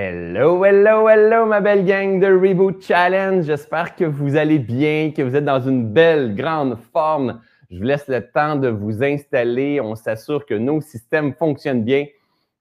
Hello, 0.00 0.64
hello, 0.64 1.08
hello, 1.08 1.44
ma 1.44 1.60
belle 1.60 1.84
gang 1.84 2.20
de 2.20 2.28
Reboot 2.28 2.80
Challenge. 2.80 3.44
J'espère 3.44 3.96
que 3.96 4.04
vous 4.04 4.36
allez 4.36 4.60
bien, 4.60 5.10
que 5.10 5.22
vous 5.22 5.34
êtes 5.34 5.44
dans 5.44 5.58
une 5.58 5.92
belle, 5.92 6.36
grande 6.36 6.78
forme. 6.92 7.40
Je 7.68 7.78
vous 7.78 7.82
laisse 7.82 8.06
le 8.06 8.20
temps 8.20 8.54
de 8.54 8.68
vous 8.68 9.02
installer. 9.02 9.80
On 9.80 9.96
s'assure 9.96 10.46
que 10.46 10.54
nos 10.54 10.80
systèmes 10.80 11.34
fonctionnent 11.34 11.82
bien. 11.82 12.06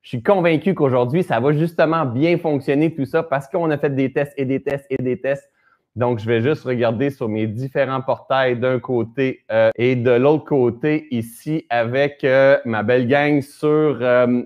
Je 0.02 0.10
suis 0.10 0.24
convaincu 0.24 0.74
qu'aujourd'hui, 0.74 1.22
ça 1.22 1.40
va 1.40 1.54
justement 1.54 2.08
bien 2.08 2.40
fonctionner 2.40 2.96
tout 2.96 3.06
ça 3.06 3.22
parce 3.22 3.48
qu'on 3.48 3.70
a 3.70 3.78
fait 3.78 3.94
des 3.94 4.12
tests 4.12 4.34
et 4.36 4.46
des 4.46 4.64
tests 4.64 4.88
et 4.90 4.98
des 4.98 5.22
tests. 5.22 5.52
Donc, 5.96 6.18
je 6.18 6.26
vais 6.26 6.42
juste 6.42 6.64
regarder 6.64 7.12
sur 7.12 7.30
mes 7.30 7.46
différents 7.46 8.02
portails 8.02 8.60
d'un 8.60 8.80
côté 8.80 9.44
euh, 9.52 9.70
et 9.76 9.96
de 9.96 10.10
l'autre 10.10 10.46
côté 10.46 11.06
ici 11.12 11.68
avec 11.70 12.24
euh, 12.24 12.58
ma 12.66 12.82
belle 12.82 13.08
gang 13.08 13.44
sur 13.44 13.70
euh, 14.02 14.42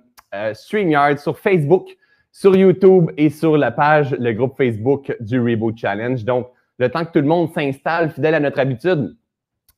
StreamYard, 0.54 1.20
sur 1.20 1.40
Facebook, 1.40 1.96
sur 2.32 2.56
YouTube 2.56 3.12
et 3.18 3.30
sur 3.30 3.58
la 3.58 3.72
page, 3.72 4.12
le 4.20 4.34
groupe 4.34 4.56
Facebook 4.58 5.16
du 5.20 5.40
Reboot 5.40 5.78
Challenge. 5.78 6.24
Donc, 6.24 6.48
le 6.78 6.90
temps 6.90 7.06
que 7.06 7.12
tout 7.12 7.20
le 7.20 7.28
monde 7.28 7.52
s'installe 7.54 8.12
fidèle 8.12 8.36
à 8.36 8.40
notre 8.40 8.60
habitude, 8.60 9.16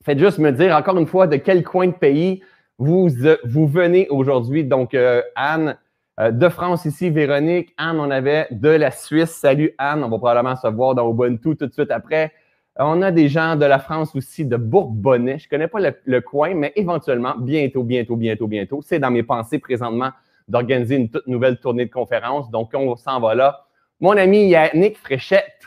faites 0.03 0.19
juste 0.19 0.39
me 0.39 0.51
dire 0.51 0.75
encore 0.75 0.97
une 0.97 1.07
fois 1.07 1.27
de 1.27 1.37
quel 1.37 1.63
coin 1.63 1.87
de 1.87 1.93
pays 1.93 2.41
vous, 2.77 3.09
vous 3.45 3.67
venez 3.67 4.07
aujourd'hui. 4.09 4.63
Donc, 4.63 4.95
Anne, 5.35 5.77
euh, 6.19 6.31
de 6.31 6.47
France 6.49 6.85
ici, 6.85 7.09
Véronique. 7.09 7.73
Anne, 7.77 7.99
on 7.99 8.11
avait 8.11 8.47
de 8.51 8.69
la 8.69 8.91
Suisse. 8.91 9.31
Salut 9.31 9.73
Anne, 9.77 10.03
on 10.03 10.09
va 10.09 10.17
probablement 10.17 10.55
se 10.55 10.67
voir 10.67 10.93
dans 10.93 11.09
Ubuntu 11.09 11.55
tout 11.55 11.65
de 11.65 11.73
suite 11.73 11.89
après. 11.89 12.31
Euh, 12.79 12.83
on 12.85 13.01
a 13.01 13.11
des 13.11 13.29
gens 13.29 13.55
de 13.55 13.65
la 13.65 13.79
France 13.79 14.15
aussi, 14.15 14.45
de 14.45 14.55
Bourbonnais. 14.55 15.39
Je 15.39 15.45
ne 15.45 15.49
connais 15.49 15.67
pas 15.67 15.79
le, 16.05 16.21
coin, 16.21 16.53
mais 16.53 16.71
éventuellement, 16.75 17.33
bientôt, 17.37 17.83
bientôt, 17.83 18.15
bientôt, 18.15 18.47
bientôt. 18.47 18.81
C'est 18.83 18.99
dans 18.99 19.09
mes 19.09 19.23
pensées 19.23 19.57
présentement 19.57 20.11
d'organiser 20.47 20.95
une 20.95 21.09
toute 21.09 21.27
nouvelle 21.27 21.57
tournée 21.57 21.85
de 21.85 21.91
conférences. 21.91 22.49
Donc, 22.49 22.71
on 22.73 22.95
s'en 22.95 23.19
va 23.19 23.35
là. 23.35 23.65
Mon 23.99 24.17
ami 24.17 24.47
Yannick 24.47 24.97
Fréchette, 24.97 25.61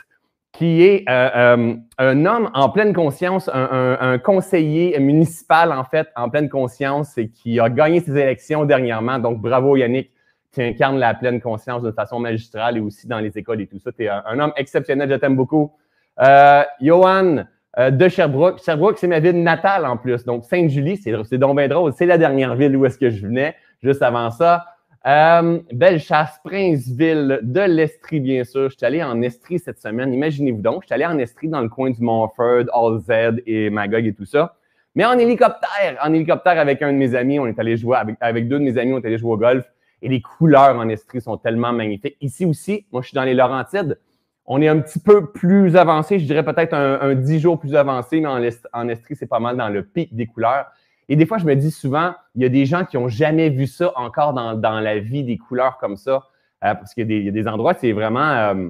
qui 0.51 0.83
est 0.83 1.05
euh, 1.09 1.75
un 1.97 2.25
homme 2.25 2.49
en 2.53 2.69
pleine 2.69 2.93
conscience, 2.93 3.49
un, 3.53 4.17
conseiller 4.17 4.99
municipal, 4.99 5.71
en 5.71 5.83
fait, 5.83 6.07
en 6.15 6.29
pleine 6.29 6.49
conscience 6.49 7.17
et 7.17 7.29
qui 7.29 7.59
a 7.59 7.69
gagné 7.69 7.99
ses 7.99 8.17
élections 8.17 8.65
dernièrement. 8.65 9.19
Donc, 9.19 9.41
bravo 9.41 9.75
Yannick 9.75 10.11
tu 10.53 10.63
incarnes 10.63 10.97
la 10.97 11.13
pleine 11.13 11.41
conscience 11.41 11.83
de 11.83 11.91
façon 11.91 12.19
magistrale 12.19 12.77
et 12.77 12.79
aussi 12.79 13.07
dans 13.07 13.19
les 13.19 13.37
écoles 13.37 13.61
et 13.61 13.67
tout 13.67 13.79
ça. 13.79 13.91
Tu 13.91 14.05
es 14.05 14.09
un, 14.09 14.39
homme 14.39 14.53
exceptionnel, 14.55 15.09
je 15.09 15.15
t'aime 15.15 15.35
beaucoup. 15.35 15.71
Euh, 16.19 16.63
Johan 16.81 17.45
euh, 17.77 17.91
de 17.91 18.09
Sherbrooke. 18.09 18.63
Sherbrooke, 18.63 18.97
c'est 18.97 19.07
ma 19.07 19.19
ville 19.19 19.43
natale 19.43 19.85
en 19.85 19.97
plus. 19.97 20.25
Donc, 20.25 20.45
Sainte-Julie, 20.45 20.97
c'est 20.97 21.37
donc 21.37 21.57
bien 21.57 21.67
drôle. 21.67 21.93
C'est 21.93 22.07
la 22.07 22.17
dernière 22.17 22.55
ville 22.55 22.75
où 22.75 22.85
est-ce 22.85 22.97
que 22.97 23.09
je 23.09 23.27
venais, 23.27 23.55
juste 23.81 24.01
avant 24.01 24.31
ça. 24.31 24.65
Euh, 25.05 25.59
Bellechasse, 25.71 26.39
Princeville, 26.43 27.39
de 27.41 27.61
l'Estrie, 27.61 28.19
bien 28.19 28.43
sûr. 28.43 28.69
Je 28.69 28.75
suis 28.75 28.85
allé 28.85 29.01
en 29.01 29.21
Estrie 29.21 29.57
cette 29.57 29.79
semaine. 29.79 30.13
Imaginez-vous 30.13 30.61
donc, 30.61 30.83
je 30.83 30.87
suis 30.87 30.93
allé 30.93 31.05
en 31.05 31.17
Estrie 31.17 31.47
dans 31.47 31.61
le 31.61 31.69
coin 31.69 31.91
du 31.91 32.01
Montford, 32.01 32.65
All 32.73 32.99
Z 32.99 33.41
et 33.45 33.69
Magog 33.69 34.05
et 34.05 34.13
tout 34.13 34.25
ça. 34.25 34.55
Mais 34.95 35.05
en 35.05 35.17
hélicoptère, 35.17 35.97
en 36.03 36.11
hélicoptère 36.11 36.59
avec 36.59 36.81
un 36.81 36.91
de 36.91 36.97
mes 36.97 37.15
amis, 37.15 37.39
on 37.39 37.45
est 37.45 37.57
allé 37.59 37.77
jouer, 37.77 37.97
avec, 37.97 38.17
avec 38.19 38.47
deux 38.47 38.59
de 38.59 38.63
mes 38.63 38.77
amis, 38.77 38.93
on 38.93 38.97
est 38.97 39.05
allé 39.05 39.17
jouer 39.17 39.31
au 39.31 39.37
golf. 39.37 39.65
Et 40.01 40.09
les 40.09 40.21
couleurs 40.21 40.75
en 40.75 40.89
Estrie 40.89 41.21
sont 41.21 41.37
tellement 41.37 41.71
magnifiques. 41.71 42.17
Ici 42.19 42.45
aussi, 42.45 42.85
moi, 42.91 43.01
je 43.01 43.09
suis 43.09 43.15
dans 43.15 43.23
les 43.23 43.33
Laurentides. 43.33 43.99
On 44.45 44.61
est 44.61 44.67
un 44.67 44.79
petit 44.79 44.99
peu 44.99 45.31
plus 45.31 45.75
avancé, 45.75 46.19
je 46.19 46.25
dirais 46.25 46.43
peut-être 46.43 46.73
un, 46.73 47.15
dix 47.15 47.39
jours 47.39 47.59
plus 47.59 47.75
avancé, 47.75 48.21
mais 48.21 48.27
en, 48.27 48.89
Estrie, 48.89 49.15
c'est 49.15 49.27
pas 49.27 49.39
mal 49.39 49.57
dans 49.57 49.69
le 49.69 49.83
pic 49.83 50.15
des 50.15 50.25
couleurs. 50.25 50.65
Et 51.09 51.15
des 51.15 51.25
fois, 51.25 51.37
je 51.37 51.45
me 51.45 51.55
dis 51.55 51.71
souvent, 51.71 52.13
il 52.35 52.41
y 52.43 52.45
a 52.45 52.49
des 52.49 52.65
gens 52.65 52.85
qui 52.85 52.97
n'ont 52.97 53.07
jamais 53.07 53.49
vu 53.49 53.67
ça 53.67 53.91
encore 53.95 54.33
dans, 54.33 54.79
la 54.79 54.99
vie, 54.99 55.23
des 55.23 55.37
couleurs 55.37 55.77
comme 55.77 55.95
ça, 55.95 56.23
euh, 56.63 56.73
parce 56.73 56.93
qu'il 56.93 57.09
y, 57.11 57.27
a 57.27 57.31
des 57.31 57.47
endroits, 57.47 57.73
c'est 57.73 57.91
vraiment 57.91 58.29
euh, 58.29 58.69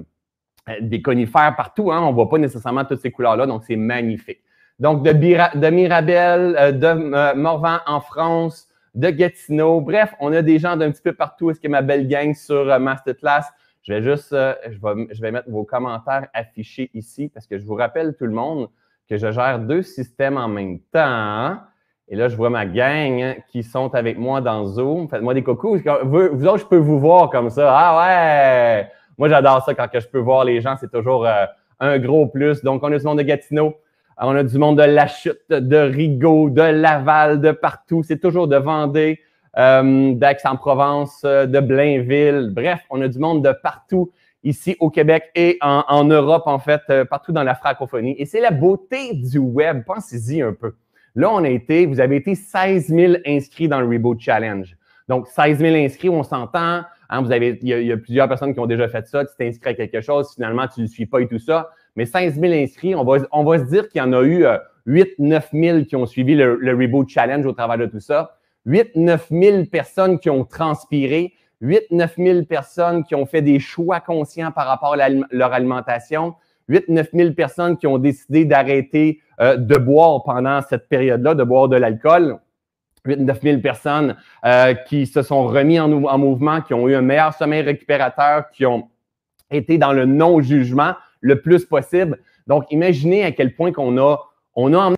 des 0.80 1.02
conifères 1.02 1.54
partout. 1.56 1.90
Hein? 1.90 2.00
On 2.02 2.10
ne 2.10 2.14
voit 2.14 2.28
pas 2.28 2.38
nécessairement 2.38 2.84
toutes 2.84 3.00
ces 3.00 3.10
couleurs-là, 3.10 3.46
donc 3.46 3.64
c'est 3.64 3.76
magnifique. 3.76 4.40
Donc, 4.78 5.04
de, 5.04 5.12
de 5.12 5.70
Mirabel, 5.70 6.56
euh, 6.58 6.72
de 6.72 7.34
Morvan 7.34 7.78
en 7.86 8.00
France, 8.00 8.68
de 8.94 9.10
Gatineau. 9.10 9.80
Bref, 9.80 10.14
on 10.20 10.32
a 10.32 10.42
des 10.42 10.58
gens 10.58 10.76
d'un 10.76 10.90
petit 10.90 11.02
peu 11.02 11.12
partout. 11.12 11.50
Est-ce 11.50 11.60
que 11.60 11.68
ma 11.68 11.82
belle 11.82 12.06
gang 12.06 12.34
sur 12.34 12.70
euh, 12.70 12.78
Masterclass? 12.78 13.42
Je 13.82 13.92
vais 13.94 14.02
juste, 14.02 14.32
euh, 14.32 14.54
je, 14.64 14.78
vais, 14.78 15.14
je 15.14 15.20
vais 15.20 15.30
mettre 15.30 15.50
vos 15.50 15.64
commentaires 15.64 16.28
affichés 16.32 16.90
ici 16.94 17.30
parce 17.32 17.46
que 17.46 17.58
je 17.58 17.64
vous 17.64 17.74
rappelle 17.74 18.16
tout 18.16 18.26
le 18.26 18.32
monde 18.32 18.68
que 19.08 19.16
je 19.16 19.30
gère 19.32 19.58
deux 19.58 19.82
systèmes 19.82 20.36
en 20.36 20.48
même 20.48 20.78
temps. 20.92 21.58
Et 22.10 22.16
là, 22.16 22.28
je 22.28 22.36
vois 22.36 22.50
ma 22.50 22.64
gang 22.64 23.36
qui 23.48 23.62
sont 23.62 23.94
avec 23.94 24.18
moi 24.18 24.40
dans 24.40 24.64
Zoom. 24.64 25.08
Faites-moi 25.08 25.34
des 25.34 25.42
coucous. 25.42 25.78
Vous, 26.04 26.46
autres, 26.46 26.58
je 26.58 26.66
peux 26.66 26.78
vous 26.78 26.98
voir 26.98 27.28
comme 27.30 27.50
ça. 27.50 27.70
Ah 27.70 27.98
ouais! 27.98 28.88
Moi, 29.18 29.28
j'adore 29.28 29.62
ça 29.64 29.74
quand 29.74 29.88
je 29.92 30.08
peux 30.08 30.18
voir 30.18 30.44
les 30.44 30.60
gens. 30.60 30.76
C'est 30.80 30.90
toujours 30.90 31.26
euh, 31.26 31.44
un 31.80 31.98
gros 31.98 32.26
plus. 32.26 32.62
Donc, 32.62 32.82
on 32.82 32.92
a 32.92 32.98
du 32.98 33.04
monde 33.04 33.18
de 33.18 33.22
Gatineau. 33.22 33.74
On 34.20 34.34
a 34.34 34.42
du 34.42 34.58
monde 34.58 34.78
de 34.78 34.82
La 34.82 35.06
Chute, 35.06 35.48
de 35.48 35.76
Rigaud, 35.76 36.50
de 36.50 36.62
Laval, 36.62 37.40
de 37.40 37.52
partout. 37.52 38.02
C'est 38.02 38.18
toujours 38.18 38.48
de 38.48 38.56
Vendée, 38.56 39.20
euh, 39.56 40.12
d'Aix-en-Provence, 40.14 41.22
euh, 41.24 41.46
de 41.46 41.60
Blainville. 41.60 42.50
Bref, 42.52 42.80
on 42.90 43.00
a 43.00 43.06
du 43.06 43.18
monde 43.18 43.44
de 43.44 43.52
partout 43.62 44.10
ici 44.42 44.76
au 44.80 44.90
Québec 44.90 45.30
et 45.36 45.58
en, 45.60 46.04
Europe, 46.04 46.44
en 46.46 46.58
fait, 46.58 46.80
euh, 46.90 47.04
partout 47.04 47.32
dans 47.32 47.44
la 47.44 47.54
francophonie. 47.54 48.16
Et 48.18 48.24
c'est 48.24 48.40
la 48.40 48.50
beauté 48.50 49.14
du 49.14 49.38
web. 49.38 49.84
Pensez-y 49.86 50.42
un 50.42 50.52
peu. 50.52 50.74
Là, 51.14 51.30
on 51.32 51.44
a 51.44 51.48
été, 51.48 51.86
vous 51.86 52.00
avez 52.00 52.16
été 52.16 52.34
16 52.34 52.88
000 52.88 53.14
inscrits 53.26 53.68
dans 53.68 53.80
le 53.80 53.86
Reboot 53.86 54.20
Challenge. 54.20 54.76
Donc, 55.08 55.26
16 55.28 55.58
000 55.58 55.74
inscrits, 55.74 56.10
on 56.10 56.22
s'entend. 56.22 56.82
Hein, 57.10 57.22
vous 57.22 57.32
avez, 57.32 57.58
il 57.62 57.68
y, 57.68 57.92
a, 57.92 57.96
plusieurs 57.96 58.28
personnes 58.28 58.52
qui 58.52 58.60
ont 58.60 58.66
déjà 58.66 58.88
fait 58.88 59.06
ça. 59.06 59.24
Tu 59.24 59.32
t'es 59.38 59.48
inscrit 59.48 59.70
à 59.70 59.74
quelque 59.74 60.00
chose, 60.00 60.32
finalement, 60.34 60.66
tu 60.66 60.80
ne 60.80 60.84
le 60.84 60.90
suis 60.90 61.06
pas 61.06 61.20
et 61.20 61.26
tout 61.26 61.38
ça 61.38 61.70
mais 61.98 62.06
16 62.06 62.38
000 62.38 62.52
inscrits, 62.52 62.94
on 62.94 63.02
va, 63.02 63.18
on 63.32 63.42
va 63.42 63.58
se 63.58 63.64
dire 63.64 63.88
qu'il 63.88 63.98
y 63.98 64.02
en 64.02 64.12
a 64.12 64.22
eu 64.22 64.46
8 64.86 65.18
9 65.18 65.48
000 65.52 65.84
qui 65.84 65.96
ont 65.96 66.06
suivi 66.06 66.36
le, 66.36 66.54
Reboot 66.62 67.08
Challenge 67.08 67.44
au 67.44 67.52
travers 67.52 67.76
de 67.76 67.86
tout 67.86 67.98
ça. 67.98 68.36
8 68.66 68.94
9 68.94 69.26
000 69.32 69.64
personnes 69.64 70.20
qui 70.20 70.30
ont 70.30 70.44
transpiré. 70.44 71.34
8 71.60 71.90
9 71.90 72.14
000 72.16 72.42
personnes 72.44 73.02
qui 73.02 73.16
ont 73.16 73.26
fait 73.26 73.42
des 73.42 73.58
choix 73.58 73.98
conscients 73.98 74.52
par 74.52 74.68
rapport 74.68 74.94
à 74.94 75.08
leur 75.08 75.52
alimentation. 75.52 76.36
8 76.68 76.88
9 76.88 77.08
000 77.12 77.32
personnes 77.32 77.76
qui 77.76 77.88
ont 77.88 77.98
décidé 77.98 78.44
d'arrêter 78.44 79.20
euh, 79.40 79.56
de 79.56 79.76
boire 79.76 80.22
pendant 80.24 80.60
cette 80.62 80.88
période-là, 80.88 81.34
de 81.34 81.44
boire 81.44 81.68
de 81.68 81.76
l'alcool. 81.76 82.38
8 83.04 83.20
9 83.20 83.40
000 83.42 83.60
personnes 83.60 84.16
euh, 84.44 84.74
qui 84.74 85.06
se 85.06 85.22
sont 85.22 85.46
remis 85.46 85.78
en, 85.80 86.04
en 86.04 86.18
mouvement, 86.18 86.60
qui 86.60 86.74
ont 86.74 86.88
eu 86.88 86.94
un 86.94 87.00
meilleur 87.00 87.32
sommeil 87.32 87.62
récupérateur, 87.62 88.50
qui 88.50 88.66
ont 88.66 88.90
été 89.50 89.78
dans 89.78 89.92
le 89.92 90.04
non-jugement 90.04 90.94
le 91.20 91.40
plus 91.40 91.64
possible. 91.64 92.18
Donc, 92.46 92.64
imaginez 92.70 93.24
à 93.24 93.32
quel 93.32 93.54
point 93.54 93.72
qu'on 93.72 93.96
a, 93.98 94.18
on 94.54 94.74
a 94.74 94.94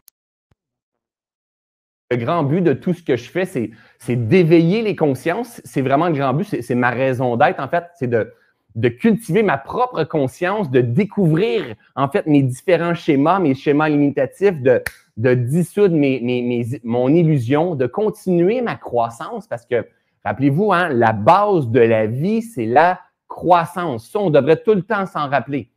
le 2.11 2.17
grand 2.17 2.43
but 2.43 2.61
de 2.61 2.73
tout 2.73 2.93
ce 2.93 3.03
que 3.03 3.17
je 3.17 3.31
fais, 3.31 3.45
c'est 3.45 4.17
d'éveiller 4.17 4.83
les 4.83 4.97
consciences. 4.97 5.61
C'est 5.65 5.83
vraiment 5.83 6.09
le 6.09 6.15
grand 6.15 6.35
but, 6.35 6.45
c'est 6.45 6.75
ma 6.75 6.91
raison 6.91 7.37
d'être, 7.37 7.61
en 7.61 7.69
fait, 7.69 7.85
c'est 7.95 8.09
de, 8.09 8.33
de 8.75 8.89
cultiver 8.89 9.43
ma 9.43 9.59
propre 9.59 10.05
conscience, 10.05 10.71
de 10.71 10.81
découvrir, 10.81 11.75
en 11.97 12.09
fait, 12.09 12.27
mes 12.27 12.43
différents 12.43 12.95
schémas, 12.95 13.39
mes 13.41 13.55
schémas 13.55 13.89
limitatifs, 13.89 14.61
de, 14.63 15.35
dissoudre 15.35 15.95
mes, 15.95 16.21
mes, 16.21 16.81
mon 16.85 17.09
illusion, 17.09 17.75
de 17.75 17.87
continuer 17.87 18.61
ma 18.61 18.77
croissance, 18.77 19.47
parce 19.47 19.67
que, 19.67 19.87
rappelez-vous, 20.25 20.73
hein, 20.73 20.89
la 20.89 21.13
base 21.13 21.69
de 21.69 21.81
la 21.81 22.07
vie, 22.07 22.43
c'est 22.43 22.67
la 22.67 23.01
croissance. 23.29 24.11
Ça, 24.11 24.19
on 24.19 24.31
devrait 24.31 24.63
tout 24.63 24.75
le 24.75 24.83
temps 24.83 25.07
s'en 25.07 25.29
rappeler. 25.29 25.71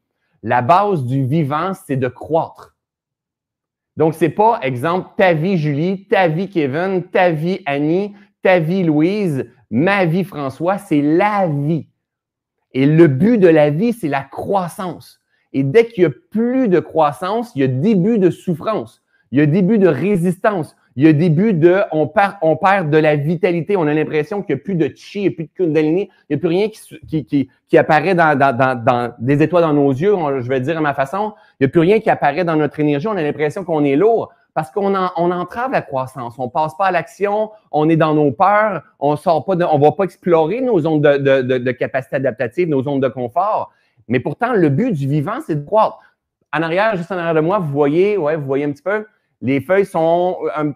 La 0.44 0.62
base 0.62 1.06
du 1.06 1.25
vivant, 1.25 1.74
c'est 1.74 1.96
de 1.98 2.08
croître. 2.08 2.75
Donc, 3.96 4.14
c'est 4.14 4.30
pas, 4.30 4.60
exemple, 4.62 5.10
ta 5.18 5.34
vie 5.34 5.58
Julie, 5.58 6.06
ta 6.08 6.28
vie 6.28 6.50
Kevin, 6.50 7.04
ta 7.04 7.31
vie 7.31 7.62
Annie, 7.66 8.14
ta 8.42 8.60
vie 8.60 8.84
Louise, 8.84 9.50
ma 9.70 10.06
vie 10.06 10.24
François, 10.24 10.78
c'est 10.78 11.02
la 11.02 11.48
vie. 11.48 11.88
Et 12.74 12.86
le 12.86 13.08
but 13.08 13.38
de 13.38 13.48
la 13.48 13.70
vie, 13.70 13.94
c'est 13.94 14.08
la 14.08 14.24
croissance. 14.24 15.22
Et 15.54 15.64
dès 15.64 15.86
qu'il 15.86 16.04
y 16.04 16.06
a 16.06 16.12
plus 16.31 16.68
de 16.68 16.80
croissance, 16.80 17.52
il 17.56 17.62
y 17.62 17.64
a 17.64 17.68
début 17.68 18.18
de 18.18 18.30
souffrance, 18.30 19.04
il 19.31 19.40
y 19.40 19.42
a 19.42 19.46
début 19.46 19.78
de 19.78 19.88
résistance, 19.88 20.75
il 20.96 21.06
y 21.06 21.08
a 21.08 21.14
début 21.14 21.54
de, 21.54 21.81
on 21.92 22.08
perd, 22.08 22.36
on 22.42 22.56
perd 22.56 22.90
de 22.90 22.98
la 22.98 23.16
vitalité. 23.16 23.75
On 23.78 23.88
a 23.88 23.94
l'impression 23.94 24.44
qu'il 24.44 24.56
n'y 24.56 24.62
a 24.62 24.64
plus 24.64 24.75
de 24.75 24.92
chi, 24.96 25.20
il 25.20 25.22
n'y 25.24 25.28
a 25.30 25.31
plus 25.31 25.46
de 25.46 25.50
kundalini, 25.56 26.10
il 26.30 26.34
n'y 26.34 26.36
a 26.36 26.40
plus 26.40 26.50
rien 26.50 26.70
qui, 26.70 27.25
qui, 27.25 27.78
apparaît 27.78 28.14
dans, 28.14 28.38
dans, 28.38 28.56
dans, 28.56 29.14
des 29.19 29.42
étoiles 29.42 29.64
dans 29.64 29.74
nos 29.74 29.92
yeux, 29.92 30.16
je 30.40 30.48
vais 30.48 30.60
dire 30.60 30.78
à 30.78 30.81
ma 30.81 30.94
façon. 30.94 31.34
Il 31.60 31.64
n'y 31.64 31.66
a 31.66 31.69
plus 31.69 31.81
rien 31.81 32.00
qui 32.00 32.10
apparaît 32.10 32.44
dans 32.44 32.56
notre 32.56 32.80
énergie. 32.80 33.08
On 33.08 33.18
a 33.18 33.24
l'impression 33.24 33.64
qu'on 33.64 33.84
est 33.84 33.96
lourd 33.96 34.31
parce 34.54 34.70
qu'on 34.72 34.94
on 34.96 35.32
entrave 35.32 35.72
la 35.72 35.82
croissance. 35.82 36.36
On 36.38 36.50
passe 36.50 36.76
pas 36.76 36.86
à 36.86 36.92
l'action, 36.92 37.52
on 37.72 37.90
est 37.90 37.96
dans 37.96 38.14
nos 38.14 38.32
peurs, 38.32 38.84
on 39.00 39.16
sort 39.16 39.46
pas, 39.46 39.56
on 39.56 39.80
va 39.80 39.92
pas 39.92 40.04
explorer 40.04 40.62
nos 40.62 40.80
zones 40.80 41.02
de, 41.02 41.18
de, 41.18 41.72
capacité 41.72 42.18
adaptative, 42.18 42.70
nos 42.70 42.84
zones 42.84 43.00
de 43.00 43.08
confort. 43.08 43.72
Mais 44.08 44.20
pourtant, 44.20 44.54
le 44.54 44.70
but 44.70 44.92
du 44.92 45.08
vivant, 45.08 45.40
c'est 45.46 45.56
de 45.56 45.66
croître. 45.66 45.98
En 46.56 46.62
arrière, 46.62 46.96
juste 46.96 47.12
en 47.12 47.18
arrière 47.18 47.34
de 47.34 47.40
moi, 47.40 47.58
vous 47.58 47.72
voyez, 47.72 48.18
ouais, 48.18 48.36
vous 48.36 48.46
voyez 48.46 48.66
un 48.66 48.72
petit 48.72 48.84
peu, 48.84 49.08
les 49.42 49.60
feuilles 49.60 49.88
sont, 49.88 50.38
euh, 50.58 50.72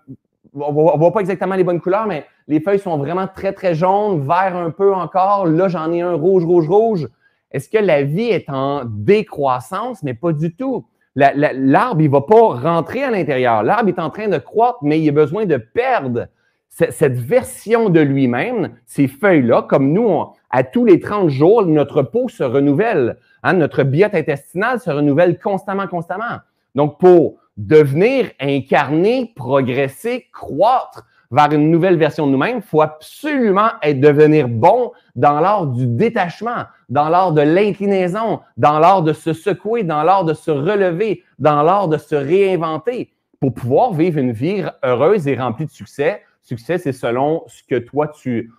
on 0.56 0.72
ne 0.72 0.98
voit 0.98 1.14
pas 1.14 1.20
exactement 1.20 1.56
les 1.56 1.64
bonnes 1.64 1.80
couleurs, 1.80 2.08
mais 2.08 2.26
les 2.48 2.60
feuilles 2.60 2.80
sont 2.80 2.98
vraiment 2.98 3.28
très, 3.28 3.54
très 3.54 3.76
jaunes, 3.76 4.22
vert 4.22 4.56
un 4.56 4.72
peu 4.72 4.94
encore. 4.94 5.46
Là, 5.46 5.68
j'en 5.68 5.92
ai 5.92 6.02
un 6.02 6.14
rouge, 6.14 6.44
rouge, 6.46 6.68
rouge. 6.68 7.08
Est-ce 7.52 7.70
que 7.70 7.78
la 7.78 8.04
vie 8.04 8.30
est 8.30 8.50
en 8.50 8.84
décroissance? 8.86 10.02
Mais 10.02 10.14
pas 10.14 10.34
du 10.34 10.56
tout. 10.56 10.86
L'arbre, 11.18 12.02
il 12.02 12.06
ne 12.06 12.12
va 12.12 12.22
pas 12.22 12.48
rentrer 12.50 13.04
à 13.04 13.10
l'intérieur. 13.10 13.64
L'arbre 13.64 13.90
est 13.90 14.00
en 14.00 14.12
train 14.12 14.28
de 14.28 14.38
croître, 14.38 14.78
mais 14.84 15.02
il 15.02 15.10
a 15.10 15.12
besoin 15.12 15.46
de 15.46 15.58
perdre 15.58 16.28
cette 16.70 17.18
version 17.18 17.90
de 17.90 18.00
lui-même, 18.00 18.76
ces 18.86 19.08
feuilles-là, 19.08 19.64
comme 19.64 19.94
nous, 19.94 20.26
à 20.52 20.64
tous 20.64 20.86
les 20.86 21.00
30 21.00 21.30
jours, 21.30 21.66
notre 21.66 22.04
peau 22.04 22.30
se 22.30 22.44
renouvelle. 22.44 23.18
Hein, 23.42 23.54
notre 23.54 23.82
biote 23.82 24.14
intestinale 24.14 24.80
se 24.80 24.92
renouvelle 24.92 25.40
constamment, 25.40 25.88
constamment. 25.88 26.38
Donc, 26.76 27.00
pour 27.00 27.38
devenir 27.58 28.30
incarné, 28.40 29.34
progresser, 29.36 30.28
croître 30.32 31.08
vers 31.32 31.52
une 31.52 31.72
nouvelle 31.72 31.98
version 31.98 32.28
de 32.28 32.32
nous-mêmes, 32.32 32.58
il 32.58 32.62
faut 32.62 32.82
absolument 32.82 33.70
être, 33.82 34.00
devenir 34.00 34.48
bon 34.48 34.92
dans 35.16 35.40
l'art 35.40 35.68
du 35.68 35.86
détachement, 35.88 36.66
dans 36.90 37.10
l'art 37.10 37.34
de 37.34 37.42
l'inclinaison, 37.42 38.40
dans 38.56 38.80
l'art 38.80 39.04
de 39.04 39.14
se 39.14 39.34
secouer, 39.34 39.84
dans 39.84 40.04
l'art 40.04 40.24
de 40.24 40.34
se 40.34 40.52
relever, 40.52 41.24
dans 41.40 41.64
l'art 41.64 41.88
de 41.88 41.98
se 41.98 42.16
réinventer 42.16 43.12
pour 43.40 43.54
pouvoir 43.54 43.94
vivre 43.94 44.20
une 44.20 44.32
vie 44.32 44.64
heureuse 44.84 45.28
et 45.28 45.36
remplie 45.36 45.66
de 45.66 45.72
succès. 45.72 46.22
Succès, 46.42 46.78
c'est 46.78 46.94
selon 46.94 47.44
ce 47.48 47.62
que 47.64 47.76
toi, 47.76 48.08
tu, 48.08 48.52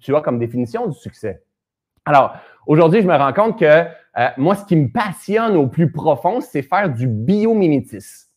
tu, 0.00 0.16
as 0.16 0.20
comme 0.20 0.38
définition 0.38 0.86
du 0.86 0.96
succès. 0.98 1.42
Alors, 2.04 2.34
aujourd'hui, 2.66 3.00
je 3.00 3.06
me 3.06 3.14
rends 3.14 3.32
compte 3.32 3.58
que 3.58 3.64
euh, 3.64 4.28
moi, 4.36 4.56
ce 4.56 4.64
qui 4.64 4.74
me 4.76 4.88
passionne 4.88 5.56
au 5.56 5.68
plus 5.68 5.92
profond, 5.92 6.40
c'est 6.40 6.62
faire 6.62 6.92
du 6.92 7.06
biomimétisme. 7.06 8.28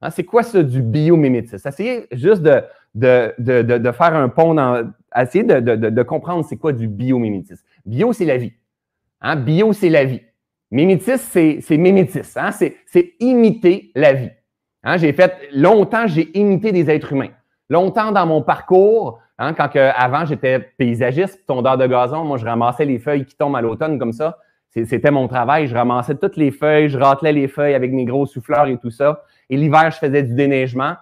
Hein, 0.00 0.10
c'est 0.10 0.24
quoi 0.24 0.42
ça 0.42 0.62
du 0.62 0.80
biomimétisme? 0.80 1.68
Essayer 1.68 2.06
juste 2.12 2.42
de, 2.42 2.62
de, 2.98 3.34
de, 3.38 3.78
de, 3.78 3.92
faire 3.92 4.14
un 4.14 4.28
pont 4.28 4.54
dans. 4.54 4.90
Essayer 5.16 5.44
de, 5.44 6.02
comprendre 6.02 6.44
c'est 6.44 6.56
quoi 6.56 6.72
du 6.72 6.88
biomimétisme. 6.88 7.64
Bio, 7.86 8.12
c'est 8.12 8.24
la 8.24 8.36
vie. 8.36 8.52
Hein? 9.20 9.36
Bio, 9.36 9.72
c'est 9.72 9.88
la 9.88 10.04
vie. 10.04 10.22
Mimétisme, 10.70 11.60
c'est 11.60 11.76
mimétisme. 11.76 12.38
Hein? 12.38 12.50
C'est 12.52 13.14
imiter 13.20 13.90
la 13.94 14.12
vie. 14.12 14.30
Hein? 14.82 14.96
J'ai 14.98 15.12
fait 15.12 15.32
longtemps, 15.52 16.06
j'ai 16.06 16.36
imité 16.38 16.72
des 16.72 16.90
êtres 16.90 17.12
humains. 17.12 17.30
Longtemps 17.70 18.12
dans 18.12 18.26
mon 18.26 18.42
parcours, 18.42 19.20
quand 19.38 19.68
que, 19.68 19.90
avant 19.94 20.24
j'étais 20.24 20.58
paysagiste, 20.58 21.46
tondeur 21.46 21.78
de 21.78 21.86
gazon, 21.86 22.24
moi 22.24 22.38
je 22.38 22.44
ramassais 22.44 22.84
les 22.84 22.98
feuilles 22.98 23.24
qui 23.24 23.36
tombent 23.36 23.56
à 23.56 23.60
l'automne 23.60 23.98
comme 23.98 24.12
ça. 24.12 24.38
C'était 24.70 25.10
mon 25.10 25.28
travail. 25.28 25.66
Je 25.66 25.74
ramassais 25.74 26.16
toutes 26.16 26.36
les 26.36 26.50
feuilles, 26.50 26.88
je 26.88 26.98
ratelais 26.98 27.32
les 27.32 27.48
feuilles 27.48 27.74
avec 27.74 27.92
mes 27.92 28.04
gros 28.04 28.26
souffleurs 28.26 28.66
et 28.66 28.78
tout 28.78 28.90
ça. 28.90 29.24
Et 29.48 29.56
l'hiver, 29.56 29.90
je 29.90 29.98
faisais 29.98 30.22
du 30.22 30.34
déneigement. 30.34 30.94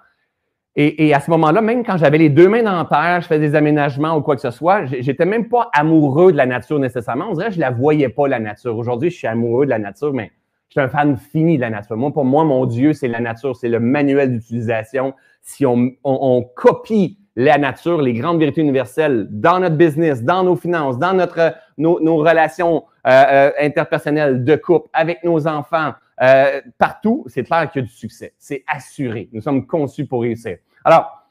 Et, 0.78 1.14
à 1.14 1.20
ce 1.20 1.30
moment-là, 1.30 1.62
même 1.62 1.84
quand 1.84 1.96
j'avais 1.96 2.18
les 2.18 2.28
deux 2.28 2.50
mains 2.50 2.62
dans 2.62 2.76
la 2.76 2.84
terre, 2.84 3.22
je 3.22 3.26
faisais 3.26 3.40
des 3.40 3.54
aménagements 3.54 4.14
ou 4.14 4.20
quoi 4.20 4.34
que 4.34 4.42
ce 4.42 4.50
soit, 4.50 4.84
j'étais 4.84 5.24
même 5.24 5.48
pas 5.48 5.70
amoureux 5.72 6.32
de 6.32 6.36
la 6.36 6.44
nature 6.44 6.78
nécessairement. 6.78 7.28
On 7.30 7.32
dirait 7.32 7.48
que 7.48 7.54
je 7.54 7.60
la 7.60 7.70
voyais 7.70 8.10
pas, 8.10 8.28
la 8.28 8.38
nature. 8.38 8.76
Aujourd'hui, 8.76 9.08
je 9.08 9.16
suis 9.16 9.26
amoureux 9.26 9.64
de 9.64 9.70
la 9.70 9.78
nature, 9.78 10.12
mais 10.12 10.32
je 10.68 10.72
suis 10.72 10.80
un 10.80 10.88
fan 10.88 11.16
fini 11.16 11.56
de 11.56 11.62
la 11.62 11.70
nature. 11.70 11.96
Moi, 11.96 12.12
pour 12.12 12.26
moi, 12.26 12.44
mon 12.44 12.66
Dieu, 12.66 12.92
c'est 12.92 13.08
la 13.08 13.20
nature, 13.20 13.56
c'est 13.56 13.70
le 13.70 13.80
manuel 13.80 14.32
d'utilisation. 14.34 15.14
Si 15.40 15.64
on, 15.64 16.42
copie 16.54 17.18
la 17.36 17.56
nature, 17.56 18.02
les 18.02 18.12
grandes 18.12 18.38
vérités 18.38 18.60
universelles 18.60 19.28
dans 19.30 19.60
notre 19.60 19.76
business, 19.76 20.24
dans 20.24 20.44
nos 20.44 20.56
finances, 20.56 20.98
dans 20.98 21.14
notre, 21.14 21.54
nos, 21.78 22.16
relations 22.16 22.84
euh, 23.06 23.10
euh, 23.10 23.50
interpersonnelles 23.60 24.44
de 24.44 24.56
couple, 24.56 24.90
avec 24.92 25.24
nos 25.24 25.46
enfants, 25.46 25.94
euh, 26.22 26.60
partout, 26.78 27.24
c'est 27.28 27.44
clair 27.44 27.70
qu'il 27.70 27.82
y 27.82 27.84
a 27.84 27.86
du 27.86 27.92
succès. 27.94 28.34
C'est 28.38 28.64
assuré. 28.66 29.28
Nous 29.32 29.40
sommes 29.40 29.66
conçus 29.66 30.06
pour 30.06 30.22
réussir. 30.22 30.58
Alors, 30.86 31.26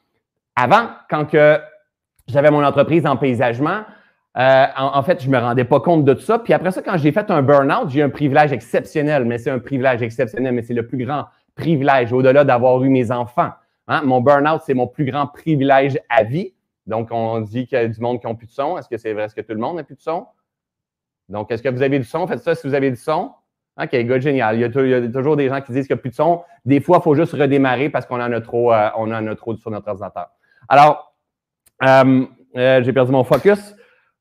avant, 0.54 0.88
quand 1.08 1.28
j'avais 2.28 2.50
mon 2.50 2.62
entreprise 2.62 3.06
en 3.06 3.16
paysagement, 3.16 3.84
euh, 4.36 4.66
en, 4.76 5.02
fait, 5.02 5.22
je 5.22 5.30
me 5.30 5.38
rendais 5.38 5.64
pas 5.64 5.80
compte 5.80 6.04
de 6.04 6.12
tout 6.12 6.20
ça. 6.20 6.38
Puis 6.38 6.52
après 6.52 6.72
ça, 6.72 6.82
quand 6.82 6.98
j'ai 6.98 7.10
fait 7.10 7.30
un 7.30 7.40
burn-out, 7.40 7.88
j'ai 7.88 8.00
eu 8.00 8.02
un 8.02 8.10
privilège 8.10 8.52
exceptionnel, 8.52 9.24
mais 9.24 9.38
c'est 9.38 9.48
un 9.48 9.58
privilège 9.58 10.02
exceptionnel, 10.02 10.52
mais 10.52 10.60
c'est 10.60 10.74
le 10.74 10.86
plus 10.86 11.06
grand 11.06 11.24
privilège 11.54 12.12
au-delà 12.12 12.44
d'avoir 12.44 12.84
eu 12.84 12.90
mes 12.90 13.10
enfants. 13.10 13.48
Hein. 13.88 14.02
Mon 14.04 14.20
burn-out, 14.20 14.60
c'est 14.62 14.74
mon 14.74 14.86
plus 14.86 15.06
grand 15.06 15.26
privilège 15.26 15.98
à 16.10 16.22
vie. 16.22 16.52
Donc, 16.86 17.08
on 17.10 17.40
dit 17.40 17.66
qu'il 17.66 17.78
y 17.78 17.80
a 17.80 17.88
du 17.88 17.98
monde 17.98 18.20
qui 18.20 18.26
n'a 18.26 18.34
plus 18.34 18.48
de 18.48 18.52
son. 18.52 18.76
Est-ce 18.76 18.90
que 18.90 18.98
c'est 18.98 19.14
vrai? 19.14 19.24
Est-ce 19.24 19.34
que 19.34 19.40
tout 19.40 19.54
le 19.54 19.58
monde 19.58 19.76
n'a 19.76 19.84
plus 19.84 19.96
de 19.96 20.02
son? 20.02 20.26
Donc, 21.30 21.50
est-ce 21.50 21.62
que 21.62 21.70
vous 21.70 21.80
avez 21.80 21.98
du 21.98 22.04
son? 22.04 22.26
Faites 22.26 22.40
ça 22.40 22.54
si 22.54 22.68
vous 22.68 22.74
avez 22.74 22.90
du 22.90 22.96
son. 22.96 23.30
OK, 23.80 23.94
good, 24.06 24.22
génial. 24.22 24.56
Il 24.56 24.60
y, 24.60 24.64
a, 24.64 24.70
toujours 25.10 25.36
des 25.36 25.48
gens 25.48 25.60
qui 25.60 25.72
disent 25.72 25.86
qu'il 25.86 25.94
n'y 25.94 26.00
a 26.00 26.02
plus 26.02 26.10
de 26.10 26.14
son. 26.14 26.42
Des 26.64 26.80
fois, 26.80 26.98
il 27.00 27.02
faut 27.02 27.14
juste 27.14 27.32
redémarrer 27.32 27.90
parce 27.90 28.06
qu'on 28.06 28.20
en 28.20 28.32
a 28.32 28.40
trop, 28.40 28.72
euh, 28.72 28.88
en 28.94 29.10
a 29.10 29.34
trop 29.34 29.54
sur 29.56 29.70
notre 29.70 29.88
ordinateur. 29.88 30.28
Alors, 30.68 31.14
euh, 31.82 32.24
euh, 32.56 32.82
j'ai 32.82 32.92
perdu 32.92 33.12
mon 33.12 33.22
focus. 33.22 33.74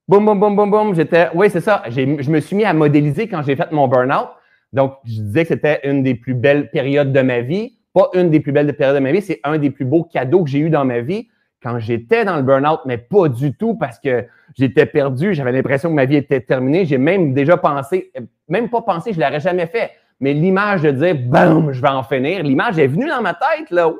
Boum, 0.08 0.26
boum, 0.26 0.40
boum, 0.40 0.56
boum, 0.56 0.70
boum. 0.70 0.94
J'étais, 0.94 1.30
oui, 1.34 1.50
c'est 1.50 1.62
ça. 1.62 1.84
Je 1.88 2.30
me 2.30 2.40
suis 2.42 2.56
mis 2.56 2.66
à 2.66 2.74
modéliser 2.74 3.30
quand 3.30 3.42
j'ai 3.44 3.56
fait 3.56 3.72
mon 3.72 3.88
burn-out. 3.88 4.28
Donc, 4.74 4.96
je 5.06 5.22
disais 5.22 5.44
que 5.44 5.50
c'était 5.50 5.80
une 5.90 6.04
des 6.04 6.16
plus 6.16 6.34
belles 6.34 6.70
périodes 6.70 7.14
de 7.14 7.22
ma 7.22 7.40
vie. 7.40 7.78
Pas 7.94 8.10
une 8.14 8.30
des 8.30 8.42
plus 8.42 8.52
belles 8.52 8.76
périodes 8.76 8.96
de 8.98 9.02
ma 9.02 9.14
vie, 9.14 9.22
c'est 9.22 9.40
un 9.46 9.58
des 9.58 9.70
plus 9.70 9.86
beaux 9.86 10.04
cadeaux 10.04 10.44
que 10.44 10.50
j'ai 10.50 10.60
eu 10.60 10.70
dans 10.70 10.84
ma 10.84 11.00
vie 11.00 11.30
quand 11.64 11.80
j'étais 11.80 12.26
dans 12.26 12.36
le 12.36 12.44
burn-out, 12.44 12.82
mais 12.86 12.98
pas 12.98 13.30
du 13.30 13.56
tout 13.56 13.76
parce 13.76 14.00
que 14.00 14.26
j'étais 14.56 14.86
perdu, 14.86 15.34
j'avais 15.34 15.52
l'impression 15.52 15.90
que 15.90 15.96
ma 15.96 16.06
vie 16.06 16.16
était 16.16 16.42
terminée. 16.42 16.86
J'ai 16.86 16.98
même 16.98 17.34
déjà 17.34 17.58
pensé, 17.58 18.12
même 18.48 18.70
pas 18.70 18.82
pensé, 18.82 19.14
je 19.14 19.20
l'aurais 19.20 19.40
jamais 19.40 19.68
fait. 19.68 19.92
Mais 20.20 20.34
l'image 20.34 20.82
de 20.82 20.92
dire, 20.92 21.16
bam, 21.16 21.72
je 21.72 21.82
vais 21.82 21.90
en 21.90 22.04
finir, 22.04 22.42
l'image 22.44 22.80
est 22.80 22.88
venue 22.88 23.08
dans 23.08 23.22
ma 23.22 23.34
tête, 23.34 23.70
là, 23.70 23.88
waouh! 23.88 23.98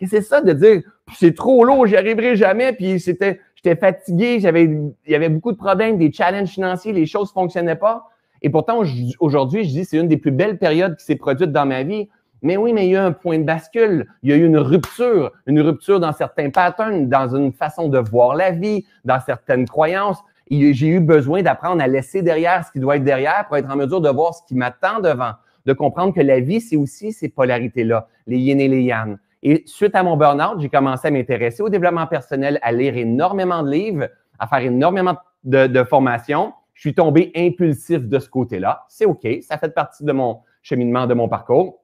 Et 0.00 0.06
c'est 0.06 0.20
ça 0.20 0.40
de 0.40 0.52
dire, 0.52 0.82
c'est 1.14 1.34
trop 1.34 1.64
lourd, 1.64 1.86
j'y 1.86 1.96
arriverai 1.96 2.34
jamais, 2.34 2.72
puis 2.72 2.98
c'était, 2.98 3.40
j'étais 3.54 3.76
fatigué, 3.76 4.40
j'avais, 4.40 4.64
il 4.64 4.92
y 5.06 5.14
avait 5.14 5.28
beaucoup 5.28 5.52
de 5.52 5.56
problèmes, 5.56 5.96
des 5.96 6.12
challenges 6.12 6.48
financiers, 6.48 6.92
les 6.92 7.06
choses 7.06 7.32
fonctionnaient 7.32 7.76
pas. 7.76 8.08
Et 8.42 8.50
pourtant, 8.50 8.82
aujourd'hui, 9.20 9.62
je 9.62 9.68
dis, 9.68 9.84
c'est 9.84 9.96
une 9.96 10.08
des 10.08 10.16
plus 10.16 10.32
belles 10.32 10.58
périodes 10.58 10.96
qui 10.96 11.04
s'est 11.04 11.14
produite 11.14 11.52
dans 11.52 11.66
ma 11.66 11.84
vie 11.84 12.08
mais 12.42 12.56
oui, 12.56 12.72
mais 12.72 12.86
il 12.86 12.90
y 12.90 12.96
a 12.96 13.04
un 13.04 13.12
point 13.12 13.38
de 13.38 13.44
bascule. 13.44 14.06
Il 14.22 14.30
y 14.30 14.32
a 14.32 14.36
eu 14.36 14.44
une 14.44 14.58
rupture, 14.58 15.30
une 15.46 15.60
rupture 15.60 16.00
dans 16.00 16.12
certains 16.12 16.50
patterns, 16.50 17.08
dans 17.08 17.34
une 17.34 17.52
façon 17.52 17.88
de 17.88 17.98
voir 17.98 18.34
la 18.34 18.50
vie, 18.50 18.84
dans 19.04 19.20
certaines 19.20 19.66
croyances. 19.66 20.18
J'ai 20.50 20.88
eu 20.88 21.00
besoin 21.00 21.42
d'apprendre 21.42 21.82
à 21.82 21.86
laisser 21.86 22.20
derrière 22.20 22.66
ce 22.66 22.72
qui 22.72 22.80
doit 22.80 22.96
être 22.96 23.04
derrière 23.04 23.46
pour 23.46 23.56
être 23.56 23.70
en 23.70 23.76
mesure 23.76 24.00
de 24.00 24.08
voir 24.08 24.34
ce 24.34 24.42
qui 24.46 24.54
m'attend 24.54 25.00
devant, 25.00 25.32
de 25.66 25.72
comprendre 25.72 26.12
que 26.12 26.20
la 26.20 26.40
vie, 26.40 26.60
c'est 26.60 26.76
aussi 26.76 27.12
ces 27.12 27.28
polarités-là, 27.28 28.08
les 28.26 28.38
yin 28.38 28.60
et 28.60 28.68
les 28.68 28.82
yang. 28.82 29.16
Et 29.44 29.62
suite 29.66 29.94
à 29.94 30.02
mon 30.02 30.16
burn-out, 30.16 30.60
j'ai 30.60 30.68
commencé 30.68 31.08
à 31.08 31.10
m'intéresser 31.10 31.62
au 31.62 31.68
développement 31.68 32.06
personnel, 32.06 32.58
à 32.62 32.72
lire 32.72 32.96
énormément 32.96 33.62
de 33.62 33.70
livres, 33.70 34.08
à 34.38 34.46
faire 34.46 34.60
énormément 34.60 35.16
de, 35.44 35.68
de 35.68 35.84
formations. 35.84 36.52
Je 36.74 36.80
suis 36.80 36.94
tombé 36.94 37.32
impulsif 37.34 38.06
de 38.08 38.18
ce 38.18 38.28
côté-là. 38.28 38.84
C'est 38.88 39.04
OK, 39.04 39.26
ça 39.42 39.58
fait 39.58 39.72
partie 39.72 40.04
de 40.04 40.12
mon 40.12 40.40
cheminement, 40.62 41.06
de 41.06 41.14
mon 41.14 41.28
parcours. 41.28 41.81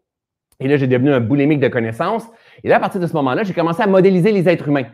Et 0.61 0.69
là, 0.69 0.77
j'ai 0.77 0.87
devenu 0.87 1.13
un 1.13 1.21
boulimique 1.21 1.61
de 1.61 1.69
connaissances. 1.69 2.25
Et 2.65 2.69
là, 2.69 2.77
à 2.77 2.81
partir 2.81 3.01
de 3.01 3.07
ce 3.07 3.13
moment-là, 3.15 3.45
j'ai 3.45 3.55
commencé 3.55 3.83
à 3.83 3.87
modéliser 3.87 4.33
les 4.33 4.49
êtres 4.49 4.69
humains. 4.69 4.87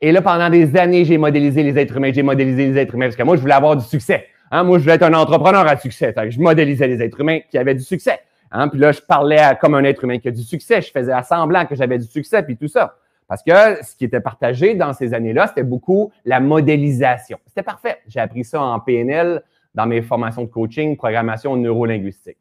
Et 0.00 0.12
là, 0.12 0.22
pendant 0.22 0.50
des 0.50 0.76
années, 0.76 1.04
j'ai 1.04 1.18
modélisé 1.18 1.62
les 1.62 1.78
êtres 1.78 1.96
humains, 1.96 2.12
j'ai 2.12 2.22
modélisé 2.22 2.66
les 2.66 2.78
êtres 2.78 2.94
humains 2.94 3.06
parce 3.06 3.16
que 3.16 3.22
moi, 3.22 3.36
je 3.36 3.40
voulais 3.40 3.54
avoir 3.54 3.76
du 3.76 3.84
succès. 3.84 4.26
Hein? 4.50 4.62
Moi, 4.64 4.78
je 4.78 4.84
voulais 4.84 4.94
être 4.94 5.02
un 5.02 5.14
entrepreneur 5.14 5.66
à 5.66 5.76
succès. 5.76 6.14
je 6.28 6.40
modélisais 6.40 6.86
les 6.86 7.02
êtres 7.02 7.20
humains 7.20 7.40
qui 7.50 7.58
avaient 7.58 7.74
du 7.74 7.82
succès. 7.82 8.20
Hein? 8.52 8.68
Puis 8.68 8.78
là, 8.78 8.92
je 8.92 9.00
parlais 9.00 9.40
comme 9.60 9.74
un 9.74 9.84
être 9.84 10.04
humain 10.04 10.18
qui 10.18 10.28
a 10.28 10.30
du 10.30 10.42
succès. 10.42 10.82
Je 10.82 10.90
faisais 10.90 11.12
semblant 11.22 11.64
que 11.66 11.74
j'avais 11.74 11.98
du 11.98 12.06
succès, 12.06 12.42
puis 12.42 12.56
tout 12.56 12.68
ça. 12.68 12.96
Parce 13.26 13.42
que 13.42 13.82
ce 13.82 13.96
qui 13.96 14.04
était 14.04 14.20
partagé 14.20 14.74
dans 14.74 14.92
ces 14.92 15.14
années-là, 15.14 15.46
c'était 15.48 15.62
beaucoup 15.62 16.12
la 16.24 16.40
modélisation. 16.40 17.38
C'était 17.46 17.62
parfait. 17.62 17.98
J'ai 18.06 18.20
appris 18.20 18.44
ça 18.44 18.60
en 18.60 18.78
PNL, 18.80 19.42
dans 19.74 19.86
mes 19.86 20.02
formations 20.02 20.42
de 20.42 20.48
coaching, 20.48 20.96
programmation 20.96 21.56
neurolinguistique. 21.56 22.36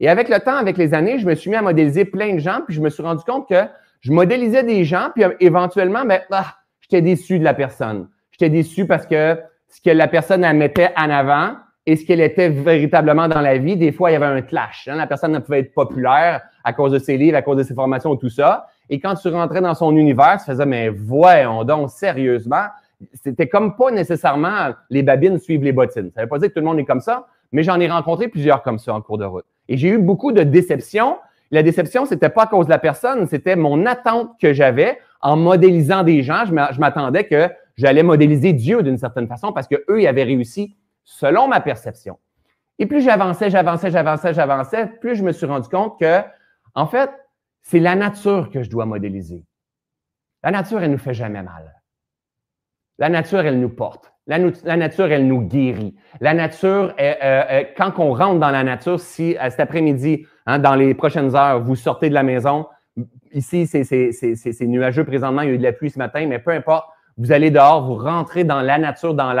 Et 0.00 0.08
avec 0.08 0.28
le 0.28 0.38
temps, 0.38 0.56
avec 0.56 0.76
les 0.76 0.94
années, 0.94 1.18
je 1.18 1.26
me 1.26 1.34
suis 1.34 1.50
mis 1.50 1.56
à 1.56 1.62
modéliser 1.62 2.04
plein 2.04 2.34
de 2.34 2.38
gens, 2.38 2.60
puis 2.64 2.74
je 2.74 2.80
me 2.80 2.88
suis 2.88 3.02
rendu 3.02 3.24
compte 3.24 3.48
que 3.48 3.64
je 4.00 4.12
modélisais 4.12 4.62
des 4.62 4.84
gens, 4.84 5.08
puis 5.14 5.24
éventuellement, 5.40 6.04
ben, 6.04 6.20
ah, 6.30 6.54
j'étais 6.80 7.02
déçu 7.02 7.38
de 7.38 7.44
la 7.44 7.54
personne. 7.54 8.08
J'étais 8.30 8.50
déçu 8.50 8.86
parce 8.86 9.06
que 9.06 9.38
ce 9.68 9.80
que 9.80 9.90
la 9.90 10.06
personne 10.06 10.50
mettait 10.56 10.90
en 10.96 11.10
avant 11.10 11.56
et 11.84 11.96
ce 11.96 12.06
qu'elle 12.06 12.20
était 12.20 12.48
véritablement 12.48 13.28
dans 13.28 13.40
la 13.40 13.58
vie, 13.58 13.76
des 13.76 13.92
fois, 13.92 14.10
il 14.10 14.12
y 14.12 14.16
avait 14.16 14.26
un 14.26 14.42
clash. 14.42 14.88
Hein. 14.88 14.96
La 14.96 15.06
personne 15.06 15.32
ne 15.32 15.38
pouvait 15.38 15.60
être 15.60 15.74
populaire 15.74 16.42
à 16.62 16.72
cause 16.72 16.92
de 16.92 16.98
ses 16.98 17.16
livres, 17.16 17.36
à 17.36 17.42
cause 17.42 17.56
de 17.56 17.62
ses 17.62 17.74
formations, 17.74 18.14
tout 18.16 18.28
ça. 18.28 18.66
Et 18.90 19.00
quand 19.00 19.14
tu 19.14 19.28
rentrais 19.28 19.60
dans 19.60 19.74
son 19.74 19.96
univers, 19.96 20.36
tu 20.38 20.44
faisais, 20.44 20.66
mais 20.66 20.90
voyons 20.90 21.64
donc, 21.64 21.90
sérieusement, 21.90 22.66
c'était 23.14 23.48
comme 23.48 23.76
pas 23.76 23.90
nécessairement 23.90 24.70
les 24.90 25.02
babines 25.02 25.38
suivent 25.38 25.64
les 25.64 25.72
bottines. 25.72 26.10
Ça 26.14 26.20
ne 26.20 26.26
veut 26.26 26.28
pas 26.28 26.38
dire 26.38 26.48
que 26.48 26.54
tout 26.54 26.60
le 26.60 26.66
monde 26.66 26.78
est 26.78 26.84
comme 26.84 27.00
ça, 27.00 27.26
mais 27.52 27.62
j'en 27.62 27.78
ai 27.80 27.88
rencontré 27.88 28.28
plusieurs 28.28 28.62
comme 28.62 28.78
ça 28.78 28.94
en 28.94 29.00
cours 29.00 29.18
de 29.18 29.24
route. 29.24 29.46
Et 29.68 29.76
j'ai 29.76 29.88
eu 29.88 29.98
beaucoup 29.98 30.32
de 30.32 30.42
déceptions. 30.42 31.18
La 31.50 31.62
déception, 31.62 32.04
c'était 32.06 32.28
pas 32.28 32.44
à 32.44 32.46
cause 32.46 32.66
de 32.66 32.70
la 32.70 32.78
personne, 32.78 33.26
c'était 33.26 33.56
mon 33.56 33.86
attente 33.86 34.38
que 34.40 34.52
j'avais 34.52 34.98
en 35.20 35.36
modélisant 35.36 36.02
des 36.02 36.22
gens. 36.22 36.44
Je 36.44 36.80
m'attendais 36.80 37.24
que 37.24 37.48
j'allais 37.76 38.02
modéliser 38.02 38.52
Dieu 38.52 38.82
d'une 38.82 38.98
certaine 38.98 39.28
façon 39.28 39.52
parce 39.52 39.66
qu'eux, 39.66 40.00
ils 40.00 40.06
avaient 40.06 40.24
réussi 40.24 40.76
selon 41.04 41.48
ma 41.48 41.60
perception. 41.60 42.18
Et 42.78 42.86
plus 42.86 43.00
j'avançais, 43.02 43.50
j'avançais, 43.50 43.90
j'avançais, 43.90 44.34
j'avançais, 44.34 44.86
plus 45.00 45.16
je 45.16 45.24
me 45.24 45.32
suis 45.32 45.46
rendu 45.46 45.68
compte 45.68 45.98
que, 45.98 46.20
en 46.74 46.86
fait, 46.86 47.10
c'est 47.62 47.80
la 47.80 47.96
nature 47.96 48.50
que 48.50 48.62
je 48.62 48.70
dois 48.70 48.86
modéliser. 48.86 49.44
La 50.42 50.50
nature, 50.50 50.82
elle 50.82 50.92
nous 50.92 50.98
fait 50.98 51.14
jamais 51.14 51.42
mal. 51.42 51.77
La 52.98 53.08
nature, 53.08 53.40
elle 53.40 53.60
nous 53.60 53.68
porte. 53.68 54.12
La, 54.26 54.38
nature, 54.38 55.10
elle 55.10 55.26
nous 55.26 55.40
guérit. 55.40 55.94
La 56.20 56.34
nature, 56.34 56.92
euh, 57.00 57.14
euh, 57.22 57.64
quand 57.76 57.92
on 57.98 58.12
rentre 58.12 58.40
dans 58.40 58.50
la 58.50 58.62
nature, 58.62 59.00
si 59.00 59.36
cet 59.40 59.60
après-midi, 59.60 60.26
hein, 60.44 60.58
dans 60.58 60.74
les 60.74 60.94
prochaines 60.94 61.34
heures, 61.34 61.62
vous 61.62 61.76
sortez 61.76 62.10
de 62.10 62.14
la 62.14 62.22
maison, 62.22 62.66
ici, 63.32 63.66
c'est 63.66 64.66
nuageux 64.66 65.04
présentement, 65.04 65.42
il 65.42 65.48
y 65.48 65.52
a 65.52 65.54
eu 65.54 65.58
de 65.58 65.62
la 65.62 65.72
pluie 65.72 65.90
ce 65.90 65.98
matin, 65.98 66.26
mais 66.26 66.38
peu 66.38 66.50
importe, 66.50 66.86
vous 67.16 67.32
allez 67.32 67.50
dehors, 67.50 67.86
vous 67.86 67.96
rentrez 67.96 68.44
dans 68.44 68.60
la 68.60 68.78
nature, 68.78 69.14
dans 69.14 69.34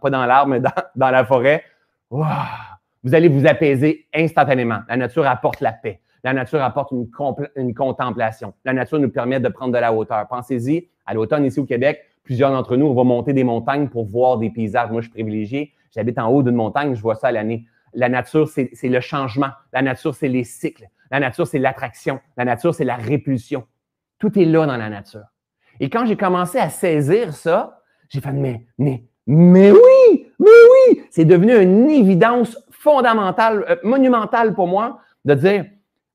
pas 0.00 0.10
dans 0.10 0.24
l'arbre, 0.24 0.52
mais 0.52 0.60
dans, 0.60 1.10
la 1.10 1.24
forêt. 1.24 1.64
vous 2.10 2.24
allez 3.14 3.28
vous 3.28 3.46
apaiser 3.46 4.06
instantanément. 4.14 4.80
La 4.88 4.96
nature 4.96 5.26
apporte 5.26 5.60
la 5.60 5.72
paix. 5.72 6.00
La 6.24 6.32
nature 6.32 6.62
apporte 6.62 6.92
une 7.56 7.74
contemplation. 7.74 8.54
La 8.64 8.72
nature 8.72 8.98
nous 8.98 9.10
permet 9.10 9.40
de 9.40 9.48
prendre 9.48 9.72
de 9.72 9.78
la 9.78 9.92
hauteur. 9.92 10.26
Pensez-y, 10.28 10.88
à 11.06 11.14
l'automne 11.14 11.44
ici 11.44 11.60
au 11.60 11.64
Québec, 11.64 12.07
plusieurs 12.28 12.50
d'entre 12.50 12.76
nous, 12.76 12.84
on 12.84 12.92
va 12.92 13.04
monter 13.04 13.32
des 13.32 13.42
montagnes 13.42 13.88
pour 13.88 14.04
voir 14.04 14.36
des 14.36 14.50
paysages. 14.50 14.90
Moi, 14.90 15.00
je 15.00 15.06
suis 15.06 15.12
privilégié. 15.12 15.72
J'habite 15.94 16.18
en 16.18 16.28
haut 16.28 16.42
d'une 16.42 16.56
montagne, 16.56 16.94
je 16.94 17.00
vois 17.00 17.14
ça 17.14 17.28
à 17.28 17.32
l'année. 17.32 17.64
La 17.94 18.10
nature, 18.10 18.46
c'est 18.48 18.70
le 18.82 19.00
changement. 19.00 19.48
La 19.72 19.80
nature, 19.80 20.14
c'est 20.14 20.28
les 20.28 20.44
cycles. 20.44 20.88
La 21.10 21.20
nature, 21.20 21.46
c'est 21.46 21.58
l'attraction. 21.58 22.20
La 22.36 22.44
nature, 22.44 22.74
c'est 22.74 22.84
la 22.84 22.96
répulsion. 22.96 23.64
Tout 24.18 24.38
est 24.38 24.44
là 24.44 24.66
dans 24.66 24.76
la 24.76 24.90
nature. 24.90 25.24
Et 25.80 25.88
quand 25.88 26.04
j'ai 26.04 26.16
commencé 26.16 26.58
à 26.58 26.68
saisir 26.68 27.32
ça, 27.32 27.80
j'ai 28.10 28.20
fait, 28.20 28.32
mais, 28.32 28.66
mais, 28.76 29.04
mais 29.26 29.70
oui, 29.70 30.26
mais 30.38 30.46
oui, 30.46 31.00
c'est 31.08 31.24
devenu 31.24 31.56
une 31.56 31.88
évidence 31.88 32.58
fondamentale, 32.68 33.64
euh, 33.70 33.76
monumentale 33.84 34.52
pour 34.52 34.66
moi 34.66 34.98
de 35.24 35.32
dire, 35.32 35.64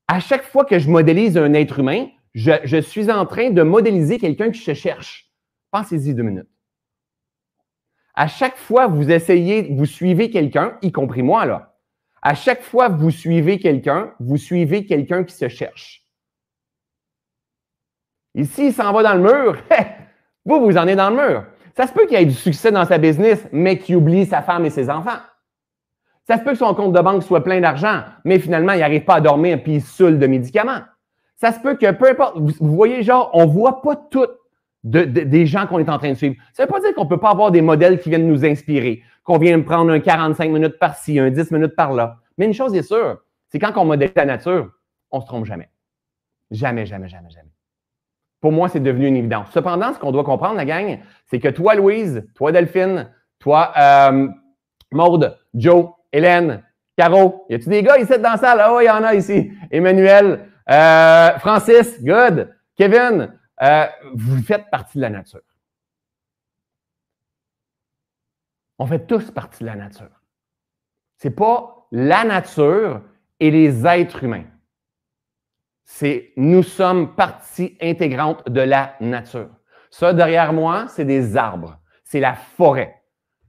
à 0.07 0.19
chaque 0.19 0.43
fois 0.43 0.63
que 0.63 0.77
je 0.77 0.91
modélise 0.91 1.39
un 1.39 1.55
être 1.55 1.79
humain, 1.79 2.05
je, 2.35 2.51
je 2.65 2.77
suis 2.77 3.09
en 3.09 3.25
train 3.25 3.49
de 3.49 3.63
modéliser 3.63 4.19
quelqu'un 4.19 4.51
qui 4.51 4.59
se 4.59 4.75
cherche. 4.75 5.32
Pensez-y 5.73 6.13
deux 6.13 6.21
minutes. 6.21 6.47
À 8.13 8.27
chaque 8.27 8.57
fois 8.57 8.85
vous 8.85 9.09
essayez, 9.09 9.73
vous 9.73 9.87
suivez 9.87 10.29
quelqu'un, 10.29 10.77
y 10.83 10.91
compris 10.91 11.23
moi, 11.23 11.47
là. 11.47 11.73
À 12.21 12.35
chaque 12.35 12.61
fois 12.61 12.91
que 12.91 12.97
vous 12.97 13.09
suivez 13.09 13.57
quelqu'un, 13.57 14.13
vous 14.19 14.37
suivez 14.37 14.85
quelqu'un 14.85 15.23
qui 15.23 15.33
se 15.33 15.49
cherche. 15.49 16.05
Ici, 18.35 18.67
il 18.67 18.73
s'en 18.73 18.93
va 18.93 19.01
dans 19.01 19.15
le 19.15 19.21
mur. 19.21 19.57
vous, 20.45 20.59
vous 20.61 20.77
en 20.77 20.87
êtes 20.87 20.95
dans 20.95 21.09
le 21.09 21.15
mur. 21.15 21.45
Ça 21.75 21.87
se 21.87 21.93
peut 21.93 22.05
qu'il 22.05 22.17
ait 22.17 22.25
du 22.25 22.35
succès 22.35 22.71
dans 22.71 22.85
sa 22.85 22.99
business, 22.99 23.43
mais 23.51 23.79
qu'il 23.79 23.95
oublie 23.95 24.27
sa 24.27 24.43
femme 24.43 24.65
et 24.67 24.69
ses 24.69 24.91
enfants. 24.91 25.21
Ça 26.27 26.37
se 26.37 26.43
peut 26.43 26.51
que 26.51 26.57
son 26.57 26.75
compte 26.75 26.93
de 26.93 27.01
banque 27.01 27.23
soit 27.23 27.43
plein 27.43 27.61
d'argent, 27.61 28.03
mais 28.25 28.37
finalement, 28.37 28.73
il 28.73 28.79
n'arrive 28.79 29.05
pas 29.05 29.15
à 29.15 29.21
dormir 29.21 29.63
puis 29.63 29.73
il 29.73 29.81
saoule 29.81 30.19
de 30.19 30.27
médicaments. 30.27 30.81
Ça 31.35 31.51
se 31.51 31.59
peut 31.59 31.75
que 31.75 31.91
peu 31.91 32.11
importe, 32.11 32.37
vous, 32.37 32.75
voyez, 32.75 33.01
genre, 33.01 33.31
on 33.33 33.47
ne 33.47 33.51
voit 33.51 33.81
pas 33.81 33.95
tout 34.83 35.05
des 35.05 35.45
gens 35.45 35.65
qu'on 35.65 35.79
est 35.79 35.89
en 35.89 35.97
train 35.97 36.11
de 36.11 36.17
suivre. 36.17 36.35
Ça 36.53 36.63
ne 36.63 36.67
veut 36.67 36.73
pas 36.73 36.79
dire 36.79 36.93
qu'on 36.93 37.05
ne 37.05 37.09
peut 37.09 37.19
pas 37.19 37.31
avoir 37.31 37.51
des 37.51 37.61
modèles 37.61 37.99
qui 37.99 38.09
viennent 38.09 38.27
nous 38.27 38.45
inspirer, 38.45 39.01
qu'on 39.23 39.37
vient 39.37 39.59
prendre 39.61 39.91
un 39.91 39.99
45 39.99 40.51
minutes 40.51 40.79
par-ci, 40.79 41.19
un 41.19 41.29
10 41.29 41.51
minutes 41.51 41.75
par-là. 41.75 42.17
Mais 42.37 42.45
une 42.45 42.53
chose 42.53 42.75
est 42.75 42.83
sûre, 42.83 43.19
c'est 43.49 43.59
quand 43.59 43.71
on 43.77 43.85
modèle 43.85 44.11
la 44.15 44.25
nature, 44.25 44.71
on 45.11 45.17
ne 45.17 45.21
se 45.21 45.27
trompe 45.27 45.45
jamais. 45.45 45.69
Jamais, 46.51 46.85
jamais, 46.85 47.07
jamais, 47.07 47.29
jamais. 47.29 47.49
Pour 48.41 48.51
moi, 48.51 48.67
c'est 48.67 48.81
devenu 48.81 49.07
une 49.07 49.15
évidence. 49.15 49.47
Cependant, 49.53 49.93
ce 49.93 49.99
qu'on 49.99 50.11
doit 50.11 50.23
comprendre, 50.23 50.55
la 50.55 50.65
gang, 50.65 50.99
c'est 51.27 51.39
que 51.39 51.47
toi, 51.47 51.75
Louise, 51.75 52.27
toi, 52.35 52.51
Delphine, 52.51 53.09
toi, 53.39 53.71
euh, 53.77 54.27
Maude, 54.91 55.37
Joe, 55.53 55.91
Hélène, 56.11 56.61
Caro, 56.97 57.45
y 57.49 57.55
a-tu 57.55 57.69
des 57.69 57.81
gars 57.81 57.97
ici 57.97 58.11
dans 58.19 58.31
la 58.31 58.37
salle? 58.37 58.59
Ah 58.61 58.75
oui, 58.75 58.83
il 58.83 58.87
y 58.87 58.89
en 58.89 59.03
a 59.03 59.15
ici. 59.15 59.51
Emmanuel, 59.71 60.47
euh, 60.69 61.29
Francis, 61.39 62.03
good. 62.03 62.53
Kevin, 62.75 63.31
euh, 63.61 63.85
vous 64.13 64.41
faites 64.41 64.69
partie 64.69 64.97
de 64.97 65.03
la 65.03 65.09
nature. 65.09 65.41
On 68.79 68.87
fait 68.87 69.05
tous 69.05 69.31
partie 69.31 69.63
de 69.63 69.67
la 69.67 69.75
nature. 69.75 70.21
Ce 71.21 71.27
n'est 71.27 71.33
pas 71.33 71.87
la 71.91 72.23
nature 72.23 73.01
et 73.39 73.51
les 73.51 73.85
êtres 73.85 74.23
humains 74.23 74.45
c'est 75.85 76.31
nous 76.37 76.63
sommes 76.63 77.13
partie 77.15 77.77
intégrante 77.81 78.49
de 78.49 78.61
la 78.61 78.95
nature. 78.99 79.49
Ça, 79.89 80.13
derrière 80.13 80.53
moi, 80.53 80.85
c'est 80.87 81.05
des 81.05 81.37
arbres. 81.37 81.77
C'est 82.03 82.19
la 82.19 82.33
forêt. 82.33 82.95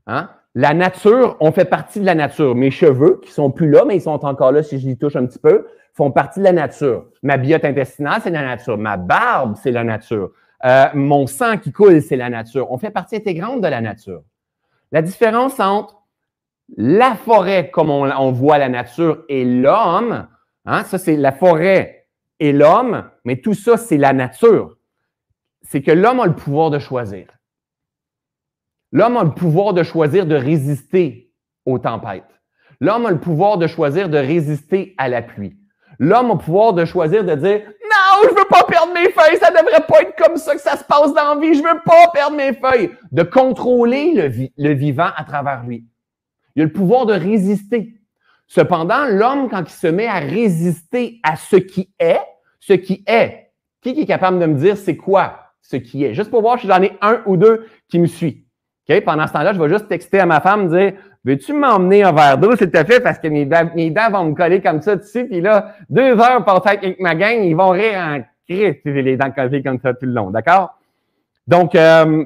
Hein? 0.07 0.29
La 0.55 0.75
nature, 0.75 1.37
on 1.41 1.53
fait 1.53 1.65
partie 1.65 2.01
de 2.01 2.05
la 2.05 2.15
nature. 2.15 2.55
Mes 2.55 2.71
cheveux, 2.71 3.21
qui 3.25 3.31
sont 3.31 3.51
plus 3.51 3.71
là, 3.71 3.85
mais 3.85 3.97
ils 3.97 4.03
sont 4.03 4.25
encore 4.25 4.53
là 4.53 4.63
si 4.63 4.79
je 4.79 4.87
les 4.87 4.97
touche 4.97 5.17
un 5.17 5.27
petit 5.27 5.39
peu, 5.39 5.67
font 5.95 6.11
partie 6.11 6.41
de 6.41 6.45
la 6.45 6.53
nature. 6.53 7.07
Ma 7.23 7.37
biote 7.37 7.65
intestinale, 7.65 8.21
c'est 8.23 8.31
la 8.31 8.43
nature. 8.43 8.77
Ma 8.77 8.97
barbe, 8.97 9.55
c'est 9.63 9.71
la 9.71 9.85
nature. 9.85 10.33
Euh, 10.65 10.87
mon 10.95 11.27
sang 11.27 11.57
qui 11.57 11.73
coule, 11.73 12.03
c'est 12.03 12.17
la 12.17 12.31
nature. 12.31 12.71
On 12.71 12.79
fait 12.79 12.91
partie 12.91 13.17
intégrante 13.17 13.61
de 13.61 13.69
la 13.69 13.81
nature. 13.81 14.23
La 14.93 15.03
différence 15.03 15.61
entre 15.61 16.03
la 16.77 17.15
forêt, 17.15 17.71
comme 17.71 17.91
on, 17.91 18.33
voit 18.33 18.59
la 18.59 18.69
nature, 18.69 19.25
et 19.29 19.45
l'homme, 19.45 20.27
hein, 20.65 20.85
ça 20.85 20.99
c'est 20.99 21.17
la 21.17 21.33
forêt 21.33 22.07
et 22.41 22.53
l'homme, 22.53 23.11
mais 23.25 23.37
tout 23.37 23.55
ça, 23.55 23.77
c'est 23.77 23.99
la 23.99 24.13
nature. 24.13 24.77
C'est 25.63 25.83
que 25.83 25.91
l'homme 25.91 26.21
a 26.21 26.27
le 26.27 26.35
pouvoir 26.35 26.71
de 26.71 26.79
choisir. 26.79 27.27
L'homme 28.93 29.17
a 29.17 29.25
le 29.25 29.33
pouvoir 29.33 29.75
de 29.75 29.83
choisir 29.83 30.27
de 30.27 30.35
résister 30.35 31.33
aux 31.67 31.79
tempêtes. 31.79 32.41
L'homme 32.81 33.07
a 33.07 33.11
le 33.11 33.21
pouvoir 33.21 33.59
de 33.59 33.67
choisir 33.67 34.09
de 34.09 34.19
résister 34.19 34.95
à 34.99 35.09
la 35.09 35.23
pluie. 35.23 35.57
L'homme 35.99 36.31
a 36.31 36.35
le 36.35 36.39
pouvoir 36.39 36.73
de 36.73 36.85
choisir 36.85 37.25
de 37.25 37.35
dire 37.35 37.63
Non, 37.83 38.29
je 38.29 38.29
veux 38.29 38.49
pas 38.49 38.65
perdre 38.65 38.93
mes 38.93 39.11
feuilles, 39.11 39.39
ça 39.39 39.51
devrait 39.51 39.87
pas 39.87 40.03
être 40.03 40.17
comme 40.17 40.37
ça 40.37 40.55
que 40.55 40.61
ça 40.61 40.77
se 40.77 40.85
passe 40.85 41.13
dans 41.15 41.35
la 41.35 41.41
vie, 41.41 41.55
je 41.55 41.63
veux 41.63 41.81
pas 41.85 42.11
perdre 42.13 42.37
mes 42.37 42.53
feuilles. 42.53 42.91
De 43.13 43.23
contrôler 43.23 44.13
le, 44.57 44.73
vivant 44.73 45.11
à 45.17 45.25
travers 45.25 45.63
lui. 45.65 45.87
Il 46.57 46.63
a 46.63 46.65
le 46.65 46.73
pouvoir 46.73 47.07
de 47.07 47.15
résister. 47.15 47.95
Cependant, 48.47 49.07
l'homme, 49.09 49.49
quand 49.49 49.63
il 49.63 49.73
se 49.73 49.87
met 49.87 50.07
à 50.07 50.19
résister 50.19 51.21
à 51.23 51.37
ce 51.37 51.57
qui 51.57 51.91
est, 51.99 52.21
ce 52.61 52.75
qui 52.75 53.05
est, 53.07 53.51
qui 53.83 53.91
est 53.91 54.07
capable 54.07 54.39
de 54.39 54.47
me 54.47 54.59
dire 54.59 54.77
c'est 54.77 54.97
quoi 54.97 55.41
ce 55.63 55.77
qui 55.77 56.05
est? 56.05 56.15
Juste 56.15 56.31
pour 56.31 56.43
voir 56.43 56.59
si 56.59 56.67
j'en 56.67 56.83
ai 56.83 56.97
un 57.01 57.23
ou 57.27 57.37
deux 57.37 57.67
qui 57.89 57.99
me 57.99 58.07
suit. 58.07 58.47
Pendant 59.05 59.27
ce 59.27 59.33
temps-là, 59.33 59.55
je 59.55 59.61
vais 59.61 59.69
juste 59.69 59.89
texter 59.89 60.21
à 60.21 60.27
ma 60.27 60.41
femme, 60.41 60.69
dire 60.69 60.93
Veux-tu 61.25 61.55
m'emmener 61.55 62.03
un 62.03 62.13
verre 62.13 62.37
d'eau, 62.37 62.55
s'il 62.55 62.71
te 62.71 62.85
fait, 62.85 63.01
parce 63.01 63.19
que 63.19 63.29
mes, 63.29 63.47
dents 63.47 64.11
vont 64.11 64.25
me 64.25 64.35
coller 64.35 64.61
comme 64.61 64.83
ça 64.83 64.97
dessus, 64.97 65.27
puis 65.27 65.41
là, 65.41 65.75
deux 65.89 66.19
heures 66.21 66.45
pour 66.45 66.67
avec 66.67 67.01
ma 67.01 67.15
gang, 67.15 67.43
ils 67.43 67.57
vont 67.57 67.71
rire 67.71 67.99
en 67.99 68.21
cri, 68.47 68.79
les 68.85 69.17
dents 69.17 69.31
collées 69.31 69.63
comme 69.63 69.81
ça 69.81 69.95
tout 69.95 70.05
le 70.05 70.13
long, 70.13 70.31
d'accord? 70.31 70.79
Donc, 71.47 71.75
euh, 71.75 72.25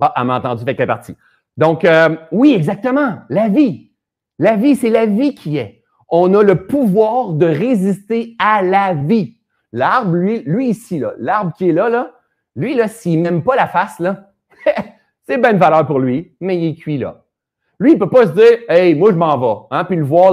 ah, 0.00 0.12
elle 0.16 0.24
m'a 0.24 0.36
entendu, 0.36 0.64
fait 0.64 0.76
qu'elle 0.76 0.86
partie. 0.86 1.16
Donc, 1.56 1.84
euh, 1.86 2.14
oui, 2.30 2.52
exactement, 2.54 3.20
la 3.30 3.48
vie. 3.48 3.90
La 4.38 4.56
vie, 4.56 4.76
c'est 4.76 4.90
la 4.90 5.06
vie 5.06 5.34
qui 5.34 5.56
est. 5.56 5.82
On 6.10 6.34
a 6.34 6.42
le 6.42 6.66
pouvoir 6.66 7.32
de 7.32 7.46
résister 7.46 8.36
à 8.38 8.60
la 8.60 8.92
vie. 8.92 9.38
L'arbre, 9.72 10.14
lui, 10.14 10.42
lui 10.44 10.68
ici, 10.68 10.98
là, 10.98 11.14
l'arbre 11.18 11.54
qui 11.56 11.70
est 11.70 11.72
là, 11.72 11.88
là, 11.88 12.12
lui, 12.54 12.74
là, 12.74 12.86
s'il 12.88 13.22
n'aime 13.22 13.42
pas 13.42 13.56
la 13.56 13.66
face, 13.66 13.98
là, 13.98 14.32
c'est 15.26 15.38
bonne 15.38 15.56
valeur 15.56 15.86
pour 15.86 15.98
lui, 15.98 16.34
mais 16.40 16.58
il 16.58 16.70
est 16.70 16.74
cuit 16.74 16.98
là. 16.98 17.22
Lui, 17.78 17.92
il 17.92 17.94
ne 17.94 17.98
peut 17.98 18.08
pas 18.08 18.26
se 18.26 18.32
dire, 18.32 18.58
hey, 18.68 18.94
moi, 18.94 19.10
je 19.10 19.16
m'en 19.16 19.36
vais, 19.38 19.66
hein, 19.70 19.84
puis 19.84 19.96
le 19.96 20.04
voir 20.04 20.32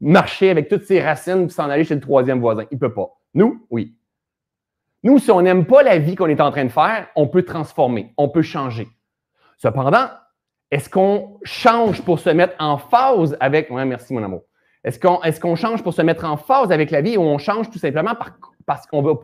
marcher 0.00 0.50
avec 0.50 0.68
toutes 0.68 0.84
ses 0.84 1.00
racines 1.00 1.46
puis 1.46 1.54
s'en 1.54 1.68
aller 1.68 1.84
chez 1.84 1.94
le 1.94 2.00
troisième 2.00 2.40
voisin. 2.40 2.64
Il 2.70 2.76
ne 2.76 2.80
peut 2.80 2.94
pas. 2.94 3.08
Nous, 3.34 3.66
oui. 3.70 3.94
Nous, 5.02 5.18
si 5.18 5.30
on 5.30 5.42
n'aime 5.42 5.66
pas 5.66 5.82
la 5.82 5.98
vie 5.98 6.14
qu'on 6.14 6.28
est 6.28 6.40
en 6.40 6.50
train 6.50 6.64
de 6.64 6.70
faire, 6.70 7.08
on 7.16 7.26
peut 7.26 7.42
transformer, 7.42 8.12
on 8.16 8.28
peut 8.28 8.42
changer. 8.42 8.88
Cependant, 9.56 10.08
est-ce 10.70 10.88
qu'on 10.88 11.38
change 11.42 12.02
pour 12.02 12.18
se 12.18 12.30
mettre 12.30 12.54
en 12.58 12.78
phase 12.78 13.36
avec. 13.40 13.70
Ouais, 13.70 13.84
merci, 13.84 14.14
mon 14.14 14.22
amour. 14.22 14.42
Est-ce 14.84 14.98
qu'on 14.98 15.20
est 15.22 15.56
change 15.56 15.82
pour 15.82 15.92
se 15.92 16.02
mettre 16.02 16.24
en 16.24 16.36
phase 16.36 16.72
avec 16.72 16.90
la 16.90 17.00
vie 17.02 17.16
ou 17.16 17.22
on 17.22 17.38
change 17.38 17.70
tout 17.70 17.78
simplement 17.78 18.12
parce 18.66 18.86
qu'on 18.86 19.02
veut, 19.02 19.14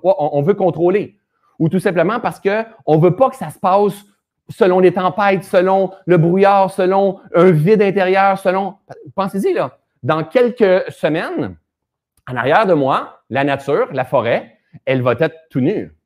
veut 0.43 0.55
contrôler? 0.55 1.19
Ou 1.59 1.69
tout 1.69 1.79
simplement 1.79 2.21
parce 2.21 2.41
qu'on 2.41 2.97
ne 2.97 3.01
veut 3.01 3.17
pas 3.17 3.31
que 3.31 3.37
ça 3.37 3.49
se 3.49 3.59
passe 3.59 4.05
selon 4.49 4.81
les 4.81 4.93
tempêtes, 4.93 5.45
selon 5.45 5.93
le 6.07 6.19
brouillard, 6.19 6.71
selon 6.71 7.21
un 7.35 7.51
vide 7.51 7.83
intérieur, 7.83 8.39
selon. 8.39 8.77
Pensez-y, 9.15 9.53
là. 9.53 9.79
Dans 10.03 10.25
quelques 10.25 10.91
semaines, 10.91 11.57
en 12.31 12.37
arrière 12.37 12.67
de 12.67 12.75
moi, 12.75 13.23
la 13.31 13.45
nature, 13.45 13.89
la 13.93 14.05
forêt, 14.05 14.59
elle 14.85 15.03
va 15.03 15.13
être 15.13 15.35
tout 15.51 15.61
nue 15.61 15.97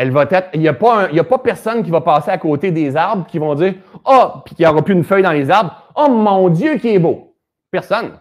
elle 0.00 0.12
va 0.12 0.22
être. 0.30 0.48
Il 0.54 0.60
n'y 0.60 0.68
a, 0.68 0.72
pas 0.72 1.08
a 1.14 1.24
pas 1.24 1.38
personne 1.38 1.82
qui 1.82 1.90
va 1.90 2.00
passer 2.00 2.30
à 2.30 2.38
côté 2.38 2.70
des 2.70 2.96
arbres 2.96 3.26
qui 3.26 3.38
vont 3.38 3.54
dire 3.54 3.74
oh, 4.06 4.28
puis 4.46 4.54
qu'il 4.54 4.64
n'y 4.64 4.70
aura 4.70 4.82
plus 4.82 4.94
une 4.94 5.04
feuille 5.04 5.22
dans 5.22 5.30
les 5.30 5.50
arbres. 5.50 5.92
Oh 5.94 6.08
mon 6.08 6.48
Dieu, 6.48 6.76
qui 6.76 6.88
est 6.88 6.98
beau. 6.98 7.36
Personne. 7.70 8.12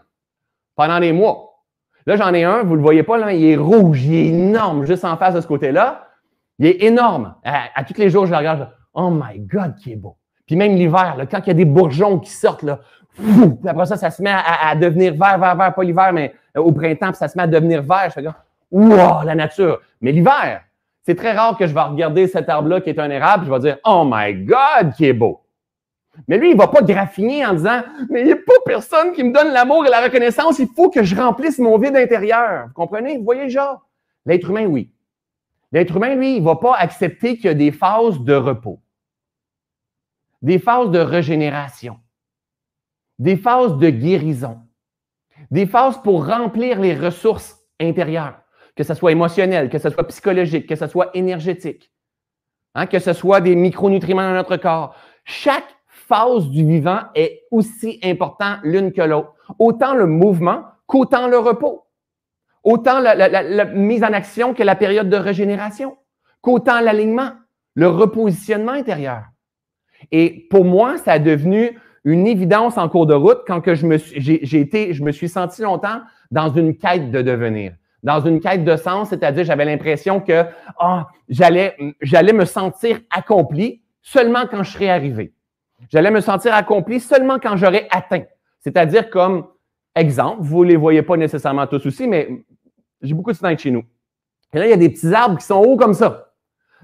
Pendant 0.75 0.99
des 0.99 1.13
mois. 1.13 1.63
Là, 2.05 2.17
j'en 2.17 2.33
ai 2.33 2.43
un, 2.43 2.63
vous 2.63 2.71
ne 2.71 2.77
le 2.77 2.81
voyez 2.81 3.03
pas, 3.03 3.17
là, 3.17 3.31
il 3.31 3.45
est 3.45 3.55
rouge, 3.55 4.03
il 4.03 4.13
est 4.13 4.25
énorme, 4.25 4.85
juste 4.85 5.05
en 5.05 5.15
face 5.15 5.35
de 5.35 5.39
ce 5.39 5.47
côté-là. 5.47 6.08
Il 6.59 6.67
est 6.67 6.83
énorme. 6.83 7.35
À, 7.43 7.83
tous 7.85 7.97
les 7.97 8.09
jours, 8.09 8.25
je 8.25 8.31
le 8.31 8.37
regarde, 8.37 8.69
oh 8.93 9.09
my 9.09 9.39
God, 9.39 9.75
qui 9.75 9.93
est 9.93 9.95
beau. 9.95 10.17
Puis 10.45 10.55
même 10.55 10.75
l'hiver, 10.75 11.15
quand 11.31 11.39
il 11.39 11.47
y 11.47 11.51
a 11.51 11.53
des 11.53 11.65
bourgeons 11.65 12.19
qui 12.19 12.31
sortent, 12.31 12.63
là, 12.63 12.79
après 13.65 13.85
ça, 13.85 13.95
ça 13.95 14.11
se 14.11 14.21
met 14.21 14.31
à, 14.31 14.75
devenir 14.75 15.13
vert, 15.13 15.39
vert, 15.39 15.55
vert, 15.55 15.73
pas 15.73 15.83
l'hiver, 15.83 16.11
mais 16.13 16.33
au 16.55 16.71
printemps, 16.71 17.07
puis 17.07 17.17
ça 17.17 17.27
se 17.27 17.37
met 17.37 17.43
à 17.43 17.47
devenir 17.47 17.81
vert. 17.81 18.05
Je 18.09 18.21
fais, 18.21 18.27
wow, 18.71 19.23
la 19.23 19.35
nature. 19.35 19.79
Mais 20.01 20.11
l'hiver, 20.11 20.63
C'est 21.01 21.15
très 21.15 21.31
rare 21.31 21.57
que 21.57 21.65
je 21.65 21.73
vais 21.73 21.81
regarder 21.81 22.27
cet 22.27 22.49
arbre-là 22.49 22.81
qui 22.81 22.89
est 22.89 22.99
un 22.99 23.09
érable, 23.09 23.45
je 23.45 23.51
vais 23.51 23.59
dire 23.59 23.77
Oh 23.85 24.03
my 24.05 24.33
God, 24.33 24.93
qui 24.95 25.05
est 25.05 25.13
beau. 25.13 25.41
Mais 26.27 26.37
lui, 26.37 26.49
il 26.49 26.53
ne 26.53 26.59
va 26.59 26.67
pas 26.67 26.81
graffiner 26.81 27.45
en 27.45 27.53
disant 27.53 27.81
Mais 28.09 28.21
il 28.21 28.25
n'y 28.27 28.33
a 28.33 28.35
pas 28.35 28.59
personne 28.65 29.13
qui 29.13 29.23
me 29.23 29.33
donne 29.33 29.53
l'amour 29.53 29.85
et 29.85 29.89
la 29.89 30.01
reconnaissance, 30.01 30.59
il 30.59 30.67
faut 30.75 30.89
que 30.89 31.03
je 31.03 31.15
remplisse 31.15 31.57
mon 31.57 31.77
vide 31.77 31.95
intérieur. 31.95 32.65
Vous 32.67 32.73
comprenez? 32.73 33.17
Vous 33.17 33.23
voyez 33.23 33.49
genre? 33.49 33.85
L'être 34.25 34.49
humain, 34.49 34.65
oui. 34.65 34.91
L'être 35.71 35.95
humain, 35.95 36.15
lui, 36.15 36.35
il 36.35 36.39
ne 36.39 36.45
va 36.45 36.55
pas 36.55 36.75
accepter 36.75 37.35
qu'il 37.35 37.45
y 37.45 37.49
a 37.49 37.53
des 37.53 37.71
phases 37.71 38.19
de 38.21 38.33
repos, 38.33 38.81
des 40.41 40.59
phases 40.59 40.89
de 40.89 40.99
régénération, 40.99 41.99
des 43.19 43.37
phases 43.37 43.77
de 43.77 43.89
guérison, 43.89 44.59
des 45.51 45.67
phases 45.67 46.01
pour 46.01 46.25
remplir 46.25 46.79
les 46.79 46.95
ressources 46.95 47.59
intérieures, 47.79 48.41
que 48.75 48.83
ce 48.83 48.93
soit 48.93 49.11
émotionnel, 49.11 49.69
que 49.69 49.77
ce 49.77 49.89
soit 49.89 50.07
psychologique, 50.07 50.67
que 50.67 50.75
ce 50.75 50.87
soit 50.87 51.11
énergétique, 51.13 51.91
hein, 52.73 52.87
que 52.87 52.99
ce 52.99 53.13
soit 53.13 53.41
des 53.41 53.55
micronutriments 53.55 54.27
dans 54.27 54.35
notre 54.35 54.57
corps. 54.57 54.95
Chaque 55.23 55.75
phase 55.85 56.49
du 56.49 56.65
vivant 56.65 57.01
est 57.13 57.43
aussi 57.51 57.99
important 58.03 58.57
l'une 58.63 58.91
que 58.91 59.01
l'autre. 59.01 59.33
Autant 59.59 59.93
le 59.93 60.07
mouvement 60.07 60.63
qu'autant 60.87 61.27
le 61.27 61.37
repos. 61.37 61.85
Autant 62.63 62.99
la, 62.99 63.65
mise 63.65 64.03
en 64.03 64.13
action 64.13 64.53
que 64.53 64.63
la 64.63 64.75
période 64.75 65.09
de 65.09 65.15
régénération, 65.15 65.97
qu'autant 66.41 66.81
l'alignement, 66.81 67.31
le 67.75 67.87
repositionnement 67.87 68.73
intérieur. 68.73 69.23
Et 70.11 70.47
pour 70.49 70.65
moi, 70.65 70.97
ça 70.97 71.13
a 71.13 71.19
devenu 71.19 71.77
une 72.03 72.27
évidence 72.27 72.77
en 72.77 72.89
cours 72.89 73.05
de 73.05 73.13
route 73.13 73.41
quand 73.45 73.61
que 73.61 73.75
je 73.75 73.85
me 73.85 73.97
suis, 73.97 74.19
j'ai, 74.19 74.59
été, 74.59 74.93
je 74.93 75.03
me 75.03 75.11
suis 75.11 75.29
senti 75.29 75.61
longtemps 75.61 76.01
dans 76.31 76.49
une 76.49 76.75
quête 76.75 77.11
de 77.11 77.21
devenir, 77.21 77.73
dans 78.03 78.21
une 78.21 78.39
quête 78.39 78.63
de 78.63 78.75
sens, 78.75 79.09
c'est-à-dire 79.09 79.43
j'avais 79.43 79.65
l'impression 79.65 80.19
que 80.19 80.43
oh, 80.81 81.01
j'allais, 81.27 81.75
j'allais 82.01 82.33
me 82.33 82.45
sentir 82.45 82.99
accompli 83.15 83.81
seulement 84.01 84.45
quand 84.49 84.63
je 84.63 84.71
serais 84.71 84.89
arrivé. 84.89 85.33
J'allais 85.89 86.11
me 86.11 86.21
sentir 86.21 86.53
accompli 86.53 86.99
seulement 86.99 87.39
quand 87.39 87.55
j'aurais 87.55 87.87
atteint. 87.91 88.23
C'est-à-dire 88.59 89.09
comme 89.09 89.47
exemple, 89.95 90.41
vous 90.41 90.63
ne 90.63 90.69
les 90.69 90.75
voyez 90.75 91.01
pas 91.01 91.17
nécessairement 91.17 91.67
tous 91.67 91.85
aussi, 91.85 92.07
mais 92.07 92.43
j'ai 93.01 93.13
beaucoup 93.13 93.31
de 93.31 93.37
snipes 93.37 93.59
chez 93.59 93.71
nous. 93.71 93.83
Et 94.53 94.59
là, 94.59 94.65
il 94.65 94.69
y 94.69 94.73
a 94.73 94.77
des 94.77 94.89
petits 94.89 95.13
arbres 95.13 95.37
qui 95.37 95.45
sont 95.45 95.59
hauts 95.59 95.77
comme 95.77 95.93
ça. 95.93 96.29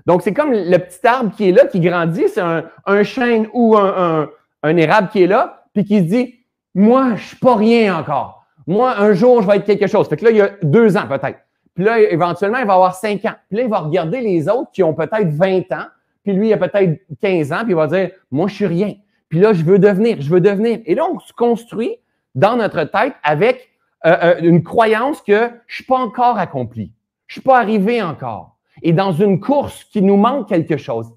Donc, 0.06 0.22
c'est 0.22 0.34
comme 0.34 0.52
le 0.52 0.78
petit 0.78 1.06
arbre 1.06 1.36
qui 1.36 1.50
est 1.50 1.52
là, 1.52 1.66
qui 1.66 1.80
grandit, 1.80 2.26
c'est 2.28 2.42
un, 2.42 3.04
chêne 3.04 3.48
ou 3.54 3.76
un, 3.76 4.28
érable 4.64 5.10
qui 5.10 5.24
est 5.24 5.28
là, 5.28 5.66
puis 5.74 5.84
qui 5.84 6.00
se 6.00 6.04
dit 6.04 6.36
Moi, 6.76 7.08
je 7.10 7.12
ne 7.14 7.18
suis 7.18 7.38
pas 7.38 7.56
rien 7.56 7.98
encore. 7.98 8.46
Moi, 8.68 8.98
un 8.98 9.14
jour, 9.14 9.42
je 9.42 9.48
vais 9.48 9.58
être 9.58 9.66
quelque 9.66 9.88
chose. 9.88 10.08
Fait 10.08 10.18
que 10.18 10.26
là, 10.26 10.32
il 10.32 10.38
y 10.38 10.42
a 10.42 10.50
deux 10.62 10.96
ans 10.98 11.08
peut-être. 11.08 11.40
Puis 11.74 11.84
là, 11.84 12.00
éventuellement, 12.00 12.60
il 12.60 12.66
va 12.66 12.74
avoir 12.74 12.96
cinq 12.96 13.26
ans. 13.26 13.36
Puis 13.50 13.58
là, 13.58 13.64
il 13.64 13.70
va 13.70 13.80
regarder 13.80 14.22
les 14.22 14.48
autres 14.48 14.72
qui 14.72 14.84
ont 14.84 14.94
peut-être 14.94 15.30
20 15.30 15.72
ans, 15.72 15.88
puis 16.24 16.34
lui, 16.34 16.50
il 16.50 16.54
a 16.54 16.58
peut-être 16.58 17.02
15 17.22 17.52
ans, 17.52 17.60
puis 17.64 17.72
il 17.72 17.76
va 17.76 17.88
dire 17.88 18.12
Moi, 18.32 18.48
je 18.48 18.54
suis 18.54 18.68
rien. 18.68 18.94
Puis 19.30 19.40
là, 19.40 19.54
je 19.54 19.64
veux 19.64 19.80
devenir, 19.80 20.22
je 20.22 20.30
veux 20.30 20.40
devenir. 20.40 20.80
Et 20.86 20.94
là, 20.94 21.04
on 21.12 21.20
se 21.20 21.34
construit 21.34 21.98
dans 22.36 22.58
notre 22.58 22.84
tête 22.84 23.14
avec 23.24 23.70
euh, 24.06 24.18
euh, 24.22 24.40
une 24.42 24.64
croyance 24.64 25.22
que 25.22 25.50
je 25.66 25.76
suis 25.76 25.84
pas 25.84 25.98
encore 25.98 26.38
accompli. 26.38 26.94
Je 27.28 27.32
ne 27.32 27.42
suis 27.42 27.42
pas 27.42 27.58
arrivé 27.60 28.04
encore. 28.04 28.60
Et 28.84 28.94
dans 28.94 29.12
une 29.12 29.40
course 29.40 29.84
qui 29.86 30.02
nous 30.02 30.18
manque 30.18 30.50
quelque 30.50 30.78
chose. 30.78 31.12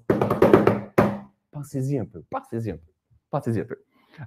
Pensez-y 1.51 1.99
un 1.99 2.05
peu, 2.05 2.23
pensez-y 2.31 2.71
un 2.71 2.77
peu, 2.77 2.91
pensez-y 3.29 3.59
un 3.59 3.65
peu. 3.65 3.77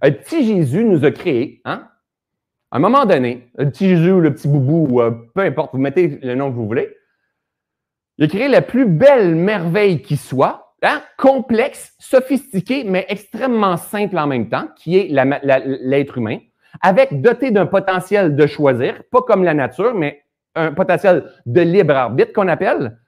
Un 0.00 0.12
petit 0.12 0.47
Jésus 0.47 0.85
nous 0.85 1.04
a 1.04 1.11
créé, 1.11 1.61
hein? 1.64 1.88
À 2.71 2.76
un 2.76 2.78
moment 2.78 3.04
donné, 3.04 3.50
le 3.57 3.69
petit 3.69 3.88
Jésus 3.88 4.12
ou 4.12 4.21
le 4.21 4.33
petit 4.33 4.49
boubou, 4.49 4.87
ou, 4.90 5.02
euh, 5.02 5.11
peu 5.35 5.42
importe, 5.42 5.73
vous 5.73 5.81
mettez 5.81 6.21
le 6.23 6.35
nom 6.35 6.50
que 6.50 6.57
vous 6.57 6.66
voulez, 6.66 6.88
il 8.19 8.25
a 8.25 8.28
créé 8.28 8.49
la 8.49 8.62
plus 8.62 8.87
belle 8.87 9.35
merveille 9.35 10.02
qui 10.02 10.16
soit, 10.16 10.75
hein? 10.83 11.02
complexe, 11.19 11.95
sophistiquée, 11.99 12.85
mais 12.85 13.07
extrêmement 13.09 13.76
simple 13.76 14.19
en 14.19 14.26
même 14.26 14.49
temps, 14.49 14.69
qui 14.76 14.97
est 14.97 15.09
l'être 15.11 16.19
humain 16.19 16.38
avec 16.81 17.21
doté 17.21 17.50
d'un 17.50 17.67
potentiel 17.67 18.35
de 18.35 18.47
choisir, 18.47 19.03
pas 19.11 19.23
comme 19.23 19.44
la 19.44 19.55
nature, 19.55 19.94
mais 19.94 20.23
un 20.55 20.73
potentiel 20.73 21.25
de 21.46 21.61
libre 21.61 21.94
arbitre 21.94 22.33
qu'on 22.33 22.49
appelle. 22.49 22.99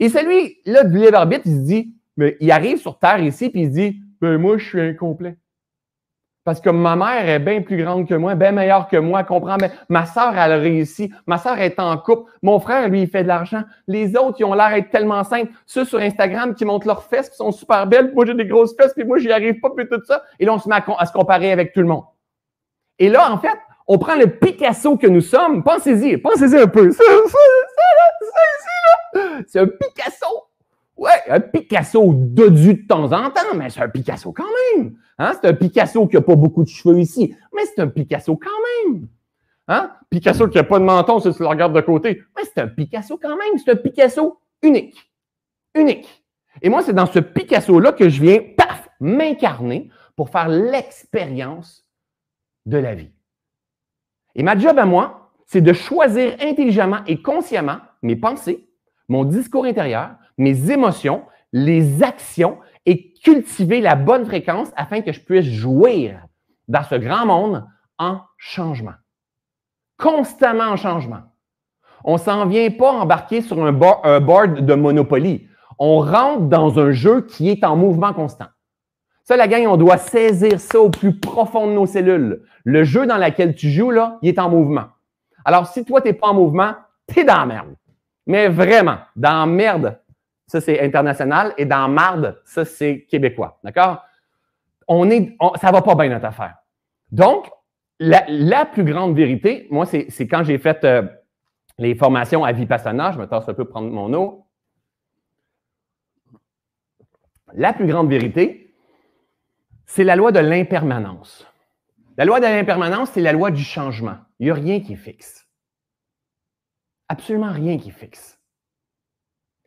Et 0.00 0.08
celui-là 0.08 0.84
du 0.84 0.98
libre 0.98 1.18
arbitre, 1.18 1.42
il 1.46 1.52
se 1.52 1.66
dit, 1.66 1.94
mais 2.16 2.36
il 2.40 2.50
arrive 2.50 2.78
sur 2.78 2.98
Terre 2.98 3.22
ici, 3.22 3.50
puis 3.50 3.62
il 3.62 3.66
se 3.66 3.72
dit, 3.72 4.00
ben 4.20 4.38
moi, 4.38 4.58
je 4.58 4.64
suis 4.64 4.80
incomplet. 4.80 5.36
Parce 6.44 6.60
que 6.60 6.68
ma 6.68 6.94
mère 6.94 7.26
est 7.26 7.38
bien 7.38 7.62
plus 7.62 7.82
grande 7.82 8.06
que 8.06 8.14
moi, 8.14 8.34
bien 8.34 8.52
meilleure 8.52 8.86
que 8.88 8.98
moi, 8.98 9.24
comprends? 9.24 9.56
Mais 9.58 9.70
ma 9.88 10.04
soeur, 10.04 10.36
elle 10.36 10.52
a 10.52 10.58
réussi. 10.58 11.10
Ma 11.26 11.38
soeur 11.38 11.58
est 11.58 11.80
en 11.80 11.96
couple. 11.96 12.30
Mon 12.42 12.60
frère, 12.60 12.86
lui, 12.90 13.00
il 13.02 13.08
fait 13.08 13.22
de 13.22 13.28
l'argent. 13.28 13.62
Les 13.88 14.14
autres, 14.14 14.36
ils 14.40 14.44
ont 14.44 14.52
l'air 14.52 14.68
d'être 14.68 14.90
tellement 14.90 15.24
simples. 15.24 15.50
Ceux 15.64 15.86
sur 15.86 16.00
Instagram 16.00 16.54
qui 16.54 16.66
montrent 16.66 16.86
leurs 16.86 17.04
fesses, 17.04 17.30
qui 17.30 17.36
sont 17.36 17.50
super 17.50 17.86
belles. 17.86 18.12
Moi, 18.14 18.26
j'ai 18.26 18.34
des 18.34 18.44
grosses 18.44 18.76
fesses, 18.76 18.92
puis 18.92 19.04
moi, 19.04 19.16
j'y 19.16 19.32
arrive 19.32 19.58
pas, 19.60 19.70
puis 19.74 19.88
tout 19.88 20.04
ça. 20.04 20.22
Et 20.38 20.44
là, 20.44 20.52
on 20.52 20.58
se 20.58 20.68
met 20.68 20.74
à 20.74 21.06
se 21.06 21.12
comparer 21.12 21.50
avec 21.50 21.72
tout 21.72 21.80
le 21.80 21.86
monde. 21.86 22.04
Et 22.98 23.08
là, 23.08 23.32
en 23.32 23.38
fait, 23.38 23.58
on 23.86 23.98
prend 23.98 24.16
le 24.16 24.26
Picasso 24.26 24.96
que 24.96 25.06
nous 25.06 25.20
sommes. 25.20 25.62
Pensez-y, 25.62 26.16
pensez-y 26.16 26.56
un 26.56 26.66
peu. 26.66 26.90
C'est 29.46 29.60
un 29.60 29.66
Picasso. 29.66 30.26
Ouais, 30.96 31.10
un 31.28 31.40
Picasso 31.40 32.12
dodu 32.14 32.74
de 32.74 32.86
temps 32.86 33.12
en 33.12 33.30
temps, 33.30 33.54
mais 33.54 33.68
c'est 33.68 33.82
un 33.82 33.88
Picasso 33.88 34.32
quand 34.32 34.44
même. 34.76 34.94
Hein? 35.18 35.32
C'est 35.40 35.48
un 35.48 35.54
Picasso 35.54 36.06
qui 36.06 36.16
n'a 36.16 36.22
pas 36.22 36.36
beaucoup 36.36 36.62
de 36.62 36.68
cheveux 36.68 36.98
ici, 37.00 37.34
mais 37.52 37.62
c'est 37.66 37.80
un 37.80 37.88
Picasso 37.88 38.36
quand 38.36 38.92
même. 38.92 39.08
Hein? 39.66 39.90
Picasso 40.08 40.46
qui 40.48 40.58
n'a 40.58 40.64
pas 40.64 40.78
de 40.78 40.84
menton 40.84 41.18
si 41.18 41.32
tu 41.32 41.42
le 41.42 41.48
regardes 41.48 41.74
de 41.74 41.80
côté, 41.80 42.22
mais 42.36 42.44
c'est 42.44 42.60
un 42.60 42.68
Picasso 42.68 43.18
quand 43.20 43.36
même. 43.36 43.58
C'est 43.62 43.72
un 43.72 43.76
Picasso 43.76 44.38
unique. 44.62 45.10
Unique. 45.74 46.24
Et 46.62 46.68
moi, 46.68 46.82
c'est 46.82 46.92
dans 46.92 47.06
ce 47.06 47.18
Picasso-là 47.18 47.92
que 47.92 48.08
je 48.08 48.20
viens, 48.20 48.38
paf, 48.56 48.88
m'incarner 49.00 49.90
pour 50.14 50.30
faire 50.30 50.48
l'expérience 50.48 51.83
de 52.66 52.78
la 52.78 52.94
vie. 52.94 53.10
Et 54.34 54.42
ma 54.42 54.58
job 54.58 54.78
à 54.78 54.86
moi, 54.86 55.32
c'est 55.46 55.60
de 55.60 55.72
choisir 55.72 56.34
intelligemment 56.40 57.00
et 57.06 57.22
consciemment 57.22 57.78
mes 58.02 58.16
pensées, 58.16 58.68
mon 59.08 59.24
discours 59.24 59.64
intérieur, 59.64 60.16
mes 60.38 60.70
émotions, 60.70 61.24
les 61.52 62.02
actions 62.02 62.58
et 62.86 63.12
cultiver 63.22 63.80
la 63.80 63.94
bonne 63.94 64.26
fréquence 64.26 64.68
afin 64.76 65.00
que 65.00 65.12
je 65.12 65.20
puisse 65.20 65.46
jouir 65.46 66.26
dans 66.68 66.82
ce 66.82 66.96
grand 66.96 67.26
monde 67.26 67.64
en 67.98 68.20
changement. 68.38 68.94
Constamment 69.98 70.64
en 70.64 70.76
changement. 70.76 71.22
On 72.02 72.14
ne 72.14 72.18
s'en 72.18 72.46
vient 72.46 72.70
pas 72.70 72.90
embarquer 72.90 73.40
sur 73.40 73.64
un 73.64 73.72
board 73.72 74.66
de 74.66 74.74
Monopoly. 74.74 75.48
On 75.78 76.00
rentre 76.00 76.48
dans 76.48 76.78
un 76.78 76.92
jeu 76.92 77.22
qui 77.22 77.48
est 77.48 77.64
en 77.64 77.76
mouvement 77.76 78.12
constant. 78.12 78.46
Ça, 79.24 79.38
la 79.38 79.48
gang, 79.48 79.66
on 79.66 79.78
doit 79.78 79.96
saisir 79.96 80.60
ça 80.60 80.78
au 80.78 80.90
plus 80.90 81.18
profond 81.18 81.66
de 81.66 81.72
nos 81.72 81.86
cellules. 81.86 82.42
Le 82.62 82.84
jeu 82.84 83.06
dans 83.06 83.16
lequel 83.16 83.54
tu 83.54 83.70
joues, 83.70 83.90
là, 83.90 84.18
il 84.20 84.28
est 84.28 84.38
en 84.38 84.50
mouvement. 84.50 84.84
Alors, 85.46 85.66
si 85.66 85.82
toi, 85.84 86.02
tu 86.02 86.08
n'es 86.08 86.14
pas 86.14 86.28
en 86.28 86.34
mouvement, 86.34 86.74
tu 87.08 87.20
es 87.20 87.24
dans 87.24 87.46
merde. 87.46 87.74
Mais 88.26 88.48
vraiment, 88.48 88.98
dans 89.16 89.46
merde, 89.46 89.98
ça, 90.46 90.60
c'est 90.60 90.78
international, 90.80 91.54
et 91.56 91.64
dans 91.64 91.88
marde, 91.88 92.38
ça, 92.44 92.66
c'est 92.66 93.06
québécois. 93.08 93.58
D'accord? 93.64 94.04
On 94.86 95.08
est, 95.08 95.34
ça 95.58 95.72
va 95.72 95.80
pas 95.80 95.94
bien 95.94 96.10
notre 96.10 96.26
affaire. 96.26 96.56
Donc, 97.10 97.50
la, 97.98 98.66
plus 98.66 98.84
grande 98.84 99.16
vérité, 99.16 99.66
moi, 99.70 99.86
c'est 99.86 100.28
quand 100.28 100.44
j'ai 100.44 100.58
fait 100.58 100.84
euh, 100.84 101.02
les 101.78 101.94
formations 101.94 102.44
à 102.44 102.52
Vipassana, 102.52 103.12
je 103.12 103.18
me 103.18 103.26
tasse 103.26 103.48
un 103.48 103.54
peu 103.54 103.64
prendre 103.64 103.90
mon 103.90 104.12
eau. 104.12 104.44
La 107.54 107.72
plus 107.72 107.86
grande 107.86 108.10
vérité, 108.10 108.63
c'est 109.86 110.04
la 110.04 110.16
loi 110.16 110.32
de 110.32 110.40
l'impermanence. 110.40 111.46
La 112.16 112.24
loi 112.24 112.40
de 112.40 112.44
l'impermanence, 112.44 113.10
c'est 113.12 113.20
la 113.20 113.32
loi 113.32 113.50
du 113.50 113.62
changement. 113.62 114.16
Il 114.38 114.46
n'y 114.46 114.50
a 114.50 114.54
rien 114.54 114.80
qui 114.80 114.92
est 114.92 114.96
fixe. 114.96 115.48
Absolument 117.08 117.52
rien 117.52 117.78
qui 117.78 117.88
est 117.90 117.92
fixe. 117.92 118.38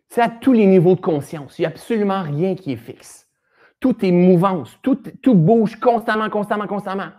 C'est 0.09 0.21
à 0.21 0.29
tous 0.29 0.53
les 0.53 0.65
niveaux 0.65 0.95
de 0.95 1.01
conscience. 1.01 1.59
Il 1.59 1.63
n'y 1.63 1.65
a 1.65 1.69
absolument 1.69 2.21
rien 2.21 2.55
qui 2.55 2.71
est 2.71 2.77
fixe. 2.77 3.27
Tout 3.79 4.03
est 4.03 4.11
mouvance, 4.11 4.75
tout, 4.81 4.97
bouge 5.35 5.79
constamment, 5.79 6.29
constamment, 6.29 6.65
constamment. 6.65 7.09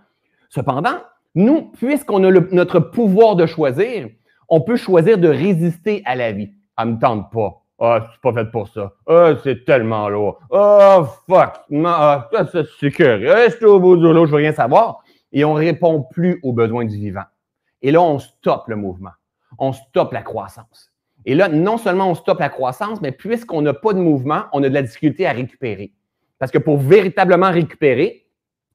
Cependant, 0.48 1.02
nous, 1.34 1.70
puisqu'on 1.72 2.24
a 2.24 2.30
notre 2.30 2.80
pouvoir 2.80 3.36
de 3.36 3.46
choisir, 3.46 4.08
on 4.48 4.62
peut 4.62 4.76
choisir 4.76 5.18
de 5.18 5.28
résister 5.28 6.02
à 6.04 6.16
la 6.16 6.32
vie. 6.32 6.50
Ça 6.76 6.84
ne 6.84 6.92
me 6.92 6.98
tente 6.98 7.30
pas. 7.30 7.64
Ah, 7.80 8.00
oh, 8.00 8.06
c'est 8.10 8.20
pas 8.20 8.32
fait 8.32 8.50
pour 8.50 8.68
ça. 8.68 8.92
Ah, 9.06 9.30
oh, 9.30 9.38
c'est 9.44 9.64
tellement 9.64 10.08
lourd. 10.08 10.40
Oh, 10.50 11.04
fuck. 11.28 11.60
Ah, 11.84 12.28
c'est 12.80 12.90
que. 12.90 13.20
Je 13.20 13.54
suis 13.56 13.64
au 13.64 13.78
bout 13.78 13.96
du 13.96 14.12
lot, 14.12 14.26
je 14.26 14.32
veux 14.32 14.38
rien 14.38 14.52
savoir. 14.52 15.02
Et 15.32 15.44
on 15.44 15.54
répond 15.54 16.02
plus 16.10 16.40
aux 16.42 16.52
besoins 16.52 16.84
du 16.84 16.96
vivant. 16.96 17.24
Et 17.82 17.92
là, 17.92 18.00
on 18.02 18.18
stoppe 18.18 18.68
le 18.68 18.76
mouvement. 18.76 19.12
On 19.58 19.72
stoppe 19.72 20.12
la 20.12 20.22
croissance. 20.22 20.90
Et 21.24 21.34
là, 21.34 21.48
non 21.48 21.78
seulement 21.78 22.10
on 22.10 22.14
stoppe 22.14 22.40
la 22.40 22.48
croissance, 22.48 23.00
mais 23.00 23.12
puisqu'on 23.12 23.62
n'a 23.62 23.74
pas 23.74 23.92
de 23.92 23.98
mouvement, 23.98 24.44
on 24.52 24.62
a 24.62 24.68
de 24.68 24.74
la 24.74 24.82
difficulté 24.82 25.26
à 25.26 25.32
récupérer. 25.32 25.92
Parce 26.38 26.50
que 26.50 26.58
pour 26.58 26.78
véritablement 26.78 27.50
récupérer 27.50 28.26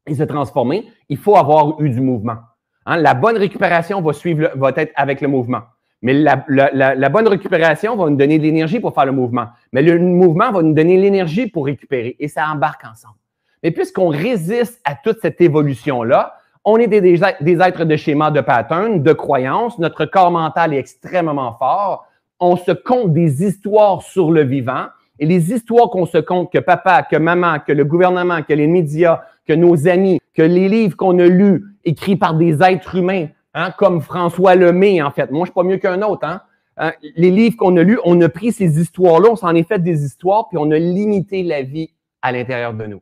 et 0.05 0.15
se 0.15 0.23
transformer, 0.23 0.87
il 1.09 1.17
faut 1.17 1.35
avoir 1.35 1.79
eu 1.81 1.89
du 1.89 2.01
mouvement. 2.01 2.37
Hein, 2.85 2.97
la 2.97 3.13
bonne 3.13 3.37
récupération 3.37 4.01
va 4.01 4.13
suivre, 4.13 4.49
va 4.55 4.71
être 4.75 4.91
avec 4.95 5.21
le 5.21 5.27
mouvement. 5.27 5.61
Mais 6.03 6.13
la, 6.13 7.09
bonne 7.09 7.29
récupération 7.29 7.95
va 7.95 8.09
nous 8.09 8.17
donner 8.17 8.37
de 8.37 8.43
l'énergie 8.43 8.81
pour 8.81 8.93
faire 8.93 9.05
le 9.05 9.13
mouvement. 9.13 9.47
Mais 9.71 9.81
le 9.81 9.97
mouvement 9.97 10.51
va 10.51 10.61
nous 10.61 10.73
donner 10.73 10.97
l'énergie 10.97 11.47
pour 11.47 11.65
récupérer. 11.65 12.17
Et 12.19 12.27
ça 12.27 12.45
embarque 12.49 12.83
ensemble. 12.83 13.15
Mais 13.63 13.71
puisqu'on 13.71 14.09
résiste 14.09 14.81
à 14.83 14.95
toute 14.95 15.19
cette 15.21 15.39
évolution-là, 15.39 16.35
on 16.65 16.77
est 16.77 16.87
des, 16.87 16.99
des, 16.99 17.61
êtres 17.61 17.85
de 17.85 17.95
schéma, 17.95 18.31
de 18.31 18.41
pattern, 18.41 19.01
de 19.01 19.13
croyances. 19.13 19.79
Notre 19.79 20.03
corps 20.03 20.31
mental 20.31 20.73
est 20.73 20.77
extrêmement 20.77 21.53
fort. 21.57 22.05
On 22.37 22.57
se 22.57 22.73
compte 22.73 23.13
des 23.13 23.45
histoires 23.45 24.01
sur 24.01 24.29
le 24.29 24.43
vivant. 24.43 24.87
Et 25.19 25.25
les 25.25 25.53
histoires 25.53 25.89
qu'on 25.89 26.05
se 26.05 26.17
compte, 26.17 26.51
que 26.51 26.59
papa, 26.59 27.03
que 27.03 27.15
maman, 27.15 27.59
que 27.65 27.71
le 27.71 27.85
gouvernement, 27.85 28.41
que 28.43 28.53
les 28.53 28.67
médias, 28.67 29.21
que 29.47 29.53
nos 29.53 29.87
amis, 29.87 30.19
que 30.33 30.41
les 30.41 30.67
livres 30.67 30.97
qu'on 30.97 31.17
a 31.19 31.27
lus, 31.27 31.63
écrits 31.85 32.17
par 32.17 32.33
des 32.33 32.61
êtres 32.61 32.95
humains, 32.95 33.27
hein, 33.53 33.71
comme 33.71 34.01
François 34.01 34.55
Lemay, 34.55 35.01
en 35.01 35.11
fait. 35.11 35.31
Moi, 35.31 35.45
je 35.45 35.51
suis 35.51 35.53
pas 35.53 35.63
mieux 35.63 35.77
qu'un 35.77 36.01
autre. 36.01 36.25
Hein? 36.25 36.41
hein 36.77 36.93
les 37.15 37.31
livres 37.31 37.57
qu'on 37.57 37.75
a 37.77 37.83
lus, 37.83 37.99
on 38.03 38.19
a 38.21 38.29
pris 38.29 38.51
ces 38.51 38.79
histoires-là, 38.79 39.29
on 39.31 39.35
s'en 39.35 39.53
est 39.55 39.67
fait 39.67 39.79
des 39.79 40.05
histoires, 40.05 40.47
puis 40.49 40.57
on 40.57 40.71
a 40.71 40.77
limité 40.77 41.43
la 41.43 41.61
vie 41.61 41.93
à 42.21 42.31
l'intérieur 42.31 42.73
de 42.73 42.85
nous. 42.85 43.01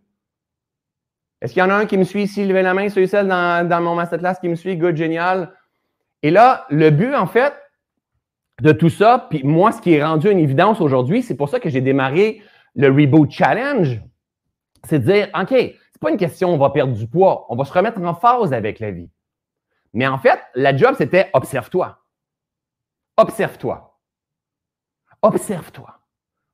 Est-ce 1.42 1.54
qu'il 1.54 1.62
y 1.62 1.66
en 1.66 1.70
a 1.70 1.74
un 1.74 1.86
qui 1.86 1.98
me 1.98 2.04
suit 2.04 2.24
ici? 2.24 2.46
Levez 2.46 2.62
la 2.62 2.74
main, 2.74 2.90
celui 2.90 3.08
celle 3.08 3.28
dans, 3.28 3.68
dans 3.68 3.82
mon 3.82 3.96
masterclass 3.96 4.36
qui 4.40 4.50
me 4.50 4.56
suit. 4.56 4.78
Good, 4.78 4.96
génial. 4.96 5.54
Et 6.22 6.30
là, 6.30 6.66
le 6.70 6.92
but, 6.92 7.16
en 7.16 7.26
fait, 7.26 7.54
de 8.62 8.72
tout 8.72 8.90
ça, 8.90 9.28
puis 9.30 9.42
moi, 9.44 9.72
ce 9.72 9.82
qui 9.82 9.94
est 9.94 10.04
rendu 10.04 10.30
une 10.30 10.38
évidence 10.38 10.82
aujourd'hui, 10.82 11.24
c'est 11.24 11.36
pour 11.36 11.50
ça 11.50 11.60
que 11.60 11.70
j'ai 11.70 11.82
démarré 11.82 12.42
le 12.76 12.90
Reboot 12.90 13.32
Challenge. 13.32 14.02
C'est 14.84 15.00
de 15.00 15.12
dire, 15.12 15.30
OK, 15.40 15.50
c'est 15.50 16.00
pas 16.00 16.12
une 16.12 16.18
question, 16.18 16.50
on 16.50 16.58
va 16.58 16.70
perdre 16.70 16.94
du 16.94 17.08
poids, 17.08 17.48
on 17.50 17.56
va 17.56 17.66
se 17.66 17.74
remettre 17.74 18.00
en 18.02 18.14
phase 18.14 18.54
avec 18.54 18.80
la 18.80 18.92
vie. 18.92 19.10
Mais 19.94 20.08
en 20.08 20.18
fait, 20.18 20.40
la 20.56 20.76
job, 20.76 20.96
c'était 20.98 21.30
observe-toi. 21.34 21.98
Observe-toi. 23.18 24.00
Observe-toi. 25.22 26.00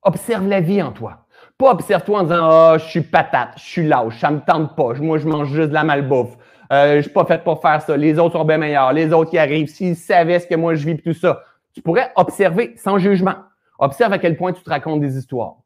Observe 0.04 0.48
la 0.48 0.62
vie 0.62 0.82
en 0.82 0.92
toi. 0.92 1.26
Pas 1.58 1.72
observe-toi 1.72 2.20
en 2.20 2.24
disant 2.24 2.40
Ah, 2.42 2.74
oh, 2.74 2.80
je 2.80 2.86
suis 2.86 3.02
patate, 3.02 3.54
je 3.58 3.64
suis 3.64 3.88
lâche, 3.88 4.20
ça 4.20 4.32
me 4.32 4.40
tente 4.40 4.76
pas, 4.76 4.94
moi 4.96 5.18
je 5.18 5.28
mange 5.28 5.50
juste 5.50 5.70
de 5.70 5.74
la 5.74 5.84
malbouffe, 5.84 6.38
euh, 6.72 6.98
je 6.98 7.02
suis 7.02 7.12
pas 7.12 7.26
fait 7.26 7.44
pour 7.44 7.62
faire 7.62 7.82
ça, 7.82 7.98
les 7.98 8.20
autres 8.20 8.38
sont 8.38 8.46
bien 8.46 8.58
meilleurs, 8.58 8.94
les 8.94 9.12
autres 9.12 9.32
qui 9.32 9.38
arrivent, 9.38 9.68
s'ils 9.68 9.96
savaient 9.96 10.40
ce 10.40 10.48
que 10.48 10.56
moi 10.56 10.76
je 10.76 10.86
vis, 10.86 11.02
tout 11.02 11.14
ça. 11.14 11.42
Tu 11.74 11.82
pourrais 11.82 12.12
observer 12.16 12.74
sans 12.78 12.98
jugement. 12.98 13.36
Observe 13.80 14.14
à 14.14 14.18
quel 14.18 14.36
point 14.36 14.52
tu 14.52 14.64
te 14.64 14.70
racontes 14.70 15.00
des 15.00 15.18
histoires. 15.18 15.58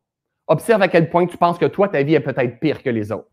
Observe 0.48 0.82
à 0.82 0.88
quel 0.90 1.10
point 1.10 1.26
tu 1.26 1.38
penses 1.38 1.58
que 1.58 1.66
toi, 1.66 1.88
ta 1.88 2.04
vie 2.04 2.16
est 2.16 2.20
peut-être 2.20 2.60
pire 2.60 2.84
que 2.84 2.90
les 2.90 3.12
autres. 3.12 3.30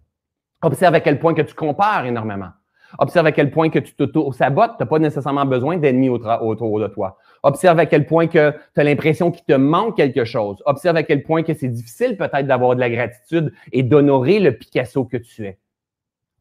Observe 0.62 0.94
à 0.94 1.00
quel 1.00 1.18
point 1.18 1.34
que 1.34 1.42
tu 1.42 1.54
compares 1.54 2.06
énormément. 2.06 2.50
Observe 2.98 3.26
à 3.26 3.32
quel 3.32 3.50
point 3.50 3.68
que 3.68 3.78
tu 3.78 3.94
t'auto-sabotes, 3.94 4.76
tu 4.78 4.82
n'as 4.82 4.86
pas 4.86 4.98
nécessairement 4.98 5.44
besoin 5.44 5.76
d'ennemis 5.76 6.08
autour 6.08 6.80
de 6.80 6.86
toi. 6.86 7.18
Observe 7.42 7.78
à 7.78 7.86
quel 7.86 8.06
point 8.06 8.26
que 8.26 8.52
tu 8.74 8.80
as 8.80 8.84
l'impression 8.84 9.30
qu'il 9.30 9.44
te 9.44 9.52
manque 9.52 9.96
quelque 9.96 10.24
chose. 10.24 10.62
Observe 10.64 10.96
à 10.96 11.02
quel 11.02 11.22
point 11.22 11.42
que 11.42 11.52
c'est 11.54 11.68
difficile 11.68 12.16
peut-être 12.16 12.46
d'avoir 12.46 12.74
de 12.74 12.80
la 12.80 12.88
gratitude 12.88 13.52
et 13.72 13.82
d'honorer 13.82 14.40
le 14.40 14.52
Picasso 14.56 15.04
que 15.04 15.18
tu 15.18 15.44
es. 15.46 15.58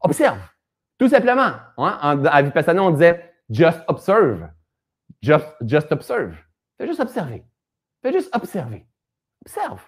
Observe. 0.00 0.38
Tout 0.98 1.08
simplement. 1.08 1.52
Hein? 1.76 2.22
À 2.30 2.42
Vipassana, 2.42 2.82
on 2.82 2.90
disait 2.90 3.32
just 3.50 3.80
observe. 3.88 4.48
Just, 5.22 5.46
just 5.64 5.92
observe. 5.92 6.34
Fais 6.78 6.86
juste 6.86 7.00
observer. 7.00 7.42
Fais 8.02 8.12
juste 8.12 8.34
observer. 8.34 8.86
Observe. 9.44 9.80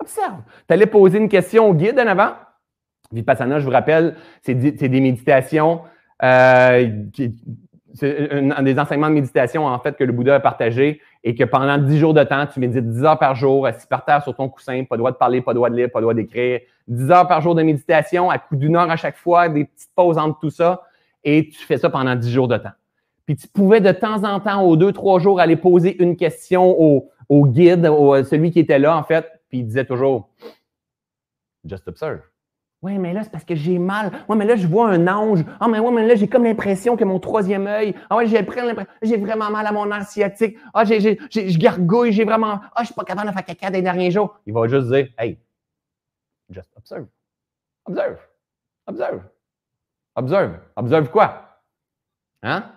Observe. 0.00 0.42
Tu 0.66 0.74
allais 0.74 0.86
poser 0.86 1.18
une 1.18 1.28
question 1.28 1.68
au 1.68 1.74
guide 1.74 1.98
en 1.98 2.06
avant? 2.06 2.32
Vipassana, 3.12 3.58
je 3.58 3.64
vous 3.64 3.70
rappelle, 3.70 4.16
c'est 4.42 4.54
des 4.54 5.00
méditations 5.00 5.82
c'est 7.94 8.32
un, 8.32 8.62
des 8.62 8.78
enseignements 8.78 9.08
de 9.08 9.14
méditation, 9.14 9.66
en 9.66 9.78
fait, 9.78 9.96
que 9.96 10.04
le 10.04 10.12
Bouddha 10.12 10.36
a 10.36 10.40
partagé 10.40 11.00
et 11.24 11.34
que 11.34 11.44
pendant 11.44 11.78
dix 11.78 11.98
jours 11.98 12.14
de 12.14 12.22
temps, 12.22 12.46
tu 12.46 12.60
médites 12.60 12.88
dix 12.88 13.04
heures 13.04 13.18
par 13.18 13.34
jour, 13.34 13.66
assis 13.66 13.86
par 13.86 14.04
terre 14.04 14.22
sur 14.22 14.34
ton 14.34 14.48
coussin, 14.48 14.84
pas 14.84 14.96
le 14.96 14.98
droit 14.98 15.10
de 15.10 15.16
parler, 15.16 15.40
pas 15.40 15.52
le 15.52 15.56
droit 15.56 15.70
de 15.70 15.76
lire, 15.76 15.90
pas 15.90 16.00
le 16.00 16.04
droit 16.04 16.14
d'écrire. 16.14 16.60
Dix 16.86 17.10
heures 17.10 17.26
par 17.26 17.40
jour 17.40 17.54
de 17.54 17.62
méditation, 17.62 18.30
à 18.30 18.38
coup 18.38 18.56
d'une 18.56 18.76
heure 18.76 18.90
à 18.90 18.96
chaque 18.96 19.16
fois, 19.16 19.48
des 19.48 19.64
petites 19.64 19.90
pauses 19.94 20.18
entre 20.18 20.38
tout 20.38 20.50
ça, 20.50 20.82
et 21.24 21.48
tu 21.48 21.58
fais 21.58 21.78
ça 21.78 21.90
pendant 21.90 22.14
dix 22.14 22.30
jours 22.30 22.48
de 22.48 22.56
temps. 22.56 22.72
Puis 23.26 23.36
tu 23.36 23.48
pouvais 23.48 23.80
de 23.80 23.92
temps 23.92 24.24
en 24.24 24.40
temps, 24.40 24.62
aux 24.62 24.76
deux, 24.76 24.92
trois 24.92 25.18
jours, 25.18 25.40
aller 25.40 25.56
poser 25.56 26.00
une 26.02 26.16
question 26.16 26.80
au, 26.80 27.10
au 27.28 27.46
guide, 27.46 27.86
au, 27.86 28.22
celui 28.22 28.50
qui 28.50 28.60
était 28.60 28.78
là, 28.78 28.96
en 28.96 29.02
fait, 29.02 29.26
puis 29.48 29.58
il 29.58 29.64
disait 29.64 29.84
toujours 29.84 30.30
Just 31.64 31.88
observe. 31.88 32.20
Oui, 32.80 32.96
mais 32.96 33.12
là, 33.12 33.24
c'est 33.24 33.30
parce 33.30 33.44
que 33.44 33.56
j'ai 33.56 33.78
mal. 33.78 34.12
Oui, 34.28 34.36
mais 34.36 34.44
là, 34.44 34.54
je 34.54 34.66
vois 34.66 34.90
un 34.90 35.08
ange. 35.08 35.44
Ah, 35.58 35.66
mais 35.66 35.80
oui, 35.80 35.92
mais 35.92 36.06
là, 36.06 36.14
j'ai 36.14 36.28
comme 36.28 36.44
l'impression 36.44 36.96
que 36.96 37.02
mon 37.02 37.18
troisième 37.18 37.66
œil. 37.66 37.94
Ah, 38.08 38.16
ouais, 38.16 38.26
j'ai 38.28 38.46
j'ai 39.02 39.16
vraiment 39.16 39.50
mal 39.50 39.66
à 39.66 39.72
mon 39.72 39.84
nerf 39.86 40.06
sciatique. 40.06 40.56
Ah, 40.72 40.84
j'ai, 40.84 41.00
j'ai, 41.00 41.18
je 41.30 41.58
gargouille, 41.58 42.12
j'ai 42.12 42.24
vraiment. 42.24 42.60
Ah, 42.76 42.82
je 42.82 42.86
suis 42.86 42.94
pas 42.94 43.02
capable 43.02 43.28
de 43.28 43.32
faire 43.32 43.44
caca 43.44 43.70
des 43.70 43.82
derniers 43.82 44.12
jours. 44.12 44.38
Il 44.46 44.54
va 44.54 44.68
juste 44.68 44.88
dire, 44.92 45.08
hey, 45.18 45.38
just 46.50 46.70
observe. 46.76 47.06
Observe. 47.84 48.18
Observe. 48.86 49.22
Observe. 50.14 50.60
Observe 50.76 51.10
quoi? 51.10 51.60
Hein? 52.44 52.72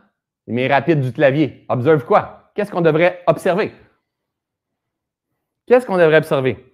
Les 0.48 0.68
rapides 0.68 1.02
du 1.02 1.14
clavier. 1.14 1.64
Observe 1.70 2.04
quoi? 2.06 2.52
Qu'est-ce 2.56 2.72
qu'on 2.72 2.82
devrait 2.82 3.22
observer? 3.28 3.72
Qu'est-ce 5.68 5.86
qu'on 5.86 5.98
devrait 5.98 6.18
observer? 6.18 6.71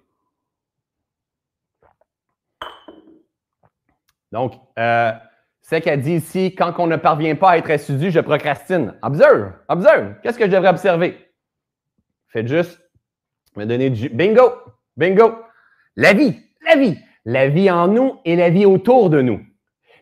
Donc, 4.32 4.54
euh, 4.78 5.12
c'est 5.60 5.80
qu'elle 5.80 6.00
dit 6.00 6.14
ici, 6.14 6.54
quand 6.54 6.74
on 6.78 6.86
ne 6.86 6.96
parvient 6.96 7.34
pas 7.34 7.50
à 7.50 7.58
être 7.58 7.70
assidu, 7.70 8.10
je 8.10 8.20
procrastine. 8.20 8.94
Observe, 9.02 9.52
observe. 9.68 10.14
Qu'est-ce 10.22 10.38
que 10.38 10.46
je 10.46 10.50
devrais 10.50 10.70
observer? 10.70 11.16
Faites 12.28 12.48
juste 12.48 12.80
me 13.56 13.64
donner 13.64 13.90
du 13.90 14.08
bingo, 14.08 14.52
bingo. 14.96 15.34
La 15.96 16.12
vie, 16.12 16.36
la 16.66 16.76
vie, 16.76 16.96
la 17.24 17.48
vie 17.48 17.70
en 17.70 17.88
nous 17.88 18.16
et 18.24 18.36
la 18.36 18.50
vie 18.50 18.66
autour 18.66 19.10
de 19.10 19.20
nous. 19.20 19.40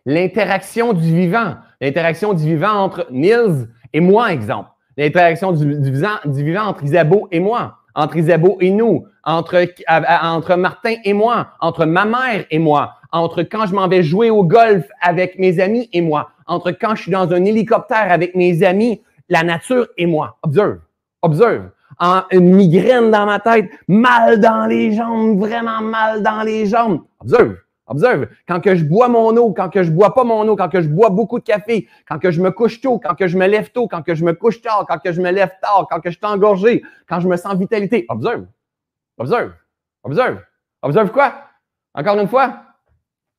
L'interaction 0.04 0.92
du 0.92 1.14
vivant, 1.14 1.56
l'interaction 1.80 2.32
du 2.34 2.44
vivant 2.44 2.74
entre 2.74 3.06
Nils 3.10 3.68
et 3.92 4.00
moi, 4.00 4.32
exemple. 4.32 4.70
L'interaction 4.96 5.52
du, 5.52 5.90
vivant, 5.90 6.66
entre 6.68 6.84
Isabeau 6.84 7.28
et 7.30 7.40
moi, 7.40 7.78
entre 7.94 8.16
Isabeau 8.16 8.56
et 8.60 8.70
nous, 8.70 9.06
entre 9.24 10.54
Martin 10.54 10.94
et 11.04 11.12
moi, 11.12 11.48
entre 11.60 11.84
ma 11.86 12.04
mère 12.04 12.44
et 12.50 12.58
moi, 12.58 12.94
entre 13.16 13.42
quand 13.42 13.66
je 13.66 13.74
m'en 13.74 13.88
vais 13.88 14.02
jouer 14.02 14.30
au 14.30 14.44
golf 14.44 14.86
avec 15.00 15.38
mes 15.38 15.58
amis 15.60 15.88
et 15.92 16.00
moi, 16.00 16.30
entre 16.46 16.70
quand 16.70 16.94
je 16.94 17.02
suis 17.02 17.10
dans 17.12 17.32
un 17.32 17.44
hélicoptère 17.44 18.12
avec 18.12 18.34
mes 18.34 18.62
amis, 18.62 19.02
la 19.28 19.42
nature 19.42 19.88
et 19.96 20.06
moi. 20.06 20.38
Observe, 20.42 20.78
observe. 21.22 21.70
Une 22.30 22.54
migraine 22.54 23.10
dans 23.10 23.24
ma 23.24 23.40
tête, 23.40 23.70
mal 23.88 24.40
dans 24.40 24.66
les 24.66 24.92
jambes, 24.92 25.38
vraiment 25.38 25.80
mal 25.80 26.22
dans 26.22 26.42
les 26.42 26.66
jambes. 26.66 27.00
Observe, 27.20 27.56
observe. 27.86 28.26
Quand 28.46 28.60
que 28.60 28.74
je 28.74 28.84
bois 28.84 29.08
mon 29.08 29.34
eau, 29.36 29.52
quand 29.52 29.70
que 29.70 29.82
je 29.82 29.90
bois 29.90 30.12
pas 30.12 30.24
mon 30.24 30.46
eau, 30.46 30.56
quand 30.56 30.68
que 30.68 30.82
je 30.82 30.88
bois 30.88 31.08
beaucoup 31.08 31.38
de 31.38 31.44
café, 31.44 31.88
quand 32.06 32.18
que 32.18 32.30
je 32.30 32.42
me 32.42 32.50
couche 32.50 32.82
tôt, 32.82 32.98
quand 32.98 33.14
que 33.14 33.28
je 33.28 33.38
me 33.38 33.46
lève 33.46 33.70
tôt, 33.70 33.88
quand 33.88 34.02
je 34.06 34.24
me 34.24 34.34
couche 34.34 34.60
tard, 34.60 34.84
quand 34.86 34.98
que 34.98 35.12
je 35.12 35.22
me 35.22 35.30
lève 35.30 35.52
tard, 35.62 35.86
quand 35.90 36.00
que 36.00 36.10
je 36.10 36.18
suis 36.18 36.26
engorgé, 36.26 36.82
quand 37.08 37.20
je 37.20 37.28
me 37.28 37.36
sens 37.36 37.54
vitalité. 37.56 38.04
Observe, 38.10 38.44
observe, 39.16 39.52
observe. 40.04 40.42
Observe 40.82 41.10
quoi? 41.10 41.32
Encore 41.94 42.18
une 42.18 42.28
fois, 42.28 42.62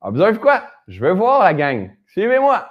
Observe 0.02 0.40
quoi? 0.40 0.64
Je 0.88 1.00
veux 1.00 1.14
voir 1.14 1.44
la 1.44 1.54
gang. 1.54 1.92
Suivez-moi. 2.08 2.68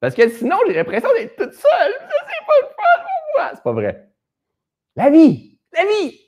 Parce 0.00 0.14
que 0.14 0.28
sinon, 0.28 0.56
j'ai 0.66 0.74
l'impression 0.74 1.08
d'être 1.16 1.36
toute 1.36 1.54
seule. 1.54 1.92
Ça, 2.00 2.16
c'est 2.26 2.46
pas 2.46 2.52
le 2.60 2.66
fun 2.66 3.02
pour 3.02 3.40
moi. 3.40 3.50
C'est 3.54 3.62
pas 3.62 3.72
vrai. 3.72 4.08
La 4.96 5.10
vie. 5.10 5.58
La 5.72 5.84
vie. 5.84 6.20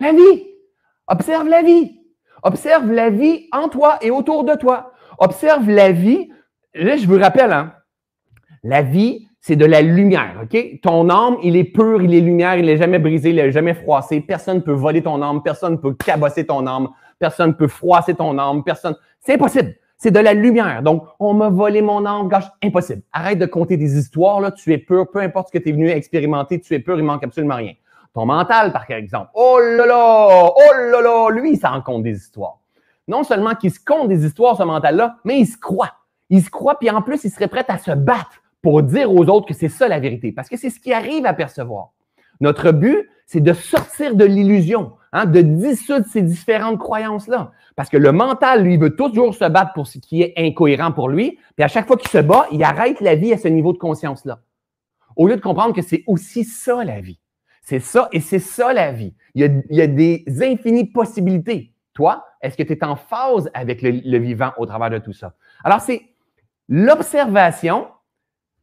La 0.00 0.12
vie. 0.12 0.46
Observe 1.06 1.48
la 1.48 1.62
vie. 1.62 2.00
Observe 2.42 2.92
la 2.92 3.10
vie 3.10 3.48
en 3.52 3.68
toi 3.68 3.98
et 4.02 4.10
autour 4.10 4.44
de 4.44 4.54
toi. 4.54 4.92
Observe 5.18 5.68
la 5.70 5.92
vie. 5.92 6.30
Là, 6.74 6.96
je 6.96 7.06
vous 7.06 7.18
rappelle, 7.18 7.52
hein, 7.52 7.74
la 8.62 8.82
vie, 8.82 9.26
c'est 9.40 9.56
de 9.56 9.64
la 9.64 9.80
lumière, 9.80 10.40
OK? 10.42 10.80
Ton 10.82 11.08
âme, 11.08 11.36
il 11.42 11.56
est 11.56 11.64
pur, 11.64 12.02
il 12.02 12.12
est 12.12 12.20
lumière, 12.20 12.56
il 12.56 12.66
n'est 12.66 12.76
jamais 12.76 12.98
brisé, 12.98 13.30
il 13.30 13.36
n'est 13.36 13.52
jamais 13.52 13.74
froissé. 13.74 14.20
Personne 14.20 14.56
ne 14.56 14.62
peut 14.62 14.72
voler 14.72 15.02
ton 15.02 15.22
âme, 15.22 15.42
personne 15.42 15.74
ne 15.74 15.78
peut 15.78 15.94
cabosser 15.94 16.44
ton 16.46 16.66
âme, 16.66 16.88
personne 17.18 17.48
ne 17.48 17.54
peut 17.54 17.68
froisser 17.68 18.14
ton 18.14 18.38
âme, 18.38 18.62
personne. 18.64 18.96
C'est 19.20 19.34
impossible. 19.34 19.74
C'est 19.98 20.10
de 20.10 20.18
la 20.18 20.34
lumière. 20.34 20.82
Donc, 20.82 21.04
on 21.18 21.32
m'a 21.32 21.48
volé 21.48 21.80
mon 21.80 22.04
âme, 22.04 22.28
gâche, 22.28 22.44
impossible. 22.62 23.02
Arrête 23.12 23.38
de 23.38 23.46
compter 23.46 23.76
des 23.78 23.98
histoires, 23.98 24.40
là. 24.40 24.50
Tu 24.50 24.72
es 24.72 24.78
pur, 24.78 25.10
peu 25.10 25.20
importe 25.20 25.48
ce 25.48 25.52
que 25.52 25.62
tu 25.62 25.70
es 25.70 25.72
venu 25.72 25.88
expérimenter, 25.88 26.60
tu 26.60 26.74
es 26.74 26.80
pur, 26.80 26.98
il 26.98 27.04
manque 27.04 27.24
absolument 27.24 27.56
rien. 27.56 27.72
Ton 28.12 28.26
mental, 28.26 28.72
par 28.72 28.90
exemple. 28.90 29.30
Oh 29.34 29.58
là 29.58 29.86
là! 29.86 30.50
Oh 30.54 30.72
là 30.74 31.00
là! 31.00 31.30
Lui, 31.30 31.52
il 31.52 31.58
s'en 31.58 31.80
compte 31.80 32.02
des 32.02 32.16
histoires. 32.16 32.58
Non 33.08 33.24
seulement 33.24 33.54
qu'il 33.54 33.70
se 33.70 33.80
compte 33.82 34.08
des 34.08 34.26
histoires, 34.26 34.56
ce 34.56 34.64
mental-là, 34.64 35.16
mais 35.24 35.38
il 35.38 35.46
se 35.46 35.56
croit. 35.56 35.92
Il 36.28 36.42
se 36.42 36.50
croit, 36.50 36.78
puis 36.78 36.90
en 36.90 37.02
plus, 37.02 37.24
il 37.24 37.30
serait 37.30 37.48
prêt 37.48 37.64
à 37.68 37.78
se 37.78 37.92
battre 37.92 38.42
pour 38.60 38.82
dire 38.82 39.12
aux 39.12 39.24
autres 39.26 39.46
que 39.46 39.54
c'est 39.54 39.68
ça 39.68 39.86
la 39.86 40.00
vérité. 40.00 40.32
Parce 40.32 40.48
que 40.48 40.56
c'est 40.56 40.70
ce 40.70 40.80
qui 40.80 40.92
arrive 40.92 41.24
à 41.24 41.34
percevoir. 41.34 41.90
Notre 42.40 42.72
but, 42.72 43.08
c'est 43.26 43.40
de 43.40 43.52
sortir 43.52 44.14
de 44.14 44.24
l'illusion, 44.24 44.92
hein, 45.16 45.26
de 45.26 45.40
dissoudre 45.40 46.06
ces 46.06 46.22
différentes 46.22 46.78
croyances-là. 46.78 47.52
Parce 47.74 47.88
que 47.88 47.96
le 47.96 48.12
mental, 48.12 48.64
lui, 48.64 48.76
veut 48.76 48.94
toujours 48.94 49.34
se 49.34 49.44
battre 49.44 49.72
pour 49.74 49.86
ce 49.86 49.98
qui 49.98 50.22
est 50.22 50.34
incohérent 50.36 50.92
pour 50.92 51.08
lui. 51.08 51.38
Puis 51.56 51.64
à 51.64 51.68
chaque 51.68 51.86
fois 51.86 51.96
qu'il 51.96 52.10
se 52.10 52.18
bat, 52.18 52.46
il 52.52 52.62
arrête 52.62 53.00
la 53.00 53.14
vie 53.14 53.32
à 53.32 53.38
ce 53.38 53.48
niveau 53.48 53.72
de 53.72 53.78
conscience-là. 53.78 54.40
Au 55.16 55.26
lieu 55.26 55.36
de 55.36 55.40
comprendre 55.40 55.74
que 55.74 55.82
c'est 55.82 56.04
aussi 56.06 56.44
ça 56.44 56.84
la 56.84 57.00
vie. 57.00 57.18
C'est 57.62 57.80
ça, 57.80 58.08
et 58.12 58.20
c'est 58.20 58.38
ça 58.38 58.72
la 58.72 58.92
vie. 58.92 59.14
Il 59.34 59.64
y, 59.70 59.80
a, 59.80 59.86
des 59.86 60.24
infinies 60.40 60.84
possibilités. 60.84 61.72
Toi, 61.94 62.24
est-ce 62.40 62.56
que 62.56 62.62
tu 62.62 62.74
es 62.74 62.84
en 62.84 62.94
phase 62.94 63.50
avec 63.54 63.82
le 63.82 64.18
vivant 64.18 64.52
au 64.58 64.66
travers 64.66 64.90
de 64.90 64.98
tout 64.98 65.12
ça? 65.12 65.34
Alors, 65.64 65.80
c'est 65.80 66.02
l'observation, 66.68 67.88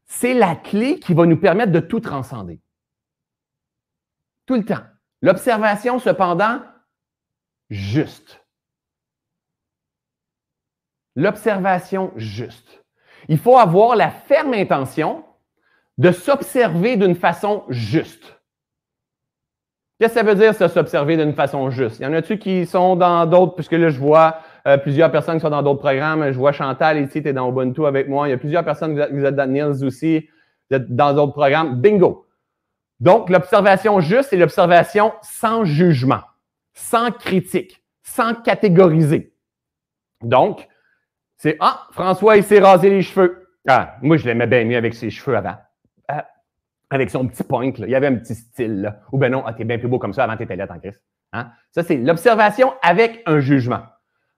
c'est 0.05 0.33
la 0.33 0.55
clé 0.55 0.99
qui 0.99 1.13
va 1.13 1.25
nous 1.25 1.37
permettre 1.37 1.71
de 1.71 1.79
tout 1.81 1.99
transcender. 1.99 2.61
Tout 4.45 4.55
le 4.55 4.63
temps. 4.63 4.83
L'observation, 5.23 5.99
cependant, 5.99 6.59
juste. 7.69 8.45
L'observation 11.15 12.11
juste. 12.17 12.83
Il 13.29 13.37
faut 13.37 13.57
avoir 13.57 13.95
la 13.95 14.09
ferme 14.09 14.53
intention 14.53 15.23
de 15.97 16.11
s'observer 16.11 16.97
d'une 16.97 17.15
façon 17.15 17.63
juste. 17.69 18.37
Qu'est-ce 19.97 20.15
que 20.15 20.19
ça 20.19 20.25
veut 20.25 20.35
dire, 20.35 20.53
ça, 20.53 20.67
s'observer 20.67 21.15
d'une 21.15 21.33
façon 21.33 21.69
juste? 21.69 21.99
Il 21.99 22.03
y 22.03 22.05
en 22.05 22.11
a-tu 22.11 22.37
qui 22.37 22.65
sont 22.65 22.97
dans 22.97 23.25
d'autres, 23.25 23.55
puisque 23.55 23.71
là, 23.71 23.87
je 23.87 23.99
vois 23.99 24.39
euh, 24.67 24.75
plusieurs 24.77 25.09
personnes 25.09 25.35
qui 25.35 25.41
sont 25.41 25.51
dans 25.51 25.63
d'autres 25.63 25.79
programmes. 25.79 26.33
Je 26.33 26.37
vois 26.37 26.51
Chantal 26.51 26.99
ici, 26.99 27.23
tu 27.23 27.29
es 27.29 27.33
dans 27.33 27.49
Ubuntu 27.49 27.85
avec 27.85 28.09
moi. 28.09 28.27
Il 28.27 28.31
y 28.31 28.33
a 28.33 28.37
plusieurs 28.37 28.65
personnes, 28.65 28.93
vous 28.93 29.23
êtes, 29.23 29.35
dans 29.37 29.49
Niels 29.49 29.85
aussi, 29.85 30.27
vous 30.69 30.75
êtes 30.75 30.93
dans 30.93 31.13
d'autres 31.13 31.31
programmes. 31.31 31.79
Bingo! 31.79 32.27
Donc, 33.03 33.29
l'observation 33.29 33.99
juste, 33.99 34.29
c'est 34.29 34.37
l'observation 34.37 35.11
sans 35.21 35.65
jugement, 35.65 36.21
sans 36.71 37.11
critique, 37.11 37.83
sans 38.01 38.33
catégoriser. 38.33 39.35
Donc, 40.21 40.69
c'est 41.35 41.57
Ah, 41.59 41.85
François, 41.91 42.37
il 42.37 42.45
s'est 42.45 42.61
rasé 42.61 42.89
les 42.89 43.01
cheveux. 43.01 43.49
Ah, 43.67 43.97
moi, 44.01 44.15
je 44.15 44.25
l'aimais 44.25 44.47
bien 44.47 44.63
mieux 44.63 44.77
avec 44.77 44.93
ses 44.93 45.09
cheveux 45.09 45.35
avant. 45.35 45.57
Ah, 46.07 46.29
avec 46.89 47.09
son 47.09 47.27
petit 47.27 47.43
point, 47.43 47.73
là. 47.77 47.85
il 47.85 47.89
y 47.89 47.95
avait 47.95 48.07
un 48.07 48.15
petit 48.15 48.35
style. 48.35 48.83
Là. 48.83 49.01
Ou 49.11 49.17
ben 49.17 49.29
non, 49.29 49.43
ah, 49.45 49.51
t'es 49.51 49.65
bien 49.65 49.79
plus 49.79 49.89
beau 49.89 49.99
comme 49.99 50.13
ça 50.13 50.23
avant, 50.23 50.37
t'étais 50.37 50.55
là 50.55 50.65
en 50.69 50.79
Christ. 50.79 51.03
Hein? 51.33 51.51
Ça, 51.71 51.83
c'est 51.83 51.97
l'observation 51.97 52.73
avec 52.81 53.21
un 53.25 53.41
jugement. 53.41 53.81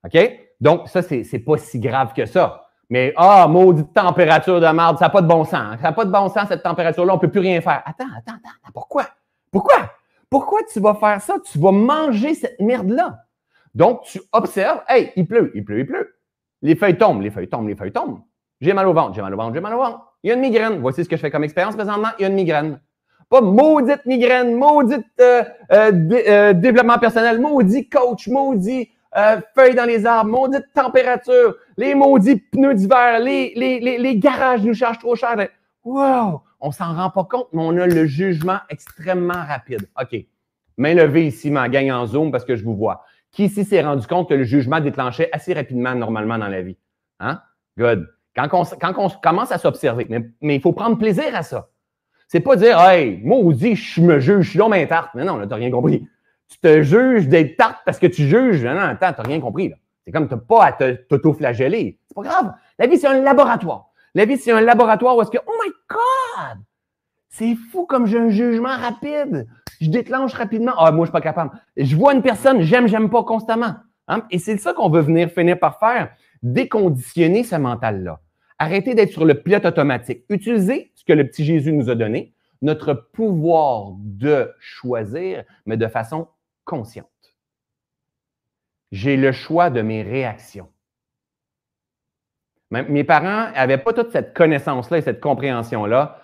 OK? 0.06 0.18
Donc, 0.60 0.90
ça, 0.90 1.04
c'est, 1.04 1.24
c'est 1.24 1.38
pas 1.38 1.60
si 1.60 1.80
grave 1.80 2.14
que 2.16 2.26
ça. 2.26 2.65
Mais, 2.90 3.14
ah, 3.16 3.48
maudite 3.48 3.94
température 3.94 4.60
de 4.60 4.68
merde, 4.68 4.98
ça 4.98 5.06
n'a 5.06 5.10
pas 5.10 5.22
de 5.22 5.28
bon 5.28 5.44
sens. 5.44 5.78
Ça 5.82 5.84
n'a 5.84 5.92
pas 5.92 6.06
de 6.06 6.12
bon 6.12 6.30
sens, 6.30 6.48
cette 6.48 6.64
température-là, 6.64 7.14
on 7.14 7.16
ne 7.16 7.22
peut 7.22 7.32
plus 7.32 7.40
rien 7.40 7.62
faire. 7.62 7.82
Attends, 7.86 8.06
attends, 8.16 8.36
attends, 8.36 8.72
pourquoi? 8.74 9.06
Pourquoi? 9.52 9.92
Pourquoi 10.30 10.60
tu 10.72 10.80
vas 10.80 10.96
faire 10.96 11.22
ça? 11.22 11.36
Tu 11.52 11.58
vas 11.60 11.72
manger 11.72 12.36
cette 12.36 12.60
merde-là. 12.60 13.20
Donc, 13.74 14.04
tu 14.04 14.22
observes, 14.32 14.82
hey, 14.88 15.12
il 15.16 15.28
pleut, 15.28 15.52
il 15.56 15.64
pleut, 15.64 15.80
il 15.80 15.86
pleut. 15.86 16.16
Les 16.62 16.76
feuilles 16.76 16.98
tombent, 16.98 17.22
les 17.22 17.32
feuilles 17.32 17.50
tombent, 17.50 17.68
les 17.68 17.76
feuilles 17.76 17.92
tombent. 17.92 18.22
J'ai 18.62 18.74
mal 18.74 18.88
au 18.88 18.94
ventre, 18.94 19.14
j'ai 19.14 19.22
mal 19.22 19.34
au 19.34 19.38
ventre, 19.38 19.54
j'ai 19.54 19.62
mal 19.62 19.74
au 19.74 19.78
ventre. 19.78 20.14
Il 20.24 20.30
y 20.30 20.32
a 20.32 20.36
une 20.36 20.42
migraine. 20.42 20.80
Voici 20.80 21.04
ce 21.04 21.10
que 21.10 21.16
je 21.16 21.22
fais 21.22 21.30
comme 21.30 21.44
expérience 21.44 21.76
présentement. 21.76 22.08
Il 22.18 22.24
y 22.24 22.26
a 22.26 22.30
une 22.30 22.36
migraine. 22.36 22.80
Pas 23.30 23.42
maudite 23.42 24.06
migraine, 24.06 24.56
maudite 24.56 25.06
euh, 25.20 25.44
euh, 25.72 25.92
euh 26.28 26.54
développement 26.54 27.00
personnel, 27.00 27.42
maudit 27.42 27.90
coach, 27.90 28.28
maudit 28.28 28.90
euh, 29.18 29.40
feuilles 29.54 29.76
dans 29.76 29.86
les 29.86 30.06
arbres, 30.06 30.30
maudite 30.30 30.66
température, 30.74 31.56
les 31.78 31.96
maudits 31.96 32.42
pneus 32.52 32.76
d'hiver, 32.76 33.20
les, 33.20 33.54
les, 33.56 33.80
les, 33.80 33.98
les, 33.98 34.18
garages 34.18 34.64
nous 34.64 34.74
chargent 34.74 35.00
trop 35.00 35.16
cher. 35.16 35.36
Wow! 35.84 36.42
On 36.60 36.72
s'en 36.72 36.94
rend 36.94 37.10
pas 37.10 37.24
compte, 37.24 37.48
mais 37.54 37.62
on 37.62 37.78
a 37.78 37.88
le 37.88 38.06
jugement 38.06 38.58
extrêmement 38.70 39.34
rapide. 39.34 39.88
OK. 40.02 40.26
Main 40.78 40.96
levée 40.96 41.28
ici, 41.28 41.50
ma 41.50 41.70
gang 41.70 41.90
en 41.92 42.06
zoom 42.06 42.32
parce 42.32 42.44
que 42.44 42.56
je 42.56 42.64
vous 42.64 42.76
vois. 42.76 43.04
Qui 43.32 43.46
ici 43.46 43.64
s'est 43.64 43.82
rendu 43.82 44.06
compte 44.08 44.28
que 44.28 44.34
le 44.34 44.44
jugement 44.44 44.80
déclenchait 44.80 45.30
assez 45.32 45.54
rapidement 45.54 45.96
normalement 45.96 46.38
dans 46.38 46.48
la 46.48 46.62
vie? 46.62 46.78
Hein? 47.20 47.42
Good. 47.78 48.10
Quand 48.36 48.50
on, 48.52 48.64
quand 48.64 48.94
on 48.98 49.10
commence 49.10 49.52
à 49.52 49.58
s'observer, 49.58 50.08
mais, 50.10 50.30
mais 50.42 50.56
il 50.56 50.62
faut 50.62 50.74
prendre 50.74 50.98
plaisir 50.98 51.34
à 51.34 51.44
ça. 51.44 51.70
C'est 52.28 52.42
pas 52.42 52.56
dire, 52.56 52.80
hey, 52.80 53.22
maudit, 53.24 53.76
je 53.76 54.02
me 54.02 54.20
juge, 54.20 54.46
je 54.46 54.50
suis 54.50 54.60
dans 54.60 54.68
ma. 54.68 54.78
Mais 55.14 55.24
non, 55.24 55.38
là, 55.38 55.48
t'as 55.48 55.56
rien 55.56 55.72
compris 55.72 56.06
tu 56.50 56.60
te 56.60 56.82
juges 56.82 57.28
d'être 57.28 57.58
tarte 57.58 57.80
parce 57.86 58.00
que 58.00 58.08
tu 58.08 58.28
juges. 58.28 58.64
Non, 58.64 58.74
non, 58.74 58.82
attends, 58.82 59.14
t'as 59.14 59.24
rien 59.24 59.40
compris. 59.40 59.74
C'est 60.06 60.12
comme 60.12 60.28
t'as 60.28 60.38
pas 60.38 60.66
à 60.66 60.72
t'auto-flageller. 60.72 62.00
C'est 62.08 62.14
pas 62.14 62.22
grave. 62.22 62.54
La 62.78 62.88
vie, 62.88 62.98
c'est 62.98 63.08
un 63.08 63.22
laboratoire. 63.22 63.90
La 64.14 64.26
vie, 64.26 64.38
c'est 64.38 64.52
un 64.52 64.62
laboratoire 64.62 65.18
où 65.18 65.22
est-ce 65.22 65.32
que, 65.32 65.40
oh 65.46 65.54
my 65.64 65.72
God! 65.90 66.64
C'est 67.30 67.56
fou 67.72 67.86
comme 67.86 68.06
j'ai 68.06 68.20
un 68.20 68.30
jugement 68.30 68.78
rapide. 68.78 69.48
Je 69.82 69.90
déclenche 69.90 70.34
rapidement. 70.34 70.72
Ah, 70.78 70.92
moi, 70.92 71.06
je 71.06 71.10
suis 71.10 71.12
pas 71.14 71.22
capable. 71.22 71.52
Je 71.76 71.96
vois 71.96 72.14
une 72.14 72.22
personne, 72.22 72.62
j'aime, 72.62 72.88
j'aime 72.88 73.10
pas 73.10 73.24
constamment. 73.24 73.76
Hein? 74.08 74.24
Et 74.32 74.40
c'est 74.40 74.58
ça 74.58 74.74
qu'on 74.74 74.90
veut 74.90 75.02
venir 75.02 75.30
finir 75.30 75.60
par 75.60 75.80
faire. 75.80 76.12
Déconditionner 76.44 77.44
ce 77.44 77.56
mental-là. 77.56 78.22
Arrêter 78.58 78.94
d'être 78.94 79.12
sur 79.12 79.26
le 79.26 79.34
pilote 79.34 79.66
automatique. 79.66 80.24
Utiliser 80.30 80.92
ce 80.96 81.04
que 81.04 81.12
le 81.12 81.28
petit 81.28 81.44
Jésus 81.44 81.74
nous 81.74 81.90
a 81.90 81.96
donné, 81.96 82.34
notre 82.62 82.94
pouvoir 82.94 83.92
de 83.98 84.54
choisir, 84.60 85.44
mais 85.66 85.76
de 85.76 85.88
façon 85.88 86.28
consciente. 86.66 87.08
J'ai 88.92 89.18
le 89.18 89.32
choix 89.32 89.70
de 89.70 89.82
mes 89.82 90.04
réactions. 90.04 90.72
Mes 92.72 93.04
parents 93.04 93.52
n'avaient 93.52 93.78
pas 93.78 93.94
toute 93.94 94.12
cette 94.12 94.36
connaissance-là 94.36 94.98
et 94.98 95.02
cette 95.02 95.22
compréhension-là 95.22 96.22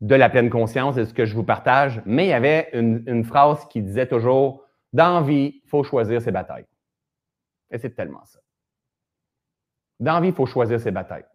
de 0.00 0.14
la 0.14 0.28
pleine 0.28 0.50
conscience 0.50 0.96
et 0.96 1.04
ce 1.04 1.14
que 1.14 1.24
je 1.24 1.34
vous 1.34 1.44
partage, 1.44 2.02
mais 2.04 2.26
il 2.26 2.28
y 2.28 2.34
avait 2.34 2.68
une, 2.72 3.24
phrase 3.24 3.66
qui 3.68 3.82
disait 3.82 4.06
toujours 4.06 4.64
Dans 4.92 5.26
il 5.28 5.62
faut 5.66 5.84
choisir 5.84 6.20
ses 6.20 6.30
batailles. 6.30 6.66
Et 7.70 7.78
c'est 7.78 7.94
tellement 7.94 8.24
ça. 8.24 8.40
Dans 10.00 10.20
vie, 10.20 10.28
il 10.28 10.34
faut 10.34 10.46
choisir 10.46 10.80
ses 10.80 10.90
batailles. 10.90 11.26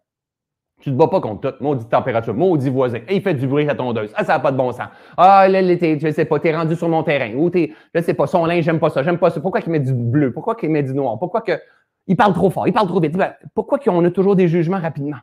Tu 0.84 0.90
te 0.90 0.96
bats 0.96 1.08
pas 1.08 1.22
contre 1.22 1.50
tout. 1.50 1.64
Maudite 1.64 1.88
température, 1.88 2.34
maudit 2.34 2.68
voisin. 2.68 2.98
Et 3.08 3.16
il 3.16 3.22
fait 3.22 3.32
du 3.32 3.46
bruit 3.46 3.66
à 3.66 3.74
tondeuse. 3.74 4.12
Ah, 4.14 4.22
ça 4.22 4.34
n'a 4.34 4.38
pas 4.38 4.52
de 4.52 4.58
bon 4.58 4.70
sens. 4.70 4.86
Ah, 5.16 5.48
là, 5.48 5.62
je 5.62 6.10
sais 6.14 6.26
pas, 6.26 6.38
t'es 6.38 6.54
rendu 6.54 6.76
sur 6.76 6.90
mon 6.90 7.02
terrain. 7.02 7.32
Ou 7.36 7.48
t'es, 7.48 7.72
je 7.94 8.02
sais 8.02 8.12
pas, 8.12 8.26
son 8.26 8.44
linge, 8.44 8.64
j'aime 8.64 8.78
pas 8.78 8.90
ça, 8.90 9.02
j'aime 9.02 9.16
pas 9.16 9.30
ça. 9.30 9.40
Pourquoi 9.40 9.62
qu'il 9.62 9.72
met 9.72 9.80
du 9.80 9.94
bleu? 9.94 10.30
Pourquoi 10.30 10.54
qu'il 10.54 10.68
met 10.68 10.82
du 10.82 10.92
noir? 10.92 11.18
Pourquoi 11.18 11.40
que, 11.40 11.58
il 12.06 12.16
parle 12.16 12.34
trop 12.34 12.50
fort, 12.50 12.68
il 12.68 12.74
parle 12.74 12.86
trop 12.86 13.00
vite? 13.00 13.16
Pourquoi 13.54 13.78
qu'on 13.78 14.04
a 14.04 14.10
toujours 14.10 14.36
des 14.36 14.46
jugements 14.46 14.78
rapidement? 14.78 15.16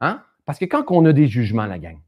Hein? 0.00 0.22
Parce 0.46 0.58
que 0.58 0.64
quand 0.64 0.82
on 0.88 1.04
a 1.04 1.12
des 1.12 1.26
jugements, 1.26 1.66
la 1.66 1.78
gang, 1.78 1.98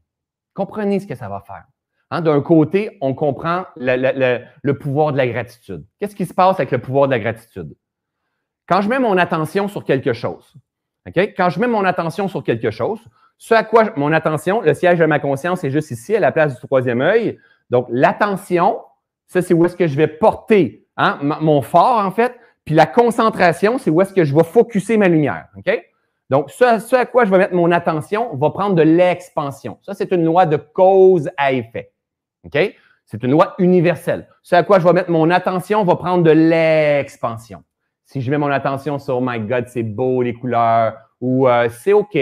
comprenez 0.55 0.99
ce 0.99 1.05
que 1.05 1.13
ça 1.13 1.29
va 1.29 1.41
faire. 1.41 1.65
Hein? 2.09 2.21
D'un 2.21 2.41
côté, 2.41 2.97
on 3.01 3.13
comprend 3.13 3.65
le, 3.75 3.97
le, 3.97 4.39
le 4.63 4.77
pouvoir 4.79 5.11
de 5.11 5.17
la 5.17 5.27
gratitude. 5.27 5.85
Qu'est-ce 5.99 6.15
qui 6.15 6.25
se 6.25 6.33
passe 6.33 6.55
avec 6.59 6.71
le 6.71 6.79
pouvoir 6.79 7.05
de 7.07 7.11
la 7.11 7.19
gratitude? 7.19 7.75
Quand 8.67 8.81
je 8.81 8.89
mets 8.89 8.97
mon 8.97 9.15
attention 9.19 9.67
sur 9.67 9.83
quelque 9.83 10.13
chose, 10.13 10.55
quand 11.13 11.49
je 11.49 11.59
mets 11.59 11.67
mon 11.67 11.85
attention 11.85 12.27
sur 12.27 12.43
quelque 12.43 12.71
chose, 12.71 12.99
ce 13.37 13.53
à 13.53 13.63
quoi 13.63 13.91
mon 13.95 14.11
attention, 14.11 14.61
le 14.61 14.73
siège 14.73 14.99
de 14.99 15.05
ma 15.05 15.19
conscience 15.19 15.63
est 15.63 15.69
juste 15.69 15.91
ici, 15.91 16.15
à 16.15 16.19
la 16.19 16.31
place 16.31 16.55
du 16.55 16.61
troisième 16.65 17.01
œil. 17.01 17.39
Donc, 17.69 17.87
l'attention, 17.89 18.79
ça, 19.27 19.41
c'est 19.41 19.53
où 19.53 19.65
est-ce 19.65 19.75
que 19.75 19.87
je 19.87 19.95
vais 19.95 20.07
porter 20.07 20.85
hein, 20.97 21.19
mon 21.21 21.61
fort, 21.61 21.99
en 21.99 22.11
fait. 22.11 22.33
Puis 22.63 22.73
la 22.73 22.85
concentration, 22.87 23.77
c'est 23.77 23.91
où 23.91 24.01
est-ce 24.01 24.13
que 24.13 24.23
je 24.23 24.33
vais 24.33 24.43
focuser 24.43 24.97
ma 24.97 25.07
lumière. 25.07 25.47
Donc, 26.29 26.49
ce, 26.49 26.95
à 26.95 27.05
quoi 27.05 27.25
je 27.25 27.31
vais 27.31 27.37
mettre 27.37 27.53
mon 27.53 27.71
attention 27.71 28.35
va 28.35 28.49
prendre 28.49 28.75
de 28.75 28.81
l'expansion. 28.81 29.77
Ça, 29.83 29.93
c'est 29.93 30.11
une 30.11 30.25
loi 30.25 30.47
de 30.47 30.57
cause 30.57 31.29
à 31.37 31.51
effet. 31.53 31.91
C'est 33.05 33.23
une 33.23 33.31
loi 33.31 33.53
universelle. 33.59 34.27
Ce 34.41 34.55
à 34.55 34.63
quoi 34.63 34.79
je 34.79 34.85
vais 34.85 34.93
mettre 34.93 35.11
mon 35.11 35.29
attention 35.29 35.83
va 35.83 35.95
prendre 35.95 36.23
de 36.23 36.31
l'expansion 36.31 37.63
si 38.05 38.21
je 38.21 38.31
mets 38.31 38.37
mon 38.37 38.51
attention 38.51 38.99
sur 38.99 39.17
Oh 39.17 39.21
my 39.21 39.39
God, 39.39 39.65
c'est 39.67 39.83
beau 39.83 40.21
les 40.21 40.33
couleurs, 40.33 40.93
ou 41.21 41.47
euh, 41.47 41.67
c'est 41.69 41.93
OK, 41.93 42.17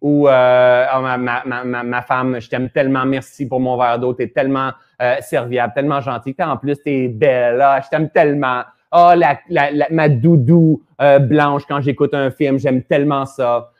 ou 0.00 0.28
euh, 0.28 0.86
oh, 0.94 1.00
ma, 1.00 1.18
ma, 1.18 1.64
ma, 1.64 1.82
ma, 1.82 2.02
femme, 2.02 2.40
je 2.40 2.48
t'aime 2.48 2.70
tellement, 2.70 3.04
merci 3.04 3.48
pour 3.48 3.60
mon 3.60 3.76
verre 3.76 3.98
d'eau, 3.98 4.12
t'es 4.12 4.28
tellement 4.28 4.70
euh, 5.02 5.16
serviable, 5.20 5.72
tellement 5.74 6.00
gentil, 6.00 6.34
en 6.38 6.56
plus 6.56 6.80
t'es 6.82 7.08
belle, 7.08 7.60
ah, 7.60 7.80
je 7.84 7.88
t'aime 7.88 8.10
tellement. 8.10 8.62
Oh, 8.92 9.12
la, 9.16 9.38
la, 9.48 9.88
ma 9.90 10.08
doudou 10.08 10.80
euh, 11.02 11.18
blanche 11.18 11.62
quand 11.68 11.80
j'écoute 11.80 12.14
un 12.14 12.30
film, 12.30 12.58
j'aime 12.58 12.82
tellement 12.82 13.26
ça. 13.26 13.70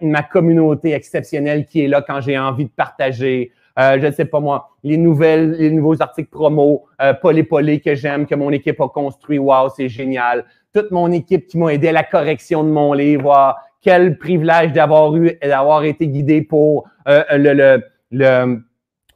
Ma 0.00 0.22
communauté 0.22 0.92
exceptionnelle 0.92 1.66
qui 1.66 1.84
est 1.84 1.88
là 1.88 2.00
quand 2.00 2.22
j'ai 2.22 2.38
envie 2.38 2.64
de 2.64 2.70
partager. 2.70 3.52
Euh, 3.78 3.98
je 4.00 4.06
ne 4.06 4.10
sais 4.10 4.24
pas 4.24 4.40
moi, 4.40 4.70
les 4.82 4.96
nouvelles, 4.96 5.52
les 5.52 5.70
nouveaux 5.70 6.00
articles 6.00 6.30
promo, 6.30 6.86
euh, 7.02 7.12
polé 7.12 7.42
polé 7.42 7.80
que 7.80 7.94
j'aime, 7.94 8.26
que 8.26 8.34
mon 8.34 8.50
équipe 8.50 8.80
a 8.80 8.88
construit. 8.88 9.38
Wow, 9.38 9.68
c'est 9.68 9.88
génial 9.88 10.44
toute 10.76 10.90
mon 10.90 11.10
équipe 11.10 11.46
qui 11.46 11.56
m'a 11.58 11.72
aidé 11.72 11.88
à 11.88 11.92
la 11.92 12.02
correction 12.02 12.62
de 12.62 12.68
mon 12.68 12.92
livre. 12.92 13.56
Quel 13.80 14.18
privilège 14.18 14.72
d'avoir 14.72 15.16
eu, 15.16 15.32
d'avoir 15.42 15.84
été 15.84 16.06
guidé 16.06 16.42
pour 16.42 16.84
euh, 17.08 17.22
le, 17.32 17.54
le, 17.54 17.82
le, 18.10 18.62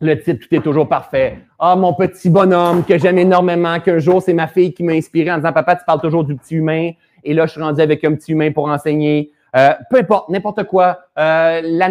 le 0.01 0.23
titre 0.23 0.46
Tout 0.49 0.55
est 0.55 0.62
toujours 0.62 0.88
parfait. 0.88 1.38
Ah, 1.59 1.77
mon 1.77 1.92
petit 1.92 2.31
bonhomme 2.31 2.83
que 2.85 2.96
j'aime 2.96 3.18
énormément, 3.18 3.79
qu'un 3.81 3.99
jour, 3.99 4.23
c'est 4.23 4.33
ma 4.33 4.46
fille 4.46 4.73
qui 4.73 4.83
m'a 4.83 4.92
inspiré 4.92 5.31
en 5.31 5.37
disant 5.37 5.53
Papa, 5.53 5.77
tu 5.77 5.85
parles 5.85 6.01
toujours 6.01 6.25
du 6.25 6.35
petit 6.35 6.55
humain. 6.55 6.92
Et 7.25 7.35
là, 7.35 7.44
je 7.44 7.53
suis 7.53 7.61
rendu 7.61 7.83
avec 7.83 8.03
un 8.05 8.14
petit 8.14 8.33
humain 8.33 8.53
pour 8.53 8.68
enseigner. 8.68 9.33
Euh, 9.57 9.71
peu 9.91 9.99
importe, 9.99 10.29
n'importe 10.29 10.65
quoi, 10.65 11.01
euh, 11.19 11.61
la, 11.65 11.89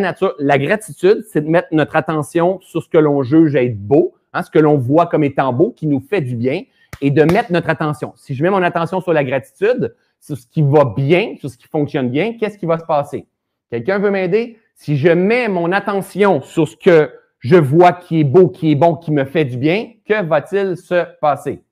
nature, 0.00 0.34
la 0.38 0.58
gratitude, 0.58 1.24
c'est 1.28 1.42
de 1.42 1.48
mettre 1.48 1.68
notre 1.72 1.96
attention 1.96 2.60
sur 2.60 2.82
ce 2.82 2.88
que 2.88 2.98
l'on 2.98 3.22
juge 3.22 3.54
être 3.54 3.78
beau, 3.78 4.14
hein, 4.32 4.42
ce 4.42 4.50
que 4.50 4.58
l'on 4.58 4.76
voit 4.76 5.06
comme 5.06 5.24
étant 5.24 5.52
beau, 5.52 5.70
qui 5.70 5.86
nous 5.86 6.00
fait 6.00 6.20
du 6.20 6.34
bien, 6.34 6.62
et 7.00 7.10
de 7.10 7.22
mettre 7.22 7.52
notre 7.52 7.70
attention. 7.70 8.12
Si 8.16 8.34
je 8.34 8.42
mets 8.42 8.50
mon 8.50 8.62
attention 8.62 9.00
sur 9.00 9.12
la 9.12 9.22
gratitude, 9.22 9.94
sur 10.20 10.36
ce 10.36 10.46
qui 10.46 10.62
va 10.62 10.84
bien, 10.84 11.34
sur 11.38 11.48
ce 11.48 11.56
qui 11.56 11.68
fonctionne 11.68 12.10
bien, 12.10 12.36
qu'est-ce 12.36 12.58
qui 12.58 12.66
va 12.66 12.78
se 12.78 12.84
passer? 12.84 13.26
Quelqu'un 13.70 13.98
veut 13.98 14.10
m'aider? 14.10 14.58
Si 14.74 14.96
je 14.96 15.08
mets 15.08 15.48
mon 15.48 15.70
attention 15.70 16.40
sur 16.40 16.66
ce 16.66 16.76
que 16.76 17.12
je 17.38 17.56
vois 17.56 17.92
qui 17.92 18.20
est 18.20 18.24
beau, 18.24 18.48
qui 18.48 18.72
est 18.72 18.74
bon, 18.74 18.96
qui 18.96 19.12
me 19.12 19.24
fait 19.24 19.44
du 19.44 19.56
bien, 19.56 19.92
que 20.04 20.22
va-t-il 20.24 20.76
se 20.76 21.04
passer? 21.20 21.62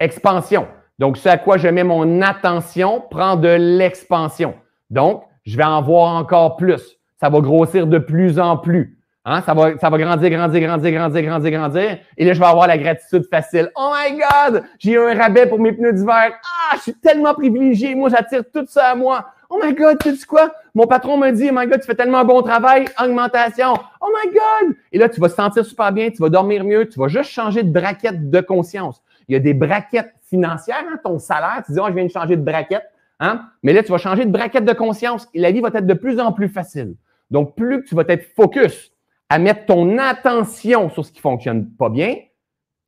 Expansion. 0.00 0.66
Donc, 0.98 1.16
ce 1.16 1.28
à 1.28 1.38
quoi 1.38 1.58
je 1.58 1.68
mets 1.68 1.84
mon 1.84 2.22
attention 2.22 3.02
prend 3.10 3.36
de 3.36 3.48
l'expansion. 3.48 4.54
Donc, 4.90 5.24
je 5.44 5.56
vais 5.56 5.64
en 5.64 5.80
voir 5.80 6.16
encore 6.16 6.56
plus. 6.56 6.96
Ça 7.20 7.28
va 7.28 7.40
grossir 7.40 7.86
de 7.86 7.98
plus 7.98 8.38
en 8.38 8.56
plus. 8.56 8.98
Hein? 9.24 9.42
Ça, 9.42 9.54
va, 9.54 9.76
ça 9.78 9.90
va 9.90 9.98
grandir, 9.98 10.30
grandir, 10.30 10.60
grandir, 10.60 10.92
grandir, 10.92 11.22
grandir, 11.22 11.50
grandir. 11.50 11.98
Et 12.16 12.24
là, 12.24 12.32
je 12.32 12.40
vais 12.40 12.46
avoir 12.46 12.66
la 12.66 12.78
gratitude 12.78 13.24
facile. 13.30 13.70
Oh 13.76 13.92
my 13.94 14.18
God! 14.18 14.64
J'ai 14.78 14.92
eu 14.92 14.98
un 14.98 15.14
rabais 15.14 15.46
pour 15.46 15.58
mes 15.58 15.72
pneus 15.72 15.92
d'hiver. 15.92 16.32
Ah, 16.32 16.76
je 16.76 16.80
suis 16.80 16.94
tellement 16.94 17.34
privilégié. 17.34 17.94
Moi, 17.94 18.08
j'attire 18.08 18.42
tout 18.52 18.64
ça 18.66 18.88
à 18.88 18.94
moi. 18.94 19.26
Oh 19.50 19.58
my 19.62 19.74
God, 19.74 19.98
tu 20.02 20.14
sais 20.14 20.26
quoi? 20.26 20.52
Mon 20.74 20.86
patron 20.86 21.16
me 21.16 21.30
dit, 21.30 21.48
oh 21.50 21.54
my 21.54 21.66
God, 21.66 21.80
tu 21.80 21.86
fais 21.86 21.94
tellement 21.94 22.18
un 22.18 22.24
bon 22.24 22.42
travail, 22.42 22.86
augmentation. 23.02 23.74
Oh 24.00 24.08
my 24.14 24.30
God! 24.30 24.76
Et 24.92 24.98
là, 24.98 25.08
tu 25.08 25.20
vas 25.20 25.28
te 25.28 25.34
sentir 25.34 25.64
super 25.64 25.90
bien, 25.90 26.10
tu 26.10 26.18
vas 26.18 26.28
dormir 26.28 26.64
mieux, 26.64 26.86
tu 26.86 26.98
vas 26.98 27.08
juste 27.08 27.30
changer 27.30 27.62
de 27.62 27.72
braquette 27.72 28.30
de 28.30 28.40
conscience. 28.40 29.02
Il 29.26 29.32
y 29.32 29.36
a 29.36 29.40
des 29.40 29.54
braquettes 29.54 30.12
financières, 30.28 30.84
hein, 30.90 30.98
ton 31.02 31.18
salaire, 31.18 31.62
tu 31.64 31.72
dis, 31.72 31.78
oh, 31.80 31.86
je 31.88 31.94
viens 31.94 32.04
de 32.04 32.10
changer 32.10 32.36
de 32.36 32.42
braquette. 32.42 32.84
Hein? 33.20 33.42
Mais 33.62 33.72
là, 33.72 33.82
tu 33.82 33.90
vas 33.90 33.98
changer 33.98 34.24
de 34.24 34.30
braquette 34.30 34.64
de 34.64 34.72
conscience 34.72 35.28
et 35.34 35.40
la 35.40 35.50
vie 35.50 35.60
va 35.60 35.68
être 35.68 35.86
de 35.86 35.94
plus 35.94 36.20
en 36.20 36.32
plus 36.32 36.48
facile. 36.48 36.94
Donc, 37.30 37.56
plus 37.56 37.84
tu 37.84 37.94
vas 37.94 38.04
être 38.08 38.26
focus 38.34 38.92
à 39.28 39.38
mettre 39.38 39.66
ton 39.66 39.98
attention 39.98 40.88
sur 40.90 41.04
ce 41.04 41.12
qui 41.12 41.20
fonctionne 41.20 41.68
pas 41.70 41.90
bien, 41.90 42.16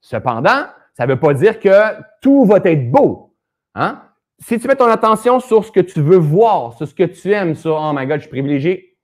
cependant, 0.00 0.66
ça 0.94 1.07
ne 1.07 1.12
veut 1.12 1.20
pas 1.20 1.35
dire 1.35 1.61
que 1.61 1.70
tout 2.22 2.44
va 2.44 2.59
être 2.64 2.90
beau. 2.90 3.35
Hein? 3.74 4.03
Si 4.38 4.59
tu 4.59 4.66
mets 4.68 4.76
ton 4.76 4.87
attention 4.87 5.38
sur 5.40 5.64
ce 5.64 5.70
que 5.70 5.81
tu 5.81 6.00
veux 6.00 6.16
voir, 6.16 6.74
sur 6.74 6.88
ce 6.88 6.94
que 6.94 7.05
tu 7.05 7.33
aimes, 7.33 7.55
sur 7.55 7.76
Oh 7.76 7.92
my 7.94 8.07
God, 8.07 8.16
je 8.16 8.22
suis 8.22 8.31
privilégié 8.31 8.96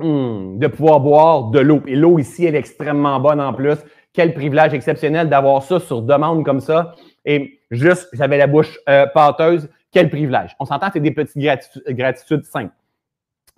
hmm, 0.00 0.58
de 0.58 0.66
pouvoir 0.66 1.00
boire 1.00 1.44
de 1.50 1.60
l'eau. 1.60 1.80
Et 1.86 1.94
l'eau 1.94 2.18
ici, 2.18 2.44
elle 2.44 2.56
est 2.56 2.58
extrêmement 2.58 3.20
bonne 3.20 3.40
en 3.40 3.52
plus. 3.52 3.78
Quel 4.14 4.32
privilège 4.32 4.72
exceptionnel 4.72 5.28
d'avoir 5.28 5.62
ça 5.62 5.78
sur 5.80 6.00
demande 6.00 6.44
comme 6.44 6.60
ça. 6.60 6.94
Et 7.26 7.60
juste, 7.70 8.08
j'avais 8.12 8.38
la 8.38 8.46
bouche 8.46 8.78
euh, 8.88 9.06
pâteuse. 9.06 9.68
Quel 9.92 10.08
privilège. 10.08 10.56
On 10.58 10.64
s'entend, 10.64 10.86
c'est 10.92 11.00
des 11.00 11.10
petites 11.10 11.36
gratitudes 11.88 12.44
simples. 12.44 12.72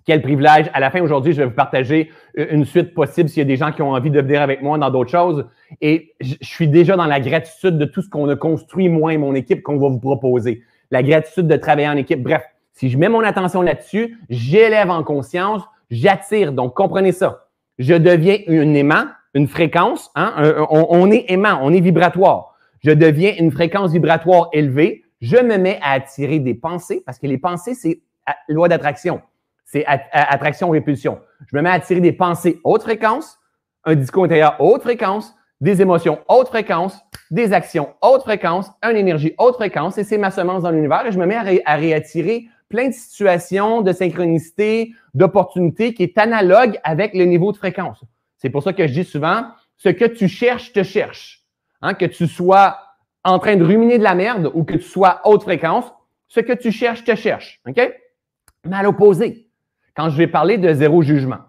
Quel 0.05 0.21
privilège. 0.21 0.69
À 0.73 0.79
la 0.79 0.89
fin, 0.89 1.01
aujourd'hui, 1.01 1.33
je 1.33 1.39
vais 1.39 1.45
vous 1.45 1.55
partager 1.55 2.11
une 2.35 2.65
suite 2.65 2.93
possible 2.93 3.29
s'il 3.29 3.39
y 3.39 3.41
a 3.41 3.45
des 3.45 3.57
gens 3.57 3.71
qui 3.71 3.81
ont 3.81 3.91
envie 3.91 4.09
de 4.09 4.21
venir 4.21 4.41
avec 4.41 4.61
moi 4.61 4.77
dans 4.77 4.89
d'autres 4.89 5.11
choses. 5.11 5.45
Et 5.81 6.13
je 6.21 6.35
suis 6.41 6.67
déjà 6.67 6.95
dans 6.95 7.05
la 7.05 7.19
gratitude 7.19 7.77
de 7.77 7.85
tout 7.85 8.01
ce 8.01 8.09
qu'on 8.09 8.27
a 8.29 8.35
construit, 8.35 8.89
moi 8.89 9.13
et 9.13 9.17
mon 9.17 9.35
équipe, 9.35 9.61
qu'on 9.61 9.77
va 9.77 9.89
vous 9.89 9.99
proposer. 9.99 10.63
La 10.91 11.03
gratitude 11.03 11.47
de 11.47 11.55
travailler 11.57 11.89
en 11.89 11.97
équipe. 11.97 12.23
Bref, 12.23 12.43
si 12.71 12.89
je 12.89 12.97
mets 12.97 13.09
mon 13.09 13.21
attention 13.21 13.61
là-dessus, 13.61 14.17
j'élève 14.29 14.89
en 14.89 15.03
conscience, 15.03 15.61
j'attire. 15.91 16.53
Donc, 16.53 16.73
comprenez 16.73 17.11
ça. 17.11 17.47
Je 17.77 17.93
deviens 17.93 18.37
un 18.47 18.73
aimant, 18.75 19.05
une 19.33 19.47
fréquence. 19.47 20.11
Hein? 20.15 20.65
On, 20.69 21.11
est 21.11 21.25
aimant, 21.29 21.59
on 21.61 21.73
est 21.73 21.79
vibratoire. 21.79 22.55
Je 22.79 22.91
deviens 22.91 23.33
une 23.37 23.51
fréquence 23.51 23.91
vibratoire 23.91 24.49
élevée. 24.53 25.03
Je 25.21 25.37
me 25.37 25.57
mets 25.57 25.79
à 25.81 25.91
attirer 25.91 26.39
des 26.39 26.53
pensées 26.53 27.01
parce 27.05 27.19
que 27.19 27.27
les 27.27 27.37
pensées, 27.37 27.73
c'est 27.73 28.01
loi 28.49 28.67
d'attraction 28.67 29.21
c'est 29.67 29.85
attraction-répulsion. 29.85 31.19
Je 31.51 31.55
me 31.55 31.61
mets 31.61 31.69
à 31.69 31.73
attirer 31.73 31.99
des 31.99 32.13
pensées 32.13 32.59
haute 32.63 32.81
fréquence, 32.81 33.37
un 33.83 33.95
discours 33.95 34.23
intérieur 34.23 34.55
haute 34.59 34.81
fréquence, 34.81 35.35
des 35.59 35.81
émotions 35.81 36.19
haute 36.29 36.47
fréquence, 36.47 36.97
des 37.31 37.51
actions 37.51 37.89
haute 38.01 38.21
fréquence, 38.21 38.71
une 38.81 38.95
énergie 38.95 39.33
haute 39.37 39.55
fréquence, 39.55 39.97
et 39.97 40.05
c'est 40.05 40.17
ma 40.17 40.31
semence 40.31 40.63
dans 40.63 40.71
l'univers, 40.71 41.05
et 41.05 41.11
je 41.11 41.19
me 41.19 41.25
mets 41.25 41.61
à, 41.65 41.75
réattirer 41.75 42.47
plein 42.69 42.87
de 42.87 42.93
situations, 42.93 43.81
de 43.81 43.91
synchronicité, 43.91 44.93
d'opportunités 45.13 45.93
qui 45.93 46.03
est 46.03 46.17
analogue 46.17 46.79
avec 46.83 47.13
le 47.13 47.25
niveau 47.25 47.51
de 47.51 47.57
fréquence. 47.57 48.03
C'est 48.37 48.49
pour 48.49 48.63
ça 48.63 48.73
que 48.73 48.87
je 48.87 48.93
dis 48.93 49.03
souvent, 49.03 49.47
ce 49.77 49.89
que 49.89 50.05
tu 50.05 50.27
cherches 50.27 50.73
te 50.73 50.83
cherche. 50.83 51.43
Hein, 51.81 51.93
que 51.93 52.05
tu 52.05 52.27
sois 52.27 52.79
en 53.23 53.39
train 53.39 53.55
de 53.55 53.63
ruminer 53.63 53.97
de 53.97 54.03
la 54.03 54.15
merde 54.15 54.51
ou 54.53 54.63
que 54.63 54.73
tu 54.73 54.81
sois 54.81 55.21
haute 55.25 55.43
fréquence, 55.43 55.85
ce 56.27 56.39
que 56.39 56.53
tu 56.53 56.71
cherches 56.71 57.03
te 57.03 57.15
cherche. 57.15 57.61
Mais 57.65 58.75
à 58.75 58.83
l'opposé, 58.83 59.47
quand 59.95 60.09
je 60.09 60.17
vais 60.17 60.27
parler 60.27 60.57
de 60.57 60.73
zéro 60.73 61.01
jugement. 61.01 61.39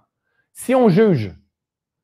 Si 0.52 0.74
on 0.74 0.88
juge, 0.88 1.32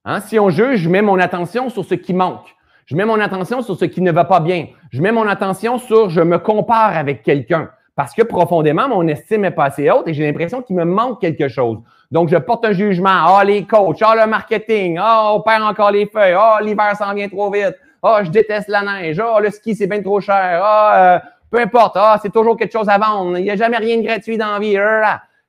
hein, 0.04 0.20
si 0.20 0.38
on 0.38 0.50
juge, 0.50 0.80
je 0.80 0.88
mets 0.88 1.02
mon 1.02 1.18
attention 1.18 1.68
sur 1.70 1.84
ce 1.84 1.94
qui 1.94 2.14
manque. 2.14 2.54
Je 2.86 2.96
mets 2.96 3.04
mon 3.04 3.18
attention 3.18 3.62
sur 3.62 3.76
ce 3.76 3.84
qui 3.86 4.00
ne 4.00 4.12
va 4.12 4.24
pas 4.24 4.40
bien. 4.40 4.68
Je 4.90 5.00
mets 5.00 5.12
mon 5.12 5.26
attention 5.26 5.78
sur 5.78 6.10
je 6.10 6.20
me 6.20 6.38
compare 6.38 6.96
avec 6.96 7.22
quelqu'un 7.22 7.70
parce 7.96 8.12
que 8.12 8.22
profondément, 8.22 8.88
mon 8.88 9.06
estime 9.06 9.44
est 9.44 9.52
pas 9.52 9.66
assez 9.66 9.90
haute 9.90 10.08
et 10.08 10.14
j'ai 10.14 10.26
l'impression 10.26 10.62
qu'il 10.62 10.76
me 10.76 10.84
manque 10.84 11.20
quelque 11.20 11.48
chose. 11.48 11.78
Donc, 12.14 12.28
je 12.28 12.36
porte 12.36 12.64
un 12.64 12.72
jugement. 12.72 13.26
Ah, 13.26 13.42
les 13.44 13.66
coachs, 13.66 14.00
ah, 14.00 14.14
le 14.14 14.30
marketing, 14.30 14.98
ah, 15.00 15.32
on 15.34 15.40
perd 15.40 15.64
encore 15.64 15.90
les 15.90 16.06
feuilles, 16.06 16.36
ah, 16.38 16.60
l'hiver 16.62 16.94
s'en 16.96 17.12
vient 17.12 17.28
trop 17.28 17.50
vite, 17.50 17.74
ah, 18.04 18.22
je 18.22 18.30
déteste 18.30 18.68
la 18.68 18.82
neige, 18.82 19.18
ah, 19.18 19.40
le 19.40 19.50
ski, 19.50 19.74
c'est 19.74 19.88
bien 19.88 20.00
trop 20.00 20.20
cher, 20.20 20.60
ah, 20.62 21.16
euh, 21.16 21.18
peu 21.50 21.58
importe, 21.58 21.96
ah, 21.96 22.16
c'est 22.22 22.32
toujours 22.32 22.56
quelque 22.56 22.70
chose 22.70 22.88
à 22.88 22.98
vendre, 22.98 23.36
il 23.36 23.42
n'y 23.42 23.50
a 23.50 23.56
jamais 23.56 23.78
rien 23.78 23.96
de 23.96 24.02
gratuit 24.02 24.38
dans 24.38 24.52
la 24.52 24.58
vie. 24.60 24.78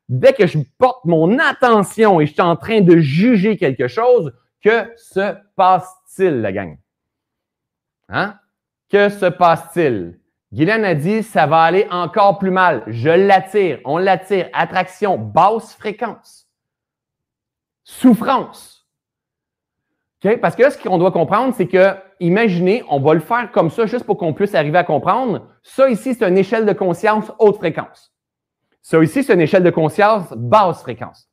Dès 0.10 0.34
que 0.34 0.48
je 0.48 0.58
porte 0.80 1.06
mon 1.06 1.38
attention 1.38 2.20
et 2.20 2.26
je 2.26 2.34
suis 2.34 2.42
en 2.42 2.56
train 2.56 2.82
de 2.82 2.98
juger 2.98 3.58
quelque 3.58 3.88
chose, 3.88 4.34
que 4.64 4.92
se 4.98 5.36
passe-t-il, 5.56 6.42
la 6.42 6.52
gang? 6.52 6.80
Hein? 8.10 8.40
Que 8.92 9.10
se 9.10 9.28
passe-t-il? 9.28 10.18
Guylaine 10.52 10.86
a 10.86 10.96
dit, 10.96 11.22
ça 11.22 11.46
va 11.46 11.62
aller 11.62 11.86
encore 11.92 12.40
plus 12.40 12.50
mal. 12.50 12.82
Je 12.88 13.10
l'attire, 13.10 13.80
on 13.86 14.00
l'attire. 14.00 14.50
Attraction, 14.54 15.18
basse 15.20 15.76
fréquence. 15.76 16.45
Souffrance. 17.86 18.86
Parce 20.42 20.56
que 20.56 20.64
là, 20.64 20.72
ce 20.72 20.78
qu'on 20.82 20.98
doit 20.98 21.12
comprendre, 21.12 21.54
c'est 21.56 21.68
que, 21.68 21.94
imaginez, 22.20 22.84
on 22.90 23.00
va 23.00 23.14
le 23.14 23.20
faire 23.20 23.52
comme 23.52 23.70
ça 23.70 23.86
juste 23.86 24.06
pour 24.06 24.18
qu'on 24.18 24.34
puisse 24.34 24.56
arriver 24.56 24.80
à 24.80 24.84
comprendre. 24.84 25.48
Ça 25.62 25.88
ici, 25.88 26.16
c'est 26.16 26.28
une 26.28 26.38
échelle 26.38 26.66
de 26.66 26.74
conscience 26.74 27.32
haute 27.38 27.58
fréquence. 27.58 28.12
Ça 28.82 29.02
ici, 29.04 29.24
c'est 29.24 29.34
une 29.34 29.42
échelle 29.42 29.64
de 29.64 29.70
conscience 29.70 30.34
basse 30.36 30.82
fréquence. 30.82 31.30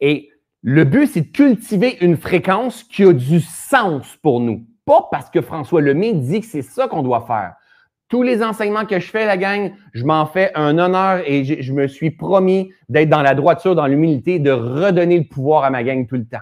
Et 0.00 0.30
le 0.62 0.84
but, 0.84 1.06
c'est 1.06 1.20
de 1.20 1.32
cultiver 1.32 1.98
une 2.00 2.16
fréquence 2.16 2.82
qui 2.82 3.04
a 3.04 3.12
du 3.12 3.40
sens 3.40 4.16
pour 4.16 4.40
nous. 4.40 4.66
Pas 4.84 5.08
parce 5.10 5.30
que 5.30 5.40
François 5.40 5.80
Lemay 5.80 6.14
dit 6.14 6.40
que 6.40 6.46
c'est 6.46 6.62
ça 6.62 6.88
qu'on 6.88 7.02
doit 7.02 7.26
faire. 7.26 7.54
Tous 8.08 8.22
les 8.22 8.42
enseignements 8.42 8.86
que 8.86 8.98
je 9.00 9.10
fais, 9.10 9.26
la 9.26 9.36
gang, 9.36 9.72
je 9.92 10.04
m'en 10.04 10.24
fais 10.24 10.50
un 10.54 10.78
honneur 10.78 11.22
et 11.26 11.44
je 11.44 11.72
me 11.74 11.86
suis 11.86 12.10
promis 12.10 12.72
d'être 12.88 13.10
dans 13.10 13.20
la 13.20 13.34
droiture, 13.34 13.74
dans 13.74 13.86
l'humilité, 13.86 14.38
de 14.38 14.50
redonner 14.50 15.18
le 15.18 15.24
pouvoir 15.24 15.64
à 15.64 15.70
ma 15.70 15.82
gang 15.82 16.06
tout 16.06 16.16
le 16.16 16.24
temps. 16.24 16.38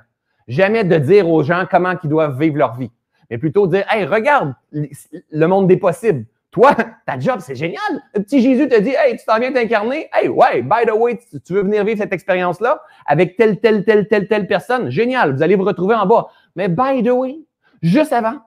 Jamais 0.46 0.85
de 0.85 0.96
dire 0.96 1.29
aux 1.29 1.42
gens 1.42 1.64
comment 1.68 1.94
ils 2.02 2.09
doivent 2.09 2.40
vivre 2.40 2.57
leur 2.57 2.76
vie, 2.76 2.92
mais 3.31 3.38
plutôt 3.38 3.66
dire, 3.66 3.85
hey, 3.90 4.05
regarde 4.05 4.55
le 4.72 5.46
monde 5.46 5.66
des 5.66 5.76
possibles. 5.76 6.24
Toi, 6.52 6.74
ta 7.07 7.18
job, 7.18 7.40
c'est 7.40 7.57
génial. 7.57 7.81
Le 8.14 8.22
petit 8.22 8.40
Jésus 8.40 8.68
te 8.68 8.81
dit, 8.81 8.94
hey, 8.96 9.16
tu 9.16 9.24
t'en 9.26 9.38
viens 9.38 9.52
t'incarner. 9.52 10.09
Hey, 10.12 10.29
ouais, 10.29 10.62
by 10.62 10.87
the 10.87 10.92
way, 10.92 11.18
tu 11.44 11.52
veux 11.52 11.62
venir 11.62 11.85
vivre 11.85 11.98
cette 11.98 12.12
expérience-là 12.12 12.81
avec 13.07 13.37
telle, 13.37 13.61
telle, 13.61 13.85
telle, 13.85 14.07
telle, 14.07 14.29
telle 14.29 14.46
personne. 14.46 14.88
Génial. 14.88 15.35
Vous 15.35 15.42
allez 15.42 15.57
vous 15.57 15.64
retrouver 15.64 15.96
en 15.96 16.07
bas. 16.07 16.29
Mais 16.55 16.68
by 16.68 17.02
the 17.02 17.11
way, 17.11 17.40
juste 17.83 18.12
avant, 18.12 18.38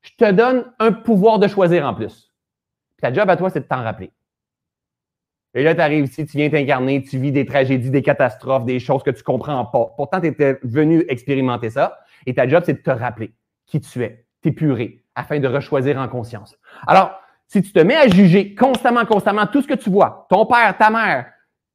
je 0.00 0.12
te 0.16 0.30
donne 0.30 0.64
un 0.78 0.92
pouvoir 0.92 1.38
de 1.40 1.48
choisir 1.48 1.84
en 1.84 1.92
plus. 1.92 2.27
Ta 3.00 3.12
job 3.12 3.28
à 3.30 3.36
toi, 3.36 3.50
c'est 3.50 3.60
de 3.60 3.66
t'en 3.66 3.82
rappeler. 3.82 4.10
Et 5.54 5.62
là, 5.62 5.74
tu 5.74 5.80
arrives 5.80 6.04
ici, 6.04 6.26
tu 6.26 6.36
viens 6.36 6.50
t'incarner, 6.50 7.02
tu 7.02 7.18
vis 7.18 7.32
des 7.32 7.46
tragédies, 7.46 7.90
des 7.90 8.02
catastrophes, 8.02 8.64
des 8.64 8.78
choses 8.78 9.02
que 9.02 9.10
tu 9.10 9.22
comprends 9.22 9.64
pas. 9.64 9.94
Pourtant, 9.96 10.20
tu 10.20 10.26
étais 10.26 10.58
venu 10.62 11.04
expérimenter 11.08 11.70
ça. 11.70 11.98
Et 12.26 12.34
ta 12.34 12.46
job, 12.46 12.62
c'est 12.66 12.74
de 12.74 12.82
te 12.82 12.90
rappeler 12.90 13.32
qui 13.66 13.80
tu 13.80 14.02
es, 14.02 14.24
t'épurer, 14.42 15.02
afin 15.14 15.40
de 15.40 15.48
rechoisir 15.48 15.98
en 15.98 16.08
conscience. 16.08 16.56
Alors, 16.86 17.18
si 17.46 17.62
tu 17.62 17.72
te 17.72 17.80
mets 17.80 17.96
à 17.96 18.08
juger 18.08 18.54
constamment, 18.54 19.06
constamment 19.06 19.46
tout 19.46 19.62
ce 19.62 19.66
que 19.66 19.74
tu 19.74 19.88
vois, 19.88 20.26
ton 20.28 20.44
père, 20.44 20.76
ta 20.76 20.90
mère, 20.90 21.26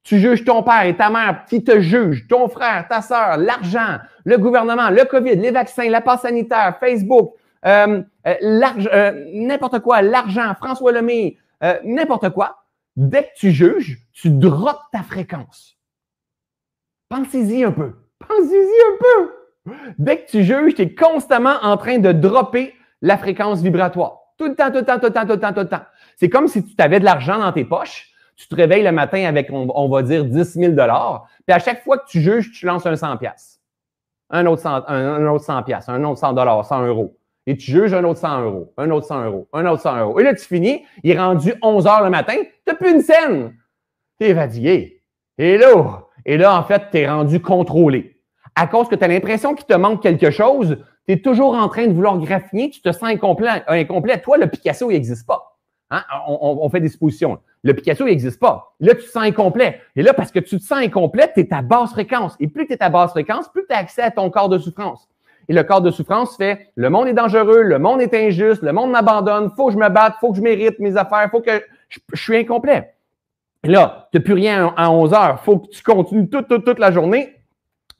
tu 0.04 0.20
juges 0.20 0.44
ton 0.44 0.62
père 0.62 0.84
et 0.84 0.96
ta 0.96 1.10
mère 1.10 1.44
qui 1.48 1.64
te 1.64 1.80
juge, 1.80 2.28
ton 2.28 2.48
frère, 2.48 2.86
ta 2.88 3.02
soeur, 3.02 3.38
l'argent, 3.38 3.98
le 4.24 4.36
gouvernement, 4.38 4.90
le 4.90 5.04
COVID, 5.04 5.36
les 5.36 5.50
vaccins, 5.50 5.88
la 5.88 6.00
passe 6.00 6.22
sanitaire, 6.22 6.76
Facebook, 6.78 7.34
euh, 7.66 8.02
euh, 8.26 8.34
euh 8.92 9.24
n'importe 9.32 9.80
quoi, 9.80 10.02
l'argent, 10.02 10.54
François 10.54 10.92
Lemay, 10.92 11.36
n'importe 11.84 12.30
quoi. 12.30 12.58
Dès 12.96 13.24
que 13.24 13.34
tu 13.36 13.50
juges, 13.50 13.98
tu 14.12 14.30
drops 14.30 14.82
ta 14.92 15.02
fréquence. 15.02 15.76
Pensez-y 17.08 17.64
un 17.64 17.72
peu. 17.72 17.94
Pensez-y 18.18 18.80
un 18.92 18.96
peu. 19.00 19.74
Dès 19.98 20.18
que 20.18 20.30
tu 20.30 20.44
juges, 20.44 20.74
tu 20.74 20.82
es 20.82 20.94
constamment 20.94 21.56
en 21.62 21.76
train 21.76 21.98
de 21.98 22.12
dropper 22.12 22.74
la 23.00 23.16
fréquence 23.16 23.62
vibratoire. 23.62 24.18
Tout 24.36 24.46
le 24.46 24.54
temps, 24.54 24.70
tout 24.70 24.78
le 24.78 24.84
temps, 24.84 24.98
tout 24.98 25.06
le 25.06 25.12
temps, 25.12 25.26
tout 25.26 25.32
le 25.32 25.40
temps, 25.40 25.52
tout 25.52 25.60
le 25.60 25.68
temps. 25.68 25.84
C'est 26.16 26.28
comme 26.28 26.48
si 26.48 26.64
tu 26.64 26.74
avais 26.78 27.00
de 27.00 27.04
l'argent 27.04 27.38
dans 27.38 27.52
tes 27.52 27.64
poches. 27.64 28.10
Tu 28.36 28.48
te 28.48 28.54
réveilles 28.54 28.82
le 28.82 28.92
matin 28.92 29.24
avec, 29.24 29.48
on, 29.52 29.88
va 29.88 30.02
dire, 30.02 30.24
10 30.24 30.44
000 30.54 30.72
Puis 30.74 31.54
à 31.54 31.58
chaque 31.60 31.84
fois 31.84 31.98
que 31.98 32.06
tu 32.08 32.20
juges, 32.20 32.50
tu 32.50 32.66
lances 32.66 32.84
un 32.84 32.96
100 32.96 33.18
un 34.30 34.46
autre 34.46 34.62
100, 34.62 34.88
un, 34.88 35.26
autre 35.26 35.44
100 35.44 35.52
un 35.88 36.04
autre 36.04 36.18
100 36.18 36.64
100 36.64 36.86
euros. 36.86 37.16
Et 37.46 37.56
tu 37.56 37.70
juges 37.70 37.92
un 37.92 38.04
autre 38.04 38.20
100 38.20 38.42
euros, 38.42 38.72
un 38.78 38.90
autre 38.90 39.06
100 39.06 39.24
euros, 39.24 39.48
un 39.52 39.66
autre 39.66 39.82
100 39.82 39.98
euros. 39.98 40.20
Et 40.20 40.24
là, 40.24 40.34
tu 40.34 40.44
finis, 40.44 40.84
il 41.02 41.10
est 41.10 41.18
rendu 41.18 41.52
11 41.60 41.86
heures 41.86 42.02
le 42.02 42.10
matin, 42.10 42.36
tu 42.66 42.74
plus 42.76 42.92
une 42.92 43.02
scène. 43.02 43.54
Tu 44.18 44.26
es. 44.26 45.00
Et 45.36 45.58
là, 45.58 46.04
et 46.24 46.36
là, 46.36 46.58
en 46.58 46.64
fait, 46.64 46.82
tu 46.90 46.98
es 46.98 47.08
rendu 47.08 47.40
contrôlé. 47.40 48.16
à 48.56 48.68
cause 48.68 48.88
que 48.88 48.94
tu 48.94 49.04
as 49.04 49.08
l'impression 49.08 49.54
qu'il 49.54 49.66
te 49.66 49.74
manque 49.74 50.00
quelque 50.02 50.30
chose, 50.30 50.78
tu 51.06 51.14
es 51.14 51.20
toujours 51.20 51.54
en 51.54 51.68
train 51.68 51.86
de 51.86 51.92
vouloir 51.92 52.16
graffiner, 52.18 52.70
tu 52.70 52.80
te 52.80 52.92
sens 52.92 53.10
incomplet. 53.10 53.62
incomplet. 53.66 54.20
Toi, 54.20 54.38
le 54.38 54.46
Picasso, 54.46 54.90
il 54.90 54.94
n'existe 54.94 55.26
pas. 55.26 55.58
Hein? 55.90 56.02
On, 56.26 56.68
fait 56.70 56.80
des 56.80 56.88
suppositions. 56.88 57.38
Le 57.62 57.74
Picasso, 57.74 58.06
il 58.06 58.10
n'existe 58.10 58.40
pas. 58.40 58.74
Là, 58.80 58.94
tu 58.94 59.02
te 59.02 59.10
sens 59.10 59.24
incomplet. 59.24 59.80
Et 59.96 60.02
là, 60.02 60.14
parce 60.14 60.30
que 60.30 60.38
tu 60.38 60.56
te 60.58 60.62
sens 60.62 60.78
incomplet, 60.78 61.30
tu 61.34 61.40
es 61.40 61.52
à 61.52 61.62
basse 61.62 61.90
fréquence. 61.90 62.36
Et 62.40 62.48
plus 62.48 62.66
tu 62.66 62.72
es 62.72 62.82
à 62.82 62.88
basse 62.88 63.10
fréquence, 63.10 63.48
plus 63.48 63.66
tu 63.68 63.74
as 63.74 63.78
accès 63.78 64.02
à 64.02 64.10
ton 64.10 64.30
corps 64.30 64.48
de 64.48 64.58
souffrance. 64.58 65.08
Et 65.48 65.52
le 65.52 65.62
corps 65.62 65.80
de 65.80 65.90
souffrance 65.90 66.36
fait 66.36 66.68
le 66.74 66.90
monde 66.90 67.08
est 67.08 67.12
dangereux, 67.12 67.62
le 67.62 67.78
monde 67.78 68.00
est 68.00 68.14
injuste, 68.14 68.62
le 68.62 68.72
monde 68.72 68.90
m'abandonne, 68.90 69.50
faut 69.56 69.66
que 69.66 69.72
je 69.72 69.78
me 69.78 69.88
batte, 69.88 70.14
faut 70.20 70.30
que 70.30 70.38
je 70.38 70.42
mérite 70.42 70.78
mes 70.78 70.96
affaires, 70.96 71.28
faut 71.30 71.40
que 71.40 71.62
je, 71.88 71.98
suis 72.14 72.36
incomplet. 72.36 72.94
Et 73.62 73.68
là, 73.68 74.08
tu 74.12 74.18
n'as 74.18 74.24
plus 74.24 74.34
rien 74.34 74.74
à 74.76 74.90
11 74.90 75.12
heures, 75.14 75.40
faut 75.40 75.58
que 75.58 75.68
tu 75.68 75.82
continues 75.82 76.28
toute, 76.28 76.78
la 76.78 76.90
journée. 76.90 77.34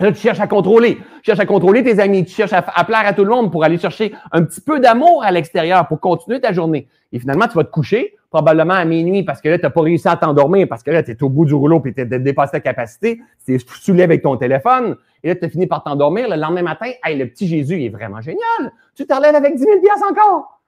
Là, 0.01 0.11
tu 0.11 0.18
cherches 0.18 0.40
à 0.40 0.47
contrôler. 0.47 0.97
Tu 0.97 1.26
cherches 1.26 1.38
à 1.38 1.47
contrôler 1.47 1.84
tes 1.84 2.01
amis. 2.01 2.24
Tu 2.24 2.34
cherches 2.34 2.53
à, 2.53 2.62
plaire 2.84 3.07
à 3.07 3.12
tout 3.12 3.24
le 3.24 3.30
monde 3.30 3.53
pour 3.53 3.62
aller 3.62 3.78
chercher 3.78 4.12
un 4.32 4.42
petit 4.42 4.61
peu 4.61 4.80
d'amour 4.80 5.22
à 5.22 5.30
l'extérieur 5.30 5.86
pour 5.86 6.01
continuer 6.01 6.40
ta 6.40 6.53
journée. 6.53 6.88
Et 7.12 7.20
finalement, 7.20 7.47
tu 7.47 7.55
vas 7.55 7.64
te 7.64 7.70
coucher 7.70 8.16
probablement 8.35 8.74
à 8.74 8.85
minuit 8.85 9.22
parce 9.22 9.41
que 9.41 9.49
là, 9.49 9.59
tu 9.59 9.64
n'as 9.64 9.70
pas 9.70 9.82
réussi 9.82 10.09
à 10.09 10.16
t'endormir 10.16 10.66
parce 10.68 10.82
que 10.82 10.91
là, 10.91 11.05
tu 11.05 11.12
es 11.12 11.22
au 11.22 11.28
bout 11.28 11.45
du 11.45 11.55
rouleau 11.55 11.80
et 11.87 11.95
tu 11.95 12.01
as 12.01 12.05
dépassé 12.05 12.51
ta 12.51 12.61
capacité. 12.61 13.20
Tu 13.47 13.55
es 13.55 13.59
saoulé 13.59 14.03
avec 14.03 14.22
ton 14.22 14.37
téléphone. 14.37 14.97
Et 15.22 15.28
là, 15.28 15.37
tu 15.37 15.45
as 15.45 15.49
fini 15.49 15.68
par 15.68 15.85
t'endormir. 15.85 16.28
Le 16.28 16.35
lendemain 16.35 16.62
matin, 16.62 16.91
hey, 17.05 17.16
le 17.16 17.28
petit 17.28 17.47
Jésus, 17.47 17.76
il 17.76 17.87
est 17.87 17.91
vraiment 17.91 18.20
génial. 18.20 18.72
Tu 18.97 19.07
te 19.07 19.14
relèves 19.14 19.37
avec 19.37 19.55
10 19.55 19.62
000 19.62 19.78
encore. 20.11 20.61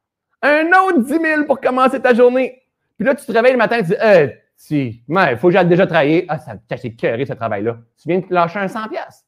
Un 0.43 0.67
autre 0.85 1.01
10 1.01 1.09
000 1.09 1.45
pour 1.45 1.61
commencer 1.61 2.01
ta 2.01 2.15
journée. 2.15 2.63
Puis 2.97 3.05
là, 3.05 3.17
tu 3.17 3.27
te 3.27 3.33
réveilles 3.33 3.53
le 3.53 3.59
matin 3.59 3.79
et 3.79 3.83
tu 3.83 3.89
dis, 3.89 3.97
euh, 4.01 4.29
si, 4.55 5.03
il 5.09 5.37
faut 5.37 5.49
que 5.49 5.55
j'aille 5.55 5.67
déjà 5.67 5.89
travailler. 5.89 6.25
Ah, 6.29 6.39
ça 6.39 6.55
c'est 6.77 6.93
cœuré 6.93 7.27
ce 7.27 7.33
travail-là. 7.33 7.79
Tu 8.01 8.09
viens 8.09 8.21
de 8.21 8.27
lâcher 8.31 8.61
un 8.61 8.69
100 8.69 8.87
pièces. 8.91 9.27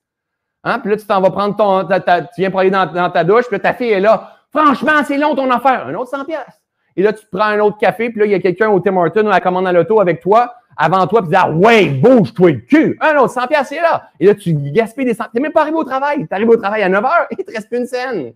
Hein? 0.62 0.78
Puis 0.78 0.92
là, 0.92 0.96
tu 0.96 1.06
t'en 1.06 1.20
vas 1.20 1.30
prendre 1.30 1.56
ton, 1.56 1.88
tu 1.88 2.40
viens 2.40 2.52
pour 2.52 2.62
dans, 2.62 3.10
ta 3.10 3.24
douche, 3.24 3.46
puis 3.46 3.56
là, 3.56 3.58
ta 3.58 3.74
fille 3.74 3.90
est 3.90 4.00
là. 4.00 4.32
Franchement, 4.52 5.02
c'est 5.04 5.18
long 5.18 5.34
ton 5.34 5.50
affaire. 5.50 5.88
Un 5.88 5.94
autre 5.94 6.10
100 6.10 6.24
pièces. 6.24 6.62
Et 6.98 7.02
là, 7.02 7.12
tu 7.12 7.24
prends 7.30 7.44
un 7.44 7.60
autre 7.60 7.78
café, 7.78 8.10
puis 8.10 8.18
là, 8.18 8.26
il 8.26 8.32
y 8.32 8.34
a 8.34 8.40
quelqu'un 8.40 8.70
au 8.70 8.80
Tim 8.80 8.96
Hortons 8.96 9.24
ou 9.24 9.28
à 9.28 9.34
la 9.34 9.40
commande 9.40 9.68
à 9.68 9.72
l'auto 9.72 10.00
avec 10.00 10.20
toi, 10.20 10.52
avant 10.76 11.06
toi, 11.06 11.20
puis 11.20 11.30
dis, 11.30 11.36
ah, 11.38 11.48
ouais, 11.48 11.90
bouge-toi 11.90 12.50
le 12.50 12.58
cul. 12.58 12.98
Un 13.00 13.16
autre 13.18 13.30
100 13.30 13.46
pièces, 13.46 13.68
c'est 13.68 13.80
là. 13.80 14.10
Et 14.18 14.26
là, 14.26 14.34
tu 14.34 14.52
gaspilles 14.52 15.04
des 15.04 15.14
100 15.14 15.26
Tu 15.26 15.30
n'es 15.34 15.42
même 15.42 15.52
pas 15.52 15.60
arrivé 15.60 15.76
au 15.76 15.84
travail. 15.84 16.26
Tu 16.26 16.34
arrives 16.34 16.48
au 16.48 16.56
travail 16.56 16.82
à 16.82 16.88
9 16.88 17.00
h 17.00 17.26
et 17.30 17.36
il 17.38 17.44
te 17.44 17.52
reste 17.52 17.68
plus 17.68 17.78
une 17.78 17.86
scène 17.86 18.32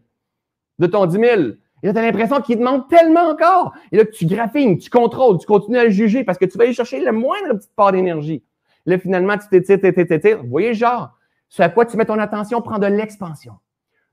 de 0.79 0.87
ton 0.87 1.07
10 1.07 1.19
000. 1.19 1.25
Et 1.83 1.89
là, 1.89 1.93
tu 1.93 1.99
as 1.99 2.03
l'impression 2.03 2.41
qu'il 2.41 2.57
te 2.57 2.63
manque 2.63 2.89
tellement 2.89 3.31
encore. 3.31 3.75
Et 3.91 3.97
là, 3.97 4.05
tu 4.05 4.27
graphines, 4.27 4.79
tu 4.79 4.91
contrôles, 4.91 5.39
tu 5.39 5.47
continues 5.47 5.79
à 5.79 5.85
le 5.85 5.91
juger 5.91 6.23
parce 6.23 6.39
que 6.39 6.45
tu 6.45 6.57
vas 6.57 6.63
aller 6.63 6.73
chercher 6.73 7.01
le 7.05 7.11
moindre 7.11 7.55
petit 7.55 7.69
part 7.75 7.91
d'énergie. 7.91 8.45
Là, 8.87 8.97
finalement, 8.97 9.37
tu 9.39 9.49
t'étires, 9.49 9.81
t'étires, 9.81 10.07
t'étires. 10.07 10.41
Vous 10.41 10.51
voyez, 10.51 10.73
genre, 10.73 11.11
ce 11.49 11.65
à 11.65 11.69
quoi 11.69 11.85
tu 11.85 11.97
mets 11.97 12.05
ton 12.05 12.21
attention 12.21 12.63
prend 12.63 12.79
de 12.79 12.87
l'expansion. 12.87 13.55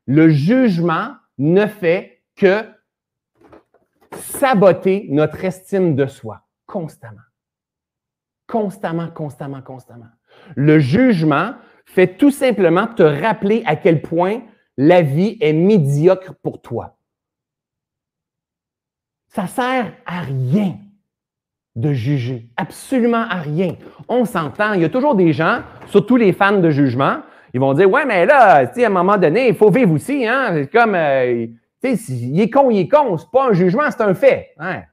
Le 0.08 0.30
jugement 0.30 1.10
ne 1.38 1.68
fait 1.68 2.24
que 2.36 2.64
saboter 4.20 5.07
notre 5.09 5.43
estime 5.43 5.95
de 5.95 6.05
soi 6.05 6.41
constamment. 6.65 7.22
Constamment, 8.47 9.09
constamment, 9.09 9.61
constamment. 9.61 10.09
Le 10.55 10.80
jugement 10.80 11.53
fait 11.86 12.17
tout 12.17 12.32
simplement 12.32 12.88
te 12.88 13.03
rappeler 13.03 13.63
à 13.65 13.76
quel 13.76 14.01
point 14.01 14.41
la 14.78 15.01
vie 15.01 15.38
est 15.41 15.53
médiocre 15.53 16.34
pour 16.41 16.61
toi. 16.61 16.97
Ça 19.28 19.47
sert 19.47 19.93
à 20.05 20.22
rien 20.22 20.78
de 21.76 21.93
juger, 21.93 22.49
absolument 22.57 23.26
à 23.30 23.36
rien. 23.36 23.76
On 24.07 24.26
s'entend, 24.26 24.74
il 24.74 24.82
y 24.82 24.86
a 24.86 24.89
toujours 24.89 25.15
des 25.15 25.34
gens, 25.34 25.61
surtout 25.88 26.17
les 26.17 26.34
fans 26.34 26.59
de 26.59 26.70
jugement, 26.70 27.22
ils 27.53 27.59
vont 27.59 27.74
dire 27.74 27.89
Ouais, 27.89 28.05
mais 28.05 28.26
là, 28.26 28.65
à 28.65 28.86
un 28.86 28.89
moment 28.89 29.17
donné, 29.17 29.49
il 29.49 29.55
faut 29.55 29.70
vivre 29.70 29.93
aussi. 29.93 30.26
Hein? 30.26 30.51
C'est 30.53 30.72
comme, 30.72 30.95
euh, 30.95 31.47
tu 31.82 31.96
sais, 31.96 32.14
il 32.14 32.40
est 32.40 32.50
con, 32.50 32.70
il 32.70 32.80
est 32.80 32.88
con. 32.88 33.18
C'est 33.18 33.32
pas 33.32 33.50
un 33.50 33.54
jugement, 33.54 33.90
c'est 33.90 34.02
un 34.02 34.14
fait. 34.14 34.54
Hein? 34.58 34.84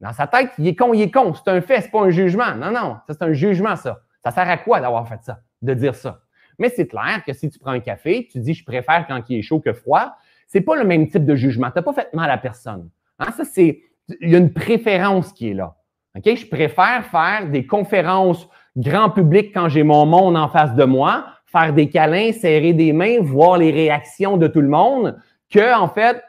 Dans 0.00 0.12
sa 0.12 0.26
tête, 0.26 0.50
il 0.58 0.66
est 0.68 0.76
con, 0.76 0.94
il 0.94 1.02
est 1.02 1.10
con. 1.10 1.34
C'est 1.34 1.50
un 1.50 1.60
fait, 1.60 1.82
c'est 1.82 1.90
pas 1.90 2.02
un 2.02 2.10
jugement. 2.10 2.54
Non, 2.54 2.70
non, 2.70 2.96
ça, 3.06 3.14
c'est 3.14 3.22
un 3.22 3.32
jugement, 3.32 3.76
ça. 3.76 4.00
Ça 4.22 4.30
sert 4.30 4.48
à 4.48 4.56
quoi 4.58 4.80
d'avoir 4.80 5.08
fait 5.08 5.22
ça, 5.22 5.40
de 5.62 5.74
dire 5.74 5.94
ça? 5.94 6.20
Mais 6.58 6.68
c'est 6.68 6.86
clair 6.86 7.22
que 7.26 7.32
si 7.32 7.48
tu 7.48 7.58
prends 7.58 7.70
un 7.70 7.80
café, 7.80 8.28
tu 8.30 8.38
dis 8.38 8.54
je 8.54 8.64
préfère 8.64 9.06
quand 9.08 9.22
il 9.28 9.38
est 9.38 9.42
chaud 9.42 9.60
que 9.60 9.72
froid, 9.72 10.14
c'est 10.46 10.60
pas 10.60 10.76
le 10.76 10.84
même 10.84 11.08
type 11.08 11.24
de 11.24 11.34
jugement. 11.34 11.70
Tu 11.70 11.78
n'as 11.78 11.82
pas 11.82 11.92
fait 11.92 12.12
mal 12.12 12.30
à 12.30 12.38
personne. 12.38 12.90
Hein? 13.18 13.30
Ça, 13.36 13.44
c'est. 13.44 13.82
Il 14.20 14.30
y 14.30 14.34
a 14.34 14.38
une 14.38 14.52
préférence 14.52 15.32
qui 15.32 15.50
est 15.50 15.54
là. 15.54 15.76
OK? 16.16 16.34
Je 16.34 16.46
préfère 16.46 17.04
faire 17.06 17.48
des 17.48 17.66
conférences 17.66 18.48
grand 18.76 19.10
public 19.10 19.52
quand 19.54 19.68
j'ai 19.68 19.84
mon 19.84 20.04
monde 20.04 20.36
en 20.36 20.48
face 20.48 20.74
de 20.74 20.84
moi 20.84 21.26
faire 21.50 21.72
des 21.72 21.88
câlins, 21.88 22.32
serrer 22.32 22.72
des 22.72 22.92
mains, 22.92 23.20
voir 23.20 23.58
les 23.58 23.72
réactions 23.72 24.36
de 24.36 24.46
tout 24.46 24.60
le 24.60 24.68
monde, 24.68 25.18
que 25.50 25.74
en 25.74 25.88
fait 25.88 26.22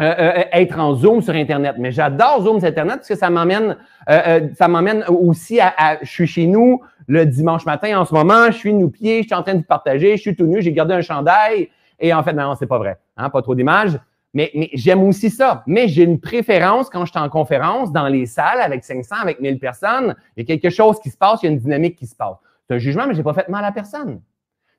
euh, 0.00 0.14
euh, 0.18 0.44
être 0.52 0.78
en 0.78 0.94
Zoom 0.94 1.20
sur 1.20 1.34
Internet. 1.34 1.76
Mais 1.78 1.92
j'adore 1.92 2.42
Zoom 2.42 2.58
sur 2.60 2.68
Internet 2.68 2.96
parce 2.96 3.08
que 3.08 3.14
ça 3.14 3.28
m'amène, 3.28 3.76
euh, 4.08 4.48
ça 4.56 4.66
m'amène 4.66 5.04
aussi 5.06 5.60
à, 5.60 5.98
Je 6.02 6.10
suis 6.10 6.26
chez 6.26 6.46
nous 6.46 6.80
le 7.06 7.26
dimanche 7.26 7.66
matin 7.66 8.00
en 8.00 8.04
ce 8.04 8.14
moment, 8.14 8.46
je 8.46 8.56
suis 8.56 8.72
nu-pieds, 8.72 9.22
je 9.22 9.26
suis 9.28 9.34
en 9.34 9.42
train 9.42 9.54
de 9.54 9.62
partager, 9.62 10.16
je 10.16 10.22
suis 10.22 10.34
tout 10.34 10.46
nu, 10.46 10.62
j'ai 10.62 10.72
gardé 10.72 10.94
un 10.94 11.02
chandail. 11.02 11.68
Et 12.00 12.14
en 12.14 12.22
fait, 12.22 12.32
non, 12.32 12.54
c'est 12.58 12.66
pas 12.66 12.78
vrai. 12.78 12.98
Hein, 13.16 13.28
pas 13.28 13.42
trop 13.42 13.54
d'images. 13.54 13.98
Mais, 14.34 14.50
mais 14.54 14.70
j'aime 14.72 15.02
aussi 15.02 15.28
ça. 15.28 15.62
Mais 15.66 15.88
j'ai 15.88 16.04
une 16.04 16.18
préférence 16.18 16.88
quand 16.88 17.04
je 17.04 17.10
suis 17.10 17.20
en 17.20 17.28
conférence, 17.28 17.92
dans 17.92 18.08
les 18.08 18.24
salles, 18.24 18.60
avec 18.60 18.82
500, 18.84 19.16
avec 19.20 19.40
1000 19.40 19.58
personnes. 19.58 20.16
Il 20.36 20.40
y 20.40 20.42
a 20.52 20.56
quelque 20.56 20.74
chose 20.74 20.98
qui 21.00 21.10
se 21.10 21.18
passe, 21.18 21.42
il 21.42 21.46
y 21.46 21.48
a 21.50 21.52
une 21.52 21.58
dynamique 21.58 21.96
qui 21.96 22.06
se 22.06 22.16
passe. 22.16 22.36
C'est 22.66 22.74
un 22.74 22.78
jugement, 22.78 23.06
mais 23.06 23.14
j'ai 23.14 23.22
pas 23.22 23.34
fait 23.34 23.48
mal 23.48 23.64
à 23.64 23.72
personne. 23.72 24.22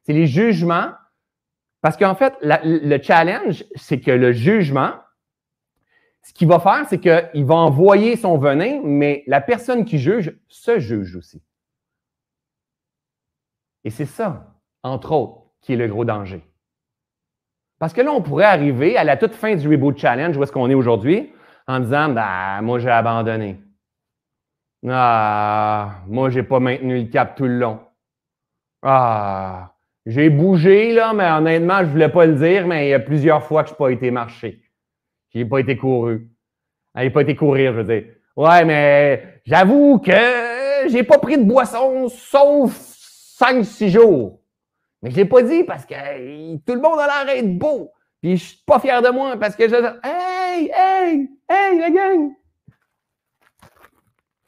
C'est 0.02 0.14
les 0.14 0.26
jugements. 0.26 0.90
Parce 1.84 1.98
qu'en 1.98 2.16
fait, 2.16 2.34
le 2.42 3.04
challenge, 3.04 3.66
c'est 3.76 4.00
que 4.00 4.10
le 4.10 4.32
jugement, 4.32 4.94
ce 6.22 6.32
qu'il 6.32 6.48
va 6.48 6.62
faire, 6.62 6.86
c'est 6.88 6.98
qu'il 6.98 7.44
va 7.44 7.56
envoyer 7.56 8.16
son 8.16 8.38
venin, 8.38 8.80
mais 8.86 9.26
la 9.28 9.42
personne 9.42 9.84
qui 9.84 10.00
juge 10.00 10.34
se 10.48 10.80
juge 10.80 11.18
aussi. 11.18 11.44
Et 13.84 13.90
c'est 13.90 14.06
ça, 14.06 14.56
entre 14.82 15.12
autres, 15.12 15.42
qui 15.60 15.74
est 15.74 15.76
le 15.76 15.90
gros 15.90 16.06
danger. 16.06 16.42
Parce 17.80 17.92
que 17.92 18.00
là, 18.00 18.14
on 18.14 18.22
pourrait 18.22 18.46
arriver 18.46 18.96
à 18.96 19.04
la 19.04 19.18
toute 19.18 19.34
fin 19.34 19.54
du 19.54 19.68
Reboot 19.68 19.98
Challenge, 19.98 20.38
où 20.38 20.42
est-ce 20.42 20.54
qu'on 20.54 20.70
est 20.70 20.76
aujourd'hui, 20.76 21.34
en 21.68 21.82
disant, 21.82 22.08
bah, 22.08 22.62
moi, 22.62 22.80
j'ai 22.80 22.92
abandonné. 22.92 23.60
Ah, 24.88 25.96
moi, 26.08 26.30
j'ai 26.30 26.44
pas 26.44 26.62
maintenu 26.62 27.04
le 27.04 27.10
cap 27.10 27.36
tout 27.36 27.44
le 27.44 27.58
long. 27.58 27.82
Ah, 28.84 29.73
j'ai 30.06 30.30
bougé, 30.30 30.94
là, 30.94 31.14
mais 31.14 31.30
honnêtement, 31.32 31.80
je 31.80 31.84
ne 31.84 31.90
voulais 31.92 32.10
pas 32.10 32.26
le 32.26 32.36
dire, 32.36 32.68
mais 32.68 32.88
il 32.88 32.90
y 32.90 32.94
a 32.94 33.00
plusieurs 33.00 33.44
fois 33.44 33.64
que 33.64 33.70
je 33.70 33.74
n'ai 33.74 33.78
pas 33.78 33.90
été 33.90 34.12
marché. 34.12 34.62
Je 35.34 35.40
n'ai 35.40 35.46
pas 35.46 35.60
été 35.60 35.78
couru. 35.78 36.30
Je 36.96 37.02
n'ai 37.02 37.10
pas 37.10 37.22
été 37.22 37.36
courir, 37.36 37.74
je 37.74 37.80
veux 37.80 37.84
dire. 37.84 38.14
Ouais, 38.36 38.66
mais 38.66 39.42
j'avoue 39.46 40.00
que 40.00 40.12
j'ai 40.90 41.04
pas 41.04 41.18
pris 41.18 41.38
de 41.38 41.44
boisson 41.44 42.10
sauf 42.10 42.72
5-6 43.40 43.90
jours. 43.90 44.40
Mais 45.02 45.12
je 45.12 45.18
l'ai 45.18 45.26
pas 45.26 45.42
dit 45.42 45.64
parce 45.64 45.86
que 45.86 45.96
tout 46.58 46.74
le 46.74 46.82
monde 46.82 47.00
a 47.00 47.08
l'air 47.08 47.36
d'être 47.36 47.58
beau. 47.58 47.92
Puis 48.22 48.38
je 48.38 48.44
suis 48.44 48.64
pas 48.66 48.80
fier 48.80 49.02
de 49.02 49.10
moi 49.10 49.38
parce 49.38 49.56
que 49.56 49.68
je 49.68 49.76
Hey, 49.76 50.72
hey, 50.74 51.30
hey, 51.50 51.80
la 51.80 51.90
gang! 51.90 52.32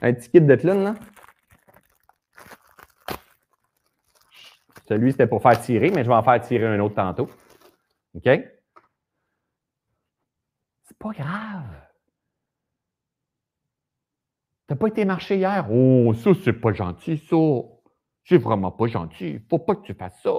Un 0.02 0.14
petit 0.14 0.30
kit 0.30 0.42
de 0.42 0.56
clown, 0.56 0.84
là? 0.84 0.96
Celui, 4.88 5.12
c'était 5.12 5.28
pour 5.28 5.42
faire 5.42 5.60
tirer, 5.60 5.90
mais 5.90 6.04
je 6.04 6.10
vais 6.10 6.16
en 6.16 6.24
faire 6.24 6.40
tirer 6.42 6.68
un 6.68 6.80
autre 6.80 6.96
tantôt. 6.96 7.30
OK? 8.16 8.24
C'est 10.84 10.98
pas 10.98 11.12
grave. 11.12 11.64
T'as 14.68 14.76
pas 14.76 14.88
été 14.88 15.06
marché 15.06 15.38
hier? 15.38 15.68
Oh, 15.72 16.14
ça, 16.14 16.32
c'est 16.44 16.54
pas 16.54 16.74
gentil, 16.74 17.18
ça. 17.18 17.36
C'est 18.24 18.38
vraiment 18.38 18.72
pas 18.72 18.88
gentil. 18.88 19.40
Faut 19.50 19.60
pas 19.60 19.76
que 19.76 19.84
tu 19.84 19.94
fasses 19.94 20.20
ça. 20.22 20.34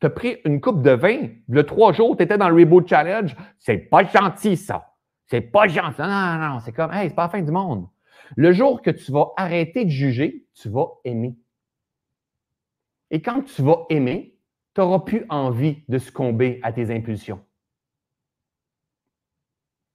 Tu 0.00 0.06
as 0.06 0.10
pris 0.10 0.38
une 0.44 0.60
coupe 0.60 0.82
de 0.82 0.90
vin, 0.90 1.28
le 1.48 1.64
trois 1.64 1.92
jours, 1.92 2.16
tu 2.16 2.22
étais 2.22 2.38
dans 2.38 2.48
le 2.48 2.56
Reboot 2.56 2.88
Challenge. 2.88 3.36
C'est 3.58 3.78
pas 3.78 4.04
gentil, 4.04 4.56
ça. 4.56 4.94
C'est 5.26 5.40
pas 5.40 5.68
gentil. 5.68 6.00
Non, 6.00 6.08
non, 6.08 6.48
non. 6.54 6.60
C'est 6.60 6.72
comme, 6.72 6.92
hey, 6.92 7.08
c'est 7.08 7.14
pas 7.14 7.24
la 7.24 7.28
fin 7.28 7.42
du 7.42 7.52
monde. 7.52 7.88
Le 8.36 8.52
jour 8.52 8.82
que 8.82 8.90
tu 8.90 9.12
vas 9.12 9.28
arrêter 9.36 9.84
de 9.84 9.90
juger, 9.90 10.46
tu 10.54 10.68
vas 10.68 10.88
aimer. 11.04 11.36
Et 13.10 13.22
quand 13.22 13.42
tu 13.42 13.62
vas 13.62 13.86
aimer, 13.90 14.38
tu 14.74 14.80
n'auras 14.80 15.00
plus 15.00 15.24
envie 15.28 15.82
de 15.88 15.98
succomber 15.98 16.60
à 16.62 16.72
tes 16.72 16.94
impulsions. 16.94 17.44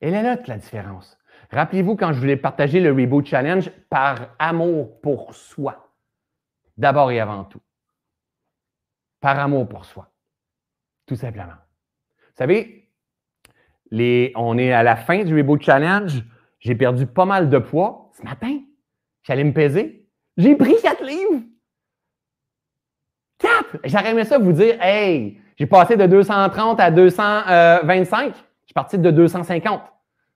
Elle 0.02 0.14
est 0.14 0.24
là 0.24 0.38
la 0.46 0.58
différence. 0.58 1.18
Rappelez-vous 1.52 1.96
quand 1.96 2.12
je 2.12 2.20
voulais 2.20 2.38
partager 2.38 2.80
le 2.80 2.92
Reboot 2.92 3.26
Challenge 3.26 3.70
par 3.90 4.36
amour 4.40 5.00
pour 5.02 5.34
soi. 5.34 5.94
D'abord 6.78 7.12
et 7.12 7.20
avant 7.20 7.46
tout. 7.46 7.62
Par 9.22 9.40
amour 9.40 9.68
pour 9.68 9.86
soi. 9.86 10.12
Tout 11.06 11.16
simplement. 11.16 11.54
Vous 12.18 12.36
savez, 12.38 12.92
on 14.36 14.58
est 14.58 14.74
à 14.74 14.84
la 14.84 14.96
fin 14.98 15.24
du 15.24 15.38
Reboot 15.38 15.62
Challenge. 15.62 16.24
J'ai 16.60 16.76
perdu 16.76 17.08
pas 17.08 17.26
mal 17.26 17.50
de 17.50 17.60
poids 17.60 18.12
ce 18.18 18.24
matin. 18.24 18.60
J'allais 19.24 19.44
me 19.44 19.54
peser. 19.54 20.10
J'ai 20.36 20.56
pris 20.56 20.76
quatre 20.82 21.04
livres. 21.04 21.44
Quatre! 23.56 23.80
J'aurais 23.84 24.12
aimé 24.12 24.24
ça 24.24 24.38
vous 24.38 24.52
dire, 24.52 24.76
hey, 24.82 25.40
j'ai 25.58 25.66
passé 25.66 25.98
de 25.98 26.06
230 26.06 26.80
à 26.80 26.92
225. 26.92 28.34
Je 28.34 28.40
suis 28.66 28.74
parti 28.74 28.98
de 28.98 29.12
250. 29.12 29.82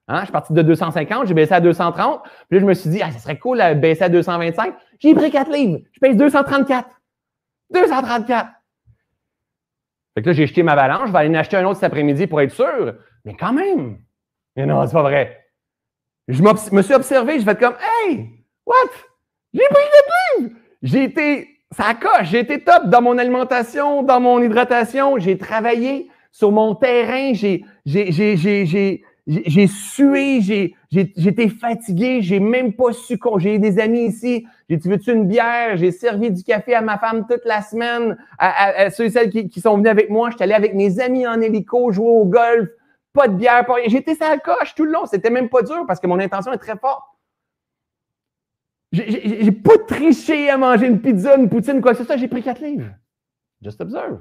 Hein? 0.07 0.20
Je 0.20 0.24
suis 0.24 0.32
parti 0.32 0.53
de 0.53 0.61
250, 0.61 1.28
j'ai 1.28 1.34
baissé 1.34 1.53
à 1.53 1.61
230. 1.61 2.24
Puis 2.24 2.32
là, 2.57 2.59
je 2.59 2.65
me 2.65 2.74
suis 2.74 2.89
dit, 2.89 3.01
ah, 3.03 3.11
ça 3.11 3.20
serait 3.20 3.38
cool 3.38 3.59
de 3.59 3.74
baisser 3.76 4.03
à 4.03 4.09
225. 4.09 4.74
J'ai 4.99 5.13
pris 5.13 5.30
4 5.30 5.51
livres. 5.51 5.82
Je 5.91 5.99
pèse 5.99 6.17
234. 6.17 6.89
234. 7.72 8.49
Fait 10.15 10.22
que 10.24 10.28
là, 10.28 10.34
j'ai 10.34 10.47
jeté 10.47 10.63
ma 10.63 10.76
balance. 10.76 11.07
Je 11.07 11.11
vais 11.11 11.20
aller 11.20 11.30
en 11.30 11.36
acheter 11.36 11.57
un 11.57 11.65
autre 11.65 11.76
cet 11.76 11.84
après-midi 11.84 12.26
pour 12.26 12.41
être 12.41 12.51
sûr. 12.51 12.95
Mais 13.24 13.36
quand 13.36 13.53
même. 13.53 13.99
Mais 14.55 14.65
non, 14.65 14.86
c'est 14.88 14.93
pas 14.93 15.03
vrai. 15.03 15.45
Je 16.28 16.41
me 16.41 16.82
suis 16.82 16.93
observé, 16.93 17.39
je 17.39 17.45
vais 17.45 17.51
être 17.51 17.59
comme, 17.59 17.76
hey, 18.05 18.30
what? 18.65 18.76
J'ai 19.53 19.67
pris 19.70 19.84
4 20.38 20.39
livres. 20.39 20.55
J'ai 20.82 21.03
été, 21.03 21.59
ça 21.76 21.93
coche, 21.93 22.30
j'ai 22.30 22.39
été 22.39 22.63
top 22.63 22.88
dans 22.88 23.01
mon 23.01 23.17
alimentation, 23.17 24.01
dans 24.01 24.20
mon 24.20 24.41
hydratation. 24.41 25.20
J'ai 25.20 25.38
travaillé 25.38 26.09
sur 26.32 26.51
mon 26.51 26.74
terrain. 26.74 27.34
J'ai, 27.34 27.63
sué, 29.67 30.41
j'ai 30.41 30.76
été 30.91 31.49
fatigué, 31.49 32.22
j'ai 32.22 32.39
même 32.39 32.74
pas 32.74 32.91
su 32.91 33.20
J'ai 33.38 33.59
des 33.59 33.80
amis 33.80 34.05
ici, 34.05 34.47
j'ai 34.67 34.78
dit 34.78 34.89
veux-tu 34.89 35.11
une 35.13 35.28
bière? 35.28 35.78
J'ai 35.78 35.91
servi 35.91 36.32
du 36.32 36.43
café 36.43 36.74
à 36.74 36.82
ma 36.82 36.97
femme 36.97 37.28
toute 37.30 37.45
la 37.45 37.61
semaine, 37.61 38.17
à, 38.39 38.89
ceux 38.89 39.05
et 39.05 39.09
celles 39.11 39.30
qui, 39.30 39.61
sont 39.61 39.78
venus 39.78 39.91
avec 39.91 40.09
moi. 40.09 40.32
J'étais 40.32 40.45
allé 40.45 40.53
avec 40.53 40.74
mes 40.74 40.99
amis 40.99 41.28
en 41.28 41.39
hélico, 41.39 41.91
jouer 41.91 42.09
au 42.09 42.26
golf, 42.26 42.67
pas 43.13 43.28
de 43.28 43.36
bière, 43.36 43.63
pas 43.67 43.76
rien. 43.76 43.86
J'étais 43.89 44.15
ça 44.15 44.36
coche 44.39 44.74
tout 44.74 44.86
le 44.86 44.91
long. 44.91 45.05
C'était 45.05 45.30
même 45.30 45.49
pas 45.49 45.61
dur 45.61 45.86
parce 45.88 45.99
que 45.99 46.07
mon 46.07 46.20
intention 46.20 46.51
est 46.51 46.57
très 46.57 46.78
forte. 46.78 47.03
J'ai 48.92 49.52
pas 49.52 49.78
triché 49.88 50.50
à 50.50 50.58
manger 50.58 50.88
une 50.88 51.00
pizza, 51.00 51.36
une 51.36 51.50
poutine, 51.50 51.82
quoi 51.82 51.92
que 51.92 52.00
ce 52.00 52.04
soit. 52.04 52.18
J'ai 52.18 52.28
pris 52.28 52.42
quatre 52.42 52.62
livres. 52.62 52.90
Just 53.62 53.80
observe. 53.82 54.20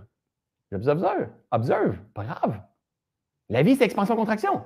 Just 0.71 0.87
observe. 0.87 1.29
Observe. 1.51 1.97
Pas 2.15 2.25
grave. 2.25 2.61
La 3.49 3.63
vie, 3.63 3.77
c'est 3.77 3.85
expansion-contraction. 3.85 4.63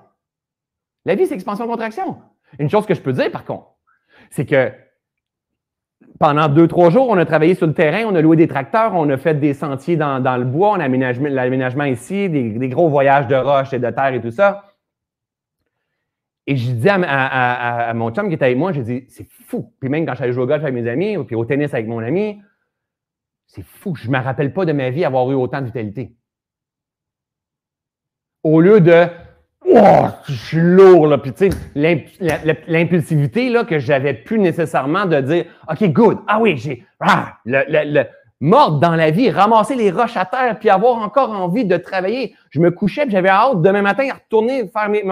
La 1.05 1.15
vie, 1.15 1.27
c'est 1.27 1.35
expansion-contraction. 1.35 2.19
Une 2.59 2.69
chose 2.69 2.87
que 2.87 2.95
je 2.95 3.01
peux 3.01 3.13
dire, 3.13 3.31
par 3.31 3.45
contre, 3.45 3.69
c'est 4.31 4.47
que 4.47 4.73
pendant 6.19 6.49
deux, 6.49 6.69
trois 6.69 6.91
jours, 6.91 7.09
on 7.09 7.19
a 7.19 7.25
travaillé 7.25 7.55
sur 7.55 7.67
le 7.67 7.75
terrain, 7.75 8.05
on 8.07 8.15
a 8.15 8.21
loué 8.21 8.37
des 8.37 8.49
tracteurs, 8.49 8.95
on 8.95 9.09
a 9.09 9.17
fait 9.17 9.35
des 9.35 9.55
sentiers 9.55 9.97
dans, 9.97 10.37
le 10.37 10.45
bois, 10.45 10.71
on 10.71 10.81
a 10.81 10.89
l'aménagement 10.89 11.85
ici, 11.85 12.29
des, 12.29 12.69
gros 12.69 12.89
voyages 12.89 13.27
de 13.29 13.37
roches 13.37 13.73
et 13.73 13.79
de 13.79 13.91
terre 13.91 14.15
et 14.15 14.21
tout 14.21 14.31
ça. 14.31 14.65
Et 16.47 16.57
je 16.57 16.73
dis 16.73 16.89
à, 16.89 17.93
mon 17.95 18.11
chum 18.13 18.29
qui 18.29 18.35
était 18.35 18.47
avec 18.47 18.59
moi, 18.59 18.73
j'ai 18.73 18.83
dit, 18.83 19.05
c'est 19.09 19.29
fou. 19.47 19.73
Puis 19.81 19.89
même 19.89 20.05
quand 20.05 20.15
j'allais 20.15 20.33
jouer 20.33 20.43
au 20.43 20.47
golf 20.47 20.63
avec 20.63 20.75
mes 20.75 20.89
amis, 20.89 21.17
puis 21.25 21.37
au 21.37 21.45
tennis 21.45 21.73
avec 21.73 21.87
mon 21.87 22.01
ami, 22.01 22.41
c'est 23.47 23.65
fou. 23.65 23.95
Je 23.95 24.09
ne 24.09 24.17
me 24.17 24.23
rappelle 24.23 24.53
pas 24.53 24.65
de 24.65 24.73
ma 24.73 24.91
vie 24.91 25.05
avoir 25.05 25.31
eu 25.31 25.35
autant 25.35 25.61
de 25.61 25.67
vitalité. 25.67 26.17
Au 28.43 28.61
lieu 28.61 28.81
de 28.81 29.07
Oh, 29.75 30.07
je 30.29 30.35
suis 30.35 30.61
lourd, 30.61 31.07
là. 31.07 31.19
Puis, 31.19 31.33
tu 31.33 31.51
sais, 31.51 32.55
l'impulsivité, 32.67 33.53
que 33.67 33.79
j'avais 33.79 34.15
plus 34.15 34.39
nécessairement 34.39 35.07
de 35.07 35.21
dire, 35.21 35.45
OK, 35.71 35.85
good. 35.93 36.19
Ah 36.27 36.41
oui, 36.41 36.57
j'ai, 36.57 36.85
ah, 37.01 37.39
le, 37.45 37.63
le, 37.69 38.05
mordre 38.43 38.81
dans 38.81 38.97
la 38.97 39.13
vie, 39.13 39.31
ramasser 39.31 39.77
les 39.77 39.93
roches 39.93 40.17
à 40.17 40.27
terre, 40.27 40.59
puis 40.59 40.69
avoir 40.69 40.99
encore 40.99 41.31
envie 41.31 41.65
de 41.65 41.77
travailler. 41.77 42.35
Je 42.51 42.59
me 42.59 42.73
couchais, 42.73 43.03
puis 43.03 43.13
j'avais 43.13 43.29
hâte 43.29 43.63
demain 43.63 43.83
matin 43.83 44.09
à 44.11 44.15
retourner 44.15 44.67
faire 44.67 44.89
mes, 44.89 45.05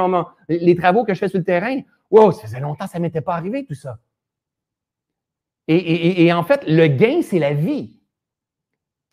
les 0.48 0.74
travaux 0.74 1.04
que 1.04 1.14
je 1.14 1.20
fais 1.20 1.28
sur 1.28 1.38
le 1.38 1.44
terrain. 1.44 1.80
Wow, 2.10 2.32
ça 2.32 2.42
faisait 2.42 2.58
longtemps 2.58 2.88
ça 2.88 2.98
ne 2.98 3.04
m'était 3.04 3.20
pas 3.20 3.34
arrivé, 3.34 3.64
tout 3.64 3.74
ça. 3.74 3.98
Et, 5.68 6.32
en 6.32 6.42
fait, 6.42 6.64
le 6.66 6.88
gain, 6.88 7.22
c'est 7.22 7.38
la 7.38 7.54
vie. 7.54 7.96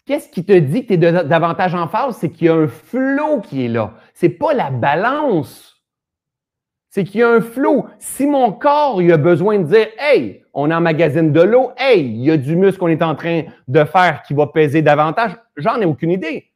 Qu'est-ce 0.08 0.28
qui 0.28 0.44
te 0.44 0.58
dit 0.58 0.88
que 0.88 0.96
tu 0.96 1.06
es 1.06 1.24
davantage 1.26 1.76
en 1.76 1.88
phase? 1.88 2.18
C'est 2.18 2.32
qu'il 2.32 2.48
y 2.48 2.50
a 2.50 2.56
un 2.56 2.68
flot 2.68 3.42
qui 3.42 3.66
est 3.66 3.68
là. 3.68 3.94
C'est 4.16 4.30
pas 4.30 4.56
la 4.56 4.72
balance. 4.72 5.77
C'est 6.98 7.04
qu'il 7.04 7.20
y 7.20 7.24
a 7.24 7.30
un 7.30 7.42
flot. 7.42 7.86
Si 8.00 8.26
mon 8.26 8.52
corps 8.52 9.00
a 9.02 9.18
besoin 9.18 9.60
de 9.60 9.66
dire 9.66 9.86
Hey, 10.00 10.44
on 10.56 10.72
emmagasine 10.72 11.32
de 11.32 11.42
l'eau, 11.42 11.70
hey, 11.78 12.02
il 12.04 12.24
y 12.24 12.32
a 12.32 12.38
du 12.38 12.56
muscle 12.56 12.80
qu'on 12.80 12.88
est 12.88 13.04
en 13.04 13.14
train 13.14 13.44
de 13.68 13.84
faire 13.84 14.24
qui 14.24 14.34
va 14.34 14.48
peser 14.48 14.82
davantage, 14.82 15.34
j'en 15.58 15.80
ai 15.80 15.86
aucune 15.86 16.10
idée. 16.10 16.48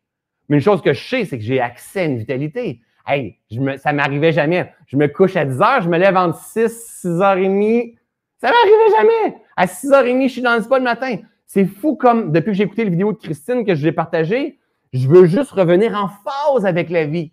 Mais 0.49 0.57
une 0.57 0.63
chose 0.63 0.81
que 0.81 0.93
je 0.93 1.07
sais, 1.07 1.25
c'est 1.25 1.37
que 1.37 1.43
j'ai 1.43 1.61
accès 1.61 1.99
à 1.99 2.03
une 2.05 2.17
vitalité. 2.17 2.81
Hey, 3.05 3.37
je 3.51 3.59
me, 3.59 3.77
ça 3.77 3.93
m'arrivait 3.93 4.31
jamais. 4.31 4.73
Je 4.87 4.97
me 4.97 5.05
couche 5.05 5.35
à 5.35 5.45
10 5.45 5.61
heures, 5.61 5.81
je 5.81 5.89
me 5.89 5.99
lève 5.99 6.17
entre 6.17 6.39
6, 6.39 7.01
6 7.01 7.07
h 7.07 7.19
30. 7.19 7.99
Ça 8.39 8.47
m'arrivait 8.47 8.97
jamais. 8.97 9.37
À 9.55 9.67
6 9.67 9.91
h 9.91 10.09
30, 10.09 10.23
je 10.23 10.27
suis 10.27 10.41
dans 10.41 10.55
le 10.55 10.63
spa 10.63 10.79
le 10.79 10.83
matin. 10.83 11.17
C'est 11.45 11.65
fou 11.65 11.95
comme, 11.95 12.31
depuis 12.31 12.53
que 12.53 12.57
j'ai 12.57 12.63
écouté 12.63 12.83
la 12.83 12.89
vidéo 12.89 13.13
de 13.13 13.19
Christine 13.19 13.63
que 13.63 13.75
je 13.75 13.85
l'ai 13.85 13.91
partagée, 13.91 14.57
je 14.91 15.07
veux 15.07 15.27
juste 15.27 15.51
revenir 15.51 15.93
en 15.93 16.07
phase 16.07 16.65
avec 16.65 16.89
la 16.89 17.05
vie. 17.05 17.31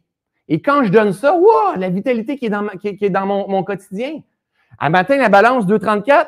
Et 0.48 0.62
quand 0.62 0.82
je 0.82 0.90
donne 0.90 1.12
ça, 1.12 1.34
wow, 1.36 1.76
la 1.76 1.90
vitalité 1.90 2.38
qui 2.38 2.46
est 2.46 2.50
dans, 2.50 2.66
qui, 2.68 2.88
est 2.88 3.10
dans 3.10 3.26
mon, 3.26 3.62
quotidien. 3.62 4.22
À 4.78 4.88
matin, 4.88 5.16
la 5.18 5.28
balance 5.28 5.66
2,34. 5.66 6.26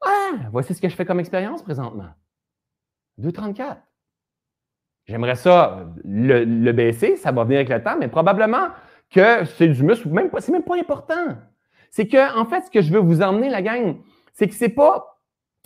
Ah, 0.00 0.30
voici 0.52 0.74
ce 0.74 0.80
que 0.80 0.88
je 0.88 0.94
fais 0.94 1.06
comme 1.06 1.20
expérience 1.20 1.62
présentement. 1.62 2.08
2,34. 3.20 3.78
J'aimerais 5.06 5.36
ça 5.36 5.86
le, 6.04 6.44
le, 6.44 6.72
baisser, 6.72 7.16
ça 7.16 7.32
va 7.32 7.44
venir 7.44 7.60
avec 7.60 7.70
le 7.70 7.82
temps, 7.82 7.96
mais 7.98 8.08
probablement 8.08 8.68
que 9.10 9.46
c'est 9.56 9.68
du 9.68 9.82
muscle, 9.82 10.08
même 10.10 10.30
c'est 10.38 10.52
même 10.52 10.62
pas 10.62 10.76
important. 10.76 11.38
C'est 11.90 12.06
que, 12.06 12.38
en 12.38 12.44
fait, 12.44 12.60
ce 12.66 12.70
que 12.70 12.82
je 12.82 12.92
veux 12.92 13.00
vous 13.00 13.22
emmener, 13.22 13.48
la 13.48 13.62
gang, 13.62 13.96
c'est 14.34 14.46
que 14.46 14.54
c'est 14.54 14.68
pas 14.68 15.18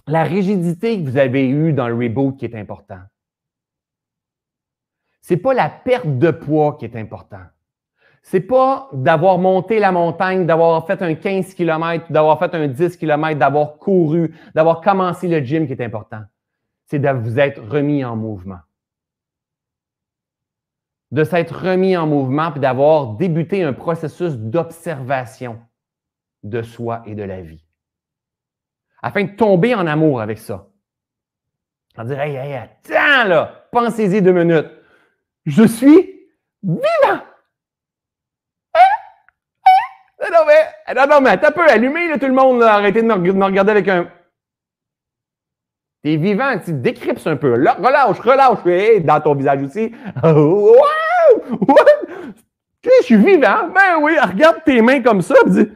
la 0.06 0.22
rigidité 0.22 1.02
que 1.02 1.08
vous 1.08 1.16
avez 1.16 1.48
eue 1.48 1.72
dans 1.72 1.88
le 1.88 1.94
reboot 1.94 2.36
qui 2.36 2.44
est 2.44 2.54
important. 2.54 3.00
C'est 5.22 5.38
pas 5.38 5.54
la 5.54 5.70
perte 5.70 6.18
de 6.18 6.30
poids 6.30 6.76
qui 6.78 6.84
est 6.84 6.96
important. 6.96 7.40
C'est 8.22 8.40
pas 8.40 8.88
d'avoir 8.92 9.38
monté 9.38 9.78
la 9.78 9.90
montagne, 9.90 10.46
d'avoir 10.46 10.86
fait 10.86 11.00
un 11.00 11.14
15 11.14 11.54
km, 11.54 12.12
d'avoir 12.12 12.38
fait 12.38 12.54
un 12.54 12.68
10 12.68 12.96
km, 12.96 13.38
d'avoir 13.38 13.78
couru, 13.78 14.34
d'avoir 14.54 14.80
commencé 14.80 15.26
le 15.26 15.40
gym 15.40 15.66
qui 15.66 15.72
est 15.72 15.82
important. 15.82 16.22
C'est 16.84 16.98
de 16.98 17.08
vous 17.08 17.38
être 17.38 17.62
remis 17.66 18.04
en 18.04 18.16
mouvement. 18.16 18.60
De 21.10 21.24
s'être 21.24 21.56
remis 21.56 21.96
en 21.96 22.06
mouvement 22.06 22.50
puis 22.50 22.60
d'avoir 22.60 23.14
débuté 23.14 23.62
un 23.62 23.72
processus 23.72 24.34
d'observation 24.36 25.58
de 26.42 26.62
soi 26.62 27.02
et 27.06 27.14
de 27.14 27.22
la 27.22 27.40
vie 27.40 27.64
afin 29.02 29.24
de 29.24 29.32
tomber 29.32 29.74
en 29.74 29.86
amour 29.86 30.20
avec 30.20 30.38
ça. 30.38 30.68
On 31.98 32.04
dire, 32.04 32.20
hey, 32.20 32.36
hey, 32.36 32.54
attends 32.54 33.28
là, 33.28 33.66
pensez-y 33.70 34.22
deux 34.22 34.32
minutes. 34.32 34.70
Je 35.46 35.64
suis 35.64 36.28
vivant. 36.62 36.80
Hein? 38.74 38.80
Hein? 39.64 40.28
Non, 40.32 40.44
mais, 40.46 40.94
non, 40.94 41.06
non, 41.06 41.20
mais 41.20 41.30
attends 41.30 41.48
un 41.48 41.52
peu, 41.52 41.68
allumez 41.68 42.08
là, 42.08 42.18
tout 42.18 42.26
le 42.26 42.32
monde, 42.32 42.60
là, 42.60 42.74
arrêtez 42.74 43.02
de 43.02 43.06
me, 43.06 43.44
regarder 43.44 43.72
avec 43.72 43.88
un. 43.88 44.10
T'es 46.02 46.16
vivant, 46.16 46.58
tu 46.58 46.72
décryptes 46.72 47.26
un 47.26 47.36
peu. 47.36 47.56
Là, 47.56 47.74
relâche, 47.74 48.18
relâche, 48.20 48.66
hey, 48.66 49.00
dans 49.00 49.20
ton 49.20 49.34
visage 49.34 49.62
aussi. 49.62 49.92
wow! 50.22 51.76
Je 52.84 53.04
suis 53.04 53.16
vivant. 53.16 53.68
Ben 53.68 54.00
oui, 54.00 54.18
regarde 54.18 54.64
tes 54.64 54.82
mains 54.82 55.02
comme 55.02 55.22
ça, 55.22 55.34
dis, 55.46 55.68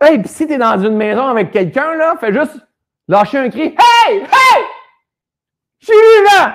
Hey, 0.00 0.18
puis 0.18 0.28
si 0.28 0.46
t'es 0.46 0.58
dans 0.58 0.78
une 0.78 0.96
maison 0.96 1.26
avec 1.26 1.50
quelqu'un, 1.50 1.94
là, 1.94 2.16
fais 2.18 2.32
juste 2.32 2.56
lâcher 3.08 3.38
un 3.38 3.48
cri. 3.48 3.62
Hey! 3.62 4.18
Hey! 4.18 4.64
Je 5.78 5.86
suis 5.86 5.94
vivant! 5.94 6.52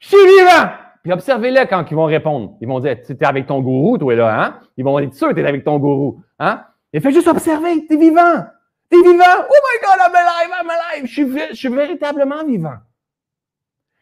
Je 0.00 0.08
suis 0.08 0.26
vivant! 0.26 0.70
Puis 1.02 1.12
observez-les 1.12 1.66
quand 1.66 1.84
ils 1.90 1.94
vont 1.94 2.04
répondre. 2.04 2.56
Ils 2.60 2.68
vont 2.68 2.80
dire, 2.80 2.96
tu 3.04 3.12
es 3.12 3.24
avec 3.24 3.46
ton 3.46 3.60
gourou, 3.60 3.98
toi, 3.98 4.14
là, 4.14 4.44
hein? 4.44 4.60
Ils 4.76 4.84
vont 4.84 4.98
être 4.98 5.14
sûrs 5.14 5.34
tu 5.34 5.40
es 5.40 5.46
avec 5.46 5.64
ton 5.64 5.78
gourou, 5.78 6.22
hein? 6.38 6.64
Et 6.92 7.00
fais 7.00 7.12
juste 7.12 7.28
observer, 7.28 7.86
tu 7.86 7.94
es 7.94 7.96
vivant! 7.96 8.44
Tu 8.90 8.96
vivant! 9.02 9.24
Oh 9.48 9.54
my 9.66 9.80
God, 9.82 9.98
I'm 10.00 10.14
alive, 10.14 10.50
I'm 10.62 10.70
alive! 10.70 11.06
Je 11.06 11.12
suis, 11.12 11.38
je 11.50 11.54
suis 11.54 11.68
véritablement 11.68 12.44
vivant. 12.44 12.76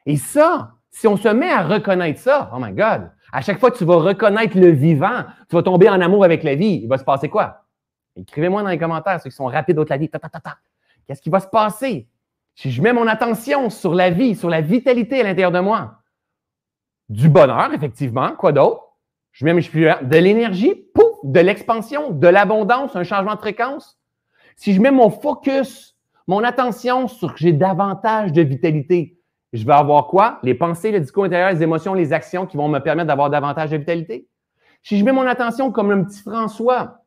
Et 0.07 0.17
ça, 0.17 0.73
si 0.91 1.07
on 1.09 1.17
se 1.17 1.29
met 1.29 1.51
à 1.51 1.63
reconnaître 1.63 2.21
ça, 2.21 2.51
oh 2.55 2.59
my 2.61 2.73
God, 2.73 3.11
à 3.33 3.41
chaque 3.41 3.59
fois 3.59 3.71
que 3.71 3.77
tu 3.77 3.85
vas 3.85 3.97
reconnaître 3.97 4.57
le 4.57 4.71
vivant, 4.71 5.25
tu 5.49 5.57
vas 5.57 5.63
tomber 5.63 5.89
en 5.89 6.01
amour 6.01 6.25
avec 6.25 6.43
la 6.43 6.55
vie. 6.55 6.81
Il 6.83 6.89
va 6.89 6.97
se 6.97 7.05
passer 7.05 7.29
quoi? 7.29 7.65
Écrivez-moi 8.15 8.63
dans 8.63 8.69
les 8.69 8.79
commentaires 8.79 9.21
ceux 9.21 9.31
qui 9.31 9.37
sont 9.37 9.47
rapides 9.47 9.79
au 9.79 9.85
la 9.85 9.97
vie. 9.97 10.09
Qu'est-ce 11.07 11.21
qui 11.21 11.29
va 11.29 11.41
se 11.41 11.49
passer? 11.49 12.09
Si 12.55 12.71
je 12.71 12.81
mets 12.81 12.93
mon 12.93 13.07
attention 13.07 13.69
sur 13.69 13.95
la 13.95 14.11
vie, 14.11 14.35
sur 14.35 14.49
la 14.49 14.63
vitalité 14.63 15.21
à 15.21 15.25
l'intérieur 15.25 15.53
de 15.53 15.61
moi? 15.61 15.99
Du 17.09 17.29
bonheur, 17.29 17.73
effectivement. 17.73 18.33
Quoi 18.33 18.53
d'autre? 18.53 18.83
Je 19.33 19.45
mets 19.45 19.55
de 19.55 20.17
l'énergie, 20.17 20.75
pouf, 20.95 21.05
de 21.23 21.41
l'expansion, 21.41 22.11
de 22.11 22.27
l'abondance, 22.27 22.97
un 22.97 23.05
changement 23.05 23.35
de 23.35 23.41
fréquence. 23.41 23.99
Si 24.57 24.73
je 24.73 24.81
mets 24.81 24.91
mon 24.91 25.11
focus, 25.11 25.97
mon 26.27 26.43
attention 26.43 27.07
sur 27.07 27.35
que 27.35 27.41
j'ai 27.41 27.53
davantage 27.53 28.33
de 28.33 28.43
vitalité, 28.43 29.19
je 29.53 29.65
vais 29.65 29.75
avoir 29.75 30.07
quoi? 30.07 30.39
Les 30.43 30.55
pensées, 30.55 30.91
le 30.91 31.01
discours 31.01 31.25
intérieur, 31.25 31.51
les 31.51 31.63
émotions, 31.63 31.93
les 31.95 32.13
actions 32.13 32.47
qui 32.47 32.57
vont 32.57 32.69
me 32.69 32.79
permettre 32.79 33.09
d'avoir 33.09 33.31
davantage 33.31 33.71
de 33.71 33.77
vitalité. 33.77 34.27
Si 34.83 34.99
je 34.99 35.05
mets 35.05 35.13
mon 35.13 35.27
attention 35.27 35.71
comme 35.71 35.91
un 35.91 36.05
petit 36.05 36.23
François, 36.23 37.03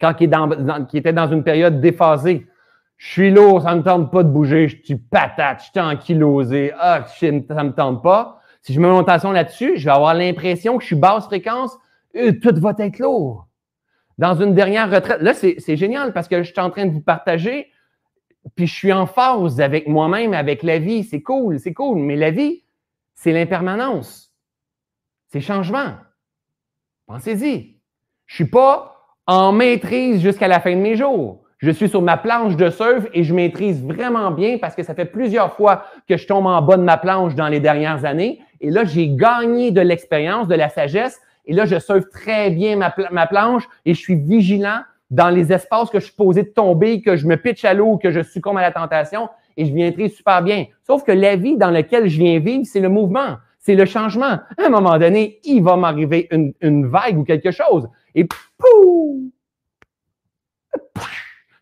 quand 0.00 0.14
il, 0.20 0.98
était 0.98 1.12
dans 1.12 1.28
une 1.28 1.42
période 1.42 1.80
déphasée. 1.80 2.46
Je 2.96 3.10
suis 3.10 3.30
lourd, 3.30 3.62
ça 3.62 3.72
ne 3.72 3.78
me 3.78 3.82
tente 3.82 4.12
pas 4.12 4.22
de 4.22 4.28
bouger, 4.28 4.68
je 4.68 4.76
suis 4.82 4.96
patate, 4.96 5.60
je 5.60 5.70
suis 5.70 5.80
ankylosé, 5.80 6.72
ah, 6.78 7.04
ça 7.06 7.30
ne 7.30 7.38
me 7.38 7.72
tente 7.72 8.02
pas. 8.02 8.40
Si 8.64 8.72
je 8.72 8.80
mets 8.80 8.88
mon 8.88 9.00
attention 9.00 9.30
là-dessus, 9.30 9.76
je 9.76 9.84
vais 9.84 9.90
avoir 9.90 10.14
l'impression 10.14 10.78
que 10.78 10.82
je 10.82 10.86
suis 10.86 10.96
basse 10.96 11.26
fréquence, 11.26 11.76
euh, 12.16 12.32
tout 12.42 12.58
va 12.60 12.72
être 12.78 12.98
lourd. 12.98 13.46
Dans 14.16 14.40
une 14.40 14.54
dernière 14.54 14.90
retraite, 14.90 15.20
là, 15.20 15.34
c'est 15.34 15.76
génial 15.76 16.14
parce 16.14 16.28
que 16.28 16.42
je 16.42 16.50
suis 16.50 16.60
en 16.60 16.70
train 16.70 16.86
de 16.86 16.92
vous 16.92 17.02
partager, 17.02 17.70
puis 18.54 18.66
je 18.66 18.72
suis 18.72 18.92
en 18.92 19.04
phase 19.04 19.60
avec 19.60 19.86
moi-même, 19.86 20.32
avec 20.32 20.62
la 20.62 20.78
vie. 20.78 21.04
C'est 21.04 21.20
cool, 21.20 21.58
c'est 21.58 21.74
cool. 21.74 21.98
Mais 21.98 22.16
la 22.16 22.30
vie, 22.30 22.64
c'est 23.14 23.32
l'impermanence. 23.32 24.32
C'est 25.28 25.42
changement. 25.42 25.96
Pensez-y. 27.06 27.80
Je 28.24 28.32
ne 28.32 28.46
suis 28.46 28.50
pas 28.50 28.96
en 29.26 29.52
maîtrise 29.52 30.22
jusqu'à 30.22 30.48
la 30.48 30.60
fin 30.60 30.74
de 30.74 30.80
mes 30.80 30.96
jours. 30.96 31.42
Je 31.58 31.70
suis 31.70 31.90
sur 31.90 32.00
ma 32.00 32.16
planche 32.16 32.56
de 32.56 32.70
surf 32.70 33.06
et 33.12 33.24
je 33.24 33.34
maîtrise 33.34 33.84
vraiment 33.84 34.30
bien 34.30 34.56
parce 34.56 34.74
que 34.74 34.82
ça 34.82 34.94
fait 34.94 35.04
plusieurs 35.04 35.54
fois 35.54 35.84
que 36.08 36.16
je 36.16 36.26
tombe 36.26 36.46
en 36.46 36.62
bas 36.62 36.78
de 36.78 36.82
ma 36.82 36.96
planche 36.96 37.34
dans 37.34 37.48
les 37.48 37.60
dernières 37.60 38.06
années. 38.06 38.40
Et 38.64 38.70
là, 38.70 38.84
j'ai 38.84 39.08
gagné 39.10 39.72
de 39.72 39.82
l'expérience, 39.82 40.48
de 40.48 40.54
la 40.54 40.70
sagesse. 40.70 41.20
Et 41.44 41.52
là, 41.52 41.66
je 41.66 41.78
surfe 41.78 42.08
très 42.08 42.50
bien 42.50 42.76
ma, 42.76 43.26
planche 43.26 43.64
et 43.84 43.92
je 43.92 44.00
suis 44.00 44.14
vigilant 44.14 44.80
dans 45.10 45.28
les 45.28 45.52
espaces 45.52 45.90
que 45.90 46.00
je 46.00 46.06
suis 46.06 46.14
posé 46.14 46.44
de 46.44 46.48
tomber, 46.48 47.02
que 47.02 47.14
je 47.14 47.26
me 47.26 47.36
pitche 47.36 47.66
à 47.66 47.74
l'eau, 47.74 47.98
que 47.98 48.10
je 48.10 48.22
succombe 48.22 48.56
à 48.56 48.62
la 48.62 48.72
tentation 48.72 49.28
et 49.58 49.66
je 49.66 49.72
maîtrise 49.74 50.16
super 50.16 50.42
bien. 50.42 50.64
Sauf 50.86 51.04
que 51.04 51.12
la 51.12 51.36
vie 51.36 51.58
dans 51.58 51.70
laquelle 51.70 52.08
je 52.08 52.16
viens 52.16 52.38
vivre, 52.38 52.64
c'est 52.64 52.80
le 52.80 52.88
mouvement, 52.88 53.36
c'est 53.58 53.74
le 53.74 53.84
changement. 53.84 54.38
À 54.56 54.64
un 54.64 54.70
moment 54.70 54.96
donné, 54.98 55.40
il 55.44 55.62
va 55.62 55.76
m'arriver 55.76 56.26
une, 56.30 56.86
vague 56.86 57.18
ou 57.18 57.24
quelque 57.24 57.50
chose. 57.50 57.86
Et 58.14 58.24
pouf! 58.24 59.20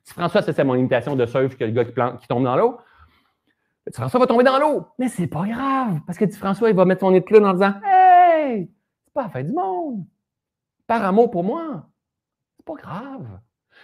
François, 0.05 0.43
c'est 0.43 0.63
mon 0.63 0.77
imitation 0.77 1.17
de 1.17 1.27
surf 1.27 1.57
que 1.57 1.65
le 1.65 1.73
gars 1.73 1.85
qui, 1.85 2.29
tombe 2.29 2.45
dans 2.45 2.55
l'eau. 2.55 2.79
François 3.93 4.21
va 4.21 4.27
tomber 4.27 4.45
dans 4.45 4.59
l'eau. 4.59 4.87
Mais 4.99 5.09
c'est 5.09 5.27
pas 5.27 5.47
grave, 5.47 6.01
parce 6.07 6.19
que 6.19 6.29
François, 6.31 6.71
il 6.71 6.77
va 6.77 6.85
mettre 6.85 7.01
son 7.01 7.11
de 7.11 7.45
en 7.45 7.53
disant 7.53 7.75
Hey, 7.85 8.71
c'est 9.05 9.15
pas 9.15 9.25
la 9.25 9.29
fin 9.29 9.43
du 9.43 9.53
monde. 9.53 10.05
Par 10.87 11.05
amour 11.05 11.31
pour 11.31 11.45
moi. 11.45 11.89
C'est 12.57 12.67
pas 12.67 12.75
grave. 12.75 13.27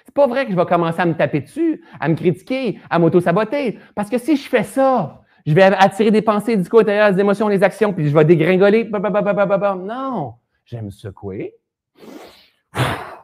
C'est 0.04 0.14
pas 0.14 0.26
vrai 0.26 0.44
que 0.46 0.52
je 0.52 0.56
vais 0.56 0.66
commencer 0.66 1.00
à 1.00 1.06
me 1.06 1.14
taper 1.14 1.40
dessus, 1.40 1.82
à 1.98 2.08
me 2.08 2.14
critiquer, 2.14 2.78
à 2.88 2.98
m'auto-saboter. 2.98 3.78
Parce 3.94 4.08
que 4.08 4.18
si 4.18 4.36
je 4.36 4.48
fais 4.48 4.62
ça, 4.62 5.22
je 5.44 5.54
vais 5.54 5.62
attirer 5.62 6.10
des 6.10 6.22
pensées, 6.22 6.52
des 6.52 6.62
discours 6.62 6.80
intérieurs, 6.80 7.12
des 7.12 7.20
émotions, 7.20 7.48
des 7.48 7.62
actions, 7.62 7.92
puis 7.92 8.08
je 8.08 8.14
vais 8.14 8.24
dégringoler. 8.24 8.84
Non. 8.84 10.34
J'aime 10.64 10.86
me 10.86 10.90
secouer. 10.90 11.54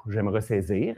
Je 0.07 0.15
vais 0.15 0.23
me 0.23 0.31
ressaisir 0.31 0.97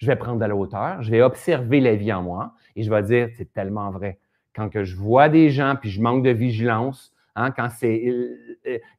je 0.00 0.06
vais 0.06 0.16
prendre 0.16 0.40
de 0.40 0.46
la 0.46 0.56
hauteur, 0.56 1.02
je 1.02 1.10
vais 1.10 1.22
observer 1.22 1.80
la 1.80 1.94
vie 1.94 2.12
en 2.12 2.22
moi 2.22 2.54
et 2.74 2.82
je 2.82 2.90
vais 2.90 3.02
dire, 3.02 3.28
c'est 3.36 3.52
tellement 3.52 3.90
vrai. 3.90 4.18
Quand 4.54 4.68
que 4.68 4.84
je 4.84 4.96
vois 4.96 5.28
des 5.28 5.50
gens, 5.50 5.76
puis 5.80 5.90
je 5.90 6.00
manque 6.00 6.24
de 6.24 6.30
vigilance, 6.30 7.12
hein, 7.36 7.50
quand 7.50 7.68
c'est, 7.70 7.96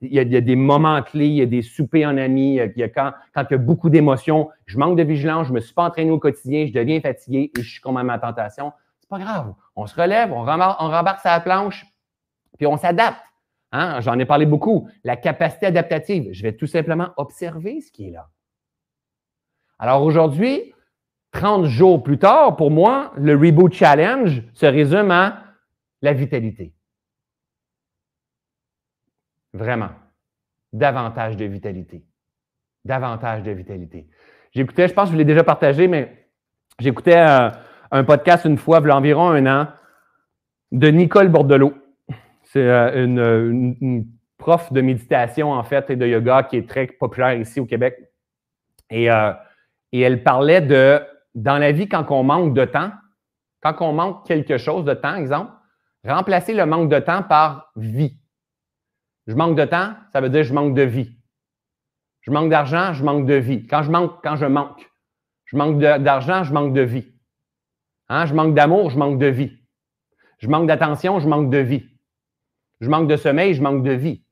il 0.01 0.13
y, 0.13 0.19
a, 0.19 0.41
des 0.41 0.55
moments 0.55 1.01
clés, 1.01 1.27
il 1.27 1.35
y 1.35 1.41
a 1.41 1.45
des 1.45 1.61
soupers 1.61 2.05
en 2.05 2.17
amis, 2.17 2.55
il 2.55 2.79
y 2.79 2.83
a 2.83 2.89
quand, 2.89 3.13
il 3.35 3.47
y 3.51 3.53
a 3.53 3.57
beaucoup 3.57 3.89
d'émotions, 3.89 4.49
je 4.65 4.77
manque 4.77 4.97
de 4.97 5.03
vigilance, 5.03 5.47
je 5.47 5.51
ne 5.51 5.55
me 5.55 5.61
suis 5.61 5.73
pas 5.73 5.83
entraîné 5.83 6.11
au 6.11 6.19
quotidien, 6.19 6.65
je 6.65 6.73
deviens 6.73 7.01
fatigué 7.01 7.51
et 7.57 7.61
je 7.61 7.69
suis 7.69 7.81
comme 7.81 7.97
à 7.97 8.03
ma 8.03 8.17
tentation. 8.17 8.71
C'est 8.99 9.09
pas 9.09 9.19
grave. 9.19 9.53
On 9.75 9.87
se 9.87 9.95
relève, 9.95 10.31
on 10.31 10.43
rembarque, 10.43 11.19
on 11.19 11.21
sa 11.23 11.39
planche, 11.39 11.85
puis 12.57 12.67
on 12.67 12.77
s'adapte. 12.77 13.21
Hein? 13.71 14.01
J'en 14.01 14.19
ai 14.19 14.25
parlé 14.25 14.45
beaucoup. 14.45 14.89
La 15.03 15.15
capacité 15.15 15.65
adaptative, 15.65 16.29
je 16.31 16.43
vais 16.43 16.53
tout 16.53 16.67
simplement 16.67 17.09
observer 17.17 17.81
ce 17.81 17.91
qui 17.91 18.07
est 18.07 18.11
là. 18.11 18.29
Alors 19.79 20.03
aujourd'hui, 20.03 20.73
30 21.31 21.65
jours 21.65 22.03
plus 22.03 22.17
tard, 22.17 22.55
pour 22.57 22.71
moi, 22.71 23.13
le 23.17 23.35
Reboot 23.35 23.73
Challenge 23.73 24.43
se 24.53 24.65
résume 24.65 25.11
à 25.11 25.43
la 26.01 26.13
vitalité. 26.13 26.73
Vraiment. 29.53 29.89
Davantage 30.73 31.37
de 31.37 31.45
vitalité. 31.45 32.03
Davantage 32.83 33.43
de 33.43 33.51
vitalité. 33.51 34.07
J'écoutais, 34.51 34.87
je 34.87 34.93
pense 34.93 35.09
que 35.09 35.13
je 35.13 35.17
l'ai 35.17 35.25
déjà 35.25 35.43
partagé, 35.43 35.87
mais 35.87 36.27
j'écoutais 36.79 37.17
un, 37.17 38.03
podcast 38.03 38.45
une 38.45 38.57
fois, 38.57 38.79
il 38.81 38.87
y 38.87 38.91
a 38.91 38.97
environ 38.97 39.29
un 39.29 39.45
an, 39.45 39.67
de 40.71 40.87
Nicole 40.87 41.29
Bordelot. 41.29 41.73
C'est 42.43 42.59
euh, 42.59 43.05
une, 43.05 44.07
prof 44.37 44.73
de 44.73 44.81
méditation, 44.81 45.51
en 45.51 45.63
fait, 45.63 45.89
et 45.91 45.95
de 45.95 46.07
yoga 46.07 46.43
qui 46.43 46.57
est 46.57 46.67
très 46.67 46.87
populaire 46.87 47.35
ici 47.35 47.59
au 47.59 47.65
Québec. 47.65 47.97
Et, 48.89 49.11
euh, 49.11 49.31
et 49.91 50.01
elle 50.01 50.23
parlait 50.23 50.61
de 50.61 50.99
dans 51.35 51.57
la 51.57 51.71
vie, 51.71 51.87
quand 51.87 52.05
on 52.09 52.23
manque 52.23 52.53
de 52.53 52.65
temps, 52.65 52.91
quand 53.61 53.75
on 53.81 53.93
manque 53.93 54.25
quelque 54.25 54.57
chose 54.57 54.85
de 54.85 54.93
temps, 54.93 55.15
exemple, 55.15 55.51
remplacer 56.03 56.53
le 56.53 56.65
manque 56.65 56.89
de 56.89 56.99
temps 56.99 57.23
par 57.23 57.71
vie. 57.75 58.19
Je 59.27 59.35
manque 59.35 59.57
de 59.57 59.65
temps, 59.65 59.93
ça 60.11 60.21
veut 60.21 60.29
dire 60.29 60.43
je 60.43 60.53
manque 60.53 60.73
de 60.73 60.81
vie. 60.81 61.15
Je 62.21 62.31
manque 62.31 62.49
d'argent, 62.49 62.93
je 62.93 63.03
manque 63.03 63.25
de 63.25 63.35
vie. 63.35 63.65
Quand 63.67 63.83
je 63.83 63.91
manque, 63.91 64.21
quand 64.23 64.35
je 64.35 64.45
manque, 64.45 64.89
je 65.45 65.57
manque 65.57 65.79
d'argent, 65.79 66.43
je 66.43 66.53
manque 66.53 66.73
de 66.73 66.81
vie. 66.81 67.11
Hein? 68.09 68.25
Je 68.25 68.33
manque 68.33 68.53
d'amour, 68.53 68.89
je 68.89 68.97
manque 68.97 69.19
de 69.19 69.27
vie. 69.27 69.57
Je 70.39 70.47
manque 70.47 70.67
d'attention, 70.67 71.19
je 71.19 71.27
manque 71.27 71.49
de 71.49 71.57
vie. 71.57 71.87
Je 72.79 72.89
manque 72.89 73.07
de 73.07 73.15
sommeil, 73.15 73.53
je 73.53 73.61
manque 73.61 73.83
de 73.83 73.91
vie. 73.91 74.25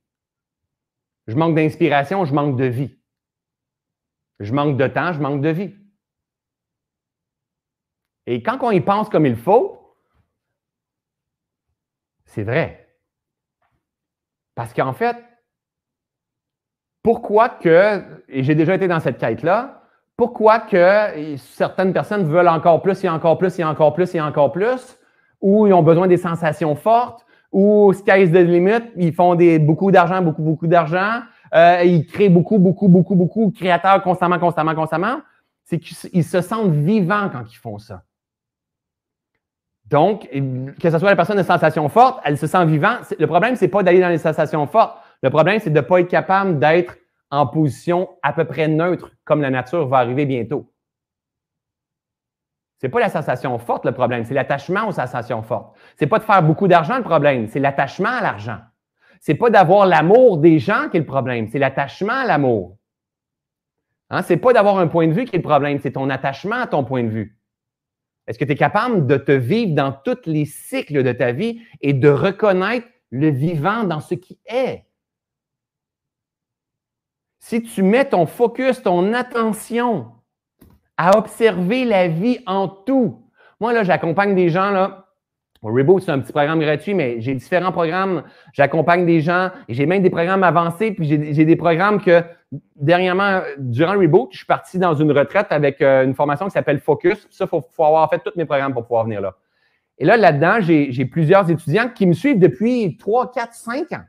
Je 1.28 1.36
manque 1.36 1.56
d'inspiration, 1.56 2.26
je 2.26 2.34
manque 2.34 2.58
de 2.58 2.66
vie. 2.66 3.00
Je 4.39 4.54
manque 4.54 4.78
de 4.78 4.88
temps, 4.88 5.14
je 5.14 5.20
manque 5.20 5.41
de 5.41 5.50
vie. 5.50 5.76
Et 8.28 8.43
quand 8.43 8.57
on 8.61 8.72
y 8.72 8.82
pense 8.82 9.09
comme 9.09 9.26
il 9.26 9.36
faut, 9.36 9.95
c'est 12.26 12.43
vrai. 12.43 12.88
Parce 14.55 14.74
qu'en 14.74 14.93
fait, 14.93 15.17
pourquoi 17.01 17.49
que, 17.49 18.03
et 18.28 18.43
j'ai 18.43 18.55
déjà 18.55 18.76
été 18.76 18.88
dans 18.88 18.99
cette 18.99 19.17
quête-là, 19.17 19.84
pourquoi 20.15 20.59
que 20.59 21.38
certaines 21.38 21.93
personnes 21.93 22.26
veulent 22.26 22.49
encore 22.49 22.82
plus 22.82 23.03
et 23.03 23.09
encore 23.09 23.38
plus 23.38 23.57
et 23.57 23.63
encore 23.63 23.93
plus 23.93 24.13
et 24.15 24.22
encore 24.22 24.51
plus, 24.51 24.97
ou 25.41 25.65
ils 25.65 25.74
ont 25.74 25.82
besoin 25.82 26.07
des 26.07 26.17
sensations 26.17 26.76
fortes, 26.76 27.26
ou 27.51 27.93
sky's 27.93 28.32
the 28.32 28.36
limit, 28.36 28.91
ils 28.97 29.13
font 29.13 29.36
des, 29.36 29.59
beaucoup 29.59 29.91
d'argent, 29.91 30.22
beaucoup, 30.22 30.43
beaucoup 30.43 30.67
d'argent, 30.67 31.22
euh, 31.55 31.82
ils 31.84 32.05
créent 32.05 32.30
beaucoup, 32.30 32.59
beaucoup, 32.59 32.89
beaucoup, 32.89 33.15
beaucoup, 33.15 33.51
créateurs 33.51 34.03
constamment, 34.03 34.38
constamment, 34.38 34.76
constamment. 34.76 35.22
C'est 35.63 35.80
qu'ils 35.80 36.24
se 36.24 36.41
sentent 36.41 36.72
vivants 36.72 37.30
quand 37.32 37.43
ils 37.49 37.57
font 37.57 37.78
ça. 37.78 38.03
Donc, 39.90 40.30
que 40.30 40.90
ce 40.90 41.00
soit 41.00 41.10
la 41.10 41.16
personne 41.16 41.38
de 41.38 41.44
sensations 41.44 41.90
fortes, 41.90 42.22
elle 42.24 42.38
se 42.38 42.46
sent 42.46 42.66
vivante. 42.66 43.14
Le 43.18 43.28
problème, 43.28 43.56
c'est 43.56 43.68
pas 43.68 43.82
d'aller 43.82 44.00
dans 44.00 44.10
les 44.10 44.20
sensations 44.20 44.68
fortes. 44.68 44.98
Le 45.24 45.30
problème, 45.30 45.60
c'est 45.60 45.72
de 45.72 45.76
ne 45.76 45.82
pas 45.82 46.00
être 46.00 46.08
capable 46.08 46.60
d'être 46.60 46.96
en 47.32 47.48
position 47.48 48.10
à 48.22 48.34
peu 48.34 48.46
près 48.46 48.68
neutre, 48.68 49.12
comme 49.26 49.42
la 49.42 49.50
nature 49.50 49.88
va 49.88 49.98
arriver 49.98 50.26
bientôt. 50.26 50.72
C'est 52.78 52.90
pas 52.90 53.00
la 53.00 53.10
sensation 53.10 53.58
forte 53.60 53.86
le 53.86 53.92
problème, 53.92 54.24
c'est 54.24 54.34
l'attachement 54.34 54.88
aux 54.88 54.94
sensations 54.94 55.42
fortes. 55.44 55.76
C'est 55.98 56.08
pas 56.08 56.20
de 56.20 56.24
faire 56.24 56.42
beaucoup 56.42 56.68
d'argent 56.68 56.98
le 56.98 57.04
problème, 57.04 57.48
c'est 57.48 57.60
l'attachement 57.60 58.10
à 58.10 58.22
l'argent. 58.22 58.60
C'est 59.20 59.36
pas 59.36 59.50
d'avoir 59.50 59.86
l'amour 59.86 60.38
des 60.38 60.60
gens 60.60 60.88
qui 60.90 60.96
est 60.96 61.02
le 61.02 61.06
problème, 61.06 61.48
c'est 61.48 61.60
l'attachement 61.60 62.14
à 62.14 62.26
l'amour. 62.26 62.78
Hein? 64.10 64.22
C'est 64.22 64.38
pas 64.38 64.54
d'avoir 64.54 64.78
un 64.78 64.88
point 64.88 65.08
de 65.08 65.12
vue 65.12 65.26
qui 65.26 65.36
est 65.36 65.40
le 65.40 65.44
problème, 65.44 65.80
c'est 65.82 65.92
ton 65.92 66.10
attachement 66.10 66.62
à 66.62 66.68
ton 66.68 66.86
point 66.86 67.04
de 67.04 67.10
vue. 67.10 67.39
Est-ce 68.30 68.38
que 68.38 68.46
tu 68.46 68.52
es 68.52 68.56
capable 68.56 69.08
de 69.08 69.18
te 69.18 69.32
vivre 69.32 69.74
dans 69.74 69.92
tous 69.92 70.28
les 70.28 70.46
cycles 70.46 71.02
de 71.02 71.12
ta 71.12 71.32
vie 71.32 71.64
et 71.82 71.94
de 71.94 72.10
reconnaître 72.10 72.88
le 73.10 73.32
vivant 73.32 73.84
dans 73.86 74.02
ce 74.02 74.14
qui 74.14 74.40
est? 74.46 74.86
Si 77.40 77.64
tu 77.64 77.82
mets 77.82 78.08
ton 78.08 78.28
focus, 78.28 78.84
ton 78.84 79.14
attention 79.14 80.12
à 80.96 81.18
observer 81.18 81.86
la 81.86 82.08
vie 82.08 82.38
en 82.46 82.68
tout. 82.68 83.26
Moi, 83.60 83.74
là, 83.74 83.84
j'accompagne 83.84 84.36
des 84.36 84.50
gens, 84.50 84.70
là, 84.70 85.09
Reboot, 85.62 86.01
c'est 86.01 86.12
un 86.12 86.20
petit 86.20 86.32
programme 86.32 86.60
gratuit, 86.60 86.93
mais 86.93 87.20
j'ai 87.20 87.34
différents 87.34 87.72
programmes. 87.72 88.24
J'accompagne 88.53 89.05
des 89.05 89.20
gens 89.20 89.49
j'ai 89.68 89.86
même 89.86 90.01
des 90.01 90.10
programmes 90.10 90.43
avancés. 90.43 90.91
Puis 90.91 91.05
j'ai 91.05 91.45
des 91.45 91.55
programmes 91.55 92.01
que, 92.01 92.24
dernièrement, 92.78 93.41
durant 93.57 93.93
Reboot, 93.93 94.30
je 94.32 94.38
suis 94.38 94.45
parti 94.45 94.80
dans 94.80 94.93
une 94.95 95.12
retraite 95.12 95.47
avec 95.49 95.82
euh, 95.82 96.05
une 96.05 96.14
formation 96.14 96.45
qui 96.45 96.51
s'appelle 96.51 96.80
Focus. 96.80 97.28
Ça, 97.30 97.45
il 97.45 97.47
faut, 97.47 97.62
faut, 97.72 97.84
avoir 97.84 98.10
fait 98.10 98.20
tous 98.20 98.32
mes 98.38 98.45
programmes 98.45 98.74
pour 98.74 98.84
pouvoir 98.84 99.03
venir 99.03 99.22
là. 99.22 99.36
Et 99.97 100.05
là, 100.05 100.16
là-dedans, 100.16 100.60
j'ai 100.62 101.05
plusieurs 101.05 101.49
étudiants 101.51 101.89
qui 101.89 102.07
me 102.07 102.14
suivent 102.14 102.39
depuis 102.39 102.95
3, 102.97 103.32
4, 103.34 103.53
5 103.53 103.91
ans 103.91 104.05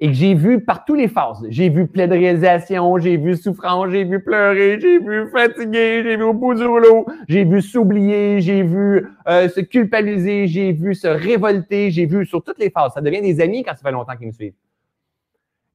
et 0.00 0.08
que 0.08 0.14
j'ai 0.14 0.34
vu 0.34 0.60
par 0.64 0.84
toutes 0.84 0.98
les 0.98 1.08
phases. 1.08 1.44
J'ai 1.48 1.68
vu 1.70 1.88
réalisations, 1.94 2.98
j'ai 2.98 3.16
vu 3.16 3.36
souffrance, 3.36 3.90
j'ai 3.90 4.04
vu 4.04 4.22
pleurer, 4.22 4.78
j'ai 4.80 4.98
vu 4.98 5.28
fatiguer, 5.30 6.02
j'ai 6.04 6.16
vu 6.16 6.22
au 6.22 6.34
bout 6.34 6.54
du 6.54 6.64
rouleau, 6.64 7.06
j'ai 7.28 7.44
vu 7.44 7.60
s'oublier, 7.60 8.40
j'ai 8.40 8.62
vu 8.62 9.08
euh, 9.26 9.48
se 9.48 9.60
culpabiliser, 9.60 10.46
j'ai 10.46 10.72
vu 10.72 10.94
se 10.94 11.08
révolter, 11.08 11.90
j'ai 11.90 12.06
vu 12.06 12.24
sur 12.26 12.44
toutes 12.44 12.58
les 12.58 12.70
phases. 12.70 12.92
Ça 12.94 13.00
devient 13.00 13.20
des 13.20 13.40
amis 13.40 13.64
quand 13.64 13.72
ça 13.72 13.82
fait 13.82 13.90
longtemps 13.90 14.16
qu'ils 14.16 14.28
me 14.28 14.32
suivent. 14.32 14.54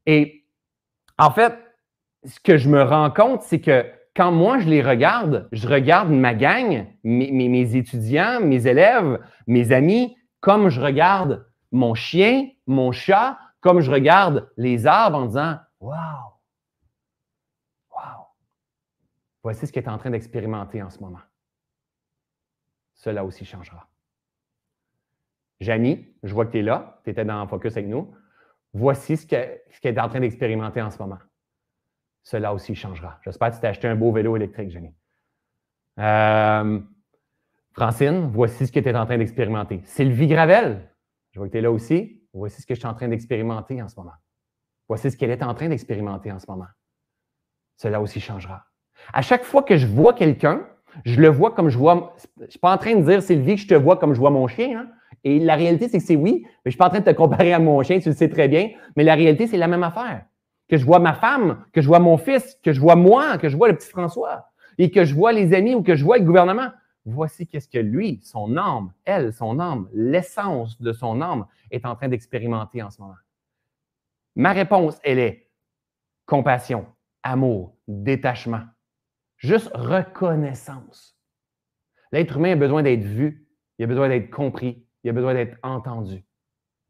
Et 0.05 0.45
en 1.17 1.31
fait, 1.31 1.53
ce 2.23 2.39
que 2.39 2.57
je 2.57 2.69
me 2.69 2.81
rends 2.81 3.11
compte, 3.11 3.41
c'est 3.41 3.59
que 3.59 3.85
quand 4.15 4.31
moi 4.31 4.59
je 4.59 4.69
les 4.69 4.81
regarde, 4.81 5.49
je 5.51 5.67
regarde 5.67 6.09
ma 6.09 6.33
gang, 6.33 6.85
mes, 7.03 7.31
mes 7.31 7.75
étudiants, 7.75 8.39
mes 8.39 8.67
élèves, 8.67 9.19
mes 9.47 9.73
amis, 9.73 10.15
comme 10.39 10.69
je 10.69 10.79
regarde 10.79 11.45
mon 11.71 11.93
chien, 11.95 12.47
mon 12.67 12.91
chat, 12.91 13.37
comme 13.63 13.79
je 13.79 13.89
regarde 13.89 14.51
les 14.57 14.85
arbres 14.85 15.17
en 15.17 15.25
disant 15.25 15.57
Wow! 15.79 15.93
Wow! 17.91 18.27
Voici 19.41 19.65
ce 19.65 19.71
qu'il 19.71 19.81
est 19.81 19.89
en 19.89 19.97
train 19.97 20.09
d'expérimenter 20.09 20.83
en 20.83 20.89
ce 20.89 20.99
moment. 20.99 21.21
Cela 22.93 23.23
aussi 23.25 23.45
changera. 23.45 23.87
Janie, 25.61 26.13
je 26.23 26.33
vois 26.33 26.45
que 26.45 26.51
tu 26.51 26.59
es 26.59 26.61
là, 26.61 26.99
tu 27.05 27.11
étais 27.11 27.23
dans 27.23 27.47
Focus 27.47 27.73
avec 27.77 27.87
nous. 27.87 28.13
Voici 28.73 29.15
ce 29.15 29.25
qu'elle 29.25 29.61
est 29.81 29.99
en 29.99 30.09
train 30.09 30.19
d'expérimenter 30.19 30.81
en 30.81 30.89
ce 30.89 30.97
moment. 30.97 31.19
Cela 32.21 32.53
aussi 32.53 32.75
changera. 32.75 33.19
J'espère 33.23 33.49
que 33.49 33.55
tu 33.55 33.61
t'es 33.61 33.67
acheté 33.67 33.87
un 33.87 33.95
beau 33.95 34.11
vélo 34.11 34.35
électrique, 34.35 34.71
Janie. 34.71 34.93
Euh, 35.99 36.81
Francine, 37.71 38.29
voici 38.29 38.67
ce 38.67 38.71
que 38.71 38.79
tu 38.79 38.89
es 38.89 38.95
en 38.95 39.05
train 39.05 39.17
d'expérimenter. 39.17 39.81
Sylvie 39.85 40.27
Gravel, 40.27 40.89
je 41.31 41.39
vois 41.39 41.47
que 41.47 41.53
tu 41.53 41.59
es 41.59 41.61
là 41.61 41.71
aussi. 41.71 42.22
Voici 42.33 42.61
ce 42.61 42.65
que 42.65 42.73
je 42.73 42.79
suis 42.79 42.87
en 42.87 42.93
train 42.95 43.07
d'expérimenter 43.07 43.81
en 43.81 43.87
ce 43.87 43.95
moment. 43.95 44.13
Voici 44.87 45.11
ce 45.11 45.17
qu'elle 45.17 45.31
est 45.31 45.43
en 45.43 45.53
train 45.53 45.69
d'expérimenter 45.69 46.31
en 46.31 46.39
ce 46.39 46.45
moment. 46.49 46.67
Cela 47.77 48.01
aussi 48.01 48.19
changera. 48.19 48.65
À 49.13 49.21
chaque 49.21 49.43
fois 49.43 49.63
que 49.63 49.77
je 49.77 49.87
vois 49.87 50.13
quelqu'un, 50.13 50.65
je 51.05 51.19
le 51.19 51.29
vois 51.29 51.51
comme 51.51 51.69
je 51.69 51.77
vois. 51.77 52.15
Je 52.37 52.45
ne 52.45 52.49
suis 52.49 52.59
pas 52.59 52.73
en 52.73 52.77
train 52.77 52.95
de 52.95 53.01
dire, 53.01 53.21
Sylvie, 53.21 53.55
que 53.55 53.61
je 53.61 53.67
te 53.67 53.73
vois 53.73 53.97
comme 53.97 54.13
je 54.13 54.19
vois 54.19 54.29
mon 54.29 54.47
chien. 54.47 54.79
Hein. 54.79 54.87
Et 55.23 55.39
la 55.39 55.55
réalité, 55.55 55.87
c'est 55.87 55.99
que 55.99 56.03
c'est 56.03 56.15
oui, 56.15 56.41
mais 56.43 56.49
je 56.65 56.69
ne 56.69 56.71
suis 56.71 56.77
pas 56.77 56.87
en 56.87 56.89
train 56.89 56.99
de 56.99 57.05
te 57.05 57.15
comparer 57.15 57.53
à 57.53 57.59
mon 57.59 57.81
chien, 57.83 57.99
tu 57.99 58.09
le 58.09 58.15
sais 58.15 58.29
très 58.29 58.47
bien. 58.47 58.69
Mais 58.95 59.03
la 59.03 59.15
réalité, 59.15 59.47
c'est 59.47 59.57
la 59.57 59.67
même 59.67 59.83
affaire. 59.83 60.25
Que 60.69 60.77
je 60.77 60.85
vois 60.85 60.99
ma 60.99 61.13
femme, 61.13 61.63
que 61.71 61.81
je 61.81 61.87
vois 61.87 61.99
mon 61.99 62.17
fils, 62.17 62.57
que 62.63 62.73
je 62.73 62.79
vois 62.79 62.95
moi, 62.95 63.37
que 63.37 63.49
je 63.49 63.55
vois 63.55 63.67
le 63.67 63.75
petit 63.75 63.89
François, 63.89 64.49
et 64.77 64.91
que 64.91 65.05
je 65.05 65.13
vois 65.13 65.31
les 65.31 65.53
amis 65.53 65.75
ou 65.75 65.83
que 65.83 65.95
je 65.95 66.03
vois 66.03 66.17
le 66.17 66.25
gouvernement. 66.25 66.69
Voici 67.05 67.47
qu'est-ce 67.47 67.67
que 67.67 67.79
lui, 67.79 68.21
son 68.23 68.55
âme, 68.55 68.93
elle, 69.03 69.33
son 69.33 69.59
âme, 69.59 69.89
l'essence 69.93 70.81
de 70.81 70.93
son 70.93 71.21
âme 71.21 71.45
est 71.69 71.85
en 71.85 71.95
train 71.95 72.07
d'expérimenter 72.07 72.81
en 72.81 72.89
ce 72.89 73.01
moment. 73.01 73.15
Ma 74.35 74.53
réponse, 74.53 74.99
elle 75.03 75.19
est 75.19 75.51
compassion, 76.25 76.85
amour, 77.21 77.75
détachement, 77.87 78.63
juste 79.37 79.69
reconnaissance. 79.73 81.17
L'être 82.11 82.37
humain 82.37 82.53
a 82.53 82.55
besoin 82.55 82.83
d'être 82.83 83.03
vu, 83.03 83.47
il 83.77 83.83
a 83.83 83.87
besoin 83.87 84.07
d'être 84.07 84.29
compris, 84.29 84.85
il 85.03 85.09
a 85.09 85.13
besoin 85.13 85.33
d'être 85.33 85.57
entendu. 85.61 86.23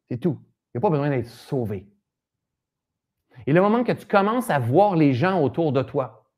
C'est 0.09 0.19
tout. 0.19 0.39
Il 0.73 0.77
n'a 0.77 0.81
pas 0.81 0.89
besoin 0.89 1.09
d'être 1.09 1.27
sauvé. 1.27 1.87
Et 3.47 3.53
le 3.53 3.61
moment 3.61 3.83
que 3.83 3.91
tu 3.91 4.05
commences 4.05 4.49
à 4.49 4.59
voir 4.59 4.95
les 4.95 5.13
gens 5.13 5.41
autour 5.41 5.71
de 5.71 5.81
toi, 5.81 6.29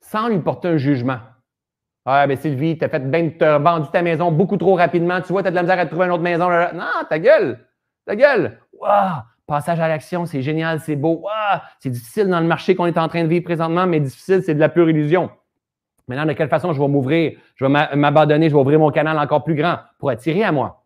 sans 0.00 0.28
lui 0.28 0.38
porter 0.40 0.68
un 0.68 0.76
jugement, 0.76 1.20
ah, 2.04 2.26
ben 2.26 2.36
Sylvie, 2.36 2.76
tu 2.76 2.84
as, 2.84 2.88
fait 2.88 2.98
ben, 2.98 3.32
as 3.40 3.58
vendu 3.58 3.88
ta 3.92 4.02
maison 4.02 4.32
beaucoup 4.32 4.56
trop 4.56 4.74
rapidement, 4.74 5.20
tu 5.20 5.32
vois, 5.32 5.42
tu 5.42 5.48
as 5.48 5.50
de 5.50 5.56
la 5.56 5.62
misère 5.62 5.78
à 5.78 5.86
trouver 5.86 6.06
une 6.06 6.12
autre 6.12 6.22
maison. 6.22 6.48
Non, 6.74 7.04
ta 7.08 7.18
gueule, 7.18 7.60
ta 8.04 8.16
gueule. 8.16 8.58
Wow, 8.72 9.22
passage 9.46 9.78
à 9.78 9.86
l'action, 9.86 10.26
c'est 10.26 10.42
génial, 10.42 10.80
c'est 10.80 10.96
beau. 10.96 11.20
Wow, 11.22 11.60
c'est 11.78 11.90
difficile 11.90 12.28
dans 12.28 12.40
le 12.40 12.46
marché 12.46 12.74
qu'on 12.74 12.86
est 12.86 12.98
en 12.98 13.06
train 13.08 13.22
de 13.22 13.28
vivre 13.28 13.44
présentement, 13.44 13.86
mais 13.86 14.00
difficile, 14.00 14.42
c'est 14.42 14.54
de 14.54 14.60
la 14.60 14.68
pure 14.68 14.90
illusion. 14.90 15.30
Maintenant, 16.08 16.26
de 16.26 16.32
quelle 16.32 16.48
façon 16.48 16.72
je 16.72 16.80
vais 16.80 16.88
m'ouvrir, 16.88 17.38
je 17.54 17.64
vais 17.64 17.96
m'abandonner, 17.96 18.48
je 18.48 18.54
vais 18.54 18.60
ouvrir 18.60 18.80
mon 18.80 18.90
canal 18.90 19.16
encore 19.18 19.44
plus 19.44 19.54
grand 19.54 19.78
pour 19.98 20.10
attirer 20.10 20.42
à 20.42 20.50
moi. 20.50 20.81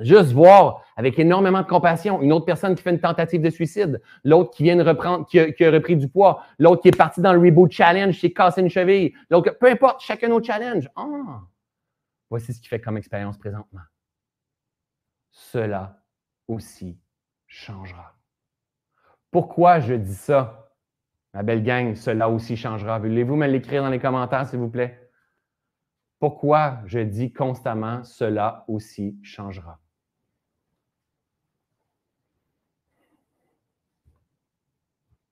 Juste 0.00 0.32
voir 0.32 0.82
avec 0.96 1.18
énormément 1.18 1.62
de 1.62 1.66
compassion 1.66 2.20
une 2.20 2.32
autre 2.32 2.44
personne 2.44 2.74
qui 2.74 2.82
fait 2.82 2.90
une 2.90 3.00
tentative 3.00 3.40
de 3.40 3.50
suicide, 3.50 4.02
l'autre 4.24 4.50
qui 4.50 4.64
vient 4.64 4.76
de 4.76 4.82
reprendre, 4.82 5.24
qui 5.26 5.38
a, 5.38 5.70
repris 5.70 5.96
du 5.96 6.08
poids, 6.08 6.42
l'autre 6.58 6.82
qui 6.82 6.88
est 6.88 6.96
parti 6.96 7.20
dans 7.20 7.32
le 7.32 7.38
reboot 7.38 7.70
challenge, 7.70 8.14
qui 8.14 8.20
s'est 8.22 8.32
cassé 8.32 8.60
une 8.60 8.68
cheville, 8.68 9.14
l'autre, 9.30 9.52
peu 9.52 9.70
importe, 9.70 10.00
chacun 10.00 10.28
nos 10.28 10.42
challenges. 10.42 10.90
Ah, 10.96 11.42
voici 12.28 12.52
ce 12.52 12.60
qui 12.60 12.68
fait 12.68 12.80
comme 12.80 12.96
expérience 12.96 13.38
présentement. 13.38 13.82
Cela 15.30 16.02
aussi 16.48 16.98
changera. 17.46 18.16
Pourquoi 19.30 19.78
je 19.78 19.94
dis 19.94 20.14
ça? 20.14 20.72
Ma 21.34 21.42
belle 21.42 21.62
gang, 21.62 21.94
cela 21.94 22.28
aussi 22.28 22.56
changera? 22.56 22.98
Voulez-vous 22.98 23.36
me 23.36 23.46
l'écrire 23.46 23.82
dans 23.82 23.90
les 23.90 23.98
commentaires, 23.98 24.46
s'il 24.46 24.58
vous 24.58 24.70
plaît? 24.70 25.10
Pourquoi 26.18 26.78
je 26.86 27.00
dis 27.00 27.32
constamment 27.32 28.02
cela 28.04 28.64
aussi 28.68 29.18
changera? 29.22 29.80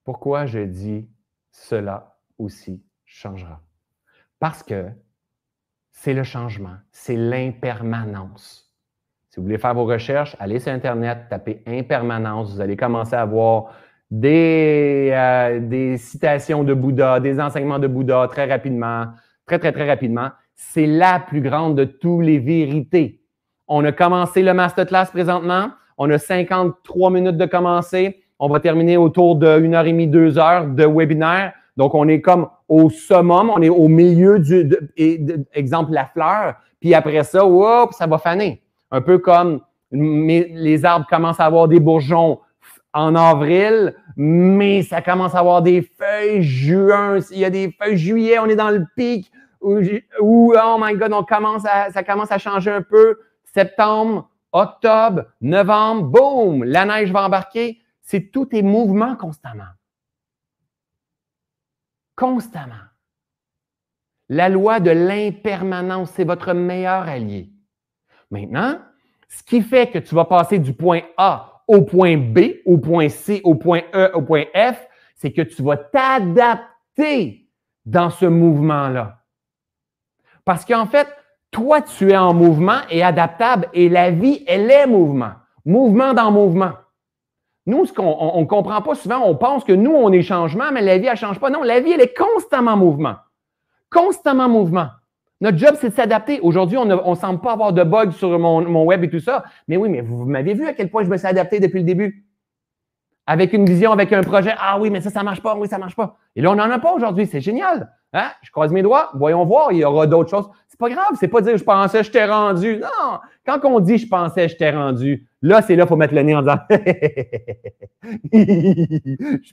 Pourquoi 0.05 0.47
je 0.47 0.61
dis 0.61 1.09
cela 1.51 2.17
aussi 2.39 2.83
changera? 3.05 3.61
Parce 4.39 4.63
que 4.63 4.87
c'est 5.91 6.15
le 6.15 6.25
changement, 6.25 6.77
c'est 6.91 7.17
l'impermanence. 7.17 8.73
Si 9.29 9.39
vous 9.39 9.45
voulez 9.45 9.59
faire 9.59 9.75
vos 9.75 9.85
recherches, 9.85 10.37
allez 10.41 10.59
sur 10.59 10.73
Internet, 10.73 11.27
tapez 11.31 11.63
impermanence, 11.67 12.53
vous 12.53 12.61
allez 12.61 12.77
commencer 12.77 13.15
à 13.15 13.25
voir 13.25 13.73
des, 14.11 15.11
euh, 15.13 15.61
des 15.61 15.97
citations 15.97 16.65
de 16.65 16.75
Bouddha, 16.75 17.19
des 17.19 17.41
enseignements 17.41 17.79
de 17.79 17.87
Bouddha 17.87 18.29
très 18.29 18.45
rapidement, 18.45 19.07
très, 19.47 19.59
très, 19.59 19.73
très 19.73 19.89
rapidement. 19.89 20.31
C'est 20.55 20.87
la 20.87 21.19
plus 21.19 21.41
grande 21.41 21.79
de 21.79 21.85
toutes 21.85 22.25
les 22.25 22.39
vérités. 22.39 23.23
On 23.69 23.85
a 23.85 23.93
commencé 23.93 24.43
le 24.43 24.53
masterclass 24.53 25.07
présentement. 25.07 25.71
On 25.97 26.11
a 26.11 26.19
53 26.19 27.11
minutes 27.11 27.39
de 27.39 27.47
commencer. 27.47 28.22
On 28.45 28.49
va 28.49 28.59
terminer 28.59 28.97
autour 28.97 29.37
et 29.37 29.61
demie, 29.61 30.09
deux 30.09 30.37
heures 30.37 30.67
de 30.67 30.85
webinaire. 30.85 31.53
Donc, 31.77 31.95
on 31.95 32.09
est 32.09 32.21
comme 32.21 32.49
au 32.69 32.91
summum, 32.91 33.51
on 33.55 33.63
est 33.63 33.69
au 33.69 33.87
milieu 33.87 34.41
du, 34.41 34.69
exemple, 35.55 35.93
la 35.93 36.07
fleur. 36.07 36.57
Puis 36.81 36.93
après 36.93 37.23
ça, 37.23 37.45
ça 37.93 38.07
va 38.09 38.19
faner. 38.19 38.61
Un 38.91 39.01
peu 39.01 39.19
comme 39.19 39.61
les 39.93 40.85
arbres 40.85 41.07
commencent 41.09 41.39
à 41.39 41.45
avoir 41.45 41.69
des 41.69 41.79
bourgeons 41.79 42.41
en 42.93 43.15
avril, 43.15 43.95
mais 44.17 44.83
ça 44.83 45.03
commence 45.03 45.37
à 45.37 45.39
avoir 45.39 45.63
des 45.63 45.89
feuilles 45.97 46.43
juin. 46.43 47.19
Il 47.31 47.39
y 47.39 47.45
a 47.45 47.51
des 47.51 47.73
feuilles 47.81 47.97
juillet, 47.97 48.41
on 48.41 48.47
est 48.47 48.57
dans 48.57 48.71
le 48.71 48.85
pic 48.97 49.31
oh 49.61 50.79
my 50.81 50.95
God, 50.97 51.13
on 51.13 51.23
commence 51.23 51.65
à, 51.65 51.93
ça 51.93 52.03
commence 52.03 52.33
à 52.33 52.39
changer 52.39 52.73
un 52.73 52.83
peu. 52.83 53.21
Septembre, 53.55 54.29
octobre, 54.51 55.27
novembre, 55.41 56.03
boum, 56.09 56.65
la 56.65 56.85
neige 56.85 57.13
va 57.13 57.25
embarquer 57.25 57.79
c'est 58.03 58.31
tous 58.31 58.47
tes 58.47 58.63
mouvements 58.63 59.17
constamment. 59.17 59.71
Constamment. 62.17 62.75
La 64.29 64.49
loi 64.49 64.81
de 64.81 64.91
l'impermanence, 64.91 66.11
c'est 66.13 66.25
votre 66.25 66.53
meilleur 66.53 67.09
allié. 67.09 67.51
Maintenant, 68.31 68.79
ce 69.29 69.43
qui 69.43 69.63
fait 69.63 69.91
que 69.91 69.99
tu 69.99 70.15
vas 70.15 70.25
passer 70.25 70.59
du 70.59 70.75
point 70.75 71.03
A 71.17 71.53
au 71.69 71.83
point 71.83 72.17
B, 72.17 72.57
au 72.67 72.79
point 72.79 73.09
C, 73.09 73.41
au 73.45 73.55
point 73.55 73.83
E, 73.95 74.11
au 74.15 74.23
point 74.23 74.45
F, 74.55 74.87
c'est 75.15 75.33
que 75.33 75.43
tu 75.43 75.63
vas 75.63 75.77
t'adapter 75.77 77.49
dans 77.85 78.11
ce 78.11 78.27
mouvement-là. 78.27 79.19
Parce 80.45 80.65
qu'en 80.65 80.87
fait, 80.87 81.09
toi, 81.51 81.83
tu 81.83 82.11
es 82.11 82.17
en 82.17 82.35
mouvement 82.35 82.81
et 82.91 83.03
adaptable 83.03 83.69
et 83.73 83.89
la 83.89 84.11
vie, 84.11 84.43
elle 84.47 84.71
est 84.71 84.87
mouvement. 84.87 85.33
Mouvement 85.65 86.15
dans 86.15 86.31
mouvement. 86.33 86.73
Nous, 87.67 87.87
ce 87.87 87.93
qu'on 87.93 88.41
ne 88.41 88.47
comprend 88.47 88.83
pas 88.83 88.95
souvent, 88.95 89.23
on 89.25 89.37
pense 89.37 89.63
que 89.63 89.73
nous, 89.73 89.93
on 89.93 90.11
est 90.13 90.23
changement, 90.23 90.73
mais 90.73 90.83
la 90.83 90.99
vie, 90.99 91.07
elle 91.07 91.13
ne 91.13 91.17
change 91.17 91.39
pas. 91.39 91.51
Non, 91.51 91.63
la 91.63 91.81
vie, 91.81 91.93
elle 91.93 92.01
est 92.01 92.17
constamment 92.17 92.73
en 92.73 92.77
mouvement. 92.77 93.15
Constamment 93.91 94.45
en 94.45 94.49
mouvement. 94.49 94.89
Notre 95.41 95.59
job, 95.59 95.77
c'est 95.81 95.91
de 95.91 95.95
s'adapter. 95.95 96.41
Aujourd'hui, 96.41 96.77
on 96.77 96.85
ne 96.85 97.15
semble 97.15 97.41
pas 97.41 97.53
avoir 97.53 97.73
de 97.73 97.83
bugs 97.83 98.13
sur 98.13 98.37
mon, 98.39 98.85
web 98.85 99.05
et 99.05 99.11
tout 99.11 99.21
ça. 99.21 99.45
Mais 99.69 99.77
oui, 99.77 99.89
mais 99.89 100.01
vous, 100.01 100.25
m'avez 100.25 100.55
vu 100.55 100.67
à 100.67 100.73
quel 100.73 100.91
point 100.91 101.05
je 101.05 101.09
me 101.09 101.17
suis 101.17 101.27
adapté 101.27 101.61
depuis 101.61 101.79
le 101.79 101.85
début. 101.85 102.25
Avec 103.27 103.53
une 103.53 103.65
vision, 103.65 103.93
avec 103.93 104.13
un 104.13 104.23
projet. 104.23 104.55
Ah 104.59 104.79
oui, 104.81 104.91
mais 104.91 105.01
ça, 105.01 105.11
ça 105.11 105.21
ne 105.21 105.25
marche 105.25 105.43
pas. 105.43 105.57
Oui, 105.57 105.69
ça 105.69 105.77
ne 105.77 105.81
marche 105.81 105.97
pas. 105.97 106.17
Et 106.35 106.43
là, 106.43 106.51
on 106.51 106.57
n'en 106.57 106.71
a 106.71 106.79
pas 106.81 106.93
aujourd'hui. 106.93 107.27
C'est 107.27 107.41
génial. 107.41 107.93
Hein? 108.13 108.31
Je 108.43 108.51
croise 108.51 108.73
mes 108.73 108.83
doigts. 108.83 109.11
Voyons 109.15 109.45
voir. 109.45 109.73
Il 109.73 109.79
y 109.79 109.85
aura 109.85 110.07
d'autres 110.09 110.31
choses. 110.31 110.49
C'est 110.69 110.79
pas 110.79 110.89
grave. 110.89 111.17
C'est 111.19 111.29
pas 111.29 111.41
dire 111.41 111.57
je 111.57 111.65
pensais, 111.65 112.03
je 112.03 112.11
t'ai 112.11 112.25
rendu. 112.25 112.79
Non. 112.79 113.19
Quand 113.47 113.61
on 113.65 113.81
dit 113.81 113.99
je 113.99 114.09
pensais, 114.09 114.49
je 114.49 114.57
t'ai 114.57 114.71
rendu, 114.71 115.27
Là, 115.45 115.61
c'est 115.61 115.75
là, 115.75 115.87
faut 115.87 115.97
mettre 115.97 116.15
le 116.15 116.23
nez 116.23 116.37
en 116.37 116.43
disant 116.43 116.59
Je 116.71 116.77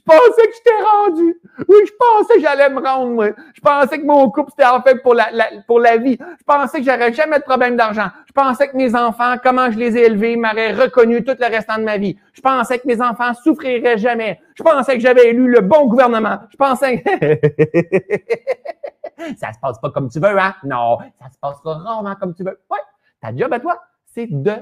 pensais 0.04 0.46
que 0.46 0.54
je 0.54 0.62
t'ai 0.62 0.70
rendu. 0.84 1.34
Oui, 1.68 1.78
je 1.84 1.90
pensais 1.98 2.34
que 2.34 2.40
j'allais 2.40 2.70
me 2.70 2.80
rendre, 2.80 3.10
moi. 3.10 3.30
Je 3.54 3.60
pensais 3.60 3.98
que 3.98 4.06
mon 4.06 4.30
couple, 4.30 4.50
c'était 4.50 4.68
en 4.68 4.80
fait 4.82 5.02
pour 5.02 5.14
la, 5.14 5.26
pour 5.66 5.80
la 5.80 5.96
vie. 5.96 6.16
Je 6.20 6.44
pensais 6.44 6.78
que 6.78 6.84
j'aurais 6.84 7.12
jamais 7.12 7.38
de 7.38 7.42
problème 7.42 7.74
d'argent. 7.76 8.06
Je 8.26 8.32
pensais 8.32 8.68
que 8.68 8.76
mes 8.76 8.94
enfants, 8.94 9.34
comment 9.42 9.72
je 9.72 9.78
les 9.78 9.96
ai 9.96 10.02
élevés, 10.06 10.36
m'auraient 10.36 10.72
reconnu 10.72 11.24
tout 11.24 11.34
le 11.38 11.46
restant 11.46 11.78
de 11.78 11.82
ma 11.82 11.98
vie. 11.98 12.16
Je 12.34 12.40
pensais 12.40 12.78
que 12.78 12.86
mes 12.86 13.02
enfants 13.02 13.34
souffriraient 13.34 13.98
jamais. 13.98 14.40
Je 14.54 14.62
pensais 14.62 14.94
que 14.94 15.00
j'avais 15.00 15.30
élu 15.30 15.50
le 15.50 15.60
bon 15.60 15.86
gouvernement. 15.86 16.38
Je 16.50 16.56
pensais 16.56 17.02
que... 17.02 17.10
ça 19.36 19.52
se 19.52 19.58
passe 19.60 19.80
pas 19.80 19.90
comme 19.90 20.08
tu 20.08 20.20
veux, 20.20 20.38
hein? 20.38 20.54
Non, 20.64 20.98
ça 21.20 21.30
se 21.30 21.38
passera 21.40 21.78
rarement 21.78 22.14
comme 22.14 22.32
tu 22.34 22.44
veux. 22.44 22.60
Ouais, 22.70 22.78
ta 23.20 23.34
job 23.34 23.52
à 23.52 23.58
toi, 23.58 23.82
c'est 24.06 24.28
de 24.30 24.52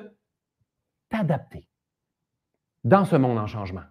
t'adapter 1.09 1.68
dans 2.84 3.04
ce 3.04 3.16
monde 3.16 3.38
en 3.38 3.46
changement. 3.46 3.84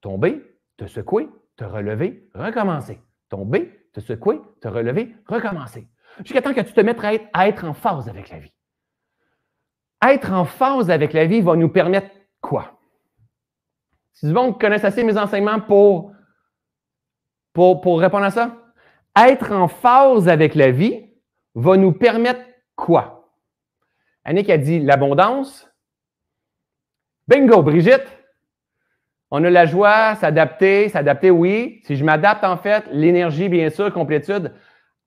Tomber, 0.00 0.42
te 0.76 0.86
secouer, 0.86 1.28
te 1.56 1.64
relever, 1.64 2.30
recommencer. 2.34 3.00
Tomber, 3.28 3.90
te 3.92 4.00
secouer, 4.00 4.40
te 4.60 4.68
relever, 4.68 5.14
recommencer. 5.26 5.88
Jusqu'à 6.18 6.42
temps 6.42 6.54
que 6.54 6.60
tu 6.60 6.72
te 6.72 6.80
mettes 6.80 7.02
à 7.32 7.48
être, 7.48 7.64
en 7.64 7.74
phase 7.74 8.08
avec 8.08 8.30
la 8.30 8.38
vie. 8.38 8.52
Être 10.02 10.32
en 10.32 10.44
phase 10.44 10.90
avec 10.90 11.12
la 11.12 11.26
vie 11.26 11.40
va 11.40 11.56
nous 11.56 11.68
permettre 11.68 12.10
quoi? 12.40 12.80
Si 14.12 14.26
du 14.26 14.32
monde 14.32 14.60
connaît 14.60 14.84
assez 14.84 15.04
mes 15.04 15.16
enseignements 15.18 15.60
pour, 15.60 16.12
pour, 17.52 17.80
pour 17.80 18.00
répondre 18.00 18.24
à 18.24 18.30
ça, 18.30 18.56
être 19.16 19.52
en 19.52 19.68
phase 19.68 20.28
avec 20.28 20.54
la 20.54 20.70
vie 20.70 21.10
va 21.54 21.76
nous 21.76 21.92
permettre 21.92 22.40
quoi? 22.74 23.32
Annick 24.24 24.50
a 24.50 24.58
dit 24.58 24.80
l'abondance. 24.80 25.69
Bingo, 27.30 27.62
Brigitte. 27.62 28.08
On 29.30 29.44
a 29.44 29.50
la 29.50 29.64
joie, 29.64 30.16
s'adapter, 30.16 30.88
s'adapter, 30.88 31.30
oui. 31.30 31.80
Si 31.84 31.94
je 31.94 32.04
m'adapte, 32.04 32.42
en 32.42 32.56
fait, 32.56 32.84
l'énergie, 32.90 33.48
bien 33.48 33.70
sûr, 33.70 33.92
complétude. 33.92 34.52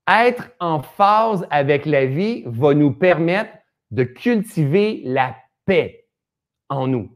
Être 0.08 0.50
en 0.62 0.82
phase 0.82 1.46
avec 1.50 1.86
la 1.86 2.06
vie 2.06 2.44
va 2.46 2.74
nous 2.74 2.94
permettre 2.94 3.52
de 3.92 4.06
cultiver 4.06 5.02
la 5.04 5.36
paix 5.66 6.08
en 6.70 6.88
nous. 6.88 7.14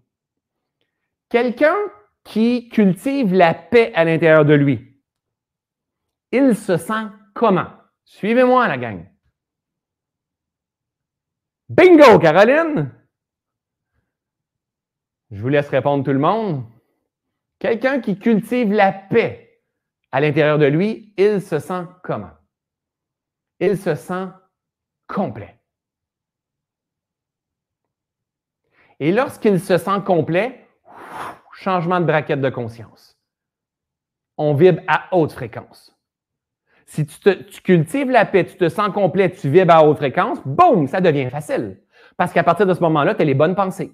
Quelqu'un 1.29 1.77
qui 2.25 2.67
cultive 2.67 3.33
la 3.33 3.53
paix 3.53 3.93
à 3.95 4.03
l'intérieur 4.03 4.43
de 4.43 4.55
lui, 4.55 5.01
il 6.33 6.53
se 6.53 6.75
sent 6.75 7.07
comment? 7.33 7.67
Suivez-moi, 8.03 8.67
la 8.67 8.77
gang. 8.77 9.05
Bingo, 11.69 12.19
Caroline! 12.19 12.96
Je 15.31 15.41
vous 15.41 15.49
laisse 15.49 15.69
répondre 15.69 16.03
tout 16.03 16.13
le 16.13 16.19
monde. 16.19 16.63
Quelqu'un 17.59 17.99
qui 17.99 18.17
cultive 18.17 18.71
la 18.71 18.91
paix 18.91 19.61
à 20.11 20.21
l'intérieur 20.21 20.57
de 20.57 20.65
lui, 20.65 21.13
il 21.17 21.41
se 21.41 21.59
sent 21.59 21.83
comment? 22.03 22.31
Il 23.59 23.77
se 23.77 23.95
sent 23.95 24.27
complet. 25.07 25.59
Et 28.99 29.11
lorsqu'il 29.11 29.59
se 29.59 29.77
sent 29.77 30.01
complet, 30.05 30.67
changement 31.53 31.99
de 31.99 32.05
braquette 32.05 32.41
de 32.41 32.49
conscience. 32.49 33.17
On 34.37 34.53
vibre 34.53 34.81
à 34.87 35.07
haute 35.11 35.31
fréquence. 35.31 35.95
Si 36.85 37.05
tu, 37.05 37.61
cultives 37.63 38.09
la 38.09 38.25
paix, 38.25 38.45
tu 38.45 38.55
te 38.55 38.69
sens 38.69 38.93
complet, 38.93 39.31
tu 39.31 39.49
vibres 39.49 39.73
à 39.73 39.83
haute 39.83 39.97
fréquence, 39.97 40.39
boum, 40.45 40.87
ça 40.87 41.01
devient 41.01 41.29
facile. 41.29 41.81
Parce 42.15 42.31
qu'à 42.31 42.43
partir 42.43 42.65
de 42.65 42.73
ce 42.73 42.79
moment-là, 42.81 43.13
tu 43.13 43.23
as 43.23 43.25
les 43.25 43.33
bonnes 43.33 43.55
pensées. 43.55 43.91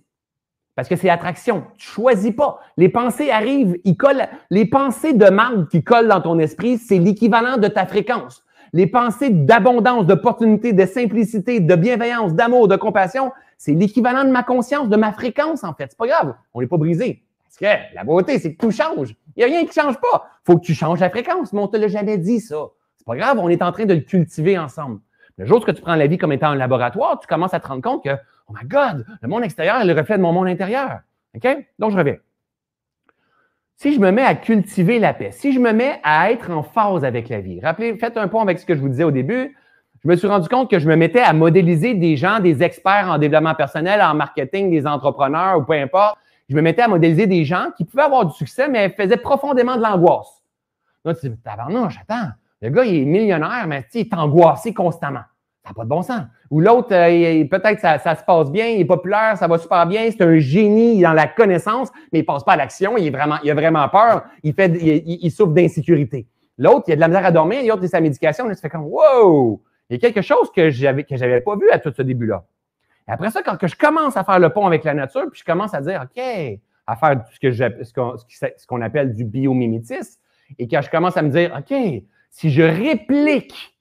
Parce 0.76 0.88
que 0.88 0.96
c'est 0.96 1.10
attraction. 1.10 1.66
Tu 1.78 1.88
choisis 1.88 2.32
pas. 2.32 2.60
Les 2.78 2.90
pensées 2.90 3.30
arrivent, 3.30 3.78
ils 3.84 3.96
collent. 3.96 4.28
Les 4.50 4.66
pensées 4.66 5.14
de 5.14 5.30
marde 5.30 5.68
qui 5.70 5.84
collent 5.84 6.08
dans 6.08 6.22
ton 6.22 6.40
esprit, 6.40 6.78
c'est 6.78 6.98
l'équivalent 6.98 7.58
de 7.58 7.68
ta 7.68 7.86
fréquence. 7.86 8.44
Les 8.74 8.88
pensées 8.88 9.30
d'abondance, 9.30 10.08
d'opportunité, 10.08 10.74
de 10.74 10.86
simplicité, 10.86 11.60
de 11.60 11.76
bienveillance, 11.76 12.34
d'amour, 12.34 12.68
de 12.68 12.76
compassion, 12.76 13.32
c'est 13.58 13.74
l'équivalent 13.74 14.24
de 14.24 14.32
ma 14.32 14.42
conscience, 14.42 14.90
de 14.90 14.98
ma 14.98 15.14
fréquence, 15.14 15.64
en 15.64 15.74
fait. 15.74 15.88
C'est 15.90 15.98
pas 15.98 16.08
grave. 16.08 16.34
On 16.56 16.62
n'est 16.62 16.68
pas 16.68 16.78
brisé. 16.78 17.24
Parce 17.46 17.58
que 17.58 17.96
la 17.96 18.04
beauté, 18.04 18.40
c'est 18.40 18.56
que 18.56 18.58
tout 18.58 18.72
change. 18.72 19.16
Il 19.36 19.40
n'y 19.40 19.44
a 19.44 19.48
rien 19.48 19.62
qui 19.62 19.78
ne 19.78 19.84
change 19.84 20.00
pas. 20.02 20.28
faut 20.44 20.58
que 20.58 20.66
tu 20.66 20.74
changes 20.74 21.00
la 21.00 21.12
fréquence, 21.12 21.54
mais 21.54 21.60
on 21.62 21.68
te 21.68 21.78
l'a 21.78 21.88
jamais 21.88 22.18
dit, 22.18 22.40
ça. 22.40 22.56
C'est 22.98 23.06
pas 23.06 23.16
grave, 23.16 23.38
on 23.40 23.50
est 23.50 23.62
en 23.62 23.72
train 23.72 23.86
de 23.86 23.94
le 23.94 24.00
cultiver 24.00 24.58
ensemble. 24.58 25.00
Le 25.38 25.46
jour 25.46 25.66
que 25.66 25.72
tu 25.72 25.82
prends 25.82 25.96
la 25.96 26.08
vie 26.08 26.18
comme 26.18 26.32
étant 26.32 26.48
un 26.48 26.56
laboratoire, 26.56 27.20
tu 27.20 27.28
commences 27.28 27.54
à 27.54 27.60
te 27.60 27.68
rendre 27.68 27.82
compte 27.82 28.04
que, 28.04 28.10
oh 28.48 28.54
my 28.54 28.68
God, 28.68 29.06
le 29.22 29.28
monde 29.28 29.44
extérieur 29.44 29.82
est 29.82 29.86
le 29.86 29.94
reflet 29.94 30.18
de 30.18 30.22
mon 30.22 30.34
monde 30.34 30.48
intérieur. 30.48 31.00
OK? 31.36 31.48
Donc, 31.80 31.92
je 31.92 31.98
reviens. 31.98 32.18
Si 33.76 33.94
je 33.94 34.00
me 34.00 34.12
mets 34.12 34.24
à 34.24 34.36
cultiver 34.36 35.00
la 35.00 35.14
paix, 35.14 35.32
si 35.32 35.52
je 35.52 35.60
me 35.60 35.74
mets 35.74 36.00
à 36.04 36.32
être 36.32 36.52
en 36.52 36.64
phase 36.64 37.04
avec 37.04 37.28
la 37.30 37.42
vie, 37.42 37.60
rappelez, 37.60 37.98
faites 37.98 38.18
un 38.18 38.28
point 38.28 38.42
avec 38.42 38.60
ce 38.60 38.66
que 38.66 38.76
je 38.76 38.80
vous 38.80 38.90
disais 38.90 39.04
au 39.04 39.12
début. 39.12 39.58
Je 40.04 40.08
me 40.08 40.16
suis 40.16 40.28
rendu 40.28 40.48
compte 40.48 40.70
que 40.70 40.80
je 40.80 40.88
me 40.88 40.96
mettais 40.96 41.22
à 41.22 41.34
modéliser 41.34 41.94
des 41.94 42.16
gens, 42.18 42.40
des 42.40 42.62
experts 42.62 43.10
en 43.10 43.18
développement 43.18 43.56
personnel, 43.56 44.02
en 44.02 44.14
marketing, 44.14 44.70
des 44.70 44.86
entrepreneurs 44.86 45.58
ou 45.58 45.64
peu 45.64 45.74
importe. 45.74 46.18
Je 46.50 46.56
me 46.56 46.62
mettais 46.62 46.82
à 46.82 46.88
modéliser 46.88 47.26
des 47.26 47.46
gens 47.46 47.68
qui 47.78 47.86
pouvaient 47.86 48.04
avoir 48.04 48.26
du 48.26 48.34
succès, 48.34 48.68
mais 48.68 48.90
faisaient 48.90 49.18
profondément 49.18 49.78
de 49.78 49.82
l'angoisse. 49.82 50.44
Donc, 51.06 51.20
tu 51.20 51.30
dis, 51.30 51.38
tabarnouche, 51.38 51.98
attends, 52.02 52.32
le 52.62 52.70
gars, 52.70 52.86
il 52.86 53.02
est 53.02 53.06
millionnaire, 53.06 53.66
mais 53.68 53.86
il 53.94 54.02
est 54.02 54.14
angoissé 54.14 54.74
constamment. 54.74 55.24
Ça 55.64 55.70
n'a 55.70 55.74
pas 55.74 55.84
de 55.84 55.90
bon 55.90 56.02
sens. 56.02 56.24
Ou 56.54 56.60
l'autre, 56.60 56.90
euh, 56.92 57.46
peut-être 57.46 57.80
ça, 57.80 57.98
ça 57.98 58.14
se 58.14 58.24
passe 58.24 58.52
bien, 58.52 58.68
il 58.68 58.82
est 58.82 58.86
populaire, 58.86 59.36
ça 59.40 59.48
va 59.48 59.58
super 59.58 59.88
bien, 59.88 60.08
c'est 60.12 60.22
un 60.22 60.38
génie 60.38 61.02
dans 61.02 61.14
la 61.14 61.26
connaissance, 61.26 61.90
mais 62.12 62.20
il 62.20 62.22
ne 62.22 62.28
passe 62.28 62.44
pas 62.44 62.52
à 62.52 62.58
l'action, 62.58 62.96
il, 62.96 63.08
a 63.08 63.54
vraiment 63.56 63.90
peur, 63.90 64.26
il, 64.44 65.32
souffre 65.32 65.52
d'insécurité. 65.52 66.28
L'autre, 66.60 66.84
il 66.90 66.92
a 66.92 66.96
de 66.98 67.02
la 67.02 67.08
misère 67.08 67.26
à 67.26 67.32
dormir, 67.32 67.64
l'autre, 67.64 67.82
il 67.82 67.86
a 67.86 67.88
sa 67.88 68.02
médication, 68.02 68.48
là, 68.48 68.54
tu 68.54 68.62
fais 68.62 68.70
comme 68.70 68.84
Wow! 68.84 69.64
Il 69.90 69.96
y 69.96 69.98
a 69.98 70.00
quelque 70.00 70.22
chose 70.22 70.52
que 70.56 70.70
je 70.70 70.86
n'avais 70.86 71.04
que 71.06 71.40
pas 71.40 71.56
vu 71.56 71.72
à 71.72 71.80
tout 71.80 71.92
ce 71.98 72.04
début-là. 72.04 72.44
Après 73.08 73.32
ça, 73.32 73.42
quand 73.42 73.58
je 73.60 73.76
commence 73.76 74.16
à 74.16 74.24
faire 74.24 74.38
le 74.38 74.50
pont 74.52 74.68
avec 74.68 74.84
la 74.84 74.94
nature, 74.94 75.26
puis 75.32 75.40
je 75.40 75.52
commence 75.52 75.74
à 75.74 75.82
dire 75.82 76.04
OK, 76.04 76.24
à 76.86 76.96
faire 76.96 77.20
ce 77.32 77.94
qu'on 77.94 78.16
ce 78.16 78.68
qu'on 78.68 78.82
appelle 78.84 79.16
du 79.16 79.26
biomimétisme, 79.26 80.22
et 80.60 80.68
quand 80.68 80.84
je 80.84 80.92
commence 80.92 81.18
à 81.18 81.24
me 81.24 81.30
dire 81.30 81.52
OK, 81.58 81.76
si 82.30 82.52
je 82.52 82.62
réplique 82.62 83.76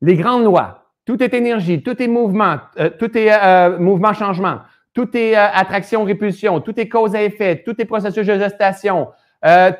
les 0.00 0.16
grandes 0.16 0.42
lois, 0.42 0.85
tout 1.06 1.22
est 1.22 1.32
énergie, 1.32 1.82
tout 1.82 2.02
est 2.02 2.08
mouvement, 2.08 2.56
euh, 2.78 2.90
tout 2.90 3.16
est 3.16 3.32
euh, 3.32 3.78
mouvement-changement, 3.78 4.58
tout 4.92 5.16
est 5.16 5.36
euh, 5.36 5.46
attraction-répulsion, 5.54 6.60
tout 6.60 6.78
est 6.78 6.88
cause 6.88 7.14
à 7.14 7.22
effet, 7.22 7.62
tout 7.64 7.80
est 7.80 7.84
processus 7.84 8.26
de 8.26 8.38
gestation, 8.38 9.08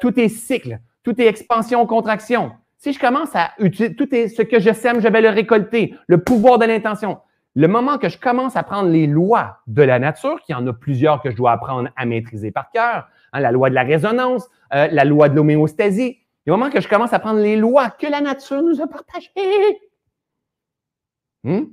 tout 0.01 0.19
est 0.21 0.29
cycle, 0.29 0.79
tout 1.03 1.21
est 1.21 1.27
expansion-contraction. 1.27 2.53
Si 2.79 2.93
je 2.93 3.01
commence 3.01 3.35
à 3.35 3.51
utiliser, 3.59 3.97
tout 3.97 4.15
est 4.15 4.29
ce 4.29 4.43
que 4.43 4.61
je 4.61 4.73
sème, 4.73 5.01
je 5.01 5.09
vais 5.09 5.21
le 5.21 5.31
récolter, 5.31 5.95
le 6.07 6.23
pouvoir 6.23 6.59
de 6.59 6.67
l'intention. 6.67 7.19
Le 7.57 7.67
moment 7.67 7.99
que 7.99 8.09
je 8.09 8.19
commence 8.19 8.55
à 8.55 8.63
prendre 8.63 8.91
les 8.91 9.09
lois 9.09 9.59
de 9.67 9.83
la 9.83 9.99
nature, 9.99 10.41
qu'il 10.43 10.55
y 10.55 10.57
en 10.57 10.67
a 10.69 10.73
plusieurs 10.73 11.21
que 11.21 11.31
je 11.31 11.37
dois 11.37 11.53
apprendre 11.53 11.89
à 11.97 12.05
maîtriser 12.05 12.53
par 12.53 12.71
cœur, 12.71 13.09
hein, 13.33 13.41
la 13.41 13.51
loi 13.51 13.71
de 13.71 13.75
la 13.75 13.83
résonance, 13.83 14.49
la 14.71 15.05
loi 15.05 15.29
de 15.29 15.35
l'homéostasie, 15.35 16.19
le 16.45 16.53
moment 16.53 16.71
que 16.71 16.81
je 16.81 16.87
commence 16.87 17.13
à 17.13 17.19
prendre 17.19 17.41
les 17.41 17.57
lois 17.57 17.91
que 17.91 18.07
la 18.07 18.21
nature 18.21 18.63
nous 18.63 18.81
a 18.81 18.87
partagées, 18.87 19.31
Hmm? 21.47 21.67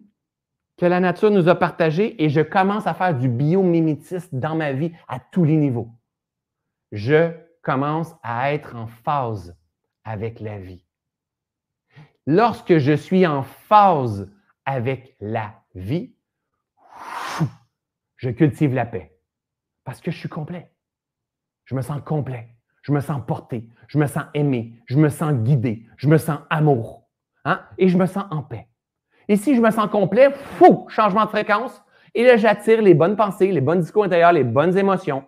Que 0.78 0.86
la 0.86 1.00
nature 1.00 1.32
nous 1.32 1.50
a 1.50 1.56
partagé 1.56 2.24
et 2.24 2.30
je 2.30 2.42
commence 2.42 2.86
à 2.86 2.94
faire 2.94 3.18
du 3.18 3.28
biomimétisme 3.28 4.40
dans 4.40 4.56
ma 4.56 4.72
vie 4.72 4.92
à 5.08 5.20
tous 5.20 5.44
les 5.46 5.56
niveaux. 5.56 5.90
Je 6.92 7.32
commence 7.64 8.14
à 8.22 8.54
être 8.54 8.76
en 8.76 8.86
phase 8.86 9.58
avec 10.04 10.40
la 10.40 10.60
vie. 10.60 10.86
Lorsque 12.28 12.78
je 12.78 12.94
suis 12.94 13.26
en 13.26 13.42
phase 13.42 14.32
avec 14.64 15.16
la 15.20 15.56
vie, 15.74 16.16
je 18.18 18.30
cultive 18.30 18.76
la 18.76 18.86
paix 18.86 19.20
parce 19.86 20.02
que 20.02 20.12
je 20.12 20.20
suis 20.20 20.30
complet. 20.30 20.72
Je 21.66 21.74
me 21.74 21.82
sens 21.82 22.00
complet. 22.06 22.56
Je 22.84 22.92
me 22.92 23.00
sens 23.00 23.26
porté. 23.26 23.68
Je 23.88 23.98
me 23.98 24.06
sens 24.06 24.26
aimé. 24.36 24.76
Je 24.86 25.00
me 25.00 25.10
sens 25.10 25.34
guidé. 25.34 25.88
Je 25.98 26.08
me 26.08 26.18
sens 26.18 26.42
amour. 26.52 27.10
Hein? 27.44 27.66
Et 27.80 27.88
je 27.88 27.98
me 27.98 28.06
sens 28.06 28.26
en 28.30 28.44
paix. 28.44 28.68
Et 29.30 29.36
si 29.36 29.56
je 29.56 29.62
me 29.62 29.72
sens 29.72 29.90
complet, 29.90 30.30
fou, 30.58 30.86
changement 30.90 31.26
de 31.26 31.30
fréquence. 31.30 31.82
Et 32.16 32.24
là, 32.24 32.38
j'attire 32.38 32.82
les 32.82 32.94
bonnes 32.94 33.16
pensées, 33.16 33.52
les 33.52 33.62
bons 33.62 33.80
discours 33.80 34.04
intérieurs, 34.04 34.34
les 34.34 34.44
bonnes 34.44 34.78
émotions. 34.78 35.24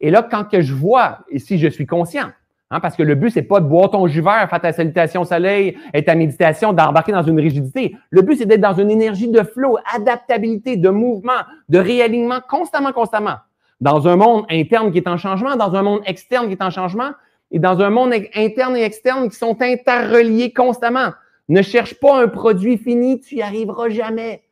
Et 0.00 0.10
là, 0.10 0.26
quand 0.28 0.46
je 0.58 0.72
vois, 0.72 1.18
si 1.36 1.58
je 1.58 1.68
suis 1.68 1.86
conscient, 1.86 2.30
hein, 2.70 2.80
parce 2.80 2.96
que 2.96 3.02
le 3.02 3.14
but, 3.14 3.30
c'est 3.30 3.42
pas 3.42 3.60
de 3.60 3.66
boire 3.66 3.90
ton 3.90 4.06
jus 4.06 4.22
vert, 4.22 4.48
faire 4.48 4.60
ta 4.60 4.72
salutation 4.72 5.22
au 5.22 5.24
soleil 5.24 5.76
et 5.92 6.04
ta 6.04 6.14
méditation, 6.14 6.72
d'embarquer 6.72 7.12
dans 7.12 7.22
une 7.22 7.38
rigidité. 7.38 7.94
Le 8.08 8.22
but, 8.22 8.36
c'est 8.36 8.46
d'être 8.46 8.62
dans 8.62 8.72
une 8.72 8.90
énergie 8.90 9.28
de 9.28 9.42
flow, 9.42 9.76
adaptabilité, 9.94 10.76
de 10.76 10.88
mouvement, 10.88 11.32
de 11.68 11.78
réalignement 11.78 12.40
constamment, 12.48 12.92
constamment. 12.92 13.36
Dans 13.80 14.08
un 14.08 14.16
monde 14.16 14.44
interne 14.50 14.92
qui 14.92 14.98
est 14.98 15.08
en 15.08 15.16
changement, 15.16 15.56
dans 15.56 15.74
un 15.74 15.82
monde 15.82 16.00
externe 16.06 16.46
qui 16.46 16.52
est 16.52 16.62
en 16.62 16.70
changement, 16.70 17.10
et 17.50 17.58
dans 17.58 17.80
un 17.80 17.90
monde 17.90 18.14
interne 18.34 18.76
et 18.76 18.84
externe 18.84 19.28
qui 19.28 19.36
sont 19.36 19.60
interreliés 19.60 20.52
constamment. 20.52 21.10
Ne 21.50 21.62
cherche 21.62 21.94
pas 21.98 22.22
un 22.22 22.28
produit 22.28 22.78
fini, 22.78 23.18
tu 23.18 23.34
n'y 23.34 23.42
arriveras 23.42 23.88
jamais. 23.88 24.44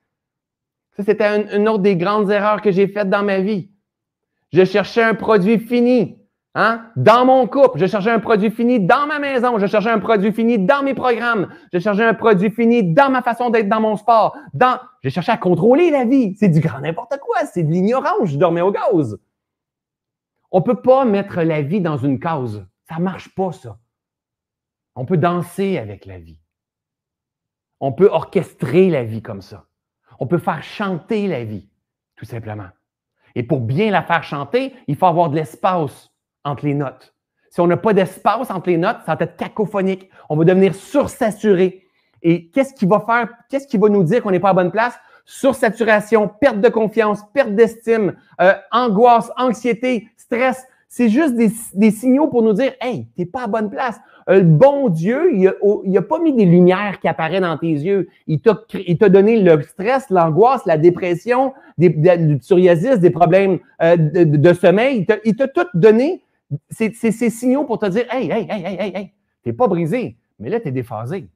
Ça, 0.96 1.04
c'était 1.04 1.48
une, 1.54 1.68
autre 1.68 1.78
des 1.78 1.96
grandes 1.96 2.28
erreurs 2.28 2.60
que 2.60 2.72
j'ai 2.72 2.88
faites 2.88 3.08
dans 3.08 3.22
ma 3.22 3.38
vie. 3.38 3.70
Je 4.52 4.64
cherchais 4.64 5.04
un 5.04 5.14
produit 5.14 5.60
fini. 5.60 6.18
Hein? 6.56 6.86
Dans 6.96 7.24
mon 7.24 7.46
couple, 7.46 7.78
je 7.78 7.86
cherchais 7.86 8.10
un 8.10 8.18
produit 8.18 8.50
fini 8.50 8.80
dans 8.80 9.06
ma 9.06 9.20
maison, 9.20 9.60
je 9.60 9.66
cherchais 9.66 9.90
un 9.90 10.00
produit 10.00 10.32
fini 10.32 10.58
dans 10.58 10.82
mes 10.82 10.94
programmes, 10.94 11.46
je 11.72 11.78
cherchais 11.78 12.02
un 12.02 12.14
produit 12.14 12.50
fini 12.50 12.82
dans 12.82 13.10
ma 13.10 13.22
façon 13.22 13.50
d'être 13.50 13.68
dans 13.68 13.80
mon 13.80 13.96
sport. 13.96 14.36
Dans... 14.52 14.80
Je 15.04 15.08
cherchais 15.08 15.30
à 15.30 15.36
contrôler 15.36 15.90
la 15.92 16.04
vie. 16.04 16.34
C'est 16.36 16.48
du 16.48 16.58
grand 16.58 16.80
n'importe 16.80 17.16
quoi, 17.20 17.46
c'est 17.46 17.62
de 17.62 17.70
l'ignorance, 17.70 18.30
je 18.30 18.38
dormais 18.38 18.60
au 18.60 18.72
gaz. 18.72 19.16
On 20.50 20.58
ne 20.58 20.64
peut 20.64 20.82
pas 20.82 21.04
mettre 21.04 21.42
la 21.42 21.62
vie 21.62 21.80
dans 21.80 21.96
une 21.96 22.18
cause. 22.18 22.66
Ça 22.88 22.96
ne 22.96 23.04
marche 23.04 23.32
pas, 23.36 23.52
ça. 23.52 23.78
On 24.96 25.04
peut 25.04 25.16
danser 25.16 25.78
avec 25.78 26.04
la 26.04 26.18
vie. 26.18 26.40
On 27.80 27.92
peut 27.92 28.08
orchestrer 28.10 28.90
la 28.90 29.04
vie 29.04 29.22
comme 29.22 29.42
ça. 29.42 29.64
On 30.20 30.26
peut 30.26 30.38
faire 30.38 30.62
chanter 30.62 31.28
la 31.28 31.44
vie, 31.44 31.68
tout 32.16 32.24
simplement. 32.24 32.68
Et 33.34 33.42
pour 33.42 33.60
bien 33.60 33.90
la 33.90 34.02
faire 34.02 34.24
chanter, 34.24 34.74
il 34.86 34.96
faut 34.96 35.06
avoir 35.06 35.30
de 35.30 35.36
l'espace 35.36 36.10
entre 36.44 36.66
les 36.66 36.74
notes. 36.74 37.14
Si 37.50 37.60
on 37.60 37.66
n'a 37.66 37.76
pas 37.76 37.92
d'espace 37.92 38.50
entre 38.50 38.68
les 38.68 38.76
notes, 38.76 38.98
ça 39.06 39.14
va 39.14 39.24
être 39.24 39.36
cacophonique. 39.36 40.10
On 40.28 40.36
va 40.36 40.44
devenir 40.44 40.74
sursaturé. 40.74 41.84
Et 42.22 42.48
qu'est-ce 42.48 42.74
qui 42.74 42.86
va 42.86 43.00
faire, 43.00 43.28
qu'est-ce 43.48 43.66
qui 43.66 43.78
va 43.78 43.88
nous 43.88 44.02
dire 44.02 44.22
qu'on 44.22 44.30
n'est 44.30 44.40
pas 44.40 44.50
à 44.50 44.54
bonne 44.54 44.70
place? 44.70 44.98
Sursaturation, 45.24 46.28
perte 46.28 46.60
de 46.60 46.68
confiance, 46.68 47.20
perte 47.32 47.54
d'estime, 47.54 48.16
euh, 48.40 48.54
angoisse, 48.72 49.30
anxiété, 49.36 50.08
stress. 50.16 50.64
C'est 50.88 51.10
juste 51.10 51.34
des, 51.34 51.90
signaux 51.90 52.28
pour 52.28 52.42
nous 52.42 52.54
dire, 52.54 52.72
hey, 52.80 53.06
t'es 53.14 53.26
pas 53.26 53.44
à 53.44 53.46
bonne 53.46 53.70
place. 53.70 54.00
Euh, 54.28 54.38
le 54.38 54.44
bon 54.44 54.88
Dieu, 54.88 55.32
il 55.34 55.52
n'a 55.90 56.02
pas 56.02 56.18
mis 56.18 56.34
des 56.34 56.44
lumières 56.44 57.00
qui 57.00 57.08
apparaissent 57.08 57.40
dans 57.40 57.56
tes 57.56 57.70
yeux. 57.70 58.08
Il 58.26 58.40
t'a 58.40 59.08
donné 59.08 59.40
le 59.40 59.62
stress, 59.62 60.10
l'angoisse, 60.10 60.66
la 60.66 60.76
dépression, 60.76 61.54
des, 61.78 61.88
du 61.88 62.38
psoriasis, 62.38 62.98
des 63.00 63.10
problèmes 63.10 63.58
euh, 63.82 63.96
de, 63.96 64.52
sommeil. 64.52 65.06
Il 65.24 65.36
t'a 65.36 65.48
tout 65.48 65.66
donné 65.72 66.22
ces, 66.68 66.92
ces, 66.92 67.30
signaux 67.30 67.64
pour 67.64 67.78
te 67.78 67.86
dire, 67.86 68.04
hey, 68.10 68.30
hey, 68.30 68.46
hey, 68.50 68.64
hey, 68.64 68.76
hey, 68.78 68.92
hey, 68.94 69.12
t'es 69.42 69.52
pas 69.52 69.66
brisé, 69.66 70.16
mais 70.38 70.50
là, 70.50 70.60
tu 70.60 70.68
es 70.68 70.72
déphasé. 70.72 71.26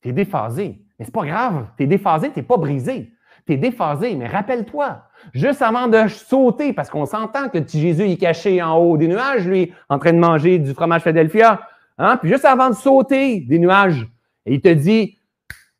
Tu 0.00 0.08
es 0.08 0.12
déphasé. 0.12 0.78
Mais 0.98 1.04
c'est 1.04 1.14
pas 1.14 1.26
grave. 1.26 1.66
Tu 1.76 1.84
es 1.84 1.86
déphasé, 1.86 2.30
tu 2.30 2.38
n'es 2.38 2.44
pas 2.44 2.56
brisé. 2.56 3.10
Tu 3.46 3.52
es 3.52 3.56
déphasé, 3.58 4.14
mais 4.14 4.26
rappelle-toi, 4.26 5.02
juste 5.32 5.62
avant 5.62 5.88
de 5.88 6.08
sauter, 6.08 6.72
parce 6.72 6.90
qu'on 6.90 7.06
s'entend 7.06 7.48
que 7.48 7.58
le 7.58 7.64
petit 7.64 7.80
Jésus 7.80 8.10
est 8.10 8.16
caché 8.16 8.62
en 8.62 8.76
haut 8.76 8.96
des 8.96 9.08
nuages, 9.08 9.46
lui, 9.46 9.72
en 9.88 9.98
train 9.98 10.12
de 10.12 10.18
manger 10.18 10.58
du 10.58 10.74
fromage 10.74 11.02
Philadelphia. 11.02 11.60
Hein? 11.98 12.16
Puis 12.18 12.28
juste 12.30 12.44
avant 12.44 12.70
de 12.70 12.74
sauter 12.74 13.40
des 13.40 13.58
nuages, 13.58 14.06
il 14.46 14.60
te 14.60 14.68
dit 14.68 15.18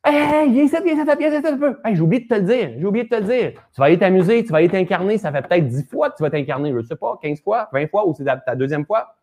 Hey, 0.07 0.51
viens 0.51 0.67
ça, 0.67 0.81
viens 0.81 1.03
ça, 1.03 1.15
viens 1.15 1.41
ça 1.41 1.49
un 1.49 1.57
peu. 1.57 1.79
Hey, 1.83 1.95
j'ai 1.95 2.01
oublié 2.01 2.21
de 2.23 2.27
te 2.27 2.35
le 2.35 2.41
dire. 2.41 2.73
J'ai 2.77 2.85
oublié 2.85 3.05
de 3.05 3.09
te 3.09 3.15
le 3.15 3.21
dire. 3.23 3.53
Tu 3.73 3.79
vas 3.79 3.85
aller 3.85 3.97
t'amuser, 3.97 4.43
tu 4.43 4.51
vas 4.51 4.59
aller 4.59 4.69
t'incarner. 4.69 5.17
Ça 5.17 5.31
fait 5.31 5.41
peut-être 5.41 5.67
10 5.67 5.87
fois 5.89 6.11
que 6.11 6.17
tu 6.17 6.21
vas 6.21 6.29
t'incarner. 6.29 6.69
Je 6.71 6.77
ne 6.77 6.83
sais 6.83 6.95
pas, 6.95 7.17
15 7.23 7.41
fois, 7.41 7.69
20 7.73 7.89
fois, 7.89 8.07
ou 8.07 8.13
c'est 8.13 8.23
ta 8.23 8.55
deuxième 8.55 8.85
fois. 8.85 9.15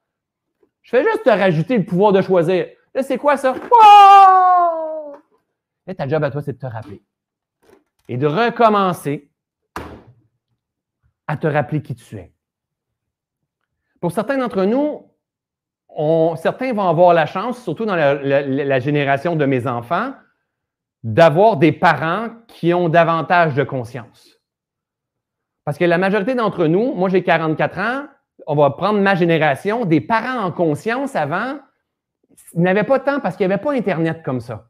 Je 0.82 0.90
fais 0.90 1.04
juste 1.04 1.22
te 1.22 1.30
rajouter 1.30 1.78
le 1.78 1.84
pouvoir 1.84 2.10
de 2.12 2.20
choisir. 2.20 2.66
Là, 2.94 3.04
c'est 3.04 3.16
quoi 3.16 3.36
ça? 3.36 3.54
Là, 5.86 5.94
ta 5.94 6.08
job 6.08 6.24
à 6.24 6.30
toi, 6.32 6.42
c'est 6.42 6.54
de 6.54 6.58
te 6.58 6.66
rappeler. 6.66 7.00
Et 8.08 8.16
de 8.16 8.26
recommencer 8.26 9.30
à 11.26 11.36
te 11.36 11.46
rappeler 11.46 11.82
qui 11.82 11.94
tu 11.94 12.16
es. 12.16 12.32
Pour 14.00 14.12
certains 14.12 14.38
d'entre 14.38 14.64
nous, 14.64 15.08
certains 16.36 16.72
vont 16.72 16.88
avoir 16.88 17.14
la 17.14 17.26
chance, 17.26 17.62
surtout 17.62 17.84
dans 17.84 17.96
la, 17.96 18.80
génération 18.80 19.36
de 19.36 19.46
mes 19.46 19.66
enfants, 19.66 20.12
d'avoir 21.02 21.56
des 21.56 21.72
parents 21.72 22.28
qui 22.48 22.72
ont 22.74 22.88
davantage 22.88 23.54
de 23.54 23.64
conscience. 23.64 24.38
Parce 25.64 25.78
que 25.78 25.84
la 25.84 25.98
majorité 25.98 26.34
d'entre 26.34 26.66
nous, 26.66 26.94
moi 26.94 27.08
j'ai 27.08 27.22
44 27.22 27.78
ans, 27.78 28.06
on 28.46 28.56
va 28.56 28.70
prendre 28.70 29.00
ma 29.00 29.14
génération, 29.14 29.84
des 29.84 30.00
parents 30.00 30.44
en 30.44 30.50
conscience 30.50 31.14
avant, 31.14 31.58
n'avaient 32.54 32.84
pas 32.84 32.98
temps 32.98 33.20
parce 33.20 33.36
qu'il 33.36 33.46
n'y 33.46 33.52
avait 33.52 33.62
pas 33.62 33.72
Internet 33.72 34.22
comme 34.24 34.40
ça. 34.40 34.68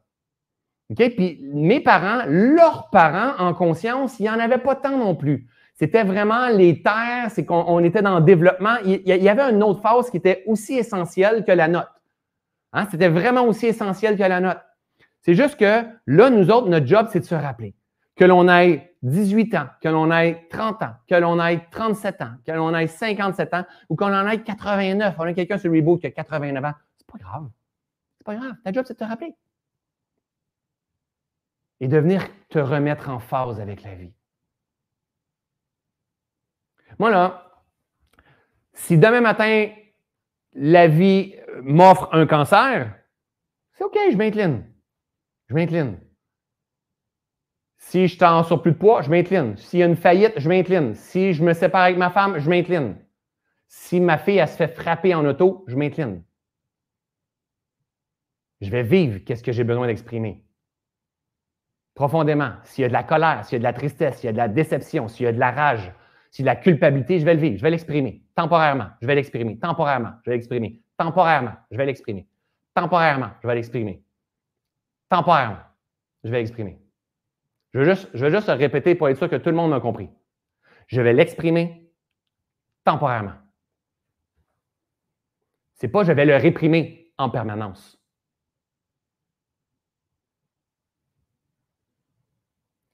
Puis 0.95 1.39
mes 1.53 1.79
parents, 1.79 2.23
leurs 2.27 2.89
parents 2.91 3.43
en 3.43 3.53
conscience, 3.53 4.19
il 4.19 4.23
n'y 4.23 4.29
en 4.29 4.39
avait 4.39 4.59
pas 4.59 4.75
tant 4.75 4.97
non 4.97 5.15
plus. 5.15 5.47
C'était 5.83 6.05
vraiment 6.05 6.47
les 6.47 6.81
terres, 6.81 7.29
c'est 7.29 7.43
qu'on 7.45 7.83
était 7.83 8.01
dans 8.01 8.19
le 8.19 8.23
développement. 8.23 8.77
Il, 8.85 9.01
y 9.05 9.27
avait 9.27 9.51
une 9.51 9.61
autre 9.61 9.81
phase 9.81 10.09
qui 10.09 10.15
était 10.15 10.41
aussi 10.47 10.75
essentielle 10.75 11.43
que 11.43 11.51
la 11.51 11.67
note. 11.67 11.91
Hein? 12.71 12.87
C'était 12.89 13.09
vraiment 13.09 13.43
aussi 13.43 13.65
essentiel 13.65 14.17
que 14.17 14.23
la 14.23 14.39
note. 14.39 14.61
C'est 15.23 15.33
juste 15.33 15.57
que 15.57 15.83
là, 16.07 16.29
nous 16.29 16.49
autres, 16.49 16.69
notre 16.69 16.87
job, 16.87 17.07
c'est 17.11 17.19
de 17.19 17.25
se 17.25 17.35
rappeler 17.35 17.75
que 18.15 18.23
l'on 18.23 18.47
ait 18.47 18.95
18 19.01 19.55
ans, 19.55 19.67
que 19.81 19.89
l'on 19.89 20.09
ait 20.09 20.47
30 20.51 20.83
ans, 20.83 20.93
que 21.05 21.15
l'on 21.15 21.45
ait 21.45 21.67
37 21.69 22.21
ans, 22.21 22.31
que 22.47 22.53
l'on 22.53 22.73
ait 22.73 22.87
57 22.87 23.53
ans 23.53 23.65
ou 23.89 23.97
qu'on 23.97 24.13
en 24.13 24.25
ait 24.29 24.41
89. 24.41 25.15
On 25.19 25.23
a 25.23 25.33
quelqu'un 25.33 25.57
sur 25.57 25.69
reboot 25.69 25.99
qui 25.99 26.07
a 26.07 26.11
89 26.11 26.63
ans. 26.63 26.71
C'est 26.97 27.11
pas 27.11 27.19
grave. 27.19 27.49
C'est 28.19 28.25
pas 28.25 28.35
grave. 28.35 28.53
Ta 28.63 28.71
job, 28.71 28.85
c'est 28.87 28.93
de 28.93 28.99
te 28.99 29.03
rappeler 29.03 29.35
et 31.81 31.89
de 31.89 31.97
venir 31.97 32.25
te 32.47 32.59
remettre 32.59 33.09
en 33.09 33.19
phase 33.19 33.59
avec 33.59 33.83
la 33.83 33.95
vie. 33.95 34.13
Moi, 37.03 37.11
là, 37.11 37.51
si 38.71 38.97
demain 38.97 39.19
matin, 39.19 39.69
la 40.53 40.87
vie 40.87 41.35
m'offre 41.61 42.07
un 42.13 42.25
cancer, 42.25 42.97
c'est 43.73 43.83
OK, 43.83 43.99
je 44.09 44.15
m'incline. 44.15 44.63
Je 45.49 45.53
m'incline. 45.53 45.99
Si 47.75 48.07
je 48.07 48.17
t'en 48.17 48.41
sur 48.45 48.61
plus 48.61 48.71
de 48.71 48.77
poids, 48.77 49.01
je 49.01 49.09
m'incline. 49.09 49.57
S'il 49.57 49.79
y 49.79 49.83
a 49.83 49.85
une 49.85 49.97
faillite, 49.97 50.35
je 50.37 50.47
m'incline. 50.47 50.95
Si 50.95 51.33
je 51.33 51.43
me 51.43 51.51
sépare 51.51 51.81
avec 51.81 51.97
ma 51.97 52.09
femme, 52.09 52.39
je 52.39 52.49
m'incline. 52.49 52.95
Si 53.67 53.99
ma 53.99 54.17
fille, 54.17 54.37
elle 54.37 54.47
se 54.47 54.55
fait 54.55 54.73
frapper 54.73 55.13
en 55.13 55.25
auto, 55.25 55.65
je 55.67 55.75
m'incline. 55.75 56.23
Je 58.61 58.69
vais 58.69 58.83
vivre 58.83 59.19
qu'est-ce 59.25 59.43
que 59.43 59.51
j'ai 59.51 59.65
besoin 59.65 59.87
d'exprimer 59.87 60.41
profondément, 61.95 62.53
s'il 62.63 62.83
y 62.83 62.85
a 62.85 62.87
de 62.87 62.93
la 62.93 63.03
colère, 63.03 63.43
s'il 63.43 63.53
y 63.53 63.55
a 63.57 63.59
de 63.59 63.63
la 63.63 63.73
tristesse, 63.73 64.15
s'il 64.15 64.25
y 64.25 64.29
a 64.29 64.31
de 64.31 64.37
la 64.37 64.47
déception, 64.47 65.07
s'il 65.09 65.25
y 65.25 65.29
a 65.29 65.31
de 65.33 65.39
la 65.39 65.51
rage, 65.51 65.91
de 66.41 66.47
la 66.47 66.55
culpabilité, 66.55 67.19
je 67.19 67.25
vais 67.25 67.35
le 67.35 67.39
vivre, 67.39 67.57
je 67.57 67.61
vais 67.61 67.69
l'exprimer 67.69 68.23
temporairement, 68.35 68.87
je 69.01 69.07
vais 69.07 69.15
l'exprimer 69.15 69.59
temporairement, 69.59 70.13
je 70.25 70.31
vais 70.31 70.37
l'exprimer 70.37 70.81
temporairement, 70.97 71.53
je 71.69 71.77
vais 71.77 71.85
l'exprimer 71.85 72.27
temporairement, 72.73 73.29
je 73.41 73.47
vais 73.47 73.55
l'exprimer 73.55 74.03
temporairement, 75.09 75.59
je 76.23 76.31
vais 76.31 76.39
l'exprimer. 76.39 76.79
Je 77.73 77.79
veux 77.79 77.85
juste, 77.85 78.09
je 78.13 78.29
juste 78.29 78.47
répéter 78.47 78.95
pour 78.95 79.09
être 79.09 79.17
sûr 79.17 79.29
que 79.29 79.35
tout 79.35 79.49
le 79.49 79.55
monde 79.55 79.69
m'a 79.69 79.79
compris. 79.79 80.09
Je 80.87 81.01
vais 81.01 81.13
l'exprimer 81.13 81.91
temporairement. 82.83 83.33
C'est 85.75 85.87
pas 85.87 86.03
je 86.03 86.11
vais 86.11 86.25
le 86.25 86.35
réprimer 86.35 87.11
en 87.17 87.29
permanence. 87.29 88.03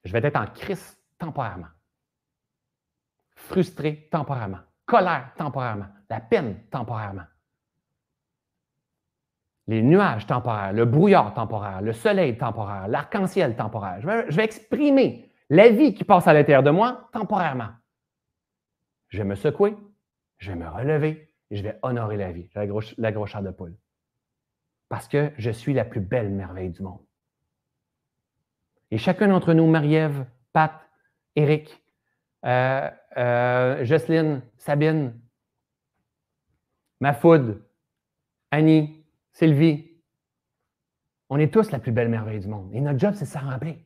je 0.09 0.13
vais 0.13 0.27
être 0.27 0.37
en 0.37 0.47
crise 0.47 0.97
temporairement, 1.19 1.67
frustré 3.39 4.07
temporairement, 4.11 4.59
colère 4.85 5.31
temporairement, 5.37 5.87
la 6.09 6.19
peine 6.19 6.59
temporairement, 6.69 7.23
les 9.69 9.83
nuages 9.83 10.25
temporaires, 10.25 10.73
le 10.73 10.85
brouillard 10.85 11.33
temporaire, 11.33 11.81
le 11.81 11.93
soleil 11.93 12.37
temporaire, 12.37 12.87
l'arc-en-ciel 12.87 13.55
temporaire. 13.55 14.01
Je 14.01 14.35
vais, 14.35 14.43
exprimer 14.43 15.31
la 15.49 15.69
vie 15.69 15.93
qui 15.93 16.03
passe 16.03 16.27
à 16.27 16.33
l'intérieur 16.33 16.63
de 16.63 16.71
moi 16.71 17.07
temporairement. 17.13 17.69
Je 19.09 19.19
vais 19.19 19.23
me 19.23 19.35
secouer, 19.35 19.77
je 20.39 20.51
vais 20.51 20.57
me 20.57 20.67
relever 20.67 21.31
et 21.51 21.55
je 21.55 21.61
vais 21.61 21.77
honorer 21.83 22.17
la 22.17 22.31
vie, 22.31 22.49
la 22.55 22.65
grosse, 22.65 22.95
la 22.97 23.11
de 23.11 23.51
poule. 23.51 23.75
Parce 24.89 25.07
que 25.07 25.31
je 25.37 25.51
suis 25.51 25.73
la 25.73 25.85
plus 25.85 26.01
belle 26.01 26.29
merveille 26.31 26.71
du 26.71 26.81
monde. 26.81 27.05
Et 28.89 28.97
chacun 28.97 29.27
d'entre 29.27 29.53
nous, 29.53 29.67
Marie-Ève, 29.67 30.25
Pat, 30.51 30.81
Eric, 31.35 31.79
euh, 32.43 32.89
euh, 33.17 33.83
Jocelyne, 33.85 34.41
Sabine, 34.57 35.13
Mafoud, 36.99 37.61
Annie, 38.51 39.05
Sylvie, 39.31 39.89
on 41.29 41.37
est 41.37 41.53
tous 41.53 41.71
la 41.71 41.79
plus 41.79 41.91
belle 41.91 42.09
merveille 42.09 42.39
du 42.39 42.47
monde. 42.47 42.69
Et 42.73 42.81
notre 42.81 42.99
job, 42.99 43.13
c'est 43.15 43.25
de 43.25 43.29
s'en 43.29 43.39
rappeler. 43.39 43.85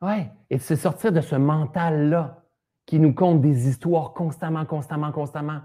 Ouais. 0.00 0.30
Et 0.50 0.56
de 0.56 0.62
se 0.62 0.76
sortir 0.76 1.12
de 1.12 1.20
ce 1.20 1.34
mental-là 1.34 2.44
qui 2.86 2.98
nous 3.00 3.12
compte 3.12 3.40
des 3.40 3.68
histoires 3.68 4.12
constamment, 4.12 4.64
constamment, 4.64 5.10
constamment. 5.10 5.62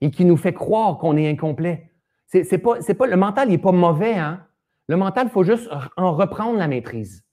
Et 0.00 0.10
qui 0.10 0.24
nous 0.24 0.36
fait 0.36 0.54
croire 0.54 0.98
qu'on 0.98 1.16
est 1.16 1.28
incomplet. 1.28 1.90
C'est, 2.26 2.58
pas, 2.58 2.78
pas, 2.80 3.06
le 3.06 3.16
mental, 3.16 3.48
n'est 3.48 3.58
pas 3.58 3.72
mauvais, 3.72 4.14
hein? 4.14 4.46
Le 4.86 4.96
mental, 4.96 5.26
il 5.26 5.30
faut 5.30 5.44
juste 5.44 5.68
en 5.96 6.12
reprendre 6.14 6.58
la 6.58 6.68
maîtrise 6.68 7.24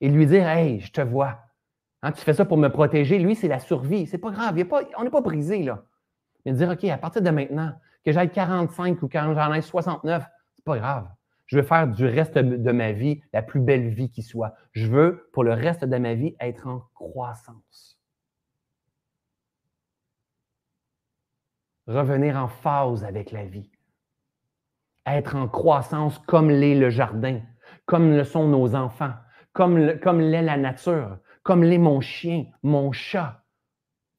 et 0.00 0.08
lui 0.08 0.26
dire 0.26 0.46
Hey, 0.48 0.80
je 0.80 0.92
te 0.92 1.00
vois. 1.00 1.45
Hein, 2.02 2.12
tu 2.12 2.22
fais 2.22 2.34
ça 2.34 2.44
pour 2.44 2.58
me 2.58 2.68
protéger. 2.68 3.18
Lui, 3.18 3.34
c'est 3.34 3.48
la 3.48 3.58
survie. 3.58 4.06
C'est 4.06 4.18
pas 4.18 4.30
grave. 4.30 4.56
on 4.98 5.04
n'est 5.04 5.10
pas 5.10 5.20
brisé, 5.20 5.62
là. 5.62 5.84
Mais 6.44 6.52
dire 6.52 6.70
OK, 6.70 6.84
à 6.84 6.98
partir 6.98 7.22
de 7.22 7.30
maintenant, 7.30 7.72
que 8.04 8.12
j'aille 8.12 8.30
45 8.30 9.02
ou 9.02 9.08
quand 9.08 9.34
j'en 9.34 9.52
ai 9.52 9.62
69, 9.62 10.24
c'est 10.54 10.64
pas 10.64 10.78
grave. 10.78 11.08
Je 11.46 11.56
veux 11.56 11.62
faire 11.62 11.86
du 11.88 12.06
reste 12.06 12.38
de 12.38 12.72
ma 12.72 12.92
vie 12.92 13.20
la 13.32 13.42
plus 13.42 13.60
belle 13.60 13.88
vie 13.88 14.10
qui 14.10 14.22
soit. 14.22 14.54
Je 14.72 14.86
veux, 14.86 15.28
pour 15.32 15.44
le 15.44 15.52
reste 15.52 15.84
de 15.84 15.96
ma 15.96 16.14
vie, 16.14 16.36
être 16.40 16.66
en 16.66 16.80
croissance. 16.94 17.98
Revenir 21.86 22.36
en 22.36 22.48
phase 22.48 23.04
avec 23.04 23.30
la 23.30 23.44
vie 23.44 23.70
être 25.06 25.36
en 25.36 25.48
croissance 25.48 26.18
comme 26.26 26.50
l'est 26.50 26.74
le 26.74 26.90
jardin, 26.90 27.40
comme 27.86 28.14
le 28.14 28.24
sont 28.24 28.48
nos 28.48 28.74
enfants, 28.74 29.14
comme, 29.52 29.98
comme 30.00 30.20
l'est 30.20 30.42
la 30.42 30.56
nature, 30.56 31.18
comme 31.46 31.64
l'est 31.64 31.78
mon 31.78 32.00
chien, 32.00 32.46
mon 32.62 32.92
chat. 32.92 33.44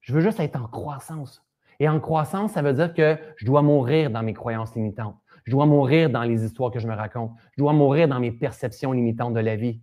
Je 0.01 0.13
veux 0.13 0.21
juste 0.21 0.39
être 0.39 0.55
en 0.55 0.67
croissance. 0.67 1.43
Et 1.79 1.87
en 1.87 1.99
croissance, 1.99 2.53
ça 2.53 2.61
veut 2.61 2.73
dire 2.73 2.93
que 2.93 3.17
je 3.35 3.45
dois 3.45 3.61
mourir 3.61 4.09
dans 4.09 4.23
mes 4.23 4.33
croyances 4.33 4.73
limitantes. 4.75 5.17
Je 5.43 5.51
dois 5.51 5.65
mourir 5.65 6.09
dans 6.09 6.23
les 6.23 6.43
histoires 6.43 6.71
que 6.71 6.79
je 6.79 6.87
me 6.87 6.95
raconte. 6.95 7.31
Je 7.55 7.61
dois 7.61 7.73
mourir 7.73 8.07
dans 8.07 8.19
mes 8.19 8.31
perceptions 8.31 8.91
limitantes 8.91 9.33
de 9.33 9.39
la 9.39 9.55
vie. 9.55 9.81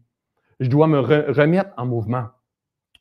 Je 0.61 0.69
dois 0.69 0.87
me 0.87 0.99
remettre 0.99 1.71
en 1.77 1.87
mouvement. 1.87 2.27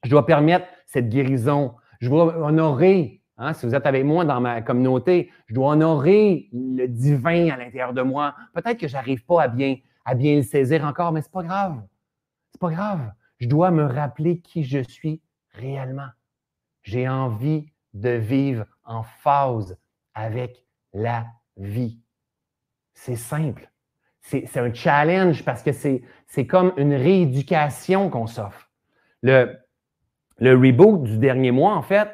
Je 0.03 0.09
dois 0.09 0.25
permettre 0.25 0.67
cette 0.85 1.09
guérison. 1.09 1.75
Je 1.99 2.09
dois 2.09 2.37
honorer 2.37 3.23
Hein, 3.37 3.53
si 3.53 3.65
vous 3.65 3.73
êtes 3.73 3.87
avec 3.87 4.05
moi 4.05 4.25
dans 4.25 4.39
ma 4.39 4.61
communauté, 4.61 5.31
je 5.47 5.55
dois 5.55 5.71
honorer 5.71 6.49
le 6.53 6.87
divin 6.87 7.49
à 7.49 7.57
l'intérieur 7.57 7.93
de 7.93 8.01
moi. 8.03 8.35
Peut-être 8.53 8.77
que 8.77 8.87
je 8.87 8.93
n'arrive 8.93 9.25
pas 9.25 9.43
à 9.43 9.47
bien, 9.47 9.77
à 10.05 10.13
bien 10.13 10.35
le 10.35 10.43
saisir 10.43 10.85
encore, 10.85 11.11
mais 11.11 11.21
ce 11.21 11.27
n'est 11.27 11.31
pas 11.31 11.43
grave. 11.43 11.81
C'est 12.51 12.61
pas 12.61 12.69
grave. 12.69 13.11
Je 13.39 13.47
dois 13.47 13.71
me 13.71 13.83
rappeler 13.83 14.39
qui 14.39 14.63
je 14.63 14.79
suis 14.79 15.21
réellement. 15.53 16.09
J'ai 16.81 17.07
envie 17.07 17.71
de 17.93 18.09
vivre 18.09 18.65
en 18.83 19.03
phase 19.03 19.77
avec 20.13 20.65
la 20.93 21.25
vie. 21.57 21.99
C'est 22.93 23.15
simple. 23.15 23.69
C'est 24.21 24.57
un 24.57 24.73
challenge 24.73 25.43
parce 25.43 25.63
que 25.63 25.71
c'est 25.71 26.47
comme 26.47 26.73
une 26.77 26.93
rééducation 26.93 28.09
qu'on 28.09 28.27
s'offre. 28.27 28.69
Le, 29.21 29.57
le 30.37 30.55
reboot 30.55 31.03
du 31.03 31.17
dernier 31.17 31.51
mois, 31.51 31.75
en 31.75 31.81
fait, 31.81 32.09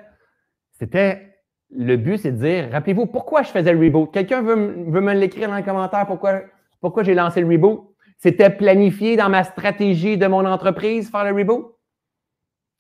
c'était 0.72 1.30
le 1.72 1.98
but, 1.98 2.18
c'est 2.18 2.32
de 2.32 2.38
dire, 2.38 2.72
rappelez-vous, 2.72 3.06
pourquoi 3.06 3.44
je 3.44 3.50
faisais 3.50 3.74
le 3.74 3.80
reboot? 3.80 4.12
Quelqu'un 4.12 4.42
veut, 4.42 4.56
me 4.56 5.14
l'écrire 5.14 5.50
dans 5.50 5.56
les 5.56 5.64
commentaires, 5.64 6.08
pourquoi, 6.08 6.42
pourquoi 6.82 7.04
j'ai 7.04 7.14
lancé 7.14 7.42
le 7.42 7.48
reboot? 7.48 7.89
C'était 8.20 8.50
planifié 8.50 9.16
dans 9.16 9.30
ma 9.30 9.44
stratégie 9.44 10.18
de 10.18 10.28
mon 10.28 10.46
entreprise, 10.46 11.10
faire 11.10 11.24
le 11.24 11.36
reboot? 11.36 11.76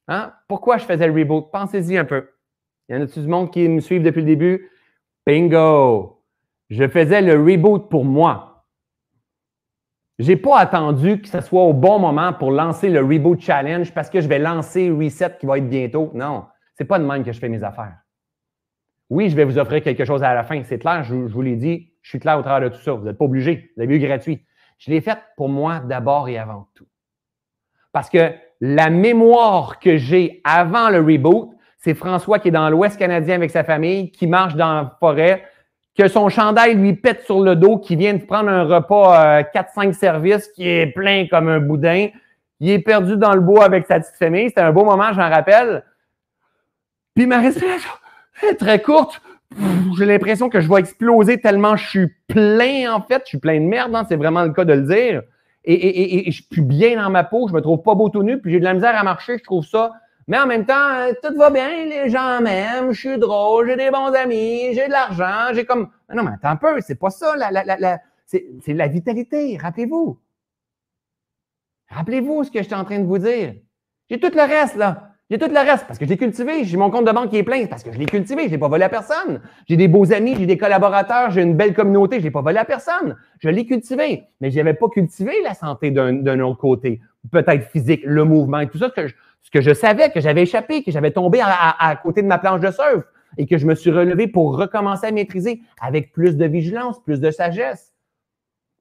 Hein? 0.07 0.33
Pourquoi 0.47 0.77
je 0.77 0.85
faisais 0.85 1.07
le 1.07 1.13
reboot? 1.13 1.49
Pensez-y 1.51 1.97
un 1.97 2.05
peu. 2.05 2.29
Il 2.87 2.95
y 2.95 2.99
en 2.99 3.03
a 3.03 3.07
tout 3.07 3.21
le 3.21 3.27
monde 3.27 3.51
qui 3.51 3.67
me 3.67 3.79
suivent 3.79 4.03
depuis 4.03 4.21
le 4.21 4.27
début? 4.27 4.69
Bingo! 5.25 6.23
Je 6.69 6.87
faisais 6.87 7.21
le 7.21 7.41
reboot 7.41 7.89
pour 7.89 8.05
moi. 8.05 8.49
Je 10.19 10.27
n'ai 10.27 10.35
pas 10.35 10.59
attendu 10.59 11.21
que 11.21 11.29
ce 11.29 11.39
soit 11.39 11.63
au 11.63 11.71
bon 11.71 11.97
moment 11.97 12.33
pour 12.33 12.51
lancer 12.51 12.89
le 12.89 12.99
Reboot 12.99 13.39
Challenge 13.39 13.93
parce 13.93 14.09
que 14.09 14.19
je 14.19 14.27
vais 14.27 14.37
lancer 14.37 14.91
Reset 14.91 15.37
qui 15.39 15.45
va 15.45 15.57
être 15.57 15.69
bientôt. 15.69 16.11
Non, 16.13 16.45
ce 16.77 16.83
n'est 16.83 16.87
pas 16.87 16.99
de 16.99 17.05
même 17.05 17.23
que 17.23 17.31
je 17.31 17.39
fais 17.39 17.47
mes 17.47 17.63
affaires. 17.63 17.97
Oui, 19.09 19.29
je 19.29 19.35
vais 19.37 19.45
vous 19.45 19.57
offrir 19.57 19.81
quelque 19.81 20.03
chose 20.03 20.21
à 20.21 20.33
la 20.33 20.43
fin. 20.43 20.61
C'est 20.65 20.77
clair, 20.77 21.03
je, 21.03 21.15
vous 21.15 21.41
l'ai 21.41 21.55
dit, 21.55 21.93
je 22.01 22.09
suis 22.09 22.19
clair 22.19 22.37
au 22.37 22.41
travers 22.41 22.69
de 22.69 22.75
tout 22.75 22.81
ça. 22.81 22.91
Vous 22.91 23.05
n'êtes 23.05 23.17
pas 23.17 23.23
obligé. 23.23 23.71
Vous 23.77 23.83
avez 23.83 23.95
eu 23.95 23.99
gratuit. 23.99 24.45
Je 24.79 24.91
l'ai 24.91 25.01
fait 25.01 25.19
pour 25.37 25.49
moi 25.49 25.79
d'abord 25.79 26.27
et 26.29 26.37
avant 26.37 26.67
tout. 26.73 26.87
Parce 27.91 28.09
que 28.09 28.33
la 28.61 28.89
mémoire 28.89 29.79
que 29.79 29.97
j'ai 29.97 30.41
avant 30.43 30.89
le 30.89 30.99
reboot, 30.99 31.51
c'est 31.77 31.93
François 31.93 32.39
qui 32.39 32.47
est 32.47 32.51
dans 32.51 32.69
l'Ouest 32.69 32.97
canadien 32.97 33.35
avec 33.35 33.51
sa 33.51 33.63
famille, 33.63 34.11
qui 34.11 34.27
marche 34.27 34.55
dans 34.55 34.73
la 34.73 34.97
forêt, 34.99 35.45
que 35.97 36.07
son 36.07 36.29
chandail 36.29 36.75
lui 36.75 36.93
pète 36.93 37.23
sur 37.23 37.41
le 37.41 37.55
dos, 37.55 37.77
qui 37.77 37.95
vient 37.95 38.13
de 38.13 38.23
prendre 38.23 38.49
un 38.49 38.63
repas 38.63 39.41
4-5 39.41 39.89
euh, 39.89 39.93
services, 39.93 40.47
qui 40.49 40.67
est 40.67 40.87
plein 40.87 41.27
comme 41.27 41.49
un 41.49 41.59
boudin. 41.59 42.07
Il 42.61 42.69
est 42.69 42.79
perdu 42.79 43.17
dans 43.17 43.33
le 43.33 43.41
bois 43.41 43.65
avec 43.65 43.85
sa 43.85 43.99
petite 43.99 44.15
famille. 44.15 44.47
C'était 44.49 44.61
un 44.61 44.71
beau 44.71 44.85
moment, 44.85 45.11
j'en 45.13 45.29
rappelle. 45.29 45.83
Puis 47.15 47.25
ma 47.25 47.39
respiration 47.39 47.91
est 48.49 48.55
très 48.55 48.81
courte. 48.81 49.21
J'ai 49.97 50.05
l'impression 50.05 50.49
que 50.49 50.61
je 50.61 50.69
vais 50.69 50.79
exploser 50.79 51.39
tellement 51.41 51.75
je 51.75 51.87
suis 51.87 52.07
plein, 52.27 52.93
en 52.93 53.01
fait. 53.01 53.21
Je 53.25 53.29
suis 53.29 53.37
plein 53.39 53.59
de 53.59 53.65
merde, 53.65 53.95
hein, 53.95 54.05
c'est 54.07 54.15
vraiment 54.15 54.43
le 54.43 54.53
cas 54.53 54.65
de 54.65 54.73
le 54.73 54.83
dire. 54.83 55.23
Et, 55.65 56.31
je 56.31 56.41
suis 56.51 56.61
bien 56.61 57.01
dans 57.01 57.09
ma 57.09 57.23
peau, 57.23 57.47
je 57.47 57.53
me 57.53 57.61
trouve 57.61 57.81
pas 57.81 57.93
beau 57.93 58.09
tout 58.09 58.23
nu, 58.23 58.39
puis 58.39 58.51
j'ai 58.51 58.59
de 58.59 58.63
la 58.63 58.73
misère 58.73 58.97
à 58.97 59.03
marcher, 59.03 59.37
je 59.37 59.43
trouve 59.43 59.65
ça 59.65 59.91
mais 60.29 60.37
en 60.37 60.45
même 60.45 60.63
temps, 60.63 60.93
euh, 60.93 61.11
tout 61.23 61.35
va 61.35 61.49
bien, 61.49 61.85
les 61.85 62.07
gens 62.11 62.39
m'aiment, 62.39 62.91
je 62.91 62.99
suis 62.99 63.17
drôle, 63.17 63.67
j'ai 63.67 63.75
des 63.75 63.89
bons 63.89 64.13
amis, 64.13 64.75
j'ai 64.75 64.85
de 64.85 64.91
l'argent, 64.91 65.51
j'ai 65.55 65.65
comme. 65.65 65.89
Non, 66.13 66.23
mais 66.23 66.33
attends 66.35 66.49
un 66.49 66.55
peu, 66.55 66.79
c'est 66.81 66.99
pas 66.99 67.09
ça, 67.09 67.35
la, 67.35 67.49
la, 67.49 67.99
c'est 68.27 68.45
la 68.67 68.87
vitalité, 68.87 69.57
rappelez-vous. 69.57 70.19
Rappelez-vous 71.89 72.43
ce 72.43 72.51
que 72.51 72.59
je 72.59 72.65
suis 72.65 72.75
en 72.75 72.85
train 72.85 72.99
de 72.99 73.07
vous 73.07 73.17
dire. 73.17 73.55
J'ai 74.07 74.19
tout 74.19 74.31
le 74.31 74.41
reste, 74.43 74.75
là. 74.75 75.08
J'ai 75.29 75.37
tout 75.37 75.47
le 75.47 75.59
reste 75.59 75.85
parce 75.85 75.99
que 75.99 76.05
je 76.05 76.09
l'ai 76.09 76.17
cultivé. 76.17 76.63
J'ai 76.63 76.77
mon 76.77 76.89
compte 76.89 77.05
de 77.05 77.11
banque 77.11 77.29
qui 77.29 77.37
est 77.37 77.43
plein 77.43 77.67
parce 77.67 77.83
que 77.83 77.91
je 77.91 77.99
l'ai 77.99 78.07
cultivé. 78.07 78.45
Je 78.45 78.51
l'ai 78.51 78.57
pas 78.57 78.67
volé 78.67 78.83
à 78.83 78.89
personne. 78.89 79.41
J'ai 79.67 79.77
des 79.77 79.87
beaux 79.87 80.11
amis, 80.11 80.35
j'ai 80.37 80.47
des 80.47 80.57
collaborateurs, 80.57 81.29
j'ai 81.29 81.43
une 81.43 81.55
belle 81.55 81.75
communauté. 81.75 82.19
Je 82.19 82.23
l'ai 82.23 82.31
pas 82.31 82.41
volé 82.41 82.57
à 82.57 82.65
personne. 82.65 83.15
Je 83.39 83.49
l'ai 83.49 83.65
cultivé. 83.65 84.23
Mais 84.41 84.49
je 84.49 84.57
n'avais 84.57 84.73
pas 84.73 84.89
cultivé 84.89 85.33
la 85.43 85.53
santé 85.53 85.91
d'un 85.91 86.39
autre 86.39 86.57
côté. 86.57 86.99
Peut-être 87.31 87.69
physique, 87.69 88.01
le 88.05 88.23
mouvement 88.23 88.59
et 88.59 88.69
tout 88.69 88.79
ça. 88.79 88.89
Que 88.89 89.07
je, 89.07 89.13
ce 89.41 89.51
que 89.51 89.61
je 89.61 89.73
savais, 89.73 90.09
que 90.11 90.19
j'avais 90.19 90.43
échappé, 90.43 90.83
que 90.83 90.91
j'avais 90.91 91.11
tombé 91.11 91.41
à, 91.41 91.95
côté 92.01 92.21
de 92.21 92.27
ma 92.27 92.39
planche 92.39 92.61
de 92.61 92.71
surf 92.71 93.03
et 93.37 93.45
que 93.45 93.57
je 93.57 93.65
me 93.65 93.75
suis 93.75 93.91
relevé 93.91 94.27
pour 94.27 94.57
recommencer 94.57 95.07
à 95.07 95.11
maîtriser 95.11 95.61
avec 95.81 96.11
plus 96.11 96.37
de 96.37 96.45
vigilance, 96.45 97.01
plus 97.03 97.19
de 97.19 97.31
sagesse. 97.31 97.93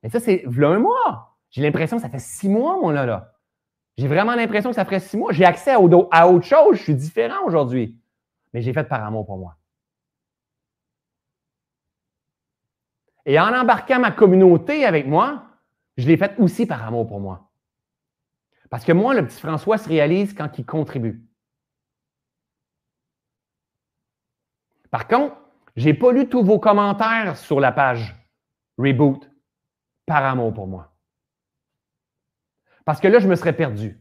Et 0.02 0.08
ça, 0.08 0.20
c'est 0.20 0.44
là 0.56 0.68
un 0.68 0.78
mois. 0.78 1.36
J'ai 1.50 1.62
l'impression 1.62 1.96
que 1.96 2.02
ça 2.02 2.08
fait 2.08 2.20
six 2.20 2.48
mois, 2.48 2.78
mon 2.80 2.90
là. 2.90 3.32
J'ai 3.98 4.06
vraiment 4.06 4.36
l'impression 4.36 4.70
que 4.70 4.76
ça 4.76 4.84
ferait 4.84 5.00
six 5.00 5.16
mois. 5.16 5.32
J'ai 5.32 5.44
accès 5.44 5.72
à, 5.72 5.80
autre 5.80 6.46
chose. 6.46 6.76
Je 6.76 6.82
suis 6.84 6.94
différent 6.94 7.44
aujourd'hui. 7.44 8.00
Mais 8.54 8.62
j'ai 8.62 8.72
fait 8.72 8.84
par 8.84 9.04
amour 9.04 9.26
pour 9.26 9.38
moi. 9.38 9.56
Et 13.26 13.38
en 13.40 13.52
embarquant 13.52 13.98
ma 13.98 14.12
communauté 14.12 14.84
avec 14.84 15.06
moi, 15.06 15.42
je 15.96 16.06
l'ai 16.06 16.16
fait 16.16 16.38
aussi 16.38 16.64
par 16.64 16.86
amour 16.86 17.08
pour 17.08 17.18
moi. 17.18 17.50
Parce 18.70 18.84
que 18.84 18.92
moi, 18.92 19.14
le 19.14 19.26
petit 19.26 19.40
François 19.40 19.78
se 19.78 19.88
réalise 19.88 20.32
quand 20.32 20.58
il 20.58 20.64
contribue. 20.64 21.20
Par 24.92 25.08
contre, 25.08 25.36
je 25.74 25.86
n'ai 25.86 25.94
pas 25.94 26.12
lu 26.12 26.28
tous 26.28 26.44
vos 26.44 26.60
commentaires 26.60 27.36
sur 27.36 27.58
la 27.58 27.72
page 27.72 28.14
Reboot 28.78 29.28
par 30.06 30.24
amour 30.24 30.54
pour 30.54 30.68
moi. 30.68 30.92
Parce 32.88 33.00
que 33.00 33.08
là, 33.08 33.18
je 33.18 33.28
me 33.28 33.34
serais 33.34 33.52
perdu. 33.52 34.00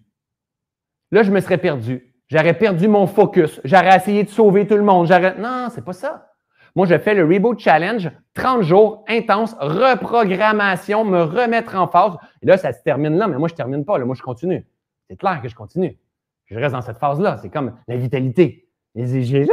Là, 1.11 1.21
je 1.21 1.29
me 1.29 1.41
serais 1.41 1.57
perdu. 1.57 2.15
J'aurais 2.29 2.53
perdu 2.53 2.87
mon 2.87 3.05
focus. 3.05 3.59
J'aurais 3.65 3.97
essayé 3.97 4.23
de 4.23 4.29
sauver 4.29 4.65
tout 4.65 4.77
le 4.77 4.81
monde. 4.81 5.09
Non, 5.39 5.67
c'est 5.69 5.83
pas 5.83 5.91
ça. 5.91 6.31
Moi, 6.73 6.85
je 6.85 6.97
fais 6.97 7.13
le 7.13 7.25
Reboot 7.25 7.59
Challenge, 7.59 8.09
30 8.33 8.61
jours 8.61 9.03
intense, 9.09 9.57
reprogrammation, 9.59 11.03
me 11.03 11.21
remettre 11.21 11.75
en 11.75 11.87
phase. 11.87 12.15
Et 12.41 12.45
là, 12.45 12.55
ça 12.55 12.71
se 12.71 12.81
termine 12.81 13.17
là, 13.17 13.27
mais 13.27 13.37
moi, 13.37 13.49
je 13.49 13.55
ne 13.55 13.57
termine 13.57 13.83
pas. 13.83 13.99
Moi, 13.99 14.15
je 14.15 14.21
continue. 14.21 14.65
C'est 15.09 15.17
clair 15.17 15.41
que 15.41 15.49
je 15.49 15.55
continue. 15.55 15.99
Je 16.45 16.57
reste 16.57 16.73
dans 16.73 16.81
cette 16.81 16.99
phase-là. 16.99 17.39
C'est 17.41 17.49
comme 17.49 17.73
la 17.89 17.97
vitalité. 17.97 18.69
Je 18.95 19.43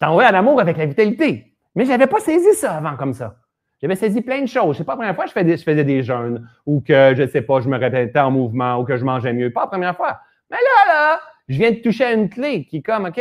t'envoie 0.00 0.24
à 0.24 0.32
l'amour 0.32 0.58
avec 0.58 0.78
la 0.78 0.86
vitalité. 0.86 1.54
Mais 1.74 1.84
je 1.84 1.90
n'avais 1.90 2.06
pas 2.06 2.20
saisi 2.20 2.54
ça 2.54 2.78
avant 2.78 2.96
comme 2.96 3.12
ça. 3.12 3.36
J'avais 3.84 3.96
saisi 3.96 4.22
plein 4.22 4.40
de 4.40 4.46
choses. 4.46 4.78
C'est 4.78 4.84
pas 4.84 4.92
la 4.92 4.96
première 4.96 5.14
fois 5.14 5.24
que 5.24 5.30
je 5.30 5.62
faisais, 5.62 5.84
des 5.84 6.02
jeûnes 6.02 6.48
ou 6.64 6.80
que, 6.80 7.12
je 7.14 7.20
ne 7.20 7.26
sais 7.26 7.42
pas, 7.42 7.60
je 7.60 7.68
me 7.68 7.76
répétais 7.76 8.18
en 8.18 8.30
mouvement 8.30 8.78
ou 8.78 8.84
que 8.84 8.96
je 8.96 9.04
mangeais 9.04 9.34
mieux. 9.34 9.52
Pas 9.52 9.64
la 9.64 9.66
première 9.66 9.94
fois. 9.94 10.20
Mais 10.50 10.56
là, 10.56 10.94
là, 10.94 11.20
je 11.48 11.58
viens 11.58 11.70
de 11.70 11.76
toucher 11.76 12.04
à 12.04 12.14
une 12.14 12.30
clé 12.30 12.64
qui 12.64 12.82
comme, 12.82 13.04
OK, 13.04 13.20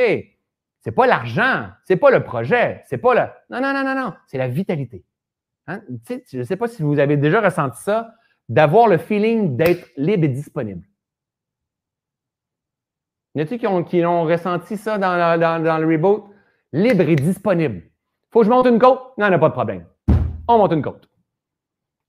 c'est 0.80 0.92
pas 0.94 1.06
l'argent, 1.06 1.68
c'est 1.84 1.98
pas 1.98 2.12
le 2.12 2.24
projet, 2.24 2.82
c'est 2.86 2.98
pas 2.98 3.14
le. 3.14 3.22
Non, 3.50 3.62
non, 3.62 3.74
non, 3.74 3.84
non, 3.84 3.94
non, 3.94 4.14
c'est 4.26 4.38
la 4.38 4.48
vitalité. 4.48 5.04
Hein? 5.68 5.82
je 6.32 6.38
ne 6.38 6.44
sais 6.46 6.56
pas 6.56 6.70
si 6.70 6.82
vous 6.82 6.98
avez 6.98 7.18
déjà 7.18 7.42
ressenti 7.42 7.84
ça, 7.84 8.14
d'avoir 8.48 8.88
le 8.88 8.98
feeling 8.98 9.58
d'être 9.58 9.90
libre 9.98 10.24
et 10.24 10.30
disponible. 10.30 10.86
Y 13.36 13.42
a-t-il 13.42 13.60
qui 13.60 14.06
ont, 14.06 14.24
ressenti 14.24 14.78
ça 14.78 14.98
dans, 14.98 15.38
le 15.38 15.86
reboot? 15.86 16.24
Libre 16.72 17.10
et 17.10 17.18
disponible. 17.18 17.82
Faut 18.32 18.40
que 18.40 18.46
je 18.46 18.50
monte 18.50 18.68
une 18.68 18.80
côte? 18.80 19.02
Non, 19.18 19.26
a 19.26 19.38
pas 19.38 19.50
de 19.50 19.54
problème. 19.54 19.86
On 20.56 20.58
monte 20.60 20.74
une 20.74 20.82
côte. 20.82 21.10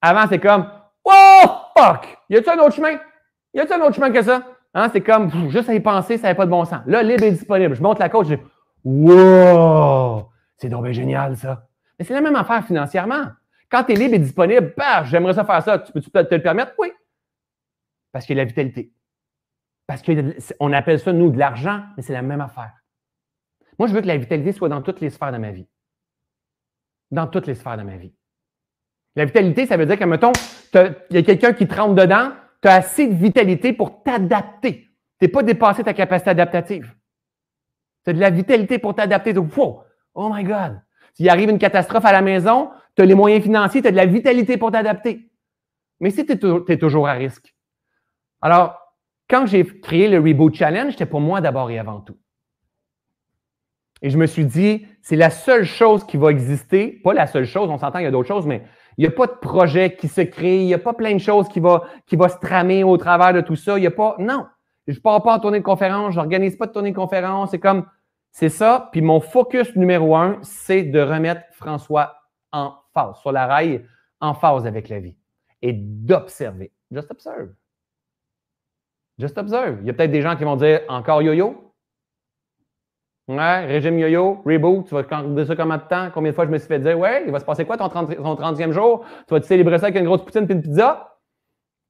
Avant, 0.01 0.27
c'est 0.29 0.39
comme 0.39 0.71
Oh 1.05 1.43
fuck! 1.77 2.19
Y 2.29 2.37
a-t-il 2.37 2.59
un 2.59 2.63
autre 2.63 2.75
chemin? 2.75 2.99
Y 3.53 3.61
a-t-il 3.61 3.81
un 3.81 3.85
autre 3.85 3.95
chemin 3.95 4.11
que 4.11 4.23
ça? 4.23 4.43
Hein? 4.75 4.89
C'est 4.93 5.01
comme 5.01 5.51
juste 5.51 5.69
à 5.69 5.75
y 5.75 5.81
penser, 5.81 6.17
ça 6.17 6.25
n'avait 6.25 6.37
pas 6.37 6.47
de 6.47 6.51
bon 6.51 6.65
sens. 6.65 6.81
Là, 6.87 7.03
libre 7.03 7.25
et 7.25 7.31
disponible. 7.31 7.75
Je 7.75 7.83
monte 7.83 7.99
la 7.99 8.09
côte, 8.09 8.29
je 8.29 8.35
dis 8.35 8.43
Wow! 8.85 10.29
C'est 10.57 10.69
donc 10.69 10.87
génial, 10.91 11.37
ça. 11.37 11.67
Mais 11.99 12.05
c'est 12.05 12.15
la 12.15 12.21
même 12.21 12.37
affaire 12.37 12.65
financièrement. 12.65 13.25
Quand 13.71 13.85
tu 13.85 13.93
es 13.93 13.97
libre 13.97 14.15
et 14.15 14.19
disponible, 14.19 14.75
j'aimerais 15.05 15.35
ça 15.35 15.45
faire 15.45 15.63
ça. 15.63 15.79
Tu 15.79 15.93
peux 15.93 16.01
te 16.25 16.35
le 16.35 16.43
permettre? 16.43 16.73
Oui. 16.79 16.93
Parce 18.13 18.27
qu'il 18.27 18.37
y 18.37 18.41
a 18.41 18.45
la 18.45 18.49
vitalité. 18.49 18.93
Parce 19.87 20.03
qu'on 20.03 20.73
appelle 20.73 20.99
ça, 20.99 21.13
nous, 21.13 21.31
de 21.31 21.39
l'argent, 21.39 21.83
mais 21.97 22.03
c'est 22.03 22.13
la 22.13 22.23
même 22.23 22.41
affaire. 22.41 22.73
Moi, 23.79 23.89
je 23.89 23.95
veux 23.95 24.01
que 24.01 24.07
la 24.07 24.17
vitalité 24.17 24.53
soit 24.53 24.69
dans 24.69 24.83
toutes 24.83 25.01
les 25.01 25.11
sphères 25.11 25.33
de 25.33 25.39
ma 25.39 25.51
vie. 25.51 25.67
Dans 27.11 27.27
toutes 27.27 27.47
les 27.47 27.55
sphères 27.55 27.77
de 27.77 27.83
ma 27.83 27.97
vie. 27.97 28.15
La 29.17 29.25
vitalité, 29.25 29.67
ça 29.67 29.77
veut 29.77 29.87
dire 29.87 29.99
que, 29.99 30.05
mettons, 30.05 30.33
il 30.75 31.17
y 31.17 31.19
a 31.19 31.23
quelqu'un 31.23 31.53
qui 31.53 31.69
te 31.69 31.75
rentre 31.75 31.95
dedans, 31.95 32.33
tu 32.61 32.69
as 32.69 32.75
assez 32.75 33.07
de 33.07 33.15
vitalité 33.15 33.73
pour 33.73 34.03
t'adapter. 34.03 34.91
Tu 35.19 35.27
n'es 35.27 35.29
pas 35.29 35.43
dépassé 35.43 35.85
ta 35.85 35.95
capacité 35.95 36.31
adaptative. 36.31 36.93
Tu 38.05 38.11
as 38.11 38.13
de 38.13 38.21
la 38.21 38.31
vitalité 38.31 38.79
pour 38.79 38.95
t'adapter. 38.95 39.37
Wow, 39.37 39.83
oh 40.15 40.31
my 40.33 40.43
God. 40.45 40.81
S'il 41.15 41.29
arrive 41.29 41.51
une 41.51 41.59
catastrophe 41.59 42.05
à 42.05 42.13
la 42.13 42.23
maison, 42.23 42.71
tu 42.97 43.03
as 43.03 43.07
les 43.07 43.15
moyens 43.15 43.43
financiers, 43.43 43.83
tu 43.83 43.89
as 43.89 43.93
de 43.93 43.97
la 43.97 44.07
vitalité 44.07 44.57
pour 44.57 44.73
t'adapter. 44.73 45.31
Mais 46.01 46.11
si 46.11 46.27
tu 46.27 46.33
es, 46.33 46.77
toujours 46.77 47.09
à 47.09 47.13
risque. 47.13 47.55
Alors, 48.41 48.77
quand 49.31 49.47
j'ai 49.47 49.65
créé 49.65 50.09
le 50.09 50.19
Reboot 50.19 50.55
Challenge, 50.55 50.93
c'était 50.93 51.07
pour 51.07 51.21
moi 51.21 51.41
d'abord 51.41 51.71
et 51.71 51.79
avant 51.79 52.01
tout. 52.01 52.19
Et 54.03 54.11
je 54.11 54.19
me 54.19 54.27
suis 54.27 54.45
dit, 54.45 54.87
c'est 55.01 55.17
la 55.17 55.31
seule 55.31 55.65
chose 55.65 56.05
qui 56.05 56.17
va 56.17 56.31
exister, 56.31 57.01
pas 57.03 57.15
la 57.15 57.27
seule 57.27 57.47
chose, 57.47 57.71
on 57.71 57.79
s'entend, 57.79 58.01
il 58.01 58.05
y 58.05 58.07
a 58.07 58.11
d'autres 58.11 58.29
choses, 58.29 58.47
mais 58.47 58.65
il 58.97 59.03
n'y 59.03 59.07
a 59.07 59.11
pas 59.11 59.27
de 59.27 59.33
projet 59.33 59.97
qui 59.97 60.09
se 60.09 60.21
crée, 60.21 60.61
il 60.61 60.67
n'y 60.67 60.75
a 60.75 60.79
pas 60.79 60.93
plein 60.93 61.15
de 61.15 61.19
choses 61.19 61.49
qui 61.49 61.61
vont 61.61 61.81
qui 62.07 62.17
va 62.17 62.29
se 62.29 62.39
tramer 62.39 62.85
au 62.85 62.97
travers 62.97 63.33
de 63.33 63.41
tout 63.41 63.57
ça. 63.57 63.79
Il 63.79 63.83
n'y 63.83 63.87
a 63.87 63.91
pas. 63.91 64.17
Non. 64.19 64.47
Je 64.87 64.95
ne 64.95 65.01
pars 65.01 65.23
pas 65.23 65.37
en 65.37 65.41
tournée 65.41 65.61
de 65.61 65.65
conférence, 65.65 66.13
je 66.15 66.21
n'organise 66.21 66.57
pas 66.57 66.67
de 66.67 66.73
tournée 66.73 66.91
de 66.91 66.97
conférence. 66.97 67.51
C'est 67.51 67.59
comme 67.59 67.87
C'est 68.31 68.49
ça. 68.49 68.89
Puis 68.93 69.01
mon 69.01 69.21
focus 69.21 69.75
numéro 69.77 70.15
un, 70.17 70.39
c'est 70.43 70.83
de 70.83 71.01
remettre 71.01 71.43
François 71.53 72.17
en 72.53 72.75
phase, 72.93 73.17
sur 73.21 73.33
la 73.33 73.47
rail, 73.47 73.87
en 74.21 74.35
phase 74.35 74.67
avec 74.67 74.89
la 74.89 75.01
vie 75.01 75.17
et 75.63 75.73
d'observer. 75.73 76.71
Just 76.91 77.11
observe. 77.11 77.55
Just 79.19 79.39
observe. 79.39 79.79
Il 79.81 79.87
y 79.87 79.91
a 79.91 79.93
peut-être 79.95 80.11
des 80.11 80.23
gens 80.23 80.37
qui 80.37 80.45
vont 80.45 80.57
dire 80.57 80.83
encore 80.89 81.23
yo-yo. 81.23 81.64
Ouais, 83.27 83.65
régime 83.65 83.99
yo-yo, 83.99 84.43
reboot, 84.45 84.87
tu 84.87 84.95
vas 84.95 85.03
garder 85.03 85.47
ça 85.47 85.57
combien 85.57 85.79
de 85.79 85.83
temps? 85.83 86.09
Combien 86.13 86.31
de 86.31 86.35
fois 86.35 86.45
je 86.45 86.51
me 86.51 86.59
suis 86.59 86.69
fait 86.69 86.79
dire, 86.79 86.99
ouais, 86.99 87.23
il 87.25 87.33
va 87.33 87.41
se 87.41 87.45
passer 87.45 87.65
quoi 87.65 87.79
ton, 87.79 87.89
30, 87.89 88.17
ton 88.17 88.35
30e 88.35 88.71
jour? 88.71 89.05
Tu 89.27 89.33
vas 89.33 89.41
te 89.41 89.47
célébrer 89.47 89.79
ça 89.79 89.87
avec 89.87 89.99
une 89.99 90.05
grosse 90.05 90.23
poutine 90.23 90.47
et 90.49 90.53
une 90.53 90.61
pizza? 90.61 91.17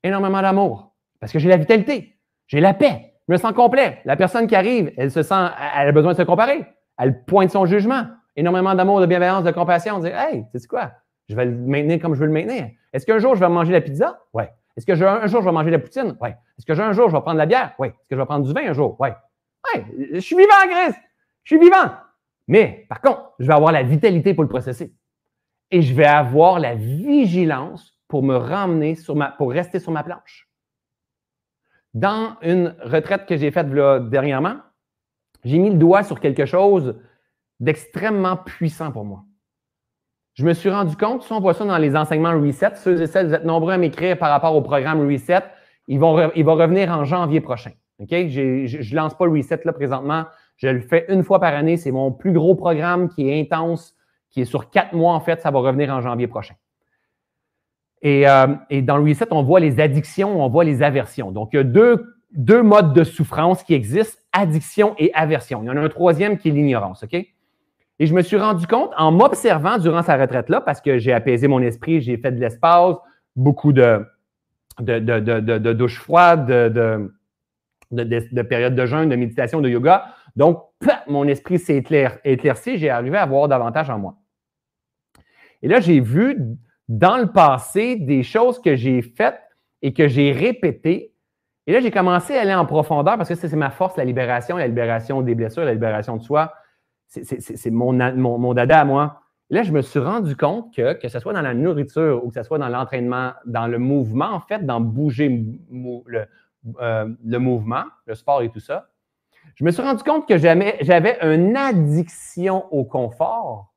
Énormément 0.05 0.41
d'amour. 0.41 0.95
Parce 1.19 1.33
que 1.33 1.41
j'ai 1.41 1.49
la 1.49 1.57
vitalité, 1.57 2.17
j'ai 2.47 2.61
la 2.61 2.73
paix, 2.73 3.15
je 3.27 3.33
me 3.33 3.37
sens 3.37 3.53
complet. 3.53 3.99
La 4.05 4.15
personne 4.15 4.47
qui 4.47 4.55
arrive, 4.55 4.93
elle 4.97 5.11
se 5.11 5.23
sent, 5.23 5.35
elle 5.77 5.89
a 5.89 5.93
besoin 5.93 6.13
de 6.13 6.19
se 6.19 6.23
comparer. 6.23 6.67
Elle 6.99 7.25
pointe 7.25 7.51
son 7.51 7.67
jugement. 7.67 8.05
Énormément 8.37 8.75
d'amour, 8.75 9.01
de 9.01 9.07
bienveillance, 9.07 9.43
de 9.43 9.51
compassion. 9.51 9.97
On 9.97 9.99
dit, 10.01 10.09
hey, 10.09 10.45
sais 10.55 10.69
quoi? 10.69 10.93
Je 11.29 11.35
vais 11.35 11.47
le 11.47 11.53
maintenir 11.53 12.01
comme 12.01 12.15
je 12.15 12.21
veux 12.21 12.27
le 12.27 12.33
maintenir. 12.33 12.69
Est-ce 12.93 13.07
qu'un 13.07 13.19
jour 13.19 13.35
je 13.35 13.41
vais 13.41 13.49
manger 13.49 13.73
la 13.73 13.81
pizza? 13.81 14.21
Ouais. 14.33 14.51
Est-ce 14.77 14.87
que 14.87 14.93
un 14.93 15.27
jour 15.27 15.41
je 15.41 15.47
vais 15.47 15.53
manger 15.53 15.71
la 15.71 15.79
poutine? 15.79 16.17
Oui. 16.21 16.29
Est-ce 16.59 16.67
que 16.67 16.81
un 16.81 16.93
jour 16.93 17.09
je 17.09 17.17
vais 17.17 17.23
prendre 17.23 17.39
la 17.39 17.47
bière? 17.47 17.73
Oui. 17.79 17.89
Est-ce 17.89 18.09
que 18.09 18.15
je 18.15 18.21
vais 18.21 18.27
prendre 18.27 18.47
du 18.47 18.53
vin 18.53 18.69
un 18.69 18.73
jour? 18.73 18.97
Oui. 19.01 19.09
Oui. 19.75 19.83
Je 20.13 20.21
suis 20.21 20.37
vivant, 20.37 20.53
Chris. 20.69 20.95
Je 21.45 21.57
suis 21.57 21.65
vivant. 21.65 21.93
Mais 22.49 22.87
par 22.89 23.01
contre, 23.01 23.33
je 23.39 23.47
vais 23.47 23.55
avoir 23.55 23.73
la 23.73 23.83
vitalité 23.83 24.35
pour 24.35 24.43
le 24.43 24.49
processer. 24.49 24.95
Et 25.71 25.83
je 25.83 25.95
vais 25.95 26.05
avoir 26.05 26.59
la 26.59 26.75
vigilance 26.75 27.99
pour 28.09 28.23
me 28.23 28.37
ramener 28.37 28.95
sur 28.95 29.17
ma, 29.17 29.31
pour 29.31 29.51
rester 29.51 29.79
sur 29.79 29.93
ma 29.93 30.03
planche. 30.03 30.49
Dans 31.95 32.37
une 32.43 32.75
retraite 32.81 33.27
que 33.27 33.37
j'ai 33.37 33.51
faite 33.51 33.71
dernièrement, 33.71 34.57
j'ai 35.45 35.59
mis 35.59 35.71
le 35.71 35.77
doigt 35.77 36.03
sur 36.03 36.21
quelque 36.21 36.45
chose 36.45 36.99
d'extrêmement 37.61 38.37
puissant 38.37 38.91
pour 38.91 39.05
moi. 39.05 39.25
Je 40.35 40.45
me 40.45 40.53
suis 40.53 40.71
rendu 40.71 40.97
compte, 40.97 41.23
si 41.23 41.33
on 41.33 41.41
voit 41.41 41.55
ça 41.55 41.65
dans 41.65 41.79
les 41.79 41.95
enseignements 41.95 42.33
Reset, 42.33 42.75
ceux 42.77 43.01
et 43.01 43.07
celles, 43.07 43.29
vous 43.29 43.35
êtes 43.35 43.45
nombreux 43.45 43.73
à 43.73 43.79
m'écrire 43.79 44.19
par 44.19 44.31
rapport 44.31 44.57
au 44.57 44.63
programme 44.63 45.09
Reset, 45.09 45.45
il 45.87 46.01
va, 46.01 46.09
revenir 46.09 46.91
en 46.91 47.05
janvier 47.05 47.41
prochain. 47.41 47.71
Je 48.01 48.05
ne 48.05 48.97
lance 48.97 49.17
pas 49.17 49.27
le 49.27 49.33
Reset 49.33 49.61
là 49.65 49.73
présentement. 49.73 50.25
Je 50.57 50.69
le 50.69 50.81
fais 50.81 51.05
une 51.09 51.23
fois 51.23 51.41
par 51.41 51.55
année. 51.55 51.77
C'est 51.77 51.91
mon 51.91 52.13
plus 52.13 52.33
gros 52.33 52.55
programme 52.55 53.09
qui 53.09 53.29
est 53.29 53.41
intense, 53.41 53.95
qui 54.31 54.41
est 54.43 54.45
sur 54.45 54.71
quatre 54.71 54.93
mois 54.93 55.15
en 55.15 55.21
fait. 55.21 55.41
Ça 55.41 55.51
va 55.51 55.59
revenir 55.61 55.91
en 55.91 56.01
janvier 56.01 56.27
prochain. 56.27 56.55
Et, 58.03 58.29
euh, 58.29 58.49
et 58.69 58.83
dans 58.83 58.99
le 58.99 59.09
Reset, 59.09 59.29
on 59.31 59.43
voit 59.43 59.61
les 59.61 59.81
addictions, 59.81 60.45
on 60.45 60.49
voit 60.49 60.65
les 60.65 60.83
aversions. 60.83 61.33
Donc, 61.33 61.51
il 61.53 61.57
y 61.57 61.61
a 61.61 61.65
deux, 61.65 62.15
deux 62.33 62.63
modes 62.63 62.93
de 62.93 63.03
souffrance 63.03 63.63
qui 63.63 63.73
existent, 63.73 64.19
addiction 64.33 64.95
et 64.99 65.11
aversion. 65.15 65.63
Il 65.63 65.67
y 65.67 65.71
en 65.71 65.77
a 65.77 65.81
un 65.81 65.89
troisième 65.89 66.37
qui 66.37 66.51
est 66.51 66.53
l'ignorance. 66.53 67.03
OK? 67.03 67.15
Et 67.15 68.07
je 68.07 68.15
me 68.15 68.23
suis 68.23 68.37
rendu 68.37 68.67
compte 68.67 68.91
en 68.99 69.13
m'observant 69.13 69.79
durant 69.79 70.03
sa 70.03 70.17
retraite-là, 70.17 70.61
parce 70.61 70.81
que 70.81 70.99
j'ai 70.99 71.13
apaisé 71.13 71.49
mon 71.49 71.61
esprit, 71.61 72.01
j'ai 72.01 72.19
fait 72.19 72.33
de 72.33 72.41
l'espace, 72.41 72.97
beaucoup 73.37 73.73
de, 73.73 74.05
de, 74.81 74.99
de, 74.99 75.21
de 75.41 75.73
douches 75.73 76.01
froides, 76.01 76.47
de, 76.47 77.11
de, 77.93 78.43
périodes 78.43 78.75
de 78.75 78.87
jeûne, 78.87 79.09
de 79.09 79.17
méditation, 79.17 79.61
de 79.61 79.69
yoga. 79.69 80.07
Donc, 80.37 80.63
mon 81.07 81.27
esprit 81.29 81.59
s'est 81.59 81.77
éclairci, 82.25 82.79
j'ai 82.79 82.91
arrivé 82.91 83.17
à 83.17 83.23
avoir 83.23 83.49
davantage 83.49 83.91
en 83.91 83.99
moi. 83.99 84.17
Et 85.63 85.69
là, 85.69 85.81
j'ai 85.81 86.01
vu 86.01 86.37
dans 86.89 87.17
le 87.17 87.27
passé 87.27 87.97
des 87.97 88.23
choses 88.23 88.61
que 88.61 88.77
j'ai 88.77 89.01
faites 89.01 89.41
et 89.81 89.93
que 89.93 90.09
j'ai 90.09 90.33
répétées. 90.33 91.13
Et 91.67 91.73
là, 91.73 91.81
j'ai 91.81 91.91
commencé 91.91 92.37
à 92.37 92.43
aller 92.43 92.55
en 92.55 92.67
profondeur 92.67 93.17
parce 93.17 93.29
que 93.29 93.35
c'est 93.35 93.55
ma 93.57 93.71
force, 93.71 93.97
la 93.97 94.05
libération, 94.05 94.57
la 94.57 94.67
libération 94.67 95.23
des 95.23 95.35
blessures, 95.35 95.65
la 95.65 95.73
libération 95.73 96.17
de 96.17 96.23
soi, 96.23 96.53
c'est 97.07 97.71
mon, 97.71 98.55
dada 98.55 98.81
à 98.81 98.85
moi. 98.85 99.23
là, 99.51 99.63
je 99.63 99.73
me 99.73 99.81
suis 99.83 100.01
rendu 100.01 100.37
compte 100.37 100.75
que, 100.75 100.95
que 100.95 101.09
ce 101.09 101.19
soit 101.19 101.33
dans 101.33 101.43
la 101.43 101.55
nourriture 101.55 102.23
ou 102.25 102.29
que 102.29 102.35
ce 102.35 102.43
soit 102.43 102.59
dans 102.59 102.69
l'entraînement, 102.69 103.33
dans 103.47 103.67
le 103.67 103.79
mouvement, 103.79 104.33
en 104.33 104.41
fait, 104.41 104.67
dans 104.67 104.81
bouger 104.81 105.47
euh, 106.81 107.09
le 107.25 107.39
mouvement, 107.39 107.85
le 108.07 108.15
sport 108.15 108.43
et 108.43 108.51
tout 108.51 108.61
ça, 108.61 108.89
je 109.55 109.65
me 109.65 109.71
suis 109.71 109.83
rendu 109.83 110.03
compte 110.03 110.27
que 110.27 110.37
j'avais 110.37 111.19
une 111.23 111.57
addiction 111.57 112.73
au 112.73 112.85
confort 112.85 113.73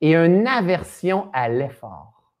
et 0.00 0.14
une 0.14 0.46
aversion 0.46 1.30
à 1.32 1.48
l'effort. 1.48 2.32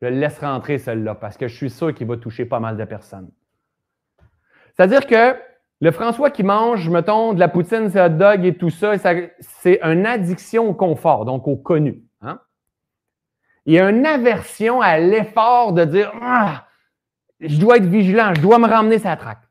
Je 0.00 0.06
le 0.06 0.16
laisse 0.18 0.38
rentrer 0.38 0.78
celle-là 0.78 1.14
parce 1.14 1.36
que 1.36 1.46
je 1.46 1.54
suis 1.54 1.70
sûr 1.70 1.94
qu'il 1.94 2.06
va 2.06 2.16
toucher 2.16 2.46
pas 2.46 2.60
mal 2.60 2.76
de 2.76 2.84
personnes. 2.84 3.30
C'est-à-dire 4.74 5.06
que 5.06 5.38
le 5.80 5.90
François 5.90 6.30
qui 6.30 6.42
mange, 6.42 6.88
mettons, 6.88 7.34
de 7.34 7.40
la 7.40 7.48
poutine, 7.48 7.90
c'est 7.90 8.00
hot 8.00 8.10
dog 8.10 8.44
et 8.44 8.56
tout 8.56 8.70
ça, 8.70 8.94
c'est 9.40 9.80
une 9.82 10.06
addiction 10.06 10.68
au 10.68 10.74
confort, 10.74 11.24
donc 11.24 11.46
au 11.48 11.56
connu. 11.56 12.04
Il 13.66 13.74
y 13.74 13.78
a 13.78 13.88
une 13.88 14.06
aversion 14.06 14.80
à 14.80 14.98
l'effort 14.98 15.72
de 15.72 15.84
dire 15.84 16.12
ah, 16.22 16.66
je 17.40 17.58
dois 17.58 17.76
être 17.76 17.86
vigilant, 17.86 18.32
je 18.34 18.40
dois 18.40 18.58
me 18.58 18.66
ramener 18.66 18.98
sa 18.98 19.16
traque. 19.16 19.42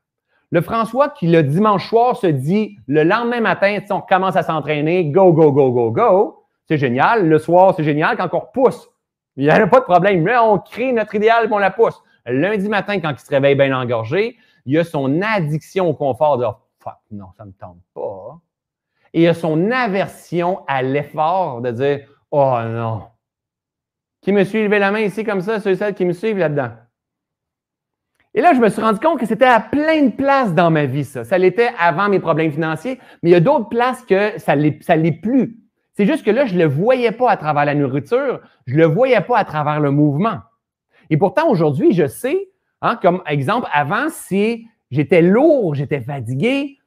Le 0.50 0.60
François 0.60 1.10
qui, 1.10 1.28
le 1.28 1.42
dimanche 1.42 1.88
soir, 1.88 2.16
se 2.16 2.26
dit 2.26 2.76
le 2.88 3.04
lendemain 3.04 3.40
matin, 3.40 3.78
on 3.90 4.00
commence 4.00 4.36
à 4.36 4.42
s'entraîner, 4.42 5.04
go, 5.06 5.32
go, 5.32 5.52
go, 5.52 5.70
go, 5.70 5.90
go. 5.90 6.44
C'est 6.66 6.78
génial. 6.78 7.28
Le 7.28 7.38
soir, 7.38 7.74
c'est 7.76 7.84
génial 7.84 8.16
quand 8.16 8.28
on 8.32 8.40
repousse. 8.40 8.88
Il 9.36 9.44
n'y 9.44 9.50
a 9.50 9.66
pas 9.66 9.80
de 9.80 9.84
problème. 9.84 10.22
Mais 10.22 10.36
on 10.36 10.58
crée 10.58 10.92
notre 10.92 11.14
idéal 11.14 11.46
et 11.46 11.52
on 11.52 11.58
la 11.58 11.70
pousse. 11.70 12.02
Lundi 12.26 12.68
matin, 12.68 13.00
quand 13.00 13.10
il 13.10 13.18
se 13.18 13.30
réveille 13.30 13.54
bien 13.54 13.76
engorgé, 13.76 14.36
il 14.66 14.74
y 14.74 14.78
a 14.78 14.84
son 14.84 15.22
addiction 15.22 15.88
au 15.88 15.94
confort 15.94 16.38
de 16.38 16.46
fuck, 16.78 16.98
non, 17.10 17.26
ça 17.36 17.44
ne 17.44 17.48
me 17.48 17.54
tente 17.54 17.78
pas. 17.94 18.38
Et 19.12 19.20
il 19.20 19.22
y 19.22 19.28
a 19.28 19.34
son 19.34 19.70
aversion 19.70 20.60
à 20.68 20.82
l'effort 20.82 21.60
de 21.60 21.70
dire 21.70 22.00
oh 22.30 22.58
non. 22.64 23.02
Qui 24.22 24.32
me 24.32 24.44
suit, 24.44 24.62
lever 24.62 24.78
la 24.78 24.90
main 24.90 25.00
ici 25.00 25.24
comme 25.24 25.40
ça, 25.40 25.60
ceux 25.60 25.70
et 25.70 25.76
celles 25.76 25.94
qui 25.94 26.04
me 26.04 26.12
suivent 26.12 26.38
là-dedans. 26.38 26.70
Et 28.34 28.40
là, 28.40 28.54
je 28.54 28.60
me 28.60 28.68
suis 28.68 28.80
rendu 28.80 29.00
compte 29.00 29.18
que 29.18 29.26
c'était 29.26 29.44
à 29.44 29.60
plein 29.60 30.02
de 30.02 30.12
places 30.12 30.54
dans 30.54 30.70
ma 30.70 30.86
vie, 30.86 31.04
ça. 31.04 31.24
Ça 31.24 31.36
l'était 31.36 31.70
avant 31.78 32.08
mes 32.08 32.20
problèmes 32.20 32.52
financiers, 32.52 33.00
mais 33.22 33.30
il 33.30 33.32
y 33.32 33.36
a 33.36 33.40
d'autres 33.40 33.68
places 33.68 34.02
que 34.02 34.38
ça 34.38 34.54
ne 34.54 34.62
l'est 34.62 35.20
plus. 35.20 35.58
C'est 35.94 36.06
juste 36.06 36.24
que 36.24 36.30
là, 36.30 36.46
je 36.46 36.54
ne 36.54 36.60
le 36.60 36.66
voyais 36.66 37.12
pas 37.12 37.30
à 37.30 37.36
travers 37.36 37.64
la 37.64 37.74
nourriture, 37.74 38.40
je 38.66 38.74
ne 38.74 38.78
le 38.78 38.86
voyais 38.86 39.20
pas 39.20 39.38
à 39.38 39.44
travers 39.44 39.80
le 39.80 39.90
mouvement. 39.90 40.38
Et 41.10 41.16
pourtant, 41.16 41.48
aujourd'hui, 41.48 41.92
je 41.92 42.06
sais 42.06 42.50
Hein, 42.82 42.98
comme 43.00 43.22
exemple, 43.26 43.68
avant, 43.72 44.08
si 44.08 44.66
j'étais 44.90 45.22
lourd, 45.22 45.74
j'étais 45.74 46.00
fatigué, 46.00 46.78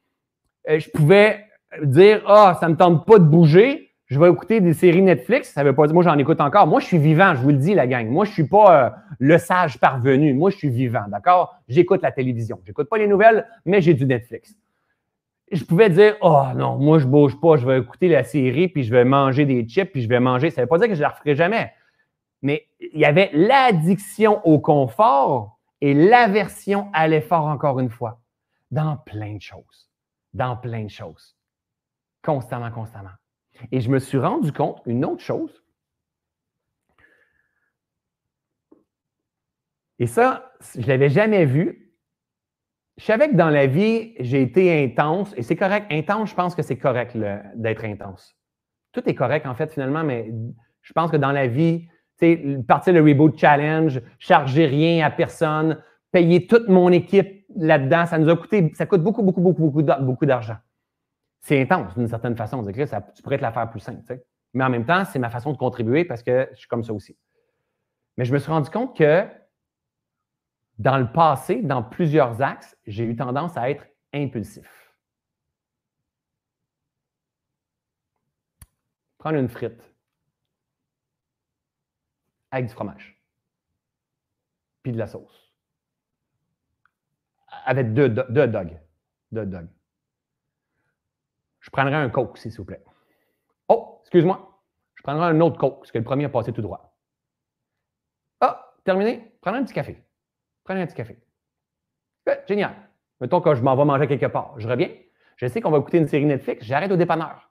euh, 0.70 0.80
je 0.80 0.90
pouvais 0.90 1.46
dire 1.84 2.24
Ah, 2.28 2.58
ça 2.60 2.68
ne 2.68 2.74
me 2.74 2.78
tente 2.78 3.06
pas 3.06 3.20
de 3.20 3.26
bouger, 3.26 3.93
je 4.08 4.20
vais 4.20 4.30
écouter 4.30 4.60
des 4.62 4.74
séries 4.74 5.02
Netflix. 5.02 5.52
Ça 5.54 5.64
veut 5.64 5.74
pas 5.74 5.86
dire, 5.88 5.94
moi, 5.94 6.04
j'en 6.04 6.18
écoute 6.18 6.42
encore. 6.42 6.68
Moi, 6.68 6.80
je 6.80 6.86
suis 6.86 6.98
vivant, 6.98 7.34
je 7.36 7.42
vous 7.42 7.50
le 7.50 7.58
dis, 7.58 7.74
la 7.74 7.88
gang. 7.88 8.08
Moi, 8.08 8.26
je 8.26 8.32
suis 8.32 8.48
pas 8.48 8.86
euh, 8.86 8.90
le 9.20 9.38
sage 9.38 9.80
parvenu. 9.80 10.34
Moi, 10.34 10.50
je 10.50 10.58
suis 10.58 10.70
vivant, 10.70 11.06
d'accord? 11.08 11.56
J'écoute 11.68 12.02
la 12.02 12.12
télévision. 12.12 12.60
J'écoute 12.66 12.90
pas 12.90 12.98
les 12.98 13.08
nouvelles, 13.08 13.48
mais 13.66 13.82
j'ai 13.82 13.94
du 13.94 14.06
Netflix. 14.06 14.56
Je 15.52 15.64
pouvais 15.64 15.90
dire, 15.90 16.16
oh 16.22 16.44
non, 16.56 16.78
moi, 16.78 17.00
je 17.00 17.06
bouge 17.06 17.40
pas, 17.40 17.58
je 17.58 17.66
vais 17.66 17.80
écouter 17.80 18.08
la 18.08 18.24
série, 18.24 18.68
puis 18.68 18.84
je 18.84 18.92
vais 18.92 19.06
manger 19.06 19.46
des 19.46 19.68
chips, 19.68 19.92
puis 19.92 20.02
je 20.02 20.10
vais 20.10 20.20
manger. 20.20 20.50
Ça 20.50 20.62
ne 20.62 20.66
veut 20.66 20.70
pas 20.70 20.78
dire 20.80 20.88
que 20.88 20.96
je 20.96 21.00
ne 21.00 21.04
la 21.04 21.10
referai 21.10 21.36
jamais. 21.36 21.72
Mais 22.42 22.68
il 22.80 23.00
y 23.00 23.06
avait 23.06 23.30
l'addiction 23.34 24.46
au 24.46 24.60
confort 24.60 25.60
et 25.80 25.94
l'aversion 25.94 26.90
à 26.94 27.08
l'effort, 27.08 27.46
encore 27.46 27.80
une 27.80 27.90
fois, 27.90 28.22
dans 28.72 28.98
plein 28.98 29.36
de 29.36 29.42
choses. 29.42 29.90
Dans 30.34 30.58
plein 30.58 30.84
de 30.84 30.90
choses. 30.90 31.36
Constamment, 32.24 32.72
constamment. 32.72 33.12
Et 33.72 33.82
je 33.82 33.90
me 33.90 34.00
suis 34.00 34.18
rendu 34.18 34.52
compte, 34.52 34.82
une 34.86 35.06
autre 35.06 35.22
chose, 35.22 35.64
et 40.00 40.08
ça, 40.08 40.52
je 40.76 40.82
ne 40.82 40.88
l'avais 40.88 41.10
jamais 41.10 41.46
vu. 41.46 41.94
Je 42.98 43.06
savais 43.06 43.30
que 43.30 43.36
dans 43.36 43.50
la 43.50 43.68
vie, 43.68 44.14
j'ai 44.20 44.42
été 44.42 44.84
intense, 44.84 45.34
et 45.38 45.44
c'est 45.44 45.56
correct. 45.56 45.88
Intense, 45.92 46.30
je 46.30 46.36
pense 46.36 46.56
que 46.56 46.62
c'est 46.62 46.78
correct 46.78 47.18
d'être 47.56 47.86
intense. 47.86 48.36
Tout 48.92 49.08
est 49.10 49.16
correct, 49.16 49.46
en 49.46 49.56
fait, 49.56 49.72
finalement, 49.72 50.04
mais 50.04 50.32
je 50.82 50.94
pense 50.94 51.10
que 51.10 51.18
dans 51.18 51.32
la 51.32 51.48
vie, 51.48 51.88
partir 52.68 52.94
le 52.94 53.02
Reboot 53.02 53.38
Challenge, 53.38 54.02
charger 54.20 54.66
rien 54.66 55.06
à 55.06 55.10
personne, 55.10 55.82
payer 56.12 56.48
toute 56.48 56.68
mon 56.68 56.92
équipe 56.92 57.46
là-dedans, 57.56 58.06
ça 58.06 58.18
nous 58.18 58.30
a 58.30 58.36
coûté, 58.36 58.72
ça 58.76 58.86
coûte 58.86 59.02
beaucoup, 59.02 59.24
beaucoup, 59.24 59.42
beaucoup, 59.42 59.70
beaucoup, 59.70 59.84
beaucoup 60.02 60.26
d'argent. 60.26 60.58
C'est 61.44 61.62
intense 61.62 61.94
d'une 61.96 62.08
certaine 62.08 62.38
façon. 62.38 62.66
Tu 62.66 63.22
pourrais 63.22 63.38
te 63.38 63.42
la 63.42 63.52
faire 63.52 63.70
plus 63.70 63.82
simple. 63.82 64.24
Mais 64.54 64.64
en 64.64 64.70
même 64.70 64.86
temps, 64.86 65.04
c'est 65.04 65.20
ma 65.20 65.30
façon 65.30 65.52
de 65.52 65.58
contribuer 65.58 66.06
parce 66.06 66.24
que 66.24 66.48
je 66.54 66.60
suis 66.60 66.68
comme 66.70 66.84
ça 66.84 66.94
aussi. 66.94 67.18
Mais 68.18 68.24
je 68.24 68.34
me 68.34 68.40
suis 68.40 68.50
rendu 68.50 68.70
compte 68.70 68.96
que 68.98 69.28
dans 70.80 70.98
le 70.98 71.12
passé, 71.12 71.62
dans 71.62 71.84
plusieurs 71.84 72.42
axes, 72.42 72.78
j'ai 72.88 73.04
eu 73.04 73.16
tendance 73.16 73.58
à 73.58 73.70
être 73.70 73.86
impulsif. 74.14 74.96
Prendre 79.18 79.38
une 79.38 79.50
frite 79.50 79.82
avec 82.52 82.68
du 82.68 82.74
fromage. 82.74 83.22
Puis 84.82 84.94
de 84.94 84.98
la 84.98 85.08
sauce. 85.08 85.52
avec 87.66 87.94
deux, 87.94 88.10
deux 88.10 88.48
dogs. 88.48 88.80
Deux 89.32 89.46
dogs. 89.46 89.70
Je 91.64 91.70
prendrai 91.70 91.96
un 91.96 92.10
coke, 92.10 92.38
s'il 92.38 92.52
vous 92.52 92.66
plaît. 92.66 92.84
Oh, 93.70 94.00
excuse-moi. 94.02 94.60
Je 94.96 95.02
prendrai 95.02 95.28
un 95.28 95.40
autre 95.40 95.58
coke, 95.58 95.80
parce 95.80 95.92
que 95.92 95.98
le 95.98 96.04
premier 96.04 96.26
a 96.26 96.30
passé 96.30 96.52
tout 96.52 96.62
droit. 96.62 96.94
Ah, 98.42 98.74
terminé. 98.84 99.34
Prends 99.42 99.54
un 99.54 99.64
petit 99.64 99.74
café. 99.74 100.04
Prenez 100.66 100.82
un 100.82 100.86
petit 100.86 100.96
café. 100.96 101.18
génial. 102.48 102.76
Mettons 103.22 103.40
que 103.40 103.56
je 103.56 103.62
m'en 103.62 103.78
vais 103.78 103.86
manger 103.86 104.08
quelque 104.08 104.26
part. 104.26 104.54
Je 104.58 104.68
reviens. 104.68 104.90
Je 105.38 105.48
sais 105.48 105.62
qu'on 105.62 105.72
va 105.72 105.78
écouter 105.78 106.00
une 106.00 106.08
série 106.08 106.26
Netflix. 106.26 106.66
J'arrête 106.66 106.92
au 106.92 106.98
dépanneur. 106.98 107.50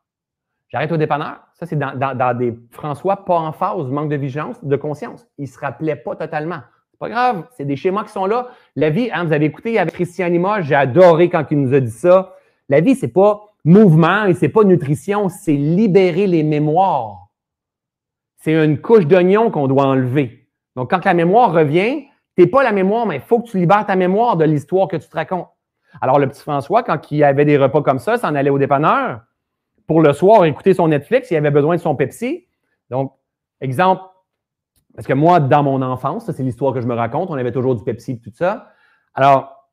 J'arrête 0.68 0.92
au 0.92 0.98
dépanneur. 0.98 1.40
Ça, 1.54 1.64
c'est 1.64 1.76
dans, 1.76 2.36
des 2.36 2.54
François 2.70 3.24
pas 3.24 3.38
en 3.38 3.52
phase, 3.52 3.86
manque 3.86 4.10
de 4.10 4.16
vigilance, 4.16 4.62
de 4.62 4.76
conscience. 4.76 5.26
Il 5.38 5.44
ne 5.44 5.48
se 5.48 5.58
rappelait 5.58 5.96
pas 5.96 6.16
totalement. 6.16 6.60
C'est 6.90 6.98
pas 6.98 7.08
grave. 7.08 7.46
C'est 7.52 7.64
des 7.64 7.76
schémas 7.76 8.04
qui 8.04 8.10
sont 8.12 8.26
là. 8.26 8.48
La 8.76 8.90
vie, 8.90 9.10
hein, 9.10 9.24
vous 9.24 9.32
avez 9.32 9.46
écouté 9.46 9.78
avec 9.78 9.94
Christian 9.94 10.28
Lima, 10.28 10.60
j'ai 10.60 10.74
adoré 10.74 11.30
quand 11.30 11.50
il 11.50 11.62
nous 11.62 11.72
a 11.72 11.80
dit 11.80 11.90
ça. 11.90 12.36
La 12.68 12.80
vie, 12.80 12.94
c'est 12.94 13.08
pas 13.08 13.51
mouvement 13.64 14.24
et 14.24 14.34
c'est 14.34 14.48
pas 14.48 14.64
nutrition, 14.64 15.28
c'est 15.28 15.52
libérer 15.52 16.26
les 16.26 16.42
mémoires. 16.42 17.28
C'est 18.36 18.52
une 18.52 18.80
couche 18.80 19.06
d'oignon 19.06 19.50
qu'on 19.50 19.68
doit 19.68 19.86
enlever. 19.86 20.48
Donc, 20.74 20.90
quand 20.90 21.04
la 21.04 21.14
mémoire 21.14 21.52
revient, 21.52 22.06
tu 22.36 22.42
n'es 22.42 22.46
pas 22.48 22.62
la 22.62 22.72
mémoire, 22.72 23.06
mais 23.06 23.16
il 23.16 23.20
faut 23.20 23.40
que 23.40 23.48
tu 23.48 23.58
libères 23.58 23.86
ta 23.86 23.94
mémoire 23.94 24.36
de 24.36 24.44
l'histoire 24.44 24.88
que 24.88 24.96
tu 24.96 25.08
te 25.08 25.14
racontes. 25.14 25.48
Alors, 26.00 26.18
le 26.18 26.28
petit 26.28 26.42
François, 26.42 26.82
quand 26.82 27.12
il 27.12 27.22
avait 27.22 27.44
des 27.44 27.58
repas 27.58 27.82
comme 27.82 27.98
ça, 27.98 28.16
s'en 28.16 28.34
allait 28.34 28.50
au 28.50 28.58
dépanneur 28.58 29.20
pour 29.86 30.00
le 30.00 30.12
soir 30.12 30.44
écouter 30.44 30.74
son 30.74 30.88
Netflix, 30.88 31.30
il 31.30 31.36
avait 31.36 31.50
besoin 31.50 31.76
de 31.76 31.80
son 31.80 31.94
Pepsi. 31.94 32.46
Donc, 32.90 33.12
exemple, 33.60 34.02
parce 34.94 35.06
que 35.06 35.12
moi, 35.12 35.40
dans 35.40 35.62
mon 35.62 35.82
enfance, 35.82 36.30
c'est 36.30 36.42
l'histoire 36.42 36.72
que 36.72 36.80
je 36.80 36.86
me 36.86 36.94
raconte, 36.94 37.30
on 37.30 37.34
avait 37.34 37.52
toujours 37.52 37.74
du 37.74 37.84
Pepsi 37.84 38.12
et 38.12 38.18
tout 38.18 38.30
ça. 38.32 38.68
Alors, 39.14 39.70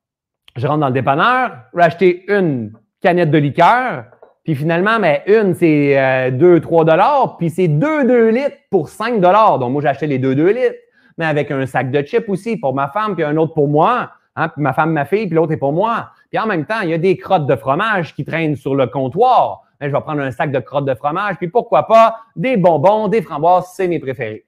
je 0.55 0.67
rentre 0.67 0.79
dans 0.79 0.87
le 0.87 0.93
dépanneur, 0.93 1.57
racheter 1.73 2.25
une 2.31 2.73
canette 3.01 3.31
de 3.31 3.37
liqueur, 3.37 4.05
puis 4.43 4.55
finalement, 4.55 4.99
mais 4.99 5.23
une, 5.27 5.53
c'est 5.53 6.31
2, 6.31 6.45
euh, 6.45 6.59
3 6.59 6.85
dollars, 6.85 7.37
puis 7.37 7.49
c'est 7.49 7.67
2, 7.67 8.05
2 8.05 8.29
litres 8.29 8.57
pour 8.69 8.89
5 8.89 9.19
dollars. 9.19 9.59
Donc, 9.59 9.71
moi, 9.71 9.85
acheté 9.85 10.07
les 10.07 10.17
2, 10.19 10.35
2 10.35 10.49
litres 10.51 10.75
mais 11.19 11.25
avec 11.25 11.51
un 11.51 11.65
sac 11.65 11.91
de 11.91 12.01
chips 12.01 12.29
aussi 12.29 12.55
pour 12.55 12.73
ma 12.73 12.87
femme, 12.87 13.13
puis 13.13 13.25
un 13.25 13.35
autre 13.35 13.53
pour 13.53 13.67
moi. 13.67 14.13
Hein, 14.37 14.47
puis 14.47 14.61
ma 14.61 14.71
femme, 14.71 14.93
ma 14.93 15.03
fille, 15.03 15.27
puis 15.27 15.35
l'autre 15.35 15.51
est 15.51 15.57
pour 15.57 15.73
moi. 15.73 16.11
Puis 16.29 16.39
en 16.39 16.47
même 16.47 16.65
temps, 16.65 16.79
il 16.81 16.89
y 16.89 16.93
a 16.93 16.97
des 16.97 17.17
crottes 17.17 17.45
de 17.45 17.57
fromage 17.57 18.15
qui 18.15 18.23
traînent 18.23 18.55
sur 18.55 18.73
le 18.73 18.87
comptoir. 18.87 19.63
je 19.81 19.87
vais 19.87 19.99
prendre 19.99 20.21
un 20.21 20.31
sac 20.31 20.49
de 20.49 20.59
crottes 20.59 20.85
de 20.85 20.95
fromage, 20.95 21.35
puis 21.35 21.49
pourquoi 21.49 21.87
pas 21.87 22.21
des 22.37 22.55
bonbons, 22.55 23.09
des 23.09 23.21
framboises, 23.21 23.73
c'est 23.75 23.89
mes 23.89 23.99
préférés. 23.99 24.47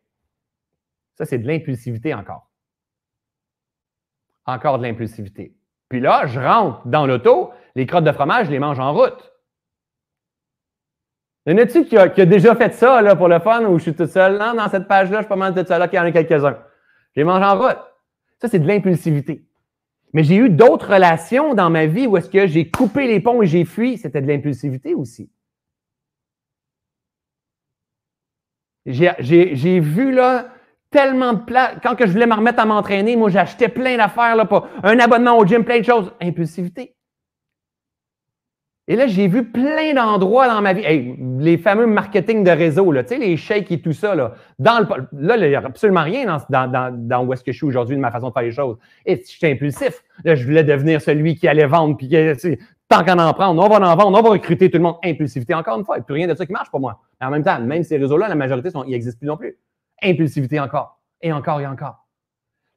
Ça, 1.18 1.26
c'est 1.26 1.40
de 1.40 1.48
l'impulsivité 1.48 2.14
encore. 2.14 2.50
Encore 4.46 4.78
de 4.78 4.84
l'impulsivité. 4.84 5.54
Puis 5.90 6.00
là, 6.00 6.26
je 6.26 6.40
rentre 6.40 6.88
dans 6.88 7.06
l'auto, 7.06 7.52
les 7.76 7.86
crottes 7.86 8.04
de 8.04 8.12
fromage, 8.12 8.48
je 8.48 8.52
les 8.52 8.60
mange 8.60 8.80
en 8.80 8.94
route. 8.94 9.32
Y 11.46 11.54
en 11.54 11.58
a-tu 11.58 11.86
qui, 11.86 11.98
a 11.98 12.08
déjà 12.08 12.56
fait 12.56 12.74
ça 12.74 13.02
là, 13.02 13.16
pour 13.16 13.28
le 13.28 13.40
fun 13.40 13.66
ou 13.66 13.80
je 13.80 13.84
suis 13.84 13.96
tout 13.96 14.06
seul? 14.06 14.38
Non, 14.38 14.54
dans 14.54 14.70
cette 14.70 14.88
page-là, 14.88 15.18
je 15.18 15.24
suis 15.24 15.30
pas 15.30 15.36
mal 15.36 15.56
tout 15.56 15.66
seul 15.66 15.90
qu'il 15.90 15.98
y 15.98 16.00
en 16.00 16.06
a 16.06 16.12
quelques-uns. 16.12 16.58
J'ai 17.16 17.24
mangé 17.24 17.46
en 17.46 17.58
route. 17.58 17.80
Ça, 18.40 18.48
c'est 18.48 18.60
de 18.60 18.68
l'impulsivité. 18.68 19.46
Mais 20.14 20.24
j'ai 20.24 20.36
eu 20.36 20.50
d'autres 20.50 20.94
relations 20.94 21.54
dans 21.56 21.70
ma 21.70 21.88
vie 21.88 22.06
où 22.06 22.18
est-ce 22.18 22.30
que 22.30 22.46
j'ai 22.46 22.70
coupé 22.70 23.08
les 23.08 23.20
ponts 23.20 23.42
et 23.42 23.48
j'ai 23.48 23.66
fui. 23.66 23.98
C'était 23.98 24.22
de 24.22 24.28
l'impulsivité 24.28 24.94
aussi. 24.94 25.32
J'ai 28.86 29.80
vu 29.80 30.12
là 30.12 30.50
tellement 30.92 31.34
de 31.34 31.40
plats. 31.40 31.76
Quand 31.82 31.96
je 32.00 32.12
voulais 32.12 32.28
me 32.28 32.36
remettre 32.36 32.60
à 32.60 32.66
m'entraîner, 32.66 33.16
moi, 33.16 33.30
j'achetais 33.30 33.70
plein 33.70 33.98
d'affaires, 33.98 34.36
un 34.84 35.00
abonnement 35.00 35.38
au 35.38 35.46
gym, 35.46 35.64
plein 35.64 35.80
de 35.80 35.86
choses. 35.86 36.14
Impulsivité. 36.22 36.96
Et 38.88 38.96
là, 38.96 39.06
j'ai 39.08 39.28
vu 39.28 39.46
plein 39.46 39.94
d'endroits 39.94 40.48
dans 40.48 40.62
ma 40.62 40.74
vie. 40.74 41.16
les 41.40 41.58
fameux 41.58 41.86
marketing 41.86 42.44
de 42.44 42.50
réseau, 42.50 42.92
là, 42.92 43.04
les 43.12 43.38
shakes 43.38 43.72
et 43.72 43.82
tout 43.82 43.94
ça. 43.94 44.16
Là, 44.16 44.34
dans 44.58 44.80
le, 44.80 44.88
là, 45.14 45.38
il 45.38 45.50
n'y 45.50 45.56
a 45.56 45.60
absolument 45.64 46.04
rien 46.04 46.26
dans, 46.26 46.68
dans, 46.68 46.92
dans, 46.98 47.26
où 47.26 47.32
est-ce 47.32 47.44
que 47.44 47.52
je 47.52 47.58
suis 47.58 47.68
aujourd'hui 47.68 47.96
de 47.96 48.02
ma 48.02 48.12
façon 48.12 48.30
de 48.30 48.34
faire 48.34 48.42
les 48.44 48.52
choses. 48.52 48.78
Et 49.06 49.24
j'étais 49.26 49.52
impulsif. 49.52 50.04
Là, 50.24 50.36
je 50.36 50.46
voulais 50.46 50.64
devenir 50.64 51.00
celui 51.00 51.36
qui 51.36 51.48
allait 51.48 51.68
vendre. 51.68 51.96
Puis, 51.96 52.10
tant 52.90 53.06
qu'on 53.06 53.20
en 53.20 53.34
prend, 53.34 53.50
on 53.50 53.68
va 53.70 53.76
en 53.76 53.96
vendre, 53.96 54.18
on 54.18 54.22
va 54.22 54.30
recruter 54.30 54.72
tout 54.72 54.80
le 54.80 54.84
monde. 54.84 54.98
Impulsivité, 55.04 55.54
encore 55.54 55.78
une 55.78 55.86
fois. 55.86 55.98
Il 55.98 56.00
n'y 56.00 56.04
a 56.04 56.06
plus 56.06 56.16
rien 56.16 56.28
de 56.28 56.36
ça 56.36 56.46
qui 56.46 56.52
marche 56.52 56.72
pour 56.72 56.80
moi. 56.80 57.00
Mais 57.20 57.28
en 57.28 57.30
même 57.30 57.44
temps, 57.44 57.60
même 57.62 57.84
ces 57.84 57.98
réseaux-là, 57.98 58.28
la 58.28 58.36
majorité, 58.36 58.70
ils 58.88 58.92
n'existent 58.92 59.20
plus 59.20 59.28
non 59.28 59.38
plus. 59.38 59.58
Impulsivité 60.02 60.60
encore. 60.60 61.00
Et 61.22 61.32
encore 61.32 61.62
et 61.62 61.68
encore. 61.68 62.02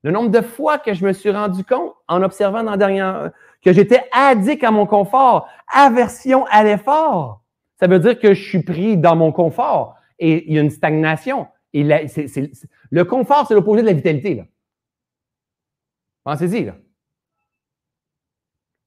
Le 0.05 0.10
nombre 0.10 0.28
de 0.28 0.43
fois 0.43 0.76
que 0.76 0.93
je 0.93 1.02
me 1.02 1.14
suis 1.14 1.31
rendu 1.31 1.64
compte 1.64 1.94
en 2.09 2.22
observant 2.22 2.62
dans 2.62 2.76
dernière, 2.76 3.31
que 3.65 3.73
j'étais 3.73 4.03
addict 4.12 4.62
à 4.62 4.70
mon 4.70 4.86
confort, 4.86 5.49
aversion 5.73 6.45
à 6.47 6.62
l'effort. 6.62 7.43
Ça 7.81 7.86
veut 7.86 7.99
dire 7.99 8.19
que 8.19 8.35
je 8.35 8.43
suis 8.43 8.62
pris 8.62 8.97
dans 8.97 9.16
mon 9.16 9.32
confort 9.32 9.97
et 10.19 10.47
il 10.47 10.55
y 10.55 10.59
a 10.59 10.62
une 10.62 10.70
stagnation. 10.70 11.49
Et 11.73 11.82
le 11.82 13.05
confort, 13.05 13.47
c'est 13.49 13.55
l'opposé 13.55 13.82
de 13.82 13.86
la 13.86 13.95
vitalité. 13.95 14.45
Pensez-y. 16.23 16.73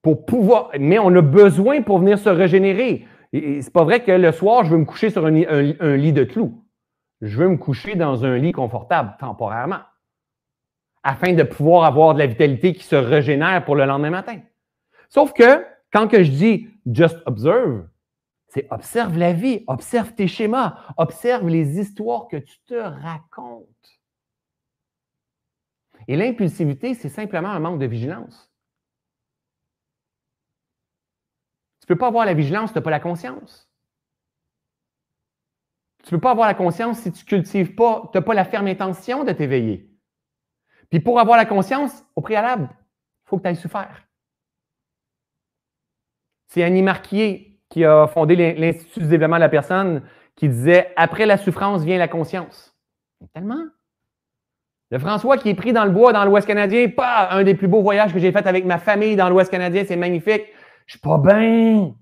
Pour 0.01 0.25
pouvoir, 0.25 0.71
mais 0.79 0.99
on 0.99 1.13
a 1.15 1.21
besoin 1.21 1.81
pour 1.81 1.99
venir 1.99 2.17
se 2.17 2.29
régénérer. 2.29 3.05
Et, 3.33 3.61
c'est 3.61 3.73
pas 3.73 3.83
vrai 3.83 4.03
que 4.03 4.11
le 4.11 4.31
soir, 4.31 4.63
je 4.63 4.71
veux 4.71 4.77
me 4.77 4.85
coucher 4.85 5.09
sur 5.09 5.25
un, 5.25 5.33
un 5.35 5.97
lit 5.97 6.13
de 6.13 6.23
clous. 6.23 6.63
Je 7.21 7.37
veux 7.37 7.49
me 7.49 7.57
coucher 7.57 7.95
dans 7.95 8.23
un 8.23 8.37
lit 8.37 8.53
confortable 8.53 9.15
temporairement 9.19 9.81
afin 11.03 11.33
de 11.33 11.43
pouvoir 11.43 11.85
avoir 11.85 12.13
de 12.13 12.19
la 12.19 12.27
vitalité 12.27 12.73
qui 12.73 12.83
se 12.83 12.95
régénère 12.95 13.65
pour 13.65 13.75
le 13.75 13.85
lendemain 13.85 14.09
matin. 14.09 14.39
Sauf 15.09 15.33
que 15.33 15.65
quand 15.91 16.07
que 16.07 16.23
je 16.23 16.31
dis 16.31 16.67
just 16.85 17.17
observe, 17.25 17.87
c'est 18.47 18.67
observe 18.71 19.17
la 19.17 19.33
vie, 19.33 19.63
observe 19.67 20.13
tes 20.13 20.27
schémas, 20.27 20.79
observe 20.97 21.47
les 21.47 21.79
histoires 21.79 22.27
que 22.27 22.37
tu 22.37 22.59
te 22.65 22.75
racontes. 22.75 23.67
Et 26.07 26.15
l'impulsivité, 26.15 26.93
c'est 26.93 27.09
simplement 27.09 27.49
un 27.49 27.59
manque 27.59 27.79
de 27.79 27.85
vigilance. 27.85 28.49
Tu 31.81 31.91
ne 31.91 31.95
peux 31.95 31.99
pas 31.99 32.07
avoir 32.07 32.25
la 32.25 32.33
vigilance 32.33 32.69
si 32.69 32.73
tu 32.73 32.79
n'as 32.79 32.83
pas 32.83 32.91
la 32.91 32.99
conscience. 32.99 33.69
Tu 36.03 36.13
ne 36.13 36.17
peux 36.17 36.21
pas 36.21 36.31
avoir 36.31 36.47
la 36.47 36.53
conscience 36.53 36.99
si 36.99 37.11
tu 37.11 37.25
cultives 37.25 37.75
pas, 37.75 38.09
tu 38.11 38.17
n'as 38.17 38.21
pas 38.21 38.33
la 38.33 38.45
ferme 38.45 38.67
intention 38.67 39.25
de 39.25 39.31
t'éveiller. 39.33 39.89
Puis 40.89 41.01
pour 41.01 41.19
avoir 41.19 41.37
la 41.37 41.45
conscience, 41.45 42.05
au 42.15 42.21
préalable, 42.21 42.69
il 42.71 43.29
faut 43.29 43.37
que 43.37 43.43
tu 43.43 43.49
ailles 43.49 43.55
souffrir. 43.57 44.06
C'est 46.47 46.63
Annie 46.63 46.81
Marquier 46.81 47.59
qui 47.69 47.83
a 47.85 48.07
fondé 48.07 48.35
l'Institut 48.55 49.01
du 49.01 49.07
développement 49.07 49.35
de 49.35 49.41
la 49.41 49.49
personne 49.49 50.01
qui 50.35 50.47
disait 50.47 50.93
Après 50.95 51.25
la 51.25 51.37
souffrance 51.37 51.83
vient 51.83 51.97
la 51.97 52.07
conscience. 52.07 52.75
Tellement. 53.33 53.63
Le 54.89 54.99
François 54.99 55.37
qui 55.37 55.49
est 55.49 55.55
pris 55.55 55.73
dans 55.73 55.83
le 55.83 55.91
bois 55.91 56.13
dans 56.13 56.23
l'Ouest 56.23 56.47
canadien, 56.47 56.87
pas 56.87 57.29
un 57.31 57.43
des 57.43 57.55
plus 57.55 57.67
beaux 57.67 57.81
voyages 57.81 58.13
que 58.13 58.19
j'ai 58.19 58.31
fait 58.31 58.47
avec 58.47 58.63
ma 58.63 58.77
famille 58.77 59.17
dans 59.17 59.29
l'Ouest 59.29 59.51
canadien, 59.51 59.83
c'est 59.85 59.97
magnifique. 59.97 60.45
Je 60.85 60.93
suis 60.93 61.01
pas 61.01 61.17
bien. 61.17 61.93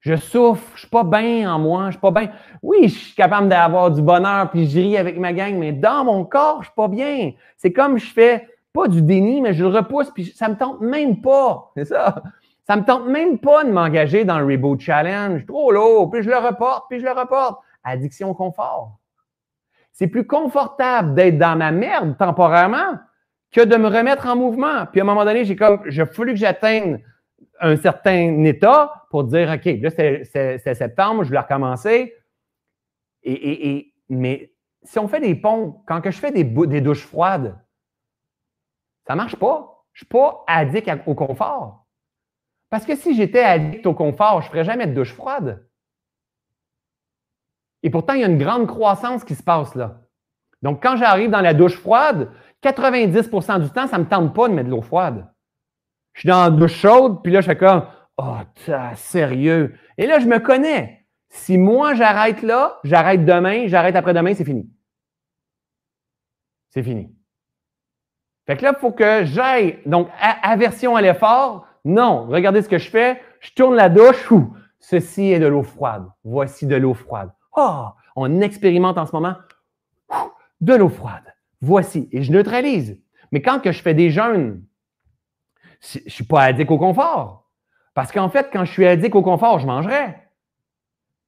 Je 0.00 0.16
souffre, 0.16 0.72
je 0.74 0.80
suis 0.80 0.88
pas 0.88 1.04
bien 1.04 1.52
en 1.52 1.58
moi, 1.58 1.86
je 1.86 1.92
suis 1.92 2.00
pas 2.00 2.10
bien. 2.10 2.30
Oui, 2.62 2.88
je 2.88 2.98
suis 2.98 3.14
capable 3.14 3.48
d'avoir 3.48 3.90
du 3.92 4.02
bonheur 4.02 4.50
puis 4.50 4.68
je 4.68 4.80
ris 4.80 4.96
avec 4.96 5.18
ma 5.18 5.32
gang, 5.32 5.56
mais 5.56 5.72
dans 5.72 6.04
mon 6.04 6.24
corps, 6.24 6.62
je 6.62 6.66
suis 6.66 6.74
pas 6.74 6.88
bien. 6.88 7.32
C'est 7.56 7.72
comme 7.72 7.98
je 7.98 8.06
fais 8.06 8.48
pas 8.72 8.88
du 8.88 9.02
déni, 9.02 9.40
mais 9.40 9.54
je 9.54 9.62
le 9.64 9.70
repousse 9.70 10.10
puis 10.10 10.26
ça 10.26 10.48
me 10.48 10.56
tente 10.56 10.80
même 10.80 11.20
pas. 11.20 11.70
C'est 11.76 11.84
ça. 11.84 12.22
Ça 12.68 12.76
me 12.76 12.84
tente 12.84 13.06
même 13.06 13.38
pas 13.38 13.64
de 13.64 13.70
m'engager 13.70 14.26
dans 14.26 14.38
le 14.38 14.44
Reboot 14.44 14.78
Challenge. 14.78 15.46
Trop 15.46 15.72
lourd, 15.72 16.10
puis 16.10 16.22
je 16.22 16.28
le 16.28 16.36
reporte, 16.36 16.84
puis 16.90 17.00
je 17.00 17.04
le 17.06 17.12
reporte. 17.12 17.62
Addiction 17.82 18.34
confort. 18.34 18.98
C'est 19.92 20.08
plus 20.08 20.26
confortable 20.26 21.14
d'être 21.14 21.38
dans 21.38 21.56
ma 21.56 21.72
merde 21.72 22.18
temporairement 22.18 22.98
que 23.50 23.62
de 23.64 23.76
me 23.76 23.88
remettre 23.88 24.26
en 24.26 24.36
mouvement. 24.36 24.84
Puis 24.84 25.00
à 25.00 25.04
un 25.04 25.06
moment 25.06 25.24
donné, 25.24 25.46
j'ai 25.46 25.56
comme, 25.56 25.80
j'ai 25.86 26.04
fallu 26.04 26.32
que 26.32 26.38
j'atteigne 26.38 27.02
un 27.58 27.76
certain 27.76 28.44
état 28.44 29.06
pour 29.10 29.24
dire, 29.24 29.50
OK, 29.50 29.64
là, 29.64 29.88
c'est 29.90 30.74
septembre, 30.74 31.22
je 31.22 31.28
voulais 31.28 31.40
recommencer. 31.40 32.14
Et, 33.22 33.94
mais 34.10 34.52
si 34.82 34.98
on 34.98 35.08
fait 35.08 35.20
des 35.20 35.34
ponts, 35.34 35.82
quand 35.86 36.02
que 36.02 36.10
je 36.10 36.18
fais 36.18 36.32
des, 36.32 36.44
des 36.44 36.80
douches 36.82 37.06
froides, 37.06 37.58
ça 39.06 39.14
ne 39.14 39.16
marche 39.16 39.36
pas. 39.36 39.84
Je 39.94 40.04
ne 40.04 40.04
suis 40.04 40.06
pas 40.06 40.44
addict 40.46 40.90
au 41.06 41.14
confort. 41.14 41.87
Parce 42.70 42.84
que 42.84 42.96
si 42.96 43.14
j'étais 43.14 43.42
addict 43.42 43.86
au 43.86 43.94
confort, 43.94 44.42
je 44.42 44.46
ne 44.46 44.50
ferais 44.50 44.64
jamais 44.64 44.86
de 44.86 44.94
douche 44.94 45.14
froide. 45.14 45.66
Et 47.82 47.90
pourtant, 47.90 48.14
il 48.14 48.20
y 48.20 48.24
a 48.24 48.28
une 48.28 48.38
grande 48.38 48.66
croissance 48.66 49.24
qui 49.24 49.34
se 49.34 49.42
passe 49.42 49.74
là. 49.74 50.00
Donc, 50.62 50.82
quand 50.82 50.96
j'arrive 50.96 51.30
dans 51.30 51.40
la 51.40 51.54
douche 51.54 51.76
froide, 51.76 52.30
90% 52.62 53.62
du 53.62 53.70
temps, 53.70 53.86
ça 53.86 53.98
ne 53.98 54.04
me 54.04 54.08
tente 54.08 54.34
pas 54.34 54.48
de 54.48 54.54
mettre 54.54 54.68
de 54.68 54.74
l'eau 54.74 54.82
froide. 54.82 55.26
Je 56.14 56.20
suis 56.20 56.28
dans 56.28 56.42
la 56.42 56.50
douche 56.50 56.74
chaude, 56.74 57.22
puis 57.22 57.32
là, 57.32 57.40
je 57.40 57.46
fais 57.46 57.56
comme 57.56 57.86
Oh, 58.20 58.38
sérieux. 58.96 59.78
Et 59.96 60.06
là, 60.06 60.18
je 60.18 60.26
me 60.26 60.40
connais. 60.40 61.06
Si 61.28 61.56
moi, 61.56 61.94
j'arrête 61.94 62.42
là, 62.42 62.80
j'arrête 62.82 63.24
demain, 63.24 63.68
j'arrête 63.68 63.94
après-demain, 63.94 64.34
c'est 64.34 64.44
fini. 64.44 64.68
C'est 66.70 66.82
fini. 66.82 67.14
Fait 68.46 68.56
que 68.56 68.64
là, 68.64 68.72
il 68.76 68.80
faut 68.80 68.90
que 68.90 69.24
j'aille. 69.24 69.78
Donc, 69.86 70.08
aversion 70.42 70.96
à 70.96 71.00
l'effort. 71.00 71.67
Non, 71.88 72.26
regardez 72.26 72.60
ce 72.60 72.68
que 72.68 72.76
je 72.76 72.90
fais. 72.90 73.18
Je 73.40 73.50
tourne 73.54 73.74
la 73.74 73.88
douche. 73.88 74.28
Ceci 74.78 75.32
est 75.32 75.38
de 75.38 75.46
l'eau 75.46 75.62
froide. 75.62 76.04
Voici 76.22 76.66
de 76.66 76.76
l'eau 76.76 76.92
froide. 76.92 77.30
Oh, 77.56 77.86
on 78.14 78.42
expérimente 78.42 78.98
en 78.98 79.06
ce 79.06 79.12
moment 79.12 79.36
de 80.60 80.74
l'eau 80.74 80.90
froide. 80.90 81.34
Voici. 81.62 82.06
Et 82.12 82.22
je 82.22 82.30
neutralise. 82.30 83.00
Mais 83.32 83.40
quand 83.40 83.58
que 83.60 83.72
je 83.72 83.80
fais 83.80 83.94
des 83.94 84.10
jeûnes, 84.10 84.62
je 85.80 86.00
ne 86.04 86.10
suis 86.10 86.24
pas 86.24 86.42
addict 86.42 86.70
au 86.70 86.76
confort. 86.76 87.48
Parce 87.94 88.12
qu'en 88.12 88.28
fait, 88.28 88.50
quand 88.52 88.66
je 88.66 88.72
suis 88.72 88.86
addict 88.86 89.14
au 89.14 89.22
confort, 89.22 89.58
je 89.58 89.66
mangerais. 89.66 90.28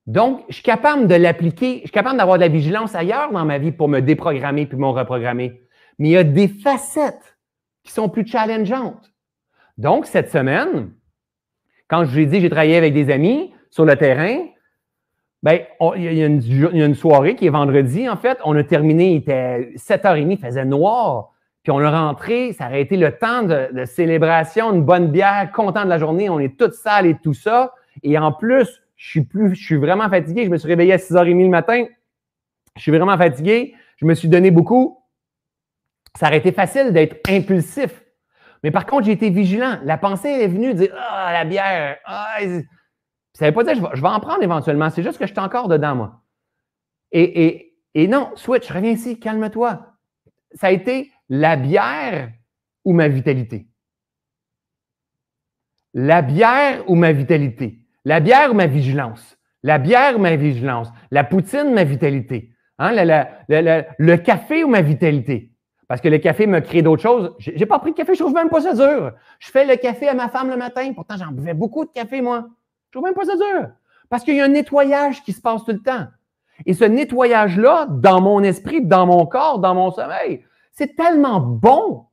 Donc, 0.06 0.44
je 0.50 0.56
suis 0.56 0.62
capable 0.62 1.06
de 1.06 1.14
l'appliquer, 1.14 1.76
je 1.76 1.80
suis 1.84 1.90
capable 1.90 2.18
d'avoir 2.18 2.36
de 2.36 2.42
la 2.42 2.48
vigilance 2.48 2.94
ailleurs 2.94 3.32
dans 3.32 3.46
ma 3.46 3.56
vie 3.56 3.72
pour 3.72 3.88
me 3.88 4.00
déprogrammer 4.00 4.66
puis 4.66 4.76
me 4.76 4.88
reprogrammer. 4.88 5.62
Mais 5.98 6.08
il 6.08 6.12
y 6.12 6.16
a 6.18 6.24
des 6.24 6.48
facettes 6.48 7.38
qui 7.82 7.92
sont 7.92 8.10
plus 8.10 8.26
challengeantes. 8.26 9.10
Donc, 9.80 10.04
cette 10.04 10.30
semaine, 10.30 10.90
quand 11.88 12.04
je 12.04 12.10
vous 12.10 12.18
ai 12.18 12.26
dit 12.26 12.36
que 12.36 12.42
j'ai 12.42 12.50
travaillé 12.50 12.76
avec 12.76 12.92
des 12.92 13.10
amis 13.10 13.54
sur 13.70 13.86
le 13.86 13.96
terrain, 13.96 14.44
ben, 15.42 15.60
il, 15.96 16.02
y 16.02 16.22
a 16.22 16.26
une, 16.26 16.94
soirée 16.94 17.34
qui 17.34 17.46
est 17.46 17.50
vendredi, 17.50 18.06
en 18.06 18.18
fait. 18.18 18.36
On 18.44 18.54
a 18.56 18.62
terminé, 18.62 19.12
il 19.12 19.16
était 19.16 19.72
7h30, 19.76 20.32
il 20.32 20.38
faisait 20.38 20.66
noir. 20.66 21.32
Puis 21.62 21.72
on 21.72 21.80
est 21.80 21.88
rentré, 21.88 22.52
ça 22.52 22.66
aurait 22.66 22.82
été 22.82 22.98
le 22.98 23.10
temps 23.16 23.42
de, 23.42 23.86
célébration, 23.86 24.74
une 24.74 24.82
bonne 24.82 25.10
bière, 25.10 25.50
content 25.50 25.84
de 25.84 25.88
la 25.88 25.96
journée, 25.96 26.28
on 26.28 26.38
est 26.38 26.58
toutes 26.58 26.74
sales 26.74 27.06
et 27.06 27.16
tout 27.16 27.34
ça. 27.34 27.72
Et 28.02 28.18
en 28.18 28.32
plus, 28.32 28.82
je 28.96 29.08
suis 29.08 29.24
plus, 29.24 29.54
je 29.54 29.64
suis 29.64 29.76
vraiment 29.76 30.10
fatigué. 30.10 30.44
Je 30.44 30.50
me 30.50 30.58
suis 30.58 30.68
réveillé 30.68 30.92
à 30.92 30.98
6h30 30.98 31.42
le 31.42 31.48
matin. 31.48 31.86
Je 32.76 32.82
suis 32.82 32.92
vraiment 32.92 33.16
fatigué. 33.16 33.74
Je 33.96 34.04
me 34.04 34.12
suis 34.12 34.28
donné 34.28 34.50
beaucoup. 34.50 34.98
Ça 36.18 36.26
aurait 36.26 36.36
été 36.36 36.52
facile 36.52 36.92
d'être 36.92 37.16
impulsif. 37.30 38.02
Mais 38.62 38.70
par 38.70 38.86
contre, 38.86 39.06
j'ai 39.06 39.12
été 39.12 39.30
vigilant. 39.30 39.78
La 39.84 39.98
pensée 39.98 40.28
est 40.28 40.48
venue 40.48 40.74
dire 40.74 40.94
Ah, 40.98 41.32
la 41.32 41.44
bière. 41.44 41.96
Ah, 42.04 42.38
ça 43.34 43.46
ne 43.46 43.50
veut 43.50 43.54
pas 43.54 43.64
dire 43.64 43.90
que 43.90 43.96
je 43.96 44.02
vais, 44.02 44.08
en 44.08 44.20
prendre 44.20 44.42
éventuellement. 44.42 44.90
C'est 44.90 45.02
juste 45.02 45.18
que 45.18 45.26
je 45.26 45.32
suis 45.32 45.40
encore 45.40 45.68
dedans, 45.68 45.94
moi. 45.94 46.22
Et, 47.12 47.72
non, 48.08 48.30
switch, 48.34 48.70
reviens 48.70 48.92
ici, 48.92 49.18
calme-toi. 49.18 49.96
Ça 50.52 50.68
a 50.68 50.70
été 50.70 51.10
la 51.28 51.56
bière 51.56 52.32
ou 52.84 52.92
ma 52.92 53.08
vitalité? 53.08 53.68
La 55.94 56.22
bière 56.22 56.88
ou 56.88 56.94
ma 56.94 57.12
vitalité? 57.12 57.78
La 58.04 58.20
bière 58.20 58.50
ou 58.50 58.54
ma 58.54 58.66
vigilance? 58.66 59.36
La 59.62 59.78
bière 59.78 60.16
ou 60.16 60.20
ma 60.20 60.36
vigilance? 60.36 60.88
La 61.10 61.24
poutine, 61.24 61.72
ma 61.72 61.84
vitalité? 61.84 62.52
Hein? 62.78 62.92
Le, 62.94 64.16
café 64.16 64.64
ou 64.64 64.68
ma 64.68 64.82
vitalité? 64.82 65.49
Parce 65.90 66.00
que 66.00 66.06
le 66.06 66.18
café 66.18 66.46
me 66.46 66.60
crée 66.60 66.82
d'autres 66.82 67.02
choses. 67.02 67.34
Je 67.40 67.50
n'ai 67.50 67.66
pas 67.66 67.80
pris 67.80 67.90
de 67.90 67.96
café, 67.96 68.14
je 68.14 68.20
trouve 68.20 68.32
même 68.32 68.48
pas 68.48 68.60
ça 68.60 68.74
dur. 68.74 69.12
Je 69.40 69.50
fais 69.50 69.66
le 69.66 69.74
café 69.74 70.06
à 70.06 70.14
ma 70.14 70.28
femme 70.28 70.48
le 70.48 70.56
matin. 70.56 70.92
Pourtant, 70.94 71.16
j'en 71.16 71.32
buvais 71.32 71.52
beaucoup 71.52 71.84
de 71.84 71.90
café, 71.90 72.20
moi. 72.20 72.46
Je 72.86 72.92
trouve 72.92 73.06
même 73.06 73.14
pas 73.14 73.24
ça 73.24 73.34
dur. 73.34 73.70
Parce 74.08 74.22
qu'il 74.22 74.36
y 74.36 74.40
a 74.40 74.44
un 74.44 74.48
nettoyage 74.50 75.24
qui 75.24 75.32
se 75.32 75.40
passe 75.40 75.64
tout 75.64 75.72
le 75.72 75.82
temps. 75.82 76.06
Et 76.64 76.74
ce 76.74 76.84
nettoyage-là, 76.84 77.88
dans 77.90 78.20
mon 78.20 78.40
esprit, 78.44 78.86
dans 78.86 79.04
mon 79.04 79.26
corps, 79.26 79.58
dans 79.58 79.74
mon 79.74 79.90
sommeil, 79.90 80.44
c'est 80.70 80.94
tellement 80.94 81.40
bon 81.40 82.06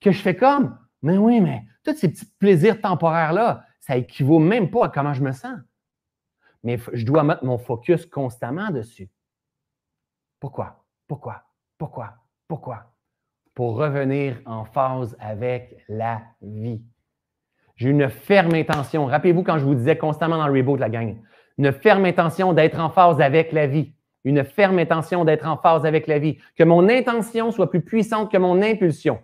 que 0.00 0.12
je 0.12 0.22
fais 0.22 0.36
comme, 0.36 0.78
mais 1.02 1.18
oui, 1.18 1.40
mais 1.40 1.64
tous 1.82 1.96
ces 1.96 2.10
petits 2.10 2.30
plaisirs 2.38 2.80
temporaires-là, 2.80 3.64
ça 3.80 3.96
équivaut 3.96 4.38
même 4.38 4.70
pas 4.70 4.84
à 4.84 4.88
comment 4.90 5.12
je 5.12 5.24
me 5.24 5.32
sens. 5.32 5.58
Mais 6.62 6.78
je 6.92 7.04
dois 7.04 7.24
mettre 7.24 7.44
mon 7.44 7.58
focus 7.58 8.06
constamment 8.06 8.70
dessus. 8.70 9.10
Pourquoi? 10.38 10.84
Pourquoi? 11.08 11.42
Pourquoi? 11.76 12.12
Pourquoi? 12.46 12.93
Pour 13.54 13.76
revenir 13.76 14.40
en 14.46 14.64
phase 14.64 15.16
avec 15.20 15.76
la 15.88 16.22
vie. 16.42 16.82
J'ai 17.76 17.90
une 17.90 18.08
ferme 18.08 18.54
intention. 18.54 19.06
Rappelez-vous 19.06 19.42
quand 19.42 19.58
je 19.58 19.64
vous 19.64 19.74
disais 19.74 19.96
constamment 19.96 20.38
dans 20.38 20.48
le 20.48 20.58
reboot, 20.58 20.78
la 20.78 20.88
gang, 20.88 21.16
une 21.58 21.72
ferme 21.72 22.04
intention 22.04 22.52
d'être 22.52 22.80
en 22.80 22.90
phase 22.90 23.20
avec 23.20 23.52
la 23.52 23.66
vie 23.66 23.94
une 24.24 24.42
ferme 24.42 24.78
intention 24.78 25.24
d'être 25.24 25.46
en 25.46 25.56
phase 25.56 25.84
avec 25.86 26.06
la 26.06 26.18
vie, 26.18 26.38
que 26.56 26.64
mon 26.64 26.88
intention 26.88 27.50
soit 27.50 27.70
plus 27.70 27.82
puissante 27.82 28.32
que 28.32 28.38
mon 28.38 28.62
impulsion. 28.62 29.18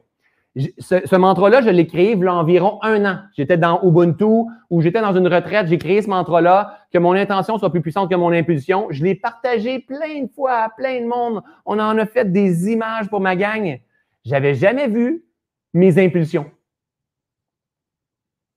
Ce, 0.78 1.16
mantra-là, 1.16 1.60
je 1.60 1.70
l'ai 1.70 1.86
créé 1.86 2.12
il 2.12 2.18
y 2.18 2.26
a 2.26 2.34
environ 2.34 2.80
un 2.82 3.04
an. 3.04 3.18
J'étais 3.36 3.56
dans 3.56 3.80
Ubuntu 3.82 4.50
ou 4.68 4.80
j'étais 4.80 5.00
dans 5.00 5.16
une 5.16 5.28
retraite, 5.28 5.68
j'ai 5.68 5.78
créé 5.78 6.02
ce 6.02 6.10
mantra-là, 6.10 6.76
que 6.92 6.98
mon 6.98 7.12
intention 7.12 7.56
soit 7.56 7.70
plus 7.70 7.80
puissante 7.80 8.10
que 8.10 8.16
mon 8.16 8.32
impulsion. 8.32 8.88
Je 8.90 9.04
l'ai 9.04 9.14
partagé 9.14 9.78
plein 9.78 10.24
de 10.24 10.28
fois 10.34 10.54
à 10.54 10.68
plein 10.68 11.00
de 11.00 11.06
monde. 11.06 11.42
On 11.64 11.78
en 11.78 11.96
a 11.96 12.04
fait 12.04 12.30
des 12.30 12.68
images 12.70 13.08
pour 13.08 13.20
ma 13.20 13.36
gang. 13.36 13.78
J'avais 14.24 14.54
jamais 14.54 14.88
vu 14.88 15.24
mes 15.72 15.98
impulsions. 16.04 16.50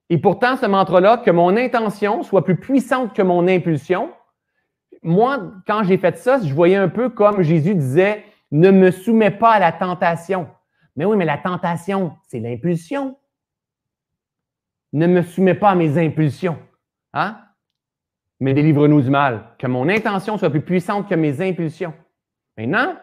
Et 0.10 0.18
pourtant, 0.18 0.58
ce 0.58 0.66
mantra-là, 0.66 1.18
que 1.18 1.32
mon 1.32 1.56
intention 1.56 2.24
soit 2.24 2.44
plus 2.44 2.58
puissante 2.58 3.16
que 3.16 3.22
mon 3.22 3.48
impulsion, 3.48 4.12
moi, 5.02 5.52
quand 5.66 5.84
j'ai 5.84 5.98
fait 5.98 6.18
ça, 6.18 6.40
je 6.42 6.54
voyais 6.54 6.76
un 6.76 6.90
peu 6.90 7.10
comme 7.10 7.42
Jésus 7.42 7.76
disait, 7.76 8.24
ne 8.52 8.72
me 8.72 8.92
soumets 8.92 9.32
pas 9.32 9.54
à 9.54 9.60
la 9.60 9.72
tentation. 9.72 10.48
Mais 10.96 11.06
oui, 11.06 11.18
mais 11.18 11.26
la 11.26 11.38
tentation, 11.38 12.16
c'est 12.28 12.40
l'impulsion. 12.40 13.18
Ne 14.94 15.08
me 15.08 15.24
soumets 15.24 15.56
pas 15.56 15.72
à 15.72 15.76
mes 15.76 15.98
impulsions. 15.98 16.60
Hein? 17.14 17.40
Mais 18.40 18.54
délivre-nous 18.54 19.02
du 19.02 19.10
mal. 19.10 19.56
Que 19.58 19.68
mon 19.68 19.90
intention 19.90 20.38
soit 20.38 20.52
plus 20.52 20.62
puissante 20.62 21.10
que 21.10 21.16
mes 21.16 21.42
impulsions. 21.42 21.94
Maintenant, 22.58 22.96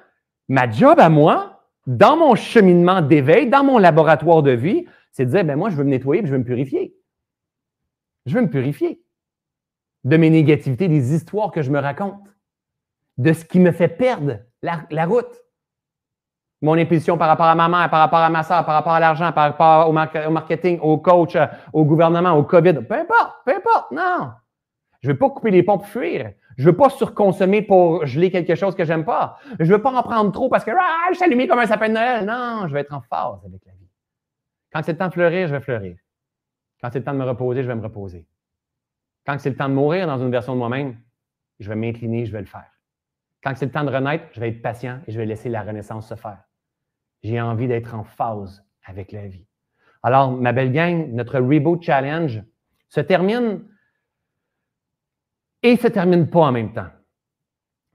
ma 0.49 0.71
job 0.71 1.01
à 1.01 1.09
moi, 1.09 1.60
dans 1.87 2.17
mon 2.17 2.35
cheminement 2.35 3.01
d'éveil, 3.01 3.49
dans 3.49 3.65
mon 3.65 3.79
laboratoire 3.79 4.43
de 4.43 4.53
vie, 4.53 4.87
c'est 5.13 5.27
de 5.27 5.31
dire, 5.31 5.45
ben 5.45 5.57
moi, 5.57 5.71
je 5.71 5.77
veux 5.77 5.85
me 5.85 5.91
nettoyer 5.91 6.23
et 6.23 6.27
je 6.27 6.33
veux 6.33 6.39
me 6.39 6.45
purifier. 6.45 6.95
Je 8.27 8.35
veux 8.35 8.43
me 8.43 8.51
purifier 8.51 9.03
de 10.05 10.17
mes 10.17 10.31
négativités, 10.31 10.89
des 10.89 11.15
histoires 11.15 11.51
que 11.51 11.63
je 11.63 11.71
me 11.71 11.79
raconte, 11.79 12.35
de 13.19 13.33
ce 13.33 13.45
qui 13.45 13.61
me 13.61 13.73
fait 13.73 13.89
perdre 13.89 14.39
la, 14.63 15.07
route. 15.07 15.43
Mon 16.63 16.75
impulsion 16.75 17.19
par 17.19 17.29
rapport 17.29 17.47
à 17.47 17.55
ma 17.55 17.69
mère, 17.69 17.91
par 17.91 18.01
rapport 18.01 18.19
à 18.19 18.31
ma 18.31 18.43
soeur, 18.43 18.65
par 18.65 18.75
rapport 18.75 18.93
à 18.93 19.01
l'argent, 19.01 19.33
par 19.33 19.53
rapport 19.53 19.89
au, 19.89 19.93
marketing, 19.93 20.79
au 20.81 20.99
coach, 20.99 21.37
euh, 21.37 21.47
au 21.73 21.85
gouvernement, 21.85 22.33
au 22.33 22.45
COVID, 22.45 22.75
peu 22.87 22.95
importe, 22.95 23.37
peu 23.45 23.55
importe, 23.55 23.91
non. 23.93 24.31
Je 25.01 25.09
ne 25.09 25.13
veux 25.13 25.19
pas 25.19 25.31
couper 25.31 25.51
les 25.51 25.63
ponts 25.63 25.79
pour 25.79 25.87
fuir. 25.87 26.33
Je 26.57 26.65
veux 26.65 26.77
pas 26.77 26.91
surconsommer 26.91 27.63
pour 27.63 28.07
geler 28.07 28.31
quelque 28.31 28.55
chose 28.55 28.75
que 28.75 28.85
j'aime 28.85 29.05
pas. 29.05 29.39
Je 29.59 29.73
veux 29.73 29.81
pas 29.81 29.93
en 29.93 30.03
prendre 30.03 30.33
trop 30.33 30.49
parce 30.49 30.65
que 30.65 30.71
ah, 30.71 31.09
je 31.13 31.17
suis 31.17 31.49
comme 31.49 31.59
un 31.59 31.67
sapin 31.67 31.89
de 31.89 31.95
Noël. 31.95 32.27
Non, 32.27 32.67
je 32.67 32.75
vais 32.75 32.81
être 32.81 32.93
en 32.93 33.01
phase 33.01 33.45
avec 33.45 33.65
la 33.65 33.73
vie. 33.73 33.89
Quand 34.73 34.83
c'est 34.83 34.93
le 34.93 34.99
temps 34.99 35.09
de 35.09 35.13
fleurir, 35.13 35.49
je 35.49 35.55
vais 35.55 35.61
fleurir. 35.61 35.97
Quand 36.81 36.91
c'est 36.91 36.99
le 36.99 37.05
temps 37.05 37.13
de 37.13 37.19
me 37.19 37.25
reposer, 37.25 37.63
je 37.63 37.69
vais 37.69 37.75
me 37.75 37.83
reposer. 37.83 38.27
Quand 39.27 39.39
c'est 39.39 39.51
le 39.51 39.57
temps 39.57 39.69
de 39.69 39.75
mourir 39.75 40.07
dans 40.07 40.19
une 40.19 40.31
version 40.31 40.55
de 40.55 40.59
moi-même, 40.59 40.99
je 41.59 41.69
vais 41.69 41.77
m'incliner, 41.77 42.25
je 42.27 42.33
vais 42.33 42.41
le 42.41 42.47
faire. 42.47 42.71
Quand 43.43 43.55
c'est 43.55 43.67
le 43.67 43.73
temps 43.73 43.85
de 43.85 43.91
renaître, 43.91 44.25
je 44.33 44.41
vais 44.41 44.49
être 44.49 44.63
patient 44.63 45.01
et 45.07 45.13
je 45.13 45.19
vais 45.19 45.27
laisser 45.27 45.49
la 45.49 45.63
renaissance 45.63 46.09
se 46.09 46.15
faire. 46.15 46.43
J'ai 47.23 47.41
envie 47.41 47.69
d'être 47.69 47.95
en 47.95 48.05
phase 48.05 48.65
avec 48.85 49.13
la 49.13 49.27
vie. 49.27 49.47
Alors, 50.03 50.33
ma 50.33 50.53
belle 50.53 50.73
gang, 50.73 51.11
notre 51.13 51.39
Reboot 51.39 51.83
Challenge 51.83 52.43
se 52.89 53.01
termine 53.01 53.63
et 55.63 55.77
se 55.77 55.89
termine 55.89 56.29
pas 56.29 56.41
en 56.41 56.53
même 56.53 56.73
temps. 56.73 56.89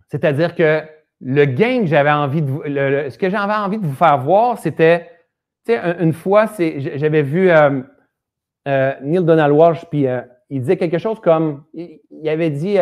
C'est-à-dire 0.09 0.55
que 0.55 0.83
le 1.21 1.45
gain 1.45 1.81
que 1.81 1.87
j'avais 1.87 2.11
envie 2.11 2.41
de 2.41 2.49
vous, 2.49 2.63
ce 2.63 3.17
que 3.17 3.29
j'avais 3.29 3.53
envie 3.53 3.77
de 3.77 3.85
vous 3.85 3.95
faire 3.95 4.17
voir, 4.17 4.57
c'était, 4.57 5.09
tu 5.65 5.73
sais, 5.73 5.79
une 5.99 6.13
fois, 6.13 6.45
j'avais 6.57 7.23
vu 7.23 7.49
euh, 7.49 7.81
euh, 8.67 8.93
Neil 9.01 9.23
Donald 9.23 9.53
Walsh 9.53 9.85
puis 9.89 10.07
euh, 10.07 10.21
il 10.49 10.61
disait 10.61 10.77
quelque 10.77 10.97
chose 10.97 11.19
comme, 11.19 11.65
il, 11.73 11.99
avait 12.27 12.51
dit, 12.51 12.77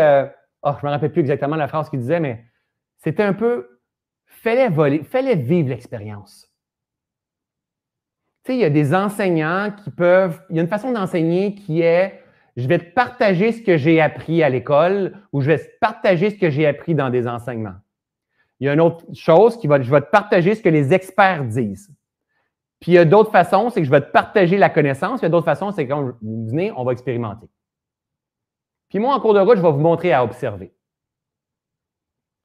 oh, 0.64 0.72
je 0.74 0.86
ne 0.86 0.88
me 0.88 0.90
rappelle 0.90 1.12
plus 1.12 1.22
exactement 1.22 1.56
la 1.56 1.68
phrase 1.68 1.90
qu'il 1.90 2.00
disait, 2.00 2.20
mais 2.20 2.44
c'était 2.98 3.24
un 3.24 3.34
peu, 3.34 3.80
fallait 4.26 4.70
voler, 4.70 5.04
fallait 5.04 5.36
vivre 5.36 5.70
l'expérience. 5.70 6.50
Tu 8.44 8.52
sais, 8.52 8.58
il 8.58 8.62
y 8.62 8.66
a 8.66 8.70
des 8.70 8.94
enseignants 8.94 9.72
qui 9.72 9.92
peuvent, 9.92 10.42
il 10.50 10.58
y 10.58 10.60
a 10.60 10.62
une 10.62 10.68
façon 10.68 10.92
d'enseigner 10.92 11.56
qui 11.56 11.82
est, 11.82 12.23
je 12.56 12.68
vais 12.68 12.80
te 12.80 12.94
partager 12.94 13.52
ce 13.52 13.62
que 13.62 13.78
j'ai 13.78 14.00
appris 14.00 14.44
à 14.44 14.50
l'école 14.50 15.18
ou 15.32 15.42
je 15.42 15.48
vais 15.48 15.58
te 15.58 15.80
partager 15.80 16.30
ce 16.30 16.36
que 16.38 16.50
j'ai 16.50 16.68
appris 16.68 16.94
dans 16.94 17.10
des 17.10 17.28
enseignements. 17.28 17.76
Il 18.60 18.68
y 18.68 18.70
a 18.70 18.74
une 18.74 18.82
autre 18.82 19.06
chose 19.14 19.58
qui 19.58 19.68
va, 19.68 19.82
je 19.82 19.92
vais 19.92 20.02
te 20.02 20.10
partager 20.10 20.56
ce 20.56 20.62
que 20.62 20.70
les 20.70 20.94
experts 20.94 21.46
disent. 21.46 21.92
Puis 22.80 22.92
il 22.92 22.96
y 22.96 22.98
a 22.98 23.06
d'autres 23.06 23.32
façons, 23.32 23.70
c'est 23.70 23.80
que 23.80 23.86
je 23.86 23.92
vais 23.92 24.02
te 24.02 24.12
partager 24.12 24.58
la 24.58 24.70
connaissance. 24.70 25.22
Il 25.22 25.24
y 25.24 25.26
a 25.26 25.30
d'autres 25.30 25.46
façons, 25.46 25.72
c'est 25.72 25.88
quand 25.88 26.14
vous 26.22 26.48
venez, 26.48 26.72
on 26.76 26.84
va 26.84 26.92
expérimenter. 26.92 27.48
Puis 28.90 29.00
moi, 29.00 29.16
en 29.16 29.20
cours 29.20 29.34
de 29.34 29.40
route, 29.40 29.58
je 29.58 29.62
vais 29.62 29.72
vous 29.72 29.80
montrer 29.80 30.14
à 30.14 30.24
observer. 30.24 30.74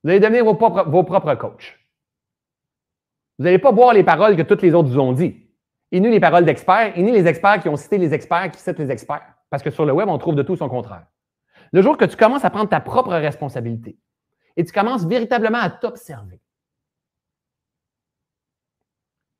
Vous 0.02 0.10
allez 0.10 0.20
devenir 0.20 0.44
vos 0.44 0.54
propres, 0.54 1.34
coachs. 1.34 1.78
Vous 3.38 3.44
n'allez 3.44 3.58
pas 3.58 3.72
boire 3.72 3.92
les 3.92 4.04
paroles 4.04 4.36
que 4.36 4.42
toutes 4.42 4.62
les 4.62 4.74
autres 4.74 4.88
vous 4.88 4.98
ont 4.98 5.12
dit. 5.12 5.36
Et 5.92 6.00
ni 6.00 6.08
les 6.08 6.20
paroles 6.20 6.44
d'experts, 6.44 6.96
et 6.96 7.02
ni 7.02 7.12
les 7.12 7.26
experts 7.26 7.60
qui 7.60 7.68
ont 7.68 7.76
cité 7.76 7.98
les 7.98 8.14
experts 8.14 8.50
qui 8.50 8.60
citent 8.60 8.78
les 8.78 8.90
experts. 8.90 9.37
Parce 9.50 9.62
que 9.62 9.70
sur 9.70 9.84
le 9.84 9.92
web, 9.92 10.08
on 10.08 10.18
trouve 10.18 10.34
de 10.34 10.42
tout 10.42 10.56
son 10.56 10.68
contraire. 10.68 11.06
Le 11.72 11.82
jour 11.82 11.96
que 11.96 12.04
tu 12.04 12.16
commences 12.16 12.44
à 12.44 12.50
prendre 12.50 12.68
ta 12.68 12.80
propre 12.80 13.10
responsabilité 13.10 13.98
et 14.56 14.64
tu 14.64 14.72
commences 14.72 15.06
véritablement 15.06 15.58
à 15.58 15.70
t'observer, 15.70 16.40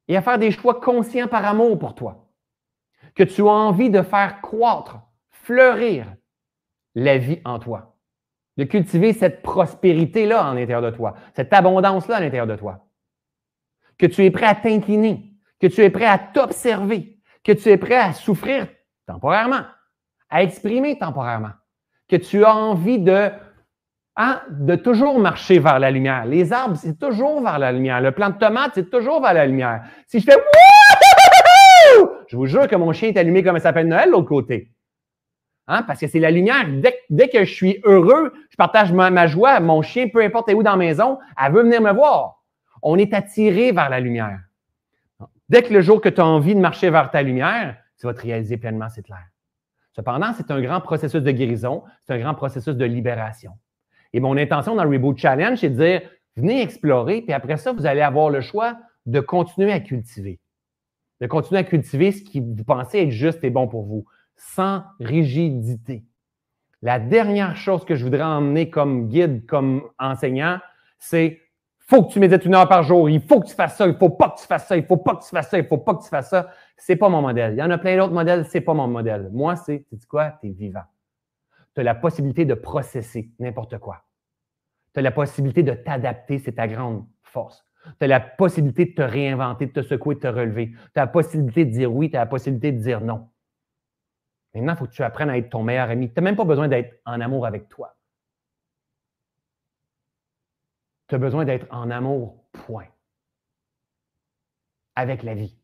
et 0.09 0.17
à 0.17 0.23
faire 0.23 0.39
des 0.39 0.51
choix 0.51 0.81
conscients 0.81 1.29
par 1.29 1.45
amour 1.45 1.79
pour 1.79 1.95
toi. 1.95 2.27
Que 3.15 3.23
tu 3.23 3.43
as 3.43 3.53
envie 3.53 3.91
de 3.91 4.03
faire 4.03 4.41
croître, 4.41 5.01
fleurir 5.31 6.15
la 6.95 7.19
vie 7.19 7.41
en 7.45 7.59
toi. 7.59 7.97
De 8.57 8.65
cultiver 8.65 9.13
cette 9.13 9.43
prospérité-là 9.43 10.51
en 10.51 10.55
l'intérieur 10.55 10.83
de 10.83 10.91
toi, 10.91 11.15
cette 11.37 11.53
abondance-là 11.53 12.17
à 12.17 12.21
l'intérieur 12.21 12.47
de 12.47 12.57
toi. 12.57 12.87
Que 13.99 14.07
tu 14.07 14.25
es 14.25 14.31
prêt 14.31 14.47
à 14.47 14.55
t'incliner, 14.55 15.33
que 15.61 15.67
tu 15.67 15.83
es 15.83 15.91
prêt 15.91 16.07
à 16.07 16.19
t'observer, 16.19 17.21
que 17.45 17.53
tu 17.53 17.69
es 17.69 17.77
prêt 17.77 17.97
à 17.97 18.13
souffrir 18.13 18.67
temporairement, 19.07 19.63
à 20.31 20.43
exprimer 20.43 20.99
temporairement, 20.99 21.53
que 22.09 22.17
tu 22.17 22.45
as 22.45 22.55
envie 22.55 22.99
de 22.99 23.31
Hein, 24.21 24.41
de 24.51 24.75
toujours 24.75 25.21
marcher 25.21 25.61
vers 25.61 25.79
la 25.79 25.93
lumière. 25.93 26.27
Les 26.27 26.53
arbres, 26.53 26.77
c'est 26.77 26.99
toujours 26.99 27.41
vers 27.41 27.57
la 27.61 27.71
lumière. 27.71 28.01
Le 28.01 28.11
plant 28.11 28.31
de 28.31 28.37
tomate, 28.37 28.73
c'est 28.75 28.91
toujours 28.91 29.23
vers 29.23 29.33
la 29.33 29.47
lumière. 29.47 29.85
Si 30.09 30.19
je 30.19 30.25
fais 30.25 30.37
je 32.27 32.37
vous 32.37 32.47
jure 32.47 32.67
que 32.67 32.75
mon 32.75 32.93
chien 32.93 33.11
est 33.11 33.17
allumé 33.17 33.45
comme 33.45 33.57
ça 33.59 33.63
s'appelle 33.63 33.87
Noël 33.87 34.07
de 34.07 34.11
l'autre 34.11 34.27
côté. 34.27 34.73
Hein? 35.69 35.85
Parce 35.85 36.01
que 36.01 36.09
c'est 36.09 36.19
la 36.19 36.33
lumière. 36.33 36.67
Dès, 37.09 37.29
que 37.29 37.45
je 37.45 37.55
suis 37.55 37.81
heureux, 37.85 38.33
je 38.51 38.57
partage 38.57 38.93
ma, 38.93 39.27
joie. 39.29 39.61
Mon 39.61 39.83
chien, 39.83 40.09
peu 40.09 40.21
importe 40.21 40.53
où 40.53 40.65
dans 40.65 40.73
la 40.73 40.77
maison, 40.77 41.21
elle 41.41 41.53
veut 41.53 41.63
venir 41.63 41.81
me 41.81 41.93
voir. 41.93 42.43
On 42.83 42.99
est 42.99 43.15
attiré 43.15 43.71
vers 43.71 43.89
la 43.89 44.01
lumière. 44.01 44.41
Dès 45.49 45.63
que 45.63 45.73
le 45.73 45.81
jour 45.81 46.01
que 46.01 46.09
tu 46.09 46.21
as 46.21 46.27
envie 46.27 46.57
de 46.57 46.61
marcher 46.61 46.91
vers 46.91 47.13
ta 47.13 47.23
lumière, 47.23 47.77
tu 48.01 48.07
vas 48.09 48.15
te 48.15 48.23
réaliser 48.23 48.57
pleinement, 48.57 48.89
c'est 48.89 49.03
clair. 49.03 49.23
Cependant, 49.99 50.33
c'est 50.37 50.53
un 50.53 50.61
grand 50.61 50.81
processus 50.81 51.25
de 51.25 51.31
guérison, 51.33 51.83
c'est 52.07 52.13
un 52.13 52.21
grand 52.21 52.35
processus 52.35 52.77
de 52.77 52.85
libération. 52.85 53.55
Et 54.13 54.21
mon 54.21 54.37
intention 54.37 54.77
dans 54.77 54.85
le 54.85 54.91
Reboot 54.91 55.19
Challenge, 55.19 55.59
c'est 55.59 55.71
de 55.71 55.75
dire, 55.75 56.03
venez 56.37 56.63
explorer, 56.63 57.23
puis 57.23 57.33
après 57.33 57.57
ça, 57.57 57.73
vous 57.73 57.85
allez 57.85 58.01
avoir 58.01 58.31
le 58.31 58.41
choix 58.41 58.77
de 59.07 59.19
continuer 59.19 59.73
à 59.73 59.81
cultiver. 59.81 60.39
De 61.21 61.27
continuer 61.27 61.59
à 61.59 61.65
cultiver 61.65 62.13
ce 62.13 62.23
qui 62.23 62.39
vous 62.39 62.63
pensez 62.65 63.01
être 63.01 63.11
juste 63.11 63.43
et 63.43 63.51
bon 63.51 63.67
pour 63.67 63.87
vous, 63.87 64.05
sans 64.37 64.85
rigidité. 65.01 66.05
La 66.81 67.01
dernière 67.01 67.57
chose 67.57 67.85
que 67.85 67.97
je 67.97 68.05
voudrais 68.05 68.23
emmener 68.23 68.71
comme 68.71 69.09
guide, 69.09 69.47
comme 69.47 69.83
enseignant, 69.99 70.61
c'est 71.01 71.41
faut 71.89 72.05
que 72.05 72.13
tu 72.13 72.21
médites 72.21 72.45
une 72.45 72.55
heure 72.55 72.69
par 72.69 72.85
jour, 72.85 73.11
il 73.11 73.21
faut 73.21 73.41
que 73.41 73.49
tu 73.49 73.55
fasses 73.55 73.77
ça, 73.77 73.89
il 73.89 73.97
faut 73.97 74.11
pas 74.11 74.29
que 74.29 74.41
tu 74.41 74.47
fasses 74.47 74.69
ça, 74.69 74.77
il 74.77 74.85
faut 74.85 74.99
pas 74.99 75.17
que 75.17 75.25
tu 75.25 75.31
fasses 75.31 75.49
ça, 75.49 75.59
il 75.59 75.67
faut 75.67 75.79
pas 75.79 75.95
que 75.95 76.03
tu 76.03 76.09
fasses 76.09 76.29
ça. 76.29 76.51
C'est 76.79 76.97
pas 76.97 77.11
mon 77.11 77.21
modèle. 77.21 77.53
Il 77.55 77.59
y 77.59 77.63
en 77.63 77.71
a 77.71 77.79
plein 77.79 77.97
d'autres 77.97 78.15
modèles, 78.15 78.47
c'est 78.47 78.63
pas 78.63 78.73
mon 78.73 78.89
modèle. 78.89 79.29
Moi, 79.33 79.57
c'est, 79.57 79.85
tu 79.89 79.97
dis 79.97 80.07
quoi? 80.07 80.39
Tu 80.41 80.49
es 80.49 80.53
vivant 80.53 80.85
tu 81.79 81.83
as 81.83 81.85
la 81.85 81.95
possibilité 81.95 82.45
de 82.45 82.55
processer 82.55 83.31
n'importe 83.39 83.79
quoi. 83.79 84.05
Tu 84.93 84.99
as 84.99 85.03
la 85.03 85.13
possibilité 85.13 85.63
de 85.63 85.75
t'adapter, 85.75 86.41
c'est 86.41 86.55
ta 86.55 86.67
grande 86.67 87.07
force. 87.23 87.65
Tu 88.01 88.05
as 88.05 88.09
la 88.09 88.19
possibilité 88.19 88.87
de 88.87 88.95
te 88.95 89.03
réinventer, 89.03 89.67
de 89.67 89.71
te 89.71 89.83
secouer, 89.83 90.17
de 90.17 90.21
te 90.21 90.27
relever. 90.27 90.73
Tu 90.73 90.77
as 90.97 91.03
la 91.03 91.07
possibilité 91.07 91.65
de 91.65 91.71
dire 91.71 91.95
oui, 91.95 92.11
tu 92.11 92.17
as 92.17 92.21
la 92.21 92.27
possibilité 92.27 92.73
de 92.73 92.81
dire 92.81 93.01
non. 93.01 93.29
Maintenant, 94.55 94.73
il 94.73 94.77
faut 94.77 94.87
que 94.87 94.91
tu 94.91 95.05
apprennes 95.05 95.31
à 95.31 95.39
être 95.39 95.51
ton 95.51 95.63
meilleur 95.63 95.89
ami. 95.89 96.09
Tu 96.09 96.15
n'as 96.17 96.23
même 96.23 96.35
pas 96.35 96.45
besoin 96.45 96.67
d'être 96.67 97.01
en 97.07 97.21
amour 97.21 97.47
avec 97.47 97.69
toi. 97.69 97.97
Tu 101.07 101.15
as 101.15 101.19
besoin 101.19 101.45
d'être 101.45 101.67
en 101.71 101.91
amour, 101.93 102.43
point. 102.51 102.89
Avec 104.97 105.23
la 105.23 105.35
vie. 105.35 105.58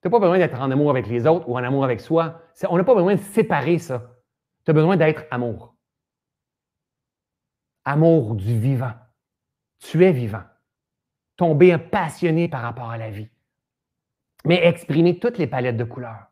Tu 0.00 0.06
n'as 0.06 0.10
pas 0.12 0.20
besoin 0.20 0.38
d'être 0.38 0.60
en 0.60 0.70
amour 0.70 0.90
avec 0.90 1.08
les 1.08 1.26
autres 1.26 1.48
ou 1.48 1.56
en 1.56 1.64
amour 1.64 1.84
avec 1.84 2.00
soi. 2.00 2.40
On 2.68 2.76
n'a 2.76 2.84
pas 2.84 2.94
besoin 2.94 3.16
de 3.16 3.20
séparer 3.20 3.78
ça. 3.78 4.14
Tu 4.64 4.70
as 4.70 4.74
besoin 4.74 4.96
d'être 4.96 5.24
amour. 5.30 5.74
Amour 7.84 8.36
du 8.36 8.58
vivant. 8.58 8.92
Tu 9.80 10.04
es 10.04 10.12
vivant. 10.12 10.44
Tomber 11.36 11.78
passionné 11.78 12.48
par 12.48 12.62
rapport 12.62 12.90
à 12.90 12.98
la 12.98 13.10
vie. 13.10 13.28
Mais 14.44 14.64
exprimer 14.64 15.18
toutes 15.18 15.38
les 15.38 15.46
palettes 15.46 15.76
de 15.76 15.84
couleurs. 15.84 16.26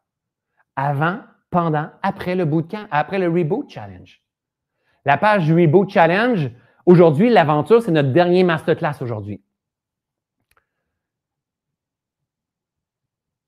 Avant, 0.76 1.20
pendant, 1.50 1.90
après 2.02 2.34
le 2.34 2.44
bootcamp, 2.44 2.86
après 2.90 3.18
le 3.18 3.28
Reboot 3.28 3.68
Challenge. 3.68 4.22
La 5.04 5.16
page 5.16 5.50
Reboot 5.50 5.90
Challenge, 5.90 6.50
aujourd'hui, 6.84 7.30
l'aventure, 7.30 7.82
c'est 7.82 7.92
notre 7.92 8.12
dernier 8.12 8.44
masterclass 8.44 9.00
aujourd'hui. 9.00 9.42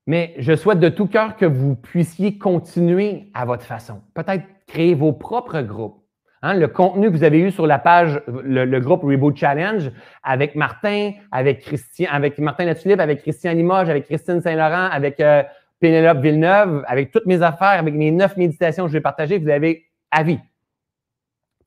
Mais 0.09 0.33
je 0.39 0.55
souhaite 0.55 0.79
de 0.79 0.89
tout 0.89 1.05
cœur 1.05 1.35
que 1.35 1.45
vous 1.45 1.75
puissiez 1.75 2.39
continuer 2.39 3.27
à 3.35 3.45
votre 3.45 3.61
façon. 3.61 4.01
Peut-être 4.15 4.43
créer 4.65 4.95
vos 4.95 5.13
propres 5.13 5.61
groupes. 5.61 6.03
Hein, 6.41 6.55
le 6.55 6.67
contenu 6.67 7.11
que 7.11 7.15
vous 7.15 7.23
avez 7.23 7.37
eu 7.37 7.51
sur 7.51 7.67
la 7.67 7.77
page, 7.77 8.19
le, 8.25 8.79
groupe 8.79 9.03
Reboot 9.03 9.37
Challenge, 9.37 9.91
avec 10.23 10.55
Martin, 10.55 11.11
avec 11.31 11.59
Christian, 11.59 12.07
avec 12.11 12.39
Martin 12.39 12.65
Latulippe, 12.65 12.99
avec 12.99 13.21
Christian 13.21 13.53
Limoges, 13.53 13.87
avec 13.87 14.05
Christine 14.05 14.41
Saint-Laurent, 14.41 14.89
avec 14.91 15.19
euh, 15.19 15.43
Pénélope 15.79 16.21
Villeneuve, 16.21 16.83
avec 16.87 17.11
toutes 17.11 17.27
mes 17.27 17.43
affaires, 17.43 17.77
avec 17.77 17.93
mes 17.93 18.09
neuf 18.09 18.35
méditations 18.35 18.85
que 18.85 18.89
je 18.89 18.93
vais 18.93 19.01
partager, 19.01 19.37
vous 19.37 19.49
avez 19.49 19.85
à 20.09 20.23
vie. 20.23 20.39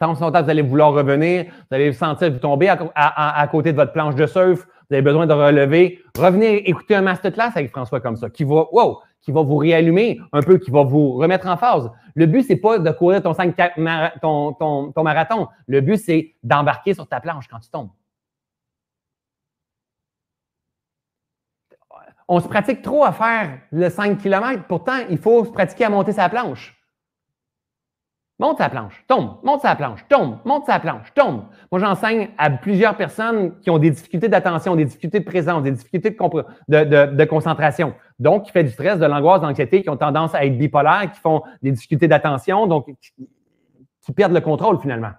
Tant 0.01 0.15
longtemps 0.15 0.43
vous 0.43 0.51
allez 0.51 0.63
vouloir 0.63 0.93
revenir, 0.93 1.45
vous 1.45 1.77
allez 1.77 1.91
vous 1.91 1.97
sentir 1.97 2.33
vous 2.33 2.41
tomber 2.41 2.69
à, 2.69 3.49
côté 3.53 3.71
de 3.71 3.77
votre 3.77 3.93
planche 3.93 4.17
de 4.17 4.27
surf, 4.27 4.67
vous 4.93 4.97
avez 4.97 5.03
besoin 5.03 5.27
de 5.27 5.33
relever. 5.33 6.03
Revenez 6.19 6.69
écouter 6.69 6.95
un 6.95 7.01
masterclass 7.01 7.53
avec 7.55 7.71
François 7.71 8.01
comme 8.01 8.17
ça, 8.17 8.29
qui 8.29 8.45
va, 8.45 8.67
qui 9.23 9.33
va 9.33 9.41
vous 9.41 9.57
réallumer 9.57 10.21
un 10.33 10.43
peu, 10.43 10.59
qui 10.59 10.71
va 10.71 10.83
vous 10.83 11.13
remettre 11.13 11.47
en 11.47 11.57
phase. 11.57 11.91
Le 12.15 12.27
but, 12.27 12.43
c'est 12.43 12.57
pas 12.57 12.79
de 12.79 12.91
courir 12.91 13.23
ton, 13.23 13.33
5, 13.33 13.57
ton, 14.21 14.53
ton, 14.53 14.93
ton 14.93 15.03
marathon. 15.03 15.49
Le 15.67 15.81
but, 15.81 15.97
c'est 15.97 16.35
d'embarquer 16.43 16.93
sur 16.93 17.09
ta 17.09 17.21
planche 17.21 17.49
quand 17.49 17.59
tu 17.61 17.71
tombes. 17.71 17.89
On 22.29 22.41
se 22.41 22.49
pratique 22.49 22.83
trop 22.83 23.05
à 23.05 23.13
faire 23.13 23.61
le 23.71 23.89
5 23.89 24.19
km. 24.19 24.65
Pourtant, 24.69 24.99
il 25.09 25.17
faut 25.17 25.47
se 25.47 25.51
pratiquer 25.51 25.87
à 25.87 25.91
monter 25.91 26.13
sa 26.13 26.29
planche. 26.29 26.82
Monte 28.43 28.59
sa 28.59 28.69
planche, 28.69 29.05
tombe, 29.07 29.37
monte 29.45 29.61
sa 29.61 29.77
planche, 29.77 30.05
tombe, 30.09 30.39
monte 30.45 30.67
sa 30.67 30.81
planche, 30.81 31.15
tombe. 31.15 31.45
Moi, 31.71 31.81
j'enseigne 31.81 32.31
à 32.39 32.51
plusieurs 32.51 32.97
personnes 32.97 33.57
qui 33.61 33.71
ont 33.71 33.79
des 33.79 33.91
difficultés 33.91 34.29
d'attention, 34.29 34.75
des 34.75 34.85
difficultés 34.85 35.21
de 35.21 35.25
présence, 35.25 35.63
des 35.63 35.71
difficultés 35.71 36.11
de, 36.11 37.25
concentration. 37.25 37.95
Donc, 38.19 38.47
qui 38.47 38.51
fait 38.51 38.65
du 38.65 38.71
stress, 38.71 38.99
de 38.99 39.07
l'angoisse, 39.07 39.43
de 39.43 39.47
l'anxiété, 39.47 39.81
qui 39.83 39.91
ont 39.91 39.97
tendance 39.97 40.35
à 40.35 40.45
être 40.45 40.59
bipolaires, 40.59 41.13
qui 41.13 41.21
font 41.21 41.45
des 41.63 41.71
difficultés 41.71 42.09
d'attention, 42.09 42.67
donc 42.67 42.87
qui 42.87 44.13
perdent 44.13 44.33
le 44.33 44.41
contrôle 44.41 44.81
finalement. 44.81 45.13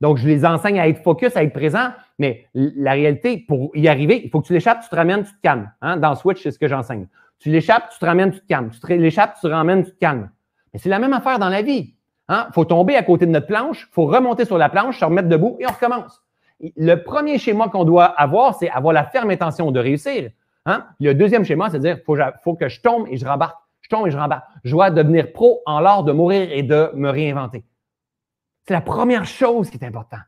Donc, 0.00 0.18
je 0.18 0.28
les 0.28 0.46
enseigne 0.46 0.78
à 0.78 0.86
être 0.86 1.02
focus, 1.02 1.36
à 1.36 1.42
être 1.42 1.52
présent, 1.52 1.88
mais 2.20 2.46
la 2.54 2.92
réalité, 2.92 3.38
pour 3.38 3.72
y 3.74 3.88
arriver, 3.88 4.22
il 4.24 4.30
faut 4.30 4.40
que 4.40 4.46
tu 4.46 4.52
l'échappes, 4.52 4.82
tu 4.84 4.88
te 4.88 4.94
ramènes, 4.94 5.24
tu 5.24 5.32
te 5.32 5.40
calmes. 5.42 5.68
Hein? 5.82 5.96
Dans 5.96 6.14
Switch, 6.14 6.44
c'est 6.44 6.52
ce 6.52 6.60
que 6.60 6.68
j'enseigne. 6.68 7.08
Tu 7.40 7.50
l'échappes, 7.50 7.90
tu 7.90 7.98
te 7.98 8.06
ramènes, 8.06 8.30
tu 8.30 8.38
te 8.38 8.46
calmes. 8.46 8.70
Tu 8.70 8.96
l'échappes, 8.98 9.34
tu 9.34 9.40
te 9.40 9.48
ramènes, 9.48 9.82
tu 9.82 9.90
te 9.90 9.98
calmes. 9.98 10.30
Mais 10.72 10.78
c'est 10.78 10.90
la 10.90 11.00
même 11.00 11.12
affaire 11.12 11.40
dans 11.40 11.48
la 11.48 11.62
vie. 11.62 11.97
Il 12.28 12.34
hein? 12.34 12.48
faut 12.52 12.66
tomber 12.66 12.94
à 12.94 13.02
côté 13.02 13.24
de 13.24 13.30
notre 13.30 13.46
planche, 13.46 13.86
il 13.88 13.94
faut 13.94 14.04
remonter 14.04 14.44
sur 14.44 14.58
la 14.58 14.68
planche, 14.68 14.98
se 14.98 15.04
remettre 15.04 15.28
debout 15.28 15.56
et 15.60 15.66
on 15.66 15.72
recommence. 15.72 16.22
Le 16.76 16.96
premier 16.96 17.38
schéma 17.38 17.68
qu'on 17.68 17.84
doit 17.84 18.04
avoir, 18.04 18.54
c'est 18.56 18.68
avoir 18.68 18.92
la 18.92 19.04
ferme 19.04 19.30
intention 19.30 19.70
de 19.70 19.80
réussir. 19.80 20.30
Hein? 20.66 20.86
Le 21.00 21.14
deuxième 21.14 21.44
schéma, 21.44 21.70
c'est 21.70 21.78
dire 21.78 21.98
il 21.98 22.32
faut, 22.42 22.54
que 22.54 22.68
je 22.68 22.80
tombe 22.82 23.06
et 23.08 23.16
je 23.16 23.24
rembarque. 23.24 23.56
Je 23.80 23.88
tombe 23.88 24.06
et 24.06 24.10
je 24.10 24.18
rembarque. 24.18 24.44
Je 24.64 24.72
dois 24.72 24.90
devenir 24.90 25.32
pro 25.32 25.62
en 25.64 25.80
l'art 25.80 26.04
de 26.04 26.12
mourir 26.12 26.48
et 26.52 26.62
de 26.62 26.90
me 26.94 27.08
réinventer. 27.08 27.64
C'est 28.66 28.74
la 28.74 28.82
première 28.82 29.24
chose 29.24 29.70
qui 29.70 29.78
est 29.78 29.86
importante. 29.86 30.20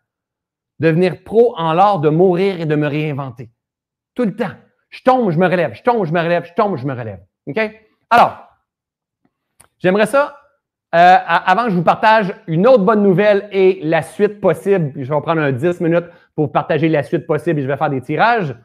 Devenir 0.78 1.22
pro 1.22 1.54
en 1.58 1.74
l'art 1.74 1.98
de 1.98 2.08
mourir 2.08 2.58
et 2.58 2.64
de 2.64 2.76
me 2.76 2.86
réinventer. 2.86 3.50
Tout 4.14 4.24
le 4.24 4.34
temps. 4.34 4.54
Je 4.88 5.02
tombe, 5.02 5.30
je 5.30 5.38
me 5.38 5.46
relève. 5.46 5.74
Je 5.74 5.82
tombe, 5.82 6.06
je 6.06 6.12
me 6.12 6.20
relève. 6.20 6.46
Je 6.46 6.54
tombe, 6.54 6.76
je 6.78 6.86
me 6.86 6.94
relève. 6.94 7.20
OK? 7.46 7.58
Alors, 8.08 8.48
j'aimerais 9.78 10.06
ça 10.06 10.39
euh, 10.94 11.16
avant 11.24 11.64
que 11.64 11.70
je 11.70 11.76
vous 11.76 11.84
partage 11.84 12.34
une 12.48 12.66
autre 12.66 12.84
bonne 12.84 13.02
nouvelle 13.02 13.48
et 13.52 13.80
la 13.84 14.02
suite 14.02 14.40
possible, 14.40 14.92
je 14.96 15.12
vais 15.12 15.20
prendre 15.20 15.40
un 15.40 15.52
10 15.52 15.80
minutes 15.80 16.06
pour 16.34 16.50
partager 16.50 16.88
la 16.88 17.04
suite 17.04 17.26
possible 17.26 17.60
et 17.60 17.62
je 17.62 17.68
vais 17.68 17.76
faire 17.76 17.90
des 17.90 18.00
tirages. 18.00 18.56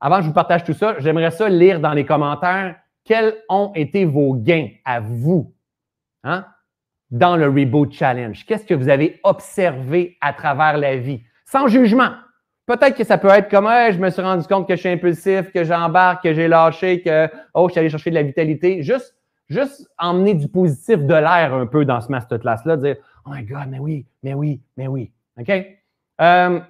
Avant 0.00 0.16
que 0.16 0.22
je 0.22 0.28
vous 0.28 0.34
partage 0.34 0.64
tout 0.64 0.72
ça, 0.72 0.96
j'aimerais 0.98 1.30
ça 1.30 1.48
lire 1.48 1.80
dans 1.80 1.92
les 1.92 2.06
commentaires 2.06 2.76
quels 3.04 3.34
ont 3.48 3.70
été 3.74 4.04
vos 4.04 4.34
gains 4.34 4.68
à 4.84 5.00
vous 5.00 5.54
hein, 6.22 6.46
dans 7.10 7.36
le 7.36 7.46
Reboot 7.46 7.92
Challenge? 7.92 8.44
Qu'est-ce 8.46 8.64
que 8.64 8.74
vous 8.74 8.88
avez 8.88 9.20
observé 9.22 10.16
à 10.20 10.32
travers 10.32 10.78
la 10.78 10.96
vie? 10.96 11.22
Sans 11.44 11.68
jugement. 11.68 12.12
Peut-être 12.66 12.96
que 12.96 13.04
ça 13.04 13.18
peut 13.18 13.28
être 13.28 13.50
comme 13.50 13.66
je 13.66 13.98
me 13.98 14.08
suis 14.08 14.22
rendu 14.22 14.46
compte 14.46 14.66
que 14.66 14.74
je 14.74 14.80
suis 14.80 14.88
impulsif, 14.88 15.52
que 15.52 15.64
j'embarque, 15.64 16.22
que 16.22 16.32
j'ai 16.32 16.48
lâché, 16.48 17.02
que 17.02 17.28
oh, 17.52 17.68
je 17.68 17.72
suis 17.72 17.80
allé 17.80 17.90
chercher 17.90 18.08
de 18.08 18.14
la 18.14 18.22
vitalité. 18.22 18.82
Juste 18.82 19.14
juste 19.48 19.88
emmener 19.98 20.34
du 20.34 20.48
positif 20.48 20.98
de 20.98 21.14
l'air 21.14 21.54
un 21.54 21.66
peu 21.66 21.84
dans 21.84 22.00
ce 22.00 22.08
masterclass-là, 22.08 22.76
dire 22.76 22.96
Oh 23.26 23.30
my 23.32 23.44
God, 23.44 23.68
mais 23.68 23.78
oui, 23.78 24.06
mais 24.22 24.34
oui, 24.34 24.62
mais 24.76 24.86
oui. 24.86 25.12
OK? 25.38 25.50
Euh, 26.20 26.60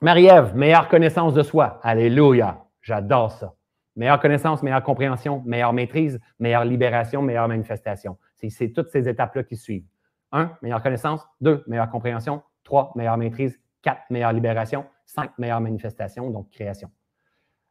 Marie-Ève, 0.00 0.54
meilleure 0.54 0.88
connaissance 0.88 1.34
de 1.34 1.42
soi. 1.42 1.80
Alléluia. 1.82 2.64
J'adore 2.82 3.32
ça. 3.32 3.54
Meilleure 3.96 4.20
connaissance, 4.20 4.62
meilleure 4.62 4.84
compréhension, 4.84 5.42
meilleure 5.44 5.72
maîtrise, 5.72 6.20
meilleure 6.38 6.64
libération, 6.64 7.20
meilleure 7.20 7.48
manifestation. 7.48 8.16
C'est 8.36 8.72
toutes 8.72 8.90
ces 8.90 9.08
étapes-là 9.08 9.42
qui 9.42 9.56
suivent. 9.56 9.86
Un, 10.30 10.52
meilleure 10.62 10.82
connaissance. 10.82 11.26
Deux, 11.40 11.64
meilleure 11.66 11.90
compréhension. 11.90 12.42
Trois, 12.62 12.92
meilleure 12.94 13.16
maîtrise. 13.16 13.58
Quatre, 13.82 14.02
meilleure 14.10 14.32
libération. 14.32 14.86
Cinq, 15.04 15.36
meilleure 15.38 15.60
manifestation, 15.60 16.30
donc 16.30 16.48
création. 16.50 16.90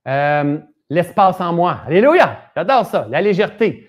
Euh, 0.08 0.60
l'espace 0.90 1.40
en 1.40 1.54
moi. 1.54 1.80
Alléluia! 1.86 2.40
J'adore 2.56 2.86
ça. 2.86 3.08
La 3.10 3.22
légèreté. 3.22 3.87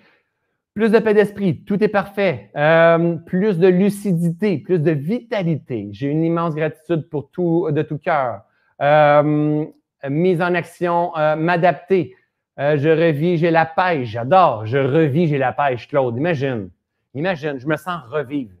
Plus 0.73 0.91
de 0.91 0.99
paix 0.99 1.13
d'esprit, 1.13 1.63
tout 1.63 1.83
est 1.83 1.89
parfait. 1.89 2.51
Euh, 2.55 3.15
plus 3.15 3.57
de 3.57 3.67
lucidité, 3.67 4.57
plus 4.59 4.79
de 4.79 4.91
vitalité. 4.91 5.89
J'ai 5.91 6.07
une 6.07 6.23
immense 6.23 6.55
gratitude 6.55 7.09
pour 7.09 7.31
tout, 7.31 7.69
de 7.71 7.81
tout 7.81 7.97
cœur. 7.97 8.41
Euh, 8.81 9.65
mise 10.07 10.41
en 10.41 10.53
action, 10.53 11.15
euh, 11.17 11.35
m'adapter. 11.35 12.15
je 12.57 12.89
revis, 12.89 13.37
j'ai 13.37 13.51
la 13.51 13.65
pêche. 13.65 14.09
J'adore. 14.09 14.65
Je 14.65 14.77
revis, 14.77 15.27
j'ai 15.27 15.37
la 15.37 15.51
pêche, 15.51 15.87
Claude. 15.87 16.15
Imagine. 16.17 16.69
Imagine, 17.15 17.59
je 17.59 17.67
me 17.67 17.75
sens 17.75 18.01
revivre. 18.09 18.53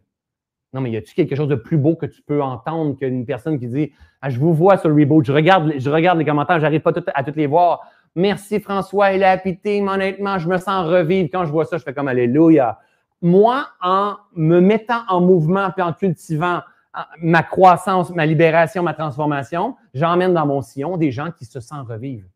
Non, 0.73 0.81
mais 0.81 0.91
y 0.91 0.97
a-t-il 0.97 1.13
quelque 1.13 1.35
chose 1.35 1.47
de 1.47 1.55
plus 1.55 1.77
beau 1.77 1.95
que 1.95 2.05
tu 2.05 2.21
peux 2.21 2.43
entendre 2.43 2.95
qu'une 2.97 3.25
personne 3.25 3.59
qui 3.59 3.67
dit 3.67 3.91
ah, 4.21 4.29
Je 4.29 4.39
vous 4.39 4.53
vois 4.53 4.77
sur 4.77 4.89
le 4.89 4.95
reboot, 4.95 5.25
je 5.25 5.31
regarde, 5.31 5.73
je 5.77 5.89
regarde 5.89 6.19
les 6.19 6.25
commentaires, 6.25 6.59
j'arrive 6.59 6.81
pas 6.81 6.91
à 7.15 7.23
toutes 7.23 7.35
les 7.35 7.47
voir. 7.47 7.81
Merci 8.15 8.59
François 8.59 9.13
et 9.13 9.17
la 9.17 9.37
team. 9.37 9.87
Honnêtement, 9.87 10.39
je 10.39 10.47
me 10.47 10.57
sens 10.57 10.87
revivre. 10.87 11.29
Quand 11.31 11.45
je 11.45 11.51
vois 11.51 11.65
ça, 11.65 11.77
je 11.77 11.83
fais 11.83 11.93
comme 11.93 12.07
Alléluia. 12.07 12.79
Moi, 13.21 13.65
en 13.81 14.15
me 14.35 14.59
mettant 14.59 15.01
en 15.09 15.21
mouvement 15.21 15.71
puis 15.71 15.81
en 15.81 15.93
cultivant 15.93 16.61
ah, 16.93 17.07
ma 17.21 17.43
croissance, 17.43 18.09
ma 18.11 18.25
libération, 18.25 18.81
ma 18.81 18.93
transformation, 18.93 19.75
j'emmène 19.93 20.33
dans 20.33 20.45
mon 20.45 20.61
sillon 20.61 20.97
des 20.97 21.11
gens 21.11 21.31
qui 21.31 21.45
se 21.45 21.59
sentent 21.59 21.87
revivre. 21.87 22.27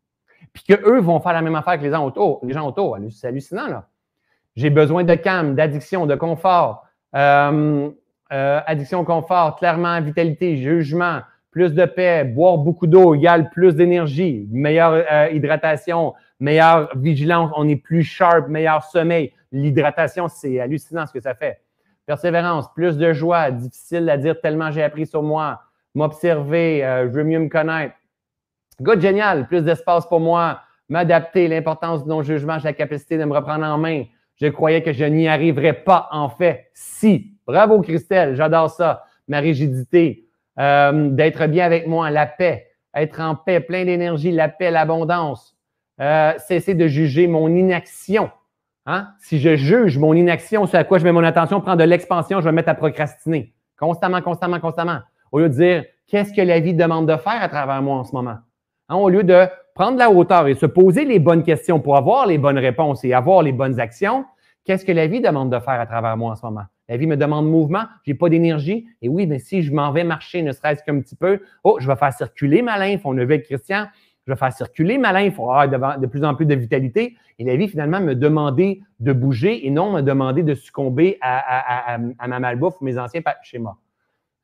Puis 0.52 0.62
qu'eux 0.64 1.00
vont 1.00 1.20
faire 1.20 1.32
la 1.32 1.42
même 1.42 1.56
affaire 1.56 1.78
que 1.78 1.82
les 1.82 1.90
gens 1.90 2.04
autour. 2.04 2.40
Les 2.44 2.52
gens 2.52 2.66
autour, 2.66 2.96
c'est 3.10 3.26
hallucinant, 3.26 3.66
là. 3.66 3.88
J'ai 4.56 4.70
besoin 4.70 5.02
de 5.02 5.14
calme, 5.14 5.56
d'addiction, 5.56 6.06
de 6.06 6.14
confort. 6.14 6.86
Euh, 7.16 7.90
euh, 8.32 8.60
addiction 8.66 9.04
confort, 9.04 9.56
clairement, 9.56 10.00
vitalité, 10.00 10.56
jugement, 10.56 11.20
plus 11.54 11.72
de 11.72 11.84
paix, 11.84 12.24
boire 12.24 12.58
beaucoup 12.58 12.88
d'eau 12.88 13.14
égale 13.14 13.48
plus 13.48 13.76
d'énergie, 13.76 14.48
meilleure 14.50 15.04
euh, 15.10 15.28
hydratation, 15.30 16.12
meilleure 16.40 16.90
vigilance, 16.96 17.52
on 17.56 17.68
est 17.68 17.76
plus 17.76 18.02
sharp, 18.02 18.48
meilleur 18.48 18.82
sommeil. 18.82 19.32
L'hydratation, 19.52 20.26
c'est 20.26 20.58
hallucinant 20.58 21.06
ce 21.06 21.12
que 21.12 21.20
ça 21.20 21.36
fait. 21.36 21.60
Persévérance, 22.06 22.66
plus 22.74 22.96
de 22.96 23.12
joie, 23.12 23.52
difficile 23.52 24.10
à 24.10 24.16
dire 24.16 24.40
tellement 24.40 24.72
j'ai 24.72 24.82
appris 24.82 25.06
sur 25.06 25.22
moi, 25.22 25.60
m'observer, 25.94 26.84
euh, 26.84 27.04
je 27.06 27.12
veux 27.12 27.22
mieux 27.22 27.38
me 27.38 27.48
connaître. 27.48 27.94
Good, 28.82 29.00
génial, 29.00 29.46
plus 29.46 29.62
d'espace 29.62 30.08
pour 30.08 30.18
moi, 30.18 30.58
m'adapter, 30.88 31.46
l'importance 31.46 32.02
du 32.02 32.08
non-jugement, 32.08 32.58
j'ai 32.58 32.64
la 32.64 32.72
capacité 32.72 33.16
de 33.16 33.24
me 33.26 33.32
reprendre 33.32 33.64
en 33.64 33.78
main. 33.78 34.02
Je 34.40 34.48
croyais 34.48 34.82
que 34.82 34.92
je 34.92 35.04
n'y 35.04 35.28
arriverais 35.28 35.84
pas, 35.84 36.08
en 36.10 36.28
fait, 36.28 36.72
si. 36.74 37.38
Bravo, 37.46 37.80
Christelle, 37.80 38.34
j'adore 38.34 38.70
ça. 38.70 39.04
Ma 39.28 39.38
rigidité, 39.38 40.24
euh, 40.58 41.10
d'être 41.10 41.46
bien 41.46 41.64
avec 41.64 41.86
moi, 41.86 42.10
la 42.10 42.26
paix, 42.26 42.68
être 42.94 43.20
en 43.20 43.34
paix, 43.34 43.60
plein 43.60 43.84
d'énergie, 43.84 44.30
la 44.30 44.48
paix, 44.48 44.70
l'abondance. 44.70 45.54
Euh, 46.00 46.32
cesser 46.38 46.74
de 46.74 46.88
juger 46.88 47.28
mon 47.28 47.48
inaction. 47.48 48.30
Hein? 48.86 49.08
Si 49.20 49.38
je 49.38 49.54
juge 49.54 49.96
mon 49.96 50.12
inaction, 50.12 50.66
c'est 50.66 50.76
à 50.76 50.82
quoi 50.82 50.98
je 50.98 51.04
mets 51.04 51.12
mon 51.12 51.22
attention, 51.22 51.60
prendre 51.60 51.78
de 51.78 51.84
l'expansion, 51.84 52.40
je 52.40 52.44
vais 52.44 52.50
me 52.50 52.56
mettre 52.56 52.68
à 52.68 52.74
procrastiner. 52.74 53.54
Constamment, 53.78 54.20
constamment, 54.20 54.58
constamment. 54.58 54.98
Au 55.30 55.38
lieu 55.38 55.48
de 55.48 55.54
dire, 55.54 55.84
qu'est-ce 56.08 56.32
que 56.32 56.40
la 56.40 56.58
vie 56.58 56.74
demande 56.74 57.08
de 57.08 57.16
faire 57.16 57.40
à 57.40 57.48
travers 57.48 57.80
moi 57.80 57.98
en 57.98 58.04
ce 58.04 58.12
moment? 58.12 58.38
Hein? 58.88 58.96
Au 58.96 59.08
lieu 59.08 59.22
de 59.22 59.46
prendre 59.74 59.98
la 59.98 60.10
hauteur 60.10 60.48
et 60.48 60.54
se 60.54 60.66
poser 60.66 61.04
les 61.04 61.20
bonnes 61.20 61.44
questions 61.44 61.78
pour 61.78 61.96
avoir 61.96 62.26
les 62.26 62.38
bonnes 62.38 62.58
réponses 62.58 63.04
et 63.04 63.14
avoir 63.14 63.42
les 63.42 63.52
bonnes 63.52 63.78
actions, 63.78 64.24
qu'est-ce 64.64 64.84
que 64.84 64.92
la 64.92 65.06
vie 65.06 65.20
demande 65.20 65.50
de 65.50 65.58
faire 65.60 65.80
à 65.80 65.86
travers 65.86 66.16
moi 66.16 66.32
en 66.32 66.34
ce 66.34 66.44
moment? 66.44 66.64
La 66.88 66.96
vie 66.98 67.06
me 67.06 67.16
demande 67.16 67.48
mouvement, 67.48 67.84
je 68.04 68.10
n'ai 68.10 68.18
pas 68.18 68.28
d'énergie. 68.28 68.86
Et 69.00 69.08
oui, 69.08 69.26
mais 69.26 69.38
si 69.38 69.62
je 69.62 69.72
m'en 69.72 69.90
vais 69.90 70.04
marcher, 70.04 70.42
ne 70.42 70.52
serait-ce 70.52 70.82
qu'un 70.82 71.00
petit 71.00 71.16
peu, 71.16 71.40
oh, 71.62 71.78
je 71.80 71.86
vais 71.86 71.96
faire 71.96 72.12
circuler 72.12 72.60
ma 72.60 72.78
lymphe. 72.78 73.02
On 73.04 73.16
a 73.16 73.24
vu 73.24 73.34
avec 73.34 73.44
Christian, 73.44 73.86
je 74.26 74.32
vais 74.32 74.36
faire 74.36 74.52
circuler 74.52 74.98
ma 74.98 75.12
lymphe, 75.12 75.38
avoir 75.38 75.98
de, 75.98 76.06
plus 76.06 76.24
en 76.24 76.34
plus 76.34 76.44
de 76.44 76.54
vitalité. 76.54 77.16
Et 77.38 77.44
la 77.44 77.56
vie, 77.56 77.68
finalement, 77.68 78.00
me 78.00 78.14
demandait 78.14 78.80
de 79.00 79.12
bouger 79.12 79.66
et 79.66 79.70
non 79.70 79.92
me 79.92 80.02
demander 80.02 80.42
de 80.42 80.54
succomber 80.54 81.18
à, 81.22 81.98
ma 82.28 82.38
malbouffe 82.38 82.80
ou 82.80 82.84
mes 82.84 82.98
anciens 82.98 83.22
schémas. 83.42 83.76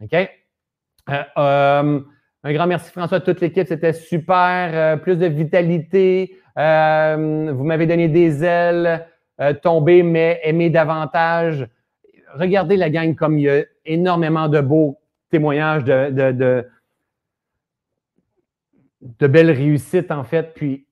OK? 0.03 0.15
Euh, 0.15 1.23
euh, 1.39 2.01
un 2.43 2.53
grand 2.55 2.67
merci, 2.67 2.91
François, 2.91 3.21
toute 3.21 3.43
l'équipe. 3.43 3.67
C'était 3.67 3.93
super. 3.93 4.71
Euh, 4.73 4.97
plus 4.97 5.17
de 5.17 5.27
vitalité. 5.27 6.37
vous 6.57 7.65
m'avez 7.65 7.87
donné 7.87 8.09
des 8.09 8.43
ailes. 8.45 9.07
tomber, 9.62 10.03
mais 10.03 10.41
aimer 10.43 10.71
davantage 10.71 11.67
regardez 12.35 12.77
la 12.77 12.90
gang 12.90 13.15
comme 13.15 13.39
il 13.39 13.43
y 13.43 13.51
a 13.51 13.65
énormément 13.85 14.48
de 14.48 14.61
beaux 14.61 14.98
témoignages 15.31 15.85
de, 15.85 16.66
belles 19.27 19.51
réussites, 19.51 20.11
en 20.11 20.24
fait. 20.24 20.55
Puis 20.55 20.86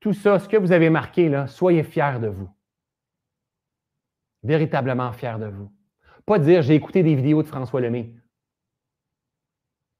tout 0.00 0.12
ça, 0.12 0.38
ce 0.38 0.48
que 0.48 0.56
vous 0.56 0.72
avez 0.72 0.90
marqué, 0.90 1.28
là, 1.28 1.46
soyez 1.46 1.82
fiers 1.82 2.18
de 2.20 2.28
vous. 2.28 2.48
Véritablement 4.42 5.12
fiers 5.12 5.38
de 5.38 5.46
vous. 5.46 5.70
Pas 6.24 6.38
dire 6.38 6.62
j'ai 6.62 6.74
écouté 6.74 7.02
des 7.02 7.14
vidéos 7.14 7.42
de 7.42 7.48
François 7.48 7.80
Lemay, 7.80 8.14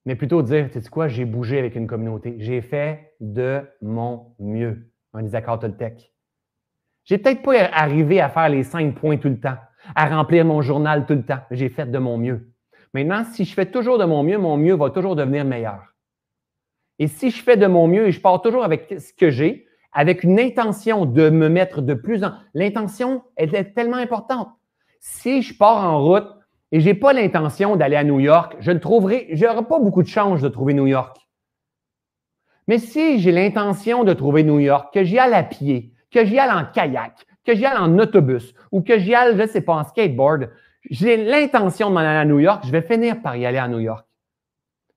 mais 0.04 0.14
plutôt 0.14 0.42
dire, 0.42 0.70
tu 0.70 0.80
sais 0.80 0.88
quoi, 0.88 1.08
j'ai 1.08 1.24
bougé 1.24 1.58
avec 1.58 1.74
une 1.74 1.86
communauté. 1.86 2.36
J'ai 2.38 2.60
fait 2.60 3.14
de 3.20 3.62
mon 3.82 4.34
mieux. 4.38 4.90
On 5.12 5.22
des 5.22 5.34
accords 5.34 5.58
Toltec. 5.58 6.12
J'ai 7.04 7.18
peut-être 7.18 7.42
pas 7.42 7.64
arrivé 7.72 8.20
à 8.20 8.28
faire 8.28 8.48
les 8.48 8.62
cinq 8.62 8.94
points 8.94 9.16
tout 9.16 9.28
le 9.28 9.40
temps 9.40 9.56
à 9.94 10.06
remplir 10.06 10.44
mon 10.44 10.62
journal 10.62 11.06
tout 11.06 11.14
le 11.14 11.24
temps. 11.24 11.40
J'ai 11.50 11.68
fait 11.68 11.90
de 11.90 11.98
mon 11.98 12.18
mieux. 12.18 12.50
Maintenant, 12.94 13.24
si 13.24 13.44
je 13.44 13.54
fais 13.54 13.66
toujours 13.66 13.98
de 13.98 14.04
mon 14.04 14.22
mieux, 14.22 14.38
mon 14.38 14.56
mieux 14.56 14.74
va 14.74 14.90
toujours 14.90 15.16
devenir 15.16 15.44
meilleur. 15.44 15.94
Et 16.98 17.06
si 17.06 17.30
je 17.30 17.42
fais 17.42 17.56
de 17.56 17.66
mon 17.66 17.86
mieux 17.86 18.08
et 18.08 18.12
je 18.12 18.20
pars 18.20 18.40
toujours 18.42 18.64
avec 18.64 18.94
ce 18.98 19.12
que 19.12 19.30
j'ai, 19.30 19.66
avec 19.92 20.22
une 20.24 20.38
intention 20.38 21.06
de 21.06 21.30
me 21.30 21.48
mettre 21.48 21.82
de 21.82 21.94
plus 21.94 22.24
en... 22.24 22.32
L'intention, 22.54 23.22
est 23.36 23.74
tellement 23.74 23.96
importante. 23.96 24.48
Si 25.00 25.42
je 25.42 25.56
pars 25.56 25.84
en 25.84 26.02
route 26.02 26.28
et 26.72 26.80
je 26.80 26.86
n'ai 26.86 26.94
pas 26.94 27.12
l'intention 27.12 27.76
d'aller 27.76 27.96
à 27.96 28.04
New 28.04 28.20
York, 28.20 28.56
je 28.60 28.70
ne 28.70 28.78
trouverai, 28.78 29.28
j'aurai 29.32 29.64
pas 29.64 29.78
beaucoup 29.78 30.02
de 30.02 30.08
chance 30.08 30.40
de 30.40 30.48
trouver 30.48 30.74
New 30.74 30.86
York. 30.86 31.16
Mais 32.66 32.78
si 32.78 33.18
j'ai 33.20 33.32
l'intention 33.32 34.04
de 34.04 34.12
trouver 34.12 34.42
New 34.42 34.58
York, 34.58 34.92
que 34.92 35.02
j'y 35.02 35.18
aille 35.18 35.34
à 35.34 35.42
pied, 35.42 35.94
que 36.10 36.24
j'y 36.24 36.38
aille 36.38 36.50
en 36.50 36.66
kayak, 36.66 37.14
que 37.48 37.54
j'y 37.54 37.64
aille 37.64 37.78
en 37.78 37.98
autobus 37.98 38.54
ou 38.70 38.82
que 38.82 38.98
j'y 38.98 39.14
aille, 39.14 39.34
je 39.34 39.42
ne 39.42 39.46
sais 39.46 39.62
pas, 39.62 39.72
en 39.72 39.84
skateboard, 39.84 40.50
j'ai 40.90 41.16
l'intention 41.16 41.88
de 41.88 41.94
m'en 41.94 42.00
aller 42.00 42.18
à 42.18 42.24
New 42.26 42.40
York, 42.40 42.62
je 42.66 42.70
vais 42.70 42.82
finir 42.82 43.22
par 43.22 43.36
y 43.36 43.46
aller 43.46 43.56
à 43.56 43.68
New 43.68 43.78
York. 43.78 44.06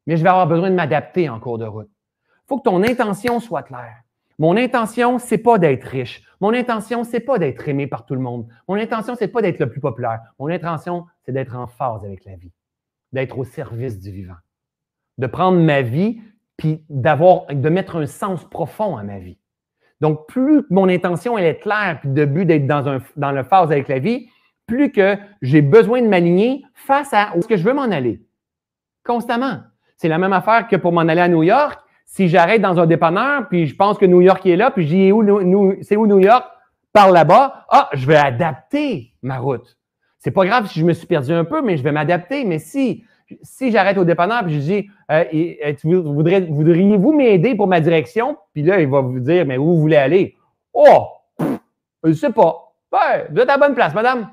Mais 0.06 0.18
je 0.18 0.24
vais 0.24 0.30
avoir 0.30 0.48
besoin 0.48 0.70
de 0.70 0.76
m'adapter 0.76 1.30
en 1.30 1.40
cours 1.40 1.58
de 1.58 1.66
route. 1.66 1.90
Il 1.90 2.48
faut 2.50 2.58
que 2.58 2.64
ton 2.64 2.84
intention 2.84 3.40
soit 3.40 3.64
claire. 3.64 4.02
Mon 4.38 4.58
intention, 4.58 5.18
c'est 5.18 5.38
pas 5.38 5.60
d'être 5.60 5.86
riche. 5.86 6.24
Mon 6.42 6.54
intention, 6.54 7.06
c'est 7.06 7.22
pas 7.22 7.38
d'être 7.40 7.70
aimé 7.70 7.88
par 7.88 8.06
tout 8.06 8.16
le 8.16 8.22
monde. 8.22 8.48
Mon 8.68 8.76
intention, 8.76 9.16
c'est 9.16 9.30
pas 9.30 9.42
d'être 9.42 9.60
le 9.60 9.70
plus 9.70 9.80
populaire. 9.80 10.20
Mon 10.38 10.48
intention, 10.48 11.06
c'est 11.24 11.32
d'être 11.32 11.56
en 11.56 11.68
phase 11.68 12.04
avec 12.04 12.26
la 12.26 12.36
vie, 12.36 12.52
d'être 13.14 13.38
au 13.38 13.46
service 13.46 13.98
du 13.98 14.12
vivant, 14.12 14.40
de 15.18 15.28
prendre 15.28 15.58
ma 15.58 15.84
vie 15.84 16.20
puis 16.58 16.84
d'avoir, 16.90 17.46
de 17.48 17.70
mettre 17.70 17.96
un 17.96 18.08
sens 18.08 18.44
profond 18.44 18.98
à 18.98 19.04
ma 19.04 19.20
vie. 19.20 19.38
Donc, 20.02 20.28
plus 20.28 20.64
mon 20.70 20.90
intention 20.90 21.38
elle 21.38 21.46
est 21.46 21.60
claire, 21.60 22.00
puis 22.02 22.10
de 22.10 22.26
but 22.26 22.46
d'être 22.46 22.68
dans, 22.68 22.90
un, 22.90 22.98
dans 23.16 23.32
le 23.32 23.44
phase 23.44 23.72
avec 23.72 23.88
la 23.88 24.00
vie, 24.00 24.28
plus 24.66 24.92
que 24.92 25.16
j'ai 25.42 25.62
besoin 25.62 26.02
de 26.02 26.08
m'aligner 26.08 26.64
face 26.74 27.14
à 27.14 27.32
où 27.36 27.40
est-ce 27.40 27.48
que 27.48 27.58
je 27.58 27.64
veux 27.64 27.74
m'en 27.74 27.84
aller. 27.84 28.22
Constamment. 29.06 29.60
C'est 29.98 30.08
la 30.08 30.18
même 30.18 30.34
affaire 30.34 30.68
que 30.68 30.76
pour 30.76 30.92
m'en 30.92 31.02
aller 31.02 31.22
à 31.22 31.28
New 31.28 31.44
York. 31.44 31.80
Si 32.06 32.28
j'arrête 32.28 32.62
dans 32.62 32.80
un 32.80 32.88
dépanneur, 32.88 33.48
puis 33.48 33.68
je 33.68 33.76
pense 33.76 33.98
que 33.98 34.06
New 34.06 34.22
York 34.22 34.46
est 34.46 34.56
là, 34.56 34.72
puis 34.72 34.84
je 34.84 34.90
dis 34.90 35.12
où, 35.12 35.76
c'est 35.82 35.96
où 35.96 36.08
New 36.08 36.20
York? 36.20 36.46
Par 36.92 37.12
là-bas. 37.12 37.66
Ah, 37.70 37.90
je 37.94 38.06
vais 38.06 38.18
adapter 38.18 39.14
ma 39.22 39.38
route. 39.38 39.78
C'est 40.18 40.32
pas 40.32 40.46
grave 40.46 40.68
si 40.68 40.80
je 40.80 40.86
me 40.86 40.94
suis 40.94 41.08
perdu 41.08 41.32
un 41.32 41.46
peu, 41.46 41.62
mais 41.62 41.78
je 41.78 41.84
vais 41.84 41.92
m'adapter. 41.92 42.44
Mais 42.44 42.60
si 42.60 43.06
si 43.42 43.72
j'arrête 43.72 43.98
au 43.98 44.06
dépanneur 44.06 44.48
et 44.48 44.52
je 44.52 44.60
dis 44.60 44.90
euh, 45.12 45.24
voudriez-vous 45.94 47.14
m'aider 47.14 47.56
pour 47.56 47.68
ma 47.68 47.80
direction? 47.80 48.38
Puis 48.54 48.64
là, 48.64 48.80
il 48.80 48.88
va 48.88 49.02
vous 49.02 49.20
dire 49.20 49.46
Mais 49.46 49.58
où 49.58 49.66
vous 49.66 49.80
voulez 49.80 49.98
aller? 49.98 50.36
Oh! 50.74 51.08
je 51.40 52.10
ne 52.10 52.14
sais 52.14 52.32
pas. 52.32 52.74
Ouais, 52.92 53.28
vous 53.30 53.40
êtes 53.40 53.50
à 53.50 53.58
la 53.58 53.68
bonne 53.68 53.76
place, 53.76 53.94
madame. 53.94 54.30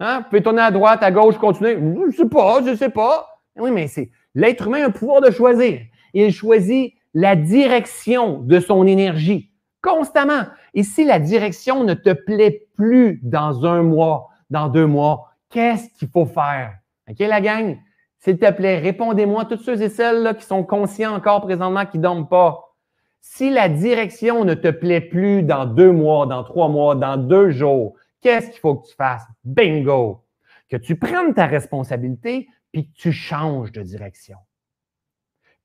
Hein? 0.00 0.18
Vous 0.18 0.24
pouvez 0.30 0.42
tourner 0.42 0.62
à 0.62 0.70
droite, 0.70 1.02
à 1.02 1.10
gauche, 1.10 1.38
continuer. 1.38 1.74
Je 1.74 2.06
ne 2.06 2.10
sais 2.10 2.28
pas, 2.28 2.60
je 2.64 2.70
ne 2.70 2.76
sais 2.76 2.90
pas. 2.90 3.26
Oui, 3.56 3.70
mais 3.70 3.86
c'est 3.86 4.10
l'être 4.34 4.66
humain 4.66 4.82
a 4.82 4.86
un 4.86 4.90
pouvoir 4.90 5.20
de 5.20 5.30
choisir. 5.30 5.80
Il 6.12 6.32
choisit 6.32 6.94
la 7.14 7.36
direction 7.36 8.38
de 8.40 8.58
son 8.58 8.86
énergie 8.86 9.50
constamment. 9.84 10.44
Et 10.72 10.82
si 10.82 11.04
la 11.04 11.18
direction 11.18 11.84
ne 11.84 11.94
te 11.94 12.12
plaît 12.12 12.66
plus 12.74 13.20
dans 13.22 13.66
un 13.66 13.82
mois, 13.82 14.28
dans 14.50 14.68
deux 14.68 14.86
mois, 14.86 15.30
qu'est-ce 15.50 15.88
qu'il 15.98 16.08
faut 16.08 16.26
faire? 16.26 16.74
OK, 17.08 17.18
la 17.18 17.40
gang? 17.40 17.76
S'il 18.24 18.38
te 18.38 18.50
plaît, 18.50 18.78
répondez-moi, 18.78 19.44
toutes 19.44 19.60
ceux 19.60 19.82
et 19.82 19.90
celles 19.90 20.22
là, 20.22 20.32
qui 20.32 20.46
sont 20.46 20.64
conscients 20.64 21.14
encore 21.14 21.42
présentement, 21.42 21.84
qui 21.84 21.98
ne 21.98 22.04
dorment 22.04 22.26
pas. 22.26 22.74
Si 23.20 23.50
la 23.50 23.68
direction 23.68 24.46
ne 24.46 24.54
te 24.54 24.70
plaît 24.70 25.02
plus 25.02 25.42
dans 25.42 25.66
deux 25.66 25.92
mois, 25.92 26.24
dans 26.24 26.42
trois 26.42 26.70
mois, 26.70 26.94
dans 26.94 27.18
deux 27.18 27.50
jours, 27.50 27.98
qu'est-ce 28.22 28.48
qu'il 28.48 28.60
faut 28.60 28.76
que 28.76 28.88
tu 28.88 28.94
fasses? 28.94 29.26
Bingo! 29.44 30.24
Que 30.70 30.78
tu 30.78 30.98
prennes 30.98 31.34
ta 31.34 31.44
responsabilité 31.44 32.48
puis 32.72 32.90
que 32.90 32.94
tu 32.94 33.12
changes 33.12 33.72
de 33.72 33.82
direction. 33.82 34.38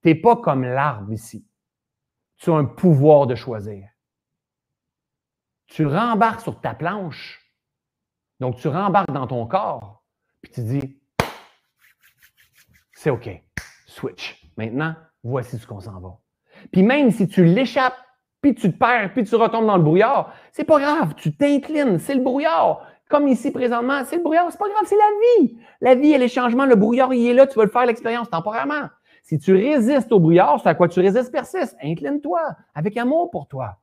Tu 0.04 0.10
n'es 0.10 0.16
pas 0.16 0.36
comme 0.36 0.66
l'arbre 0.66 1.14
ici. 1.14 1.48
Tu 2.40 2.50
as 2.50 2.56
un 2.56 2.66
pouvoir 2.66 3.26
de 3.26 3.36
choisir. 3.36 3.88
tu 5.68 5.86
rembarques 5.86 6.42
sur 6.42 6.60
ta 6.60 6.74
planche. 6.74 7.40
Donc, 8.42 8.58
tu 8.58 8.68
rembarques 8.68 9.14
dans 9.14 9.28
ton 9.28 9.46
corps, 9.46 10.04
puis 10.42 10.52
tu 10.52 10.62
dis, 10.62 11.00
c'est 13.00 13.12
OK, 13.12 13.30
switch. 13.86 14.46
Maintenant, 14.58 14.94
voici 15.24 15.58
ce 15.58 15.66
qu'on 15.66 15.80
s'en 15.80 16.02
va. 16.02 16.18
Puis 16.70 16.84
même 16.84 17.12
si 17.12 17.30
tu 17.30 17.46
l'échappes, 17.46 17.96
puis 18.42 18.54
tu 18.54 18.74
te 18.74 18.78
perds, 18.78 19.14
puis 19.14 19.24
tu 19.24 19.36
retombes 19.36 19.68
dans 19.68 19.78
le 19.78 19.84
brouillard, 19.84 20.34
c'est 20.52 20.66
pas 20.66 20.80
grave, 20.80 21.14
tu 21.16 21.34
t'inclines, 21.34 21.98
c'est 21.98 22.14
le 22.14 22.22
brouillard. 22.22 22.86
Comme 23.10 23.30
ici 23.30 23.52
présentement, 23.52 24.04
c'est 24.04 24.18
le 24.18 24.24
brouillard, 24.24 24.52
c'est 24.52 24.58
pas 24.58 24.68
grave, 24.68 24.84
c'est 24.86 24.98
la 24.98 25.46
vie. 25.46 25.58
La 25.80 25.96
vie, 25.96 26.12
elle 26.12 26.24
est 26.24 26.28
changement, 26.28 26.66
le 26.66 26.76
brouillard, 26.76 27.14
il 27.14 27.26
est 27.26 27.34
là, 27.34 27.48
tu 27.48 27.58
vas 27.58 27.64
le 27.64 27.72
faire 27.72 27.86
l'expérience 27.86 28.30
temporairement. 28.30 28.90
Si 29.24 29.40
tu 29.40 29.54
résistes 29.54 30.12
au 30.12 30.20
brouillard, 30.20 30.60
c'est 30.62 30.68
à 30.68 30.76
quoi 30.76 30.90
tu 30.90 31.00
résistes 31.00 31.32
persiste. 31.32 31.78
Incline-toi 31.82 32.42
avec 32.76 32.98
amour 32.98 33.32
pour 33.32 33.48
toi. 33.48 33.78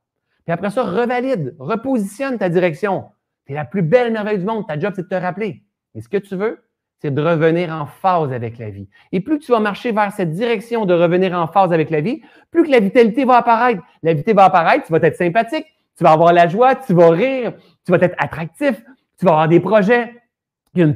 Puis 0.44 0.52
après 0.52 0.68
ça, 0.68 0.82
revalide, 0.82 1.56
repositionne 1.58 2.36
ta 2.36 2.50
direction. 2.50 3.06
Tu 3.46 3.52
es 3.52 3.54
la 3.54 3.64
plus 3.64 3.82
belle 3.82 4.12
merveille 4.12 4.38
du 4.38 4.44
monde. 4.44 4.66
Ta 4.66 4.78
job, 4.78 4.92
c'est 4.94 5.04
de 5.04 5.08
te 5.08 5.14
rappeler. 5.14 5.64
Et 5.94 6.02
ce 6.02 6.08
que 6.10 6.18
tu 6.18 6.36
veux, 6.36 6.65
c'est 7.00 7.12
de 7.12 7.22
revenir 7.22 7.70
en 7.70 7.86
phase 7.86 8.32
avec 8.32 8.58
la 8.58 8.70
vie. 8.70 8.88
Et 9.12 9.20
plus 9.20 9.38
tu 9.38 9.52
vas 9.52 9.60
marcher 9.60 9.92
vers 9.92 10.12
cette 10.12 10.30
direction 10.30 10.86
de 10.86 10.94
revenir 10.94 11.32
en 11.34 11.46
phase 11.46 11.72
avec 11.72 11.90
la 11.90 12.00
vie, 12.00 12.22
plus 12.50 12.64
que 12.64 12.70
la 12.70 12.80
vitalité 12.80 13.24
va 13.24 13.36
apparaître. 13.36 13.82
La 14.02 14.12
vitalité 14.12 14.32
va 14.32 14.44
apparaître, 14.44 14.86
tu 14.86 14.92
vas 14.92 14.98
être 15.02 15.16
sympathique, 15.16 15.66
tu 15.96 16.04
vas 16.04 16.12
avoir 16.12 16.32
la 16.32 16.48
joie, 16.48 16.74
tu 16.74 16.94
vas 16.94 17.10
rire, 17.10 17.52
tu 17.84 17.92
vas 17.92 17.98
être 18.00 18.16
attractif, 18.18 18.82
tu 19.18 19.24
vas 19.24 19.32
avoir 19.32 19.48
des 19.48 19.60
projets, 19.60 20.12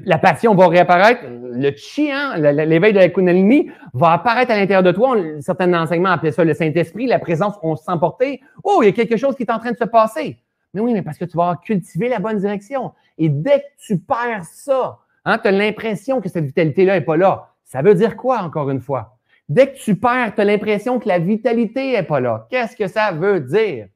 la 0.05 0.19
passion 0.19 0.55
va 0.55 0.69
réapparaître, 0.69 1.23
le 1.27 1.71
chi, 1.73 2.11
hein, 2.11 2.37
l'éveil 2.37 2.93
de 2.93 2.99
la 2.99 3.09
Kundalini 3.09 3.71
va 3.95 4.13
apparaître 4.13 4.53
à 4.53 4.57
l'intérieur 4.57 4.83
de 4.83 4.93
toi. 4.93 5.17
certains 5.41 5.73
enseignements 5.75 6.11
appelaient 6.11 6.33
ça 6.33 6.45
le 6.45 6.55
Saint-Esprit, 6.55 7.07
la 7.07 7.19
présence, 7.19 7.55
on 7.63 7.77
se 7.77 7.85
sent. 7.85 8.41
Oh, 8.63 8.81
il 8.83 8.87
y 8.87 8.89
a 8.89 8.93
quelque 8.93 9.17
chose 9.17 9.35
qui 9.37 9.43
est 9.43 9.51
en 9.51 9.59
train 9.59 9.73
de 9.73 9.77
se 9.77 9.85
passer. 9.85 10.39
Mais 10.75 10.81
oui, 10.81 10.93
mais 10.93 11.03
parce 11.03 11.19
que 11.19 11.25
tu 11.25 11.37
vas 11.37 11.59
cultiver 11.63 12.09
la 12.09 12.19
bonne 12.19 12.39
direction. 12.39 12.93
Et 13.19 13.29
dès 13.29 13.61
que 13.61 13.67
tu 13.79 13.99
perds 13.99 14.45
ça, 14.45 14.99
hein, 15.25 15.39
tu 15.39 15.49
as 15.49 15.53
l'impression 15.53 16.21
que 16.21 16.29
cette 16.29 16.45
vitalité-là 16.45 16.99
n'est 16.99 17.05
pas 17.05 17.17
là. 17.17 17.55
Ça 17.65 17.83
veut 17.83 17.95
dire 17.95 18.17
quoi, 18.17 18.41
encore 18.41 18.71
une 18.71 18.81
fois? 18.81 19.19
Dès 19.49 19.73
que 19.73 19.79
tu 19.79 19.97
perds, 19.97 20.35
tu 20.35 20.41
as 20.41 20.45
l'impression 20.45 20.99
que 20.99 21.09
la 21.09 21.19
vitalité 21.19 21.93
n'est 21.93 22.03
pas 22.03 22.21
là. 22.21 22.47
Qu'est-ce 22.51 22.77
que 22.77 22.87
ça 22.87 23.13
veut 23.13 23.41
dire? 23.41 23.89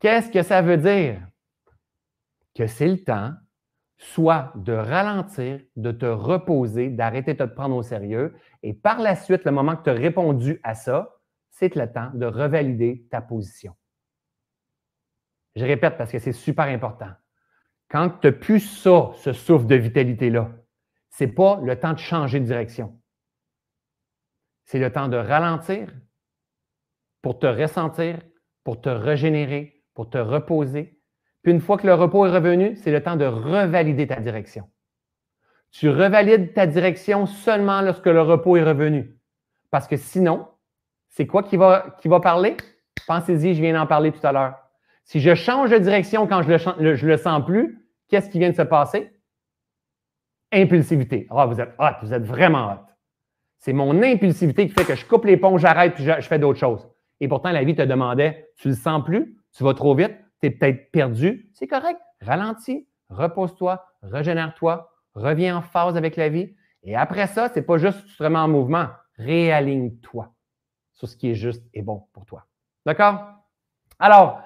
Qu'est-ce 0.00 0.30
que 0.30 0.42
ça 0.42 0.62
veut 0.62 0.76
dire? 0.76 1.20
Que 2.54 2.66
c'est 2.66 2.88
le 2.88 3.02
temps 3.02 3.32
soit 3.98 4.52
de 4.56 4.72
ralentir, 4.72 5.60
de 5.74 5.90
te 5.90 6.06
reposer, 6.06 6.90
d'arrêter 6.90 7.34
de 7.34 7.44
te 7.44 7.50
prendre 7.50 7.76
au 7.76 7.82
sérieux. 7.82 8.34
Et 8.62 8.74
par 8.74 9.00
la 9.00 9.16
suite, 9.16 9.44
le 9.44 9.52
moment 9.52 9.76
que 9.76 9.84
tu 9.84 9.90
as 9.90 9.94
répondu 9.94 10.60
à 10.62 10.74
ça, 10.74 11.16
c'est 11.50 11.74
le 11.74 11.90
temps 11.90 12.10
de 12.12 12.26
revalider 12.26 13.06
ta 13.10 13.20
position. 13.20 13.74
Je 15.54 15.64
répète 15.64 15.96
parce 15.96 16.12
que 16.12 16.18
c'est 16.18 16.32
super 16.32 16.66
important. 16.66 17.10
Quand 17.90 18.10
tu 18.20 18.26
n'as 18.26 18.32
plus 18.32 18.60
ça, 18.60 19.12
ce 19.16 19.32
souffle 19.32 19.66
de 19.66 19.76
vitalité-là, 19.76 20.50
ce 21.10 21.24
n'est 21.24 21.32
pas 21.32 21.60
le 21.62 21.78
temps 21.78 21.92
de 21.92 21.98
changer 21.98 22.40
de 22.40 22.44
direction. 22.44 23.00
C'est 24.64 24.78
le 24.78 24.90
temps 24.90 25.08
de 25.08 25.16
ralentir 25.16 25.92
pour 27.22 27.38
te 27.38 27.46
ressentir, 27.46 28.18
pour 28.64 28.80
te 28.80 28.88
régénérer, 28.88 29.84
pour 29.94 30.10
te 30.10 30.18
reposer, 30.18 30.96
puis 31.46 31.52
une 31.52 31.60
fois 31.60 31.78
que 31.78 31.86
le 31.86 31.94
repos 31.94 32.26
est 32.26 32.32
revenu, 32.32 32.74
c'est 32.74 32.90
le 32.90 33.00
temps 33.00 33.14
de 33.14 33.24
revalider 33.24 34.08
ta 34.08 34.16
direction. 34.16 34.68
Tu 35.70 35.88
revalides 35.88 36.52
ta 36.52 36.66
direction 36.66 37.24
seulement 37.26 37.82
lorsque 37.82 38.06
le 38.06 38.20
repos 38.20 38.56
est 38.56 38.64
revenu. 38.64 39.16
Parce 39.70 39.86
que 39.86 39.96
sinon, 39.96 40.48
c'est 41.08 41.28
quoi 41.28 41.44
qui 41.44 41.56
va, 41.56 41.96
qui 42.00 42.08
va 42.08 42.18
parler? 42.18 42.56
Pensez-y, 43.06 43.54
je 43.54 43.62
viens 43.62 43.74
d'en 43.74 43.86
parler 43.86 44.10
tout 44.10 44.26
à 44.26 44.32
l'heure. 44.32 44.56
Si 45.06 45.20
je 45.20 45.36
change 45.36 45.70
de 45.70 45.78
direction 45.78 46.26
quand 46.26 46.42
je 46.42 46.82
le, 46.82 46.94
je 46.96 47.06
le 47.06 47.16
sens 47.16 47.44
plus, 47.44 47.80
qu'est-ce 48.08 48.28
qui 48.28 48.40
vient 48.40 48.50
de 48.50 48.56
se 48.56 48.62
passer? 48.62 49.12
Impulsivité. 50.52 51.28
Ah, 51.30 51.46
vous 51.46 51.60
êtes 51.60 51.72
hot, 51.78 51.92
vous 52.02 52.12
êtes 52.12 52.24
vraiment 52.24 52.72
hot. 52.72 52.86
C'est 53.58 53.72
mon 53.72 54.02
impulsivité 54.02 54.66
qui 54.66 54.74
fait 54.74 54.84
que 54.84 54.96
je 54.96 55.06
coupe 55.06 55.24
les 55.24 55.36
ponts, 55.36 55.58
j'arrête, 55.58 55.94
puis 55.94 56.04
je, 56.04 56.20
fais 56.22 56.40
d'autres 56.40 56.58
choses. 56.58 56.88
Et 57.20 57.28
pourtant, 57.28 57.52
la 57.52 57.62
vie 57.62 57.76
te 57.76 57.82
demandait, 57.82 58.50
tu 58.56 58.68
le 58.68 58.74
sens 58.74 59.02
plus, 59.04 59.36
tu 59.56 59.62
vas 59.62 59.74
trop 59.74 59.94
vite, 59.94 60.12
tu 60.40 60.48
es 60.48 60.50
peut-être 60.50 60.90
perdu, 60.90 61.50
c'est 61.54 61.68
correct. 61.68 62.00
Ralentis, 62.20 62.88
repose-toi, 63.08 63.84
régénère-toi, 64.02 64.92
reviens 65.14 65.58
en 65.58 65.62
phase 65.62 65.96
avec 65.96 66.16
la 66.16 66.28
vie. 66.28 66.52
Et 66.82 66.96
après 66.96 67.28
ça, 67.28 67.48
ce 67.48 67.60
n'est 67.60 67.64
pas 67.64 67.78
juste 67.78 68.04
tu 68.06 68.16
te 68.16 68.22
remets 68.24 68.40
en 68.40 68.48
mouvement, 68.48 68.88
réaligne-toi 69.18 70.32
sur 70.94 71.08
ce 71.08 71.16
qui 71.16 71.30
est 71.30 71.34
juste 71.34 71.64
et 71.74 71.82
bon 71.82 72.08
pour 72.12 72.26
toi. 72.26 72.46
D'accord? 72.84 73.24
Alors, 73.98 74.42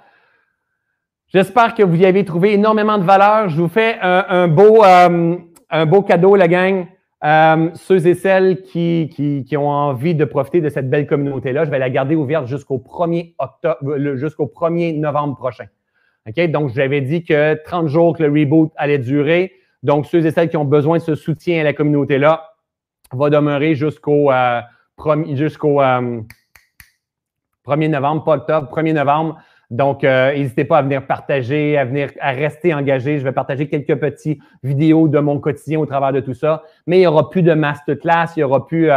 j'espère 1.33 1.75
que 1.75 1.83
vous 1.83 1.97
y 1.97 2.07
avez 2.07 2.25
trouvé 2.25 2.53
énormément 2.53 2.99
de 2.99 3.05
valeur. 3.05 3.49
Je 3.49 3.61
vous 3.61 3.69
fais 3.69 3.99
un, 4.01 4.49
beau, 4.49 4.85
euh, 4.85 5.37
un 5.71 5.87
beau 5.87 6.03
cadeau, 6.03 6.37
la 6.37 6.49
gang. 6.49 6.87
Euh, 7.23 7.69
ceux 7.75 8.07
et 8.07 8.15
celles 8.15 8.63
qui, 8.63 9.11
qui, 9.47 9.57
ont 9.57 9.69
envie 9.69 10.15
de 10.15 10.25
profiter 10.25 10.63
de 10.63 10.71
cette 10.71 10.89
belle 10.89 11.07
communauté-là, 11.07 11.67
je 11.67 11.71
vais 11.71 11.79
la 11.79 11.91
garder 11.91 12.17
ouverte 12.17 12.47
jusqu'au 12.47 12.79
1er 12.79 13.35
octobre, 13.39 14.17
jusqu'au 14.17 14.47
1er 14.47 14.99
novembre 14.99 15.37
prochain. 15.37 15.67
Donc, 16.49 16.71
j'avais 16.75 17.01
dit 17.01 17.25
que 17.25 17.63
30 17.65 17.89
jours 17.89 18.17
que 18.17 18.23
le 18.23 18.31
reboot 18.31 18.73
allait 18.77 18.99
durer. 18.99 19.53
Donc, 19.83 20.07
ceux 20.07 20.25
et 20.25 20.31
celles 20.31 20.49
qui 20.49 20.57
ont 20.57 20.65
besoin 20.65 20.99
de 20.99 21.03
ce 21.03 21.15
soutien 21.15 21.61
à 21.61 21.65
la 21.65 21.73
communauté-là 21.73 22.55
va 23.13 23.31
demeurer 23.31 23.75
jusqu'au 23.75 24.31
euh, 24.31 24.61
jusqu'au 25.33 25.81
1er 25.81 26.23
euh, 27.69 27.89
novembre, 27.89 28.25
pas 28.25 28.37
octobre, 28.37 28.69
1er 28.75 28.93
novembre. 28.93 29.39
Donc, 29.71 30.03
euh, 30.03 30.33
n'hésitez 30.33 30.65
pas 30.65 30.79
à 30.79 30.83
venir 30.83 31.07
partager, 31.07 31.79
à 31.79 31.85
venir 31.85 32.11
à 32.21 32.33
rester 32.33 32.75
engagé. 32.75 33.19
Je 33.19 33.25
vais 33.25 33.33
partager 33.33 33.69
quelques 33.69 33.97
petites 33.97 34.41
vidéos 34.63 35.07
de 35.09 35.19
mon 35.21 35.39
quotidien 35.39 35.79
au 35.79 35.87
travers 35.87 36.13
de 36.13 36.21
tout 36.21 36.35
ça. 36.35 36.65
Mais 36.87 36.97
il 36.97 37.01
n'y 37.01 37.07
aura 37.07 37.31
plus 37.31 37.43
de 37.43 37.55
masterclass, 37.55 38.33
il 38.37 38.41
n'y 38.41 38.45
aura 38.45 38.67
plus 38.67 38.91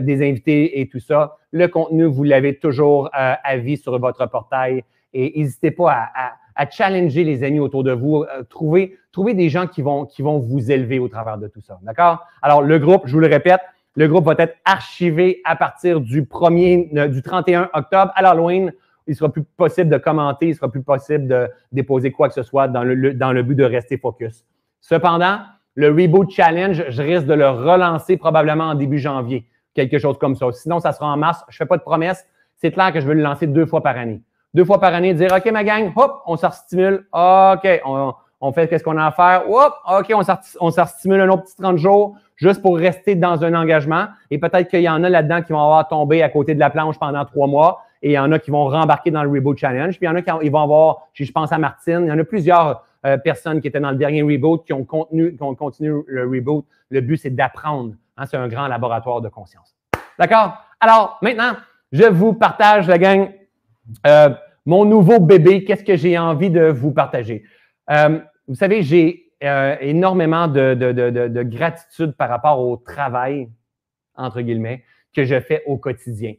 des 0.00 0.28
invités 0.28 0.80
et 0.80 0.88
tout 0.88 0.98
ça. 0.98 1.36
Le 1.52 1.68
contenu, 1.68 2.06
vous 2.06 2.24
l'avez 2.24 2.56
toujours 2.56 3.08
à 3.12 3.56
vie 3.56 3.76
sur 3.76 3.96
votre 4.00 4.26
portail. 4.26 4.82
Et 5.12 5.32
n'hésitez 5.36 5.70
pas 5.70 5.92
à, 5.92 6.32
à 6.60 6.68
challenger 6.68 7.24
les 7.24 7.42
amis 7.42 7.58
autour 7.58 7.84
de 7.84 7.92
vous, 7.92 8.24
euh, 8.24 8.42
trouver 8.44 9.34
des 9.34 9.48
gens 9.48 9.66
qui 9.66 9.80
vont, 9.80 10.04
qui 10.04 10.20
vont 10.20 10.38
vous 10.38 10.70
élever 10.70 10.98
au 10.98 11.08
travers 11.08 11.38
de 11.38 11.48
tout 11.48 11.62
ça. 11.62 11.78
D'accord? 11.82 12.26
Alors, 12.42 12.60
le 12.60 12.78
groupe, 12.78 13.02
je 13.06 13.12
vous 13.14 13.20
le 13.20 13.28
répète, 13.28 13.60
le 13.96 14.06
groupe 14.08 14.26
va 14.26 14.34
être 14.38 14.56
archivé 14.66 15.40
à 15.44 15.56
partir 15.56 16.00
du 16.00 16.22
1er, 16.22 16.98
euh, 16.98 17.08
du 17.08 17.22
31 17.22 17.70
octobre 17.72 18.12
à 18.14 18.20
l'Halloween. 18.20 18.74
Il 19.10 19.16
sera 19.16 19.30
plus 19.30 19.42
possible 19.42 19.90
de 19.90 19.98
commenter, 19.98 20.48
il 20.48 20.54
sera 20.54 20.70
plus 20.70 20.82
possible 20.82 21.26
de 21.26 21.48
déposer 21.72 22.12
quoi 22.12 22.28
que 22.28 22.34
ce 22.34 22.42
soit 22.42 22.68
dans 22.68 22.84
le, 22.84 23.14
dans 23.14 23.32
le 23.32 23.42
but 23.42 23.56
de 23.56 23.64
rester 23.64 23.98
focus. 23.98 24.44
Cependant, 24.80 25.40
le 25.74 25.88
Reboot 25.88 26.30
Challenge, 26.30 26.84
je 26.88 27.02
risque 27.02 27.26
de 27.26 27.34
le 27.34 27.48
relancer 27.48 28.16
probablement 28.16 28.64
en 28.64 28.74
début 28.74 28.98
janvier, 28.98 29.46
quelque 29.74 29.98
chose 29.98 30.18
comme 30.18 30.36
ça. 30.36 30.46
Sinon, 30.52 30.80
ça 30.80 30.92
sera 30.92 31.06
en 31.12 31.16
mars. 31.16 31.44
Je 31.48 31.56
ne 31.56 31.58
fais 31.58 31.66
pas 31.66 31.76
de 31.76 31.82
promesse. 31.82 32.26
C'est 32.56 32.70
clair 32.70 32.92
que 32.92 33.00
je 33.00 33.06
vais 33.06 33.14
le 33.14 33.22
lancer 33.22 33.46
deux 33.46 33.66
fois 33.66 33.82
par 33.82 33.96
année 33.96 34.22
deux 34.54 34.64
fois 34.64 34.80
par 34.80 34.94
année, 34.94 35.14
dire 35.14 35.32
OK, 35.36 35.50
ma 35.52 35.64
gang, 35.64 35.92
hop, 35.96 36.22
on 36.26 36.36
s'arstimule. 36.36 37.06
OK, 37.12 37.82
on, 38.40 38.52
fait 38.52 38.68
qu'est-ce 38.68 38.82
qu'on 38.82 38.96
a 38.96 39.06
à 39.06 39.12
faire? 39.12 39.48
Hop, 39.48 39.74
OK, 39.88 40.12
on 40.60 40.70
s'arstimule 40.70 41.20
un 41.20 41.28
autre 41.28 41.44
petit 41.44 41.56
30 41.56 41.76
jours 41.78 42.16
juste 42.36 42.62
pour 42.62 42.76
rester 42.76 43.14
dans 43.14 43.44
un 43.44 43.54
engagement. 43.54 44.06
Et 44.30 44.38
peut-être 44.38 44.68
qu'il 44.68 44.80
y 44.80 44.88
en 44.88 45.04
a 45.04 45.08
là-dedans 45.08 45.42
qui 45.42 45.52
vont 45.52 45.62
avoir 45.62 45.86
tombé 45.88 46.22
à 46.22 46.28
côté 46.28 46.54
de 46.54 46.60
la 46.60 46.70
planche 46.70 46.98
pendant 46.98 47.24
trois 47.24 47.46
mois. 47.46 47.82
Et 48.02 48.10
il 48.10 48.12
y 48.12 48.18
en 48.18 48.32
a 48.32 48.38
qui 48.38 48.50
vont 48.50 48.64
rembarquer 48.66 49.10
dans 49.10 49.22
le 49.22 49.28
Reboot 49.28 49.58
Challenge. 49.58 49.96
Puis 49.96 50.06
il 50.06 50.08
y 50.08 50.08
en 50.08 50.16
a 50.16 50.22
qui 50.22 50.48
vont 50.48 50.62
avoir, 50.62 51.08
je 51.12 51.30
pense 51.30 51.52
à 51.52 51.58
Martine, 51.58 52.00
il 52.02 52.08
y 52.08 52.12
en 52.12 52.18
a 52.18 52.24
plusieurs 52.24 52.84
euh, 53.04 53.18
personnes 53.18 53.60
qui 53.60 53.68
étaient 53.68 53.80
dans 53.80 53.90
le 53.90 53.96
dernier 53.96 54.22
Reboot 54.22 54.64
qui 54.64 54.72
ont, 54.72 54.84
qui 54.84 55.42
ont 55.42 55.54
continué 55.54 56.02
le 56.06 56.26
Reboot. 56.26 56.64
Le 56.90 57.00
but, 57.00 57.16
c'est 57.16 57.30
d'apprendre. 57.30 57.94
Hein, 58.16 58.26
c'est 58.26 58.36
un 58.36 58.48
grand 58.48 58.68
laboratoire 58.68 59.20
de 59.20 59.28
conscience. 59.28 59.74
D'accord? 60.18 60.54
Alors, 60.80 61.18
maintenant, 61.22 61.52
je 61.92 62.04
vous 62.04 62.34
partage, 62.34 62.86
la 62.88 62.98
gang, 62.98 63.30
euh, 64.06 64.30
mon 64.66 64.84
nouveau 64.84 65.18
bébé, 65.18 65.64
qu'est-ce 65.64 65.84
que 65.84 65.96
j'ai 65.96 66.18
envie 66.18 66.50
de 66.50 66.66
vous 66.66 66.92
partager? 66.92 67.44
Euh, 67.90 68.20
vous 68.46 68.54
savez, 68.54 68.82
j'ai 68.82 69.32
euh, 69.42 69.76
énormément 69.80 70.48
de, 70.48 71.42
gratitude 71.42 72.12
par 72.12 72.28
rapport 72.28 72.60
au 72.60 72.76
travail, 72.76 73.48
entre 74.14 74.42
guillemets, 74.42 74.84
que 75.14 75.24
je 75.24 75.40
fais 75.40 75.62
au 75.66 75.78
quotidien. 75.78 76.34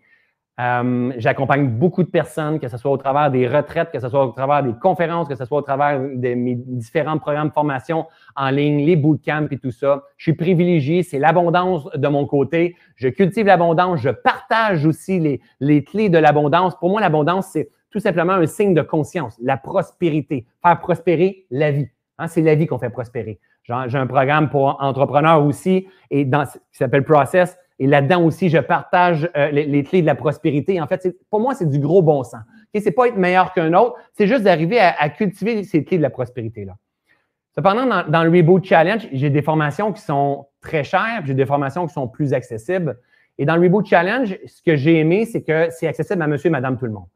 J'accompagne 1.18 1.70
beaucoup 1.70 2.04
de 2.04 2.10
personnes, 2.10 2.60
que 2.60 2.68
ce 2.68 2.78
soit 2.78 2.92
au 2.92 2.98
travers 2.98 3.32
des 3.32 3.48
retraites, 3.48 3.90
que 3.92 4.00
ce 4.00 4.10
soit 4.10 4.26
au 4.26 4.32
travers 4.32 4.62
des 4.62 4.74
conférences, 4.74 5.28
que 5.28 5.36
ce 5.36 5.46
soit 5.46 5.58
au 5.58 5.62
travers 5.64 6.00
de 6.00 6.34
mes 6.36 6.56
différents 6.56 7.18
programmes 7.18 7.48
de 7.48 7.54
formation 7.54 8.06
en 8.36 8.50
ligne, 8.52 8.86
les 8.86 8.96
bootcamps 8.96 9.48
et 9.50 9.58
tout 9.58 9.72
ça. 9.72 10.04
Je 10.18 10.24
suis 10.26 10.34
privilégié, 10.34 11.02
c'est 11.02 11.18
l'abondance 11.18 11.90
de 11.96 12.08
mon 12.08 12.28
côté. 12.28 12.76
Je 12.96 13.08
cultive 13.08 13.48
l'abondance, 13.48 14.02
je 14.02 14.10
partage 14.10 14.86
aussi 14.86 15.20
les, 15.20 15.42
les 15.60 15.84
clés 15.84 16.10
de 16.10 16.20
l'abondance. 16.20 16.78
Pour 16.78 16.92
moi, 16.92 17.02
l'abondance, 17.02 17.48
c'est 17.48 17.70
tout 17.90 18.00
simplement 18.00 18.34
un 18.34 18.46
signe 18.46 18.76
de 18.76 18.84
conscience, 18.84 19.40
la 19.42 19.58
prospérité, 19.58 20.46
faire 20.62 20.80
prospérer 20.80 21.46
la 21.50 21.72
vie. 21.72 21.90
Hein, 22.20 22.28
c'est 22.28 22.42
la 22.42 22.54
vie 22.54 22.68
qu'on 22.68 22.78
fait 22.78 22.92
prospérer. 22.92 23.40
J'ai 23.64 23.98
un 23.98 24.08
programme 24.08 24.50
pour 24.50 24.82
entrepreneurs 24.82 25.44
aussi 25.44 25.88
et 26.10 26.30
qui 26.30 26.38
s'appelle 26.72 27.04
Process. 27.04 27.58
Et 27.82 27.88
là-dedans 27.88 28.24
aussi, 28.24 28.50
je 28.50 28.60
partage 28.60 29.28
euh, 29.36 29.50
les, 29.50 29.84
clés 29.84 30.04
de 30.04 30.06
la 30.06 30.14
prospérité. 30.14 30.80
En 30.80 30.86
fait, 30.86 31.18
pour 31.32 31.40
moi, 31.40 31.56
c'est 31.56 31.68
du 31.68 31.80
gros 31.80 32.04
bon 32.04 32.24
sens. 32.24 32.42
Ce 32.76 32.86
n'est 32.86 32.92
pas 32.92 33.08
être 33.08 33.18
meilleur 33.18 33.54
qu'un 33.54 33.74
autre, 33.74 33.96
c'est 34.14 34.28
juste 34.28 34.44
d'arriver 34.44 34.80
à, 34.80 35.10
cultiver 35.10 35.64
ces 35.64 35.84
clés 35.84 35.98
de 35.98 36.04
la 36.04 36.12
prospérité-là. 36.12 36.74
Cependant, 37.56 38.04
dans, 38.08 38.24
le 38.24 38.30
Reboot 38.30 38.64
Challenge, 38.64 39.08
j'ai 39.12 39.32
des 39.32 39.42
formations 39.42 39.92
qui 39.94 40.02
sont 40.04 40.46
très 40.62 40.84
chères, 40.84 41.24
j'ai 41.26 41.34
des 41.34 41.48
formations 41.48 41.88
qui 41.88 41.94
sont 41.96 42.08
plus 42.08 42.34
accessibles. 42.34 43.00
Et 43.40 43.46
dans 43.46 43.56
le 43.56 43.64
Reboot 43.64 43.88
Challenge, 43.88 44.38
ce 44.46 44.62
que 44.62 44.76
j'ai 44.76 45.00
aimé, 45.00 45.26
c'est 45.26 45.42
que 45.42 45.70
c'est 45.72 45.88
accessible 45.88 46.22
à 46.22 46.28
monsieur 46.28 46.50
et 46.50 46.52
madame 46.52 46.78
tout 46.78 46.86
le 46.86 46.92
monde. 46.92 47.08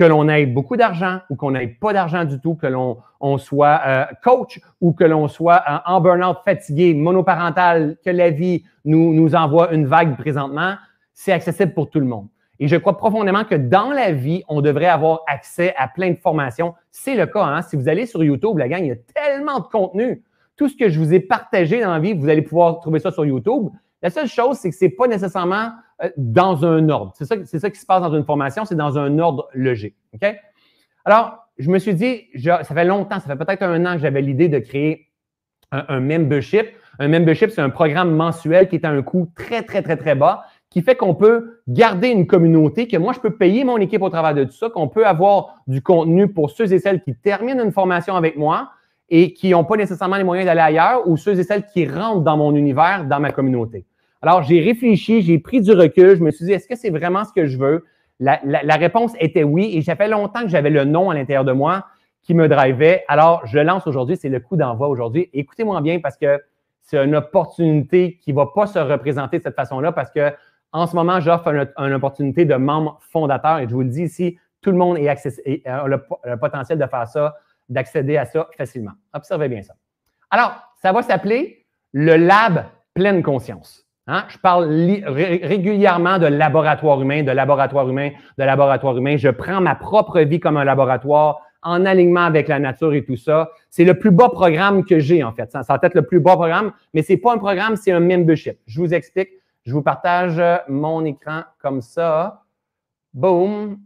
Que 0.00 0.06
l'on 0.06 0.30
ait 0.30 0.46
beaucoup 0.46 0.78
d'argent 0.78 1.18
ou 1.28 1.36
qu'on 1.36 1.50
n'ait 1.50 1.68
pas 1.68 1.92
d'argent 1.92 2.24
du 2.24 2.40
tout, 2.40 2.54
que 2.54 2.66
l'on 2.66 2.96
soit 3.36 3.82
euh, 3.86 4.06
coach 4.24 4.58
ou 4.80 4.94
que 4.94 5.04
l'on 5.04 5.28
soit 5.28 5.62
en 5.84 6.00
burn-out, 6.00 6.38
fatigué, 6.42 6.94
monoparental, 6.94 7.98
que 8.02 8.08
la 8.08 8.30
vie 8.30 8.64
nous, 8.86 9.12
nous 9.12 9.34
envoie 9.34 9.74
une 9.74 9.84
vague 9.84 10.16
présentement, 10.16 10.76
c'est 11.12 11.32
accessible 11.32 11.74
pour 11.74 11.90
tout 11.90 12.00
le 12.00 12.06
monde. 12.06 12.28
Et 12.60 12.66
je 12.66 12.76
crois 12.76 12.96
profondément 12.96 13.44
que 13.44 13.54
dans 13.54 13.90
la 13.90 14.10
vie, 14.10 14.42
on 14.48 14.62
devrait 14.62 14.86
avoir 14.86 15.20
accès 15.26 15.74
à 15.76 15.86
plein 15.86 16.12
de 16.12 16.18
formations. 16.18 16.72
C'est 16.90 17.14
le 17.14 17.26
cas. 17.26 17.44
Hein? 17.44 17.60
Si 17.60 17.76
vous 17.76 17.86
allez 17.86 18.06
sur 18.06 18.24
YouTube, 18.24 18.56
la 18.56 18.68
gang, 18.68 18.80
il 18.82 18.88
y 18.88 18.92
a 18.92 18.96
tellement 18.96 19.58
de 19.58 19.66
contenu. 19.66 20.24
Tout 20.56 20.70
ce 20.70 20.76
que 20.78 20.88
je 20.88 20.98
vous 20.98 21.12
ai 21.12 21.20
partagé 21.20 21.82
dans 21.82 21.92
la 21.92 21.98
vie, 21.98 22.14
vous 22.14 22.30
allez 22.30 22.40
pouvoir 22.40 22.80
trouver 22.80 23.00
ça 23.00 23.10
sur 23.10 23.26
YouTube. 23.26 23.68
La 24.02 24.10
seule 24.10 24.28
chose, 24.28 24.56
c'est 24.56 24.70
que 24.70 24.76
ce 24.76 24.84
n'est 24.84 24.90
pas 24.90 25.06
nécessairement 25.06 25.70
euh, 26.02 26.10
dans 26.16 26.64
un 26.64 26.88
ordre. 26.88 27.12
C'est 27.16 27.24
ça, 27.24 27.36
ça, 27.44 27.70
qui 27.70 27.78
se 27.78 27.86
passe 27.86 28.02
dans 28.02 28.14
une 28.14 28.24
formation, 28.24 28.64
c'est 28.64 28.74
dans 28.74 28.98
un 28.98 29.18
ordre 29.18 29.48
logique. 29.54 29.96
OK? 30.14 30.34
Alors, 31.04 31.46
je 31.58 31.70
me 31.70 31.78
suis 31.78 31.94
dit, 31.94 32.24
ça 32.42 32.64
fait 32.64 32.84
longtemps, 32.84 33.20
ça 33.20 33.26
fait 33.26 33.36
peut-être 33.36 33.62
un 33.62 33.84
an 33.84 33.94
que 33.94 34.00
j'avais 34.00 34.22
l'idée 34.22 34.48
de 34.48 34.58
créer 34.58 35.08
un, 35.72 35.84
un 35.88 36.00
membership. 36.00 36.66
Un 36.98 37.08
membership, 37.08 37.50
c'est 37.50 37.60
un 37.60 37.70
programme 37.70 38.14
mensuel 38.14 38.68
qui 38.68 38.76
est 38.76 38.84
à 38.84 38.90
un 38.90 39.02
coût 39.02 39.30
très, 39.34 39.62
très, 39.62 39.82
très, 39.82 39.96
très 39.96 40.14
bas 40.14 40.44
qui 40.70 40.82
fait 40.82 40.94
qu'on 40.94 41.14
peut 41.14 41.60
garder 41.66 42.08
une 42.08 42.26
communauté, 42.26 42.86
que 42.86 42.96
moi, 42.96 43.12
je 43.12 43.18
peux 43.18 43.36
payer 43.36 43.64
mon 43.64 43.76
équipe 43.78 44.02
au 44.02 44.08
travers 44.08 44.34
de 44.34 44.44
tout 44.44 44.52
ça, 44.52 44.70
qu'on 44.70 44.88
peut 44.88 45.04
avoir 45.04 45.56
du 45.66 45.82
contenu 45.82 46.32
pour 46.32 46.50
ceux 46.50 46.72
et 46.72 46.78
celles 46.78 47.02
qui 47.02 47.14
terminent 47.14 47.62
une 47.62 47.72
formation 47.72 48.14
avec 48.14 48.36
moi 48.36 48.70
et 49.08 49.32
qui 49.34 49.50
n'ont 49.50 49.64
pas 49.64 49.76
nécessairement 49.76 50.16
les 50.16 50.24
moyens 50.24 50.46
d'aller 50.46 50.60
ailleurs 50.60 51.08
ou 51.08 51.16
ceux 51.16 51.38
et 51.38 51.42
celles 51.42 51.66
qui 51.66 51.86
rentrent 51.88 52.22
dans 52.22 52.36
mon 52.36 52.54
univers, 52.54 53.04
dans 53.04 53.18
ma 53.18 53.32
communauté. 53.32 53.84
Alors, 54.22 54.42
j'ai 54.42 54.60
réfléchi, 54.60 55.22
j'ai 55.22 55.38
pris 55.38 55.60
du 55.60 55.72
recul, 55.72 56.16
je 56.16 56.22
me 56.22 56.30
suis 56.30 56.44
dit, 56.44 56.52
est-ce 56.52 56.68
que 56.68 56.76
c'est 56.76 56.90
vraiment 56.90 57.24
ce 57.24 57.32
que 57.32 57.46
je 57.46 57.56
veux? 57.56 57.84
La, 58.18 58.76
réponse 58.76 59.12
était 59.18 59.44
oui 59.44 59.70
et 59.74 59.80
ça 59.80 59.96
fait 59.96 60.08
longtemps 60.08 60.42
que 60.42 60.48
j'avais 60.48 60.68
le 60.68 60.84
nom 60.84 61.08
à 61.08 61.14
l'intérieur 61.14 61.44
de 61.44 61.52
moi 61.52 61.86
qui 62.22 62.34
me 62.34 62.48
drivait. 62.48 63.02
Alors, 63.08 63.46
je 63.46 63.58
lance 63.58 63.86
aujourd'hui, 63.86 64.18
c'est 64.18 64.28
le 64.28 64.40
coup 64.40 64.56
d'envoi 64.56 64.88
aujourd'hui. 64.88 65.30
Écoutez-moi 65.32 65.80
bien 65.80 66.00
parce 66.00 66.18
que 66.18 66.38
c'est 66.82 67.02
une 67.02 67.16
opportunité 67.16 68.18
qui 68.20 68.32
ne 68.32 68.36
va 68.36 68.46
pas 68.54 68.66
se 68.66 68.78
représenter 68.78 69.38
de 69.38 69.42
cette 69.42 69.56
façon-là 69.56 69.92
parce 69.92 70.10
que 70.10 70.32
en 70.72 70.86
ce 70.86 70.94
moment, 70.94 71.18
j'offre 71.20 71.48
une, 71.48 71.92
opportunité 71.94 72.44
de 72.44 72.54
membre 72.54 72.98
fondateur 73.10 73.58
et 73.58 73.68
je 73.68 73.74
vous 73.74 73.82
le 73.82 73.88
dis 73.88 74.02
ici, 74.02 74.38
tout 74.60 74.70
le 74.70 74.76
monde 74.76 74.98
est 74.98 75.08
a 75.66 75.86
le, 75.88 76.36
potentiel 76.36 76.78
de 76.78 76.86
faire 76.86 77.08
ça, 77.08 77.36
d'accéder 77.70 78.18
à 78.18 78.26
ça 78.26 78.48
facilement. 78.56 78.92
Observez 79.14 79.48
bien 79.48 79.62
ça. 79.62 79.74
Alors, 80.30 80.52
ça 80.76 80.92
va 80.92 81.02
s'appeler 81.02 81.64
le 81.92 82.16
Lab 82.16 82.66
Pleine 82.94 83.22
Conscience. 83.22 83.89
Hein? 84.10 84.24
Je 84.28 84.38
parle 84.38 84.64
régulièrement 85.06 86.18
de 86.18 86.26
laboratoire 86.26 87.00
humain, 87.00 87.22
de 87.22 87.30
laboratoire 87.30 87.88
humain, 87.88 88.10
de 88.38 88.42
laboratoire 88.42 88.96
humain. 88.96 89.16
Je 89.16 89.28
prends 89.28 89.60
ma 89.60 89.76
propre 89.76 90.18
vie 90.22 90.40
comme 90.40 90.56
un 90.56 90.64
laboratoire 90.64 91.38
en 91.62 91.86
alignement 91.86 92.24
avec 92.24 92.48
la 92.48 92.58
nature 92.58 92.92
et 92.92 93.04
tout 93.04 93.14
ça. 93.16 93.52
C'est 93.68 93.84
le 93.84 93.96
plus 93.96 94.10
bas 94.10 94.28
programme 94.28 94.84
que 94.84 94.98
j'ai, 94.98 95.22
en 95.22 95.30
fait. 95.32 95.52
Ça, 95.52 95.62
ça 95.62 95.74
va 95.74 95.86
être 95.86 95.94
le 95.94 96.02
plus 96.02 96.18
bas 96.18 96.34
programme, 96.34 96.72
mais 96.92 97.02
ce 97.02 97.12
n'est 97.12 97.18
pas 97.18 97.34
un 97.34 97.38
programme, 97.38 97.76
c'est 97.76 97.92
un 97.92 98.00
membership. 98.00 98.58
Je 98.66 98.80
vous 98.80 98.92
explique. 98.92 99.30
Je 99.64 99.72
vous 99.72 99.82
partage 99.82 100.42
mon 100.66 101.04
écran 101.04 101.42
comme 101.60 101.80
ça. 101.80 102.42
Boom. 103.14 103.78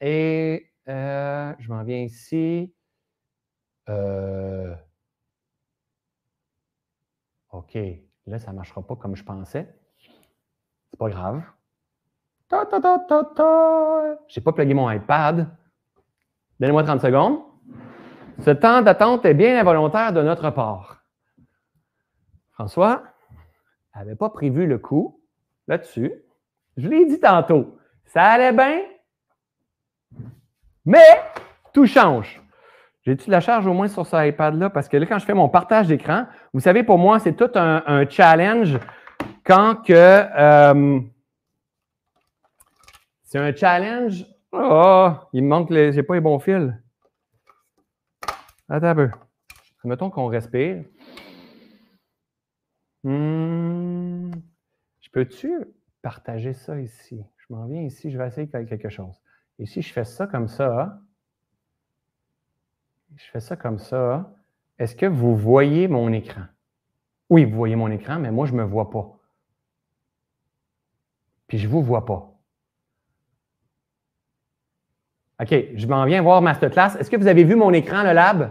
Et 0.00 0.66
euh, 0.88 1.52
je 1.60 1.68
m'en 1.68 1.84
viens 1.84 2.00
ici. 2.00 2.72
Euh, 3.88 4.74
OK. 7.52 7.78
Là, 8.28 8.38
ça 8.38 8.50
ne 8.50 8.56
marchera 8.56 8.82
pas 8.82 8.94
comme 8.94 9.16
je 9.16 9.24
pensais. 9.24 9.74
C'est 10.90 10.98
pas 10.98 11.08
grave. 11.08 11.42
Ta, 12.48 12.66
ta, 12.66 12.78
n'ai 12.78 14.42
pas 14.42 14.52
plugué 14.52 14.74
mon 14.74 14.90
iPad. 14.90 15.48
Donnez-moi 16.60 16.82
30 16.82 17.00
secondes. 17.00 17.40
Ce 18.40 18.50
temps 18.50 18.82
d'attente 18.82 19.24
est 19.24 19.34
bien 19.34 19.58
involontaire 19.58 20.12
de 20.12 20.22
notre 20.22 20.50
part. 20.50 21.02
François 22.50 23.02
n'avait 23.94 24.14
pas 24.14 24.28
prévu 24.28 24.66
le 24.66 24.78
coup 24.78 25.20
là-dessus. 25.66 26.12
Je 26.76 26.88
l'ai 26.88 27.06
dit 27.06 27.20
tantôt, 27.20 27.78
ça 28.04 28.22
allait 28.24 28.52
bien, 28.52 28.80
mais 30.84 31.22
tout 31.72 31.86
change. 31.86 32.42
J'ai-tu 33.08 33.24
de 33.28 33.30
la 33.30 33.40
charge 33.40 33.66
au 33.66 33.72
moins 33.72 33.88
sur 33.88 34.06
ce 34.06 34.28
iPad-là? 34.28 34.68
Parce 34.68 34.86
que 34.86 34.98
là, 34.98 35.06
quand 35.06 35.18
je 35.18 35.24
fais 35.24 35.32
mon 35.32 35.48
partage 35.48 35.88
d'écran, 35.88 36.26
vous 36.52 36.60
savez, 36.60 36.82
pour 36.82 36.98
moi, 36.98 37.18
c'est 37.18 37.32
tout 37.32 37.50
un, 37.54 38.06
challenge 38.06 38.78
quand 39.44 39.76
que. 39.76 39.94
Euh, 39.94 41.00
c'est 43.22 43.38
un 43.38 43.54
challenge. 43.54 44.26
Oh, 44.52 45.10
il 45.32 45.42
me 45.42 45.48
manque 45.48 45.70
les. 45.70 45.90
J'ai 45.92 46.02
pas 46.02 46.16
les 46.16 46.20
bons 46.20 46.38
fils. 46.38 46.70
Attends 48.68 48.88
un 48.88 48.94
peu. 48.94 49.10
Mettons 49.84 50.10
qu'on 50.10 50.26
respire. 50.26 50.84
Hmm. 53.04 54.32
Peux-tu 55.12 55.64
partager 56.02 56.52
ça 56.52 56.78
ici? 56.78 57.24
Je 57.38 57.54
m'en 57.54 57.64
viens 57.64 57.80
ici, 57.80 58.10
je 58.10 58.18
vais 58.18 58.26
essayer 58.26 58.50
quelque 58.50 58.90
chose. 58.90 59.18
Et 59.58 59.64
si 59.64 59.80
je 59.80 59.94
fais 59.94 60.04
ça 60.04 60.26
comme 60.26 60.46
ça, 60.48 61.00
je 63.16 63.24
fais 63.30 63.40
ça 63.40 63.56
comme 63.56 63.78
ça, 63.78 64.30
est-ce 64.78 64.94
que 64.94 65.06
vous 65.06 65.36
voyez 65.36 65.88
mon 65.88 66.12
écran? 66.12 66.42
Oui, 67.30 67.44
vous 67.44 67.56
voyez 67.56 67.76
mon 67.76 67.90
écran, 67.90 68.18
mais 68.18 68.30
moi, 68.30 68.46
je 68.46 68.52
ne 68.52 68.58
me 68.58 68.64
vois 68.64 68.90
pas. 68.90 69.18
Puis 71.46 71.58
je 71.58 71.66
ne 71.66 71.72
vous 71.72 71.82
vois 71.82 72.04
pas. 72.04 72.34
OK, 75.40 75.54
je 75.74 75.86
m'en 75.86 76.04
viens 76.04 76.22
voir 76.22 76.42
Masterclass. 76.42 76.96
Est-ce 76.98 77.10
que 77.10 77.16
vous 77.16 77.28
avez 77.28 77.44
vu 77.44 77.54
mon 77.54 77.72
écran, 77.72 78.02
le 78.02 78.12
lab? 78.12 78.50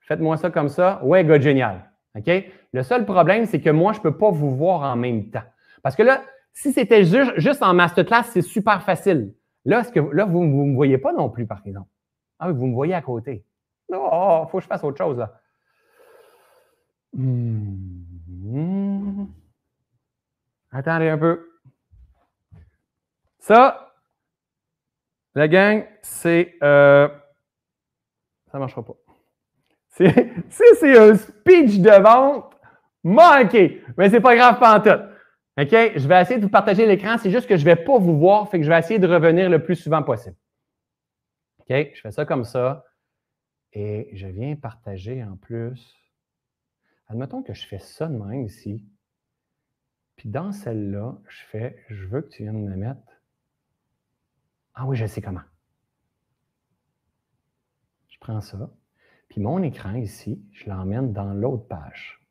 Faites-moi 0.00 0.36
ça 0.36 0.50
comme 0.50 0.68
ça. 0.68 1.02
Ouais, 1.02 1.24
gars, 1.24 1.40
génial. 1.40 1.90
OK? 2.14 2.30
Le 2.72 2.82
seul 2.82 3.04
problème, 3.04 3.46
c'est 3.46 3.60
que 3.60 3.70
moi, 3.70 3.92
je 3.92 3.98
ne 3.98 4.02
peux 4.02 4.16
pas 4.16 4.30
vous 4.30 4.54
voir 4.54 4.82
en 4.82 4.96
même 4.96 5.30
temps. 5.30 5.42
Parce 5.82 5.96
que 5.96 6.02
là, 6.02 6.22
si 6.52 6.72
c'était 6.72 7.04
juste, 7.04 7.62
en 7.62 7.74
masterclass, 7.74 8.24
c'est 8.24 8.42
super 8.42 8.82
facile. 8.82 9.34
Là, 9.64 9.84
que, 9.84 10.00
là 10.00 10.24
vous 10.24 10.44
ne 10.44 10.48
me 10.48 10.74
voyez 10.74 10.98
pas 10.98 11.12
non 11.12 11.28
plus, 11.28 11.46
par 11.46 11.62
exemple? 11.64 11.88
Ah 12.38 12.50
vous 12.52 12.66
me 12.66 12.74
voyez 12.74 12.94
à 12.94 13.02
côté. 13.02 13.44
Oh, 13.92 14.46
faut 14.50 14.58
que 14.58 14.64
je 14.64 14.68
fasse 14.68 14.84
autre 14.84 14.98
chose, 14.98 15.18
là. 15.18 15.40
Hmm. 17.12 18.06
Attendez 20.70 21.08
un 21.08 21.18
peu. 21.18 21.48
Ça, 23.38 23.94
la 25.34 25.48
gang, 25.48 25.86
c'est. 26.02 26.54
Euh, 26.62 27.08
ça 28.50 28.58
ne 28.58 28.60
marchera 28.60 28.82
pas. 28.84 28.96
C'est 30.50 30.98
un 30.98 31.14
speech 31.14 31.78
de 31.78 32.02
vente 32.02 32.52
manqué. 33.02 33.82
Mais 33.96 34.10
c'est 34.10 34.20
pas 34.20 34.36
grave, 34.36 34.58
tout. 34.82 34.90
OK? 35.62 35.92
Je 35.96 36.06
vais 36.06 36.20
essayer 36.20 36.38
de 36.38 36.44
vous 36.44 36.50
partager 36.50 36.84
l'écran. 36.86 37.16
C'est 37.16 37.30
juste 37.30 37.48
que 37.48 37.56
je 37.56 37.62
ne 37.62 37.66
vais 37.66 37.76
pas 37.76 37.98
vous 37.98 38.18
voir, 38.18 38.50
fait 38.50 38.58
que 38.58 38.64
je 38.64 38.68
vais 38.68 38.78
essayer 38.78 38.98
de 38.98 39.06
revenir 39.06 39.48
le 39.48 39.62
plus 39.62 39.76
souvent 39.76 40.02
possible. 40.02 40.36
OK? 41.60 41.90
Je 41.94 42.00
fais 42.00 42.10
ça 42.10 42.26
comme 42.26 42.44
ça. 42.44 42.84
Et 43.78 44.08
je 44.14 44.26
viens 44.26 44.56
partager 44.56 45.22
en 45.22 45.36
plus. 45.36 45.94
Admettons 47.08 47.42
que 47.42 47.52
je 47.52 47.66
fais 47.66 47.78
ça 47.78 48.08
de 48.08 48.34
ici. 48.36 48.82
Puis 50.16 50.30
dans 50.30 50.50
celle-là, 50.50 51.18
je 51.28 51.42
fais, 51.50 51.84
je 51.90 52.06
veux 52.06 52.22
que 52.22 52.28
tu 52.28 52.42
viennes 52.44 52.66
me 52.66 52.74
mettre. 52.74 53.20
Ah 54.72 54.86
oui, 54.86 54.96
je 54.96 55.04
sais 55.04 55.20
comment. 55.20 55.42
Je 58.08 58.18
prends 58.18 58.40
ça. 58.40 58.70
Puis 59.28 59.42
mon 59.42 59.62
écran 59.62 59.94
ici, 59.94 60.42
je 60.52 60.70
l'emmène 60.70 61.12
dans 61.12 61.34
l'autre 61.34 61.68
page. 61.68 62.26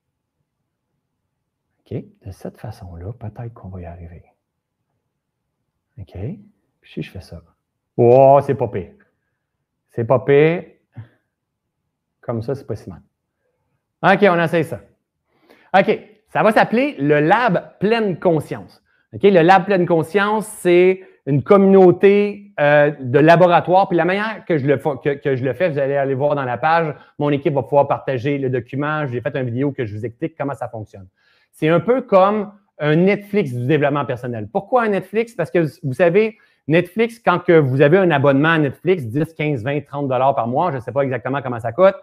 OK? 1.82 1.94
De 2.26 2.32
cette 2.32 2.58
façon-là, 2.58 3.14
peut-être 3.14 3.54
qu'on 3.54 3.70
va 3.70 3.82
y 3.82 3.86
arriver. 3.86 4.26
OK? 6.00 6.18
Puis 6.82 6.92
si 6.92 7.04
je 7.04 7.12
fais 7.12 7.22
ça. 7.22 7.44
Oh, 7.98 8.40
c'est 8.44 8.56
pas 8.56 8.68
pire. 8.68 8.96
C'est 9.90 10.06
pas 10.06 10.26
pire. 10.26 10.75
Comme 12.26 12.42
ça, 12.42 12.56
c'est 12.56 12.66
pas 12.66 12.76
si 12.76 12.90
mal. 12.90 13.02
OK, 14.02 14.20
on 14.24 14.44
essaye 14.44 14.64
ça. 14.64 14.80
OK, 15.78 16.00
ça 16.30 16.42
va 16.42 16.52
s'appeler 16.52 16.96
le 16.98 17.20
Lab 17.20 17.78
Pleine 17.80 18.18
Conscience. 18.20 18.84
OK, 19.14 19.22
le 19.24 19.42
Lab 19.42 19.66
Pleine 19.66 19.86
Conscience, 19.86 20.48
c'est 20.48 21.02
une 21.28 21.44
communauté 21.44 22.52
euh, 22.60 22.92
de 23.00 23.20
laboratoire. 23.20 23.88
Puis 23.88 23.98
la 23.98 24.06
manière 24.06 24.44
que 24.48 24.58
je, 24.58 24.66
le, 24.66 24.78
que, 24.78 25.36
je 25.36 25.44
le 25.44 25.54
fais, 25.54 25.70
vous 25.70 25.78
allez 25.78 25.96
aller 25.96 26.16
voir 26.16 26.34
dans 26.34 26.46
la 26.46 26.58
page, 26.58 26.96
mon 27.20 27.30
équipe 27.30 27.54
va 27.54 27.62
pouvoir 27.62 27.88
partager 27.88 28.40
le 28.40 28.50
document. 28.50 29.06
J'ai 29.06 29.22
fait 29.22 29.36
une 29.36 29.46
vidéo 29.46 29.72
que 29.72 29.86
je 29.86 29.96
vous 29.96 30.06
explique 30.06 30.36
comment 30.38 30.56
ça 30.56 30.68
fonctionne. 30.68 31.08
C'est 31.52 31.70
un 31.70 31.80
peu 31.80 32.02
comme 32.02 32.52
un 32.80 32.96
Netflix 32.96 33.54
du 33.54 33.68
développement 33.68 34.06
personnel. 34.06 34.50
Pourquoi 34.52 34.84
un 34.84 34.90
Netflix? 34.90 35.36
Parce 35.36 35.52
que 35.52 35.66
vous 35.84 35.94
savez, 35.94 36.38
Netflix, 36.68 37.20
quand 37.20 37.40
que 37.40 37.54
vous 37.54 37.82
avez 37.82 37.98
un 37.98 38.10
abonnement 38.10 38.50
à 38.50 38.58
Netflix, 38.58 39.04
10, 39.04 39.34
15, 39.34 39.64
20, 39.64 39.86
30 39.86 40.08
dollars 40.08 40.36
par 40.36 40.48
mois, 40.48 40.72
je 40.72 40.78
ne 40.78 40.82
sais 40.82 40.92
pas 40.92 41.02
exactement 41.02 41.42
comment 41.42 41.60
ça 41.60 41.72
coûte, 41.72 41.96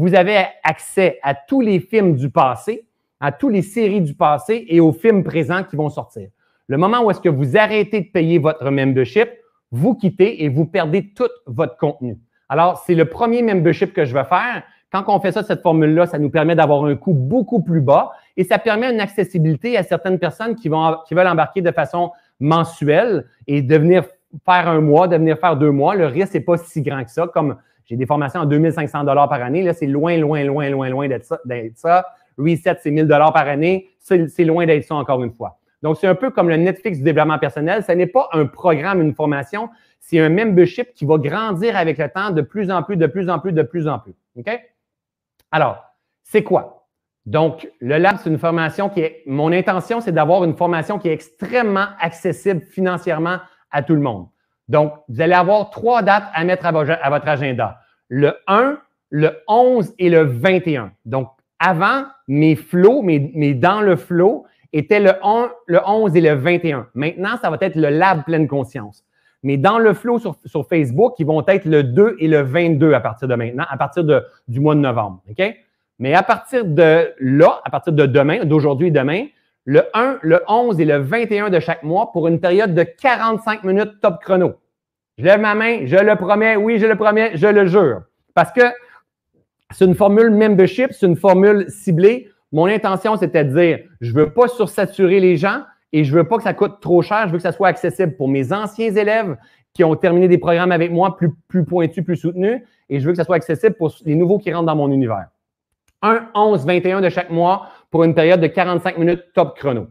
vous 0.00 0.14
avez 0.14 0.46
accès 0.64 1.18
à 1.22 1.34
tous 1.34 1.60
les 1.60 1.78
films 1.78 2.16
du 2.16 2.30
passé, 2.30 2.86
à 3.20 3.32
toutes 3.32 3.52
les 3.52 3.60
séries 3.60 4.00
du 4.00 4.14
passé 4.14 4.64
et 4.66 4.80
aux 4.80 4.92
films 4.92 5.22
présents 5.22 5.62
qui 5.62 5.76
vont 5.76 5.90
sortir. 5.90 6.30
Le 6.68 6.78
moment 6.78 7.04
où 7.04 7.10
est-ce 7.10 7.20
que 7.20 7.28
vous 7.28 7.54
arrêtez 7.58 8.00
de 8.00 8.06
payer 8.06 8.38
votre 8.38 8.70
membership, 8.70 9.28
vous 9.70 9.94
quittez 9.94 10.42
et 10.42 10.48
vous 10.48 10.64
perdez 10.64 11.10
tout 11.14 11.28
votre 11.44 11.76
contenu. 11.76 12.16
Alors, 12.48 12.82
c'est 12.86 12.94
le 12.94 13.04
premier 13.04 13.42
membership 13.42 13.92
que 13.92 14.06
je 14.06 14.14
vais 14.14 14.24
faire. 14.24 14.62
Quand 14.90 15.04
on 15.08 15.20
fait 15.20 15.32
ça, 15.32 15.42
cette 15.42 15.60
formule-là, 15.60 16.06
ça 16.06 16.18
nous 16.18 16.30
permet 16.30 16.54
d'avoir 16.54 16.82
un 16.86 16.96
coût 16.96 17.12
beaucoup 17.12 17.62
plus 17.62 17.82
bas 17.82 18.12
et 18.38 18.44
ça 18.44 18.58
permet 18.58 18.90
une 18.90 19.00
accessibilité 19.00 19.76
à 19.76 19.82
certaines 19.82 20.18
personnes 20.18 20.54
qui, 20.54 20.70
vont, 20.70 20.96
qui 21.06 21.12
veulent 21.12 21.28
embarquer 21.28 21.60
de 21.60 21.72
façon 21.72 22.10
mensuelle 22.40 23.26
et 23.46 23.60
devenir 23.60 24.04
faire 24.46 24.66
un 24.66 24.80
mois, 24.80 25.08
devenir 25.08 25.38
faire 25.38 25.58
deux 25.58 25.72
mois. 25.72 25.94
Le 25.94 26.06
risque 26.06 26.32
n'est 26.32 26.40
pas 26.40 26.56
si 26.56 26.80
grand 26.80 27.04
que 27.04 27.10
ça. 27.10 27.26
Comme 27.26 27.58
j'ai 27.90 27.96
des 27.96 28.06
formations 28.06 28.42
à 28.42 28.46
2500 28.46 29.02
dollars 29.02 29.28
par 29.28 29.42
année, 29.42 29.64
là, 29.64 29.72
c'est 29.72 29.88
loin, 29.88 30.16
loin, 30.16 30.44
loin, 30.44 30.70
loin, 30.70 30.88
loin 30.88 31.08
d'être 31.08 31.24
ça. 31.74 32.06
Reset, 32.38 32.76
c'est 32.80 32.92
1000 32.92 33.08
dollars 33.08 33.32
par 33.32 33.48
année. 33.48 33.88
C'est 33.98 34.44
loin 34.44 34.64
d'être 34.64 34.84
ça 34.84 34.94
encore 34.94 35.24
une 35.24 35.32
fois. 35.32 35.58
Donc, 35.82 35.96
c'est 35.96 36.06
un 36.06 36.14
peu 36.14 36.30
comme 36.30 36.48
le 36.48 36.56
Netflix 36.56 36.98
du 36.98 37.04
développement 37.04 37.40
personnel. 37.40 37.82
Ce 37.82 37.90
n'est 37.90 38.06
pas 38.06 38.28
un 38.32 38.46
programme, 38.46 39.00
une 39.00 39.12
formation. 39.12 39.70
C'est 39.98 40.20
un 40.20 40.28
membership 40.28 40.94
qui 40.94 41.04
va 41.04 41.18
grandir 41.18 41.76
avec 41.76 41.98
le 41.98 42.08
temps 42.08 42.30
de 42.30 42.42
plus 42.42 42.70
en 42.70 42.84
plus, 42.84 42.96
de 42.96 43.08
plus 43.08 43.28
en 43.28 43.40
plus, 43.40 43.52
de 43.52 43.62
plus 43.62 43.88
en 43.88 43.98
plus. 43.98 44.14
OK? 44.36 44.48
Alors, 45.50 45.84
c'est 46.22 46.44
quoi? 46.44 46.86
Donc, 47.26 47.68
le 47.80 47.98
lab, 47.98 48.18
c'est 48.22 48.30
une 48.30 48.38
formation 48.38 48.88
qui 48.88 49.00
est, 49.00 49.24
mon 49.26 49.50
intention, 49.50 50.00
c'est 50.00 50.12
d'avoir 50.12 50.44
une 50.44 50.56
formation 50.56 51.00
qui 51.00 51.08
est 51.08 51.12
extrêmement 51.12 51.86
accessible 51.98 52.60
financièrement 52.60 53.38
à 53.72 53.82
tout 53.82 53.94
le 53.94 54.00
monde. 54.00 54.28
Donc, 54.70 54.94
vous 55.08 55.20
allez 55.20 55.34
avoir 55.34 55.70
trois 55.70 56.02
dates 56.02 56.30
à 56.32 56.44
mettre 56.44 56.64
à, 56.64 56.70
votre 56.70 57.28
agenda. 57.28 57.79
Le 58.10 58.34
1, 58.46 58.78
le 59.10 59.30
11 59.48 59.94
et 59.98 60.10
le 60.10 60.24
21. 60.24 60.92
Donc, 61.06 61.28
avant, 61.58 62.04
mes 62.28 62.56
flots, 62.56 63.02
mes, 63.02 63.54
dans 63.54 63.80
le 63.80 63.96
flow, 63.96 64.44
étaient 64.72 65.00
le, 65.00 65.12
1, 65.22 65.50
le 65.66 65.80
11 65.86 66.16
et 66.16 66.20
le 66.20 66.34
21. 66.34 66.88
Maintenant, 66.94 67.36
ça 67.40 67.50
va 67.50 67.56
être 67.60 67.76
le 67.76 67.88
lab 67.88 68.24
pleine 68.24 68.48
conscience. 68.48 69.04
Mais 69.42 69.56
dans 69.56 69.78
le 69.78 69.94
flow 69.94 70.18
sur, 70.18 70.36
Facebook, 70.68 71.14
ils 71.18 71.26
vont 71.26 71.42
être 71.46 71.64
le 71.64 71.82
2 71.82 72.16
et 72.18 72.28
le 72.28 72.42
22 72.42 72.92
à 72.92 73.00
partir 73.00 73.26
de 73.26 73.34
maintenant, 73.34 73.64
à 73.70 73.76
partir 73.76 74.04
de, 74.04 74.22
du 74.48 74.60
mois 74.60 74.74
de 74.74 74.80
novembre. 74.80 75.22
OK? 75.30 75.42
Mais 75.98 76.14
à 76.14 76.22
partir 76.22 76.64
de 76.64 77.12
là, 77.20 77.60
à 77.64 77.70
partir 77.70 77.92
de 77.92 78.06
demain, 78.06 78.44
d'aujourd'hui 78.44 78.88
et 78.88 78.90
demain, 78.90 79.26
le 79.64 79.84
1, 79.94 80.18
le 80.22 80.42
11 80.48 80.80
et 80.80 80.84
le 80.84 80.98
21 80.98 81.50
de 81.50 81.60
chaque 81.60 81.82
mois 81.82 82.10
pour 82.12 82.26
une 82.26 82.40
période 82.40 82.74
de 82.74 82.82
45 82.82 83.64
minutes 83.64 84.00
top 84.00 84.22
chrono. 84.22 84.54
Je 85.20 85.24
lève 85.26 85.40
ma 85.40 85.54
main, 85.54 85.84
je 85.84 85.96
le 85.96 86.16
promets, 86.16 86.56
oui, 86.56 86.78
je 86.78 86.86
le 86.86 86.96
promets, 86.96 87.32
je 87.34 87.46
le 87.46 87.66
jure. 87.66 88.04
Parce 88.34 88.50
que 88.52 88.62
c'est 89.70 89.84
une 89.84 89.94
formule 89.94 90.30
membership, 90.30 90.92
c'est 90.92 91.04
une 91.04 91.16
formule 91.16 91.66
ciblée. 91.68 92.30
Mon 92.52 92.64
intention, 92.64 93.16
c'était 93.18 93.44
de 93.44 93.54
dire, 93.54 93.80
je 94.00 94.14
ne 94.14 94.18
veux 94.18 94.32
pas 94.32 94.48
sursaturer 94.48 95.20
les 95.20 95.36
gens 95.36 95.64
et 95.92 96.04
je 96.04 96.14
ne 96.14 96.20
veux 96.20 96.26
pas 96.26 96.38
que 96.38 96.42
ça 96.42 96.54
coûte 96.54 96.80
trop 96.80 97.02
cher. 97.02 97.26
Je 97.26 97.32
veux 97.32 97.36
que 97.36 97.42
ça 97.42 97.52
soit 97.52 97.68
accessible 97.68 98.16
pour 98.16 98.28
mes 98.28 98.50
anciens 98.50 98.94
élèves 98.94 99.36
qui 99.74 99.84
ont 99.84 99.94
terminé 99.94 100.26
des 100.26 100.38
programmes 100.38 100.72
avec 100.72 100.90
moi 100.90 101.14
plus, 101.18 101.28
plus 101.48 101.66
pointus, 101.66 102.02
plus 102.02 102.16
soutenus. 102.16 102.62
Et 102.88 102.98
je 102.98 103.04
veux 103.04 103.12
que 103.12 103.18
ça 103.18 103.24
soit 103.24 103.36
accessible 103.36 103.76
pour 103.76 103.92
les 104.06 104.14
nouveaux 104.14 104.38
qui 104.38 104.50
rentrent 104.50 104.66
dans 104.66 104.76
mon 104.76 104.90
univers. 104.90 105.26
1, 106.00 106.30
11, 106.34 106.64
21 106.64 107.02
de 107.02 107.10
chaque 107.10 107.30
mois 107.30 107.68
pour 107.90 108.04
une 108.04 108.14
période 108.14 108.40
de 108.40 108.46
45 108.46 108.96
minutes 108.96 109.24
top 109.34 109.58
chrono. 109.58 109.88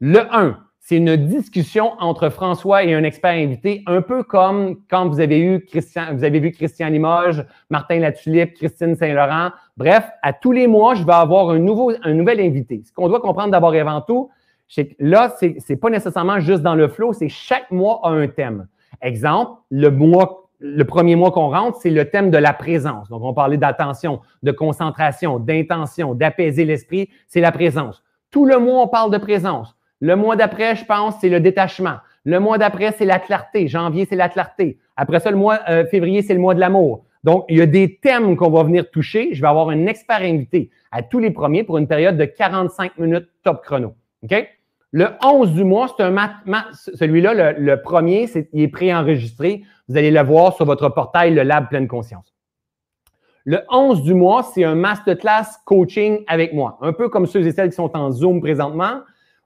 Le 0.00 0.20
1, 0.34 0.61
c'est 0.84 0.96
une 0.96 1.14
discussion 1.14 1.92
entre 2.00 2.28
François 2.28 2.82
et 2.82 2.92
un 2.92 3.04
expert 3.04 3.30
invité, 3.30 3.84
un 3.86 4.02
peu 4.02 4.24
comme 4.24 4.78
quand 4.90 5.08
vous 5.08 5.20
avez 5.20 5.38
eu 5.38 5.64
Christian, 5.64 6.06
vous 6.12 6.24
avez 6.24 6.40
vu 6.40 6.50
Christian 6.50 6.88
Limoges, 6.88 7.46
Martin 7.70 8.00
Latulippe, 8.00 8.54
Christine 8.54 8.96
Saint-Laurent. 8.96 9.50
Bref, 9.76 10.10
à 10.22 10.32
tous 10.32 10.50
les 10.50 10.66
mois, 10.66 10.94
je 10.94 11.04
vais 11.04 11.12
avoir 11.12 11.50
un 11.50 11.60
nouveau, 11.60 11.92
un 12.02 12.14
nouvel 12.14 12.40
invité. 12.40 12.82
Ce 12.84 12.92
qu'on 12.92 13.08
doit 13.08 13.20
comprendre 13.20 13.52
d'abord 13.52 13.72
et 13.76 13.80
avant 13.80 14.00
tout, 14.00 14.28
c'est 14.66 14.88
que 14.88 14.94
là, 14.98 15.32
c'est, 15.38 15.54
c'est 15.60 15.76
pas 15.76 15.88
nécessairement 15.88 16.40
juste 16.40 16.62
dans 16.62 16.74
le 16.74 16.88
flow, 16.88 17.12
c'est 17.12 17.28
chaque 17.28 17.70
mois 17.70 18.00
a 18.02 18.08
un 18.08 18.26
thème. 18.26 18.66
Exemple, 19.02 19.52
le 19.70 19.88
mois, 19.88 20.48
le 20.58 20.82
premier 20.82 21.14
mois 21.14 21.30
qu'on 21.30 21.50
rentre, 21.50 21.78
c'est 21.80 21.90
le 21.90 22.10
thème 22.10 22.32
de 22.32 22.38
la 22.38 22.52
présence. 22.52 23.08
Donc, 23.08 23.22
on 23.22 23.32
parlait 23.32 23.56
d'attention, 23.56 24.20
de 24.42 24.50
concentration, 24.50 25.38
d'intention, 25.38 26.16
d'apaiser 26.16 26.64
l'esprit, 26.64 27.08
c'est 27.28 27.40
la 27.40 27.52
présence. 27.52 28.02
Tout 28.32 28.46
le 28.46 28.58
mois, 28.58 28.82
on 28.82 28.88
parle 28.88 29.12
de 29.12 29.18
présence. 29.18 29.76
Le 30.02 30.16
mois 30.16 30.34
d'après, 30.34 30.74
je 30.74 30.84
pense, 30.84 31.14
c'est 31.20 31.28
le 31.28 31.38
détachement. 31.38 31.98
Le 32.24 32.40
mois 32.40 32.58
d'après, 32.58 32.90
c'est 32.90 33.04
la 33.04 33.20
clarté. 33.20 33.68
Janvier, 33.68 34.04
c'est 34.04 34.16
la 34.16 34.28
clarté. 34.28 34.80
Après 34.96 35.20
ça, 35.20 35.30
le 35.30 35.36
mois 35.36 35.60
euh, 35.68 35.86
février, 35.86 36.22
c'est 36.22 36.34
le 36.34 36.40
mois 36.40 36.54
de 36.54 36.60
l'amour. 36.60 37.04
Donc, 37.22 37.44
il 37.48 37.58
y 37.58 37.62
a 37.62 37.66
des 37.66 38.00
thèmes 38.02 38.36
qu'on 38.36 38.50
va 38.50 38.64
venir 38.64 38.90
toucher. 38.90 39.28
Je 39.32 39.40
vais 39.40 39.46
avoir 39.46 39.68
un 39.68 39.86
expert 39.86 40.22
invité 40.22 40.70
à 40.90 41.04
tous 41.04 41.20
les 41.20 41.30
premiers 41.30 41.62
pour 41.62 41.78
une 41.78 41.86
période 41.86 42.16
de 42.16 42.24
45 42.24 42.98
minutes 42.98 43.28
top 43.44 43.62
chrono. 43.62 43.94
OK? 44.24 44.48
Le 44.90 45.06
11 45.24 45.52
du 45.52 45.62
mois, 45.62 45.94
c'est 45.96 46.02
un 46.02 46.10
mat, 46.10 46.32
celui-là, 46.72 47.52
le, 47.56 47.80
premier, 47.80 48.28
il 48.52 48.62
est 48.62 48.68
préenregistré. 48.68 49.62
Vous 49.88 49.96
allez 49.96 50.10
le 50.10 50.22
voir 50.22 50.56
sur 50.56 50.64
votre 50.64 50.88
portail, 50.88 51.32
le 51.32 51.44
Lab 51.44 51.68
Pleine 51.68 51.86
Conscience. 51.86 52.34
Le 53.44 53.60
11 53.70 54.02
du 54.02 54.14
mois, 54.14 54.42
c'est 54.42 54.64
un 54.64 54.74
masterclass 54.74 55.60
coaching 55.64 56.24
avec 56.26 56.52
moi. 56.52 56.76
Un 56.80 56.92
peu 56.92 57.08
comme 57.08 57.26
ceux 57.26 57.46
et 57.46 57.52
celles 57.52 57.70
qui 57.70 57.76
sont 57.76 57.96
en 57.96 58.10
Zoom 58.10 58.40
présentement 58.40 59.02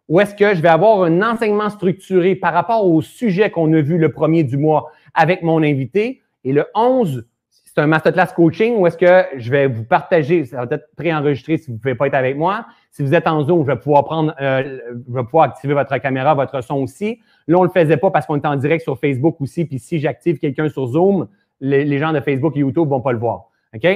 où 0.09 0.21
est-ce 0.21 0.35
que 0.35 0.55
je 0.55 0.63
vais 0.63 0.69
avoir 0.69 1.03
un 1.03 1.23
enseignement 1.23 1.69
structuré 1.69 2.35
par 2.35 2.53
rapport 2.53 2.87
au 2.87 3.03
sujet 3.03 3.51
qu'on 3.51 3.73
a 3.73 3.81
vu 3.81 3.99
le 3.99 4.11
premier 4.13 4.45
du 4.45 4.57
mois 4.57 4.91
avec 5.15 5.43
mon 5.43 5.63
invité. 5.63 6.23
Et 6.45 6.53
le 6.53 6.67
11, 6.75 7.27
c'est 7.51 7.79
un 7.79 7.87
masterclass 7.87 8.29
coaching 8.35 8.77
où 8.77 8.87
est-ce 8.87 8.97
que 8.97 9.25
je 9.37 9.51
vais 9.51 9.67
vous 9.67 9.85
partager, 9.85 10.45
ça 10.45 10.65
va 10.65 10.77
être 10.77 10.89
préenregistré 10.97 11.59
si 11.59 11.67
vous 11.67 11.75
ne 11.75 11.79
pouvez 11.79 11.95
pas 11.95 12.07
être 12.07 12.15
avec 12.15 12.37
moi. 12.37 12.67
Si 12.91 13.03
vous 13.03 13.15
êtes 13.15 13.27
en 13.27 13.43
Zoom, 13.43 13.63
je 13.63 13.67
vais 13.67 13.79
pouvoir 13.79 14.05
prendre, 14.05 14.35
euh, 14.41 14.79
je 15.09 15.15
vais 15.15 15.25
pouvoir 15.25 15.45
activer 15.45 15.75
votre 15.75 15.97
caméra, 15.99 16.35
votre 16.35 16.61
son 16.63 16.77
aussi. 16.77 17.19
Là, 17.49 17.59
on 17.59 17.63
ne 17.63 17.67
le 17.67 17.73
faisait 17.73 17.97
pas 17.97 18.11
parce 18.11 18.27
qu'on 18.27 18.37
est 18.37 18.47
en 18.47 18.57
direct 18.57 18.83
sur 18.83 18.99
Facebook 18.99 19.41
aussi. 19.41 19.65
Puis 19.65 19.79
si 19.79 19.99
j'active 19.99 20.39
quelqu'un 20.39 20.69
sur 20.69 20.87
Zoom, 20.87 21.29
les, 21.61 21.85
les, 21.85 21.99
gens 21.99 22.13
de 22.13 22.21
Facebook 22.21 22.57
et 22.57 22.61
YouTube 22.61 22.85
ne 22.85 22.91
vont 22.91 23.01
pas 23.01 23.13
le 23.13 23.19
voir. 23.19 23.51
OK? 23.75 23.87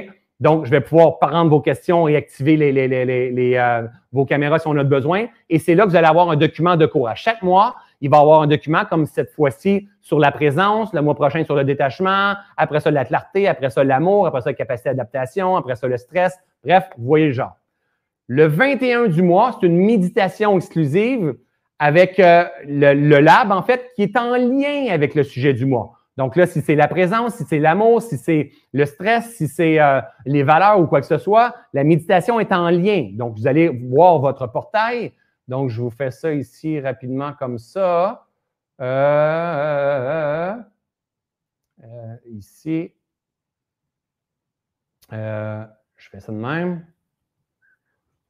Donc, 0.41 0.65
je 0.65 0.71
vais 0.71 0.81
pouvoir 0.81 1.19
prendre 1.19 1.51
vos 1.51 1.61
questions 1.61 2.09
et 2.09 2.17
activer 2.17 2.57
les, 2.57 3.57
euh, 3.57 3.87
vos 4.11 4.25
caméras 4.25 4.59
si 4.59 4.67
on 4.67 4.77
a 4.77 4.85
besoin. 4.85 5.27
Et 5.51 5.59
c'est 5.59 5.75
là 5.75 5.85
que 5.85 5.91
vous 5.91 5.97
allez 5.97 6.07
avoir 6.07 6.31
un 6.31 6.37
document 6.37 6.77
de 6.77 6.87
cours. 6.87 7.09
À 7.09 7.15
chaque 7.15 7.43
mois, 7.43 7.77
il 8.01 8.09
va 8.09 8.17
y 8.17 8.21
avoir 8.21 8.41
un 8.41 8.47
document 8.47 8.87
comme 8.89 9.05
cette 9.05 9.31
fois-ci 9.33 9.87
sur 10.01 10.19
la 10.19 10.33
présence, 10.33 10.95
le 10.95 11.03
mois 11.03 11.15
prochain 11.15 11.45
sur 11.45 11.55
le 11.55 11.65
détachement, 11.65 12.35
après 12.57 12.81
ça 12.81 12.91
la 12.91 13.05
clarté, 13.05 13.47
après 13.49 13.69
ça 13.69 13.85
l'amour, 13.85 14.27
après 14.27 14.41
ça 14.41 14.51
la 14.51 14.55
capacité 14.55 14.89
d'adaptation, 14.89 15.57
après 15.57 15.77
ça 15.77 15.87
le 15.87 15.99
stress. 15.99 16.39
Bref, 16.65 16.89
vous 16.97 17.05
voyez 17.05 17.27
le 17.27 17.33
genre. 17.33 17.57
Le 18.27 18.47
21 18.47 19.09
du 19.09 19.23
mois, 19.23 19.59
c'est 19.61 19.67
une 19.67 19.77
méditation 19.77 20.57
exclusive 20.57 21.35
avec 21.79 22.19
euh, 22.19 22.45
le 22.67 23.21
lab, 23.21 23.53
en 23.53 23.63
fait, 23.63 23.91
qui 23.95 24.05
est 24.05 24.17
en 24.17 24.37
lien 24.37 24.87
avec 24.91 25.15
le 25.15 25.23
sujet 25.23 25.53
du 25.53 25.67
mois. 25.67 26.00
Donc 26.21 26.37
là, 26.37 26.47
si 26.47 26.61
c'est 26.61 26.75
la 26.75 26.87
présence, 26.87 27.37
si 27.37 27.45
c'est 27.45 27.59
l'amour, 27.59 28.03
si 28.03 28.19
c'est 28.19 28.53
le 28.75 28.85
stress, 28.85 29.37
si 29.37 29.49
c'est 29.49 29.81
euh, 29.81 30.03
les 30.27 30.43
valeurs 30.43 30.79
ou 30.79 30.87
quoi 30.87 31.01
que 31.01 31.07
ce 31.07 31.17
soit, 31.17 31.55
la 31.73 31.83
méditation 31.83 32.39
est 32.39 32.53
en 32.53 32.69
lien. 32.69 33.09
Donc, 33.15 33.39
vous 33.39 33.47
allez 33.47 33.71
voir 33.71 34.19
votre 34.19 34.47
portail. 34.47 35.13
Donc, 35.49 35.71
je 35.71 35.81
vous 35.81 35.89
fais 35.89 36.11
ça 36.11 36.31
ici 36.35 36.79
rapidement 36.79 37.33
comme 37.33 37.57
ça. 37.57 38.27
Euh, 38.83 40.55
euh, 41.85 42.17
ici. 42.27 42.93
je 45.11 46.09
fais 46.11 46.21
ça 46.21 46.33
de 46.33 46.37
même. 46.37 46.85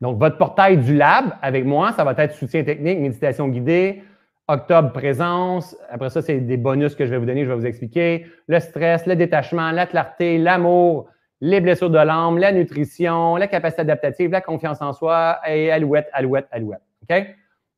Donc, 0.01 0.17
votre 0.17 0.39
portail 0.39 0.79
du 0.79 0.97
lab 0.97 1.37
avec 1.43 1.65
moi, 1.65 1.91
ça 1.91 2.05
va 2.05 2.13
être 2.23 2.37
soutien 2.37 2.63
technique, 2.63 3.01
méditation 3.01 3.49
guidée, 3.49 4.05
Octobre, 4.53 4.91
présence. 4.91 5.77
Après 5.91 6.11
ça, 6.11 6.23
c'est 6.23 6.41
des 6.41 6.57
bonus 6.57 6.97
que 6.97 7.07
je 7.07 7.11
vais 7.11 7.19
vous 7.19 7.25
donner, 7.25 7.45
je 7.45 7.51
vais 7.51 7.55
vous 7.55 7.67
expliquer. 7.67 8.27
Le 8.49 8.59
stress, 8.59 9.07
le 9.07 9.15
détachement, 9.15 9.71
la 9.71 9.87
clarté, 9.87 10.39
l'amour, 10.39 11.07
les 11.41 11.61
blessures 11.61 11.89
de 11.89 11.99
l'âme, 11.99 12.37
la 12.37 12.51
nutrition, 12.51 13.37
la 13.37 13.47
capacité 13.47 13.83
adaptative, 13.83 14.33
la 14.33 14.41
confiance 14.41 14.83
en 14.83 14.93
soi 14.93 15.39
et 15.47 15.71
alouette, 15.71 16.09
alouette, 16.13 16.49
alouette. 16.51 16.81
OK? 17.09 17.27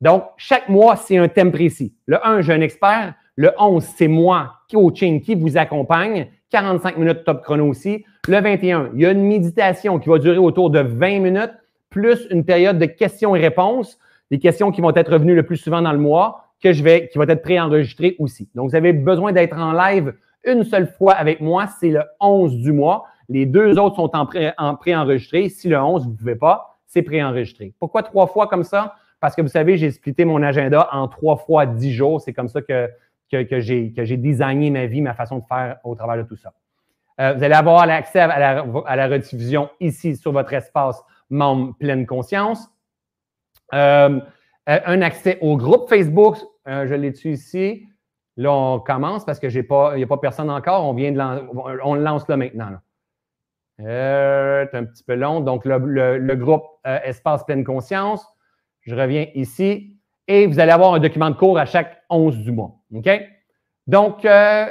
Donc, 0.01 0.25
chaque 0.39 0.71
mois, 0.71 0.97
c'est 0.97 1.19
un 1.19 1.29
thème 1.29 1.53
précis. 1.53 1.95
Le 2.07 2.27
1, 2.27 2.41
j'ai 2.41 2.55
un 2.55 2.63
expert. 2.63 3.13
Le 3.37 3.51
11, 3.59 3.85
c'est 3.85 4.09
moi, 4.09 4.55
coaching, 4.73 5.21
qui 5.21 5.35
vous 5.35 5.59
accompagne. 5.59 6.29
45 6.49 6.97
minutes 6.97 7.25
top 7.25 7.43
chrono 7.43 7.67
aussi. 7.67 8.03
Le 8.27 8.41
21, 8.41 8.93
il 8.95 9.01
y 9.03 9.05
a 9.05 9.11
une 9.11 9.25
méditation 9.25 9.99
qui 9.99 10.09
va 10.09 10.19
durer 10.19 10.39
autour 10.39 10.71
de 10.71 10.81
20 10.81 11.21
minutes, 11.21 11.53
plus 11.91 12.27
une 12.31 12.47
période 12.47 12.79
de 12.79 12.87
questions 12.87 13.37
et 13.37 13.41
réponses, 13.41 13.99
des 14.31 14.39
questions 14.39 14.73
qui 14.73 14.81
vont 14.81 14.95
être 14.95 15.13
revenues 15.13 15.35
le 15.35 15.43
plus 15.43 15.59
souvent 15.59 15.83
dans 15.83 15.93
le 15.93 15.99
mois 15.99 16.43
que 16.63 16.73
je 16.73 16.83
vais, 16.83 17.09
qui 17.09 17.19
va 17.19 17.25
être 17.25 17.43
préenregistré 17.43 18.17
aussi. 18.19 18.49
Donc, 18.55 18.71
vous 18.71 18.77
avez 18.77 18.93
besoin 18.93 19.33
d'être 19.33 19.59
en 19.59 19.73
live 19.73 20.15
une 20.45 20.65
seule 20.65 20.89
fois 20.89 21.13
avec 21.13 21.41
moi, 21.41 21.67
c'est 21.67 21.91
le 21.91 22.03
11 22.21 22.57
du 22.57 22.73
mois. 22.73 23.07
Les 23.29 23.47
deux 23.47 23.79
autres 23.79 23.97
sont 23.97 24.11
en, 24.15 24.27
pré, 24.27 24.53
en 24.59 24.75
préenregistré. 24.75 25.49
Si 25.49 25.69
le 25.69 25.79
11, 25.79 26.05
vous 26.05 26.13
ne 26.13 26.17
pouvez 26.17 26.35
pas, 26.35 26.79
c'est 26.87 27.03
préenregistré. 27.03 27.75
Pourquoi 27.79 28.03
trois 28.03 28.27
fois 28.27 28.49
comme 28.49 28.65
ça? 28.65 28.95
Parce 29.21 29.37
que 29.37 29.43
vous 29.43 29.49
savez, 29.49 29.77
j'ai 29.77 29.91
splitté 29.91 30.25
mon 30.25 30.43
agenda 30.43 30.89
en 30.93 31.07
trois 31.07 31.37
fois 31.37 31.65
dix 31.65 31.93
jours. 31.93 32.21
C'est 32.21 32.33
comme 32.33 32.49
ça 32.49 32.61
que, 32.61 32.91
que, 33.31 33.43
que 33.45 33.61
j'ai 33.61 34.17
designé 34.17 34.71
ma 34.71 34.87
vie, 34.87 35.01
ma 35.01 35.15
façon 35.15 35.39
de 35.39 35.45
faire 35.45 35.79
au 35.85 35.95
travers 35.95 36.17
de 36.17 36.29
tout 36.29 36.37
ça. 36.37 36.53
Euh, 37.21 37.35
vous 37.35 37.45
allez 37.45 37.55
avoir 37.55 37.87
l'accès 37.87 38.21
à 38.21 38.39
la, 38.39 38.67
à 38.87 38.97
la, 38.97 39.07
rediffusion 39.07 39.71
ici 39.81 40.17
sur 40.17 40.33
votre 40.33 40.53
espace 40.53 41.01
membre 41.31 41.77
pleine 41.79 42.07
conscience. 42.07 42.69
Euh, 43.75 44.21
un 44.67 45.03
accès 45.03 45.39
au 45.41 45.57
groupe 45.57 45.89
Facebook, 45.89 46.37
je 46.67 46.95
l'ai 46.95 47.11
dessus 47.11 47.33
ici? 47.33 47.87
Là, 48.37 48.53
on 48.53 48.81
commence 48.81 49.25
parce 49.25 49.39
que 49.39 49.49
j'ai 49.49 49.63
pas, 49.63 49.93
il 49.95 49.99
n'y 49.99 50.05
a 50.05 50.07
pas 50.07 50.17
personne 50.17 50.51
encore. 50.51 50.87
On 50.87 50.95
vient 50.95 51.13
de 51.13 51.19
lance 51.19 52.29
là 52.29 52.37
maintenant. 52.37 52.71
c'est 53.79 54.75
un 54.75 54.85
petit 54.85 55.05
peu 55.05 55.15
long. 55.15 55.41
Donc, 55.41 55.65
le, 55.65 56.35
groupe 56.35 56.65
Espace 56.85 57.45
Pleine 57.45 57.65
Conscience. 57.65 58.27
Je 58.83 58.95
reviens 58.95 59.27
ici 59.35 59.97
et 60.29 60.47
vous 60.47 60.61
allez 60.61 60.73
avoir 60.73 60.95
un 60.95 60.99
document 60.99 61.31
de 61.31 61.37
cours 61.37 61.59
à 61.59 61.67
chaque 61.67 62.03
11 62.11 62.39
du 62.39 62.53
mois. 62.53 62.73
OK? 62.95 63.09
Donc, 63.87 64.25
euh, 64.25 64.67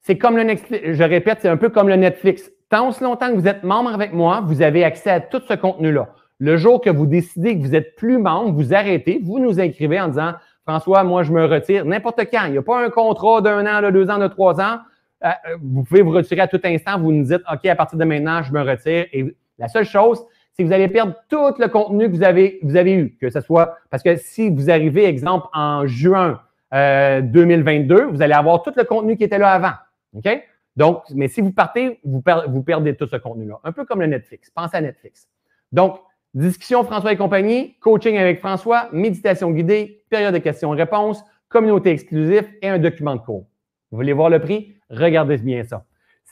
c'est 0.00 0.18
comme 0.18 0.36
le 0.36 0.42
Netflix. 0.42 0.84
Je 0.92 1.02
répète, 1.02 1.38
c'est 1.40 1.48
un 1.48 1.56
peu 1.56 1.68
comme 1.68 1.88
le 1.88 1.96
Netflix. 1.96 2.50
Tant 2.68 2.88
aussi 2.88 3.02
longtemps 3.02 3.28
que 3.28 3.34
vous 3.34 3.48
êtes 3.48 3.62
membre 3.62 3.94
avec 3.94 4.12
moi, 4.12 4.40
vous 4.44 4.62
avez 4.62 4.84
accès 4.84 5.10
à 5.10 5.20
tout 5.20 5.40
ce 5.48 5.54
contenu-là. 5.54 6.08
Le 6.38 6.56
jour 6.56 6.80
que 6.80 6.90
vous 6.90 7.06
décidez 7.06 7.56
que 7.56 7.62
vous 7.62 7.70
n'êtes 7.70 7.96
plus 7.96 8.18
membre, 8.18 8.52
vous 8.52 8.74
arrêtez, 8.74 9.20
vous 9.22 9.38
nous 9.38 9.58
inscrivez 9.58 10.00
en 10.00 10.08
disant 10.08 10.34
François, 10.66 11.04
moi, 11.04 11.22
je 11.22 11.32
me 11.32 11.44
retire 11.44 11.84
n'importe 11.84 12.20
quand. 12.30 12.46
Il 12.46 12.52
n'y 12.52 12.58
a 12.58 12.62
pas 12.62 12.84
un 12.84 12.90
contrat 12.90 13.40
d'un 13.40 13.64
an, 13.66 13.82
de 13.82 13.90
deux 13.90 14.10
ans, 14.10 14.18
de 14.18 14.26
trois 14.26 14.60
ans. 14.60 14.78
Euh, 15.24 15.28
euh, 15.28 15.56
vous 15.62 15.84
pouvez 15.84 16.02
vous 16.02 16.10
retirer 16.10 16.40
à 16.40 16.48
tout 16.48 16.60
instant. 16.64 16.98
Vous 16.98 17.12
nous 17.12 17.24
dites 17.24 17.42
OK, 17.50 17.64
à 17.66 17.76
partir 17.76 17.98
de 17.98 18.04
maintenant, 18.04 18.42
je 18.42 18.52
me 18.52 18.60
retire. 18.60 19.06
Et 19.12 19.34
la 19.58 19.68
seule 19.68 19.84
chose, 19.84 20.24
c'est 20.52 20.62
que 20.62 20.68
vous 20.68 20.74
allez 20.74 20.88
perdre 20.88 21.14
tout 21.28 21.54
le 21.58 21.68
contenu 21.68 22.10
que 22.10 22.16
vous 22.16 22.24
avez, 22.24 22.58
vous 22.62 22.76
avez 22.76 22.94
eu, 22.94 23.16
que 23.20 23.30
ce 23.30 23.40
soit 23.40 23.76
parce 23.90 24.02
que 24.02 24.16
si 24.16 24.50
vous 24.50 24.68
arrivez, 24.68 25.04
exemple, 25.04 25.46
en 25.54 25.86
juin 25.86 26.40
2022, 26.72 27.94
euh, 27.94 28.06
vous 28.06 28.22
allez 28.22 28.34
avoir 28.34 28.62
tout 28.62 28.72
le 28.76 28.84
contenu 28.84 29.16
qui 29.16 29.24
était 29.24 29.38
là 29.38 29.52
avant. 29.52 29.72
OK? 30.16 30.28
Donc, 30.74 31.04
mais 31.14 31.28
si 31.28 31.40
vous 31.40 31.52
partez, 31.52 32.00
vous, 32.04 32.22
vous 32.48 32.62
perdez 32.62 32.94
tout 32.96 33.06
ce 33.06 33.16
contenu-là. 33.16 33.60
Un 33.64 33.72
peu 33.72 33.84
comme 33.84 34.00
le 34.00 34.08
Netflix. 34.08 34.50
Pensez 34.50 34.76
à 34.76 34.80
Netflix. 34.80 35.28
Donc, 35.72 36.00
discussion 36.42 36.84
François 36.84 37.12
et 37.12 37.16
compagnie, 37.16 37.76
coaching 37.80 38.16
avec 38.16 38.40
François, 38.40 38.88
méditation 38.92 39.50
guidée, 39.50 40.02
période 40.10 40.34
de 40.34 40.38
questions-réponses, 40.38 41.24
communauté 41.48 41.90
exclusive 41.90 42.48
et 42.62 42.68
un 42.68 42.78
document 42.78 43.16
de 43.16 43.20
cours. 43.20 43.46
Vous 43.90 43.96
voulez 43.96 44.12
voir 44.12 44.30
le 44.30 44.40
prix? 44.40 44.74
Regardez 44.90 45.38
bien 45.38 45.64
ça. 45.64 45.84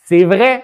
C'est 0.04 0.24
vrai 0.24 0.62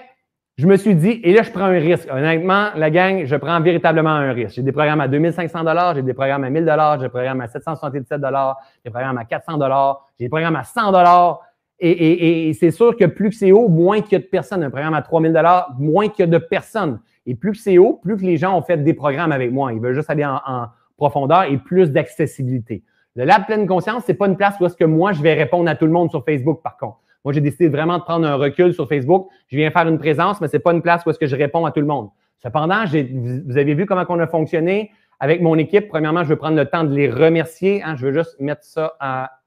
je 0.57 0.67
me 0.67 0.75
suis 0.75 0.93
dit, 0.93 1.19
et 1.23 1.33
là, 1.33 1.41
je 1.41 1.49
prends 1.49 1.63
un 1.63 1.79
risque. 1.79 2.07
Honnêtement, 2.11 2.67
la 2.75 2.91
gang, 2.91 3.25
je 3.25 3.35
prends 3.35 3.59
véritablement 3.61 4.11
un 4.11 4.31
risque. 4.31 4.55
J'ai 4.55 4.61
des 4.61 4.71
programmes 4.71 5.01
à 5.01 5.07
2500 5.07 5.63
j'ai 5.95 6.01
des 6.03 6.13
programmes 6.13 6.43
à 6.43 6.49
1000 6.51 6.75
j'ai 6.97 7.01
des 7.01 7.09
programmes 7.09 7.41
à 7.41 7.47
777 7.47 8.21
j'ai 8.21 8.27
des 8.85 8.91
programmes 8.91 9.17
à 9.17 9.25
400 9.25 9.57
j'ai 10.19 10.25
des 10.25 10.29
programmes 10.29 10.57
à 10.57 10.63
100 10.63 11.39
et, 11.83 12.49
et, 12.49 12.53
c'est 12.53 12.69
sûr 12.69 12.95
que 12.95 13.05
plus 13.05 13.31
que 13.31 13.35
c'est 13.35 13.51
haut, 13.51 13.67
moins 13.67 14.01
qu'il 14.01 14.11
y 14.11 14.15
a 14.17 14.19
de 14.19 14.25
personnes. 14.25 14.63
Un 14.63 14.69
programme 14.69 14.93
à 14.93 15.01
3000 15.01 15.41
moins 15.79 16.09
qu'il 16.09 16.19
y 16.19 16.27
a 16.27 16.27
de 16.27 16.37
personnes. 16.37 16.99
Et 17.25 17.35
plus 17.35 17.51
que 17.51 17.57
c'est 17.57 17.77
haut, 17.77 17.99
plus 18.01 18.17
que 18.17 18.23
les 18.23 18.37
gens 18.37 18.57
ont 18.57 18.61
fait 18.61 18.77
des 18.77 18.93
programmes 18.93 19.31
avec 19.31 19.51
moi. 19.51 19.73
Ils 19.73 19.79
veulent 19.79 19.95
juste 19.95 20.09
aller 20.09 20.25
en, 20.25 20.67
profondeur 20.97 21.43
et 21.43 21.57
plus 21.57 21.91
d'accessibilité. 21.91 22.83
Le 23.15 23.23
Lab 23.23 23.47
Pleine 23.47 23.65
Conscience, 23.65 24.03
c'est 24.05 24.13
pas 24.13 24.27
une 24.27 24.37
place 24.37 24.55
où 24.59 24.65
est-ce 24.67 24.75
que 24.75 24.85
moi, 24.85 25.13
je 25.13 25.21
vais 25.23 25.33
répondre 25.33 25.67
à 25.67 25.75
tout 25.75 25.85
le 25.85 25.91
monde 25.91 26.11
sur 26.11 26.23
Facebook, 26.23 26.61
par 26.61 26.77
contre. 26.77 26.99
Moi, 27.25 27.33
j'ai 27.33 27.41
décidé 27.41 27.69
vraiment 27.69 27.97
de 27.97 28.03
prendre 28.03 28.27
un 28.27 28.35
recul 28.35 28.73
sur 28.73 28.87
Facebook. 28.87 29.27
Je 29.47 29.57
viens 29.57 29.71
faire 29.71 29.87
une 29.87 29.97
présence, 29.97 30.39
mais 30.41 30.47
ce 30.47 30.57
n'est 30.57 30.61
pas 30.61 30.73
une 30.73 30.81
place 30.81 31.03
où 31.05 31.09
est-ce 31.09 31.17
que 31.17 31.25
je 31.25 31.35
réponds 31.35 31.65
à 31.65 31.71
tout 31.71 31.79
le 31.79 31.87
monde. 31.87 32.09
Cependant, 32.41 32.83
vous 32.85 33.57
avez 33.57 33.73
vu 33.73 33.85
comment 33.85 34.05
on 34.09 34.19
a 34.19 34.27
fonctionné 34.27 34.91
avec 35.19 35.41
mon 35.41 35.55
équipe. 35.57 35.87
Premièrement, 35.87 36.23
je 36.23 36.29
veux 36.29 36.35
prendre 36.35 36.57
le 36.57 36.65
temps 36.65 36.83
de 36.83 36.93
les 36.93 37.09
remercier. 37.09 37.83
Hein. 37.83 37.95
Je 37.95 38.07
veux 38.07 38.13
juste 38.13 38.39
mettre 38.39 38.63
ça 38.63 38.93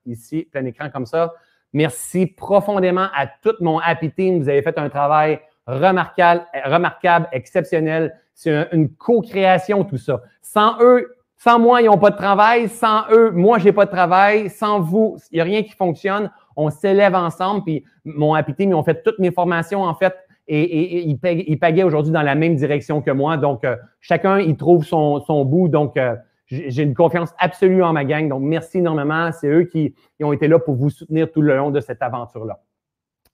ici, 0.06 0.48
plein 0.50 0.64
écran 0.64 0.88
comme 0.90 1.06
ça. 1.06 1.34
Merci 1.72 2.26
profondément 2.26 3.08
à 3.14 3.26
tout 3.26 3.54
mon 3.60 3.80
Happy 3.80 4.10
Team. 4.12 4.40
Vous 4.40 4.48
avez 4.48 4.62
fait 4.62 4.78
un 4.78 4.88
travail 4.88 5.40
remarquable, 5.66 6.46
remarquable 6.64 7.28
exceptionnel. 7.32 8.14
C'est 8.34 8.68
une 8.72 8.90
co-création, 8.90 9.84
tout 9.84 9.96
ça. 9.96 10.22
Sans 10.42 10.76
eux, 10.80 11.14
sans 11.36 11.58
moi, 11.58 11.82
ils 11.82 11.86
n'ont 11.86 11.98
pas 11.98 12.10
de 12.10 12.16
travail. 12.16 12.68
Sans 12.68 13.04
eux, 13.10 13.30
moi, 13.30 13.58
je 13.58 13.64
n'ai 13.64 13.72
pas 13.72 13.84
de 13.84 13.90
travail. 13.90 14.50
Sans 14.50 14.80
vous, 14.80 15.16
il 15.30 15.36
n'y 15.36 15.40
a 15.40 15.44
rien 15.44 15.62
qui 15.62 15.72
fonctionne 15.72 16.30
on 16.56 16.70
s'élève 16.70 17.14
ensemble. 17.14 17.64
Puis 17.64 17.84
mon 18.04 18.40
Team, 18.42 18.70
ils 18.70 18.74
ont 18.74 18.84
fait 18.84 19.02
toutes 19.02 19.18
mes 19.18 19.30
formations, 19.30 19.82
en 19.82 19.94
fait, 19.94 20.14
et, 20.46 21.08
ils, 21.08 21.58
pagaient 21.58 21.84
aujourd'hui 21.84 22.12
dans 22.12 22.22
la 22.22 22.34
même 22.34 22.54
direction 22.54 23.00
que 23.00 23.10
moi. 23.10 23.38
Donc, 23.38 23.64
euh, 23.64 23.76
chacun, 24.00 24.40
il 24.40 24.56
trouve 24.56 24.84
son, 24.84 25.44
bout. 25.46 25.68
Donc, 25.68 25.96
euh, 25.96 26.16
j'ai 26.46 26.82
une 26.82 26.94
confiance 26.94 27.32
absolue 27.38 27.82
en 27.82 27.94
ma 27.94 28.04
gang. 28.04 28.28
Donc, 28.28 28.42
merci 28.42 28.78
énormément. 28.78 29.32
C'est 29.32 29.48
eux 29.48 29.64
qui, 29.64 29.94
ont 30.20 30.34
été 30.34 30.46
là 30.46 30.58
pour 30.58 30.74
vous 30.74 30.90
soutenir 30.90 31.32
tout 31.32 31.40
le 31.40 31.56
long 31.56 31.70
de 31.70 31.80
cette 31.80 32.02
aventure-là. 32.02 32.60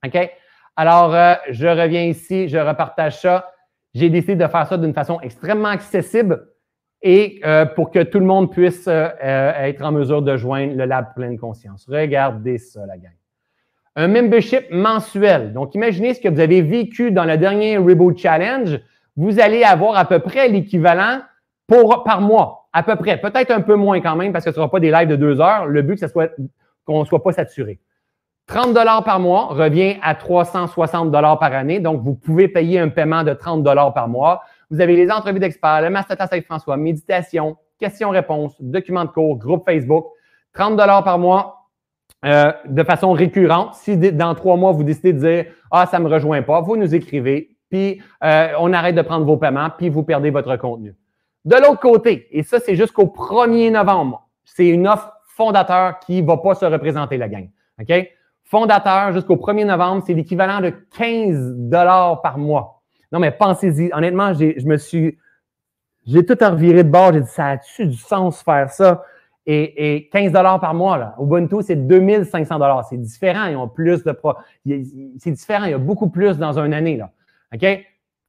OK? 0.07 0.31
Alors, 0.77 1.15
euh, 1.15 1.35
je 1.51 1.67
reviens 1.67 2.05
ici, 2.05 2.49
je 2.49 2.59
repartage 2.59 3.21
ça. 3.21 3.53
J'ai 3.95 4.11
décidé 4.11 4.37
de 4.37 4.47
faire 4.47 4.67
ça 4.67 4.79
d'une 4.79 4.95
façon 4.95 5.21
extrêmement 5.21 5.69
accessible 5.69 6.47
et 7.03 7.41
pour 7.75 7.91
que 7.91 8.03
tout 8.03 8.21
le 8.21 8.27
monde 8.27 8.53
puisse 8.53 8.87
être 8.87 9.83
en 9.83 9.91
mesure 9.91 10.23
de 10.23 10.37
joindre 10.37 10.77
le 10.77 10.85
Lab 10.85 11.15
Pleine 11.17 11.39
Conscience. 11.39 11.87
Regardez 11.89 12.59
ça, 12.59 12.85
la 12.87 12.99
gang. 12.99 13.11
Un 13.97 14.07
membership 14.07 14.71
mensuel. 14.71 15.53
Donc, 15.53 15.75
imaginez 15.75 16.15
ce 16.15 16.21
que 16.21 16.29
vous 16.29 16.41
avez 16.41 16.63
vécu 16.63 17.11
dans 17.11 17.25
le 17.25 17.37
dernier 17.37 17.79
Reboot 17.79 18.17
Challenge. 18.17 18.79
Vous 19.17 19.41
allez 19.41 19.65
avoir 19.65 19.97
à 19.97 20.05
peu 20.05 20.21
près 20.21 20.49
l'équivalent 20.49 21.23
par 21.67 22.21
mois. 22.21 22.69
À 22.73 22.83
peu 22.83 22.95
près. 22.97 23.21
Peut-être 23.21 23.51
un 23.51 23.63
peu 23.63 23.75
moins 23.75 24.01
quand 24.01 24.15
même 24.15 24.33
parce 24.33 24.45
que 24.45 24.51
ce 24.51 24.57
ne 24.57 24.63
sera 24.63 24.71
pas 24.71 24.79
des 24.79 24.93
lives 24.93 25.09
de 25.09 25.17
deux 25.17 25.41
heures. 25.41 25.67
Le 25.67 25.83
but, 25.83 25.99
c'est 25.99 26.13
qu'on 26.85 27.01
ne 27.01 27.05
soit 27.05 27.23
pas 27.23 27.33
saturé. 27.33 27.81
30 28.51 28.75
dollars 28.75 29.05
par 29.05 29.21
mois 29.21 29.45
revient 29.45 29.95
à 30.03 30.17
360 30.17 31.13
dollars 31.13 31.39
par 31.39 31.53
année. 31.53 31.79
Donc, 31.79 32.03
vous 32.03 32.17
pouvez 32.17 32.49
payer 32.49 32.81
un 32.81 32.89
paiement 32.89 33.23
de 33.23 33.33
30 33.33 33.63
dollars 33.63 33.95
par 33.95 34.09
mois. 34.09 34.43
Vous 34.73 34.81
avez 34.81 34.97
les 34.97 35.09
entrevues 35.09 35.39
d'experts, 35.39 35.83
le 35.83 35.91
masterclass 35.91 36.27
avec 36.33 36.47
François, 36.47 36.77
méditation, 36.77 37.57
questions-réponses, 37.79 38.57
documents 38.59 39.05
de 39.05 39.11
cours, 39.11 39.39
groupe 39.39 39.65
Facebook. 39.65 40.07
30 40.53 40.77
dollars 40.77 41.05
par 41.05 41.21
mois 41.21 41.69
euh, 42.25 42.51
de 42.67 42.83
façon 42.83 43.13
récurrente. 43.13 43.75
Si 43.75 43.97
dans 43.97 44.35
trois 44.35 44.57
mois, 44.57 44.73
vous 44.73 44.83
décidez 44.83 45.13
de 45.13 45.21
dire 45.21 45.45
Ah, 45.71 45.87
ça 45.87 46.01
ne 46.01 46.05
me 46.07 46.11
rejoint 46.11 46.43
pas, 46.43 46.61
vous 46.61 46.77
nous 46.77 46.93
écrivez, 46.93 47.57
puis 47.71 48.03
euh, 48.25 48.49
on 48.59 48.73
arrête 48.73 48.97
de 48.97 49.03
prendre 49.03 49.25
vos 49.25 49.37
paiements, 49.37 49.69
puis 49.79 49.91
vous 49.91 50.03
perdez 50.03 50.31
votre 50.31 50.57
contenu. 50.57 50.97
De 51.45 51.55
l'autre 51.55 51.79
côté, 51.79 52.27
et 52.33 52.43
ça, 52.43 52.59
c'est 52.59 52.75
jusqu'au 52.75 53.05
1er 53.05 53.71
novembre, 53.71 54.27
c'est 54.45 54.67
une 54.67 54.89
offre 54.89 55.13
fondateur 55.37 56.01
qui 56.01 56.21
ne 56.21 56.27
va 56.27 56.39
pas 56.39 56.57
se 56.57 56.65
représenter 56.65 57.17
la 57.17 57.29
gang. 57.29 57.49
OK? 57.81 58.09
Fondateur 58.51 59.13
jusqu'au 59.13 59.37
1er 59.37 59.65
novembre, 59.65 60.03
c'est 60.05 60.13
l'équivalent 60.13 60.61
de 60.61 60.71
15 60.99 61.55
dollars 61.57 62.21
par 62.21 62.37
mois. 62.37 62.83
Non, 63.13 63.21
mais 63.21 63.31
pensez-y. 63.31 63.93
Honnêtement, 63.93 64.35
je 64.35 64.67
me 64.67 64.77
suis. 64.77 65.17
J'ai 66.05 66.27
tout 66.27 66.37
à 66.41 66.51
revirer 66.51 66.83
de 66.83 66.91
bord. 66.91 67.13
J'ai 67.13 67.21
dit, 67.21 67.29
ça 67.29 67.47
a-tu 67.47 67.87
du 67.87 67.97
sens 67.97 68.43
faire 68.43 68.69
ça? 68.71 69.05
Et, 69.47 70.09
15 70.13 70.33
dollars 70.33 70.59
par 70.59 70.75
mois, 70.75 70.99
là. 70.99 71.15
Ubuntu, 71.21 71.63
c'est 71.63 71.77
2500 71.77 72.59
dollars. 72.59 72.85
C'est 72.87 73.01
différent. 73.01 73.47
Ils 73.47 73.55
ont 73.55 73.69
plus 73.69 74.03
de. 74.03 74.11
Pro... 74.11 74.35
C'est 74.67 75.31
différent. 75.31 75.67
Il 75.67 75.71
y 75.71 75.75
a 75.75 75.79
beaucoup 75.79 76.11
plus 76.11 76.37
dans 76.37 76.59
une 76.59 76.75
année, 76.75 76.97
là. 76.97 77.11
OK? 77.55 77.65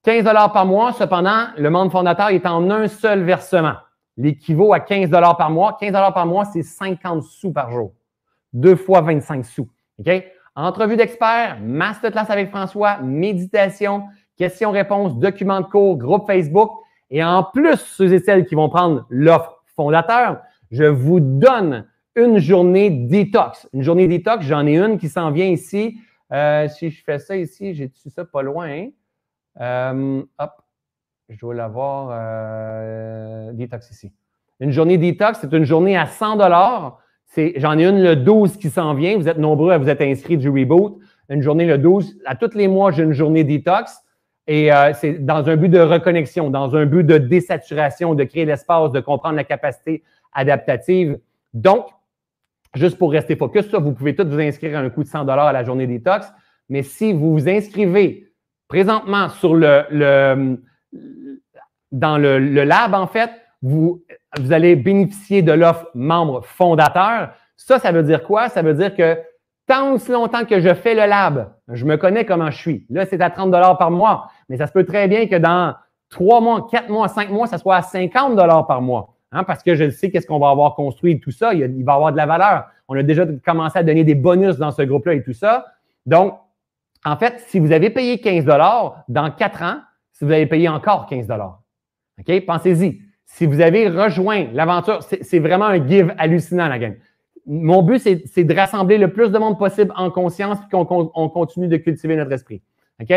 15 0.03 0.23
dollars 0.23 0.53
par 0.53 0.68
mois. 0.68 0.93
Cependant, 0.93 1.48
le 1.57 1.69
monde 1.72 1.91
fondateur 1.91 2.30
est 2.30 2.45
en 2.45 2.69
un 2.69 2.88
seul 2.88 3.23
versement. 3.23 3.73
L'équivaut 4.18 4.72
à 4.72 4.81
15 4.81 5.10
dollars 5.10 5.38
par 5.38 5.49
mois. 5.49 5.77
15 5.80 5.91
dollars 5.91 6.14
par 6.14 6.27
mois, 6.27 6.45
c'est 6.45 6.61
50 6.61 7.23
sous 7.23 7.52
par 7.52 7.72
jour. 7.72 7.91
Deux 8.53 8.76
fois 8.76 9.02
25 9.02 9.45
sous. 9.45 9.68
OK? 10.02 10.23
Entrevue 10.56 10.98
d'experts, 10.98 11.60
masterclass 11.61 12.26
avec 12.30 12.49
François, 12.49 12.98
méditation, 12.98 14.03
questions-réponses, 14.36 15.18
documents 15.18 15.61
de 15.61 15.65
cours, 15.68 15.98
groupe 15.98 16.28
Facebook. 16.28 16.72
Et 17.10 17.23
en 17.23 17.44
plus, 17.44 17.78
ceux 17.78 18.14
et 18.14 18.19
celles 18.19 18.45
qui 18.45 18.56
vont 18.56 18.69
prendre 18.69 19.06
l'offre 19.10 19.64
fondateur, 19.76 20.41
je 20.72 20.84
vous 20.84 21.19
donne 21.19 21.86
une 22.15 22.40
journée 22.40 22.90
détox. 22.90 23.69
Une 23.73 23.84
journée 23.84 24.07
détox, 24.07 24.45
j'en 24.45 24.65
ai 24.65 24.78
une 24.78 24.98
qui 24.98 25.10
s'en 25.10 25.32
vient 25.32 25.45
ici. 25.45 25.98
Euh, 26.34 26.68
si 26.68 26.90
je 26.90 27.03
fais 27.03 27.19
ça 27.19 27.36
ici, 27.38 27.73
j'ai 27.73 27.90
tout 27.90 28.10
ça 28.10 28.26
pas 28.26 28.41
loin. 28.41 28.68
Hein? 28.68 28.90
Euh, 29.60 30.23
hop, 30.40 30.52
je 31.30 31.38
dois 31.40 31.53
l'avoir 31.53 32.10
euh, 32.11 33.52
détox 33.53 33.90
ici. 33.91 34.11
Une 34.60 34.72
journée 34.72 34.98
détox, 34.98 35.40
c'est 35.41 35.53
une 35.53 35.65
journée 35.65 35.98
à 35.98 36.06
100 36.06 36.38
J'en 37.36 37.78
ai 37.78 37.86
une 37.86 38.03
le 38.03 38.16
12 38.16 38.58
qui 38.58 38.70
s'en 38.70 38.94
vient. 38.94 39.18
Vous 39.18 39.28
êtes 39.28 39.38
nombreux 39.38 39.72
à 39.72 39.78
vous 39.78 39.90
être 39.90 40.02
inscrits 40.02 40.38
du 40.38 40.49
reboot. 40.49 40.99
Une 41.30 41.41
journée 41.41 41.66
le 41.66 41.78
12. 41.78 42.18
À 42.26 42.36
tous 42.36 42.53
les 42.56 42.68
mois, 42.68 42.91
j'ai 42.91 43.03
une 43.03 43.14
journée 43.14 43.44
détox. 43.44 44.02
Et 44.48 44.74
euh, 44.74 44.91
c'est 44.94 45.24
dans 45.24 45.48
un 45.48 45.56
but 45.56 45.70
de 45.70 45.80
reconnexion, 45.80 46.49
dans 46.49 46.76
un 46.76 46.86
but 46.86 47.03
de 47.03 47.18
désaturation, 47.18 48.16
de 48.16 48.24
créer 48.24 48.45
l'espace, 48.45 48.91
de 48.91 48.99
comprendre 48.99 49.36
la 49.36 49.44
capacité 49.44 50.03
adaptative. 50.34 51.20
Donc, 51.53 51.86
juste 52.74 52.98
pour 52.98 53.12
rester 53.12 53.36
focus, 53.36 53.70
ça, 53.70 53.80
vous 53.80 53.94
pouvez 53.94 54.16
tous 54.16 54.26
vous 54.26 54.40
inscrire 54.40 54.78
à 54.78 54.82
un 54.82 54.90
coût 54.90 55.03
de 55.03 55.08
100 55.08 55.28
à 55.28 55.53
la 55.53 55.64
journée 55.64 55.88
détox. 55.88 56.28
Mais 56.70 56.84
si 56.84 57.14
vous 57.14 57.34
vous 57.34 57.48
inscrivez 57.48 58.32
présentement 58.68 59.30
sur 59.30 59.53
le, 59.53 60.58
dans 61.91 62.18
le, 62.18 62.64
lab, 62.64 62.94
en 62.94 63.08
fait, 63.08 63.30
vous, 63.62 64.03
vous 64.40 64.53
allez 64.53 64.76
bénéficier 64.76 65.41
de 65.41 65.52
l'offre 65.52 65.88
membre 65.94 66.44
fondateur. 66.45 67.32
Ça, 67.58 67.80
ça 67.80 67.91
veut 67.91 68.03
dire 68.03 68.24
quoi? 68.24 68.49
Ça 68.49 68.62
veut 68.62 68.74
dire 68.74 68.95
que 68.95 69.18
tant 69.68 69.94
aussi 69.94 70.12
longtemps 70.12 70.45
que 70.45 70.60
je 70.60 70.74
fais 70.74 70.94
le 70.94 71.06
lab, 71.08 71.53
je 71.70 71.86
me 71.86 71.98
connais 71.98 72.26
comment 72.26 72.49
je 72.49 72.58
suis. 72.58 72.86
Là, 72.90 73.06
c'est 73.06 73.22
à 73.22 73.30
30 73.30 73.52
par 73.78 73.91
mois, 73.91 74.30
mais 74.49 74.58
ça 74.58 74.68
se 74.68 74.72
peut 74.72 74.86
très 74.86 75.08
bien 75.08 75.28
que 75.28 75.36
dans 75.36 75.76
trois 76.10 76.41
mois, 76.41 76.68
quatre 76.70 76.90
mois, 76.90 77.08
cinq 77.08 77.30
mois, 77.30 77.48
ça 77.48 77.58
soit 77.58 77.78
à 77.78 77.82
50 77.82 78.36
par 78.68 78.82
mois. 78.82 79.16
Hein, 79.34 79.45
parce 79.45 79.64
que 79.64 79.76
je 79.76 79.90
sais 79.90 80.12
qu'est-ce 80.12 80.28
qu'on 80.28 80.40
va 80.40 80.49
avoir 80.49 80.76
construit 80.76 81.14
et 81.14 81.20
tout 81.20 81.32
ça. 81.32 81.53
Il, 81.53 81.84
va 81.86 81.94
avoir 81.94 82.12
de 82.12 82.18
la 82.18 82.26
valeur. 82.26 82.66
On 82.90 82.98
a 82.98 83.03
déjà 83.03 83.26
commencé 83.45 83.80
à 83.80 83.84
donner 83.84 84.03
des 84.03 84.16
bonus 84.16 84.58
dans 84.58 84.72
ce 84.72 84.82
groupe-là 84.82 85.14
et 85.14 85.24
tout 85.24 85.34
ça. 85.34 85.68
Donc, 86.06 86.38
en 87.06 87.16
fait, 87.16 87.41
si 87.48 87.60
vous 87.60 87.72
avez 87.72 87.90
payé 87.90 88.20
15 88.20 88.45
dans 89.08 89.32
quatre 89.32 89.64
ans, 89.64 89.78
si 90.12 90.26
vous 90.26 90.32
avez 90.32 90.48
payé 90.48 90.68
encore 90.68 91.06
15 91.06 91.28
OK? 91.32 92.45
Pensez-y. 92.45 93.02
Si 93.34 93.45
vous 93.45 93.62
avez 93.62 93.88
rejoint 93.88 94.48
l'aventure, 94.53 94.99
c'est 95.03 95.40
vraiment 95.40 95.66
un 95.66 95.88
give 95.88 96.14
hallucinant, 96.18 96.68
la 96.68 96.78
game. 96.78 96.95
Mon 97.48 97.82
but, 97.82 97.99
c'est 97.99 98.44
de 98.44 98.53
rassembler 98.53 98.98
le 98.98 99.12
plus 99.12 99.32
de 99.32 99.38
monde 99.38 99.58
possible 99.58 99.91
en 99.95 100.12
conscience 100.12 100.58
et 100.60 100.70
qu'on 100.70 101.30
continue 101.30 101.68
de 101.68 101.78
cultiver 101.78 102.18
notre 102.18 102.34
esprit. 102.34 102.62
OK? 103.02 103.14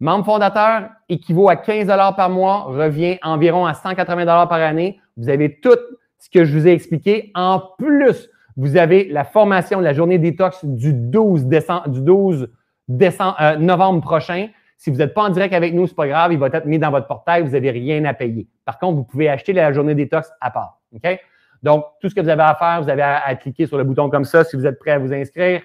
Membre 0.00 0.24
fondateur 0.24 0.90
équivaut 1.08 1.48
à 1.48 1.56
15 1.56 1.88
par 2.16 2.30
mois, 2.30 2.62
revient 2.62 3.18
environ 3.22 3.66
à 3.66 3.74
180 3.74 4.46
par 4.46 4.52
année. 4.52 5.00
Vous 5.16 5.28
avez 5.28 5.58
tout 5.60 5.76
ce 6.18 6.30
que 6.30 6.44
je 6.44 6.56
vous 6.56 6.68
ai 6.68 6.70
expliqué. 6.70 7.32
En 7.34 7.60
plus, 7.78 8.30
vous 8.56 8.76
avez 8.76 9.08
la 9.08 9.24
formation 9.24 9.80
de 9.80 9.84
la 9.84 9.92
journée 9.92 10.18
détox 10.18 10.64
du 10.64 10.92
12, 10.92 11.46
décembre, 11.46 11.88
du 11.88 12.00
12 12.00 12.48
décembre, 12.86 13.36
euh, 13.40 13.56
novembre 13.56 14.02
prochain. 14.02 14.48
Si 14.78 14.90
vous 14.90 14.96
n'êtes 14.96 15.12
pas 15.12 15.24
en 15.24 15.28
direct 15.28 15.52
avec 15.52 15.74
nous, 15.74 15.86
ce 15.86 15.92
n'est 15.92 15.96
pas 15.96 16.06
grave, 16.06 16.32
il 16.32 16.38
va 16.38 16.46
être 16.46 16.64
mis 16.64 16.78
dans 16.78 16.92
votre 16.92 17.08
portail, 17.08 17.42
vous 17.42 17.50
n'avez 17.50 17.72
rien 17.72 18.04
à 18.04 18.14
payer. 18.14 18.46
Par 18.64 18.78
contre, 18.78 18.96
vous 18.96 19.04
pouvez 19.04 19.28
acheter 19.28 19.52
la 19.52 19.72
journée 19.72 19.96
détox 19.96 20.30
à 20.40 20.52
part. 20.52 20.78
OK? 20.94 21.20
Donc, 21.64 21.84
tout 22.00 22.08
ce 22.08 22.14
que 22.14 22.20
vous 22.20 22.28
avez 22.28 22.42
à 22.42 22.54
faire, 22.54 22.80
vous 22.80 22.88
avez 22.88 23.02
à, 23.02 23.34
cliquer 23.34 23.66
sur 23.66 23.76
le 23.76 23.82
bouton 23.82 24.08
comme 24.08 24.24
ça 24.24 24.44
si 24.44 24.54
vous 24.54 24.66
êtes 24.66 24.78
prêt 24.78 24.92
à 24.92 24.98
vous 24.98 25.12
inscrire. 25.12 25.62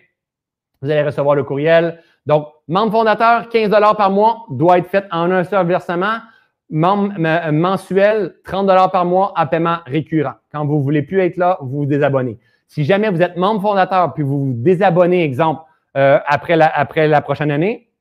Vous 0.81 0.89
allez 0.89 1.03
recevoir 1.03 1.35
le 1.35 1.43
courriel. 1.43 1.99
Donc, 2.25 2.47
membre 2.67 2.91
fondateur, 2.91 3.49
15 3.49 3.69
par 3.95 4.09
mois, 4.09 4.45
doit 4.49 4.79
être 4.79 4.87
fait 4.87 5.05
en 5.11 5.29
un 5.29 5.43
seul 5.43 5.67
versement. 5.67 6.17
Membre 6.71 7.13
mensuel, 7.51 8.33
30 8.43 8.91
par 8.91 9.05
mois 9.05 9.31
à 9.35 9.45
paiement 9.45 9.77
récurrent. 9.85 10.33
Quand 10.51 10.65
vous 10.65 10.77
ne 10.79 10.81
voulez 10.81 11.03
plus 11.03 11.19
être 11.19 11.37
là, 11.37 11.59
vous 11.61 11.79
vous 11.79 11.85
désabonnez. 11.85 12.39
Si 12.67 12.83
jamais 12.83 13.11
vous 13.11 13.21
êtes 13.21 13.37
membre 13.37 13.61
fondateur 13.61 14.11
puis 14.15 14.23
vous 14.23 14.45
vous 14.45 14.53
désabonnez, 14.55 15.23
exemple, 15.23 15.61
euh, 15.97 16.19
après, 16.25 16.55
la, 16.55 16.67
après 16.67 17.07
la 17.07 17.21
prochaine 17.21 17.51
année, 17.51 17.91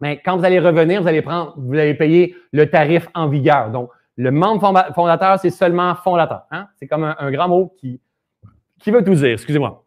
mais 0.00 0.20
quand 0.24 0.36
vous 0.36 0.44
allez 0.44 0.60
revenir, 0.60 1.02
vous 1.02 1.08
allez 1.08 1.22
prendre, 1.22 1.54
vous 1.56 1.74
allez 1.74 1.94
payer 1.94 2.36
le 2.52 2.70
tarif 2.70 3.08
en 3.14 3.28
vigueur. 3.28 3.70
Donc, 3.70 3.90
le 4.16 4.30
membre 4.30 4.92
fondateur, 4.94 5.38
c'est 5.38 5.50
seulement 5.50 5.94
fondateur. 5.94 6.42
Hein? 6.50 6.68
C'est 6.76 6.86
comme 6.86 7.04
un, 7.04 7.30
grand 7.30 7.48
mot 7.48 7.74
qui, 7.78 8.00
qui 8.80 8.90
veut 8.90 9.04
tout 9.04 9.14
dire, 9.14 9.32
excusez-moi. 9.32 9.84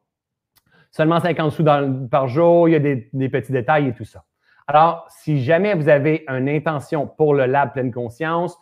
Seulement 0.91 1.19
50 1.19 1.51
sous 1.51 1.63
par 2.09 2.27
jour, 2.27 2.67
il 2.67 2.71
y 2.73 2.75
a 2.75 2.79
des, 2.79 3.29
petits 3.29 3.51
détails 3.51 3.87
et 3.87 3.93
tout 3.93 4.03
ça. 4.03 4.23
Alors, 4.67 5.05
si 5.09 5.41
jamais 5.43 5.73
vous 5.73 5.89
avez 5.89 6.25
une 6.27 6.49
intention 6.49 7.07
pour 7.07 7.33
le 7.33 7.45
Lab 7.45 7.73
Pleine 7.73 7.91
Conscience, 7.91 8.57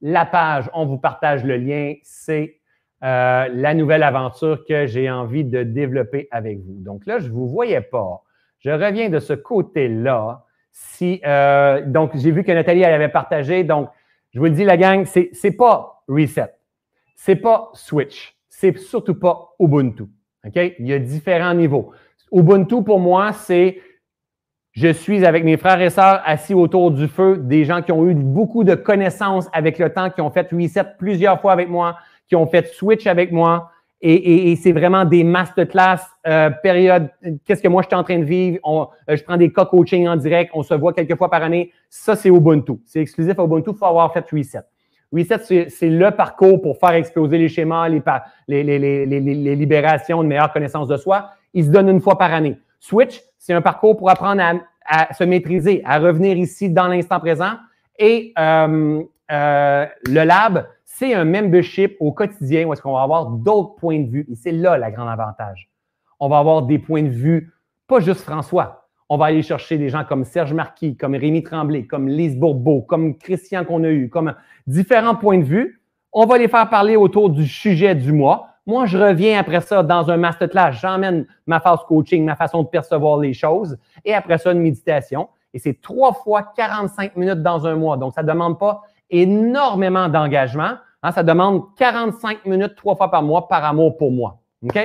la 0.00 0.24
page, 0.24 0.70
on 0.74 0.86
vous 0.86 0.98
partage 0.98 1.44
le 1.44 1.56
lien, 1.56 1.94
c'est 2.02 2.60
euh, 3.04 3.48
la 3.52 3.74
nouvelle 3.74 4.04
aventure 4.04 4.64
que 4.64 4.86
j'ai 4.86 5.10
envie 5.10 5.44
de 5.44 5.64
développer 5.64 6.28
avec 6.30 6.58
vous. 6.60 6.80
Donc 6.80 7.06
là, 7.06 7.18
je 7.18 7.28
ne 7.28 7.32
vous 7.32 7.48
voyais 7.48 7.80
pas. 7.80 8.22
Je 8.58 8.70
reviens 8.70 9.08
de 9.08 9.18
ce 9.18 9.32
côté-là. 9.32 10.44
Si, 10.72 11.20
euh, 11.26 11.82
donc, 11.86 12.12
j'ai 12.14 12.30
vu 12.30 12.42
que 12.42 12.52
Nathalie, 12.52 12.82
elle 12.82 12.94
avait 12.94 13.08
partagé. 13.10 13.62
Donc, 13.62 13.90
je 14.32 14.38
vous 14.38 14.46
le 14.46 14.52
dis, 14.52 14.64
la 14.64 14.76
gang, 14.76 15.04
c'est 15.04 15.30
n'est 15.44 15.52
pas 15.52 16.02
Reset. 16.08 16.52
C'est 17.14 17.36
pas 17.36 17.70
Switch. 17.74 18.34
C'est 18.48 18.76
surtout 18.78 19.14
pas 19.14 19.54
Ubuntu. 19.60 20.04
OK? 20.44 20.74
Il 20.78 20.86
y 20.86 20.92
a 20.92 20.98
différents 20.98 21.54
niveaux. 21.54 21.92
Ubuntu, 22.32 22.82
pour 22.82 22.98
moi, 22.98 23.32
c'est 23.32 23.80
je 24.72 24.88
suis 24.88 25.26
avec 25.26 25.44
mes 25.44 25.58
frères 25.58 25.80
et 25.82 25.90
sœurs 25.90 26.22
assis 26.24 26.54
autour 26.54 26.90
du 26.90 27.06
feu, 27.06 27.36
des 27.36 27.66
gens 27.66 27.82
qui 27.82 27.92
ont 27.92 28.08
eu 28.08 28.14
beaucoup 28.14 28.64
de 28.64 28.74
connaissances 28.74 29.48
avec 29.52 29.78
le 29.78 29.92
temps, 29.92 30.08
qui 30.08 30.22
ont 30.22 30.30
fait 30.30 30.48
Reset 30.50 30.96
plusieurs 30.98 31.40
fois 31.42 31.52
avec 31.52 31.68
moi, 31.68 31.98
qui 32.26 32.36
ont 32.36 32.46
fait 32.46 32.66
Switch 32.68 33.06
avec 33.06 33.32
moi, 33.32 33.71
et, 34.04 34.56
c'est 34.56 34.72
vraiment 34.72 35.04
des 35.04 35.22
masterclass, 35.22 36.00
euh, 36.26 36.50
période, 36.62 37.08
qu'est-ce 37.44 37.62
que 37.62 37.68
moi 37.68 37.82
je 37.82 37.86
suis 37.86 37.96
en 37.96 38.02
train 38.02 38.18
de 38.18 38.24
vivre? 38.24 38.58
On, 38.64 38.88
euh, 39.08 39.16
je 39.16 39.22
prends 39.22 39.36
des 39.36 39.52
cas 39.52 39.64
coaching 39.64 40.08
en 40.08 40.16
direct, 40.16 40.50
on 40.54 40.62
se 40.64 40.74
voit 40.74 40.92
quelques 40.92 41.16
fois 41.16 41.30
par 41.30 41.42
année. 41.42 41.70
Ça, 41.88 42.16
c'est 42.16 42.28
Ubuntu. 42.28 42.80
C'est 42.84 43.00
exclusif 43.00 43.38
à 43.38 43.44
Ubuntu, 43.44 43.70
il 43.70 43.76
faut 43.76 43.86
avoir 43.86 44.12
fait 44.12 44.24
Reset. 44.32 44.62
Reset, 45.12 45.68
c'est 45.68 45.88
le 45.88 46.10
parcours 46.10 46.60
pour 46.60 46.78
faire 46.78 46.94
exploser 46.94 47.38
les 47.38 47.48
schémas, 47.48 47.88
les, 47.88 48.02
les, 48.48 48.64
les, 48.64 49.06
les, 49.06 49.56
libérations, 49.56 50.22
de 50.22 50.28
meilleure 50.28 50.52
connaissance 50.52 50.88
de 50.88 50.96
soi. 50.96 51.30
Il 51.54 51.64
se 51.64 51.70
donne 51.70 51.88
une 51.88 52.00
fois 52.00 52.18
par 52.18 52.32
année. 52.32 52.58
Switch, 52.80 53.20
c'est 53.38 53.52
un 53.52 53.60
parcours 53.60 53.96
pour 53.96 54.10
apprendre 54.10 54.42
à, 54.42 54.54
à, 54.86 55.14
se 55.14 55.22
maîtriser, 55.22 55.82
à 55.84 55.98
revenir 55.98 56.36
ici 56.36 56.70
dans 56.70 56.88
l'instant 56.88 57.20
présent. 57.20 57.52
Et 57.98 58.32
euh, 58.38 59.02
euh, 59.30 59.86
le 60.06 60.24
lab, 60.24 60.66
c'est 61.02 61.14
un 61.14 61.24
membership 61.24 61.96
au 61.98 62.12
quotidien 62.12 62.64
où 62.64 62.72
est-ce 62.72 62.80
qu'on 62.80 62.92
va 62.92 63.02
avoir 63.02 63.26
d'autres 63.26 63.74
points 63.74 63.98
de 63.98 64.08
vue. 64.08 64.24
Et 64.30 64.36
c'est 64.36 64.52
là 64.52 64.78
le 64.78 64.88
grand 64.92 65.08
avantage. 65.08 65.68
On 66.20 66.28
va 66.28 66.38
avoir 66.38 66.62
des 66.62 66.78
points 66.78 67.02
de 67.02 67.08
vue, 67.08 67.52
pas 67.88 67.98
juste 67.98 68.20
François. 68.20 68.86
On 69.08 69.16
va 69.16 69.24
aller 69.26 69.42
chercher 69.42 69.78
des 69.78 69.88
gens 69.88 70.04
comme 70.04 70.24
Serge 70.24 70.54
Marquis, 70.54 70.96
comme 70.96 71.16
Rémi 71.16 71.42
Tremblay, 71.42 71.86
comme 71.88 72.06
Lise 72.06 72.38
Bourbeau, 72.38 72.82
comme 72.82 73.18
Christian 73.18 73.64
qu'on 73.64 73.82
a 73.82 73.88
eu, 73.88 74.10
comme 74.10 74.36
différents 74.68 75.16
points 75.16 75.38
de 75.38 75.42
vue. 75.42 75.82
On 76.12 76.24
va 76.24 76.38
les 76.38 76.46
faire 76.46 76.70
parler 76.70 76.94
autour 76.94 77.30
du 77.30 77.48
sujet 77.48 77.96
du 77.96 78.12
mois. 78.12 78.50
Moi, 78.64 78.86
je 78.86 78.96
reviens 78.96 79.40
après 79.40 79.60
ça 79.60 79.82
dans 79.82 80.08
un 80.08 80.16
masterclass. 80.16 80.70
J'emmène 80.70 81.26
ma 81.48 81.58
phase 81.58 81.80
coaching, 81.88 82.24
ma 82.24 82.36
façon 82.36 82.62
de 82.62 82.68
percevoir 82.68 83.18
les 83.18 83.32
choses. 83.32 83.76
Et 84.04 84.14
après 84.14 84.38
ça, 84.38 84.52
une 84.52 84.60
méditation. 84.60 85.28
Et 85.52 85.58
c'est 85.58 85.80
trois 85.82 86.12
fois 86.12 86.52
45 86.54 87.16
minutes 87.16 87.42
dans 87.42 87.66
un 87.66 87.74
mois. 87.74 87.96
Donc, 87.96 88.14
ça 88.14 88.22
ne 88.22 88.28
demande 88.28 88.56
pas 88.56 88.82
énormément 89.10 90.08
d'engagement. 90.08 90.76
Hein, 91.02 91.10
ça 91.12 91.22
demande 91.22 91.62
45 91.76 92.46
minutes 92.46 92.76
trois 92.76 92.94
fois 92.94 93.10
par 93.10 93.22
mois 93.22 93.48
par 93.48 93.64
amour 93.64 93.96
pour 93.96 94.12
moi. 94.12 94.38
OK? 94.62 94.78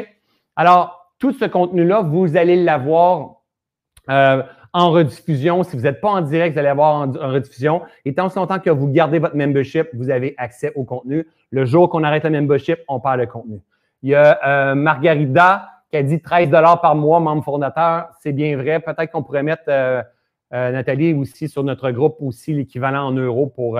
Alors, 0.55 1.13
tout 1.19 1.31
ce 1.31 1.45
contenu-là, 1.45 2.01
vous 2.01 2.37
allez 2.37 2.63
l'avoir 2.63 3.41
euh, 4.09 4.41
en 4.73 4.91
rediffusion. 4.91 5.63
Si 5.63 5.75
vous 5.75 5.83
n'êtes 5.83 6.01
pas 6.01 6.09
en 6.09 6.21
direct, 6.21 6.53
vous 6.53 6.59
allez 6.59 6.67
l'avoir 6.69 7.07
en, 7.07 7.11
rediffusion. 7.11 7.83
Et 8.05 8.15
tant 8.15 8.29
longtemps 8.35 8.59
que 8.59 8.71
vous 8.71 8.87
gardez 8.87 9.19
votre 9.19 9.35
membership, 9.35 9.87
vous 9.93 10.09
avez 10.09 10.33
accès 10.37 10.71
au 10.75 10.83
contenu. 10.83 11.27
Le 11.51 11.65
jour 11.65 11.89
qu'on 11.89 12.03
arrête 12.03 12.23
le 12.23 12.31
membership, 12.31 12.79
on 12.87 12.99
parle 12.99 13.21
de 13.21 13.25
contenu. 13.25 13.61
Il 14.01 14.09
y 14.09 14.15
a 14.15 14.39
euh, 14.45 14.75
Margarida 14.75 15.69
qui 15.91 15.97
a 15.97 16.03
dit 16.03 16.19
13 16.19 16.49
par 16.49 16.95
mois, 16.95 17.19
membre 17.19 17.43
fondateur. 17.43 18.09
C'est 18.21 18.33
bien 18.33 18.57
vrai. 18.57 18.79
Peut-être 18.79 19.11
qu'on 19.11 19.23
pourrait 19.23 19.43
mettre 19.43 19.63
euh, 19.67 20.01
Nathalie 20.51 21.13
aussi 21.13 21.47
sur 21.47 21.63
notre 21.63 21.91
groupe 21.91 22.17
aussi 22.19 22.53
l'équivalent 22.53 23.07
en 23.07 23.11
euros 23.11 23.47
pour 23.47 23.79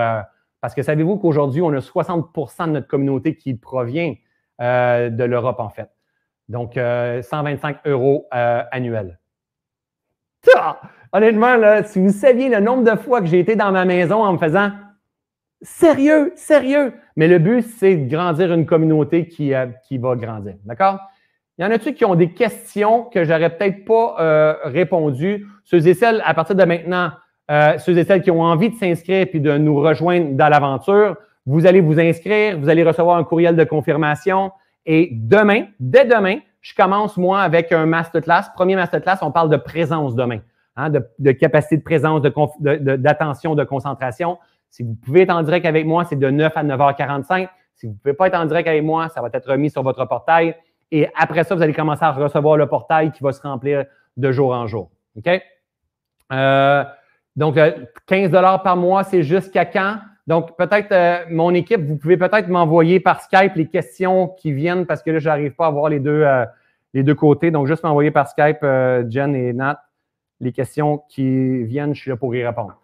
parce 0.60 0.74
que 0.74 0.82
savez-vous 0.82 1.18
qu'aujourd'hui, 1.18 1.62
on 1.62 1.72
a 1.72 1.78
60% 1.78 2.66
de 2.66 2.72
notre 2.72 2.88
communauté 2.88 3.36
qui 3.36 3.54
provient 3.54 4.14
euh, 4.60 5.08
de 5.10 5.24
l'Europe, 5.24 5.60
en 5.60 5.68
fait. 5.68 5.88
Donc, 6.48 6.74
125 6.74 7.76
euh, 7.86 7.90
euros 7.90 8.26
euh, 8.34 8.62
annuels. 8.72 9.18
Honnêtement, 11.12 11.56
là, 11.56 11.84
si 11.84 12.00
vous 12.00 12.10
saviez 12.10 12.48
le 12.48 12.60
nombre 12.60 12.90
de 12.90 12.96
fois 12.98 13.20
que 13.20 13.26
j'ai 13.26 13.38
été 13.38 13.54
dans 13.54 13.70
ma 13.70 13.84
maison 13.84 14.22
en 14.22 14.32
me 14.32 14.38
faisant 14.38 14.72
sérieux, 15.62 16.32
sérieux. 16.36 16.92
Mais 17.16 17.28
le 17.28 17.38
but, 17.38 17.62
c'est 17.62 17.96
de 17.96 18.10
grandir 18.10 18.52
une 18.52 18.66
communauté 18.66 19.28
qui, 19.28 19.52
qui 19.86 19.98
va 19.98 20.16
grandir. 20.16 20.54
D'accord? 20.64 20.98
Il 21.56 21.64
y 21.64 21.68
en 21.68 21.70
a-tu 21.70 21.92
qui 21.94 22.04
ont 22.04 22.14
des 22.14 22.32
questions 22.32 23.04
que 23.04 23.24
j'aurais 23.24 23.56
peut-être 23.56 23.84
pas 23.84 24.58
répondu? 24.64 25.46
Ceux 25.64 25.86
et 25.86 25.94
celles, 25.94 26.22
à 26.24 26.34
partir 26.34 26.56
de 26.56 26.64
maintenant, 26.64 27.12
euh, 27.50 27.78
ceux 27.78 27.96
et 27.96 28.04
celles 28.04 28.22
qui 28.22 28.30
ont 28.30 28.42
envie 28.42 28.70
de 28.70 28.74
s'inscrire 28.74 29.26
puis 29.28 29.40
de 29.40 29.56
nous 29.56 29.80
rejoindre 29.80 30.32
dans 30.32 30.48
l'aventure, 30.48 31.16
vous 31.46 31.66
allez 31.66 31.80
vous 31.80 31.98
inscrire, 31.98 32.58
vous 32.58 32.68
allez 32.68 32.84
recevoir 32.84 33.16
un 33.16 33.24
courriel 33.24 33.56
de 33.56 33.64
confirmation. 33.64 34.52
Et 34.84 35.10
demain, 35.12 35.64
dès 35.80 36.04
demain, 36.04 36.38
je 36.60 36.74
commence, 36.74 37.16
moi, 37.16 37.40
avec 37.40 37.72
un 37.72 37.86
masterclass. 37.86 38.52
Premier 38.54 38.76
masterclass, 38.76 39.18
on 39.22 39.30
parle 39.30 39.48
de 39.48 39.56
présence 39.56 40.14
demain, 40.14 40.40
hein, 40.76 40.90
de, 40.90 41.32
capacité 41.32 41.78
de 41.78 41.82
présence, 41.82 42.20
d'attention, 42.20 43.54
de, 43.54 43.62
de, 43.62 43.66
concentration. 43.66 44.38
Si 44.70 44.82
vous 44.82 44.94
pouvez 44.94 45.22
être 45.22 45.30
en 45.30 45.42
direct 45.42 45.64
avec 45.64 45.86
moi, 45.86 46.04
c'est 46.04 46.18
de 46.18 46.28
9 46.28 46.52
à 46.54 46.64
9h45. 46.64 47.48
Si 47.76 47.86
vous 47.86 47.92
ne 47.92 47.98
pouvez 47.98 48.14
pas 48.14 48.26
être 48.26 48.38
en 48.38 48.44
direct 48.44 48.68
avec 48.68 48.82
moi, 48.82 49.08
ça 49.08 49.22
va 49.22 49.30
être 49.32 49.50
remis 49.50 49.70
sur 49.70 49.82
votre 49.82 50.04
portail. 50.04 50.54
Et 50.90 51.08
après 51.16 51.44
ça, 51.44 51.54
vous 51.54 51.62
allez 51.62 51.72
commencer 51.72 52.04
à 52.04 52.12
recevoir 52.12 52.56
le 52.56 52.66
portail 52.66 53.12
qui 53.12 53.22
va 53.22 53.32
se 53.32 53.40
remplir 53.40 53.84
de 54.16 54.32
jour 54.32 54.52
en 54.52 54.66
jour. 54.66 54.90
OK? 55.16 55.42
Euh, 56.32 56.84
donc, 57.38 57.56
15 58.06 58.34
euh, 58.34 58.58
par 58.58 58.76
mois, 58.76 59.04
c'est 59.04 59.22
jusqu'à 59.22 59.64
quand? 59.64 59.98
Donc, 60.26 60.56
peut-être, 60.56 60.90
euh, 60.90 61.24
mon 61.30 61.54
équipe, 61.54 61.80
vous 61.80 61.96
pouvez 61.96 62.16
peut-être 62.16 62.48
m'envoyer 62.48 62.98
par 62.98 63.20
Skype 63.20 63.54
les 63.54 63.68
questions 63.68 64.26
qui 64.26 64.50
viennent 64.50 64.86
parce 64.86 65.04
que 65.04 65.12
là, 65.12 65.20
je 65.20 65.28
n'arrive 65.28 65.52
pas 65.52 65.68
à 65.68 65.70
voir 65.70 65.88
les 65.88 66.00
deux, 66.00 66.22
euh, 66.22 66.44
les 66.94 67.04
deux 67.04 67.14
côtés. 67.14 67.52
Donc, 67.52 67.68
juste 67.68 67.84
m'envoyer 67.84 68.10
par 68.10 68.26
Skype, 68.26 68.58
Jen 69.08 69.36
et 69.36 69.52
Nat, 69.52 69.80
les 70.40 70.50
questions 70.50 71.04
qui 71.08 71.62
viennent, 71.62 71.94
je 71.94 72.00
suis 72.00 72.10
là 72.10 72.16
pour 72.16 72.34
y 72.34 72.44
répondre. 72.44 72.76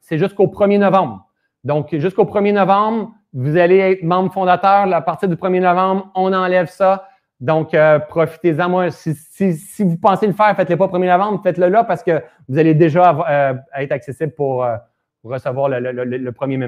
c'est 0.00 0.18
jusqu'au 0.18 0.46
1er 0.46 0.78
novembre. 0.78 1.26
Donc, 1.64 1.88
jusqu'au 1.96 2.26
1er 2.26 2.52
novembre, 2.52 3.10
vous 3.32 3.56
allez 3.56 3.78
être 3.78 4.04
membre 4.04 4.32
fondateur. 4.32 4.92
À 4.94 5.00
partir 5.00 5.28
du 5.28 5.34
1er 5.34 5.60
novembre, 5.60 6.12
on 6.14 6.32
enlève 6.32 6.68
ça. 6.68 7.08
Donc, 7.40 7.74
euh, 7.74 7.98
profitez-en. 7.98 8.68
Moi, 8.68 8.90
si, 8.90 9.14
vous 9.80 9.98
pensez 9.98 10.26
le 10.26 10.32
faire, 10.32 10.54
faites-le 10.56 10.76
pas 10.76 10.84
au 10.84 10.88
premier 10.88 11.08
novembre, 11.08 11.40
faites-le 11.42 11.68
là 11.68 11.84
parce 11.84 12.02
que 12.02 12.22
vous 12.48 12.58
allez 12.58 12.74
déjà 12.74 13.10
euh, 13.28 13.54
être 13.76 13.92
accessible 13.92 14.32
pour, 14.32 14.66
recevoir 15.24 15.68
le, 15.70 16.30
premier, 16.30 16.58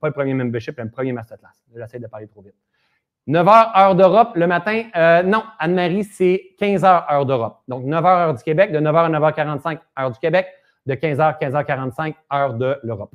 pas 0.00 0.08
le 0.08 0.12
premier 0.12 0.34
membership, 0.34 0.76
mais 0.76 0.84
le 0.84 0.90
premier 0.90 1.12
masterclass. 1.12 1.48
J'essaie 1.74 1.98
de 1.98 2.06
parler 2.06 2.26
trop 2.26 2.42
vite. 2.42 2.54
9 3.26 3.46
h, 3.46 3.80
heure 3.80 3.94
d'Europe. 3.94 4.32
Le 4.34 4.46
matin, 4.46 4.82
non, 5.24 5.44
Anne-Marie, 5.58 6.04
c'est 6.04 6.54
15 6.58 6.82
h, 6.82 7.12
heure 7.12 7.24
d'Europe. 7.24 7.60
Donc, 7.68 7.84
9 7.84 8.04
h, 8.04 8.06
heure 8.06 8.34
du 8.34 8.42
Québec, 8.42 8.72
de 8.72 8.80
9 8.80 8.94
h 8.94 8.98
à 8.98 9.08
9h45, 9.08 9.78
heure 9.98 10.10
du 10.10 10.18
Québec, 10.18 10.46
de 10.86 10.94
15 10.94 11.18
h, 11.18 11.40
15h45, 11.40 12.14
heure 12.32 12.54
de 12.54 12.76
l'Europe. 12.82 13.12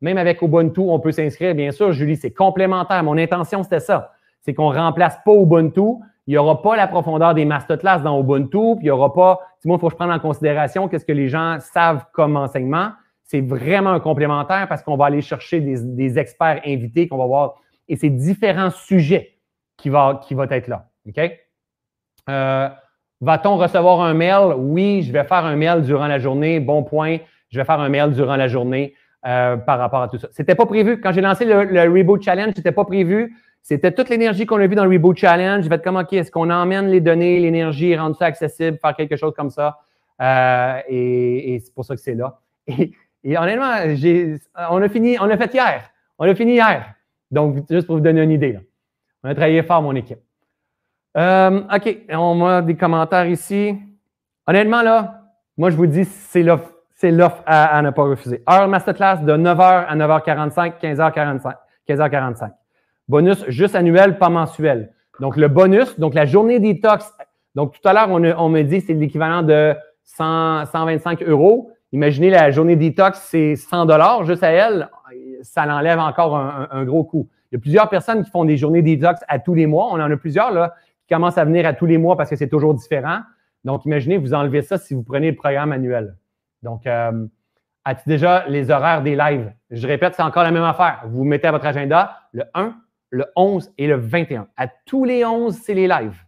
Même 0.00 0.18
avec 0.18 0.42
Ubuntu, 0.42 0.80
on 0.80 1.00
peut 1.00 1.12
s'inscrire, 1.12 1.54
bien 1.54 1.70
sûr. 1.70 1.92
Julie, 1.92 2.16
c'est 2.16 2.30
complémentaire. 2.30 3.02
Mon 3.02 3.16
intention, 3.16 3.62
c'était 3.62 3.80
ça. 3.80 4.12
C'est 4.40 4.52
qu'on 4.52 4.70
ne 4.70 4.78
remplace 4.78 5.16
pas 5.24 5.32
Ubuntu. 5.32 6.00
Il 6.26 6.32
n'y 6.32 6.38
aura 6.38 6.62
pas 6.62 6.76
la 6.76 6.86
profondeur 6.86 7.34
des 7.34 7.44
masterclass 7.44 8.00
dans 8.02 8.20
Ubuntu. 8.20 8.76
Puis 8.76 8.82
il 8.82 8.84
n'y 8.84 8.90
aura 8.90 9.12
pas. 9.12 9.40
Moi, 9.64 9.76
il 9.76 9.80
faut 9.80 9.88
que 9.88 9.92
je 9.92 9.96
prenne 9.96 10.10
en 10.10 10.18
considération 10.18 10.88
qu'est-ce 10.88 11.04
que 11.04 11.12
les 11.12 11.28
gens 11.28 11.58
savent 11.60 12.04
comme 12.12 12.36
enseignement. 12.36 12.90
C'est 13.22 13.40
vraiment 13.40 13.90
un 13.90 14.00
complémentaire 14.00 14.68
parce 14.68 14.82
qu'on 14.82 14.96
va 14.96 15.06
aller 15.06 15.22
chercher 15.22 15.60
des, 15.60 16.18
experts 16.18 16.60
invités 16.66 17.08
qu'on 17.08 17.16
va 17.16 17.26
voir. 17.26 17.54
Et 17.88 17.96
c'est 17.96 18.10
différents 18.10 18.70
sujets 18.70 19.38
qui 19.76 19.88
vont 19.88 20.16
qui 20.16 20.34
va 20.34 20.46
être 20.50 20.68
là. 20.68 20.88
OK? 21.08 21.32
Euh, 22.30 22.68
va-t-on 23.20 23.56
recevoir 23.56 24.00
un 24.00 24.14
mail? 24.14 24.54
Oui, 24.56 25.02
je 25.02 25.12
vais 25.12 25.24
faire 25.24 25.44
un 25.44 25.56
mail 25.56 25.82
durant 25.82 26.06
la 26.06 26.18
journée. 26.18 26.60
Bon 26.60 26.82
point. 26.82 27.18
Je 27.50 27.58
vais 27.58 27.64
faire 27.64 27.80
un 27.80 27.88
mail 27.88 28.12
durant 28.12 28.36
la 28.36 28.48
journée. 28.48 28.94
Euh, 29.26 29.56
par 29.56 29.78
rapport 29.78 30.02
à 30.02 30.08
tout 30.08 30.18
ça. 30.18 30.28
C'était 30.32 30.54
pas 30.54 30.66
prévu. 30.66 31.00
Quand 31.00 31.10
j'ai 31.10 31.22
lancé 31.22 31.46
le, 31.46 31.56
Reboot 31.90 32.22
Challenge, 32.22 32.52
c'était 32.54 32.72
pas 32.72 32.84
prévu. 32.84 33.34
C'était 33.64 33.92
toute 33.92 34.10
l'énergie 34.10 34.44
qu'on 34.44 34.60
a 34.60 34.66
vue 34.66 34.74
dans 34.74 34.84
le 34.84 34.90
Reboot 34.90 35.16
Challenge. 35.16 35.62
J'ai 35.62 35.70
fait 35.70 35.82
comme, 35.82 35.96
OK, 35.96 36.12
est-ce 36.12 36.30
qu'on 36.30 36.50
emmène 36.50 36.88
les 36.88 37.00
données, 37.00 37.40
l'énergie, 37.40 37.96
rendre 37.96 38.14
ça 38.14 38.26
accessible, 38.26 38.78
faire 38.78 38.94
quelque 38.94 39.16
chose 39.16 39.32
comme 39.34 39.48
ça? 39.48 39.78
Euh, 40.20 40.80
et, 40.86 41.58
c'est 41.64 41.72
pour 41.72 41.86
ça 41.86 41.94
que 41.94 42.00
c'est 42.00 42.14
là. 42.14 42.38
Et, 43.26 43.38
honnêtement, 43.38 43.72
on 44.68 44.82
a 44.82 44.88
fini, 44.90 45.18
on 45.18 45.30
a 45.30 45.36
fait 45.38 45.54
hier. 45.54 45.90
On 46.18 46.28
a 46.28 46.34
fini 46.34 46.52
hier. 46.52 46.94
Donc, 47.30 47.64
juste 47.70 47.86
pour 47.86 47.96
vous 47.96 48.02
donner 48.02 48.22
une 48.22 48.32
idée. 48.32 48.58
On 49.22 49.30
a 49.30 49.34
travaillé 49.34 49.62
fort, 49.62 49.80
mon 49.80 49.94
équipe. 49.94 50.20
Euh, 51.16 51.62
OK, 51.74 51.98
on 52.10 52.44
a 52.44 52.60
des 52.60 52.76
commentaires 52.76 53.26
ici. 53.26 53.74
Honnêtement, 54.46 54.82
là, 54.82 55.22
moi, 55.56 55.70
je 55.70 55.76
vous 55.76 55.86
dis, 55.86 56.04
c'est 56.04 56.42
là 56.42 56.60
c'est 56.94 57.10
l'offre 57.10 57.42
à, 57.44 57.82
ne 57.82 57.90
pas 57.90 58.04
refuser. 58.04 58.42
Heure 58.48 58.68
masterclass 58.68 59.18
de 59.24 59.32
9h 59.32 59.86
à 59.88 59.96
9h45, 59.96 60.80
15h45, 60.80 61.54
15h45. 61.88 62.50
Bonus 63.08 63.44
juste 63.48 63.74
annuel, 63.74 64.18
pas 64.18 64.30
mensuel. 64.30 64.92
Donc, 65.20 65.36
le 65.36 65.48
bonus, 65.48 65.98
donc 65.98 66.14
la 66.14 66.24
journée 66.24 66.58
détox. 66.58 67.12
Donc, 67.54 67.78
tout 67.80 67.88
à 67.88 67.92
l'heure, 67.92 68.10
on, 68.10 68.22
on, 68.24 68.48
me 68.48 68.62
dit 68.62 68.80
que 68.80 68.86
c'est 68.86 68.94
l'équivalent 68.94 69.42
de 69.42 69.74
100, 70.04 70.66
125 70.66 71.22
euros. 71.22 71.70
Imaginez 71.92 72.30
la 72.30 72.50
journée 72.50 72.76
détox, 72.76 73.20
c'est 73.20 73.54
100 73.54 73.86
dollars 73.86 74.24
juste 74.24 74.42
à 74.42 74.50
elle. 74.50 74.88
Ça 75.42 75.64
l'enlève 75.66 76.00
encore 76.00 76.36
un, 76.36 76.84
gros 76.84 77.04
coût. 77.04 77.28
Il 77.52 77.54
y 77.54 77.56
a 77.56 77.60
plusieurs 77.60 77.88
personnes 77.88 78.24
qui 78.24 78.30
font 78.30 78.44
des 78.44 78.56
journées 78.56 78.82
détox 78.82 79.20
à 79.28 79.38
tous 79.38 79.54
les 79.54 79.66
mois. 79.66 79.88
On 79.92 80.00
en 80.00 80.10
a 80.10 80.16
plusieurs 80.16 80.50
là, 80.50 80.74
qui 81.06 81.14
commencent 81.14 81.38
à 81.38 81.44
venir 81.44 81.66
à 81.66 81.72
tous 81.72 81.86
les 81.86 81.98
mois 81.98 82.16
parce 82.16 82.30
que 82.30 82.36
c'est 82.36 82.48
toujours 82.48 82.74
différent. 82.74 83.20
Donc, 83.64 83.84
imaginez, 83.84 84.18
vous 84.18 84.34
enlevez 84.34 84.62
ça 84.62 84.76
si 84.76 84.92
vous 84.94 85.02
prenez 85.02 85.30
le 85.30 85.36
programme 85.36 85.70
annuel. 85.70 86.16
Donc, 86.62 86.86
euh, 86.86 87.26
as-tu 87.84 88.08
déjà 88.08 88.44
les 88.48 88.70
horaires 88.70 89.02
des 89.02 89.14
lives? 89.14 89.52
Je 89.70 89.86
répète, 89.86 90.14
c'est 90.16 90.22
encore 90.22 90.42
la 90.42 90.50
même 90.50 90.64
affaire. 90.64 91.04
Vous 91.06 91.22
mettez 91.22 91.46
à 91.46 91.52
votre 91.52 91.66
agenda 91.66 92.16
le 92.32 92.42
1, 92.54 92.74
le 93.14 93.26
11 93.36 93.72
et 93.78 93.86
le 93.86 93.96
21. 93.96 94.48
À 94.56 94.66
tous 94.66 95.04
les 95.04 95.24
11, 95.24 95.54
c'est 95.54 95.74
les 95.74 95.86
lives. 95.86 96.18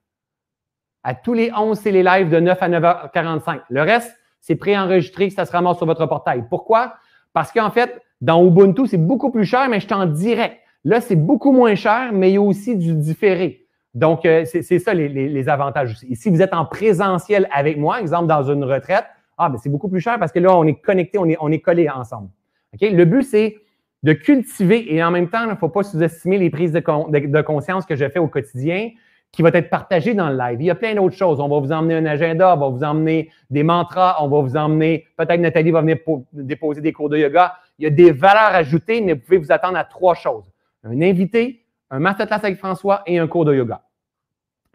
À 1.03 1.15
tous 1.15 1.35
les 1.35 1.51
11, 1.53 1.77
c'est 1.79 1.91
les 1.91 2.05
lives 2.05 2.29
de 2.29 2.39
9 2.39 2.63
à 2.63 2.69
9h45. 2.69 3.61
Le 3.69 3.83
reste, 3.83 4.17
c'est 4.41 4.55
préenregistré, 4.55 5.31
ça 5.31 5.45
se 5.45 5.53
ramasse 5.53 5.79
sur 5.79 5.87
votre 5.87 6.07
portail. 6.07 6.45
Pourquoi? 6.49 6.95
Parce 7.33 7.51
qu'en 7.51 7.71
fait, 7.71 8.01
dans 8.21 8.45
Ubuntu, 8.47 8.87
c'est 8.87 8.97
beaucoup 8.99 9.31
plus 9.31 9.45
cher, 9.45 9.69
mais 9.69 9.81
je 9.81 9.89
t'en 9.89 10.07
direct. 10.07 10.59
Là, 10.85 11.01
c'est 11.01 11.17
beaucoup 11.17 11.51
moins 11.51 11.75
cher, 11.75 12.13
mais 12.13 12.31
il 12.31 12.35
y 12.35 12.37
a 12.37 12.41
aussi 12.41 12.77
du 12.77 12.95
différé. 12.95 13.67
Donc, 13.93 14.25
euh, 14.25 14.45
c'est 14.45 14.79
ça 14.79 14.95
les, 14.95 15.49
avantages 15.49 15.93
aussi. 15.93 16.07
Et 16.09 16.15
si 16.15 16.31
vous 16.31 16.41
êtes 16.41 16.55
en 16.55 16.67
présentiel 16.67 17.49
avec 17.53 17.79
moi, 17.79 18.01
exemple 18.01 18.29
dans 18.29 18.45
une 18.45 18.63
retraite, 18.63 19.07
ah, 19.39 19.49
mais 19.49 19.59
c'est 19.59 19.71
beaucoup 19.71 19.89
plus 19.89 20.01
cher 20.01 20.19
parce 20.21 20.31
que 20.31 20.39
là, 20.39 20.57
on 20.57 20.65
est 20.65 20.81
connecté, 20.81 21.19
on 21.19 21.27
est, 21.27 21.37
on 21.41 21.51
est 21.51 21.61
collé 21.61 21.89
ensemble. 21.89 22.29
Le 22.81 23.05
but, 23.05 23.23
c'est 23.23 23.57
de 24.02 24.12
cultiver 24.12 24.94
et 24.94 25.02
en 25.02 25.10
même 25.10 25.28
temps, 25.28 25.44
il 25.44 25.51
ne 25.51 25.55
faut 25.55 25.68
pas 25.68 25.82
sous-estimer 25.82 26.39
les 26.39 26.51
prises 26.51 26.73
de, 26.73 27.40
conscience 27.40 27.86
que 27.86 27.97
je 27.97 28.09
fais 28.09 28.18
au 28.18 28.28
quotidien 28.28 28.90
qui 29.32 29.43
vont 29.43 29.48
être 29.52 29.68
partagées 29.68 30.14
dans 30.14 30.31
le 30.31 30.36
live. 30.36 30.59
Il 30.60 30.66
y 30.66 30.70
a 30.70 30.74
plein 30.74 30.94
d'autres 30.94 31.16
choses. 31.16 31.40
On 31.40 31.48
va 31.48 31.59
vous 31.59 31.73
emmener 31.73 31.94
un 31.94 32.06
agenda, 32.06 32.55
on 32.55 32.59
va 32.59 32.68
vous 32.68 32.85
emmener 32.85 33.31
des 33.51 33.62
mantras, 33.62 34.16
on 34.20 34.28
va 34.28 34.40
vous 34.40 34.56
emmener, 34.56 35.06
peut-être 35.16 35.40
Nathalie 35.40 35.73
va 35.73 35.81
venir 35.81 35.98
déposer 36.32 36.81
des 36.81 36.93
cours 36.93 37.09
de 37.09 37.18
yoga. 37.18 37.55
Il 37.78 37.85
y 37.85 37.86
a 37.86 37.90
des 37.90 38.12
valeurs 38.12 38.55
ajoutées, 38.55 39.01
mais 39.01 39.14
vous 39.14 39.20
pouvez 39.20 39.39
vous 39.39 39.52
attendre 39.52 39.77
à 39.77 39.85
trois 39.85 40.14
choses. 40.14 40.51
Un 40.85 41.01
invité, 41.02 41.64
un 41.90 41.98
masterclass 41.98 42.40
avec 42.43 42.59
François 42.59 43.02
et 43.06 43.18
un 43.18 43.27
cours 43.27 43.44
de 43.44 43.55
yoga. 43.55 43.82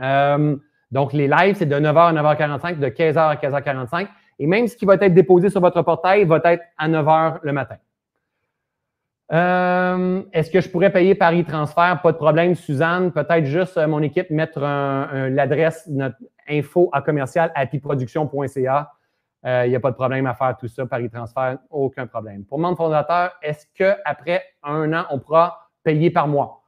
Euh, 0.01 0.55
donc, 0.91 1.13
les 1.13 1.27
lives, 1.27 1.55
c'est 1.55 1.65
de 1.65 1.75
9h 1.75 2.17
à 2.17 2.35
9h45, 2.35 2.79
de 2.79 2.87
15h 2.87 3.17
à 3.17 3.35
15h45. 3.35 4.07
Et 4.39 4.47
même 4.47 4.67
ce 4.67 4.75
qui 4.75 4.85
va 4.85 4.95
être 4.95 5.13
déposé 5.13 5.49
sur 5.49 5.61
votre 5.61 5.81
portail 5.81 6.25
va 6.25 6.41
être 6.43 6.63
à 6.77 6.87
9 6.87 7.05
h 7.05 7.39
le 7.43 7.53
matin. 7.53 7.77
Euh, 9.31 10.23
est-ce 10.33 10.51
que 10.51 10.59
je 10.59 10.69
pourrais 10.69 10.91
payer 10.91 11.15
par 11.15 11.33
e-transfert? 11.33 12.01
Pas 12.01 12.11
de 12.11 12.17
problème, 12.17 12.55
Suzanne. 12.55 13.11
Peut-être 13.11 13.45
juste 13.45 13.77
euh, 13.77 13.87
mon 13.87 14.01
équipe 14.01 14.29
mettre 14.29 14.59
l'adresse, 14.59 15.87
notre 15.87 16.17
info 16.49 16.89
à 16.91 17.01
commercial 17.01 17.51
à 17.55 17.65
piproduction.ca. 17.65 18.91
Il 19.43 19.69
n'y 19.69 19.75
a 19.75 19.79
pas 19.79 19.91
de 19.91 19.95
problème 19.95 20.27
à 20.27 20.33
faire 20.33 20.55
tout 20.59 20.67
ça 20.67 20.85
par 20.85 20.99
e-transfert, 20.99 21.57
aucun 21.69 22.05
problème. 22.05 22.43
Pour 22.45 22.59
mon 22.59 22.75
fondateur, 22.75 23.31
est-ce 23.41 23.65
qu'après 23.73 24.43
un 24.61 24.93
an, 24.93 25.05
on 25.09 25.17
pourra 25.17 25.69
payer 25.83 26.11
par 26.11 26.27
mois? 26.27 26.61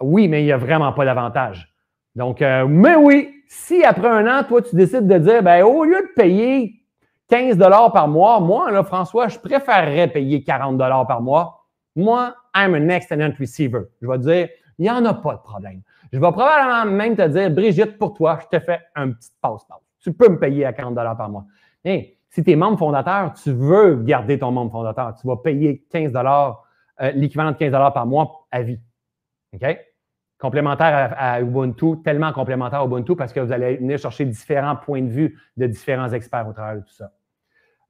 Oui, 0.00 0.28
mais 0.28 0.42
il 0.42 0.46
n'y 0.46 0.52
a 0.52 0.58
vraiment 0.58 0.92
pas 0.92 1.04
d'avantage. 1.04 1.70
Donc, 2.14 2.42
euh, 2.42 2.66
mais 2.66 2.96
oui, 2.96 3.42
si 3.48 3.84
après 3.84 4.08
un 4.08 4.26
an, 4.26 4.44
toi, 4.44 4.62
tu 4.62 4.74
décides 4.74 5.06
de 5.06 5.18
dire, 5.18 5.42
ben, 5.42 5.62
au 5.64 5.84
lieu 5.84 6.00
de 6.00 6.12
payer 6.14 6.74
15 7.28 7.56
dollars 7.56 7.92
par 7.92 8.08
mois, 8.08 8.40
moi, 8.40 8.70
là, 8.70 8.82
François, 8.82 9.28
je 9.28 9.38
préférerais 9.38 10.08
payer 10.08 10.42
40 10.42 10.76
dollars 10.76 11.06
par 11.06 11.20
mois. 11.22 11.59
Moi, 11.96 12.34
I'm 12.54 12.74
an 12.74 12.88
excellent 12.88 13.32
receiver. 13.38 13.82
Je 14.00 14.06
vais 14.06 14.18
te 14.18 14.22
dire, 14.22 14.48
il 14.78 14.82
n'y 14.82 14.90
en 14.90 15.04
a 15.04 15.14
pas 15.14 15.34
de 15.34 15.40
problème. 15.40 15.82
Je 16.12 16.18
vais 16.18 16.32
probablement 16.32 16.86
même 16.86 17.16
te 17.16 17.26
dire, 17.28 17.50
Brigitte, 17.50 17.98
pour 17.98 18.14
toi, 18.14 18.38
je 18.42 18.58
te 18.58 18.62
fais 18.62 18.80
un 18.94 19.12
petit 19.12 19.30
passe-passe. 19.40 19.78
Tu 20.00 20.12
peux 20.12 20.28
me 20.28 20.38
payer 20.38 20.64
à 20.64 20.72
40 20.72 20.94
dollars 20.94 21.16
par 21.16 21.28
mois. 21.28 21.44
Si 21.84 22.44
tu 22.44 22.50
es 22.50 22.56
membre 22.56 22.78
fondateur, 22.78 23.32
tu 23.34 23.52
veux 23.52 23.96
garder 24.02 24.38
ton 24.38 24.52
membre 24.52 24.72
fondateur. 24.72 25.14
Tu 25.20 25.26
vas 25.26 25.36
payer 25.36 25.84
15 25.90 26.12
dollars, 26.12 26.64
euh, 27.00 27.10
l'équivalent 27.12 27.52
de 27.52 27.56
15 27.56 27.72
dollars 27.72 27.92
par 27.92 28.06
mois 28.06 28.46
à 28.50 28.62
vie. 28.62 28.80
OK? 29.52 29.78
Complémentaire 30.38 31.14
à, 31.16 31.32
à, 31.32 31.40
Ubuntu, 31.40 32.00
tellement 32.02 32.32
complémentaire 32.32 32.80
à 32.80 32.84
Ubuntu 32.86 33.14
parce 33.16 33.32
que 33.32 33.40
vous 33.40 33.52
allez 33.52 33.76
venir 33.76 33.98
chercher 33.98 34.24
différents 34.24 34.76
points 34.76 35.02
de 35.02 35.08
vue 35.08 35.38
de 35.56 35.66
différents 35.66 36.10
experts 36.10 36.48
au 36.48 36.52
travers 36.52 36.76
de 36.76 36.86
tout 36.86 36.94
ça. 36.94 37.12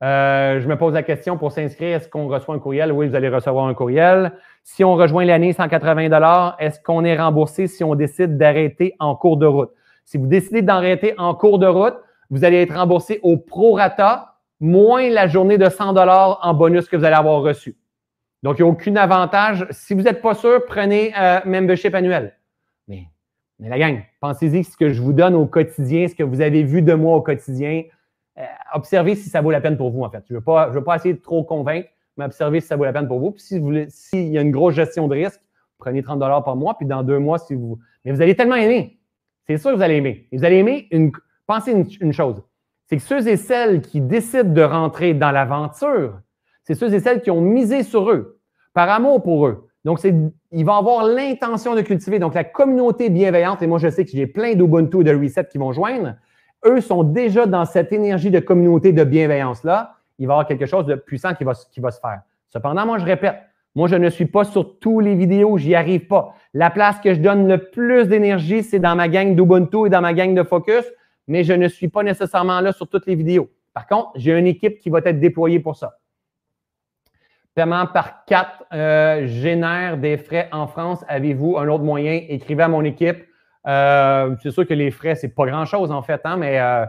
Euh, 0.03 0.61
je 0.61 0.69
me 0.69 0.77
pose 0.77 0.95
la 0.95 1.03
question 1.03 1.37
pour 1.37 1.53
s'inscrire, 1.53 1.97
est-ce 1.97 2.09
qu'on 2.09 2.27
reçoit 2.27 2.55
un 2.55 2.59
courriel? 2.59 2.91
Oui, 2.91 3.09
vous 3.09 3.15
allez 3.15 3.29
recevoir 3.29 3.67
un 3.67 3.75
courriel. 3.75 4.33
Si 4.65 4.83
on 4.83 4.95
rejoint 4.95 5.25
l'année 5.25 5.53
180 5.53 6.57
est-ce 6.59 6.81
qu'on 6.81 7.05
est 7.05 7.19
remboursé 7.19 7.67
si 7.67 7.85
on 7.85 7.95
décide 7.95 8.39
d'arrêter 8.39 8.95
en 8.99 9.15
cours 9.15 9.37
de 9.37 9.47
route? 9.47 9.71
Si 10.07 10.17
vous 10.17 10.27
décidez 10.27 10.63
d'arrêter 10.63 11.15
en 11.19 11.35
cours 11.35 11.59
de 11.59 11.67
route, 11.67 11.97
vous 12.31 12.45
allez 12.45 12.63
être 12.63 12.75
remboursé 12.75 13.21
au 13.23 13.37
prorata 13.37 14.37
moins 14.61 15.09
la 15.09 15.27
journée 15.27 15.59
de 15.59 15.69
100 15.69 15.97
en 15.97 16.55
bonus 16.55 16.89
que 16.89 16.97
vous 16.97 17.05
allez 17.05 17.17
avoir 17.17 17.43
reçu. 17.43 17.77
Donc, 18.43 18.59
il 18.59 18.63
n'y 18.63 18.69
a 18.69 18.73
aucun 18.73 18.97
avantage. 18.97 19.67
Si 19.71 19.95
vous 19.95 20.03
n'êtes 20.03 20.23
pas 20.23 20.35
sûr, 20.35 20.65
prenez 20.67 21.13
euh, 21.19 21.41
membership 21.45 21.95
annuel. 21.95 22.35
Mais, 22.89 23.05
mais 23.59 23.69
la 23.69 23.79
gang, 23.79 24.03
pensez-y 24.21 24.65
ce 24.65 24.77
que 24.77 24.91
je 24.91 25.03
vous 25.03 25.13
donne 25.13 25.35
au 25.35 25.47
quotidien, 25.47 26.09
ce 26.09 26.15
que 26.15 26.23
vous 26.23 26.41
avez 26.41 26.63
vu 26.63 26.81
de 26.81 26.95
moi 26.95 27.17
au 27.17 27.21
quotidien. 27.21 27.85
Euh, 28.41 28.45
observez 28.73 29.17
si 29.17 29.29
ça 29.29 29.41
vaut 29.41 29.51
la 29.51 29.61
peine 29.61 29.77
pour 29.77 29.91
vous, 29.91 30.03
en 30.03 30.11
fait. 30.11 30.25
Je 30.29 30.35
ne 30.35 30.39
veux, 30.39 30.45
pas, 30.85 30.97
essayer 30.97 31.15
de 31.15 31.21
trop 31.21 31.45
convaincre, 31.45 31.89
mais 32.17 32.25
observez 32.25 32.61
si 32.61 32.67
ça 32.67 32.77
vaut 32.77 32.85
la 32.85 32.93
peine 32.93 33.07
pour 33.07 33.21
vous. 33.21 33.33
Puis 33.33 33.43
si 33.43 33.59
vous 33.59 33.73
s'il 33.89 34.29
y 34.29 34.39
a 34.39 34.41
une 34.41 34.51
grosse 34.51 34.75
gestion 34.75 35.09
de 35.09 35.15
risque, 35.15 35.41
prenez 35.79 36.03
30 36.03 36.19
par 36.19 36.57
mois, 36.57 36.77
puis 36.77 36.87
dans 36.87 37.03
deux 37.03 37.19
mois, 37.19 37.39
si 37.39 37.55
vous. 37.55 37.79
Mais 38.05 38.13
vous 38.13 38.23
allez 38.23 38.35
tellement 38.35 38.57
aimer. 38.57 38.99
C'est 39.47 39.59
sûr 39.59 39.73
que 39.73 39.77
vous 39.77 39.83
allez 39.83 39.97
aimer. 39.97 40.29
vous 40.33 40.45
allez 40.45 40.57
aimer 40.57 40.89
une. 40.91 41.13
Pensez 41.47 41.73
une, 42.01 42.13
chose. 42.13 42.41
C'est 42.87 42.97
que 42.97 43.03
ceux 43.03 43.27
et 43.27 43.37
celles 43.37 43.81
qui 43.81 44.01
décident 44.01 44.53
de 44.53 44.63
rentrer 44.63 45.15
dans 45.15 45.33
l'aventure, 45.33 46.21
c'est 46.63 46.75
ceux 46.75 46.95
et 46.95 47.01
celles 47.01 47.21
qui 47.23 47.31
ont 47.33 47.41
misé 47.41 47.83
sur 47.83 48.09
eux, 48.11 48.39
par 48.73 48.89
amour 48.89 49.21
pour 49.23 49.49
eux. 49.49 49.67
Donc, 49.85 49.99
c'est, 49.99 50.15
ils 50.53 50.65
vont 50.65 50.75
avoir 50.75 51.05
l'intention 51.05 51.75
de 51.75 51.81
cultiver. 51.81 52.21
Donc, 52.21 52.35
la 52.35 52.45
communauté 52.45 53.11
bienveillante, 53.11 53.63
et 53.63 53.67
moi, 53.67 53.79
je 53.79 53.89
sais 53.89 54.05
que 54.05 54.11
j'ai 54.13 54.29
plein 54.29 54.55
d'Ubuntu 54.55 55.01
et 55.01 55.05
de 55.05 55.13
Reset 55.13 55.47
qui 55.47 55.59
vont 55.59 55.73
joindre 55.73 56.15
eux 56.67 56.81
sont 56.81 57.03
déjà 57.03 57.47
dans 57.47 57.65
cette 57.65 57.93
énergie 57.93 58.31
de 58.31 58.41
communauté 58.41 58.93
de 58.93 59.05
bienveillance-là, 59.05 59.97
il 60.19 60.27
va 60.27 60.33
y 60.33 60.35
avoir 60.35 60.47
quelque 60.47 60.67
chose 60.67 60.87
de 60.87 60.95
puissant 60.95 61.35
qui 61.35 61.45
va, 61.45 61.53
qui 61.71 61.81
va 61.81 61.91
se 61.91 62.01
faire. 62.01 62.21
Cependant, 62.49 62.85
moi, 62.85 62.99
je 62.99 63.05
répète, 63.05 63.37
Moi, 63.75 63.89
je 63.89 63.95
ne 63.95 64.11
suis 64.11 64.27
pas 64.27 64.45
sur 64.45 64.79
tous 64.79 65.01
les 65.01 65.15
vidéos, 65.15 65.57
j'y 65.57 65.75
arrive 65.75 66.07
pas. 66.07 66.35
La 66.53 66.71
place 66.71 66.99
que 66.99 67.15
je 67.15 67.21
donne 67.21 67.47
le 67.47 67.59
plus 67.71 68.09
d'énergie, 68.09 68.63
c'est 68.63 68.81
dans 68.81 68.97
ma 68.97 69.09
gang 69.09 69.35
d'Ubuntu 69.37 69.87
et 69.87 69.91
dans 69.91 70.01
ma 70.01 70.13
gang 70.13 70.35
de 70.35 70.43
Focus, 70.43 70.85
mais 71.29 71.45
je 71.45 71.53
ne 71.53 71.69
suis 71.69 71.89
pas 71.89 72.03
nécessairement 72.03 72.61
là 72.61 72.73
sur 72.73 72.89
toutes 72.89 73.07
les 73.07 73.15
vidéos. 73.15 73.49
Par 73.73 73.87
contre, 73.87 74.11
j'ai 74.17 74.37
une 74.37 74.49
équipe 74.49 74.81
qui 74.81 74.91
va 74.91 74.99
être 75.05 75.21
déployée 75.21 75.61
pour 75.61 75.77
ça. 75.77 75.99
Paiement 77.55 77.87
par 77.87 78.25
quatre 78.25 78.65
euh, 78.73 79.27
génère 79.27 79.97
des 79.97 80.17
frais 80.17 80.49
en 80.53 80.67
France. 80.67 81.05
Avez-vous 81.09 81.57
un 81.57 81.69
autre 81.69 81.85
moyen? 81.85 82.21
Écrivez 82.29 82.65
à 82.65 82.69
mon 82.69 82.83
équipe. 82.83 83.25
Euh, 83.67 84.35
c'est 84.43 84.51
sûr 84.51 84.67
que 84.67 84.75
les 84.75 84.91
frais, 84.91 85.15
c'est 85.15 85.29
pas 85.29 85.47
grand-chose 85.47 85.91
en 85.91 86.03
fait, 86.03 86.21
hein, 86.25 86.37
mais 86.37 86.59
euh, 86.59 86.87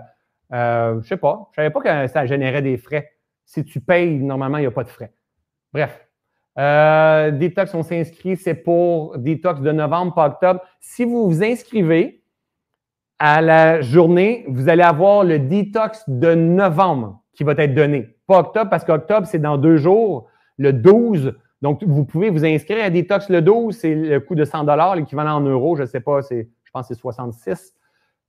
euh, 0.54 1.02
je 1.02 1.08
sais 1.08 1.18
pas. 1.18 1.50
Je 1.52 1.58
savais 1.58 1.70
pas 1.70 1.82
que 1.82 2.08
ça 2.08 2.26
générait 2.26 2.62
des 2.62 2.78
frais. 2.78 3.10
Si 3.46 3.64
tu 3.66 3.82
payes, 3.82 4.20
normalement, 4.20 4.58
il 4.58 4.62
n'y 4.62 4.68
a 4.68 4.72
pas 4.72 4.84
de 4.84 4.90
frais. 4.90 5.14
Bref. 5.74 6.08
Euh, 6.58 7.32
Detox, 7.32 7.74
on 7.74 7.84
s'inscrit, 7.84 8.36
c'est 8.36 8.56
pour 8.56 9.18
Detox 9.18 9.62
de 9.62 9.72
novembre, 9.72 10.14
pas 10.14 10.28
octobre. 10.28 10.62
Si 10.80 11.06
vous 11.06 11.30
vous 11.30 11.44
inscrivez 11.44 12.24
à 13.20 13.42
la 13.42 13.82
journée, 13.82 14.46
vous 14.50 14.68
allez 14.68 14.84
avoir 14.84 15.24
le 15.24 15.40
Detox 15.40 16.04
de 16.08 16.34
novembre 16.34 17.22
qui 17.34 17.44
va 17.44 17.54
être 17.54 17.74
donné. 17.74 18.16
Pas 18.28 18.40
octobre, 18.40 18.70
parce 18.70 18.84
qu'octobre, 18.84 19.28
c'est 19.28 19.40
dans 19.40 19.58
deux 19.58 19.78
jours, 19.78 20.28
le 20.58 20.74
12. 20.74 21.34
Donc, 21.62 21.84
vous 21.84 22.04
pouvez 22.04 22.30
vous 22.30 22.44
inscrire 22.44 22.84
à 22.84 22.90
Detox 22.90 23.30
le 23.30 23.42
12, 23.42 23.76
c'est 23.76 23.96
le 23.96 24.20
coût 24.20 24.36
de 24.36 24.44
100 24.44 24.66
l'équivalent 24.96 25.36
en 25.36 25.42
euros, 25.42 25.76
je 25.76 25.84
ne 25.84 25.88
sais 25.88 26.02
pas, 26.02 26.22
c'est, 26.22 26.50
je 26.72 26.80
pense 26.80 26.88
que 26.88 26.94
c'est 26.94 27.02
66. 27.02 27.74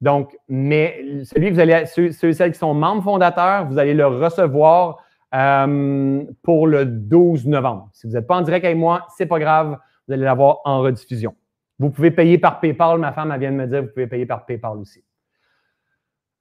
Donc, 0.01 0.37
mais 0.49 1.23
celui 1.23 1.51
que 1.51 1.55
vous 1.55 1.61
allez, 1.61 1.87
ceux, 1.87 2.09
et 2.09 2.33
celles 2.33 2.51
qui 2.51 2.59
sont 2.59 2.75
membres 2.75 3.05
fondateurs, 3.05 3.67
vous 3.67 3.79
allez 3.79 3.95
le 3.95 4.05
recevoir 4.05 4.99
euh, 5.33 6.25
pour 6.43 6.67
le 6.67 6.85
12 6.85 7.47
novembre. 7.47 7.89
Si 7.93 8.09
vous 8.09 8.15
n'êtes 8.15 8.27
pas 8.27 8.37
en 8.37 8.43
direct 8.43 8.65
avec 8.65 8.77
moi, 8.77 9.07
c'est 9.17 9.27
pas 9.27 9.39
grave, 9.39 9.79
vous 10.09 10.15
allez 10.15 10.25
l'avoir 10.25 10.59
en 10.65 10.81
rediffusion. 10.81 11.37
Vous 11.79 11.91
pouvez 11.91 12.11
payer 12.11 12.37
par 12.37 12.59
PayPal. 12.59 12.99
Ma 12.99 13.13
femme 13.13 13.31
elle 13.31 13.39
vient 13.39 13.53
de 13.53 13.57
me 13.57 13.67
dire 13.69 13.83
vous 13.83 13.89
pouvez 13.89 14.09
payer 14.09 14.27
par 14.27 14.45
PayPal 14.45 14.77
aussi. 14.79 15.05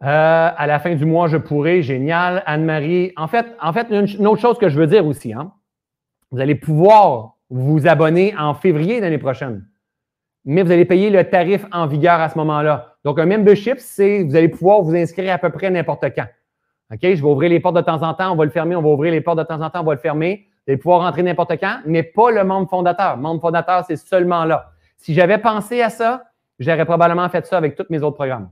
Euh, 0.03 0.49
à 0.57 0.65
la 0.65 0.79
fin 0.79 0.95
du 0.95 1.05
mois, 1.05 1.27
je 1.27 1.37
pourrai. 1.37 1.83
Génial. 1.83 2.41
Anne-Marie. 2.47 3.13
En 3.15 3.27
fait, 3.27 3.45
en 3.61 3.73
fait, 3.73 3.87
une, 3.91 4.25
autre 4.25 4.41
chose 4.41 4.57
que 4.57 4.69
je 4.69 4.79
veux 4.79 4.87
dire 4.87 5.05
aussi, 5.05 5.33
hein, 5.33 5.53
vous 6.31 6.39
allez 6.39 6.55
pouvoir 6.55 7.35
vous 7.51 7.87
abonner 7.87 8.33
en 8.37 8.55
février 8.55 8.99
l'année 8.99 9.19
prochaine. 9.19 9.67
Mais 10.45 10.63
vous 10.63 10.71
allez 10.71 10.85
payer 10.85 11.09
le 11.09 11.23
tarif 11.29 11.65
en 11.71 11.85
vigueur 11.85 12.19
à 12.19 12.29
ce 12.29 12.37
moment-là. 12.37 12.95
Donc, 13.03 13.19
un 13.19 13.25
membership, 13.25 13.77
c'est 13.79 14.23
vous 14.23 14.35
allez 14.35 14.49
pouvoir 14.49 14.81
vous 14.81 14.95
inscrire 14.95 15.33
à 15.33 15.37
peu 15.37 15.49
près 15.49 15.69
n'importe 15.69 16.05
quand. 16.15 16.27
OK, 16.91 16.99
je 17.01 17.21
vais 17.21 17.23
ouvrir 17.23 17.49
les 17.49 17.59
portes 17.59 17.75
de 17.75 17.81
temps 17.81 18.01
en 18.01 18.13
temps, 18.13 18.33
on 18.33 18.35
va 18.35 18.45
le 18.45 18.51
fermer, 18.51 18.75
on 18.75 18.81
va 18.81 18.89
ouvrir 18.89 19.11
les 19.11 19.21
portes 19.21 19.37
de 19.37 19.43
temps 19.43 19.61
en 19.61 19.69
temps, 19.69 19.81
on 19.81 19.85
va 19.85 19.93
le 19.93 19.99
fermer. 19.99 20.47
Vous 20.65 20.71
allez 20.71 20.77
pouvoir 20.77 21.01
rentrer 21.01 21.23
n'importe 21.23 21.57
quand, 21.59 21.79
mais 21.85 22.03
pas 22.03 22.31
le 22.31 22.43
membre 22.43 22.69
fondateur. 22.69 23.15
Le 23.15 23.21
membre 23.21 23.41
fondateur, 23.41 23.85
c'est 23.85 23.95
seulement 23.95 24.45
là. 24.45 24.71
Si 24.97 25.13
j'avais 25.13 25.37
pensé 25.37 25.81
à 25.81 25.89
ça, 25.89 26.23
j'aurais 26.59 26.85
probablement 26.85 27.27
fait 27.29 27.45
ça 27.45 27.57
avec 27.57 27.75
tous 27.75 27.85
mes 27.89 28.03
autres 28.03 28.17
programmes. 28.17 28.49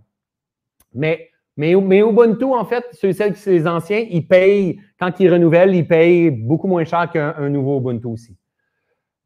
Mais, 0.94 1.30
mais, 1.58 1.76
mais 1.76 2.00
Ubuntu, 2.00 2.46
en 2.46 2.66
fait, 2.66 2.86
ceux 2.94 3.10
et 3.10 3.14
celles 3.14 3.34
qui 3.34 3.42
sont 3.42 3.52
les 3.52 3.68
anciens, 3.68 4.06
ils 4.10 4.26
payent, 4.28 4.80
quand 5.00 5.20
ils 5.20 5.32
renouvellent, 5.32 5.76
ils 5.76 5.88
payent 5.88 6.32
beaucoup 6.32 6.68
moins 6.68 6.86
cher 6.86 7.10
qu'un 7.12 7.50
nouveau 7.50 7.80
Ubuntu 7.80 8.08
aussi. 8.08 8.38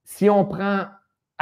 Si 0.03 0.29
on 0.29 0.43
prend 0.43 0.85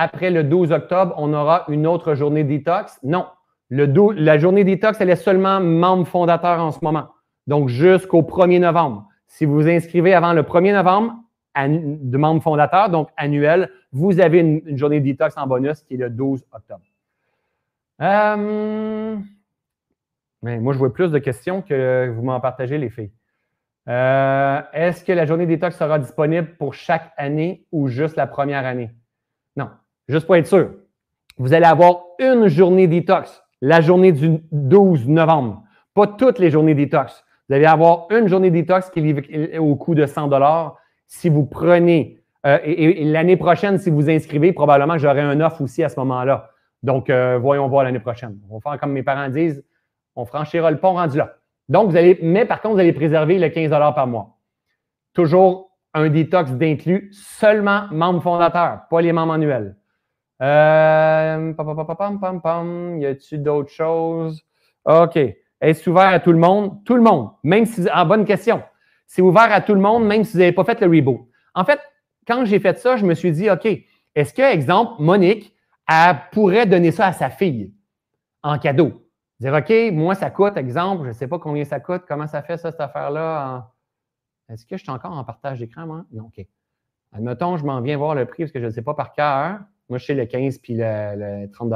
après 0.01 0.29
le 0.29 0.43
12 0.43 0.71
octobre, 0.71 1.13
on 1.17 1.33
aura 1.33 1.65
une 1.67 1.87
autre 1.87 2.15
journée 2.15 2.43
détox? 2.43 2.99
Non. 3.03 3.25
Le 3.69 3.85
la 4.13 4.37
journée 4.37 4.63
détox, 4.63 4.99
elle 4.99 5.09
est 5.09 5.15
seulement 5.15 5.61
membre 5.61 6.05
fondateur 6.05 6.59
en 6.59 6.71
ce 6.71 6.79
moment 6.81 7.07
donc 7.47 7.69
jusqu'au 7.69 8.21
1er 8.21 8.59
novembre. 8.59 9.07
Si 9.27 9.45
vous 9.45 9.55
vous 9.55 9.67
inscrivez 9.67 10.13
avant 10.13 10.33
le 10.33 10.43
1er 10.43 10.73
novembre, 10.73 11.15
de 11.55 12.17
membre 12.17 12.41
fondateur, 12.41 12.89
donc 12.89 13.09
annuel, 13.17 13.69
vous 13.91 14.19
avez 14.19 14.39
une, 14.39 14.77
journée 14.77 15.01
détox 15.01 15.35
en 15.37 15.47
bonus 15.47 15.81
qui 15.81 15.95
est 15.95 15.97
le 15.97 16.09
12 16.09 16.45
octobre. 16.51 16.85
Euh, 18.01 19.17
moi, 20.41 20.73
je 20.73 20.77
vois 20.77 20.93
plus 20.93 21.11
de 21.11 21.19
questions 21.19 21.61
que 21.61 22.09
vous 22.09 22.23
m'en 22.23 22.39
partagez, 22.39 22.77
les 22.77 22.89
filles. 22.89 23.11
Euh, 23.87 24.61
est-ce 24.73 25.03
que 25.03 25.11
la 25.11 25.25
journée 25.25 25.45
détox 25.45 25.75
sera 25.75 25.99
disponible 25.99 26.55
pour 26.57 26.73
chaque 26.73 27.11
année 27.17 27.65
ou 27.71 27.87
juste 27.87 28.15
la 28.15 28.27
première 28.27 28.65
année? 28.65 28.91
Non, 29.55 29.69
juste 30.11 30.25
pour 30.25 30.35
être 30.35 30.47
sûr. 30.47 30.71
Vous 31.37 31.53
allez 31.53 31.65
avoir 31.65 32.03
une 32.19 32.47
journée 32.47 32.87
détox, 32.87 33.43
la 33.61 33.81
journée 33.81 34.11
du 34.11 34.39
12 34.51 35.07
novembre, 35.07 35.63
pas 35.93 36.07
toutes 36.07 36.39
les 36.39 36.51
journées 36.51 36.75
détox. 36.75 37.23
Vous 37.49 37.55
allez 37.55 37.65
avoir 37.65 38.07
une 38.11 38.27
journée 38.27 38.51
détox 38.51 38.89
qui 38.89 38.99
est 39.29 39.57
au 39.57 39.75
coût 39.75 39.95
de 39.95 40.05
100 40.05 40.29
Si 41.07 41.29
vous 41.29 41.45
prenez, 41.45 42.19
euh, 42.45 42.59
et, 42.63 43.03
l'année 43.05 43.37
prochaine, 43.37 43.77
si 43.77 43.89
vous 43.89 44.09
inscrivez, 44.09 44.53
probablement 44.53 44.97
j'aurai 44.97 45.21
un 45.21 45.39
offre 45.41 45.61
aussi 45.61 45.83
à 45.83 45.89
ce 45.89 45.99
moment-là. 45.99 46.49
Donc, 46.83 47.09
euh, 47.09 47.37
voyons 47.37 47.67
voir 47.67 47.83
l'année 47.83 47.99
prochaine. 47.99 48.39
On 48.49 48.57
va 48.57 48.71
faire 48.71 48.79
comme 48.79 48.91
mes 48.91 49.03
parents 49.03 49.29
disent, 49.29 49.63
on 50.15 50.25
franchira 50.25 50.71
le 50.71 50.77
pont 50.77 50.93
rendu 50.93 51.17
là. 51.17 51.35
Donc, 51.69 51.89
vous 51.89 51.95
allez, 51.95 52.17
mais 52.21 52.45
par 52.45 52.61
contre, 52.61 52.75
vous 52.75 52.79
allez 52.79 52.93
préserver 52.93 53.37
le 53.39 53.49
15 53.49 53.69
par 53.69 54.07
mois. 54.07 54.37
Toujours 55.13 55.71
un 55.93 56.09
détox 56.09 56.51
d'inclus, 56.51 57.09
seulement 57.11 57.83
membres 57.91 58.21
fondateurs, 58.21 58.81
pas 58.89 59.01
les 59.01 59.11
membres 59.11 59.33
annuels. 59.33 59.75
Euh, 60.41 61.53
pam, 61.53 62.19
pam, 62.19 62.41
pam, 62.41 62.97
y 62.99 63.05
a-t-il 63.05 63.43
d'autres 63.43 63.69
choses? 63.69 64.43
OK. 64.85 65.17
Est-ce 65.61 65.89
ouvert 65.89 66.07
à 66.07 66.19
tout 66.19 66.31
le 66.31 66.39
monde? 66.39 66.83
Tout 66.83 66.95
le 66.95 67.03
monde. 67.03 67.29
Même 67.43 67.65
si, 67.65 67.87
en 67.91 68.05
bonne 68.05 68.25
question. 68.25 68.63
C'est 69.05 69.21
ouvert 69.21 69.51
à 69.51 69.61
tout 69.61 69.75
le 69.75 69.81
monde, 69.81 70.05
même 70.05 70.23
si 70.23 70.33
vous 70.33 70.39
n'avez 70.39 70.51
pas 70.51 70.63
fait 70.63 70.81
le 70.81 70.87
reboot. 70.87 71.27
En 71.53 71.63
fait, 71.63 71.79
quand 72.25 72.45
j'ai 72.45 72.59
fait 72.59 72.79
ça, 72.79 72.97
je 72.97 73.05
me 73.05 73.13
suis 73.13 73.31
dit, 73.31 73.49
OK, 73.49 73.67
est-ce 74.15 74.33
que, 74.33 74.41
exemple, 74.41 74.93
Monique, 74.99 75.53
elle 75.87 76.17
pourrait 76.31 76.65
donner 76.65 76.91
ça 76.91 77.07
à 77.07 77.13
sa 77.13 77.29
fille 77.29 77.73
en 78.41 78.57
cadeau? 78.57 79.07
Dire, 79.39 79.53
OK, 79.53 79.71
moi, 79.93 80.15
ça 80.15 80.29
coûte, 80.31 80.57
exemple, 80.57 81.03
je 81.03 81.09
ne 81.09 81.13
sais 81.13 81.27
pas 81.27 81.39
combien 81.39 81.65
ça 81.65 81.79
coûte, 81.79 82.03
comment 82.07 82.27
ça 82.27 82.41
fait 82.41 82.57
ça, 82.57 82.71
cette 82.71 82.81
affaire-là? 82.81 83.71
Est-ce 84.49 84.65
que 84.65 84.77
je 84.77 84.83
suis 84.83 84.91
encore 84.91 85.11
en 85.11 85.23
partage 85.23 85.59
d'écran, 85.59 85.85
moi? 85.85 86.05
Non, 86.11 86.25
OK. 86.25 86.45
Admettons, 87.13 87.57
je 87.57 87.65
m'en 87.65 87.81
viens 87.81 87.97
voir 87.97 88.15
le 88.15 88.25
prix 88.25 88.43
parce 88.43 88.51
que 88.51 88.59
je 88.59 88.65
ne 88.65 88.71
sais 88.71 88.81
pas 88.81 88.93
par 88.93 89.13
cœur. 89.13 89.59
Moi, 89.91 89.97
je 89.97 90.05
sais 90.05 90.13
le 90.13 90.25
15 90.25 90.57
puis 90.59 90.73
le, 90.73 91.43
le 91.43 91.51
30 91.51 91.69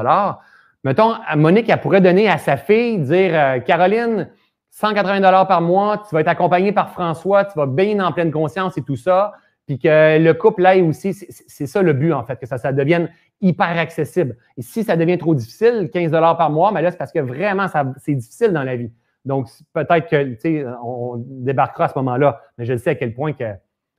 Mettons, 0.85 1.15
Monique, 1.35 1.67
elle 1.67 1.81
pourrait 1.81 1.99
donner 1.99 2.29
à 2.29 2.37
sa 2.37 2.55
fille, 2.55 2.99
dire 2.99 3.31
euh, 3.33 3.59
Caroline, 3.59 4.29
180 4.71 5.45
par 5.45 5.61
mois, 5.61 6.01
tu 6.07 6.15
vas 6.15 6.21
être 6.21 6.29
accompagné 6.29 6.71
par 6.71 6.91
François, 6.91 7.43
tu 7.43 7.57
vas 7.57 7.65
baigner 7.65 8.01
en 8.01 8.13
pleine 8.13 8.31
conscience 8.31 8.77
et 8.77 8.83
tout 8.83 8.95
ça, 8.95 9.33
puis 9.67 9.77
que 9.77 10.17
le 10.17 10.33
couple 10.33 10.65
aille 10.65 10.81
aussi, 10.81 11.13
c'est 11.13 11.65
ça 11.65 11.81
le 11.81 11.91
but 11.91 12.13
en 12.13 12.23
fait, 12.23 12.39
que 12.39 12.45
ça, 12.45 12.57
ça 12.57 12.71
devienne 12.71 13.09
hyper 13.41 13.77
accessible. 13.77 14.37
Et 14.55 14.61
si 14.61 14.83
ça 14.85 14.95
devient 14.95 15.17
trop 15.17 15.35
difficile, 15.35 15.89
15 15.91 16.11
par 16.11 16.49
mois, 16.51 16.71
mais 16.71 16.81
là, 16.81 16.91
c'est 16.91 16.97
parce 16.97 17.11
que 17.11 17.19
vraiment, 17.19 17.67
c'est 17.97 18.15
difficile 18.15 18.53
dans 18.53 18.63
la 18.63 18.77
vie. 18.77 18.91
Donc, 19.25 19.49
peut-être 19.73 20.07
que, 20.07 20.23
tu 20.35 20.39
sais, 20.39 20.65
on 20.83 21.17
débarquera 21.17 21.85
à 21.85 21.87
ce 21.89 21.97
moment-là, 21.97 22.39
mais 22.57 22.65
je 22.65 22.77
sais 22.77 22.91
à 22.91 22.95
quel 22.95 23.13
point 23.13 23.33
que, 23.33 23.53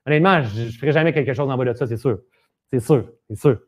honnêtement, 0.07 0.43
je 0.43 0.63
ne 0.63 0.71
ferai 0.71 0.93
jamais 0.93 1.13
quelque 1.13 1.35
chose 1.35 1.51
en 1.51 1.57
bas 1.59 1.65
de 1.67 1.75
ça, 1.75 1.87
c'est 1.87 1.97
sûr. 1.99 2.21
C'est 2.73 2.81
sûr, 2.81 3.11
c'est 3.29 3.37
sûr. 3.39 3.59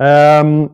Euh, 0.00 0.68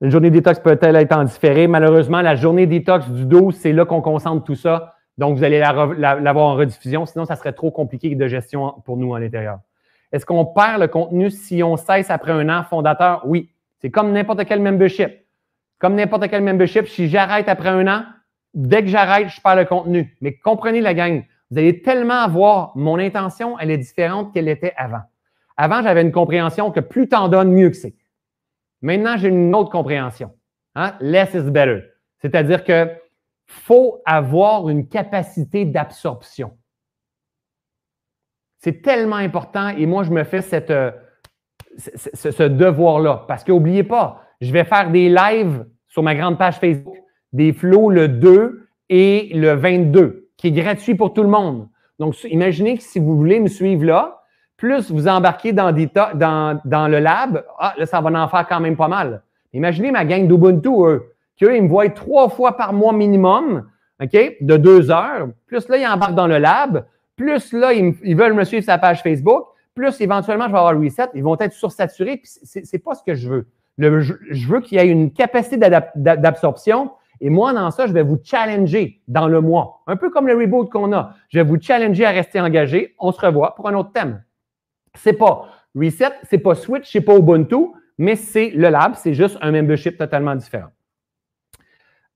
une 0.00 0.10
journée 0.10 0.30
détox 0.30 0.60
peut-elle 0.60 0.96
être 0.96 1.12
en 1.12 1.24
différé? 1.24 1.66
Malheureusement, 1.66 2.22
la 2.22 2.36
journée 2.36 2.66
détox 2.66 3.08
du 3.08 3.24
12, 3.24 3.54
c'est 3.54 3.72
là 3.72 3.84
qu'on 3.84 4.00
concentre 4.00 4.44
tout 4.44 4.54
ça. 4.54 4.94
Donc, 5.16 5.36
vous 5.36 5.42
allez 5.42 5.58
l'avoir 5.58 6.46
en 6.46 6.54
rediffusion. 6.54 7.04
Sinon, 7.04 7.24
ça 7.24 7.34
serait 7.34 7.52
trop 7.52 7.72
compliqué 7.72 8.14
de 8.14 8.28
gestion 8.28 8.74
pour 8.84 8.96
nous 8.96 9.14
à 9.14 9.20
l'intérieur. 9.20 9.58
Est-ce 10.12 10.24
qu'on 10.24 10.44
perd 10.44 10.80
le 10.80 10.86
contenu 10.86 11.30
si 11.30 11.62
on 11.62 11.76
cesse 11.76 12.10
après 12.10 12.32
un 12.32 12.48
an 12.48 12.62
fondateur? 12.62 13.22
Oui. 13.26 13.50
C'est 13.80 13.90
comme 13.90 14.12
n'importe 14.12 14.44
quel 14.44 14.60
membership. 14.60 15.10
Comme 15.80 15.96
n'importe 15.96 16.28
quel 16.28 16.42
membership, 16.42 16.86
si 16.86 17.08
j'arrête 17.08 17.48
après 17.48 17.68
un 17.68 17.86
an, 17.88 18.04
dès 18.54 18.82
que 18.82 18.88
j'arrête, 18.88 19.28
je 19.28 19.40
perds 19.40 19.56
le 19.56 19.64
contenu. 19.64 20.16
Mais 20.20 20.34
comprenez 20.36 20.80
la 20.80 20.94
gang. 20.94 21.24
Vous 21.50 21.58
allez 21.58 21.82
tellement 21.82 22.20
avoir, 22.20 22.72
mon 22.76 22.98
intention, 22.98 23.58
elle 23.58 23.70
est 23.70 23.78
différente 23.78 24.32
qu'elle 24.32 24.48
était 24.48 24.74
avant. 24.76 25.02
Avant, 25.56 25.82
j'avais 25.82 26.02
une 26.02 26.12
compréhension 26.12 26.70
que 26.70 26.80
plus 26.80 27.08
t'en 27.08 27.28
donnes, 27.28 27.52
mieux 27.52 27.70
que 27.70 27.76
c'est. 27.76 27.94
Maintenant, 28.82 29.16
j'ai 29.16 29.28
une 29.28 29.54
autre 29.54 29.70
compréhension. 29.70 30.32
Hein? 30.74 30.94
Less 31.00 31.34
is 31.34 31.50
better. 31.50 31.82
C'est-à-dire 32.18 32.64
que 32.64 32.88
faut 33.46 34.02
avoir 34.04 34.68
une 34.68 34.88
capacité 34.88 35.64
d'absorption. 35.64 36.56
C'est 38.58 38.82
tellement 38.82 39.16
important 39.16 39.68
et 39.68 39.86
moi, 39.86 40.02
je 40.02 40.10
me 40.10 40.24
fais 40.24 40.40
euh, 40.70 40.90
ce, 41.76 42.42
devoir-là. 42.42 43.24
Parce 43.26 43.44
qu'oubliez 43.44 43.84
pas, 43.84 44.22
je 44.40 44.52
vais 44.52 44.64
faire 44.64 44.90
des 44.90 45.08
lives 45.08 45.66
sur 45.86 46.02
ma 46.02 46.14
grande 46.14 46.38
page 46.38 46.58
Facebook, 46.58 46.96
des 47.32 47.52
flots 47.52 47.88
le 47.88 48.08
2 48.08 48.68
et 48.90 49.30
le 49.34 49.52
22, 49.52 50.30
qui 50.36 50.48
est 50.48 50.52
gratuit 50.52 50.94
pour 50.94 51.14
tout 51.14 51.22
le 51.22 51.28
monde. 51.28 51.68
Donc, 51.98 52.22
imaginez 52.24 52.76
que 52.76 52.82
si 52.82 52.98
vous 52.98 53.16
voulez 53.16 53.40
me 53.40 53.48
suivre 53.48 53.84
là, 53.84 54.17
plus 54.58 54.90
vous 54.90 55.06
embarquez 55.08 55.52
dans, 55.52 55.70
le 55.70 56.98
lab, 56.98 57.44
ah, 57.58 57.74
là, 57.78 57.86
ça 57.86 58.00
va 58.00 58.10
en 58.22 58.28
faire 58.28 58.46
quand 58.46 58.60
même 58.60 58.76
pas 58.76 58.88
mal. 58.88 59.22
Imaginez 59.54 59.92
ma 59.92 60.04
gang 60.04 60.26
d'Ubuntu, 60.26 60.68
eux, 60.84 61.14
qu'eux, 61.40 61.56
ils 61.56 61.62
me 61.62 61.68
voient 61.68 61.88
trois 61.88 62.28
fois 62.28 62.56
par 62.56 62.72
mois 62.72 62.92
minimum, 62.92 63.64
OK, 64.02 64.36
de 64.40 64.56
deux 64.56 64.90
heures. 64.90 65.28
Plus 65.46 65.68
là, 65.68 65.78
ils 65.78 65.86
embarquent 65.86 66.16
dans 66.16 66.26
le 66.26 66.38
lab. 66.38 66.84
Plus 67.16 67.52
là, 67.52 67.72
ils, 67.72 68.16
veulent 68.16 68.34
me 68.34 68.44
suivre 68.44 68.62
sur 68.62 68.72
sa 68.72 68.78
page 68.78 69.02
Facebook. 69.02 69.44
plus 69.74 70.00
éventuellement 70.00 70.46
je 70.46 70.52
vais 70.52 70.58
avoir 70.58 70.78
reset, 70.78 71.08
ils 71.14 71.22
vont 71.22 71.36
être 71.38 71.52
sursaturés, 71.52 72.16
puis 72.16 72.30
c'est 72.42 72.78
pas 72.78 72.94
ce 72.94 73.02
que 73.04 73.14
je 73.14 73.28
veux. 73.28 73.46
je, 73.78 74.48
veux 74.48 74.60
qu'il 74.60 74.78
y 74.78 74.80
ait 74.80 74.88
une 74.88 75.12
capacité 75.12 75.56
d'absorption, 75.96 76.90
et 77.20 77.30
moi, 77.30 77.52
dans 77.52 77.70
ça, 77.70 77.86
je 77.86 77.92
vais 77.92 78.02
vous 78.02 78.18
challenger 78.22 79.00
dans 79.06 79.28
le 79.28 79.40
mois. 79.40 79.82
Un 79.86 79.96
peu 79.96 80.10
comme 80.10 80.26
le 80.26 80.36
reboot 80.36 80.68
qu'on 80.70 80.92
a. 80.92 81.14
Je 81.28 81.38
vais 81.38 81.44
vous 81.44 81.60
challenger 81.60 82.04
à 82.04 82.10
rester 82.10 82.40
engagé. 82.40 82.94
On 82.98 83.10
se 83.10 83.20
revoit 83.20 83.56
pour 83.56 83.68
un 83.68 83.74
autre 83.74 83.90
thème. 83.92 84.22
C'est 84.98 85.14
pas 85.14 85.48
reset, 85.74 86.12
c'est 86.24 86.38
pas 86.38 86.54
switch, 86.54 86.90
c'est 86.90 87.00
pas 87.00 87.16
Ubuntu, 87.16 87.72
mais 87.98 88.16
c'est 88.16 88.50
le 88.50 88.68
lab, 88.68 88.94
c'est 88.94 89.14
juste 89.14 89.38
un 89.40 89.52
membership 89.52 89.96
totalement 89.96 90.34
différent. 90.34 90.70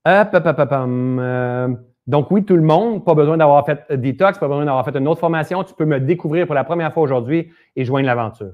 Euh, 0.07 1.67
donc 2.05 2.31
oui, 2.31 2.43
tout 2.43 2.55
le 2.55 2.61
monde, 2.61 3.05
pas 3.05 3.15
besoin 3.15 3.37
d'avoir 3.37 3.65
fait 3.65 3.91
detox, 3.91 4.37
pas 4.37 4.47
besoin 4.47 4.65
d'avoir 4.65 4.83
fait 4.83 4.95
une 4.97 5.07
autre 5.07 5.21
formation. 5.21 5.63
Tu 5.63 5.73
peux 5.73 5.85
me 5.85 5.99
découvrir 5.99 6.45
pour 6.45 6.55
la 6.55 6.63
première 6.63 6.93
fois 6.93 7.03
aujourd'hui 7.03 7.51
et 7.75 7.85
joindre 7.85 8.07
l'aventure. 8.07 8.53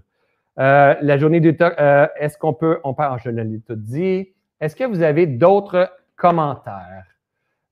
Euh, 0.59 0.95
la 1.01 1.17
journée 1.17 1.39
detox, 1.39 1.75
euh, 1.79 2.07
est-ce 2.19 2.37
qu'on 2.37 2.53
peut, 2.53 2.79
on 2.83 2.93
parle, 2.93 3.19
je 3.23 3.29
l'ai 3.29 3.59
tout 3.61 3.75
dit. 3.75 4.29
Est-ce 4.59 4.75
que 4.75 4.83
vous 4.83 5.01
avez 5.01 5.25
d'autres 5.25 5.91
commentaires? 6.15 7.05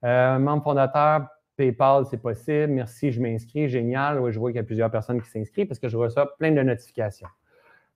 membre 0.04 0.64
fondateur, 0.64 1.28
PayPal, 1.58 2.06
c'est 2.10 2.22
possible. 2.22 2.68
Merci, 2.68 3.12
je 3.12 3.22
m'inscris. 3.22 3.68
Génial. 3.68 4.20
Oui, 4.20 4.32
je 4.32 4.40
vois 4.40 4.52
qu'il 4.52 4.58
y 4.58 4.62
a 4.62 4.64
plusieurs 4.64 4.92
personnes 4.92 5.22
qui 5.22 5.30
s'inscrivent 5.30 5.68
parce 5.68 5.80
que 5.80 5.90
je 5.90 5.98
reçois 5.98 6.38
plein 6.38 6.52
de 6.52 6.62
notifications. 6.62 7.28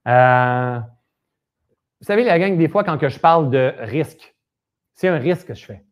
vous 0.06 0.12
savez, 2.02 2.24
la 2.24 2.40
gang, 2.40 2.58
des 2.58 2.68
fois, 2.68 2.84
quand 2.84 2.98
que 2.98 3.10
je 3.10 3.20
parle 3.20 3.50
de 3.50 3.74
risque, 3.80 4.36
c'est 4.94 5.08
un 5.08 5.18
risque 5.18 5.48
que 5.48 5.54
je 5.54 5.66
fais. 5.66 5.84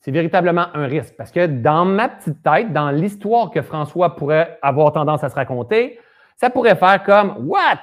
C'est 0.00 0.12
véritablement 0.12 0.66
un 0.74 0.86
risque 0.86 1.14
parce 1.16 1.30
que 1.30 1.46
dans 1.46 1.84
ma 1.84 2.08
petite 2.08 2.42
tête, 2.42 2.72
dans 2.72 2.90
l'histoire 2.90 3.50
que 3.50 3.60
François 3.60 4.16
pourrait 4.16 4.58
avoir 4.62 4.92
tendance 4.92 5.22
à 5.22 5.28
se 5.28 5.34
raconter, 5.34 5.98
ça 6.36 6.48
pourrait 6.48 6.76
faire 6.76 7.02
comme 7.02 7.46
What? 7.46 7.80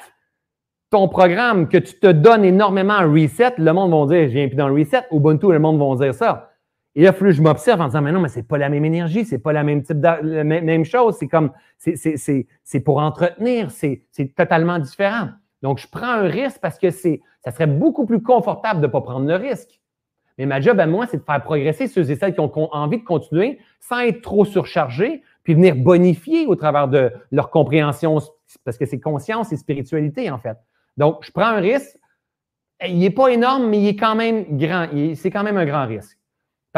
Ton 0.89 1.09
programme 1.09 1.67
que 1.67 1.77
tu 1.77 1.99
te 1.99 2.07
donnes 2.07 2.43
énormément 2.43 2.93
un 2.93 3.11
reset, 3.11 3.53
le 3.57 3.71
monde 3.71 3.91
va 3.91 4.15
dire 4.15 4.29
Je 4.29 4.33
viens 4.33 4.47
plus 4.47 4.55
dans 4.55 4.67
le 4.67 4.73
reset. 4.73 5.03
Ubuntu, 5.11 5.51
le 5.51 5.59
monde 5.59 5.77
va 5.77 6.05
dire 6.05 6.15
ça. 6.15 6.46
Et 6.97 7.03
là, 7.03 7.13
je 7.15 7.41
m'observe 7.43 7.79
en 7.79 7.85
disant 7.85 8.01
Mais 8.01 8.11
non, 8.11 8.19
mais 8.19 8.27
c'est 8.27 8.47
pas 8.47 8.57
la 8.57 8.69
même 8.69 8.83
énergie, 8.83 9.23
c'est 9.23 9.37
pas 9.37 9.53
la 9.53 9.63
même 9.63 9.83
type 9.83 10.01
de, 10.01 10.41
même 10.41 10.83
chose. 10.83 11.15
C'est 11.19 11.27
comme 11.27 11.51
c'est 11.77 12.79
pour 12.83 12.97
entretenir, 12.97 13.69
c'est 13.69 14.01
totalement 14.35 14.79
différent. 14.79 15.29
Donc, 15.61 15.77
je 15.77 15.87
prends 15.87 16.07
un 16.07 16.27
risque 16.27 16.59
parce 16.59 16.79
que 16.79 16.89
ça 16.89 17.51
serait 17.51 17.67
beaucoup 17.67 18.07
plus 18.07 18.21
confortable 18.23 18.81
de 18.81 18.87
ne 18.87 18.91
pas 18.91 19.01
prendre 19.01 19.27
le 19.27 19.35
risque. 19.35 19.79
Mais 20.39 20.47
ma 20.47 20.59
job 20.59 20.79
à 20.79 20.87
moi, 20.87 21.05
c'est 21.05 21.17
de 21.17 21.23
faire 21.23 21.43
progresser 21.43 21.87
ceux 21.87 22.09
et 22.09 22.15
celles 22.15 22.33
qui 22.33 22.39
ont 22.39 22.73
envie 22.73 22.97
de 22.97 23.03
continuer 23.03 23.59
sans 23.79 23.99
être 23.99 24.21
trop 24.21 24.43
surchargés, 24.43 25.21
puis 25.43 25.53
venir 25.53 25.75
bonifier 25.75 26.47
au 26.47 26.55
travers 26.55 26.87
de 26.87 27.11
leur 27.31 27.51
compréhension, 27.51 28.17
parce 28.65 28.77
que 28.77 28.87
c'est 28.87 28.99
conscience 28.99 29.51
et 29.51 29.57
spiritualité, 29.57 30.31
en 30.31 30.39
fait. 30.39 30.57
Donc, 30.97 31.19
je 31.21 31.31
prends 31.31 31.45
un 31.45 31.59
risque. 31.59 31.95
Il 32.87 32.97
n'est 32.97 33.11
pas 33.11 33.27
énorme, 33.27 33.69
mais 33.69 33.79
il 33.79 33.87
est 33.87 33.95
quand 33.95 34.15
même 34.15 34.57
grand. 34.57 34.87
C'est 35.13 35.29
quand 35.29 35.43
même 35.43 35.57
un 35.57 35.65
grand 35.65 35.85
risque. 35.85 36.16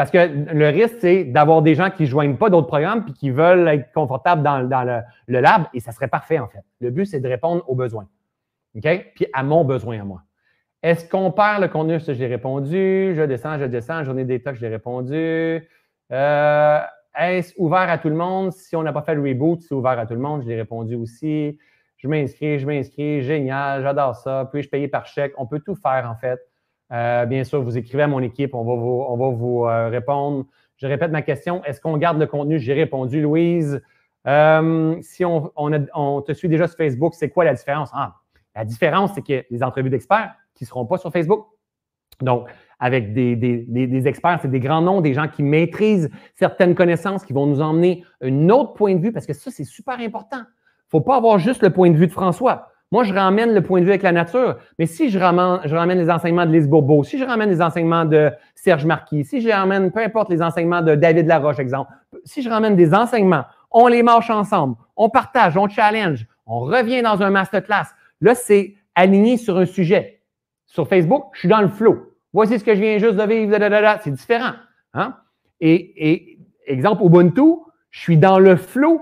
Parce 0.00 0.10
que 0.10 0.54
le 0.54 0.68
risque, 0.70 0.96
c'est 0.98 1.24
d'avoir 1.24 1.60
des 1.60 1.74
gens 1.74 1.90
qui 1.90 2.04
ne 2.04 2.08
joignent 2.08 2.38
pas 2.38 2.48
d'autres 2.48 2.68
programmes 2.68 3.04
puis 3.04 3.12
qui 3.12 3.28
veulent 3.28 3.68
être 3.68 3.92
confortables 3.92 4.42
dans, 4.42 4.58
le, 4.58 5.40
lab, 5.40 5.64
et 5.74 5.80
ça 5.80 5.92
serait 5.92 6.08
parfait, 6.08 6.38
en 6.38 6.48
fait. 6.48 6.64
Le 6.80 6.88
but, 6.88 7.04
c'est 7.04 7.20
de 7.20 7.28
répondre 7.28 7.62
aux 7.68 7.74
besoins. 7.74 8.08
OK? 8.74 9.12
Puis 9.14 9.26
à 9.34 9.42
mon 9.42 9.62
besoin 9.62 10.00
à 10.00 10.04
moi. 10.04 10.22
Est-ce 10.82 11.06
qu'on 11.06 11.30
perd 11.32 11.60
le 11.60 11.68
contenu? 11.68 12.00
Ça, 12.00 12.14
je 12.14 12.18
l'ai 12.18 12.28
répondu. 12.28 13.12
Je 13.14 13.26
descends, 13.26 13.58
je 13.58 13.66
descends. 13.66 14.02
Journée 14.02 14.24
d'état, 14.24 14.54
je 14.54 14.62
l'ai 14.62 14.68
répondu. 14.68 15.68
Euh, 16.10 16.80
est-ce 17.18 17.52
ouvert 17.58 17.90
à 17.90 17.98
tout 17.98 18.08
le 18.08 18.16
monde? 18.16 18.54
Si 18.54 18.74
on 18.76 18.82
n'a 18.82 18.94
pas 18.94 19.02
fait 19.02 19.14
le 19.14 19.20
reboot, 19.20 19.60
c'est 19.60 19.74
ouvert 19.74 19.98
à 19.98 20.06
tout 20.06 20.14
le 20.14 20.20
monde. 20.20 20.44
Je 20.44 20.48
l'ai 20.48 20.56
répondu 20.56 20.94
aussi. 20.94 21.58
Je 21.98 22.08
m'inscris, 22.08 22.58
je 22.58 22.66
m'inscris. 22.66 23.20
Génial, 23.20 23.82
j'adore 23.82 24.16
ça. 24.16 24.48
Puis-je 24.50 24.70
payer 24.70 24.88
par 24.88 25.04
chèque? 25.04 25.34
On 25.36 25.46
peut 25.46 25.60
tout 25.60 25.74
faire, 25.74 26.08
en 26.10 26.16
fait. 26.16 26.40
Euh, 26.92 27.26
bien 27.26 27.44
sûr, 27.44 27.62
vous 27.62 27.78
écrivez 27.78 28.02
à 28.02 28.08
mon 28.08 28.20
équipe, 28.20 28.54
on 28.54 28.64
va 28.64 28.74
vous, 28.74 29.04
on 29.08 29.16
va 29.16 29.28
vous 29.28 29.64
euh, 29.64 29.88
répondre. 29.88 30.46
Je 30.76 30.86
répète 30.86 31.10
ma 31.10 31.22
question. 31.22 31.62
Est-ce 31.64 31.80
qu'on 31.80 31.96
garde 31.96 32.18
le 32.18 32.26
contenu? 32.26 32.58
J'ai 32.58 32.72
répondu, 32.72 33.20
Louise. 33.20 33.82
si 34.24 35.24
on, 35.24 35.52
on, 35.56 36.22
te 36.22 36.32
suit 36.32 36.48
déjà 36.48 36.66
sur 36.66 36.76
Facebook, 36.76 37.14
c'est 37.14 37.28
quoi 37.28 37.44
la 37.44 37.54
différence? 37.54 37.90
Ah, 37.92 38.16
la 38.54 38.64
différence, 38.64 39.12
c'est 39.14 39.22
que 39.22 39.44
les 39.50 39.62
entrevues 39.62 39.90
d'experts, 39.90 40.34
qui 40.54 40.64
ne 40.64 40.68
seront 40.68 40.86
pas 40.86 40.98
sur 40.98 41.12
Facebook. 41.12 41.46
Donc, 42.20 42.48
avec 42.78 43.12
des, 43.12 44.06
experts, 44.06 44.40
c'est 44.42 44.50
des 44.50 44.60
grands 44.60 44.82
noms, 44.82 45.00
des 45.00 45.14
gens 45.14 45.28
qui 45.28 45.42
maîtrisent 45.42 46.10
certaines 46.34 46.74
connaissances, 46.74 47.24
qui 47.24 47.32
vont 47.32 47.46
nous 47.46 47.60
emmener 47.60 48.04
un 48.22 48.48
autre 48.48 48.72
point 48.74 48.94
de 48.94 49.00
vue, 49.00 49.12
parce 49.12 49.26
que 49.26 49.32
ça, 49.32 49.50
c'est 49.50 49.64
super 49.64 49.98
important. 50.00 50.38
Il 50.38 50.96
ne 50.96 50.98
faut 50.98 51.00
pas 51.00 51.16
avoir 51.16 51.38
juste 51.38 51.62
le 51.62 51.70
point 51.70 51.90
de 51.90 51.96
vue 51.96 52.06
de 52.06 52.12
François. 52.12 52.68
Moi, 52.92 53.04
je 53.04 53.14
ramène 53.14 53.54
le 53.54 53.62
point 53.62 53.80
de 53.80 53.84
vue 53.84 53.90
avec 53.90 54.02
la 54.02 54.10
nature, 54.10 54.56
mais 54.78 54.86
si 54.86 55.10
je 55.10 55.18
ramène, 55.18 55.60
je 55.64 55.76
ramène 55.76 55.98
les 55.98 56.10
enseignements 56.10 56.44
de 56.44 56.50
Lise 56.50 56.68
Bourbeau, 56.68 57.04
si 57.04 57.18
je 57.18 57.24
ramène 57.24 57.48
les 57.48 57.62
enseignements 57.62 58.04
de 58.04 58.32
Serge 58.56 58.84
Marquis, 58.84 59.24
si 59.24 59.40
je 59.40 59.48
ramène, 59.48 59.92
peu 59.92 60.00
importe 60.00 60.28
les 60.28 60.42
enseignements 60.42 60.82
de 60.82 60.96
David 60.96 61.26
Laroche, 61.26 61.60
exemple, 61.60 61.92
si 62.24 62.42
je 62.42 62.50
ramène 62.50 62.74
des 62.74 62.92
enseignements, 62.92 63.44
on 63.70 63.86
les 63.86 64.02
marche 64.02 64.30
ensemble, 64.30 64.74
on 64.96 65.08
partage, 65.08 65.56
on 65.56 65.68
challenge, 65.68 66.26
on 66.46 66.60
revient 66.60 67.02
dans 67.02 67.22
un 67.22 67.30
masterclass. 67.30 67.86
Là, 68.20 68.34
c'est 68.34 68.74
aligné 68.96 69.36
sur 69.36 69.56
un 69.56 69.66
sujet. 69.66 70.22
Sur 70.66 70.88
Facebook, 70.88 71.26
je 71.34 71.40
suis 71.40 71.48
dans 71.48 71.60
le 71.60 71.68
flow. 71.68 72.12
Voici 72.32 72.58
ce 72.58 72.64
que 72.64 72.74
je 72.74 72.80
viens 72.80 72.98
juste 72.98 73.16
de 73.16 73.22
vivre. 73.22 73.56
C'est 74.02 74.10
différent. 74.10 74.52
Hein? 74.94 75.16
Et, 75.60 76.38
exemple, 76.66 77.04
Ubuntu, 77.04 77.60
je 77.90 78.00
suis 78.00 78.16
dans 78.16 78.38
le 78.38 78.56
flow 78.56 79.00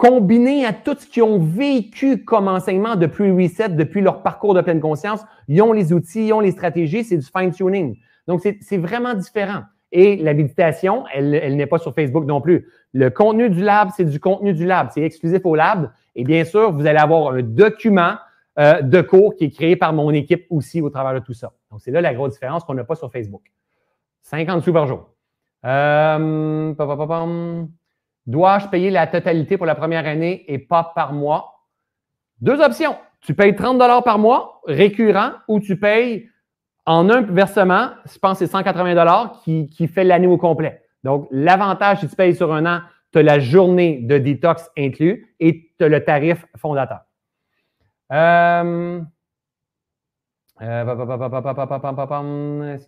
combiné 0.00 0.64
à 0.64 0.72
tout 0.72 0.96
ce 0.98 1.06
qu'ils 1.06 1.22
ont 1.22 1.38
vécu 1.38 2.24
comme 2.24 2.48
enseignement 2.48 2.96
depuis 2.96 3.30
reset, 3.30 3.68
depuis 3.68 4.00
leur 4.00 4.22
parcours 4.22 4.54
de 4.54 4.62
pleine 4.62 4.80
conscience. 4.80 5.20
Ils 5.46 5.60
ont 5.60 5.74
les 5.74 5.92
outils, 5.92 6.28
ils 6.28 6.32
ont 6.32 6.40
les 6.40 6.52
stratégies, 6.52 7.04
c'est 7.04 7.18
du 7.18 7.26
fine-tuning. 7.26 7.98
Donc, 8.26 8.40
c'est 8.40 8.78
vraiment 8.78 9.12
différent. 9.12 9.64
Et 9.92 10.16
la 10.16 10.32
méditation, 10.32 11.04
elle, 11.12 11.34
elle 11.34 11.54
n'est 11.54 11.66
pas 11.66 11.76
sur 11.76 11.94
Facebook 11.94 12.24
non 12.24 12.40
plus. 12.40 12.66
Le 12.94 13.10
contenu 13.10 13.50
du 13.50 13.60
lab, 13.60 13.90
c'est 13.94 14.06
du 14.06 14.18
contenu 14.18 14.54
du 14.54 14.64
lab. 14.64 14.88
C'est 14.90 15.02
exclusif 15.02 15.44
au 15.44 15.54
lab. 15.54 15.90
Et 16.16 16.24
bien 16.24 16.46
sûr, 16.46 16.72
vous 16.72 16.86
allez 16.86 16.98
avoir 16.98 17.34
un 17.34 17.42
document 17.42 18.14
euh, 18.58 18.80
de 18.80 19.02
cours 19.02 19.34
qui 19.34 19.44
est 19.44 19.50
créé 19.50 19.76
par 19.76 19.92
mon 19.92 20.12
équipe 20.12 20.46
aussi 20.48 20.80
au 20.80 20.88
travers 20.88 21.12
de 21.12 21.18
tout 21.18 21.34
ça. 21.34 21.52
Donc, 21.70 21.82
c'est 21.82 21.90
là 21.90 22.00
la 22.00 22.14
grosse 22.14 22.32
différence 22.32 22.64
qu'on 22.64 22.72
n'a 22.72 22.84
pas 22.84 22.94
sur 22.94 23.12
Facebook. 23.12 23.42
50 24.22 24.62
sous 24.62 24.72
par 24.72 24.86
jour. 24.86 25.10
Euh, 25.66 26.72
Dois-je 28.26 28.68
payer 28.68 28.90
la 28.90 29.06
totalité 29.06 29.56
pour 29.56 29.66
la 29.66 29.74
première 29.74 30.06
année 30.06 30.44
et 30.48 30.58
pas 30.58 30.92
par 30.94 31.12
mois? 31.12 31.66
Deux 32.40 32.60
options. 32.60 32.96
Tu 33.20 33.34
payes 33.34 33.54
30 33.54 33.78
par 34.04 34.18
mois 34.18 34.60
récurrent 34.66 35.32
ou 35.48 35.60
tu 35.60 35.78
payes 35.78 36.28
en 36.86 37.10
un 37.10 37.22
versement, 37.22 37.90
je 38.10 38.18
pense 38.18 38.38
que 38.38 38.46
c'est 38.46 38.50
180 38.50 39.32
qui, 39.44 39.68
qui 39.68 39.86
fait 39.86 40.04
l'année 40.04 40.26
au 40.26 40.38
complet. 40.38 40.82
Donc, 41.04 41.28
l'avantage, 41.30 42.00
si 42.00 42.08
tu 42.08 42.16
payes 42.16 42.34
sur 42.34 42.52
un 42.52 42.66
an, 42.66 42.80
tu 43.12 43.18
as 43.18 43.22
la 43.22 43.38
journée 43.38 44.00
de 44.02 44.18
détox 44.18 44.70
inclus 44.76 45.34
et 45.38 45.70
tu 45.78 45.84
as 45.84 45.88
le 45.88 46.04
tarif 46.04 46.46
fondateur. 46.56 47.00
Est-ce 48.10 49.04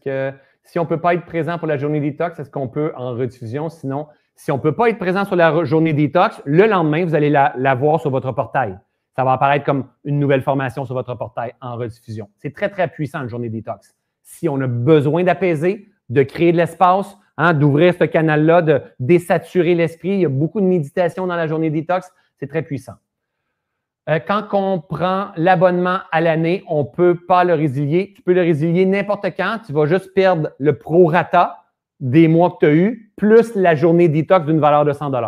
que 0.00 0.32
si 0.64 0.78
on 0.78 0.82
ne 0.82 0.88
peut 0.88 1.00
pas 1.00 1.14
être 1.14 1.26
présent 1.26 1.58
pour 1.58 1.66
la 1.66 1.76
journée 1.76 2.00
détox, 2.00 2.38
est-ce 2.38 2.50
qu'on 2.50 2.68
peut 2.68 2.92
en 2.96 3.14
rediffusion? 3.14 3.68
Sinon, 3.68 4.06
si 4.34 4.50
on 4.50 4.56
ne 4.56 4.62
peut 4.62 4.74
pas 4.74 4.88
être 4.88 4.98
présent 4.98 5.24
sur 5.24 5.36
la 5.36 5.64
journée 5.64 5.92
détox, 5.92 6.40
le 6.44 6.66
lendemain, 6.66 7.04
vous 7.04 7.14
allez 7.14 7.30
la, 7.30 7.74
voir 7.74 8.00
sur 8.00 8.10
votre 8.10 8.32
portail. 8.32 8.78
Ça 9.14 9.24
va 9.24 9.32
apparaître 9.32 9.64
comme 9.64 9.86
une 10.04 10.18
nouvelle 10.18 10.42
formation 10.42 10.84
sur 10.84 10.94
votre 10.94 11.14
portail 11.14 11.54
en 11.60 11.76
rediffusion. 11.76 12.28
C'est 12.38 12.54
très, 12.54 12.70
très 12.70 12.88
puissant, 12.88 13.20
la 13.20 13.28
journée 13.28 13.50
détox. 13.50 13.94
Si 14.22 14.48
on 14.48 14.60
a 14.60 14.66
besoin 14.66 15.22
d'apaiser, 15.22 15.88
de 16.08 16.22
créer 16.22 16.52
de 16.52 16.56
l'espace, 16.56 17.16
hein, 17.36 17.52
d'ouvrir 17.52 17.94
ce 17.94 18.04
canal-là, 18.04 18.62
de 18.62 18.82
désaturer 19.00 19.74
l'esprit, 19.74 20.10
il 20.10 20.20
y 20.20 20.24
a 20.24 20.30
beaucoup 20.30 20.60
de 20.60 20.66
méditation 20.66 21.26
dans 21.26 21.36
la 21.36 21.46
journée 21.46 21.70
détox, 21.70 22.10
c'est 22.38 22.46
très 22.46 22.62
puissant. 22.62 22.94
Euh, 24.08 24.18
quand 24.18 24.48
on 24.52 24.80
prend 24.80 25.28
l'abonnement 25.36 26.00
à 26.10 26.20
l'année, 26.20 26.64
on 26.68 26.80
ne 26.80 26.88
peut 26.88 27.14
pas 27.14 27.44
le 27.44 27.54
résilier. 27.54 28.12
Tu 28.16 28.22
peux 28.22 28.32
le 28.32 28.40
résilier 28.40 28.84
n'importe 28.84 29.26
quand. 29.36 29.60
Tu 29.64 29.72
vas 29.72 29.86
juste 29.86 30.12
perdre 30.14 30.50
le 30.58 30.76
prorata 30.76 31.61
des 32.02 32.28
mois 32.28 32.50
que 32.50 32.56
tu 32.60 32.66
as 32.66 32.74
eu, 32.74 33.12
plus 33.16 33.54
la 33.54 33.74
journée 33.74 34.08
détox 34.08 34.44
d'une 34.44 34.60
valeur 34.60 34.84
de 34.84 34.92
100 34.92 35.14
euh, 35.14 35.22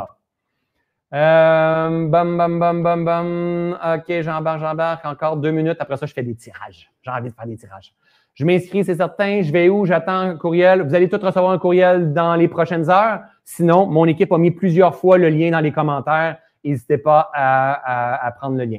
bam, 2.09 2.37
bam, 2.37 2.59
bam, 2.59 2.83
bam, 2.83 3.05
bam. 3.05 3.79
OK, 3.97 4.21
j'embarque, 4.21 4.61
j'embarque. 4.61 5.07
Encore 5.07 5.39
deux 5.39 5.53
minutes. 5.53 5.77
Après 5.79 5.97
ça, 5.97 6.05
je 6.05 6.13
fais 6.13 6.25
des 6.25 6.35
tirages. 6.35 6.91
J'ai 7.03 7.11
envie 7.11 7.31
de 7.31 7.35
faire 7.35 7.47
des 7.47 7.57
tirages. 7.57 7.95
Je 8.35 8.45
m'inscris, 8.45 8.85
c'est 8.85 8.97
certain. 8.97 9.41
Je 9.41 9.53
vais 9.53 9.69
où? 9.69 9.87
J'attends 9.87 10.19
un 10.19 10.37
courriel. 10.37 10.83
Vous 10.83 10.93
allez 10.93 11.09
tous 11.09 11.25
recevoir 11.25 11.53
un 11.53 11.59
courriel 11.59 12.13
dans 12.13 12.35
les 12.35 12.49
prochaines 12.49 12.91
heures. 12.91 13.21
Sinon, 13.45 13.87
mon 13.87 14.07
équipe 14.07 14.33
a 14.33 14.39
mis 14.39 14.51
plusieurs 14.51 14.97
fois 14.97 15.17
le 15.17 15.29
lien 15.29 15.53
dans 15.53 15.61
les 15.61 15.71
commentaires 15.71 16.39
n'hésitez 16.65 16.99
pas 16.99 17.31
à, 17.35 18.33
prendre 18.39 18.57
le 18.57 18.65
lien. 18.65 18.79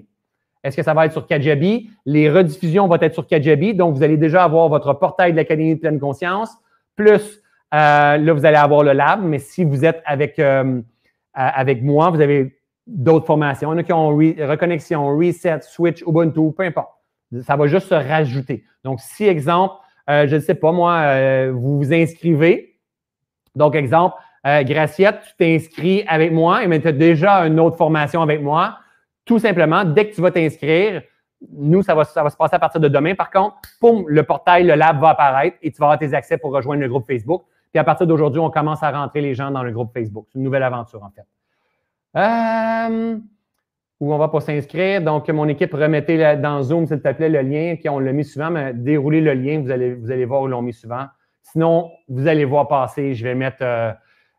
Est-ce 0.64 0.76
que 0.76 0.84
ça 0.84 0.94
va 0.94 1.06
être 1.06 1.12
sur 1.12 1.28
Kajabi? 1.28 1.92
Les 2.06 2.30
rediffusions 2.30 2.88
vont 2.88 3.00
être 3.00 3.14
sur 3.14 3.28
Kajabi. 3.28 3.76
Donc, 3.76 3.96
vous 3.96 4.04
allez 4.04 4.18
déjà 4.18 4.44
avoir 4.44 4.68
votre 4.68 4.94
portail 4.94 5.32
de 5.32 5.38
l'Académie 5.38 5.76
de 5.76 5.80
pleine 5.80 6.00
conscience. 6.00 6.52
Plus, 6.96 7.42
euh, 7.76 8.18
là, 8.18 8.34
vous 8.34 8.46
allez 8.46 8.58
avoir 8.58 8.84
le 8.84 8.94
lab. 8.94 9.22
Mais 9.24 9.40
si 9.40 9.64
vous 9.64 9.84
êtes 9.84 10.02
avec, 10.06 10.40
euh, 10.40 10.82
avec 11.34 11.84
moi, 11.84 12.10
vous 12.10 12.22
avez 12.22 12.56
d'autres 12.88 13.26
formations. 13.26 13.72
Il 13.72 13.76
y 13.76 13.78
en 13.78 13.80
a 13.80 13.84
qui 13.84 13.94
ont 13.94 14.10
reconnexion, 14.10 15.18
reset, 15.18 15.62
switch, 15.62 16.02
Ubuntu, 16.02 16.52
peu 16.56 16.64
importe. 16.64 16.92
Ça 17.42 17.56
va 17.56 17.68
juste 17.68 17.88
se 17.88 17.96
rajouter. 17.96 18.64
Donc, 18.84 19.00
si, 19.02 19.26
exemple, 19.26 19.76
euh, 20.10 20.28
je 20.28 20.36
ne 20.36 20.42
sais 20.42 20.56
pas, 20.56 20.72
moi, 20.72 20.94
euh, 20.94 21.52
vous 21.54 21.78
vous 21.78 21.94
inscrivez. 21.94 22.78
Donc, 23.56 23.76
exemple, 23.76 24.16
euh, 24.46 24.64
Graciette, 24.64 25.22
tu 25.22 25.36
t'inscris 25.38 26.04
avec 26.08 26.32
moi 26.32 26.64
et 26.64 26.82
tu 26.82 26.88
as 26.88 26.92
déjà 26.92 27.40
une 27.48 27.60
autre 27.60 27.78
formation 27.78 28.22
avec 28.22 28.42
moi. 28.42 28.78
Tout 29.26 29.40
simplement, 29.40 29.84
dès 29.84 30.10
que 30.10 30.16
tu 30.16 30.22
vas 30.22 30.30
t'inscrire, 30.30 31.02
nous, 31.52 31.82
ça 31.82 31.96
va, 31.96 32.04
ça 32.04 32.24
va 32.24 32.30
se 32.30 32.38
passer 32.38 32.56
à 32.56 32.60
partir 32.60 32.80
de 32.80 32.88
demain. 32.88 33.16
Par 33.16 33.32
contre, 33.32 33.56
poum, 33.80 34.06
le 34.08 34.24
portail, 34.24 34.64
le 34.64 34.76
lab 34.76 35.00
va 35.00 35.10
apparaître 35.10 35.58
et 35.62 35.72
tu 35.72 35.80
vas 35.80 35.88
avoir 35.88 36.00
tes 36.00 36.14
accès 36.14 36.38
pour 36.38 36.52
rejoindre 36.52 36.82
le 36.82 36.88
groupe 36.88 37.08
Facebook. 37.08 37.44
Puis 37.76 37.80
à 37.82 37.84
partir 37.84 38.08
d'aujourd'hui, 38.08 38.40
on 38.40 38.50
commence 38.50 38.82
à 38.84 38.90
rentrer 38.90 39.20
les 39.20 39.34
gens 39.34 39.52
dans 39.52 39.62
le 39.62 39.70
groupe 39.70 39.92
Facebook. 39.94 40.28
C'est 40.30 40.38
une 40.38 40.46
nouvelle 40.46 40.64
aventure, 40.64 41.04
en 41.04 41.10
fait. 41.10 41.26
Euh, 42.18 43.18
où 44.00 44.14
on 44.14 44.18
va 44.18 44.30
pour 44.30 44.42
s'inscrire. 44.42 45.02
Donc, 45.02 45.28
mon 45.28 45.46
équipe, 45.50 45.74
remettez 45.74 46.38
dans 46.38 46.64
Zoom, 46.64 46.88
s'il 46.88 47.02
te 47.02 47.12
plaît, 47.12 47.28
le 47.28 47.42
lien. 47.42 47.76
on 47.90 48.00
l'a 48.00 48.14
mis 48.14 48.24
souvent, 48.24 48.50
mais 48.50 48.74
déroulez 48.74 49.20
le 49.20 49.34
lien, 49.34 49.60
vous 49.60 49.72
allez, 49.72 49.94
vous 49.94 50.10
allez 50.10 50.24
voir 50.24 50.44
où 50.44 50.48
l'on 50.48 50.62
mis 50.62 50.72
souvent. 50.72 51.08
Sinon, 51.44 51.92
vous 52.08 52.28
allez 52.28 52.46
voir 52.46 52.70
passer. 52.70 53.14
Je 53.14 53.26
vais 53.26 53.36
mettre, 53.36 53.58
euh, 53.60 53.92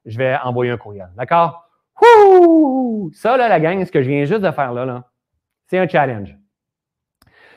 je 0.06 0.16
vais 0.16 0.34
envoyer 0.42 0.72
un 0.72 0.78
courriel. 0.78 1.10
D'accord? 1.14 1.68
Ça, 3.12 3.36
là, 3.36 3.50
la 3.50 3.60
gang, 3.60 3.84
ce 3.84 3.92
que 3.92 4.00
je 4.00 4.08
viens 4.08 4.24
juste 4.24 4.40
de 4.40 4.50
faire 4.50 4.72
là, 4.72 4.86
là 4.86 5.04
c'est 5.66 5.76
un 5.76 5.86
challenge. 5.86 6.34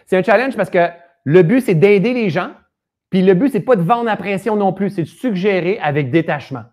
C'est 0.06 0.18
un 0.18 0.24
challenge 0.24 0.58
parce 0.58 0.70
que 0.70 0.90
le 1.24 1.42
but, 1.42 1.62
c'est 1.62 1.76
d'aider 1.76 2.14
les 2.14 2.30
gens 2.30 2.52
puis 3.10 3.22
le 3.24 3.34
but, 3.34 3.50
c'est 3.50 3.60
pas 3.60 3.76
de 3.76 3.82
vendre 3.82 4.06
la 4.06 4.16
pression 4.16 4.56
non 4.56 4.74
plus, 4.74 4.92
c'est 4.92 5.04
de 5.04 5.08
suggérer 5.08 5.80
avec 5.80 6.12
détachement. 6.12 6.64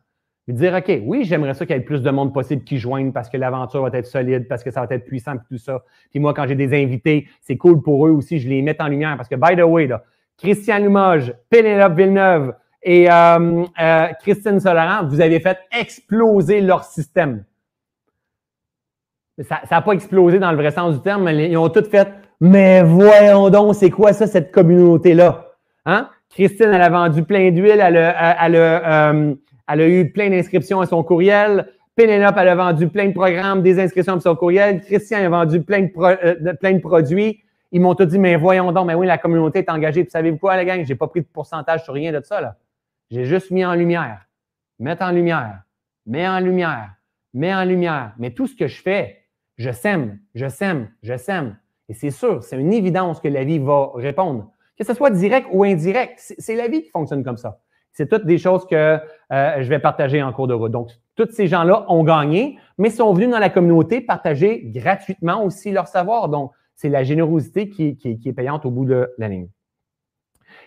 De 0.49 0.53
dire, 0.53 0.75
OK, 0.75 1.01
oui, 1.05 1.25
j'aimerais 1.25 1.55
ça 1.55 1.67
qu'il 1.67 1.75
y 1.75 1.79
ait 1.79 1.83
plus 1.83 2.03
de 2.03 2.11
monde 2.11 2.33
possible 2.33 2.63
qui 2.63 2.79
joignent 2.79 3.11
parce 3.11 3.29
que 3.29 3.37
l'aventure 3.37 3.83
va 3.83 3.99
être 3.99 4.07
solide, 4.07 4.47
parce 4.47 4.63
que 4.63 4.71
ça 4.71 4.85
va 4.85 4.95
être 4.95 5.05
puissant, 5.05 5.35
et 5.35 5.39
tout 5.49 5.59
ça. 5.59 5.83
Puis 6.11 6.21
moi, 6.21 6.35
quand 6.35 6.47
j'ai 6.47 6.55
des 6.55 6.81
invités, 6.81 7.27
c'est 7.41 7.57
cool 7.57 7.83
pour 7.83 8.07
eux 8.07 8.11
aussi, 8.11 8.39
je 8.39 8.49
les 8.49 8.63
mets 8.63 8.81
en 8.81 8.87
lumière 8.87 9.17
parce 9.17 9.29
que, 9.29 9.35
by 9.35 9.57
the 9.57 9.65
way, 9.65 9.87
là, 9.87 10.05
Christian 10.39 10.79
Limoges, 10.79 11.35
Pénélope 11.51 11.95
Villeneuve 11.95 12.55
et 12.83 13.11
euh, 13.11 13.65
euh, 13.81 14.07
Christine 14.21 14.61
Solaran, 14.61 15.09
vous 15.09 15.21
avez 15.21 15.41
fait 15.41 15.59
exploser 15.77 16.61
leur 16.61 16.85
système. 16.85 17.45
Ça 19.41 19.63
n'a 19.71 19.83
pas 19.83 19.93
explosé 19.93 20.39
dans 20.39 20.51
le 20.53 20.57
vrai 20.57 20.71
sens 20.71 20.95
du 20.95 21.01
terme, 21.03 21.25
mais 21.25 21.51
ils 21.51 21.57
ont 21.57 21.69
tout 21.69 21.85
fait. 21.85 22.09
Mais 22.41 22.83
voyons 22.83 23.51
donc, 23.51 23.75
c'est 23.75 23.91
quoi 23.91 24.13
ça, 24.13 24.27
cette 24.27 24.53
communauté-là? 24.53 25.55
Hein? 25.87 26.09
Christine, 26.31 26.71
elle 26.73 26.83
a 26.83 26.91
vendu 26.91 27.23
plein 27.23 27.51
d'huile, 27.51 27.81
elle, 27.81 27.97
euh, 27.97 29.35
elle, 29.69 29.81
a 29.81 29.89
eu 29.89 30.13
plein 30.13 30.31
d'inscriptions 30.31 30.81
à 30.81 30.87
son 30.87 31.03
courriel. 31.03 31.73
Pénélope, 31.95 32.35
elle 32.39 32.49
a 32.49 32.55
vendu 32.55 32.89
plein 32.89 33.09
de 33.09 33.15
programmes, 33.15 33.63
des 33.63 33.81
inscriptions 33.81 34.17
à 34.17 34.21
son 34.21 34.37
courriel. 34.37 34.83
Christian 34.83 35.19
a 35.19 35.29
vendu 35.29 35.63
plein 35.63 35.83
de, 35.83 35.93
euh, 35.97 36.55
plein 36.55 36.75
de 36.75 36.81
produits. 36.81 37.41
Ils 37.73 37.81
m'ont 37.81 37.95
tous 37.95 38.07
dit, 38.07 38.19
mais 38.19 38.37
voyons 38.37 38.71
donc, 38.73 38.87
mais 38.87 38.95
oui, 38.95 39.07
la 39.07 39.19
communauté 39.19 39.61
est 39.61 39.71
engagée. 39.71 40.05
Puis 40.05 40.11
savez-vous 40.11 40.39
quoi, 40.39 40.57
la 40.57 40.65
gang? 40.65 40.85
J'ai 40.85 40.95
pas 40.95 41.09
pris 41.09 41.21
de 41.21 41.27
pourcentage 41.27 41.85
sur 41.85 41.95
rien 41.95 42.13
de 42.13 42.21
ça, 42.23 42.41
là. 42.41 42.57
J'ai 43.11 43.25
juste 43.25 43.51
mis 43.51 43.65
en 43.65 43.75
lumière. 43.75 44.27
Mettre 44.79 45.03
en 45.05 45.11
lumière. 45.11 45.63
Mets 46.07 46.29
en 46.29 46.41
lumière. 46.41 46.91
Mets 47.35 47.55
en 47.55 47.65
lumière. 47.65 48.13
Mais 48.19 48.31
tout 48.31 48.47
ce 48.47 48.55
que 48.55 48.67
je 48.67 48.83
fais, 48.83 49.25
je 49.57 49.71
sème, 49.71 50.19
je 50.35 50.49
sème, 50.49 50.91
je 51.03 51.17
sème. 51.17 51.57
Et 51.89 51.95
c'est 51.95 52.11
sûr, 52.11 52.43
c'est 52.43 52.59
une 52.59 52.73
évidence 52.73 53.21
que 53.21 53.29
la 53.29 53.45
vie 53.45 53.59
va 53.59 53.91
répondre 53.95 54.51
que 54.79 54.85
ce 54.85 54.95
soit 54.95 55.11
direct 55.11 55.49
ou 55.53 55.65
indirect. 55.65 56.35
C'est 56.39 56.55
la 56.55 56.69
vie 56.69 56.83
qui 56.83 56.91
fonctionne 56.91 57.25
comme 57.25 57.37
ça. 57.37 57.59
C'est 57.93 58.09
toutes 58.09 58.27
des 58.27 58.37
choses 58.37 58.67
que 58.67 58.99
euh, 59.33 59.63
je 59.63 59.69
vais 59.69 59.79
partager 59.79 60.23
en 60.23 60.33
cours 60.33 60.47
de 60.47 60.55
route. 60.55 60.71
Donc, 60.71 60.91
tous 61.15 61.31
ces 61.31 61.47
gens-là 61.47 61.87
ont 61.89 62.05
gagné, 62.05 62.59
mais 62.77 62.91
sont 62.91 63.13
venus 63.15 63.31
dans 63.31 63.39
la 63.39 63.49
communauté 63.49 64.03
partager 64.03 64.63
gratuitement 64.67 65.43
aussi 65.43 65.73
leur 65.73 65.89
savoir. 65.89 66.29
Donc, 66.29 66.53
c'est 66.75 66.91
la 66.91 67.05
générosité 67.05 67.71
qui, 67.71 67.97
est 68.05 68.33
payante 68.35 68.67
au 68.67 68.71
bout 68.71 68.85
de 68.85 69.11
la 69.17 69.29
ligne. 69.29 69.49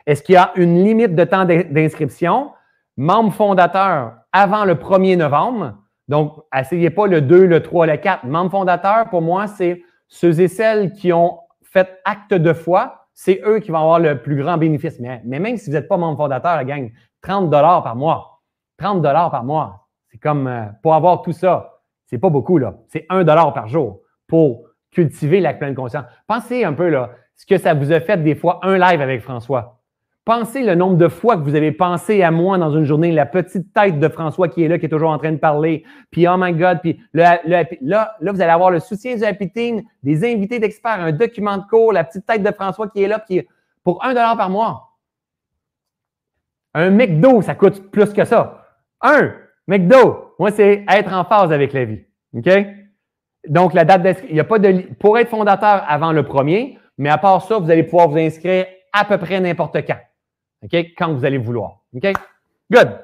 Est-ce 0.08 0.24
qu'il 0.24 0.34
y 0.34 0.38
a 0.38 0.52
une 0.56 0.84
limite 0.84 1.14
de 1.14 1.24
temps 1.24 1.46
d'inscription? 1.46 2.52
Membre 2.98 3.32
fondateur 3.32 4.14
avant 4.32 4.66
le 4.66 4.74
1er 4.74 5.16
novembre. 5.16 5.76
Donc, 6.08 6.34
essayez 6.54 6.90
pas 6.90 7.06
le 7.06 7.22
2, 7.22 7.46
le 7.46 7.62
3, 7.62 7.86
le 7.86 7.98
4. 7.98 8.26
Membre 8.26 8.50
fondateur, 8.50 9.08
pour 9.10 9.22
moi, 9.22 9.46
c'est 9.46 9.84
ceux 10.08 10.42
et 10.42 10.48
celles 10.48 10.94
qui 10.94 11.14
ont 11.14 11.40
fait 11.62 12.00
acte 12.04 12.34
de 12.34 12.54
foi, 12.54 12.99
c'est 13.22 13.42
eux 13.46 13.60
qui 13.60 13.70
vont 13.70 13.80
avoir 13.80 14.00
le 14.00 14.22
plus 14.22 14.38
grand 14.38 14.58
bénéfice. 14.58 14.98
Mais, 14.98 15.22
même 15.26 15.58
si 15.58 15.70
vous 15.70 15.76
n'êtes 15.76 15.90
pas 15.90 15.98
membre 15.98 16.16
fondateur, 16.16 16.56
la 16.56 16.64
gang, 16.64 16.90
30 17.22 17.50
dollars 17.50 17.84
par 17.84 17.98
mois. 17.98 18.42
30 18.78 19.02
dollars 19.02 19.30
par 19.30 19.44
mois. 19.44 19.90
C'est 20.08 20.20
comme, 20.20 20.48
euh, 20.48 20.68
pour 20.82 20.94
avoir 20.94 21.22
tout 21.22 21.34
ça, 21.34 21.82
c'est 22.06 22.18
pas 22.18 22.30
beaucoup, 22.30 22.58
là. 22.58 22.76
C'est 22.88 23.06
1 23.10 23.26
dollar 23.26 23.54
par 23.54 23.68
jour 23.68 24.00
pour 24.26 24.64
cultiver 24.92 25.42
la 25.42 25.54
pleine 25.54 25.76
conscience. 25.76 26.06
Pensez 26.28 26.64
un 26.64 26.72
peu, 26.72 26.88
là, 26.88 27.12
ce 27.36 27.46
que 27.46 27.58
ça 27.58 27.74
vous 27.74 27.92
a 27.92 28.00
fait 28.00 28.24
des 28.24 28.36
fois, 28.36 28.62
un 28.64 28.78
live 28.78 29.02
avec 29.02 29.22
François. 29.22 29.79
Pensez 30.30 30.62
le 30.62 30.76
nombre 30.76 30.96
de 30.96 31.08
fois 31.08 31.38
que 31.38 31.42
vous 31.42 31.56
avez 31.56 31.72
pensé 31.72 32.22
à 32.22 32.30
moi 32.30 32.60
dans 32.60 32.70
une 32.70 32.84
journée, 32.84 33.12
la 33.12 33.26
petite 33.26 33.74
tête 33.74 34.00
de 34.00 34.08
François 34.10 34.48
qui 34.48 34.62
est 34.62 34.68
là, 34.68 34.78
qui 34.78 34.86
est 34.86 34.90
toujours 34.90 35.10
en 35.10 35.18
train 35.18 35.32
de 35.32 35.38
parler, 35.38 35.84
puis 36.12 36.28
oh 36.28 36.36
my 36.38 36.54
God, 36.54 36.82
puis 36.84 37.02
là, 37.16 37.42
là, 37.48 38.08
vous 38.22 38.40
allez 38.40 38.52
avoir 38.52 38.70
le 38.70 38.80
soutien 38.80 39.16
du 39.16 39.24
Happy 39.24 39.50
Team, 39.50 39.82
des 40.04 40.32
invités 40.32 40.60
d'experts, 40.60 41.00
un 41.00 41.14
document 41.14 41.58
de 41.58 41.64
cours, 41.64 41.94
la 41.94 42.04
petite 42.04 42.28
tête 42.28 42.44
de 42.44 42.52
François 42.52 42.88
qui 42.90 43.02
est 43.02 43.08
là, 43.08 43.20
qui 43.28 43.42
pour 43.84 44.06
un 44.06 44.10
dollar 44.10 44.38
par 44.38 44.52
mois. 44.52 45.00
Un 46.76 46.92
McDo, 46.92 47.42
ça 47.42 47.56
coûte 47.56 47.90
plus 47.90 48.14
que 48.14 48.24
ça. 48.24 48.68
Un 49.02 49.34
McDo, 49.68 50.36
moi, 50.38 50.52
c'est 50.52 50.86
être 50.90 51.12
en 51.12 51.24
phase 51.24 51.52
avec 51.52 51.74
la 51.74 51.86
vie. 51.86 52.02
OK? 52.36 52.50
Donc, 53.48 53.74
la 53.74 53.84
date 53.84 54.04
d'inscription, 54.04 54.30
il 54.30 54.36
n'y 54.36 54.42
a 54.42 54.44
pas 54.44 54.60
de. 54.60 54.94
Pour 55.00 55.18
être 55.18 55.30
fondateur 55.30 55.84
avant 55.88 56.12
le 56.12 56.22
premier, 56.22 56.78
mais 57.00 57.10
à 57.10 57.18
part 57.18 57.42
ça, 57.42 57.58
vous 57.58 57.72
allez 57.72 57.82
pouvoir 57.82 58.10
vous 58.10 58.20
inscrire 58.20 58.68
à 58.94 59.06
peu 59.06 59.18
près 59.18 59.40
n'importe 59.40 59.76
quand. 59.88 59.98
OK? 60.64 60.74
Quand 60.98 61.14
vous 61.14 61.26
allez 61.26 61.38
vouloir. 61.38 61.82
OK? 61.96 62.14
Good. 62.72 63.00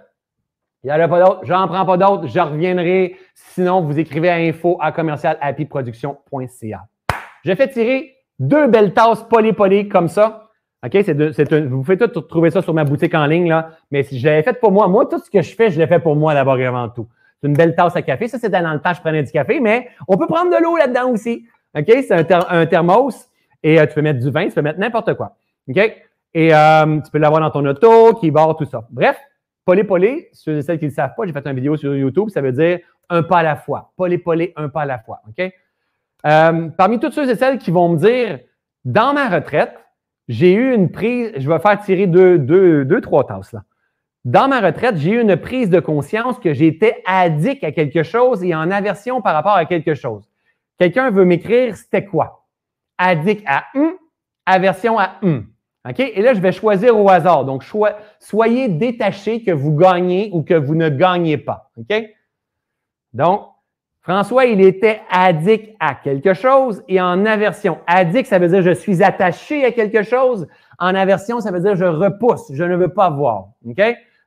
Il 0.84 0.88
n'y 0.88 0.94
en 0.94 1.00
a 1.00 1.08
pas 1.08 1.24
d'autres? 1.24 1.40
J'en 1.44 1.68
prends 1.68 1.86
pas 1.86 1.98
d'autres. 1.98 2.28
Je 2.28 2.40
reviendrai. 2.40 3.18
Sinon, 3.34 3.82
vous 3.82 3.98
écrivez 3.98 4.30
à 4.30 4.36
info 4.36 4.78
à 4.80 4.92
commercial 4.92 5.38
J'ai 7.44 7.56
fait 7.56 7.68
tirer 7.70 8.16
deux 8.38 8.68
belles 8.68 8.94
tasses 8.94 9.24
poly 9.24 9.88
comme 9.88 10.08
ça. 10.08 10.50
OK? 10.86 10.98
C'est 11.04 11.54
vous 11.66 11.82
pouvez 11.82 11.98
tout 11.98 12.08
trouver 12.22 12.52
ça 12.52 12.62
sur 12.62 12.74
ma 12.74 12.84
boutique 12.84 13.16
en 13.16 13.26
ligne, 13.26 13.50
là. 13.50 13.72
Mais 13.90 14.04
si 14.04 14.20
je 14.20 14.28
l'avais 14.28 14.44
fait 14.44 14.60
pour 14.60 14.72
moi, 14.72 14.88
moi, 14.88 15.08
tout 15.08 15.20
ce 15.20 15.30
que 15.30 15.42
je 15.42 15.56
fais, 15.56 15.72
je 15.72 15.80
l'ai 15.80 15.88
fait 15.88 16.00
pour 16.00 16.16
moi 16.16 16.34
d'abord 16.34 16.58
et 16.60 16.66
avant 16.66 16.90
tout. 16.90 17.08
C'est 17.42 17.48
une 17.48 17.56
belle 17.56 17.76
tasse 17.76 17.96
à 17.96 18.02
café. 18.02 18.28
Ça, 18.28 18.38
c'était 18.38 18.62
dans 18.62 18.74
le 18.74 18.80
temps, 18.80 18.94
je 18.94 19.02
prenais 19.02 19.24
du 19.24 19.32
café, 19.32 19.60
mais 19.60 19.90
on 20.08 20.18
peut 20.18 20.28
prendre 20.28 20.56
de 20.56 20.62
l'eau 20.62 20.78
là-dedans 20.78 21.10
aussi. 21.10 21.46
OK? 21.76 21.88
C'est 21.88 22.32
un, 22.32 22.66
thermos 22.66 23.30
et 23.64 23.80
euh, 23.80 23.86
tu 23.88 23.96
peux 23.96 24.02
mettre 24.02 24.20
du 24.20 24.30
vin, 24.30 24.48
tu 24.48 24.54
peux 24.54 24.62
mettre 24.62 24.80
n'importe 24.80 25.16
quoi. 25.16 25.36
OK? 25.68 26.05
Et 26.36 26.54
euh, 26.54 27.00
tu 27.00 27.10
peux 27.10 27.18
l'avoir 27.18 27.40
dans 27.40 27.50
ton 27.50 27.66
auto, 27.66 28.14
qui 28.16 28.30
barre, 28.30 28.58
tout 28.58 28.66
ça. 28.66 28.86
Bref, 28.92 29.18
polé-polé, 29.64 30.30
ceux 30.34 30.58
et 30.58 30.62
celles 30.62 30.78
qui 30.78 30.86
ne 30.86 30.90
le 30.90 30.94
savent 30.94 31.14
pas, 31.16 31.26
j'ai 31.26 31.32
fait 31.32 31.48
une 31.48 31.56
vidéo 31.56 31.78
sur 31.78 31.96
YouTube, 31.96 32.30
ça 32.30 32.42
veut 32.42 32.52
dire 32.52 32.80
un 33.10 33.24
pas 33.24 33.38
à 33.38 33.44
la 33.44 33.56
fois. 33.56 33.94
Polé-polé, 33.96 34.52
un 34.58 34.68
pas 34.68 34.82
à 34.82 34.86
la 34.86 35.00
fois. 35.00 35.22
OK? 35.30 35.52
Euh, 36.26 36.70
parmi 36.78 37.00
toutes 37.00 37.14
ceux 37.14 37.30
et 37.30 37.36
celles 37.36 37.58
qui 37.58 37.72
vont 37.72 37.88
me 37.88 37.98
dire, 37.98 38.40
dans 38.84 39.14
ma 39.14 39.30
retraite, 39.30 39.74
j'ai 40.28 40.54
eu 40.54 40.74
une 40.74 40.92
prise, 40.92 41.32
je 41.38 41.50
vais 41.50 41.60
faire 41.60 41.80
tirer 41.82 42.06
deux, 42.06 42.38
deux, 42.38 42.84
deux 42.84 43.00
trois 43.00 43.26
tasses 43.26 43.54
là. 43.54 43.64
Dans 44.26 44.48
ma 44.48 44.60
retraite, 44.60 44.98
j'ai 44.98 45.12
eu 45.12 45.22
une 45.22 45.38
prise 45.38 45.70
de 45.70 45.80
conscience 45.80 46.40
que 46.40 46.54
j'étais 46.54 47.02
addict 47.06 47.64
à 47.64 47.72
quelque 47.72 48.02
chose 48.02 48.44
et 48.44 48.56
en 48.56 48.72
aversion 48.72 49.22
par 49.22 49.36
rapport 49.36 49.54
à 49.54 49.66
quelque 49.66 49.94
chose. 49.94 50.28
Quelqu'un 50.80 51.12
veut 51.12 51.26
m'écrire, 51.26 51.78
c'était 51.78 52.06
quoi? 52.06 52.48
Addict 52.98 53.44
à 53.46 53.66
un, 53.76 53.94
aversion 54.48 54.98
à 54.98 55.18
un. 55.22 55.44
OK? 55.88 56.00
Et 56.00 56.22
là, 56.22 56.34
je 56.34 56.40
vais 56.40 56.52
choisir 56.52 57.00
au 57.00 57.10
hasard. 57.10 57.46
Donc, 57.46 57.64
soyez 58.20 58.68
détaché 58.70 59.44
que 59.44 59.52
vous 59.52 59.76
gagnez 59.76 60.30
ou 60.34 60.42
que 60.42 60.56
vous 60.56 60.76
ne 60.76 60.90
gagnez 60.90 61.38
pas. 61.38 61.70
OK? 61.78 61.94
Donc, 63.14 63.42
François, 64.02 64.46
il 64.46 64.62
était 64.62 65.02
addict 65.10 65.76
à 65.80 65.96
quelque 65.96 66.34
chose 66.34 66.84
et 66.88 67.02
en 67.02 67.26
aversion. 67.26 67.80
Addict, 67.88 68.28
ça 68.28 68.38
veut 68.38 68.50
dire 68.50 68.62
je 68.62 68.72
suis 68.72 69.04
attaché 69.04 69.66
à 69.66 69.72
quelque 69.72 70.04
chose. 70.04 70.48
En 70.78 70.94
aversion, 70.94 71.40
ça 71.40 71.52
veut 71.52 71.60
dire 71.60 71.76
je 71.76 71.86
repousse, 71.86 72.52
je 72.54 72.64
ne 72.64 72.76
veux 72.76 72.94
pas 72.94 73.10
voir. 73.10 73.50
OK? 73.68 73.82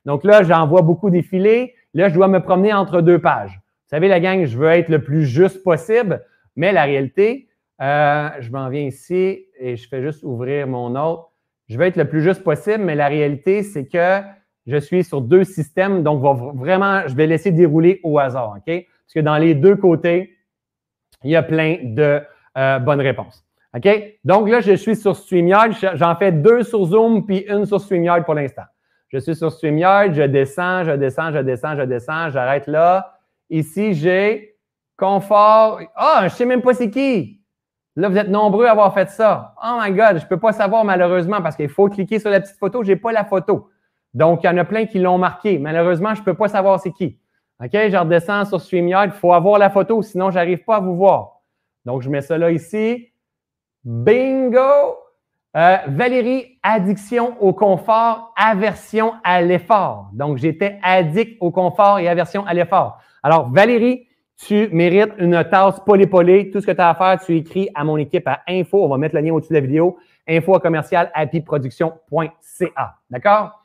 Donc 0.04 0.24
là, 0.24 0.42
j'en 0.42 0.66
vois 0.66 0.82
beaucoup 0.82 1.10
défiler. 1.10 1.74
Là, 1.94 2.08
je 2.08 2.14
dois 2.14 2.28
me 2.28 2.40
promener 2.40 2.72
entre 2.72 3.00
deux 3.00 3.20
pages. 3.20 3.52
Vous 3.54 3.90
savez, 3.90 4.08
la 4.08 4.20
gang, 4.20 4.44
je 4.44 4.58
veux 4.58 4.68
être 4.68 4.88
le 4.88 5.02
plus 5.02 5.24
juste 5.24 5.62
possible, 5.62 6.24
mais 6.56 6.72
la 6.72 6.84
réalité, 6.84 7.48
euh, 7.80 8.28
je 8.40 8.50
m'en 8.50 8.68
viens 8.68 8.82
ici 8.82 9.46
et 9.58 9.76
je 9.76 9.88
fais 9.88 10.02
juste 10.02 10.24
ouvrir 10.24 10.66
mon 10.66 10.94
autre 10.96 11.30
je 11.68 11.78
vais 11.78 11.88
être 11.88 11.96
le 11.96 12.06
plus 12.06 12.22
juste 12.22 12.42
possible, 12.42 12.84
mais 12.84 12.94
la 12.94 13.08
réalité, 13.08 13.62
c'est 13.62 13.86
que 13.86 14.20
je 14.66 14.76
suis 14.76 15.04
sur 15.04 15.20
deux 15.20 15.44
systèmes, 15.44 16.02
donc 16.02 16.22
vraiment, 16.56 17.02
je 17.06 17.14
vais 17.14 17.26
laisser 17.26 17.50
dérouler 17.50 18.00
au 18.02 18.18
hasard, 18.18 18.56
OK? 18.56 18.64
Parce 18.66 19.14
que 19.14 19.20
dans 19.20 19.38
les 19.38 19.54
deux 19.54 19.76
côtés, 19.76 20.36
il 21.24 21.30
y 21.30 21.36
a 21.36 21.42
plein 21.42 21.78
de 21.82 22.20
euh, 22.56 22.78
bonnes 22.78 23.00
réponses. 23.00 23.44
OK? 23.74 23.88
Donc 24.24 24.48
là, 24.48 24.60
je 24.60 24.72
suis 24.72 24.96
sur 24.96 25.16
StreamYard. 25.16 25.72
J'en 25.94 26.16
fais 26.16 26.32
deux 26.32 26.62
sur 26.62 26.84
Zoom, 26.84 27.24
puis 27.26 27.44
une 27.48 27.66
sur 27.66 27.80
StreamYard 27.80 28.24
pour 28.24 28.34
l'instant. 28.34 28.64
Je 29.08 29.18
suis 29.18 29.34
sur 29.34 29.50
StreamYard, 29.50 30.12
je 30.12 30.22
descends, 30.22 30.84
je 30.84 30.92
descends, 30.92 31.32
je 31.32 31.38
descends, 31.38 31.76
je 31.76 31.82
descends, 31.82 32.30
j'arrête 32.30 32.66
là. 32.66 33.18
Ici, 33.50 33.94
j'ai 33.94 34.56
confort. 34.96 35.80
Ah, 35.94 36.18
je 36.20 36.24
ne 36.24 36.30
sais 36.30 36.44
même 36.44 36.60
pas 36.60 36.74
c'est 36.74 36.90
qui. 36.90 37.37
Là, 37.98 38.08
vous 38.08 38.16
êtes 38.16 38.28
nombreux 38.28 38.66
à 38.66 38.70
avoir 38.70 38.94
fait 38.94 39.10
ça. 39.10 39.56
Oh 39.60 39.76
my 39.80 39.90
God, 39.90 40.18
je 40.18 40.24
ne 40.24 40.28
peux 40.28 40.38
pas 40.38 40.52
savoir 40.52 40.84
malheureusement 40.84 41.42
parce 41.42 41.56
qu'il 41.56 41.68
faut 41.68 41.88
cliquer 41.88 42.20
sur 42.20 42.30
la 42.30 42.40
petite 42.40 42.56
photo. 42.56 42.84
Je 42.84 42.92
n'ai 42.92 42.96
pas 42.96 43.10
la 43.10 43.24
photo. 43.24 43.70
Donc, 44.14 44.44
il 44.44 44.46
y 44.46 44.48
en 44.48 44.56
a 44.56 44.64
plein 44.64 44.86
qui 44.86 45.00
l'ont 45.00 45.18
marqué. 45.18 45.58
Malheureusement, 45.58 46.14
je 46.14 46.20
ne 46.20 46.24
peux 46.24 46.34
pas 46.34 46.46
savoir 46.46 46.78
c'est 46.78 46.92
qui. 46.92 47.18
OK, 47.60 47.72
je 47.72 47.96
redescends 47.96 48.44
sur 48.44 48.60
StreamYard. 48.60 49.06
Il 49.06 49.18
faut 49.18 49.32
avoir 49.32 49.58
la 49.58 49.68
photo, 49.68 50.00
sinon, 50.02 50.30
je 50.30 50.36
n'arrive 50.36 50.62
pas 50.62 50.76
à 50.76 50.80
vous 50.80 50.94
voir. 50.94 51.40
Donc, 51.86 52.02
je 52.02 52.08
mets 52.08 52.20
ça 52.20 52.38
là 52.38 52.52
ici. 52.52 53.08
Bingo! 53.82 54.60
Euh, 55.56 55.78
Valérie, 55.88 56.56
addiction 56.62 57.34
au 57.40 57.52
confort, 57.52 58.32
aversion 58.36 59.14
à 59.24 59.42
l'effort. 59.42 60.10
Donc, 60.12 60.36
j'étais 60.36 60.78
addict 60.84 61.36
au 61.40 61.50
confort 61.50 61.98
et 61.98 62.06
aversion 62.06 62.46
à 62.46 62.54
l'effort. 62.54 63.00
Alors, 63.24 63.50
Valérie, 63.50 64.06
tu 64.38 64.68
mérites 64.72 65.12
une 65.18 65.42
tasse 65.50 65.80
polépolée. 65.80 66.50
Tout 66.50 66.60
ce 66.60 66.66
que 66.66 66.72
tu 66.72 66.80
as 66.80 66.90
à 66.90 66.94
faire, 66.94 67.18
tu 67.24 67.36
écris 67.36 67.68
à 67.74 67.82
mon 67.82 67.96
équipe 67.96 68.26
à 68.28 68.40
info. 68.48 68.84
On 68.84 68.88
va 68.88 68.96
mettre 68.96 69.16
le 69.16 69.20
lien 69.20 69.32
au-dessus 69.32 69.52
de 69.52 69.58
la 69.58 69.60
vidéo. 69.60 69.98
Info 70.28 70.58
commercial 70.60 71.10
happyproduction.ca. 71.12 72.94
D'accord? 73.10 73.62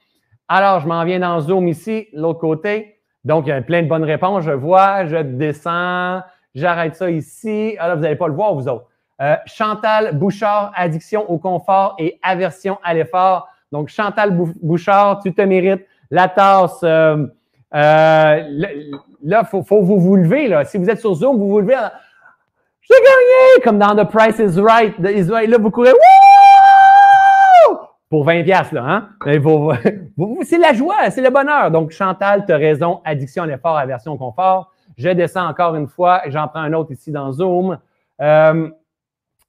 Alors, 0.47 0.79
je 0.79 0.87
m'en 0.87 1.03
viens 1.05 1.19
dans 1.19 1.39
Zoom 1.39 1.67
ici, 1.67 2.07
l'autre 2.13 2.39
côté. 2.39 2.97
Donc, 3.23 3.45
il 3.45 3.49
y 3.49 3.53
a 3.53 3.61
plein 3.61 3.83
de 3.83 3.87
bonnes 3.87 4.03
réponses. 4.03 4.43
Je 4.43 4.51
vois, 4.51 5.05
je 5.05 5.17
descends, 5.17 6.21
j'arrête 6.55 6.95
ça 6.95 7.09
ici. 7.09 7.75
Alors, 7.77 7.93
ah, 7.93 7.95
vous 7.95 8.01
n'allez 8.01 8.15
pas 8.15 8.27
le 8.27 8.33
voir, 8.33 8.55
vous 8.55 8.67
autres. 8.67 8.87
Euh, 9.21 9.35
Chantal 9.45 10.17
Bouchard, 10.17 10.73
addiction 10.75 11.29
au 11.29 11.37
confort 11.37 11.95
et 11.99 12.19
aversion 12.23 12.79
à 12.83 12.95
l'effort. 12.95 13.47
Donc, 13.71 13.89
Chantal 13.89 14.35
Bouchard, 14.61 15.19
tu 15.21 15.33
te 15.33 15.41
mérites 15.41 15.85
la 16.09 16.27
tasse. 16.27 16.79
Euh, 16.83 17.27
euh, 17.75 18.43
là, 19.23 19.43
il 19.51 19.63
faut, 19.63 19.81
vous 19.81 19.99
vous 19.99 20.15
lever. 20.15 20.47
Là. 20.47 20.65
Si 20.65 20.77
vous 20.77 20.89
êtes 20.89 20.99
sur 20.99 21.15
Zoom, 21.15 21.37
vous 21.37 21.49
vous 21.49 21.59
levez. 21.59 21.77
J'ai 22.81 22.95
gagné! 22.95 23.63
Comme 23.63 23.79
dans 23.79 23.95
The 23.95 24.09
Price 24.09 24.39
is 24.39 24.59
Right. 24.59 24.97
Là, 24.99 25.57
vous 25.57 25.71
courez. 25.71 25.91
Pour 28.09 28.25
20 28.25 28.43
piastres, 28.43 28.75
là, 28.75 28.83
hein? 28.85 29.09
c'est 30.43 30.59
la 30.59 30.73
joie, 30.73 31.09
c'est 31.09 31.21
le 31.21 31.31
bonheur. 31.31 31.71
Donc, 31.71 31.89
Chantal, 31.89 32.45
tu 32.45 32.51
as 32.51 32.57
raison. 32.57 33.01
Addiction 33.03 33.43
à 33.43 33.47
l'effort, 33.47 33.75
aversion 33.75 34.11
au 34.11 34.17
confort. 34.17 34.71
Je 34.97 35.09
descends 35.09 35.47
encore 35.47 35.75
une 35.75 35.87
fois. 35.87 36.21
J'en 36.27 36.47
prends 36.47 36.59
un 36.59 36.73
autre 36.73 36.91
ici 36.91 37.11
dans 37.11 37.31
Zoom. 37.31 37.79
Euh, 38.21 38.69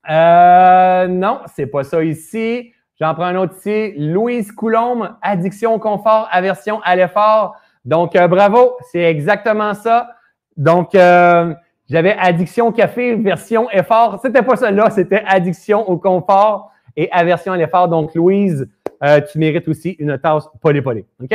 euh, 0.09 1.07
non, 1.09 1.41
c'est 1.55 1.67
pas 1.67 1.85
ça 1.85 2.03
ici. 2.03 2.73
J'en 2.99 3.15
prends 3.15 3.25
un 3.25 3.37
autre 3.37 3.55
ici. 3.59 3.93
Louise 3.99 4.51
Coulombe, 4.53 5.11
addiction 5.21 5.75
au 5.75 5.79
confort, 5.79 6.29
aversion 6.31 6.81
à 6.85 6.97
l'effort. 6.97 7.57
Donc, 7.85 8.17
euh, 8.17 8.27
bravo, 8.29 8.77
c'est 8.91 9.03
exactement 9.03 9.75
ça. 9.75 10.11
Donc, 10.57 10.95
euh, 10.95 11.53
j'avais 11.89 12.17
addiction 12.19 12.69
au 12.69 12.73
café, 12.73 13.15
version 13.15 13.71
effort. 13.71 14.21
C'était 14.23 14.43
pas 14.43 14.57
ça 14.57 14.71
là, 14.71 14.91
c'était 14.91 15.23
addiction 15.27 15.89
au 15.89 15.99
confort 15.99 16.71
et 16.97 17.11
aversion 17.13 17.53
à 17.53 17.57
l'effort. 17.57 17.89
Donc, 17.89 18.15
Louise, 18.15 18.69
euh, 19.03 19.21
tu 19.21 19.39
mérites 19.39 19.69
aussi 19.69 19.91
une 19.99 20.17
tasse 20.19 20.49
polépolée. 20.63 21.05
OK? 21.23 21.35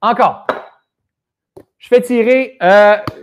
Encore. 0.00 0.46
Je 1.78 1.88
fais 1.88 2.00
tirer 2.00 2.58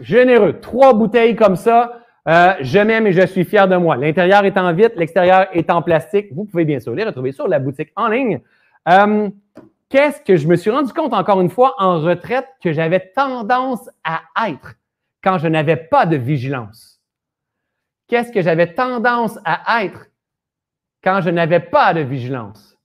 généreux. 0.01 0.59
Trois 0.61 0.93
bouteilles 0.93 1.35
comme 1.35 1.55
ça. 1.57 1.99
je 2.25 2.79
m'aime 2.79 3.07
et 3.07 3.11
je 3.11 3.25
suis 3.25 3.43
fier 3.43 3.67
de 3.67 3.75
moi. 3.75 3.97
L'intérieur 3.97 4.45
est 4.45 4.57
en 4.57 4.73
vitre, 4.73 4.95
l'extérieur 4.97 5.47
est 5.53 5.69
en 5.69 5.81
plastique. 5.81 6.27
Vous 6.33 6.45
pouvez 6.45 6.63
bien 6.63 6.79
sûr 6.79 6.93
les 6.95 7.03
retrouver 7.03 7.33
sur 7.33 7.47
la 7.47 7.59
boutique 7.59 7.91
en 7.95 8.07
ligne 8.07 8.39
qu'est-ce 9.95 10.19
que 10.19 10.35
je 10.35 10.45
me 10.45 10.57
suis 10.57 10.71
rendu 10.71 10.91
compte 10.91 11.13
encore 11.13 11.39
une 11.39 11.49
fois 11.49 11.73
en 11.77 12.01
retraite 12.01 12.45
que 12.61 12.73
j'avais 12.73 12.99
tendance 13.15 13.89
à 14.03 14.23
être 14.49 14.73
quand 15.23 15.37
je 15.37 15.47
n'avais 15.47 15.77
pas 15.77 16.05
de 16.05 16.17
vigilance? 16.17 16.99
Qu'est-ce 18.09 18.33
que 18.33 18.41
j'avais 18.41 18.73
tendance 18.73 19.39
à 19.45 19.85
être 19.85 20.07
quand 21.01 21.21
je 21.21 21.29
n'avais 21.29 21.61
pas 21.61 21.93
de 21.93 22.01
vigilance? 22.01 22.77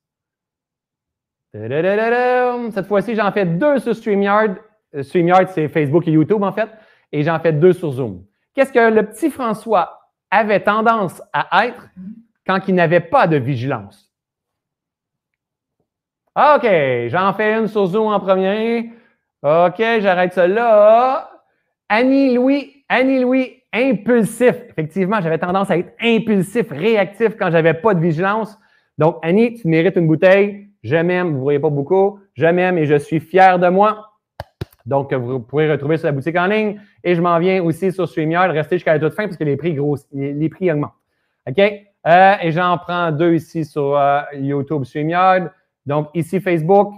Cette 1.53 2.87
fois-ci, 2.87 3.17
j'en 3.17 3.33
fais 3.33 3.45
deux 3.45 3.81
sur 3.81 3.97
StreamYard. 3.97 4.59
Euh, 4.95 5.03
StreamYard, 5.03 5.49
c'est 5.49 5.67
Facebook 5.67 6.07
et 6.07 6.13
YouTube, 6.13 6.45
en 6.45 6.53
fait, 6.53 6.71
et 7.11 7.25
j'en 7.25 7.41
fais 7.41 7.53
deux 7.53 7.73
sur 7.73 7.91
Zoom. 7.91 8.25
Qu'est-ce 8.55 8.73
que 8.73 8.89
le 8.89 9.05
petit 9.05 9.31
François 9.31 10.13
avait 10.31 10.63
tendance 10.63 11.21
à 11.33 11.67
être 11.67 11.89
quand 12.47 12.61
il 12.69 12.77
n'avait 12.77 13.01
pas 13.01 13.27
de 13.27 13.37
vigilance? 13.37 14.10
OK, 16.37 16.67
j'en 17.09 17.33
fais 17.33 17.59
une 17.59 17.67
sur 17.67 17.87
Zoom 17.87 18.07
en 18.07 18.21
premier. 18.21 18.93
OK, 19.43 19.83
j'arrête 20.01 20.33
ça 20.33 20.47
là. 20.47 21.31
Annie-Louis, 21.89 22.85
Annie-Louis, 22.89 23.57
impulsif. 23.73 24.55
Effectivement, 24.69 25.21
j'avais 25.21 25.39
tendance 25.39 25.71
à 25.71 25.79
être 25.79 25.93
impulsif, 26.01 26.71
réactif 26.71 27.37
quand 27.37 27.51
j'avais 27.51 27.75
pas 27.75 27.95
de 27.95 28.01
vigilance. 28.01 28.57
Donc, 28.97 29.19
Annie, 29.23 29.55
tu 29.55 29.67
mérites 29.67 29.97
une 29.97 30.07
bouteille. 30.07 30.69
Je 30.83 30.97
m'aime, 30.97 31.31
vous 31.31 31.39
ne 31.39 31.43
voyez 31.43 31.59
pas 31.59 31.71
beaucoup. 31.71 32.21
Je 32.35 32.47
m'aime 32.47 32.79
et 32.79 32.87
je 32.87 32.97
suis 32.97 33.19
fier 33.19 33.59
de 33.59 33.69
moi. 33.69 34.11
Donc, 34.87 35.13
vous 35.13 35.41
pourrez 35.41 35.71
retrouver 35.71 35.97
sur 35.97 36.07
la 36.07 36.13
boutique 36.13 36.37
en 36.37 36.47
ligne. 36.47 36.81
Et 37.03 37.15
je 37.15 37.21
m'en 37.21 37.39
viens 37.39 37.63
aussi 37.63 37.91
sur 37.93 38.09
StreamYard. 38.09 38.53
Restez 38.53 38.77
jusqu'à 38.77 38.93
la 38.93 39.01
toute 39.01 39.15
fin 39.15 39.25
parce 39.25 39.37
que 39.37 39.45
les 39.45 39.57
prix, 39.57 39.77
les, 40.13 40.49
prix 40.49 40.71
augmentent. 40.71 40.93
OK? 41.49 41.59
Euh, 42.07 42.35
et 42.41 42.53
j'en 42.53 42.79
prends 42.79 43.11
deux 43.11 43.35
ici 43.35 43.65
sur 43.65 43.97
euh, 43.97 44.21
YouTube 44.35 44.85
StreamYard. 44.85 45.51
Donc, 45.87 46.09
ici, 46.15 46.41
Facebook. 46.41 46.93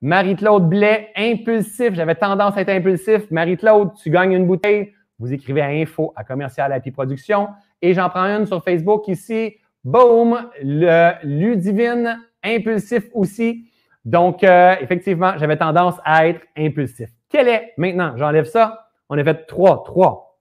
Marie-Claude 0.00 0.68
Blais, 0.68 1.10
impulsif. 1.16 1.94
J'avais 1.94 2.14
tendance 2.14 2.56
à 2.56 2.60
être 2.60 2.68
impulsif. 2.70 3.30
Marie-Claude, 3.30 3.94
tu 3.94 4.10
gagnes 4.10 4.32
une 4.32 4.46
bouteille. 4.46 4.92
Vous 5.18 5.32
écrivez 5.32 5.60
à 5.60 5.66
info 5.66 6.12
à 6.14 6.22
commercial 6.22 6.72
Happy 6.72 6.90
Production. 6.90 7.48
Et 7.82 7.94
j'en 7.94 8.08
prends 8.08 8.24
une 8.24 8.46
sur 8.46 8.62
Facebook 8.62 9.08
ici. 9.08 9.56
Boom! 9.84 10.50
Le 10.62 11.12
Ludivine, 11.24 12.20
impulsif 12.44 13.08
aussi. 13.12 13.64
Donc, 14.04 14.44
euh, 14.44 14.76
effectivement, 14.80 15.32
j'avais 15.36 15.56
tendance 15.56 15.96
à 16.04 16.28
être 16.28 16.40
impulsif. 16.56 17.10
Quel 17.28 17.48
est, 17.48 17.74
maintenant, 17.76 18.12
j'enlève 18.16 18.44
ça. 18.44 18.86
On 19.08 19.18
a 19.18 19.24
fait 19.24 19.46
trois, 19.46 19.82
trois. 19.84 20.38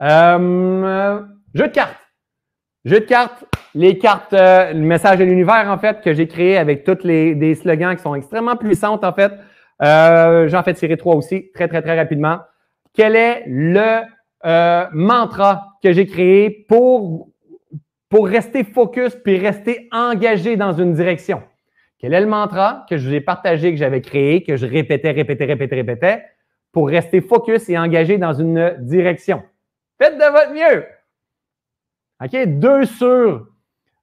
Euh, 0.00 1.20
jeu 1.54 1.68
de 1.68 1.72
cartes. 1.72 2.01
Jeu 2.84 2.98
de 2.98 3.04
cartes, 3.04 3.44
les 3.74 3.96
cartes, 3.96 4.32
euh, 4.32 4.72
le 4.72 4.80
message 4.80 5.18
de 5.18 5.24
l'univers, 5.24 5.66
en 5.68 5.78
fait, 5.78 6.00
que 6.00 6.12
j'ai 6.12 6.26
créé 6.26 6.58
avec 6.58 6.82
toutes 6.82 7.04
les 7.04 7.36
des 7.36 7.54
slogans 7.54 7.94
qui 7.94 8.02
sont 8.02 8.16
extrêmement 8.16 8.56
puissantes, 8.56 9.04
en 9.04 9.12
fait. 9.12 9.32
Euh, 9.82 10.48
J'en 10.48 10.64
fais 10.64 10.74
tirer 10.74 10.96
trois 10.96 11.14
aussi, 11.14 11.52
très, 11.52 11.68
très, 11.68 11.80
très 11.80 11.96
rapidement. 11.96 12.38
Quel 12.92 13.14
est 13.14 13.44
le 13.46 14.00
euh, 14.44 14.86
mantra 14.92 15.76
que 15.82 15.92
j'ai 15.92 16.06
créé 16.06 16.50
pour, 16.68 17.28
pour 18.08 18.26
rester 18.26 18.64
focus 18.64 19.14
puis 19.14 19.38
rester 19.38 19.88
engagé 19.92 20.56
dans 20.56 20.72
une 20.72 20.92
direction? 20.92 21.40
Quel 21.98 22.14
est 22.14 22.20
le 22.20 22.26
mantra 22.26 22.84
que 22.90 22.96
je 22.96 23.08
vous 23.08 23.14
ai 23.14 23.20
partagé, 23.20 23.70
que 23.70 23.78
j'avais 23.78 24.00
créé, 24.00 24.42
que 24.42 24.56
je 24.56 24.66
répétais, 24.66 25.12
répétais, 25.12 25.44
répétais, 25.44 25.76
répétais, 25.76 26.24
pour 26.72 26.88
rester 26.88 27.20
focus 27.20 27.68
et 27.68 27.78
engagé 27.78 28.18
dans 28.18 28.32
une 28.32 28.74
direction? 28.80 29.44
Faites 30.00 30.18
de 30.18 30.32
votre 30.32 30.52
mieux! 30.52 30.84
OK? 32.22 32.46
Deux 32.46 32.84
sur, 32.84 33.48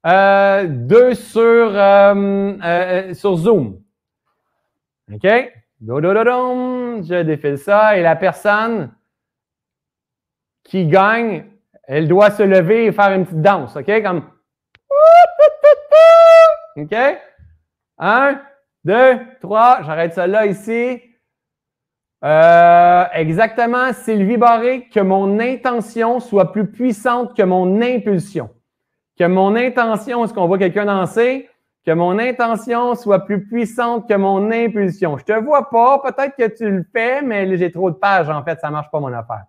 euh, 0.06 0.66
deux 0.68 1.14
sur, 1.14 1.42
euh, 1.42 2.54
euh, 2.64 3.14
sur 3.14 3.36
Zoom. 3.36 3.82
OK? 5.14 5.28
Je 5.82 7.22
défile 7.22 7.58
ça 7.58 7.98
et 7.98 8.02
la 8.02 8.16
personne 8.16 8.92
qui 10.64 10.86
gagne, 10.88 11.46
elle 11.84 12.08
doit 12.08 12.32
se 12.32 12.44
lever 12.44 12.86
et 12.86 12.92
faire 12.92 13.12
une 13.14 13.26
petite 13.26 13.42
danse. 13.42 13.76
OK? 13.78 14.04
Comme. 14.04 14.30
OK? 16.76 16.96
Un, 17.98 18.42
deux, 18.84 19.20
trois. 19.42 19.82
J'arrête 19.84 20.14
ça 20.14 20.28
là 20.28 20.46
ici. 20.46 21.02
Euh, 22.24 23.06
exactement, 23.14 23.94
Sylvie 23.94 24.38
Barré, 24.38 24.90
que 24.94 25.00
mon 25.00 25.40
intention 25.40 26.20
soit 26.20 26.52
plus 26.52 26.70
puissante 26.70 27.36
que 27.36 27.44
mon 27.44 27.82
impulsion. 27.82 28.50
Que 29.18 29.26
mon 29.26 29.56
intention, 29.56 30.24
est-ce 30.24 30.34
qu'on 30.34 30.48
voit 30.48 30.58
quelqu'un 30.58 30.86
danser? 30.86 31.50
Que 31.86 31.92
mon 31.92 32.20
intention 32.20 32.96
soit 32.96 33.26
plus 33.26 33.46
puissante 33.46 34.08
que 34.08 34.16
mon 34.16 34.52
impulsion. 34.52 35.18
Je 35.18 35.24
te 35.24 35.32
vois 35.32 35.70
pas, 35.70 36.00
peut-être 36.00 36.36
que 36.36 36.56
tu 36.56 36.70
le 36.70 36.86
fais, 36.94 37.22
mais 37.22 37.58
j'ai 37.58 37.72
trop 37.72 37.90
de 37.90 37.96
pages, 37.96 38.30
en 38.30 38.44
fait, 38.44 38.60
ça 38.60 38.70
marche 38.70 38.92
pas 38.92 39.00
mon 39.00 39.14
affaire. 39.14 39.46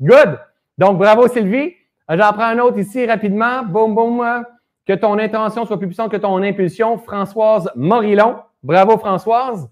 Good! 0.00 0.38
Donc, 0.78 0.98
bravo 0.98 1.28
Sylvie. 1.28 1.74
Euh, 2.10 2.16
j'en 2.16 2.32
prends 2.32 2.44
un 2.44 2.58
autre 2.58 2.78
ici 2.78 3.04
rapidement. 3.06 3.62
Boum, 3.64 3.94
boum. 3.94 4.44
Que 4.86 4.94
ton 4.94 5.18
intention 5.18 5.64
soit 5.64 5.78
plus 5.78 5.86
puissante 5.86 6.10
que 6.10 6.16
ton 6.16 6.42
impulsion. 6.42 6.98
Françoise 6.98 7.70
Morillon. 7.76 8.36
Bravo 8.62 8.96
Françoise. 8.96 9.68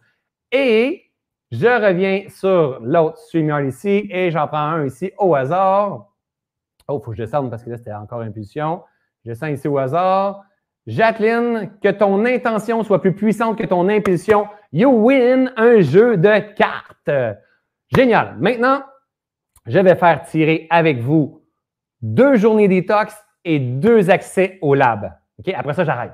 Et 0.53 1.10
je 1.51 1.67
reviens 1.67 2.29
sur 2.29 2.79
l'autre 2.81 3.19
StreamYard 3.19 3.65
ici 3.65 4.09
et 4.11 4.31
j'en 4.31 4.47
prends 4.47 4.59
un 4.59 4.87
ici 4.87 5.11
au 5.19 5.35
hasard. 5.35 6.07
Oh, 6.87 6.99
il 7.01 7.05
faut 7.05 7.11
que 7.11 7.17
je 7.17 7.23
descende 7.23 7.51
parce 7.51 7.65
que 7.65 7.71
là, 7.71 7.77
c'était 7.77 7.93
encore 7.93 8.21
impulsion. 8.21 8.83
Je 9.25 9.31
descends 9.31 9.49
ici 9.49 9.67
au 9.67 9.79
hasard. 9.79 10.45
Jacqueline, 10.87 11.73
que 11.83 11.89
ton 11.89 12.25
intention 12.25 12.83
soit 12.83 13.01
plus 13.01 13.15
puissante 13.15 13.59
que 13.59 13.67
ton 13.67 13.89
impulsion. 13.89 14.49
You 14.73 14.91
win 14.91 15.53
un 15.57 15.81
jeu 15.81 16.17
de 16.17 16.39
cartes. 16.55 17.11
Génial. 17.95 18.37
Maintenant, 18.39 18.83
je 19.67 19.79
vais 19.79 19.97
faire 19.97 20.23
tirer 20.23 20.67
avec 20.71 20.99
vous 20.99 21.45
deux 22.01 22.37
journées 22.37 22.69
détox 22.69 23.15
et 23.45 23.59
deux 23.59 24.11
accès 24.11 24.59
au 24.63 24.75
lab. 24.75 25.13
Après 25.55 25.75
ça, 25.75 25.85
j'arrête. 25.85 26.13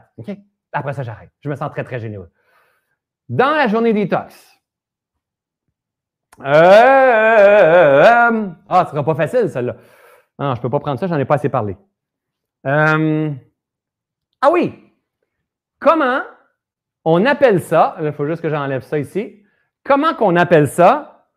Après 0.73 0.92
ça, 0.92 1.02
j'arrête. 1.02 1.31
Je 1.40 1.48
me 1.48 1.55
sens 1.55 1.70
très, 1.70 1.84
très 1.84 2.00
généreux. 2.00 2.31
Dans 3.28 3.50
la 3.50 3.66
journée 3.66 3.92
détox, 3.92 4.56
euh, 6.40 8.02
ah, 8.68 8.84
ce 8.84 8.90
sera 8.90 9.05
pas 9.05 9.15
facile, 9.15 9.48
celle-là. 9.48 9.76
Non, 10.39 10.55
je 10.55 10.58
ne 10.58 10.62
peux 10.62 10.70
pas 10.70 10.81
prendre 10.81 11.00
ça, 11.00 11.06
j'en 11.06 11.18
ai 11.18 11.24
pas 11.24 11.36
assez 11.36 11.48
parlé. 11.48 11.76
Euh, 12.66 13.31
ah 14.40 14.50
oui! 14.50 14.74
Comment 15.78 16.23
on 17.05 17.24
appelle 17.24 17.60
ça? 17.60 17.97
Il 18.02 18.12
faut 18.12 18.26
juste 18.26 18.42
que 18.42 18.48
j'enlève 18.48 18.82
ça 18.82 18.98
ici. 18.98 19.42
Comment 19.84 20.15
qu'on 20.15 20.36
appelle 20.36 20.68
ça? 20.68 21.28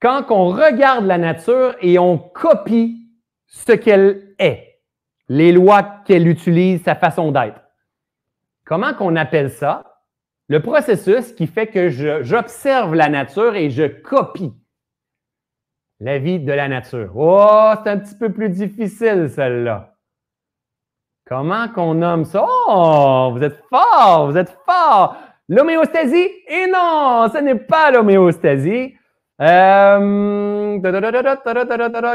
Quand 0.00 0.30
on 0.30 0.48
regarde 0.48 1.06
la 1.06 1.18
nature 1.18 1.74
et 1.80 1.98
on 1.98 2.18
copie 2.18 3.10
ce 3.46 3.72
qu'elle 3.72 4.34
est, 4.38 4.82
les 5.28 5.50
lois 5.50 5.82
qu'elle 6.04 6.28
utilise, 6.28 6.82
sa 6.84 6.94
façon 6.94 7.32
d'être? 7.32 7.60
Comment 8.64 8.94
qu'on 8.94 9.16
appelle 9.16 9.50
ça? 9.50 9.87
Le 10.48 10.60
processus 10.60 11.32
qui 11.32 11.46
fait 11.46 11.66
que 11.66 11.90
j'observe 12.22 12.94
la 12.94 13.08
nature 13.08 13.54
et 13.54 13.68
je 13.68 13.84
copie 13.84 14.54
la 16.00 16.18
vie 16.18 16.38
de 16.40 16.52
la 16.52 16.68
nature. 16.68 17.12
Oh, 17.14 17.72
c'est 17.82 17.90
un 17.90 17.98
petit 17.98 18.14
peu 18.14 18.32
plus 18.32 18.48
difficile, 18.48 19.28
celle-là. 19.28 19.94
Comment 21.26 21.68
qu'on 21.68 21.94
nomme 21.94 22.24
ça? 22.24 22.46
Oh, 22.46 23.30
vous 23.34 23.42
êtes 23.42 23.62
fort, 23.68 24.30
vous 24.30 24.36
êtes 24.38 24.56
fort. 24.64 25.16
L'homéostasie? 25.50 26.30
Et 26.46 26.66
non, 26.72 27.28
ce 27.32 27.38
n'est 27.38 27.54
pas 27.54 27.90
l'homéostasie. 27.90 28.94
Il 29.40 29.44
y 29.44 29.48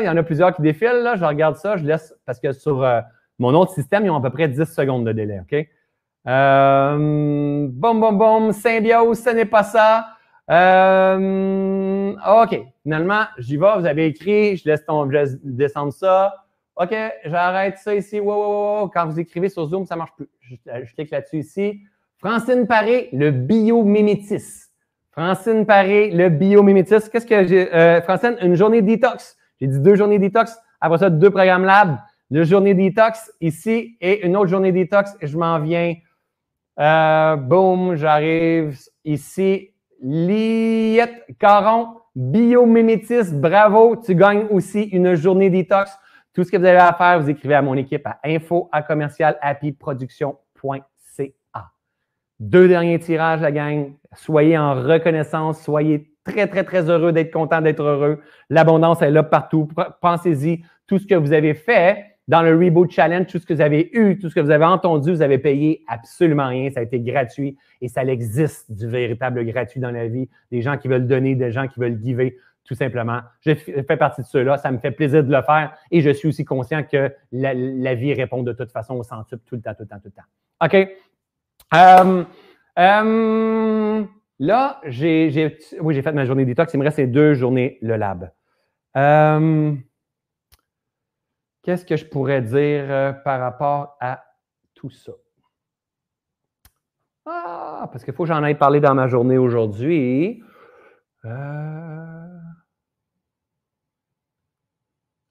en 0.10 0.18
a 0.18 0.24
plusieurs 0.24 0.56
qui 0.56 0.62
défilent. 0.62 1.04
Là. 1.04 1.16
Je 1.16 1.24
regarde 1.24 1.56
ça, 1.58 1.78
je 1.78 1.86
laisse 1.86 2.16
parce 2.26 2.40
que 2.40 2.52
sur 2.52 2.84
euh, 2.84 3.02
mon 3.38 3.54
autre 3.54 3.74
système, 3.74 4.06
ils 4.06 4.10
ont 4.10 4.18
à 4.18 4.22
peu 4.22 4.30
près 4.30 4.48
10 4.48 4.66
secondes 4.66 5.06
de 5.06 5.12
délai. 5.12 5.40
OK? 5.40 5.68
Euh, 6.28 7.68
boum, 7.70 8.00
boum, 8.00 8.18
boum, 8.18 8.52
symbiose, 8.52 9.20
ce 9.20 9.30
n'est 9.32 9.46
pas 9.46 9.64
ça. 9.64 10.08
Euh, 10.50 12.14
OK, 12.42 12.60
finalement, 12.84 13.24
j'y 13.38 13.58
vais, 13.58 13.78
vous 13.78 13.86
avez 13.86 14.08
écrit, 14.08 14.58
je 14.58 14.68
laisse, 14.68 14.86
ton, 14.86 15.10
je 15.10 15.38
descendre 15.44 15.94
ça. 15.94 16.34
OK, 16.76 16.94
j'arrête 17.26 17.78
ça 17.78 17.94
ici. 17.94 18.20
Wow, 18.20 18.34
wow, 18.34 18.82
wow. 18.82 18.90
Quand 18.90 19.06
vous 19.06 19.20
écrivez 19.20 19.50
sur 19.50 19.66
Zoom, 19.66 19.86
ça 19.86 19.96
ne 19.96 20.00
marche 20.00 20.14
plus. 20.16 20.28
Je, 20.42 20.94
clique 20.96 21.12
là-dessus 21.12 21.40
ici. 21.40 21.82
Francine 22.18 22.66
Paré, 22.68 23.10
le 23.14 23.32
biomimétisme. 23.32 24.70
Francine 25.12 25.66
Paré, 25.66 26.10
le 26.10 26.30
biomimétisme. 26.30 27.10
Qu'est-ce 27.12 27.28
que 27.28 27.46
j'ai? 27.46 27.74
Euh, 27.74 28.02
Francine, 28.02 28.38
une 28.42 28.56
journée 28.56 28.82
détox. 28.82 29.38
J'ai 29.62 29.68
dit 29.68 29.80
deux 29.80 29.96
journées 29.96 30.20
détox. 30.20 30.58
Après 30.82 30.98
ça, 30.98 31.10
deux 31.10 31.30
programmes 31.30 31.66
lab. 31.66 31.98
Une 32.32 32.44
journée 32.44 32.74
détox 32.74 33.32
ici 33.40 33.96
et 34.02 34.26
une 34.26 34.36
autre 34.36 34.50
journée 34.50 34.72
détox. 34.72 35.16
Je 35.22 35.38
m'en 35.38 35.60
viens 35.60 35.94
euh, 36.80 37.36
boum, 37.36 37.96
j'arrive 37.96 38.78
ici. 39.06 39.70
Liette 40.02 41.26
Caron, 41.40 41.96
biomimétisme, 42.16 43.40
bravo, 43.40 43.96
tu 43.96 44.16
gagnes 44.16 44.48
aussi 44.50 44.84
une 44.84 45.16
journée 45.16 45.50
détox. 45.50 45.98
Tout 46.34 46.44
ce 46.44 46.52
que 46.52 46.58
vous 46.58 46.66
avez 46.66 46.78
à 46.78 46.94
faire, 46.94 47.22
vous 47.22 47.30
écrivez 47.30 47.56
à 47.56 47.62
mon 47.62 47.76
équipe 47.76 48.06
à 48.06 48.20
info 48.26 48.70
Deux 52.40 52.68
derniers 52.68 53.00
tirages, 53.00 53.42
la 53.42 53.52
gang. 53.52 53.94
Soyez 54.16 54.58
en 54.58 54.74
reconnaissance, 54.74 55.62
soyez 55.62 56.12
très, 56.24 56.48
très, 56.48 56.64
très 56.64 56.90
heureux 56.90 57.12
d'être 57.14 57.32
content 57.32 57.62
d'être 57.62 57.82
heureux. 57.84 58.22
L'abondance 58.50 59.02
est 59.02 59.12
là 59.12 59.24
partout. 59.24 59.70
Pensez-y, 60.02 60.64
tout 60.88 60.98
ce 60.98 61.08
que 61.08 61.16
vous 61.16 61.34
avez 61.34 61.54
fait, 61.54 62.13
dans 62.28 62.42
le 62.42 62.56
Reboot 62.56 62.90
Challenge, 62.92 63.28
tout 63.28 63.40
ce 63.40 63.46
que 63.46 63.54
vous 63.54 63.62
avez 63.62 63.90
eu, 63.94 64.18
tout 64.18 64.30
ce 64.30 64.36
que 64.36 64.40
vous 64.40 64.52
avez 64.52 64.66
entendu, 64.66 65.12
vous 65.12 65.22
avez 65.22 65.38
payé 65.38 65.84
absolument 65.88 66.48
rien. 66.48 66.70
Ça 66.70 66.80
a 66.80 66.84
été 66.84 67.00
gratuit 67.00 67.58
et 67.82 67.90
ça 67.90 68.04
existe 68.04 68.72
du 68.72 68.88
véritable 68.88 69.46
gratuit 69.46 69.80
dans 69.80 69.92
la 69.92 70.08
vie. 70.08 70.30
Des 70.52 70.62
gens 70.62 70.78
qui 70.78 70.88
veulent 70.88 71.08
donner, 71.08 71.36
des 71.36 71.52
gens 71.52 71.68
qui 71.68 71.80
veulent 71.80 72.00
giver, 72.02 72.38
tout 72.64 72.76
simplement. 72.76 73.20
Je 73.42 73.54
fais 73.56 73.98
partie 73.98 74.22
de 74.22 74.28
ceux-là. 74.28 74.58
Ça 74.58 74.72
me 74.72 74.78
fait 74.78 74.92
plaisir 74.92 75.24
de 75.24 75.32
le 75.32 75.42
faire 75.42 75.74
et 75.92 76.02
je 76.02 76.10
suis 76.12 76.30
aussi 76.30 76.46
conscient 76.46 76.84
que 76.84 77.14
la, 77.32 77.96
vie 77.96 78.14
répond 78.14 78.44
de 78.44 78.54
toute 78.54 78.72
façon 78.72 78.96
au 78.96 79.04
centuple 79.04 79.44
tout 79.46 79.56
le 79.56 79.62
temps, 79.62 79.74
tout 79.74 79.84
le 79.84 79.88
temps, 79.88 80.00
tout 80.00 80.10
le 80.10 80.12
temps. 80.12 80.66
OK? 80.66 80.90
Euh, 81.74 82.24
euh, 82.80 84.04
là, 84.40 84.82
j'ai 84.86 85.58
oui, 85.82 86.02
fait 86.02 86.12
ma 86.14 86.26
journée 86.26 86.46
détox. 86.46 86.74
Il 86.74 86.80
me 86.80 86.86
reste 86.86 87.02
deux 87.02 87.34
journées 87.34 87.78
le 87.82 87.98
lab. 87.98 88.32
Euh, 88.96 89.74
Qu'est-ce 91.64 91.86
que 91.86 91.96
je 91.96 92.06
pourrais 92.06 92.42
dire 92.42 92.86
euh, 92.90 93.14
par 93.14 93.40
rapport 93.40 93.96
à 94.02 94.24
tout 94.76 94.90
ça? 94.90 95.14
Ah, 97.26 97.88
parce 97.92 98.04
qu'il 98.04 98.14
faut 98.14 98.24
que 98.24 98.28
j'en 98.28 98.44
aille 98.44 98.58
parlé 98.58 98.82
dans 98.82 98.94
ma 98.94 99.08
journée 99.08 99.38
aujourd'hui. 99.38 100.44
Euh, 101.24 102.28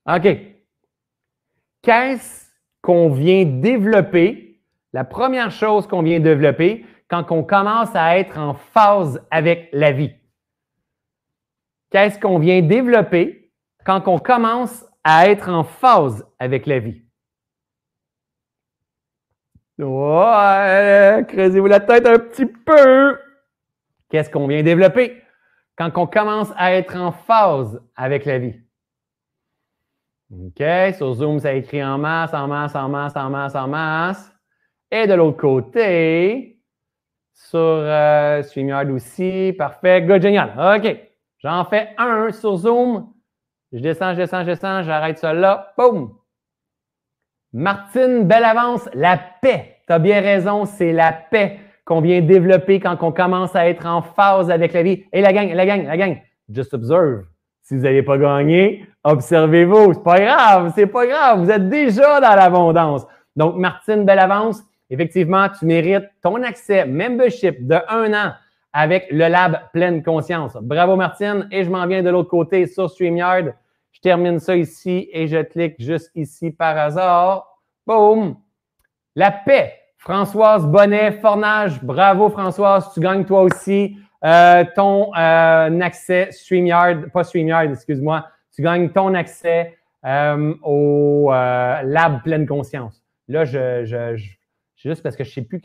OK. 0.08 0.38
Qu'est-ce 1.82 2.50
qu'on 2.80 3.10
vient 3.10 3.44
développer? 3.44 4.62
La 4.94 5.04
première 5.04 5.50
chose 5.50 5.86
qu'on 5.86 6.02
vient 6.02 6.20
développer 6.20 6.86
quand 7.08 7.30
on 7.30 7.44
commence 7.44 7.94
à 7.94 8.18
être 8.18 8.38
en 8.38 8.54
phase 8.54 9.22
avec 9.30 9.68
la 9.72 9.92
vie. 9.92 10.14
Qu'est-ce 11.90 12.18
qu'on 12.18 12.38
vient 12.38 12.62
développer 12.62 13.52
quand 13.84 14.08
on 14.08 14.18
commence 14.18 14.86
à 15.04 15.28
être 15.28 15.48
en 15.48 15.64
phase 15.64 16.24
avec 16.38 16.66
la 16.66 16.78
vie. 16.78 17.02
Ouais, 19.78 21.24
creusez-vous 21.28 21.66
la 21.66 21.80
tête 21.80 22.06
un 22.06 22.18
petit 22.18 22.46
peu. 22.46 23.18
Qu'est-ce 24.08 24.30
qu'on 24.30 24.46
vient 24.46 24.62
développer 24.62 25.22
quand 25.76 25.90
on 25.96 26.06
commence 26.06 26.52
à 26.56 26.74
être 26.74 26.96
en 26.96 27.10
phase 27.10 27.80
avec 27.96 28.24
la 28.24 28.38
vie? 28.38 28.54
OK, 30.30 30.62
sur 30.94 31.14
Zoom, 31.14 31.38
ça 31.40 31.52
écrit 31.54 31.82
en 31.82 31.98
masse, 31.98 32.32
en 32.32 32.46
masse, 32.46 32.74
en 32.74 32.88
masse, 32.88 33.16
en 33.16 33.30
masse, 33.30 33.54
en 33.54 33.68
masse. 33.68 34.32
Et 34.90 35.06
de 35.06 35.14
l'autre 35.14 35.38
côté, 35.38 36.52
sur 37.34 37.58
euh, 37.58 38.42
StreamYard 38.42 38.90
aussi. 38.90 39.54
Parfait, 39.56 40.02
good, 40.02 40.22
génial. 40.22 40.52
OK, 40.76 40.96
j'en 41.38 41.64
fais 41.64 41.90
un 41.98 42.30
sur 42.30 42.56
Zoom. 42.56 43.12
Je 43.72 43.78
descends, 43.78 44.12
je 44.12 44.18
descends, 44.18 44.40
je 44.40 44.46
descends, 44.46 44.82
j'arrête 44.82 45.18
ça 45.18 45.32
là. 45.32 45.72
Boum! 45.78 46.12
Martine, 47.54 48.24
belle 48.24 48.44
avance, 48.44 48.88
la 48.92 49.18
paix. 49.40 49.76
Tu 49.86 49.92
as 49.92 49.98
bien 49.98 50.20
raison, 50.20 50.64
c'est 50.66 50.92
la 50.92 51.12
paix 51.12 51.58
qu'on 51.84 52.00
vient 52.00 52.20
développer 52.20 52.80
quand 52.80 52.96
on 53.02 53.12
commence 53.12 53.56
à 53.56 53.68
être 53.68 53.86
en 53.86 54.02
phase 54.02 54.50
avec 54.50 54.72
la 54.72 54.82
vie. 54.82 55.04
Et 55.12 55.20
la 55.20 55.32
gang, 55.32 55.52
la 55.52 55.66
gang, 55.66 55.86
la 55.86 55.96
gang, 55.96 56.18
just 56.50 56.74
observe. 56.74 57.24
Si 57.62 57.74
vous 57.74 57.82
n'avez 57.82 58.02
pas 58.02 58.18
gagné, 58.18 58.86
observez-vous. 59.04 59.94
C'est 59.94 60.02
pas 60.02 60.20
grave, 60.20 60.72
c'est 60.74 60.86
pas 60.86 61.06
grave. 61.06 61.40
Vous 61.40 61.50
êtes 61.50 61.68
déjà 61.68 62.20
dans 62.20 62.34
l'abondance. 62.34 63.06
Donc, 63.36 63.56
Martine, 63.56 64.04
belle 64.04 64.18
avance. 64.18 64.62
Effectivement, 64.90 65.48
tu 65.48 65.64
mérites 65.64 66.08
ton 66.22 66.42
accès 66.42 66.84
membership 66.84 67.66
de 67.66 67.76
un 67.88 68.12
an 68.12 68.32
avec 68.72 69.06
le 69.10 69.28
lab 69.28 69.58
pleine 69.72 70.02
conscience. 70.02 70.56
Bravo, 70.60 70.96
Martine. 70.96 71.48
Et 71.50 71.64
je 71.64 71.70
m'en 71.70 71.86
viens 71.86 72.02
de 72.02 72.10
l'autre 72.10 72.30
côté 72.30 72.66
sur 72.66 72.90
StreamYard. 72.90 73.54
Je 74.02 74.08
termine 74.08 74.40
ça 74.40 74.56
ici 74.56 75.08
et 75.12 75.28
je 75.28 75.40
clique 75.42 75.76
juste 75.78 76.10
ici 76.16 76.50
par 76.50 76.76
hasard. 76.76 77.46
Boum! 77.86 78.34
La 79.14 79.30
paix. 79.30 79.74
Françoise 79.96 80.66
Bonnet, 80.66 81.12
Fornage. 81.20 81.80
Bravo, 81.84 82.28
Françoise. 82.28 82.92
Tu 82.92 82.98
gagnes 82.98 83.24
toi 83.24 83.42
aussi 83.42 83.96
euh, 84.24 84.64
ton 84.74 85.14
euh, 85.14 85.80
accès 85.80 86.32
StreamYard, 86.32 87.12
pas 87.12 87.22
StreamYard, 87.22 87.70
excuse-moi. 87.70 88.26
Tu 88.52 88.62
gagnes 88.62 88.90
ton 88.90 89.14
accès 89.14 89.78
euh, 90.04 90.52
au 90.64 91.30
Lab 91.30 92.24
Pleine 92.24 92.48
Conscience. 92.48 93.04
Là, 93.28 93.44
je, 93.44 93.84
je, 93.84 94.20
juste 94.74 95.04
parce 95.04 95.14
que 95.14 95.22
je 95.22 95.28
ne 95.28 95.32
suis 95.32 95.42
plus 95.42 95.60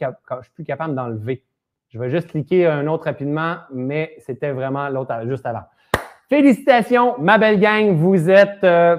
capable 0.63 0.93
d'enlever. 0.93 1.43
Je 1.89 1.97
vais 1.97 2.11
juste 2.11 2.27
cliquer 2.27 2.67
un 2.67 2.85
autre 2.85 3.05
rapidement, 3.05 3.55
mais 3.73 4.13
c'était 4.19 4.51
vraiment 4.51 4.89
l'autre 4.89 5.23
juste 5.25 5.47
avant. 5.47 5.63
Félicitations, 6.29 7.15
ma 7.19 7.37
belle 7.37 7.57
gang, 7.57 7.95
vous 7.95 8.29
êtes 8.29 8.61
euh, 8.65 8.97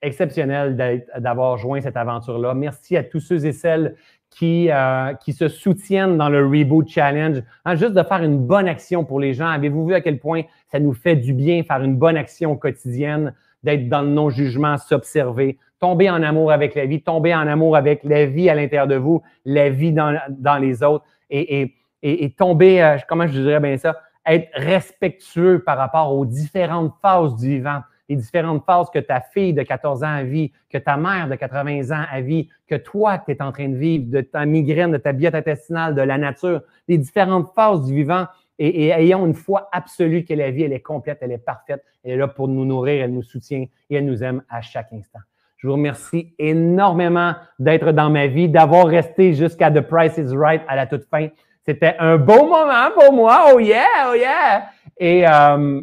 exceptionnels 0.00 0.76
d'avoir 1.18 1.58
joint 1.58 1.82
cette 1.82 1.98
aventure-là. 1.98 2.54
Merci 2.54 2.96
à 2.96 3.04
tous 3.04 3.20
ceux 3.20 3.44
et 3.44 3.52
celles 3.52 3.96
qui, 4.30 4.70
euh, 4.70 5.12
qui 5.14 5.34
se 5.34 5.48
soutiennent 5.48 6.16
dans 6.16 6.30
le 6.30 6.46
Reboot 6.46 6.88
Challenge. 6.88 7.42
Hein, 7.66 7.74
juste 7.74 7.92
de 7.92 8.02
faire 8.02 8.22
une 8.22 8.38
bonne 8.38 8.66
action 8.66 9.04
pour 9.04 9.20
les 9.20 9.34
gens. 9.34 9.48
Avez-vous 9.48 9.88
vu 9.88 9.94
à 9.94 10.00
quel 10.00 10.18
point 10.18 10.42
ça 10.72 10.80
nous 10.80 10.94
fait 10.94 11.16
du 11.16 11.34
bien 11.34 11.62
faire 11.64 11.82
une 11.82 11.96
bonne 11.96 12.16
action 12.16 12.56
quotidienne, 12.56 13.34
d'être 13.62 13.90
dans 13.90 14.00
le 14.00 14.08
non-jugement, 14.08 14.78
s'observer, 14.78 15.58
tomber 15.78 16.08
en 16.08 16.22
amour 16.22 16.50
avec 16.50 16.74
la 16.74 16.86
vie, 16.86 17.02
tomber 17.02 17.34
en 17.34 17.46
amour 17.46 17.76
avec 17.76 18.04
la 18.04 18.24
vie 18.24 18.48
à 18.48 18.54
l'intérieur 18.54 18.86
de 18.86 18.96
vous, 18.96 19.22
la 19.44 19.68
vie 19.68 19.92
dans, 19.92 20.18
dans 20.30 20.56
les 20.56 20.82
autres 20.82 21.04
et, 21.28 21.60
et, 22.02 22.24
et, 22.24 22.30
tomber, 22.30 22.82
euh, 22.82 22.96
comment 23.06 23.26
je 23.26 23.38
dirais 23.38 23.60
bien 23.60 23.76
ça, 23.76 23.96
être 24.28 24.48
respectueux 24.54 25.62
par 25.64 25.78
rapport 25.78 26.14
aux 26.14 26.26
différentes 26.26 26.94
phases 27.02 27.36
du 27.36 27.48
vivant, 27.48 27.80
les 28.08 28.16
différentes 28.16 28.64
phases 28.64 28.88
que 28.90 28.98
ta 28.98 29.20
fille 29.20 29.52
de 29.52 29.62
14 29.62 30.02
ans 30.02 30.14
a 30.14 30.22
vie, 30.22 30.52
que 30.70 30.78
ta 30.78 30.96
mère 30.96 31.28
de 31.28 31.34
80 31.34 31.90
ans 31.90 32.04
a 32.10 32.20
vie, 32.20 32.48
que 32.66 32.74
toi, 32.74 33.18
tu 33.18 33.32
es 33.32 33.42
en 33.42 33.52
train 33.52 33.68
de 33.68 33.76
vivre, 33.76 34.06
de 34.08 34.20
ta 34.20 34.46
migraine, 34.46 34.92
de 34.92 34.96
ta 34.96 35.12
biote 35.12 35.34
intestinale, 35.34 35.94
de 35.94 36.02
la 36.02 36.18
nature, 36.18 36.62
les 36.88 36.98
différentes 36.98 37.52
phases 37.54 37.84
du 37.86 37.94
vivant. 37.94 38.26
Et, 38.60 38.86
et, 38.86 38.88
ayons 38.88 39.24
une 39.24 39.34
foi 39.34 39.68
absolue 39.70 40.24
que 40.24 40.34
la 40.34 40.50
vie, 40.50 40.64
elle 40.64 40.72
est 40.72 40.80
complète, 40.80 41.18
elle 41.20 41.30
est 41.30 41.38
parfaite, 41.38 41.84
elle 42.02 42.12
est 42.12 42.16
là 42.16 42.26
pour 42.26 42.48
nous 42.48 42.64
nourrir, 42.64 43.04
elle 43.04 43.12
nous 43.12 43.22
soutient 43.22 43.66
et 43.90 43.94
elle 43.94 44.04
nous 44.04 44.24
aime 44.24 44.42
à 44.48 44.62
chaque 44.62 44.92
instant. 44.92 45.20
Je 45.58 45.66
vous 45.66 45.74
remercie 45.74 46.34
énormément 46.38 47.34
d'être 47.58 47.92
dans 47.92 48.10
ma 48.10 48.28
vie, 48.28 48.48
d'avoir 48.48 48.86
resté 48.86 49.34
jusqu'à 49.34 49.70
The 49.70 49.80
Price 49.80 50.16
is 50.16 50.34
Right 50.34 50.62
à 50.68 50.76
la 50.76 50.86
toute 50.86 51.04
fin. 51.04 51.28
C'était 51.68 51.96
un 51.98 52.16
beau 52.16 52.46
moment 52.46 52.90
pour 52.94 53.12
moi. 53.12 53.50
Oh 53.52 53.58
yeah, 53.58 53.84
oh 54.10 54.14
yeah. 54.14 54.70
Et 54.96 55.28
euh, 55.28 55.82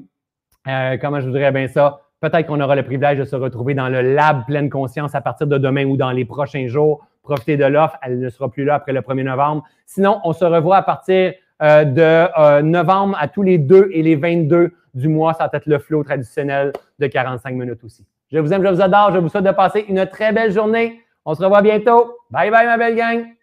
euh, 0.68 0.98
comment 1.00 1.20
je 1.20 1.28
voudrais 1.28 1.52
bien 1.52 1.68
ça? 1.68 2.02
Peut-être 2.20 2.48
qu'on 2.48 2.60
aura 2.60 2.76
le 2.76 2.82
privilège 2.82 3.20
de 3.20 3.24
se 3.24 3.36
retrouver 3.36 3.76
dans 3.76 3.88
le 3.88 4.02
lab 4.02 4.48
pleine 4.48 4.72
conscience 4.72 5.14
à 5.14 5.22
partir 5.22 5.46
de 5.46 5.60
demain 5.60 5.86
ou 5.86 5.96
dans 5.96 6.10
les 6.10 6.26
prochains 6.26 6.66
jours. 6.66 7.06
Profitez 7.22 7.56
de 7.56 7.66
l'offre. 7.66 7.98
Elle 8.02 8.20
ne 8.20 8.30
sera 8.30 8.50
plus 8.50 8.66
là 8.66 8.74
après 8.74 8.94
le 8.94 9.02
1er 9.02 9.26
novembre. 9.26 9.64
Sinon, 9.86 10.22
on 10.24 10.34
se 10.34 10.44
revoit 10.44 10.78
à 10.78 10.82
partir 10.82 11.34
euh, 11.62 11.84
de 11.84 12.64
novembre 12.64 13.16
à 13.22 13.28
tous 13.28 13.44
les 13.44 13.60
2 13.60 13.90
et 13.92 14.02
les 14.02 14.16
22 14.16 14.72
du 14.96 15.08
mois. 15.08 15.34
Ça 15.34 15.44
va 15.44 15.56
être 15.56 15.68
le 15.68 15.78
flow 15.78 16.04
traditionnel 16.04 16.74
de 16.98 17.06
45 17.06 17.54
minutes 17.54 17.84
aussi. 17.84 18.08
Je 18.32 18.40
vous 18.40 18.52
aime, 18.52 18.64
je 18.64 18.70
vous 18.70 18.82
adore. 18.82 19.12
Je 19.14 19.20
vous 19.20 19.30
souhaite 19.30 19.44
de 19.44 19.52
passer 19.52 19.86
une 19.88 20.08
très 20.08 20.34
belle 20.34 20.52
journée. 20.52 21.00
On 21.26 21.36
se 21.36 21.44
revoit 21.44 21.62
bientôt. 21.62 22.18
Bye 22.32 22.50
bye, 22.50 22.66
ma 22.66 22.76
belle 22.76 22.96
gang. 22.96 23.36